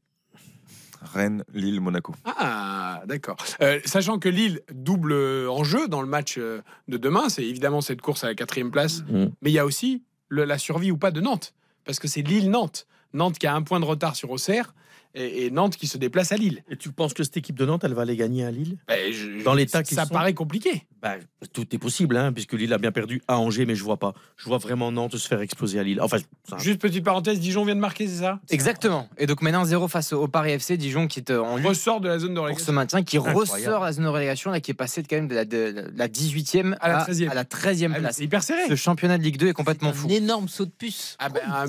Rennes, 1.01 1.43
Lille, 1.53 1.81
Monaco. 1.81 2.15
Ah, 2.23 3.03
d'accord. 3.05 3.35
Euh, 3.61 3.79
sachant 3.85 4.17
que 4.17 4.29
Lille 4.29 4.61
double 4.73 5.13
en 5.49 5.63
jeu 5.63 5.87
dans 5.87 6.01
le 6.01 6.07
match 6.07 6.37
euh, 6.37 6.61
de 6.87 6.97
demain, 6.97 7.29
c'est 7.29 7.43
évidemment 7.45 7.81
cette 7.81 8.01
course 8.01 8.23
à 8.23 8.27
la 8.27 8.35
quatrième 8.35 8.71
place, 8.71 9.03
Mm. 9.09 9.25
mais 9.41 9.51
il 9.51 9.53
y 9.53 9.59
a 9.59 9.65
aussi 9.65 10.03
le- 10.29 10.45
la 10.45 10.57
survie 10.57 10.91
ou 10.91 10.97
pas 10.97 11.11
de 11.11 11.21
Nantes, 11.21 11.53
parce 11.83 11.99
que 11.99 12.07
c'est 12.07 12.21
Lille-Nantes. 12.21 12.87
Nantes 13.15 13.39
qui 13.39 13.47
a 13.47 13.55
un 13.55 13.61
point 13.63 13.79
de 13.79 13.85
retard 13.85 14.15
sur 14.15 14.29
Auxerre 14.29 14.75
et, 15.15 15.45
et 15.45 15.49
Nantes 15.51 15.75
qui 15.77 15.87
se 15.87 15.97
déplace 15.97 16.31
à 16.31 16.37
Lille. 16.37 16.63
Et 16.69 16.75
tu 16.75 16.91
penses 16.91 17.13
que 17.13 17.23
cette 17.23 17.37
équipe 17.37 17.55
de 17.57 17.65
Nantes, 17.65 17.83
elle 17.83 17.93
va 17.93 18.01
aller 18.03 18.15
gagner 18.17 18.45
à 18.45 18.51
Lille? 18.51 18.77
Ben, 18.87 19.11
je- 19.11 19.43
Dans 19.43 19.53
l'état 19.53 19.81
qu'ils 19.83 19.95
ça 19.95 20.05
sont 20.05 20.13
paraît 20.13 20.33
compliqué. 20.33 20.85
Bah, 21.05 21.17
tout 21.53 21.67
est 21.71 21.77
possible, 21.77 22.17
hein, 22.17 22.33
puisque 22.33 22.53
Lille 22.53 22.73
a 22.73 22.79
bien 22.79 22.91
perdu 22.91 23.21
à 23.27 23.37
Angers, 23.37 23.67
mais 23.67 23.75
je 23.75 23.83
vois 23.83 23.97
pas. 23.97 24.13
Je 24.37 24.45
vois 24.45 24.57
vraiment 24.57 24.91
Nantes 24.91 25.15
se 25.17 25.27
faire 25.27 25.39
exploser 25.41 25.77
à 25.79 25.83
Lille. 25.83 26.01
Enfin, 26.01 26.17
ça- 26.49 26.57
Juste 26.57 26.81
petite 26.81 27.03
parenthèse, 27.03 27.39
Dijon 27.39 27.63
vient 27.63 27.75
de 27.75 27.79
marquer, 27.79 28.07
c'est 28.07 28.21
ça? 28.21 28.39
Exactement. 28.49 29.07
Et 29.19 29.27
donc 29.27 29.43
maintenant 29.43 29.65
0 29.65 29.87
face 29.87 30.13
au 30.13 30.27
Paris 30.27 30.53
FC, 30.53 30.77
Dijon 30.77 31.05
qui 31.07 31.19
est 31.19 31.29
euh, 31.29 31.41
en 31.43 31.57
Ressort 31.57 32.01
de 32.01 32.07
la 32.07 32.17
zone 32.17 32.33
de 32.33 32.39
pour 32.39 32.45
ce 32.47 32.49
relégation. 32.53 32.73
maintien, 32.73 33.03
qui 33.03 33.17
Incroyable. 33.17 33.39
ressort 33.39 33.79
de 33.81 33.85
la 33.85 33.91
zone 33.91 34.03
de 34.05 34.09
relégation, 34.09 34.49
là, 34.49 34.59
qui 34.61 34.71
est 34.71 34.75
passé 34.75 35.03
de, 35.03 35.07
quand 35.07 35.15
même 35.17 35.27
de 35.27 35.35
la, 35.35 35.45
de 35.45 35.91
la 35.95 36.07
18e 36.07 36.75
À 36.81 36.89
la 36.89 37.03
13e. 37.05 37.29
à 37.29 37.33
la 37.35 37.43
13e 37.43 37.91
Ah, 37.95 37.99
place. 37.99 38.15
C'est 38.17 38.23
hyper 38.23 38.41
serré. 38.41 38.61
Ce 38.67 38.75
championnat 38.75 39.19
de 39.19 39.23
Ligue 39.23 39.37
2 39.37 39.49
est 39.49 39.53
complètement 39.53 39.93
fou. 39.93 40.07
Un 40.07 40.13
énorme 40.13 40.47
saut 40.47 40.65
de 40.65 40.71
puce. 40.71 41.15
Ah 41.19 41.29
ben, 41.29 41.41
un. 41.47 41.65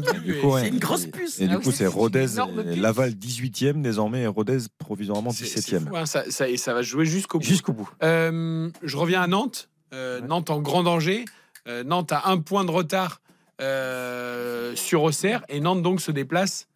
C'est 0.62 0.68
une 0.68 0.78
grosse 0.78 1.04
puce. 1.06 1.40
Et 1.40 1.44
Ah 1.44 1.48
du 1.48 1.56
oui, 1.56 1.62
coup, 1.62 1.72
c'est 1.72 1.86
Rodez, 1.86 2.22
puce. 2.26 2.36
Laval 2.78 3.10
18e 3.12 3.82
désormais 3.82 4.22
et 4.22 4.26
Rodez 4.26 4.58
provisoirement 4.78 5.30
c'est- 5.30 5.44
c'est 5.44 5.60
17e. 5.60 5.86
fou, 5.88 5.96
hein, 5.96 6.06
ça, 6.06 6.24
ça- 6.30 6.48
et 6.48 6.56
ça 6.56 6.72
va 6.72 6.82
se 6.82 6.88
jouer 6.88 7.04
jusqu'au 7.04 7.38
bout. 7.38 7.44
Jusqu'au 7.44 7.72
bout. 7.74 7.90
Euh, 8.02 8.70
je 8.82 8.96
reviens 8.96 9.20
à 9.22 9.25
Nantes. 9.26 9.68
Euh, 9.92 10.20
Nantes 10.20 10.50
en 10.50 10.60
grand 10.60 10.82
danger. 10.82 11.24
Euh, 11.68 11.84
Nantes 11.84 12.12
a 12.12 12.28
un 12.28 12.38
point 12.38 12.64
de 12.64 12.70
retard 12.70 13.20
euh, 13.60 14.74
sur 14.76 15.02
Auxerre 15.02 15.44
et 15.48 15.60
Nantes 15.60 15.82
donc 15.82 16.00
se 16.00 16.12
déplace 16.12 16.68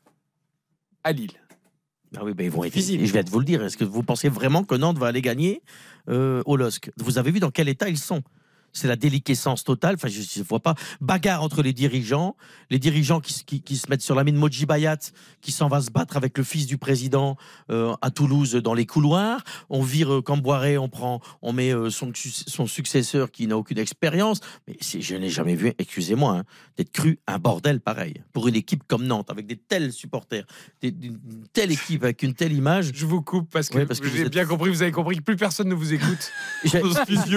à 1.05 1.13
Lille. 1.13 1.33
Ah 2.17 2.25
oui, 2.25 2.35
ben 2.35 2.45
ils 2.45 2.51
vont 2.51 2.65
être 2.65 2.77
je 2.77 3.13
vais 3.13 3.23
te 3.23 3.31
vous 3.31 3.39
le 3.39 3.45
dire. 3.45 3.63
Est-ce 3.63 3.77
que 3.77 3.85
vous 3.85 4.03
pensez 4.03 4.29
vraiment 4.29 4.65
que 4.65 4.75
Nantes 4.75 4.99
va 4.99 5.07
aller 5.07 5.23
gagner 5.23 5.63
euh, 6.09 6.43
au 6.45 6.57
LOSC? 6.57 6.91
Vous 6.97 7.19
avez 7.19 7.31
vu 7.31 7.39
dans 7.39 7.51
quel 7.51 7.69
état 7.69 7.89
ils 7.89 7.99
sont? 7.99 8.23
C'est 8.73 8.89
la 8.89 8.97
déliquescence 8.97 9.65
totale. 9.65 9.95
Enfin, 9.97 10.09
je 10.09 10.21
ne 10.39 10.45
vois 10.45 10.61
pas. 10.61 10.75
Bagarre 11.01 11.43
entre 11.43 11.63
les 11.63 11.73
dirigeants. 11.73 12.37
Les 12.71 12.79
dirigeants 12.79 13.21
qui, 13.21 13.33
se- 13.33 13.45
qui- 13.45 13.63
qui 13.63 13.77
se 13.77 13.89
mettent 13.91 14.03
sur 14.03 14.15
la 14.15 14.25
mine 14.25 14.37
Moji 14.37 14.67
Bayat, 14.67 14.99
qui 15.41 15.53
s'en 15.53 15.69
va 15.69 15.81
se 15.81 15.91
battre 15.91 16.17
avec 16.17 16.37
le 16.39 16.45
fils 16.45 16.67
du 16.67 16.79
président 16.79 17.37
euh, 17.71 17.95
à 18.03 18.11
Toulouse 18.11 18.55
dans 18.55 18.75
les 18.75 18.87
couloirs. 18.87 19.43
On 19.69 19.83
vire 19.83 20.15
euh, 20.15 20.23
Camboiré, 20.23 20.79
on 20.79 20.89
prend, 20.89 21.21
on 21.43 21.53
met 21.53 21.73
euh, 21.75 21.91
son, 21.91 22.13
su- 22.15 22.31
son 22.31 22.67
successeur 22.67 23.31
qui 23.31 23.47
n'a 23.47 23.57
aucune 23.57 23.79
expérience. 23.79 24.41
Mais 24.69 24.77
je 24.81 25.15
n'ai 25.17 25.31
jamais 25.31 25.55
vu, 25.55 25.73
excusez-moi, 25.79 26.39
hein, 26.39 26.45
d'être 26.77 26.93
cru 26.93 27.19
un 27.27 27.39
bordel 27.39 27.81
pareil. 27.81 28.15
Pour 28.33 28.49
une 28.49 28.55
équipe 28.57 28.85
comme 28.87 29.05
Nantes, 29.07 29.31
avec 29.31 29.47
des 29.47 29.57
tels 29.57 29.93
supporters, 29.93 30.45
des- 30.81 30.89
une 31.03 31.19
telle 31.53 31.73
équipe 31.73 32.05
avec 32.05 32.23
une 32.23 32.35
telle 32.35 32.53
image. 32.53 32.91
Je 32.95 33.07
vous 33.07 33.23
coupe 33.23 33.51
parce 33.51 33.69
que, 33.69 33.79
parce 33.85 34.01
que 34.01 34.09
j'ai 34.09 34.23
êtes- 34.23 34.33
bien 34.33 34.45
compris, 34.47 34.71
vous 34.71 34.83
avez 34.83 34.93
compris 34.93 35.17
que 35.17 35.23
plus 35.23 35.37
personne 35.37 35.69
ne 35.69 35.75
vous 35.75 35.93
écoute. 35.93 36.31
Vous 36.65 36.69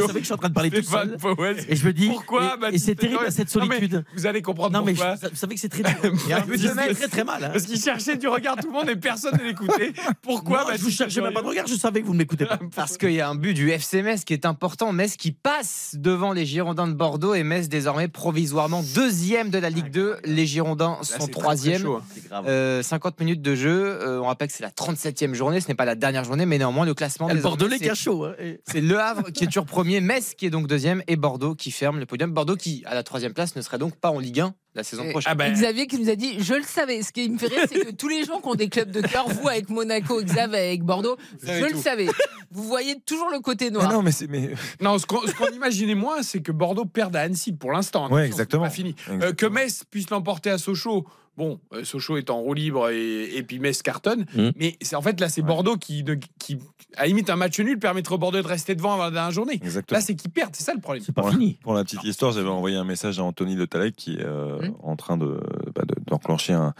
savez 0.07 0.13
que 0.13 0.19
je 0.19 0.25
suis 0.25 0.33
en 0.33 0.37
train 0.37 0.49
de 0.49 0.53
parler 0.53 0.69
tout 0.71 0.81
seul. 0.83 1.17
Powell. 1.23 1.57
Et 1.69 1.75
je 1.75 1.85
me 1.85 1.93
dis, 1.93 2.07
Pourquoi 2.07 2.57
et- 2.71 2.77
c'est 2.77 2.95
terrible 2.95 3.25
cette 3.31 3.53
Non, 3.55 3.63
solitude. 3.65 4.03
Vous 4.15 4.25
allez 4.25 4.41
comprendre 4.41 4.77
Non 4.77 4.85
mais 4.85 4.93
pourquoi. 4.93 5.15
je- 5.21 5.29
vous 5.29 5.35
savez 5.35 5.55
que 5.55 5.61
c'est 5.61 5.69
très 5.69 5.83
dur. 5.83 5.93
Il 6.25 6.29
y 6.29 6.33
a 6.33 6.37
un 6.37 6.39
Baptiste 6.41 6.63
peu 6.63 6.69
de 6.69 6.75
Noël. 6.75 6.95
très 6.95 7.07
très 7.07 7.23
mal. 7.23 7.43
hein. 7.43 7.49
Parce 7.53 7.65
qu'il 7.65 7.79
cherchait 7.79 8.17
du 8.17 8.27
regard 8.27 8.55
tout 8.57 8.67
le 8.67 8.73
monde 8.73 8.89
et 8.89 8.95
personne 8.95 9.35
ne 9.37 9.43
l'écoutait. 9.43 9.93
Pourquoi 10.21 10.63
Non, 10.65 10.69
je 10.75 10.81
vous 10.83 10.89
cherchais 10.91 11.21
même 11.21 11.33
pas 11.33 11.41
de 11.41 11.47
regard, 11.47 11.67
je 11.67 11.75
savais 11.75 12.01
que 12.01 12.05
vous 12.07 12.13
ne 12.13 12.19
m'écoutez 12.19 12.45
pas. 12.45 12.59
Parce 12.75 12.97
qu'il 12.97 13.11
y 13.13 13.21
a 13.21 13.29
un 13.29 13.35
but 13.35 13.53
du 13.53 13.69
FC 13.71 14.01
Metz 14.03 14.23
qui 14.25 14.33
est 14.33 14.45
important. 14.45 14.91
Metz 14.91 15.15
qui 15.17 15.31
passe 15.31 15.95
devant 15.97 16.33
les 16.33 16.45
Girondins 16.45 16.87
de 16.87 16.93
Bordeaux 16.93 17.33
et 17.33 17.43
Metz 17.43 17.69
désormais 17.69 18.07
provisoirement 18.07 18.83
deuxième 18.95 19.49
de 19.49 19.57
la 19.57 19.69
Ligue 19.69 19.91
2. 19.91 20.17
Les 20.25 20.45
Girondins 20.45 20.97
sont 21.01 21.27
troisième. 21.27 21.85
hein. 22.31 22.43
Euh, 22.47 22.81
50 22.83 23.19
minutes 23.19 23.41
de 23.41 23.55
jeu. 23.55 23.71
Euh, 24.01 24.19
on 24.21 24.25
rappelle 24.25 24.47
que 24.47 24.53
c'est 24.53 24.63
la 24.63 24.69
37e 24.71 25.33
journée. 25.33 25.59
Ce 25.61 25.67
n'est 25.67 25.75
pas 25.75 25.85
la 25.85 25.95
dernière 25.95 26.23
journée, 26.23 26.45
mais 26.45 26.57
néanmoins 26.57 26.85
le 26.85 26.93
classement. 26.93 27.27
Le 27.27 27.39
Bordelais 27.41 27.77
c'est- 27.77 27.83
qui 27.85 27.89
a 27.89 27.95
chaud. 27.95 28.25
hein. 28.25 28.33
C'est 28.65 28.81
Le 28.81 28.99
Havre 28.99 29.31
qui 29.31 29.43
est 29.43 29.47
toujours 29.47 29.65
premier, 29.65 30.01
Metz 30.01 30.33
qui 30.35 30.45
est 30.45 30.49
donc 30.49 30.67
deuxième 30.67 31.01
et 31.13 31.15
Bordeaux 31.15 31.55
qui 31.55 31.71
ferme 31.71 31.99
le 31.99 32.05
podium. 32.05 32.31
Bordeaux 32.31 32.55
qui, 32.55 32.83
à 32.85 32.93
la 32.93 33.03
troisième 33.03 33.33
place, 33.33 33.55
ne 33.55 33.61
serait 33.61 33.77
donc 33.77 33.95
pas 33.95 34.09
en 34.09 34.19
Ligue 34.19 34.41
1 34.41 34.53
la 34.75 34.83
saison 34.83 35.07
prochaine. 35.09 35.31
Ah 35.31 35.35
ben, 35.35 35.53
Xavier 35.53 35.87
qui 35.87 35.99
nous 35.99 36.09
a 36.09 36.15
dit 36.15 36.35
Je 36.39 36.55
le 36.55 36.63
savais. 36.63 37.01
Ce 37.03 37.11
qui 37.11 37.29
me 37.29 37.37
fait 37.37 37.47
rire, 37.47 37.65
c'est 37.69 37.79
que 37.85 37.91
tous 37.91 38.07
les 38.09 38.23
gens 38.25 38.39
qui 38.41 38.47
ont 38.47 38.55
des 38.55 38.69
clubs 38.69 38.89
de 38.91 39.01
cœur, 39.01 39.27
vous 39.29 39.47
avec 39.47 39.69
Monaco, 39.69 40.21
Xav 40.23 40.53
avec 40.53 40.83
Bordeaux, 40.83 41.15
savez 41.43 41.59
je 41.59 41.65
le 41.65 41.71
tout. 41.71 41.81
savais. 41.81 42.07
Vous 42.51 42.63
voyez 42.63 42.99
toujours 43.05 43.29
le 43.31 43.39
côté 43.39 43.65
Mais 43.65 43.71
noir. 43.71 43.91
non, 43.91 44.01
mais 44.01 44.11
c'est. 44.11 44.27
Mais... 44.27 44.51
non, 44.81 44.97
ce 44.97 45.05
qu'on 45.05 45.21
ce 45.27 45.33
qu'on 45.33 45.49
imaginait 45.51 45.95
moins, 45.95 46.21
c'est 46.23 46.41
que 46.41 46.51
Bordeaux 46.51 46.85
perde 46.85 47.15
à 47.15 47.21
Annecy 47.21 47.53
pour 47.53 47.71
l'instant. 47.71 48.11
Ouais, 48.11 48.25
exactement. 48.25 48.63
Pas 48.63 48.69
fini. 48.69 48.95
Euh, 49.09 49.13
Exactement. 49.15 49.35
que 49.35 49.53
Metz 49.53 49.83
puisse 49.89 50.09
l'emporter 50.09 50.49
à 50.49 50.57
Sochaux. 50.57 51.05
Bon, 51.35 51.59
euh, 51.73 51.83
Sochaux 51.83 52.17
est 52.17 52.29
en 52.29 52.39
roue 52.41 52.53
libre 52.53 52.89
et, 52.89 53.35
et 53.35 53.41
puis 53.43 53.57
Metz 53.59 53.81
cartonne. 53.81 54.25
Mhm. 54.35 54.51
Mais 54.55 54.77
c'est 54.81 54.95
en 54.95 55.01
fait 55.01 55.19
là, 55.19 55.29
c'est 55.29 55.41
Bordeaux 55.41 55.77
qui, 55.77 56.03
ne- 56.03 56.13
qui, 56.37 56.59
à 56.95 57.01
la 57.01 57.07
limite, 57.07 57.29
un 57.31 57.35
match 57.35 57.59
nul 57.59 57.79
permettrait 57.79 58.15
au 58.15 58.17
Bordeaux 58.19 58.41
de 58.41 58.47
rester 58.47 58.75
devant 58.75 58.93
avant 58.93 59.05
la 59.05 59.11
dernière 59.11 59.31
journée. 59.31 59.55
Exactement. 59.63 59.97
Là, 59.97 60.01
c'est 60.05 60.13
qu'ils 60.15 60.29
perdent, 60.31 60.55
c'est 60.55 60.63
ça 60.63 60.73
le 60.75 60.79
problème. 60.79 61.03
C'est 61.03 61.11
pas 61.11 61.21
Pour, 61.23 61.31
fini. 61.31 61.57
pour 61.63 61.73
la 61.73 61.83
petite 61.83 62.03
histoire, 62.03 62.31
j'avais 62.33 62.49
envoyé 62.49 62.77
un 62.77 62.83
message 62.83 63.19
à 63.19 63.23
Anthony 63.23 63.55
de 63.55 63.65
Talek 63.65 63.95
qui 63.95 64.13
est 64.15 64.21
euh, 64.23 64.59
Hmm. 64.59 64.73
en 64.83 64.95
train 64.95 65.17
de, 65.17 65.39
bah, 65.73 65.81
de- 65.87 65.95
d'enclencher 66.13 66.53
un- 66.53 66.73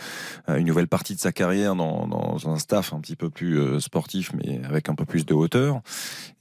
une 0.48 0.66
nouvelle 0.68 0.88
partie 0.88 1.16
de 1.16 1.20
sa 1.20 1.32
carrière 1.32 1.76
dans, 1.76 2.38
un 2.46 2.58
staff 2.58 2.94
un 2.94 3.00
petit 3.00 3.16
peu 3.16 3.30
plus 3.30 3.60
euh, 3.60 3.80
sportif, 3.80 4.32
mais 4.34 4.62
avec 4.66 4.90
un 4.90 4.96
peu 4.96 5.06
plus 5.06 5.26
de 5.26 5.34
hauteur. 5.34 5.82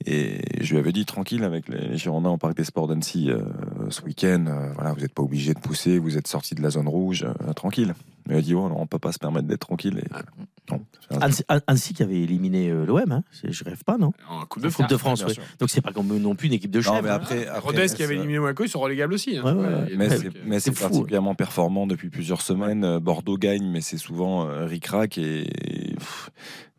Et 0.05 0.41
je 0.63 0.71
lui 0.73 0.79
avais 0.79 0.91
dit 0.91 1.05
tranquille 1.05 1.43
avec 1.43 1.67
les, 1.69 1.97
Girondins 1.97 2.29
au 2.29 2.37
Parc 2.37 2.55
des 2.55 2.63
Sports 2.63 2.87
d'Annecy 2.87 3.29
euh, 3.29 3.41
ce 3.89 4.01
week-end. 4.01 4.45
euh, 4.47 4.71
voilà, 4.75 4.93
vous 4.93 5.01
n'êtes 5.01 5.13
pas 5.13 5.23
obligé 5.23 5.53
de 5.53 5.59
pousser, 5.59 5.97
vous 5.97 6.17
êtes 6.17 6.27
sorti 6.27 6.55
de 6.55 6.61
la 6.61 6.69
zone 6.69 6.87
rouge, 6.87 7.23
euh, 7.23 7.53
tranquille. 7.53 7.93
Mais 8.27 8.35
il 8.35 8.37
a 8.37 8.41
dit 8.41 8.55
oh, 8.55 8.69
non, 8.69 8.75
on 8.79 8.87
peut 8.87 8.99
pas 8.99 9.11
se 9.11 9.19
permettre 9.19 9.47
d'être 9.47 9.61
tranquille. 9.61 10.01
Et, 10.03 10.71
non, 10.71 10.81
un- 11.11 11.19
Annecy, 11.19 11.43
Annecy 11.67 11.93
qui 11.93 12.03
avait 12.03 12.21
éliminé 12.21 12.69
euh, 12.69 12.85
l'OM, 12.85 13.11
hein. 13.11 13.23
Je 13.43 13.63
rêve 13.65 13.83
pas, 13.83 13.97
non? 13.97 14.11
En 14.29 14.45
Coupe 14.45 14.63
de 14.63 14.69
Coupe 14.69 14.87
de 14.87 14.95
France, 14.97 15.23
ouais. 15.25 15.33
Donc 15.59 15.69
c'est 15.69 15.81
pas 15.81 15.91
comme 15.91 16.07
non 16.17 16.35
plus 16.35 16.47
une 16.47 16.53
équipe 16.53 16.71
de 16.71 16.79
chefs. 16.81 16.93
Non, 16.93 17.01
mais 17.01 17.09
hein. 17.09 17.15
après, 17.15 17.47
après 17.47 17.59
Rodez 17.59 17.87
qui 17.87 18.01
avait 18.03 18.13
c'est- 18.13 18.19
éliminé 18.19 18.39
Monaco, 18.39 18.63
ils 18.63 18.69
sont 18.69 18.79
relégables 18.79 19.13
aussi. 19.13 19.37
hein. 19.37 19.43
Ouais, 19.43 19.63
ouais, 19.65 19.93
Mais 19.97 20.09
c'est, 20.09 20.27
euh, 20.27 20.31
mais 20.45 20.59
particulièrement 20.59 21.35
performant 21.35 21.85
depuis 21.85 22.09
plusieurs 22.09 22.41
semaines. 22.41 22.85
Euh, 22.85 22.99
Bordeaux 22.99 23.37
gagne, 23.37 23.65
mais 23.69 23.81
c'est 23.81 23.97
souvent 23.97 24.47
euh, 24.47 24.65
ric-rac 24.65 25.17
et, 25.17 25.51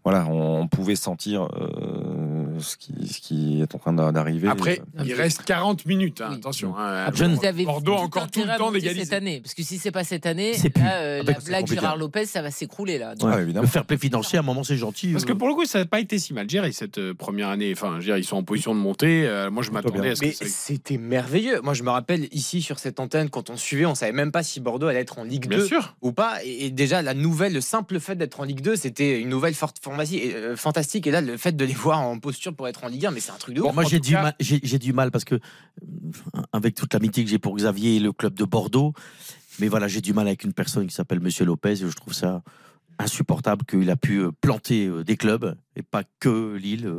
voilà, 0.04 0.26
on, 0.28 0.60
on 0.60 0.68
pouvait 0.68 0.96
sentir 0.96 1.48
euh, 1.56 2.58
ce, 2.60 2.76
qui, 2.76 2.92
ce 3.08 3.20
qui 3.20 3.62
est 3.62 3.74
en 3.74 3.78
train 3.78 3.92
d'a- 3.92 4.12
d'arriver. 4.12 4.48
Après, 4.48 4.80
Euh, 4.98 5.02
il 5.06 5.14
reste 5.14 5.44
40 5.44 5.86
minutes, 5.86 6.20
hein, 6.20 6.28
Oui. 6.30 6.36
attention. 6.36 6.76
hein. 6.76 7.04
Après, 7.06 7.26
vous 7.28 7.44
avez 7.44 7.64
Bordeaux 7.64 7.94
encore 7.94 8.30
tout 8.30 8.40
le 8.44 8.56
temps 8.58 8.70
d'égaliser. 8.70 9.04
cette 9.04 9.14
année. 9.14 9.40
Parce 9.40 9.54
que 9.54 9.62
si 9.62 9.78
c'est 9.78 9.90
pas 9.90 10.04
cette 10.04 10.26
année, 10.26 10.52
C'est 10.54 10.70
plus. 10.70 10.82
là, 10.82 10.98
euh, 11.00 11.22
la 11.22 11.32
blague. 11.40 11.66
Gérard 11.66 11.96
Lopez, 11.96 12.26
ça 12.26 12.42
va 12.42 12.50
s'écrouler 12.50 12.98
là. 12.98 13.14
Ouais, 13.22 13.42
évidemment. 13.42 13.62
Le 13.62 13.68
fair 13.68 13.84
play 13.84 13.96
financier, 13.96 14.36
à 14.38 14.42
un 14.42 14.44
moment, 14.44 14.62
c'est 14.62 14.76
gentil. 14.76 15.12
Parce 15.12 15.24
que 15.24 15.32
euh. 15.32 15.36
pour 15.36 15.48
le 15.48 15.54
coup, 15.54 15.64
ça 15.64 15.78
n'a 15.80 15.86
pas 15.86 16.00
été 16.00 16.18
si 16.18 16.34
mal 16.34 16.48
géré 16.48 16.72
cette 16.72 17.12
première 17.14 17.48
année. 17.48 17.72
Enfin, 17.72 17.92
je 17.94 17.96
veux 17.98 18.04
dire, 18.04 18.18
ils 18.18 18.24
sont 18.24 18.36
en 18.36 18.42
position 18.44 18.74
de 18.74 18.80
monter. 18.80 19.26
Euh, 19.26 19.50
moi, 19.50 19.62
je 19.62 19.70
m'attendais 19.70 20.10
à 20.10 20.14
ce 20.14 20.20
que 20.20 20.26
Mais 20.26 20.32
c'était 20.32 20.98
merveilleux. 20.98 21.60
Moi, 21.62 21.74
je 21.74 21.82
me 21.82 21.90
rappelle 21.90 22.28
ici 22.32 22.60
sur 22.62 22.78
cette 22.78 23.00
antenne, 23.00 23.30
quand 23.30 23.48
on 23.50 23.56
suivait, 23.56 23.86
on 23.86 23.94
savait 23.94 24.12
même 24.12 24.32
pas 24.32 24.42
si 24.42 24.60
Bordeaux 24.60 24.86
allait 24.88 25.00
être 25.00 25.18
en 25.18 25.24
Ligue 25.24 25.48
Bien 25.48 25.58
2 25.58 25.66
sûr. 25.66 25.96
ou 26.02 26.12
pas. 26.12 26.44
Et, 26.44 26.66
et 26.66 26.70
déjà, 26.70 27.00
la 27.02 27.14
nouvelle, 27.14 27.54
le 27.54 27.60
simple 27.62 27.98
fait 28.00 28.16
d'être 28.16 28.40
en 28.40 28.44
Ligue 28.44 28.60
2, 28.60 28.76
c'était 28.76 29.18
une 29.20 29.28
nouvelle 29.30 29.54
forte 29.54 29.78
pharmacie, 29.94 30.16
et, 30.18 30.34
euh, 30.34 30.56
fantastique. 30.56 31.06
Et 31.06 31.10
là, 31.10 31.20
le 31.20 31.36
fait 31.36 31.52
de 31.52 31.64
les 31.64 31.72
voir 31.72 32.00
en 32.00 32.18
posture 32.18 32.54
pour 32.54 32.68
être 32.68 32.84
en 32.84 32.88
Ligue 32.88 33.06
1, 33.06 33.10
mais 33.12 33.20
c'est 33.20 33.32
un 33.32 33.36
truc 33.36 33.54
de 33.54 33.60
Bon, 33.60 33.68
ouf. 33.68 33.74
Moi, 33.74 33.84
j'ai 33.84 34.00
du, 34.00 34.12
cas- 34.12 34.22
mal, 34.22 34.34
j'ai, 34.40 34.78
du 34.78 34.92
mal 34.92 35.10
parce 35.10 35.24
que, 35.24 35.36
euh, 35.36 36.42
avec 36.52 36.74
toute 36.74 36.92
l'amitié 36.92 37.24
que 37.24 37.30
j'ai 37.30 37.38
pour 37.38 37.54
Xavier 37.56 37.96
et 37.96 38.00
le 38.00 38.12
club 38.12 38.34
de 38.34 38.44
Bordeaux, 38.44 38.92
mais 39.60 39.68
voilà, 39.68 39.88
j'ai 39.88 40.00
du 40.00 40.12
mal 40.12 40.26
avec 40.26 40.44
une 40.44 40.52
personne 40.52 40.86
qui 40.86 40.94
s'appelle 40.94 41.20
Monsieur 41.20 41.44
Lopez 41.44 41.72
et 41.72 41.76
je 41.76 41.86
trouve 41.94 42.12
ça 42.14 42.42
insupportable 42.98 43.64
qu'il 43.64 43.88
a 43.90 43.96
pu 43.96 44.18
euh, 44.18 44.30
planter 44.40 44.86
euh, 44.86 45.04
des 45.04 45.16
clubs 45.16 45.56
et 45.76 45.82
pas 45.82 46.02
que 46.20 46.54
Lille. 46.56 46.92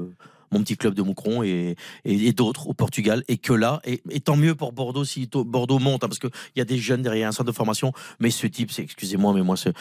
Mon 0.55 0.63
petit 0.63 0.77
club 0.77 0.93
de 0.93 1.01
Moucron 1.01 1.43
et, 1.43 1.75
et, 2.05 2.33
d'autres 2.33 2.67
au 2.67 2.73
Portugal. 2.73 3.23
Et 3.27 3.37
que 3.37 3.53
là 3.53 3.81
et, 3.85 3.99
tant 4.19 4.37
mieux 4.37 4.55
pour 4.55 4.71
Bordeaux 4.71 5.05
si 5.05 5.29
Bordeaux 5.33 5.79
monte 5.79 6.03
hein, 6.03 6.07
parce 6.07 6.19
que 6.19 6.27
il 6.55 6.59
y 6.59 6.61
a 6.61 6.65
des 6.65 6.77
jeunes 6.77 7.01
derrière 7.01 7.27
un 7.27 7.31
centre 7.31 7.51
de 7.51 7.55
formation. 7.55 7.91
Mais 8.19 8.29
ce 8.29 8.47
type 8.47 8.71
excusez-moi 8.77 9.33
mais 9.33 9.41
moi 9.41 9.57
ça. 9.57 9.71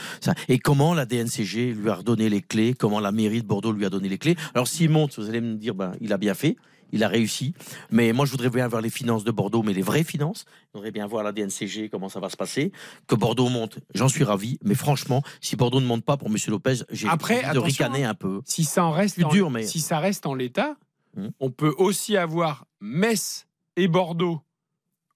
Et 0.48 0.58
comment 0.58 0.94
la 0.94 1.06
DNCG 1.06 1.74
lui 1.74 1.88
a 1.88 1.94
redonné 1.94 2.28
les 2.28 2.42
clés? 2.42 2.74
Comment 2.74 3.00
la 3.00 3.12
mairie 3.12 3.42
de 3.42 3.46
Bordeaux 3.46 3.72
lui 3.72 3.86
a 3.86 3.90
donné 3.90 4.08
les 4.08 4.18
clés? 4.18 4.36
Alors 4.54 4.68
s'il 4.68 4.90
monte 4.90 5.18
vous 5.18 5.28
allez 5.28 5.40
me 5.40 5.54
dire 5.54 5.74
ben 5.74 5.92
il 6.00 6.12
a 6.12 6.18
bien 6.18 6.34
fait 6.34 6.56
il 6.94 7.04
a 7.04 7.08
réussi. 7.08 7.54
Mais 7.90 8.12
moi, 8.12 8.24
je 8.24 8.30
voudrais 8.30 8.50
bien 8.50 8.66
voir 8.68 8.80
les 8.80 8.88
finances 8.90 9.24
de 9.24 9.30
Bordeaux, 9.30 9.62
mais 9.62 9.72
les 9.74 9.82
vraies 9.82 10.04
finances. 10.04 10.44
Je 10.68 10.78
voudrais 10.78 10.90
bien 10.92 11.06
voir 11.06 11.22
la 11.24 11.32
DNCG, 11.32 11.88
comment 11.90 12.08
ça 12.08 12.20
va 12.20 12.28
se 12.30 12.36
passer. 12.36 12.72
Que 13.06 13.14
Bordeaux 13.14 13.48
monte, 13.48 13.78
j'en 13.94 14.08
suis 14.08 14.24
ravi. 14.24 14.58
Mais 14.64 14.74
franchement, 14.74 15.22
si 15.40 15.56
Bordeaux 15.56 15.80
ne 15.80 15.86
monte 15.86 16.04
pas 16.04 16.16
pour 16.16 16.28
M. 16.28 16.36
Lopez, 16.48 16.76
j'ai 16.90 17.08
Après, 17.08 17.44
envie 17.44 17.54
de 17.54 17.58
ricaner 17.58 18.04
un 18.04 18.14
peu. 18.14 18.40
Si 18.44 18.64
ça 18.64 18.84
en 18.84 18.90
reste, 18.92 19.16
Plus 19.16 19.24
en, 19.24 19.28
dur, 19.28 19.50
mais- 19.50 19.66
si 19.66 19.80
ça 19.80 19.98
reste 19.98 20.26
en 20.26 20.34
l'état, 20.34 20.76
Hmm. 21.16 21.28
on 21.38 21.50
peut 21.50 21.72
aussi 21.78 22.16
avoir 22.16 22.64
Metz 22.80 23.46
et 23.76 23.86
Bordeaux 23.86 24.40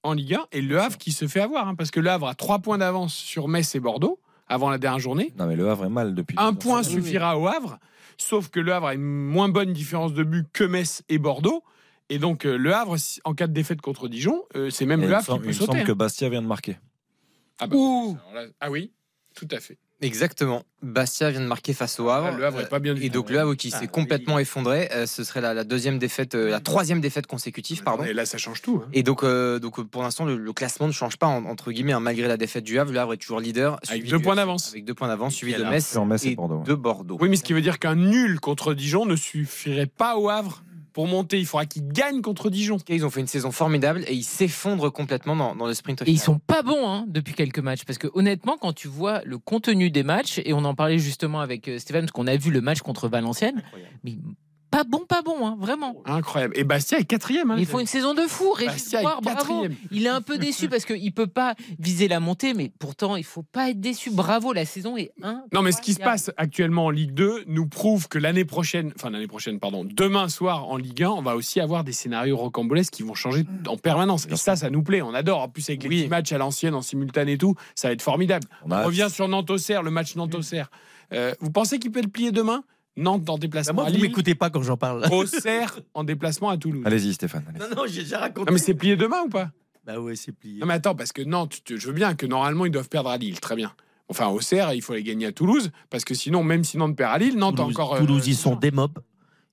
en 0.03 0.13
Ligue 0.13 0.35
1 0.35 0.45
et 0.53 0.61
Le 0.61 0.79
Havre 0.79 0.97
qui 0.97 1.11
se 1.11 1.27
fait 1.27 1.41
avoir, 1.41 1.67
hein, 1.67 1.75
parce 1.75 1.91
que 1.91 1.99
Le 1.99 2.09
Havre 2.09 2.27
a 2.29 2.35
trois 2.35 2.59
points 2.59 2.77
d'avance 2.77 3.13
sur 3.13 3.49
Metz 3.49 3.75
et 3.75 3.81
Bordeaux 3.81 4.19
avant 4.47 4.69
la 4.69 4.77
dernière 4.77 4.99
journée. 4.99 5.33
Non, 5.37 5.45
mais 5.45 5.57
le 5.57 5.69
Havre 5.69 5.85
est 5.85 5.89
mal 5.89 6.15
depuis. 6.15 6.35
Un 6.39 6.53
point 6.53 6.83
suffira 6.83 7.37
au 7.37 7.47
Havre, 7.47 7.79
sauf 8.21 8.49
que 8.49 8.59
Le 8.59 8.73
Havre 8.73 8.87
a 8.87 8.93
une 8.93 9.01
moins 9.03 9.49
bonne 9.49 9.73
différence 9.73 10.13
de 10.13 10.23
but 10.23 10.45
que 10.53 10.63
Metz 10.63 11.03
et 11.09 11.17
Bordeaux. 11.17 11.63
Et 12.09 12.17
donc, 12.19 12.45
euh, 12.45 12.57
Le 12.57 12.73
Havre, 12.73 12.97
en 13.23 13.33
cas 13.35 13.47
de 13.47 13.53
défaite 13.53 13.81
contre 13.81 14.07
Dijon, 14.07 14.43
euh, 14.55 14.69
c'est 14.69 14.85
même 14.85 15.01
Et 15.01 15.03
il 15.05 15.09
Le 15.09 15.15
Havre 15.15 15.25
qui 15.25 15.31
semble- 15.31 15.39
peut 15.43 15.51
il 15.51 15.59
me 15.61 15.65
semble 15.65 15.83
que 15.83 15.91
hein. 15.91 15.95
Bastia 15.95 16.29
vient 16.29 16.41
de 16.41 16.47
marquer. 16.47 16.77
Ah, 17.59 17.67
bah, 17.67 17.75
là- 18.33 18.45
ah 18.59 18.71
oui, 18.71 18.91
tout 19.35 19.47
à 19.51 19.59
fait. 19.59 19.77
Exactement. 20.01 20.63
Bastia 20.81 21.29
vient 21.29 21.41
de 21.41 21.45
marquer 21.45 21.73
face 21.73 21.99
au 21.99 22.09
Havre. 22.09 22.29
Ah, 22.33 22.37
le 22.37 22.45
Havre 22.45 22.61
est 22.61 22.69
pas 22.69 22.79
bien 22.79 22.93
du 22.93 23.03
Et 23.03 23.09
donc 23.09 23.29
le 23.29 23.37
Havre 23.39 23.55
qui 23.55 23.69
s'est 23.69 23.87
complètement 23.87 24.39
effondré. 24.39 24.89
Euh, 24.93 25.05
ce 25.05 25.23
serait 25.25 25.41
la, 25.41 25.53
la 25.53 25.65
deuxième 25.65 25.99
défaite, 25.99 26.35
euh, 26.35 26.49
la 26.49 26.61
troisième 26.61 27.01
défaite 27.01 27.27
consécutive, 27.27 27.83
pardon. 27.83 28.03
Et 28.05 28.13
là, 28.13 28.25
ça 28.25 28.37
change 28.37 28.61
tout. 28.61 28.81
hein. 28.85 28.89
Et 28.93 29.03
donc, 29.03 29.23
euh, 29.23 29.59
donc 29.59 29.81
pour 29.89 30.01
l'instant, 30.03 30.23
le, 30.23 30.37
le 30.37 30.53
classement 30.53 30.87
ne 30.87 30.93
change 30.93 31.17
pas 31.17 31.27
en- 31.27 31.43
entre 31.45 31.71
guillemets, 31.73 31.91
hein, 31.93 31.99
malgré 31.99 32.27
la 32.29 32.37
défaite 32.37 32.63
du 32.63 32.79
Havre. 32.79 32.93
Le 32.93 32.99
Havre 32.99 33.13
est 33.13 33.17
toujours 33.17 33.41
leader, 33.41 33.77
Avec 33.89 34.07
deux 34.07 34.17
du- 34.17 34.23
points 34.23 34.35
d'avance. 34.35 34.69
Avec 34.71 34.85
deux 34.85 34.93
points 34.93 35.09
d'avance, 35.09 35.35
suivi 35.35 35.53
de 35.53 35.63
Metz, 35.63 35.93
et 36.23 36.29
et 36.31 36.35
Bordeaux. 36.35 36.63
de 36.65 36.73
Bordeaux. 36.75 37.17
Oui, 37.19 37.27
mais 37.29 37.35
ce 37.35 37.43
qui 37.43 37.51
veut 37.53 37.61
dire 37.61 37.77
qu'un 37.79 37.95
nul 37.95 38.39
contre 38.39 38.73
Dijon 38.73 39.05
ne 39.05 39.17
suffirait 39.17 39.85
pas 39.85 40.15
au 40.17 40.29
Havre 40.29 40.63
pour 40.99 41.07
monter. 41.07 41.39
Il 41.39 41.45
faudra 41.45 41.65
qu'ils 41.65 41.87
gagnent 41.87 42.21
contre 42.21 42.49
Dijon. 42.49 42.75
Ils 42.89 43.05
ont 43.05 43.09
fait 43.09 43.21
une 43.21 43.27
saison 43.27 43.51
formidable 43.51 44.03
et 44.05 44.13
ils 44.13 44.25
s'effondrent 44.25 44.91
complètement 44.91 45.33
dans, 45.33 45.55
dans 45.55 45.65
le 45.65 45.73
sprint. 45.73 46.01
Et 46.01 46.11
ils 46.11 46.19
sont 46.19 46.39
pas 46.39 46.61
bons 46.61 46.89
hein, 46.89 47.05
depuis 47.07 47.33
quelques 47.33 47.59
matchs. 47.59 47.85
Parce 47.85 47.97
que 47.97 48.09
honnêtement, 48.13 48.57
quand 48.59 48.73
tu 48.73 48.89
vois 48.89 49.21
le 49.23 49.37
contenu 49.37 49.91
des 49.91 50.03
matchs, 50.03 50.41
et 50.43 50.51
on 50.51 50.65
en 50.65 50.75
parlait 50.75 50.99
justement 50.99 51.39
avec 51.39 51.69
euh, 51.69 51.79
Stéphane, 51.79 52.01
parce 52.01 52.11
qu'on 52.11 52.27
a 52.27 52.35
vu 52.35 52.51
le 52.51 52.59
match 52.59 52.81
contre 52.81 53.07
Valenciennes, 53.07 53.63
mais 54.03 54.17
pas 54.71 54.83
bon, 54.83 54.99
pas 55.07 55.21
bon, 55.21 55.45
hein, 55.47 55.57
vraiment. 55.59 55.95
Incroyable. 56.05 56.53
Et 56.57 56.63
Bastia 56.63 56.99
est 56.99 57.05
quatrième. 57.05 57.51
hein, 57.51 57.55
Ils 57.57 57.65
font 57.65 57.79
une 57.79 57.85
saison 57.87 58.13
de 58.13 58.21
fou. 58.21 58.51
Régis 58.51 58.73
Bastia 58.73 58.99
est 58.99 59.03
Poire, 59.03 59.21
bravo. 59.21 59.37
quatrième. 59.37 59.75
Il 59.91 60.05
est 60.05 60.09
un 60.09 60.21
peu 60.21 60.37
déçu 60.37 60.69
parce 60.69 60.85
qu'il 60.85 61.11
peut 61.13 61.27
pas 61.27 61.55
viser 61.79 62.07
la 62.07 62.19
montée, 62.19 62.53
mais 62.53 62.71
pourtant, 62.79 63.15
il 63.15 63.23
faut 63.23 63.43
pas 63.43 63.69
être 63.69 63.79
déçu. 63.79 64.11
Bravo, 64.11 64.53
la 64.53 64.65
saison 64.65 64.97
est 64.97 65.11
un. 65.23 65.43
Non, 65.53 65.61
mais 65.61 65.71
ce 65.71 65.81
qui 65.81 65.93
se 65.93 65.99
passe 65.99 66.31
actuellement 66.37 66.85
en 66.85 66.89
Ligue 66.89 67.13
2 67.13 67.43
nous 67.47 67.65
prouve 67.67 68.07
que 68.07 68.17
l'année 68.19 68.45
prochaine, 68.45 68.91
enfin 68.95 69.09
l'année 69.09 69.27
prochaine, 69.27 69.59
pardon, 69.59 69.83
demain 69.85 70.29
soir 70.29 70.67
en 70.69 70.77
Ligue 70.77 71.03
1, 71.03 71.09
on 71.09 71.21
va 71.21 71.35
aussi 71.35 71.59
avoir 71.59 71.83
des 71.83 71.93
scénarios 71.93 72.37
rocambolesques 72.37 72.93
qui 72.93 73.03
vont 73.03 73.13
changer 73.15 73.45
en 73.67 73.77
permanence. 73.77 74.27
Et 74.29 74.35
ça, 74.35 74.55
ça 74.55 74.69
nous 74.69 74.83
plaît, 74.83 75.01
on 75.01 75.13
adore. 75.13 75.41
En 75.41 75.49
plus, 75.49 75.67
avec 75.69 75.83
les 75.83 75.89
petits 75.89 76.07
matchs 76.07 76.31
à 76.31 76.37
l'ancienne, 76.37 76.75
en 76.75 76.81
simultané 76.81 77.33
et 77.33 77.37
tout, 77.37 77.55
ça 77.75 77.87
va 77.87 77.93
être 77.93 78.01
formidable. 78.01 78.47
On, 78.65 78.71
a- 78.71 78.83
revient 78.85 79.07
sur 79.11 79.27
Nantes-Auxerre, 79.27 79.83
le 79.83 79.91
match 79.91 80.15
Nantes-Auxerre. 80.15 80.69
Euh, 81.13 81.33
vous 81.39 81.51
pensez 81.51 81.79
qu'il 81.79 81.91
peut 81.91 82.01
le 82.01 82.07
plier 82.07 82.31
demain? 82.31 82.63
Nantes 82.99 83.29
en 83.29 83.37
déplacement 83.37 83.73
Moi, 83.75 83.85
à 83.85 83.87
vous 83.87 83.93
Lille, 83.95 84.03
m'écoutez 84.03 84.35
pas 84.35 84.49
quand 84.49 84.61
j'en 84.61 84.77
parle. 84.77 85.05
Auxerre 85.11 85.79
en 85.93 86.03
déplacement 86.03 86.49
à 86.49 86.57
Toulouse. 86.57 86.83
Allez-y, 86.85 87.13
Stéphane. 87.13 87.43
Non, 87.59 87.65
non, 87.75 87.83
j'ai 87.87 88.03
déjà 88.03 88.19
raconté. 88.19 88.47
Non, 88.47 88.53
mais 88.53 88.59
c'est 88.59 88.73
plié 88.73 88.95
demain 88.95 89.21
ou 89.25 89.29
pas? 89.29 89.51
Bah 89.85 89.99
ouais, 89.99 90.15
c'est 90.15 90.31
plié. 90.33 90.59
Non, 90.59 90.67
mais 90.67 90.73
attends, 90.75 90.95
parce 90.95 91.11
que 91.13 91.21
Nantes, 91.21 91.61
je 91.67 91.87
veux 91.87 91.93
bien 91.93 92.13
que 92.13 92.25
normalement 92.25 92.65
ils 92.65 92.71
doivent 92.71 92.89
perdre 92.89 93.09
à 93.09 93.17
Lille, 93.17 93.39
très 93.39 93.55
bien. 93.55 93.71
Enfin, 94.09 94.27
Auxerre, 94.27 94.73
il 94.73 94.81
faut 94.81 94.93
les 94.93 95.03
gagner 95.03 95.27
à 95.27 95.31
Toulouse, 95.31 95.71
parce 95.89 96.03
que 96.03 96.13
sinon, 96.13 96.43
même 96.43 96.63
si 96.63 96.77
Nantes 96.77 96.95
perd 96.95 97.13
à 97.13 97.17
Lille, 97.19 97.37
Nantes 97.37 97.55
a 97.59 97.63
Toulouse, 97.63 97.75
encore. 97.75 97.93
euh, 97.95 97.99
Toulouse, 97.99 98.27
ils 98.27 98.35
sont 98.35 98.55
des 98.55 98.71
mobs. 98.71 98.97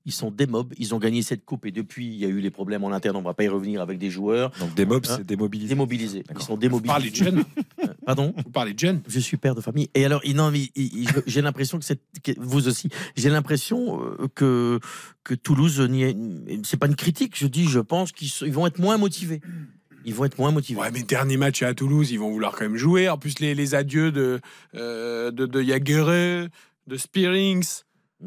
Ils 0.06 0.12
sont 0.12 0.30
des 0.30 0.46
mobs. 0.46 0.72
Ils 0.78 0.94
ont 0.94 0.98
gagné 0.98 1.20
cette 1.22 1.44
coupe 1.44 1.66
et 1.66 1.72
depuis, 1.72 2.06
il 2.06 2.14
y 2.14 2.24
a 2.24 2.28
eu 2.28 2.38
les 2.40 2.50
problèmes 2.50 2.84
en 2.84 2.92
interne. 2.92 3.16
On 3.16 3.22
va 3.22 3.34
pas 3.34 3.44
y 3.44 3.48
revenir 3.48 3.82
avec 3.82 3.98
des 3.98 4.08
joueurs. 4.10 4.52
Donc 4.60 4.74
des 4.74 4.86
mobs, 4.86 5.04
Hein 5.10 5.16
c'est 5.18 5.26
démobilisé. 5.26 5.68
Démobilisés. 5.68 6.24
Ils 6.34 6.42
sont 6.42 6.54
Vous 6.54 6.60
démobilisés. 6.60 6.86
parlez 6.92 7.10
de 7.10 7.16
jeunes 7.16 7.44
Euh, 7.84 7.88
Pardon? 8.06 8.32
Vous 8.44 8.50
parlez 8.50 8.72
de 8.72 8.78
jeunes 8.78 9.02
Je 9.08 9.20
suis 9.20 9.36
père 9.36 9.54
de 9.54 9.60
famille. 9.60 9.90
Et 9.94 10.04
alors, 10.06 10.22
non, 10.34 10.50
j'ai 11.26 11.42
l'impression 11.42 11.78
que 11.78 12.32
vous 12.38 12.68
aussi. 12.68 12.88
J'ai 13.16 13.28
l'impression 13.28 14.00
euh, 14.02 14.28
que 14.34 14.80
que 15.24 15.34
Toulouse. 15.34 15.86
C'est 16.64 16.76
pas 16.78 16.86
une 16.86 16.96
critique. 16.96 17.36
Je 17.36 17.46
dis, 17.48 17.66
je 17.68 17.80
pense 17.80 18.12
qu'ils 18.12 18.52
vont 18.52 18.66
être 18.66 18.78
moins 18.78 18.96
motivés. 18.96 19.40
Ils 20.04 20.14
vont 20.14 20.24
être 20.24 20.38
moins 20.38 20.52
motivés. 20.52 20.78
Ouais, 20.80 20.90
mais 20.92 21.02
dernier 21.02 21.36
match 21.36 21.62
à 21.64 21.74
Toulouse, 21.74 22.12
ils 22.12 22.18
vont 22.18 22.30
vouloir 22.30 22.52
quand 22.52 22.62
même 22.64 22.76
jouer. 22.76 23.08
En 23.08 23.18
plus, 23.18 23.40
les, 23.40 23.56
les 23.56 23.74
adieux 23.74 24.12
de, 24.12 24.40
euh, 24.76 25.32
de, 25.32 25.46
de 25.46 26.48
de 26.86 26.96
Spearings, 26.96 27.82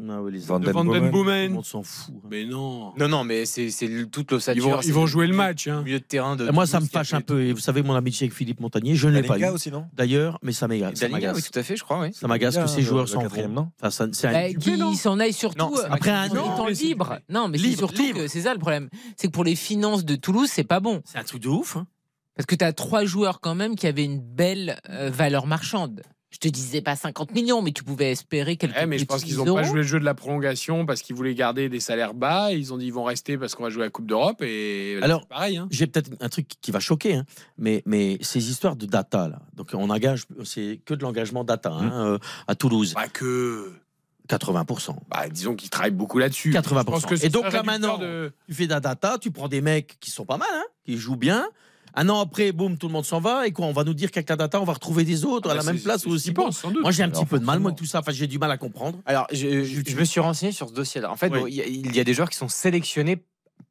Ah 0.08 0.22
ouais, 0.22 0.30
les 0.30 0.38
Van 0.38 0.60
de 0.60 0.66
Den 0.66 0.72
Van 0.72 0.84
Den 0.84 1.10
Boomen. 1.10 1.52
Monde 1.52 1.64
s'en 1.64 1.82
fout. 1.82 2.14
hein. 2.16 2.28
Mais 2.30 2.44
non. 2.46 2.92
Non, 2.96 3.08
non, 3.08 3.24
mais 3.24 3.44
c'est 3.44 3.70
c'est 3.70 3.88
le- 3.88 4.06
toute 4.06 4.30
Ils 4.30 4.34
l'ossature. 4.34 4.64
vont, 4.76 4.80
ils 4.82 4.92
vont 4.92 5.00
le 5.00 5.06
jouer 5.08 5.26
le 5.26 5.34
match. 5.34 5.66
Hein. 5.66 5.82
milieu 5.82 5.98
de 5.98 6.04
terrain 6.04 6.36
de. 6.36 6.46
Et 6.48 6.52
moi, 6.52 6.64
ça 6.66 6.78
me 6.78 6.84
qui 6.86 6.92
fâche 6.92 7.12
un 7.12 7.20
peu. 7.20 7.42
Et 7.42 7.52
vous 7.52 7.58
savez, 7.58 7.82
mon 7.82 7.94
amitié 7.94 8.26
avec 8.26 8.34
Philippe 8.36 8.60
Montagnier, 8.60 8.94
je 8.94 9.08
ne 9.08 9.14
l'ai 9.14 9.22
La 9.22 9.28
pas 9.28 9.38
eu. 9.38 9.46
aussi, 9.46 9.70
non? 9.72 9.86
D'ailleurs, 9.92 10.38
mais 10.42 10.52
ça 10.52 10.68
m'agace. 10.68 10.94
ça 10.96 11.06
oui, 11.06 11.12
m'agace. 11.12 11.50
tout 11.50 11.58
à 11.58 11.62
fait, 11.64 11.76
je 11.76 11.82
crois, 11.82 12.00
oui. 12.02 12.12
Ça 12.14 12.28
m'agace 12.28 12.56
que 12.56 12.66
ces 12.68 12.82
le- 12.82 12.86
joueurs 12.86 13.04
le 13.04 13.08
s'en 13.08 13.20
quatrième, 13.22 13.52
vont. 13.54 13.68
Enfin, 13.80 13.90
ça- 13.90 14.06
c'est 14.12 14.28
un- 14.28 14.32
Bah, 14.32 14.54
qu'il 14.54 14.96
s'en 14.96 15.18
aille 15.18 15.32
surtout 15.32 15.72
c'est 15.74 15.82
euh, 15.84 15.88
après 15.90 16.10
un 16.12 16.30
en 16.30 16.36
an, 16.36 16.54
étant 16.54 16.66
mais 16.66 16.74
c'est- 16.76 16.84
libre. 16.84 17.18
Non, 17.28 17.48
mais 17.48 17.58
c'est 17.58 17.64
Libre, 17.64 17.78
surtout 17.78 18.02
libre. 18.02 18.18
que 18.20 18.28
c'est 18.28 18.42
ça 18.42 18.52
le 18.54 18.60
problème. 18.60 18.88
C'est 19.16 19.26
que 19.26 19.32
pour 19.32 19.44
les 19.44 19.56
finances 19.56 20.04
de 20.04 20.14
Toulouse, 20.14 20.48
c'est 20.52 20.62
pas 20.62 20.78
bon. 20.78 21.02
c'est 21.04 21.18
un 21.18 21.24
truc 21.24 21.42
de 21.42 21.48
ouf. 21.48 21.76
hein. 21.76 21.86
Parce 22.36 22.46
que 22.46 22.54
tu 22.54 22.64
as 22.64 22.72
trois 22.72 23.04
joueurs 23.04 23.40
quand 23.40 23.56
même 23.56 23.74
qui 23.74 23.88
avaient 23.88 24.04
une 24.04 24.20
belle 24.20 24.78
euh, 24.88 25.10
valeur 25.10 25.46
marchande. 25.48 26.02
Je 26.30 26.38
te 26.38 26.46
disais 26.48 26.80
pas 26.80 26.94
50 26.94 27.32
millions, 27.32 27.60
mais 27.60 27.72
tu 27.72 27.82
pouvais 27.82 28.12
espérer 28.12 28.56
quelques 28.56 28.76
Ouais, 28.76 28.86
mais 28.86 28.98
je 28.98 29.04
pense 29.04 29.24
qu'ils 29.24 29.36
n'ont 29.36 29.52
pas 29.54 29.64
joué 29.64 29.78
le 29.78 29.82
jeu 29.82 29.98
de 29.98 30.04
la 30.04 30.14
prolongation 30.14 30.86
parce 30.86 31.02
qu'ils 31.02 31.16
voulaient 31.16 31.34
garder 31.34 31.68
des 31.68 31.80
salaires 31.80 32.14
bas. 32.14 32.52
Ils 32.52 32.72
ont 32.72 32.78
dit 32.78 32.86
ils 32.86 32.92
vont 32.92 33.02
rester 33.02 33.36
parce 33.36 33.56
qu'on 33.56 33.64
va 33.64 33.70
jouer 33.70 33.82
la 33.82 33.90
Coupe 33.90 34.06
d'Europe. 34.06 34.40
Et 34.42 34.98
là, 35.00 35.06
Alors, 35.06 35.26
pareil. 35.26 35.56
Hein. 35.56 35.66
J'ai 35.72 35.88
peut-être 35.88 36.10
un 36.20 36.28
truc 36.28 36.46
qui 36.60 36.70
va 36.70 36.78
choquer, 36.78 37.14
hein, 37.16 37.24
mais, 37.58 37.82
mais 37.84 38.16
ces 38.20 38.48
histoires 38.48 38.76
de 38.76 38.86
data, 38.86 39.28
là, 39.28 39.42
donc 39.54 39.70
on 39.74 39.90
engage, 39.90 40.26
c'est 40.44 40.80
que 40.84 40.94
de 40.94 41.02
l'engagement 41.02 41.42
data 41.42 41.70
hein, 41.72 42.06
euh, 42.06 42.18
à 42.46 42.54
Toulouse, 42.54 42.94
Pas 42.94 43.08
que. 43.08 43.72
80%. 44.28 44.94
Bah, 45.08 45.28
disons 45.28 45.56
qu'ils 45.56 45.70
travaillent 45.70 45.90
beaucoup 45.90 46.18
là-dessus. 46.20 46.52
80%. 46.52 46.78
Je 46.78 46.84
pense 46.84 47.06
que 47.06 47.16
ce 47.16 47.26
Et 47.26 47.28
donc 47.30 47.52
là 47.52 47.64
maintenant, 47.64 47.98
de- 47.98 48.32
tu 48.46 48.54
fais 48.54 48.66
de 48.66 48.70
la 48.70 48.78
data, 48.78 49.18
tu 49.20 49.32
prends 49.32 49.48
des 49.48 49.60
mecs 49.60 49.98
qui 49.98 50.12
sont 50.12 50.24
pas 50.24 50.36
mal, 50.36 50.48
hein, 50.52 50.62
qui 50.84 50.96
jouent 50.96 51.16
bien. 51.16 51.48
Un 51.94 52.08
an 52.08 52.20
après, 52.20 52.52
boum, 52.52 52.78
tout 52.78 52.86
le 52.86 52.92
monde 52.92 53.04
s'en 53.04 53.20
va. 53.20 53.46
Et 53.46 53.52
quoi, 53.52 53.66
on 53.66 53.72
va 53.72 53.84
nous 53.84 53.94
dire 53.94 54.10
qu'avec 54.10 54.28
la 54.28 54.36
data, 54.36 54.60
on 54.60 54.64
va 54.64 54.72
retrouver 54.74 55.04
des 55.04 55.24
autres 55.24 55.48
Ah 55.48 55.52
à 55.52 55.56
bah, 55.56 55.60
la 55.62 55.66
même 55.66 55.78
c'est- 55.78 55.84
place 55.84 56.06
ou 56.06 56.10
aussi 56.10 56.24
qu'ils 56.26 56.34
bon. 56.34 56.44
pensent, 56.46 56.58
sans 56.58 56.70
doute. 56.70 56.82
Moi, 56.82 56.90
j'ai 56.90 57.02
un 57.02 57.06
Alors, 57.10 57.20
petit 57.20 57.26
peu 57.28 57.38
de 57.38 57.44
mal, 57.44 57.58
moi, 57.58 57.70
avec 57.70 57.78
tout 57.78 57.86
ça. 57.86 58.00
Enfin, 58.00 58.12
j'ai 58.12 58.26
du 58.26 58.38
mal 58.38 58.50
à 58.50 58.58
comprendre. 58.58 58.98
Alors, 59.06 59.26
je, 59.32 59.64
je- 59.64 59.80
je 59.86 59.96
me 59.96 60.04
suis 60.04 60.20
renseigné 60.20 60.52
sur 60.52 60.68
ce 60.68 60.74
dossier-là. 60.74 61.10
En 61.10 61.16
fait, 61.16 61.30
Oui. 61.32 61.38
bon, 61.40 61.46
il 61.46 61.54
y, 61.54 61.60
a- 61.62 61.66
il 61.66 61.94
y 61.94 62.00
a 62.00 62.04
des 62.04 62.14
joueurs 62.14 62.30
qui 62.30 62.36
sont 62.36 62.48
sélectionnés 62.48 63.22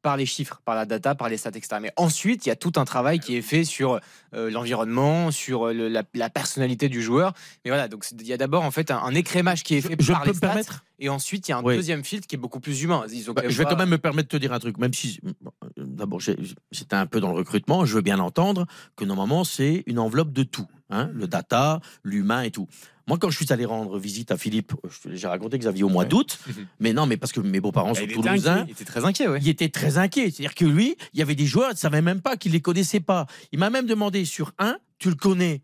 par 0.02 0.16
les 0.16 0.24
chiffres, 0.24 0.62
par 0.64 0.74
la 0.76 0.86
data, 0.86 1.14
par 1.14 1.28
les 1.28 1.36
stats, 1.36 1.50
etc. 1.50 1.76
Mais 1.82 1.92
ensuite, 1.96 2.46
il 2.46 2.48
y 2.48 2.52
a 2.52 2.56
tout 2.56 2.72
un 2.76 2.84
travail 2.84 3.18
qui 3.20 3.36
est 3.36 3.42
fait 3.42 3.64
sur 3.64 4.00
euh, 4.34 4.50
l'environnement, 4.50 5.30
sur 5.30 5.66
euh, 5.68 5.72
le- 5.74 5.88
la, 5.88 6.04
la 6.14 6.30
personnalité 6.30 6.88
du 6.88 7.02
joueur. 7.02 7.34
Mais 7.64 7.70
voilà, 7.70 7.88
donc 7.88 8.06
il 8.18 8.26
y 8.26 8.32
a 8.32 8.36
d'abord 8.36 8.62
en 8.64 8.70
fait 8.70 8.90
un, 8.90 8.98
un 8.98 9.14
écrémage 9.14 9.62
qui 9.62 9.74
est 9.74 9.80
fait 9.80 9.96
je 10.00 10.12
par 10.12 10.20
peux 10.22 10.26
les 10.28 10.32
me 10.32 10.36
stats, 10.36 10.46
permettre? 10.46 10.84
Et 11.00 11.08
ensuite 11.08 11.48
il 11.48 11.50
y 11.50 11.54
a 11.54 11.58
un 11.58 11.62
Oui. 11.64 11.74
deuxième 11.76 12.04
filtre 12.04 12.26
qui 12.28 12.36
est 12.36 12.38
beaucoup 12.38 12.60
plus 12.60 12.82
humain. 12.82 13.04
Ils 13.12 13.30
ont 13.30 13.34
Bah, 13.34 13.42
je 13.48 13.56
vais 13.58 13.64
pas- 13.64 13.70
quand 13.70 13.76
même 13.78 13.88
me 13.88 13.98
permettre 13.98 14.28
de 14.28 14.36
te 14.36 14.40
dire 14.40 14.52
un 14.52 14.58
truc, 14.60 14.78
même 14.78 14.94
si 14.94 15.18
euh, 15.26 15.30
d'abord 15.76 16.20
j'étais 16.20 16.94
un 16.96 17.06
peu 17.06 17.20
dans 17.20 17.30
le 17.30 17.36
recrutement, 17.36 17.84
je 17.84 17.94
veux 17.94 18.02
bien 18.02 18.16
l'entendre 18.16 18.66
que 18.96 19.04
normalement 19.04 19.44
c'est 19.44 19.82
une 19.86 19.98
enveloppe 19.98 20.32
de 20.32 20.42
tout, 20.44 20.66
hein, 20.90 21.10
le 21.12 21.26
data, 21.26 21.80
l'humain 22.04 22.42
et 22.42 22.50
tout. 22.50 22.68
Moi, 23.08 23.18
quand 23.18 23.28
je 23.30 23.36
suis 23.36 23.52
allé 23.52 23.64
rendre 23.64 23.98
visite 23.98 24.30
à 24.30 24.36
Philippe, 24.36 24.72
je- 24.84 25.12
j'ai 25.16 25.26
raconté 25.26 25.58
que 25.58 25.62
Xavier 25.64 25.82
au 25.82 25.88
mois 25.88 26.04
d'août, 26.04 26.38
mais 26.78 26.92
non, 26.92 27.06
mais 27.06 27.16
parce 27.16 27.32
que 27.32 27.40
mes 27.40 27.58
beaux-parents 27.60 27.94
sont 27.94 28.02
il 28.02 28.12
était 28.12 28.14
toulousains. 28.22 28.64
il 28.68 28.70
était 28.70 28.84
très 28.84 29.04
inquiet, 29.04 29.26
ouais. 29.26 29.40
Il 29.42 29.48
était 29.48 29.68
très 29.68 29.98
inquiet. 29.98 30.30
C'est-à-dire 30.30 30.54
que 30.54 30.64
lui, 30.64 30.96
il 31.12 31.18
y 31.18 31.22
avait 31.22 31.34
des 31.34 31.46
joueurs, 31.46 31.70
il 31.70 31.74
ne 31.74 31.78
savait 31.78 32.02
même 32.02 32.20
pas 32.20 32.36
qu'il 32.36 32.52
les 32.52 32.60
connaissait 32.60 33.00
pas. 33.00 33.26
Il 33.50 33.58
m'a 33.58 33.68
même 33.70 33.86
demandé 33.86 34.24
sur 34.24 34.52
un, 34.60 34.76
tu 35.00 35.08
le 35.08 35.16
connais 35.16 35.62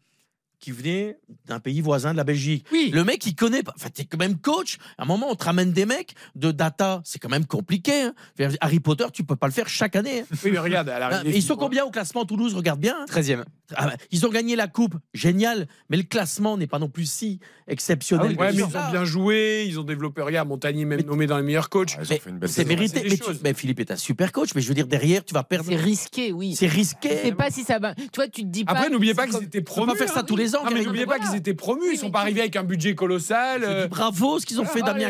qui 0.58 0.70
venait 0.72 1.18
d'un 1.46 1.60
pays 1.60 1.80
voisin 1.80 2.12
de 2.12 2.16
la 2.16 2.24
Belgique. 2.24 2.64
Oui. 2.72 2.90
Le 2.92 3.04
mec, 3.04 3.24
il 3.26 3.34
connaît 3.34 3.62
pas. 3.62 3.72
Enfin, 3.76 3.88
t'es 3.92 4.04
quand 4.04 4.18
même 4.18 4.38
coach. 4.38 4.78
À 4.98 5.02
un 5.02 5.06
moment, 5.06 5.26
on 5.30 5.34
te 5.34 5.44
ramène 5.44 5.72
des 5.72 5.86
mecs 5.86 6.14
de 6.34 6.50
data. 6.50 7.02
C'est 7.04 7.18
quand 7.18 7.28
même 7.28 7.44
compliqué. 7.46 7.92
hein. 8.02 8.14
Harry 8.60 8.80
Potter, 8.80 9.04
tu 9.12 9.22
peux 9.24 9.36
pas 9.36 9.46
le 9.46 9.52
faire 9.52 9.68
chaque 9.68 9.96
année. 9.96 10.20
hein. 10.20 10.24
Oui, 10.44 10.50
mais 10.52 10.58
regarde, 10.58 10.88
à 10.88 11.08
Ah, 11.08 11.22
ils 11.24 11.42
sont 11.42 11.56
combien 11.56 11.84
au 11.84 11.90
classement 11.90 12.24
Toulouse? 12.24 12.54
Regarde 12.54 12.80
bien. 12.80 12.96
hein. 13.00 13.04
13e. 13.08 13.44
Ah, 13.74 13.86
bah, 13.88 13.96
ils 14.12 14.24
ont 14.24 14.30
gagné 14.30 14.54
la 14.56 14.68
coupe, 14.68 14.94
génial. 15.12 15.66
Mais 15.90 15.96
le 15.96 16.04
classement 16.04 16.56
n'est 16.56 16.66
pas 16.68 16.78
non 16.78 16.88
plus 16.88 17.06
si 17.10 17.40
exceptionnel. 17.66 18.36
Ouais, 18.38 18.52
mais 18.52 18.54
ils 18.54 18.64
ont 18.64 18.68
bien 18.68 19.04
joué, 19.04 19.64
ils 19.68 19.78
ont 19.80 19.82
développé. 19.84 20.22
Regarde, 20.22 20.48
Montagnier 20.48 20.84
même 20.84 21.02
nommé 21.02 21.26
dans 21.26 21.36
les 21.36 21.42
meilleurs 21.42 21.68
coachs. 21.68 21.96
Ah, 21.98 22.04
C'est 22.46 22.64
mérité. 22.64 23.02
Mais, 23.04 23.16
tu- 23.16 23.24
choses. 23.24 23.40
mais 23.42 23.54
Philippe 23.54 23.80
est 23.80 23.90
un 23.90 23.96
super 23.96 24.30
coach. 24.32 24.50
Mais 24.54 24.60
je 24.62 24.68
veux 24.68 24.74
dire, 24.74 24.86
derrière, 24.86 25.24
tu 25.24 25.34
vas 25.34 25.42
perdre. 25.42 25.68
C'est 25.68 25.76
risqué, 25.76 26.32
oui. 26.32 26.54
C'est 26.54 26.66
risqué. 26.68 27.18
C'est 27.22 27.32
pas 27.34 27.50
si 27.50 27.64
ça 27.64 27.78
va. 27.78 27.94
Tu 27.94 28.04
vois, 28.14 28.28
tu 28.28 28.42
te 28.42 28.46
dis 28.46 28.64
pas. 28.64 28.72
Après, 28.72 28.88
n'oubliez 28.88 29.14
pas 29.14 29.26
qu'ils 29.26 29.42
étaient 29.42 29.60
promus. 29.62 29.92
pas 29.92 29.98
faire 29.98 30.08
ça 30.12 30.20
hein. 30.20 30.24
tous 30.26 30.36
les 30.36 30.45
ans. 30.55 30.64
Non, 30.64 30.70
mais 30.73 30.85
n'oubliez 30.85 31.06
pas 31.06 31.18
qu'ils 31.18 31.35
étaient 31.35 31.55
promus. 31.55 31.93
Ils 31.93 31.98
sont 31.98 32.10
pas 32.10 32.20
arrivés 32.20 32.40
avec 32.40 32.56
un 32.56 32.64
budget 32.64 32.94
colossal. 32.94 33.62
Je 33.62 33.82
dis 33.82 33.89
bravo 33.89 34.39
ce 34.39 34.47
qu'ils 34.47 34.60
ont 34.60 34.64
fait, 34.64 34.81
Oh 34.82 34.86
Damien. 34.86 35.09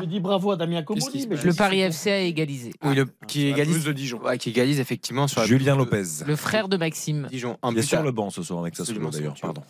Je 0.00 0.06
dis 0.06 0.20
bravo 0.20 0.50
à 0.52 0.56
Damien 0.56 0.82
je 0.88 1.28
Le 1.28 1.50
dis- 1.50 1.56
Paris 1.56 1.80
FC 1.80 2.10
a 2.10 2.20
égalisé. 2.20 2.72
Oui, 2.82 2.94
le, 2.94 3.06
qui 3.26 3.48
égalise 3.48 3.84
de 3.84 3.92
Dijon. 3.92 4.20
Qui 4.38 4.50
égalise 4.50 4.80
effectivement 4.80 5.28
sur 5.28 5.44
Julien 5.44 5.76
Lopez. 5.76 6.24
Le 6.26 6.36
frère 6.36 6.68
de 6.68 6.76
Maxime. 6.76 7.28
Dijon. 7.30 7.58
Il 7.70 7.78
est 7.78 7.82
sur 7.82 8.02
le 8.02 8.12
banc 8.12 8.30
ce 8.30 8.42
soir 8.42 8.60
avec 8.60 8.76
sa 8.76 8.82
Absolument, 8.82 9.12
solo 9.12 9.22
d'ailleurs. 9.22 9.40
Pardon, 9.40 9.62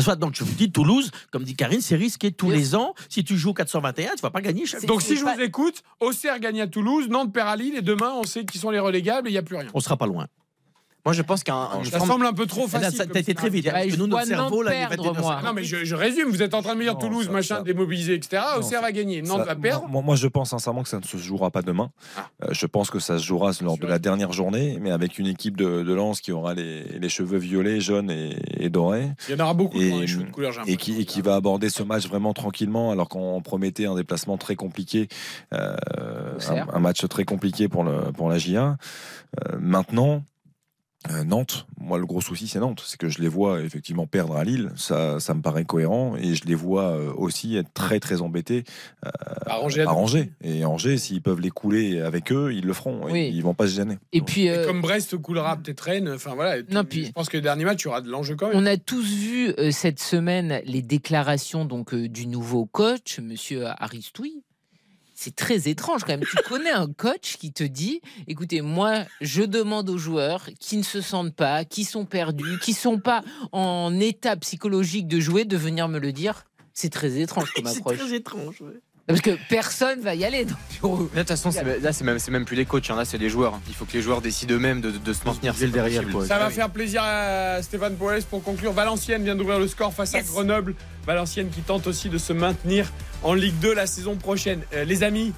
soit, 0.00 0.16
donc 0.16 0.34
je 0.34 0.44
vous 0.44 0.54
dis, 0.54 0.70
Toulouse, 0.70 1.10
comme 1.30 1.44
dit 1.44 1.54
Karine, 1.54 1.80
c'est 1.80 1.96
risqué 1.96 2.32
tous 2.32 2.50
les 2.50 2.74
ans. 2.74 2.94
Si 3.08 3.24
tu 3.24 3.36
joues 3.36 3.54
421, 3.54 4.14
tu 4.16 4.22
vas 4.22 4.30
pas 4.30 4.40
gagner 4.40 4.66
chaque 4.66 4.84
Donc, 4.86 5.02
si 5.02 5.16
je 5.16 5.24
vous 5.24 5.40
écoute, 5.40 5.82
Auxerre 6.00 6.38
gagne 6.40 6.60
à 6.60 6.66
Toulouse, 6.66 7.08
Nantes 7.08 7.32
perd 7.32 7.48
à 7.48 7.56
Lille, 7.56 7.76
et 7.76 7.82
demain, 7.82 8.12
on 8.16 8.24
sait 8.24 8.44
qui 8.44 8.58
sont 8.58 8.70
les 8.70 8.78
relégables 8.78 9.28
et 9.28 9.30
il 9.30 9.34
n'y 9.34 9.38
a 9.38 9.42
plus 9.42 9.56
rien. 9.56 9.68
On 9.74 9.80
sera 9.80 9.96
pas 9.96 10.06
loin. 10.06 10.26
Moi, 11.04 11.12
je 11.12 11.20
pense 11.22 11.44
qu'un. 11.44 11.68
Ça 11.84 11.98
forme- 11.98 12.10
semble 12.12 12.26
un 12.26 12.32
peu 12.32 12.46
trop 12.46 12.62
Là, 12.62 12.68
facile. 12.68 12.96
ça- 12.96 13.04
comme 13.04 13.12
T'as 13.12 13.20
été 13.20 13.34
très 13.34 13.50
vite. 13.50 13.68
hein, 13.68 13.84
nous, 13.98 14.06
notre 14.06 14.26
cerveau, 14.26 14.62
là, 14.62 14.72
il 14.74 14.88
perdre, 14.88 15.04
21 15.12 15.20
moi. 15.20 15.40
Non, 15.44 15.52
mais 15.52 15.62
je, 15.62 15.84
je 15.84 15.94
résume, 15.94 16.28
vous 16.30 16.42
êtes 16.42 16.54
en 16.54 16.62
train 16.62 16.72
de 16.72 16.78
me 16.78 16.84
dire 16.84 16.94
Non, 16.94 16.98
Toulouse, 16.98 17.26
ça- 17.26 17.30
machin, 17.32 17.56
ça- 17.56 17.62
démobilisé, 17.62 18.14
etc. 18.14 18.42
Auxerre 18.56 18.78
ça- 18.80 18.86
va 18.86 18.90
gagner, 18.92 19.20
Nantes 19.20 19.44
va 19.46 19.54
perdre. 19.54 19.86
Moi, 19.88 20.00
moi, 20.00 20.16
je 20.16 20.26
pense 20.28 20.50
sincèrement 20.50 20.82
que 20.82 20.88
ça 20.88 20.98
ne 20.98 21.04
se 21.04 21.16
jouera 21.18 21.50
pas 21.50 21.60
demain. 21.60 21.90
Ah. 22.16 22.28
Euh, 22.44 22.48
je 22.52 22.64
pense 22.66 22.90
que 22.90 22.98
ça 23.00 23.18
se 23.18 23.24
jouera 23.24 23.50
lors 23.60 23.76
de 23.76 23.86
la 23.86 23.98
dernière 23.98 24.32
journée, 24.32 24.78
mais 24.80 24.90
avec 24.92 25.18
une 25.18 25.26
équipe 25.26 25.56
de, 25.58 25.82
de 25.82 25.92
Lens 25.94 26.20
qui 26.22 26.32
aura 26.32 26.54
les, 26.54 26.84
les 26.98 27.08
cheveux 27.10 27.38
violets, 27.38 27.80
jaunes 27.80 28.10
et, 28.10 28.36
et 28.58 28.70
dorés. 28.70 29.10
Il 29.28 29.36
y 29.36 29.40
en 29.40 29.44
aura 29.44 29.52
beaucoup 29.54 29.80
Et- 29.80 29.90
dans 29.90 30.00
les 30.00 30.06
cheveux 30.06 30.24
de 30.24 30.30
couleur, 30.30 30.54
Et 30.66 30.76
qui, 30.78 30.98
et 31.00 31.04
qui 31.04 31.20
va 31.20 31.34
aborder 31.34 31.68
ce 31.68 31.82
match 31.82 32.08
vraiment 32.08 32.32
tranquillement, 32.32 32.90
alors 32.92 33.10
qu'on 33.10 33.42
promettait 33.42 33.84
un 33.86 33.94
déplacement 33.94 34.38
très 34.38 34.56
compliqué, 34.56 35.08
euh, 35.52 35.76
un 36.72 36.80
match 36.80 37.06
très 37.08 37.24
compliqué 37.24 37.68
pour, 37.68 37.84
le, 37.84 38.10
pour 38.12 38.28
la 38.30 38.38
J1. 38.38 38.76
Euh, 39.50 39.56
maintenant, 39.60 40.22
Euh, 41.10 41.22
Nantes, 41.22 41.66
moi 41.78 41.98
le 41.98 42.06
gros 42.06 42.22
souci 42.22 42.48
c'est 42.48 42.60
Nantes, 42.60 42.82
c'est 42.86 42.96
que 42.98 43.10
je 43.10 43.18
les 43.20 43.28
vois 43.28 43.60
effectivement 43.60 44.06
perdre 44.06 44.36
à 44.36 44.44
Lille, 44.44 44.70
ça, 44.74 45.20
ça 45.20 45.34
me 45.34 45.42
paraît 45.42 45.66
cohérent 45.66 46.16
et 46.16 46.34
je 46.34 46.46
les 46.46 46.54
vois 46.54 46.92
euh, 46.92 47.12
aussi 47.14 47.56
être 47.56 47.72
très 47.74 48.00
très 48.00 48.22
embêtés 48.22 48.64
euh, 49.04 49.10
À 49.46 49.60
Angers, 49.60 49.82
à 49.82 49.90
à 49.90 49.92
Angers. 49.92 50.30
Et 50.42 50.64
Angers, 50.64 50.96
s'ils 50.96 51.20
peuvent 51.20 51.40
les 51.40 51.50
couler 51.50 52.00
avec 52.00 52.32
eux, 52.32 52.54
ils 52.54 52.64
le 52.64 52.72
feront, 52.72 53.02
Oui. 53.10 53.20
et 53.20 53.28
ils 53.28 53.42
vont 53.42 53.52
pas 53.52 53.66
se 53.66 53.74
gêner. 53.74 53.98
Et 54.12 54.22
puis, 54.22 54.48
euh, 54.48 54.66
Comme 54.66 54.80
Brest 54.80 55.16
coulera 55.18 55.56
peut-être 55.58 55.80
Rennes. 55.82 56.08
Enfin 56.14 56.34
voilà. 56.34 56.62
Non, 56.70 56.84
puis- 56.84 57.04
Je 57.04 57.12
pense 57.12 57.28
que 57.28 57.36
le 57.36 57.42
dernier 57.42 57.64
match, 57.66 57.82
il 57.82 57.84
y 57.84 57.88
aura 57.88 58.00
de 58.00 58.08
l'enjeu 58.10 58.34
quand 58.34 58.48
même. 58.48 58.56
On 58.56 58.64
a 58.64 58.78
tous 58.78 59.04
vu 59.04 59.50
euh, 59.58 59.70
cette 59.72 60.00
semaine 60.00 60.62
les 60.64 60.80
déclarations 60.80 61.66
donc 61.66 61.92
euh, 61.92 62.08
du 62.08 62.26
nouveau 62.26 62.64
coach, 62.64 63.18
Monsieur 63.18 63.66
Aristouille. 63.66 64.42
C'est 65.24 65.34
très 65.34 65.68
étrange 65.70 66.02
quand 66.02 66.08
même. 66.18 66.20
Tu 66.20 66.36
connais 66.46 66.70
un 66.70 66.86
coach 66.86 67.38
qui 67.38 67.50
te 67.50 67.64
dit, 67.64 68.02
écoutez, 68.28 68.60
moi, 68.60 69.04
je 69.22 69.42
demande 69.42 69.88
aux 69.88 69.96
joueurs 69.96 70.50
qui 70.60 70.76
ne 70.76 70.82
se 70.82 71.00
sentent 71.00 71.34
pas, 71.34 71.64
qui 71.64 71.84
sont 71.84 72.04
perdus, 72.04 72.58
qui 72.60 72.74
sont 72.74 72.98
pas 72.98 73.22
en 73.52 73.98
état 74.00 74.36
psychologique 74.36 75.08
de 75.08 75.20
jouer, 75.20 75.46
de 75.46 75.56
venir 75.56 75.88
me 75.88 75.98
le 75.98 76.12
dire. 76.12 76.44
C'est 76.74 76.90
très 76.92 77.18
étrange 77.20 77.50
comme 77.54 77.64
C'est 77.72 77.78
approche. 77.78 77.96
très 77.96 78.14
étrange. 78.14 78.60
ouais. 78.60 78.80
Parce 79.06 79.20
que 79.22 79.30
personne 79.48 80.00
va 80.00 80.14
y 80.14 80.24
aller. 80.24 80.44
donc, 80.46 80.56
Là, 80.82 81.06
de 81.06 81.18
toute 81.20 81.28
façon, 81.28 81.50
c'est- 81.50 81.78
là, 81.80 81.92
c'est 81.92 82.04
même, 82.04 82.18
c'est 82.18 82.30
même 82.30 82.44
plus 82.46 82.56
les 82.56 82.64
coachs, 82.66 82.88
hein, 82.90 82.96
là, 82.96 83.04
c'est 83.06 83.18
les 83.18 83.28
joueurs. 83.30 83.58
Il 83.68 83.74
faut 83.74 83.84
que 83.86 83.92
les 83.94 84.00
joueurs 84.02 84.20
décident 84.22 84.54
eux-mêmes 84.54 84.80
de, 84.82 84.90
de 84.90 85.12
se 85.14 85.24
maintenir. 85.26 85.54
C'est 85.56 85.68
derrière, 85.68 86.06
quoi. 86.10 86.26
Ça 86.26 86.38
va 86.38 86.50
faire 86.50 86.68
plaisir 86.70 87.02
à 87.02 87.62
Stéphane 87.62 87.96
Poels 87.96 88.22
pour 88.24 88.42
conclure. 88.42 88.72
Valenciennes 88.72 89.22
vient 89.24 89.36
d'ouvrir 89.36 89.58
le 89.58 89.68
score 89.68 89.92
face 89.94 90.14
à 90.14 90.22
Grenoble. 90.22 90.74
Valenciennes 91.06 91.50
qui 91.50 91.60
tente 91.60 91.86
aussi 91.86 92.08
de 92.08 92.16
se 92.18 92.32
maintenir 92.32 92.90
en 93.24 93.32
Ligue 93.34 93.58
2 93.58 93.74
la 93.74 93.86
saison 93.86 94.14
prochaine. 94.14 94.62
Euh, 94.74 94.84
les 94.84 95.02
amis, 95.02 95.32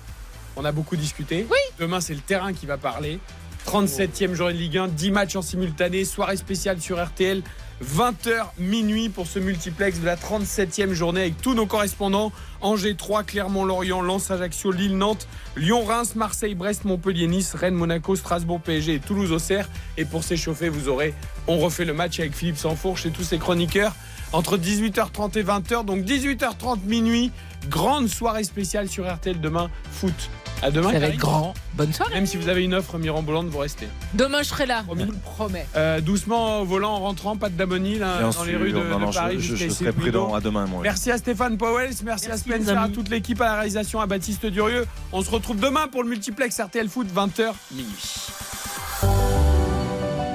on 0.57 0.65
a 0.65 0.73
beaucoup 0.73 0.97
discuté. 0.97 1.47
Demain, 1.79 2.01
c'est 2.01 2.15
le 2.15 2.21
terrain 2.21 2.53
qui 2.53 2.67
va 2.67 2.77
parler. 2.77 3.21
37e 3.67 4.35
journée 4.35 4.55
de 4.55 4.59
Ligue 4.59 4.79
1, 4.79 4.89
10 4.89 5.11
matchs 5.11 5.37
en 5.37 5.43
simultané, 5.43 6.05
soirée 6.05 6.37
spéciale 6.37 6.81
sur 6.81 7.03
RTL. 7.03 7.43
20h 7.85 8.47
minuit 8.59 9.11
pour 9.11 9.27
ce 9.27 9.39
multiplex 9.39 10.01
de 10.01 10.07
la 10.07 10.17
37e 10.17 10.93
journée 10.95 11.21
avec 11.23 11.41
tous 11.43 11.55
nos 11.55 11.67
correspondants. 11.67 12.33
Angers 12.61 12.95
3, 12.95 13.25
Clermont-Lorient, 13.25 14.01
Lens, 14.01 14.31
Ajaccio, 14.31 14.73
Lille, 14.73 14.97
Nantes, 14.97 15.29
Lyon, 15.57 15.85
Reims, 15.85 16.15
Marseille, 16.17 16.55
Brest, 16.55 16.85
Montpellier, 16.85 17.27
Nice, 17.27 17.55
Rennes, 17.55 17.75
Monaco, 17.75 18.17
Strasbourg, 18.17 18.61
PSG 18.63 18.95
et 18.95 19.01
Toulouse, 19.01 19.31
Auxerre. 19.31 19.69
Et 19.99 20.07
pour 20.07 20.25
s'échauffer, 20.25 20.71
vous 20.71 20.89
aurez, 20.89 21.13
on 21.49 21.59
refait 21.59 21.85
le 21.85 21.93
match 21.93 22.19
avec 22.19 22.35
Philippe 22.35 22.57
Sansfourche 22.57 23.05
et 23.05 23.11
tous 23.11 23.25
ses 23.25 23.39
chroniqueurs 23.39 23.95
entre 24.33 24.57
18h30 24.57 25.39
et 25.39 25.43
20h. 25.43 25.85
Donc 25.85 26.05
18h30 26.05 26.85
minuit, 26.85 27.31
grande 27.69 28.09
soirée 28.09 28.45
spéciale 28.45 28.89
sur 28.89 29.13
RTL 29.13 29.41
demain, 29.41 29.71
foot. 29.91 30.31
À 30.63 30.71
demain. 30.71 30.91
Ça 30.93 30.99
va 30.99 31.09
être 31.09 31.19
grand. 31.19 31.53
Bonne 31.75 31.93
soirée. 31.93 32.15
Même 32.15 32.27
si 32.27 32.39
vous 32.39 32.49
avez 32.49 32.65
une 32.65 32.73
offre 32.75 32.97
mirobolante, 32.97 33.47
vous 33.49 33.59
restez. 33.59 33.89
Demain, 34.15 34.39
je 34.39 34.49
serai 34.49 34.65
là. 34.65 34.83
Promis. 34.85 35.03
Je 35.03 35.07
vous 35.07 35.13
le 35.13 35.19
promets. 35.19 35.67
Euh, 35.77 36.01
doucement 36.01 36.61
au 36.61 36.65
volant 36.65 36.95
en 36.95 37.01
rentrant, 37.01 37.37
pas 37.37 37.51
de 37.51 37.59
là, 37.59 37.67
Bien 37.67 38.21
dans 38.21 38.33
sûr, 38.33 38.45
les 38.45 38.57
rues 38.57 38.73
de, 38.73 38.79
non, 38.79 39.11
Paris. 39.11 39.37
je, 39.39 39.69
serai 39.69 39.93
prudent 39.93 40.35
à 40.35 40.41
demain, 40.41 40.67
moi. 40.67 40.81
Merci 40.83 41.11
à 41.11 41.19
Stéphane 41.19 41.59
Powell, 41.59 41.91
merci, 42.05 42.31
à 42.31 42.39
Spencer, 42.39 42.79
à 42.79 42.89
toute 42.89 43.11
l'équipe, 43.11 43.41
à 43.41 43.45
la 43.45 43.55
réalisation, 43.57 44.01
à 44.01 44.07
Baptiste 44.07 44.47
Durieux. 44.47 44.87
On 45.13 45.23
se 45.23 45.31
retrouve 45.31 45.61
demain 45.61 45.89
pour 45.89 46.03
le 46.03 46.09
multiplex 46.09 46.59
RTL 46.59 46.89
Foot, 46.89 47.09
20h 47.15 47.53
minuit. 47.73 48.27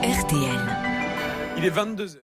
RTL. 0.04 0.78
Il 1.58 1.66
est 1.66 1.70
22h. 1.70 2.31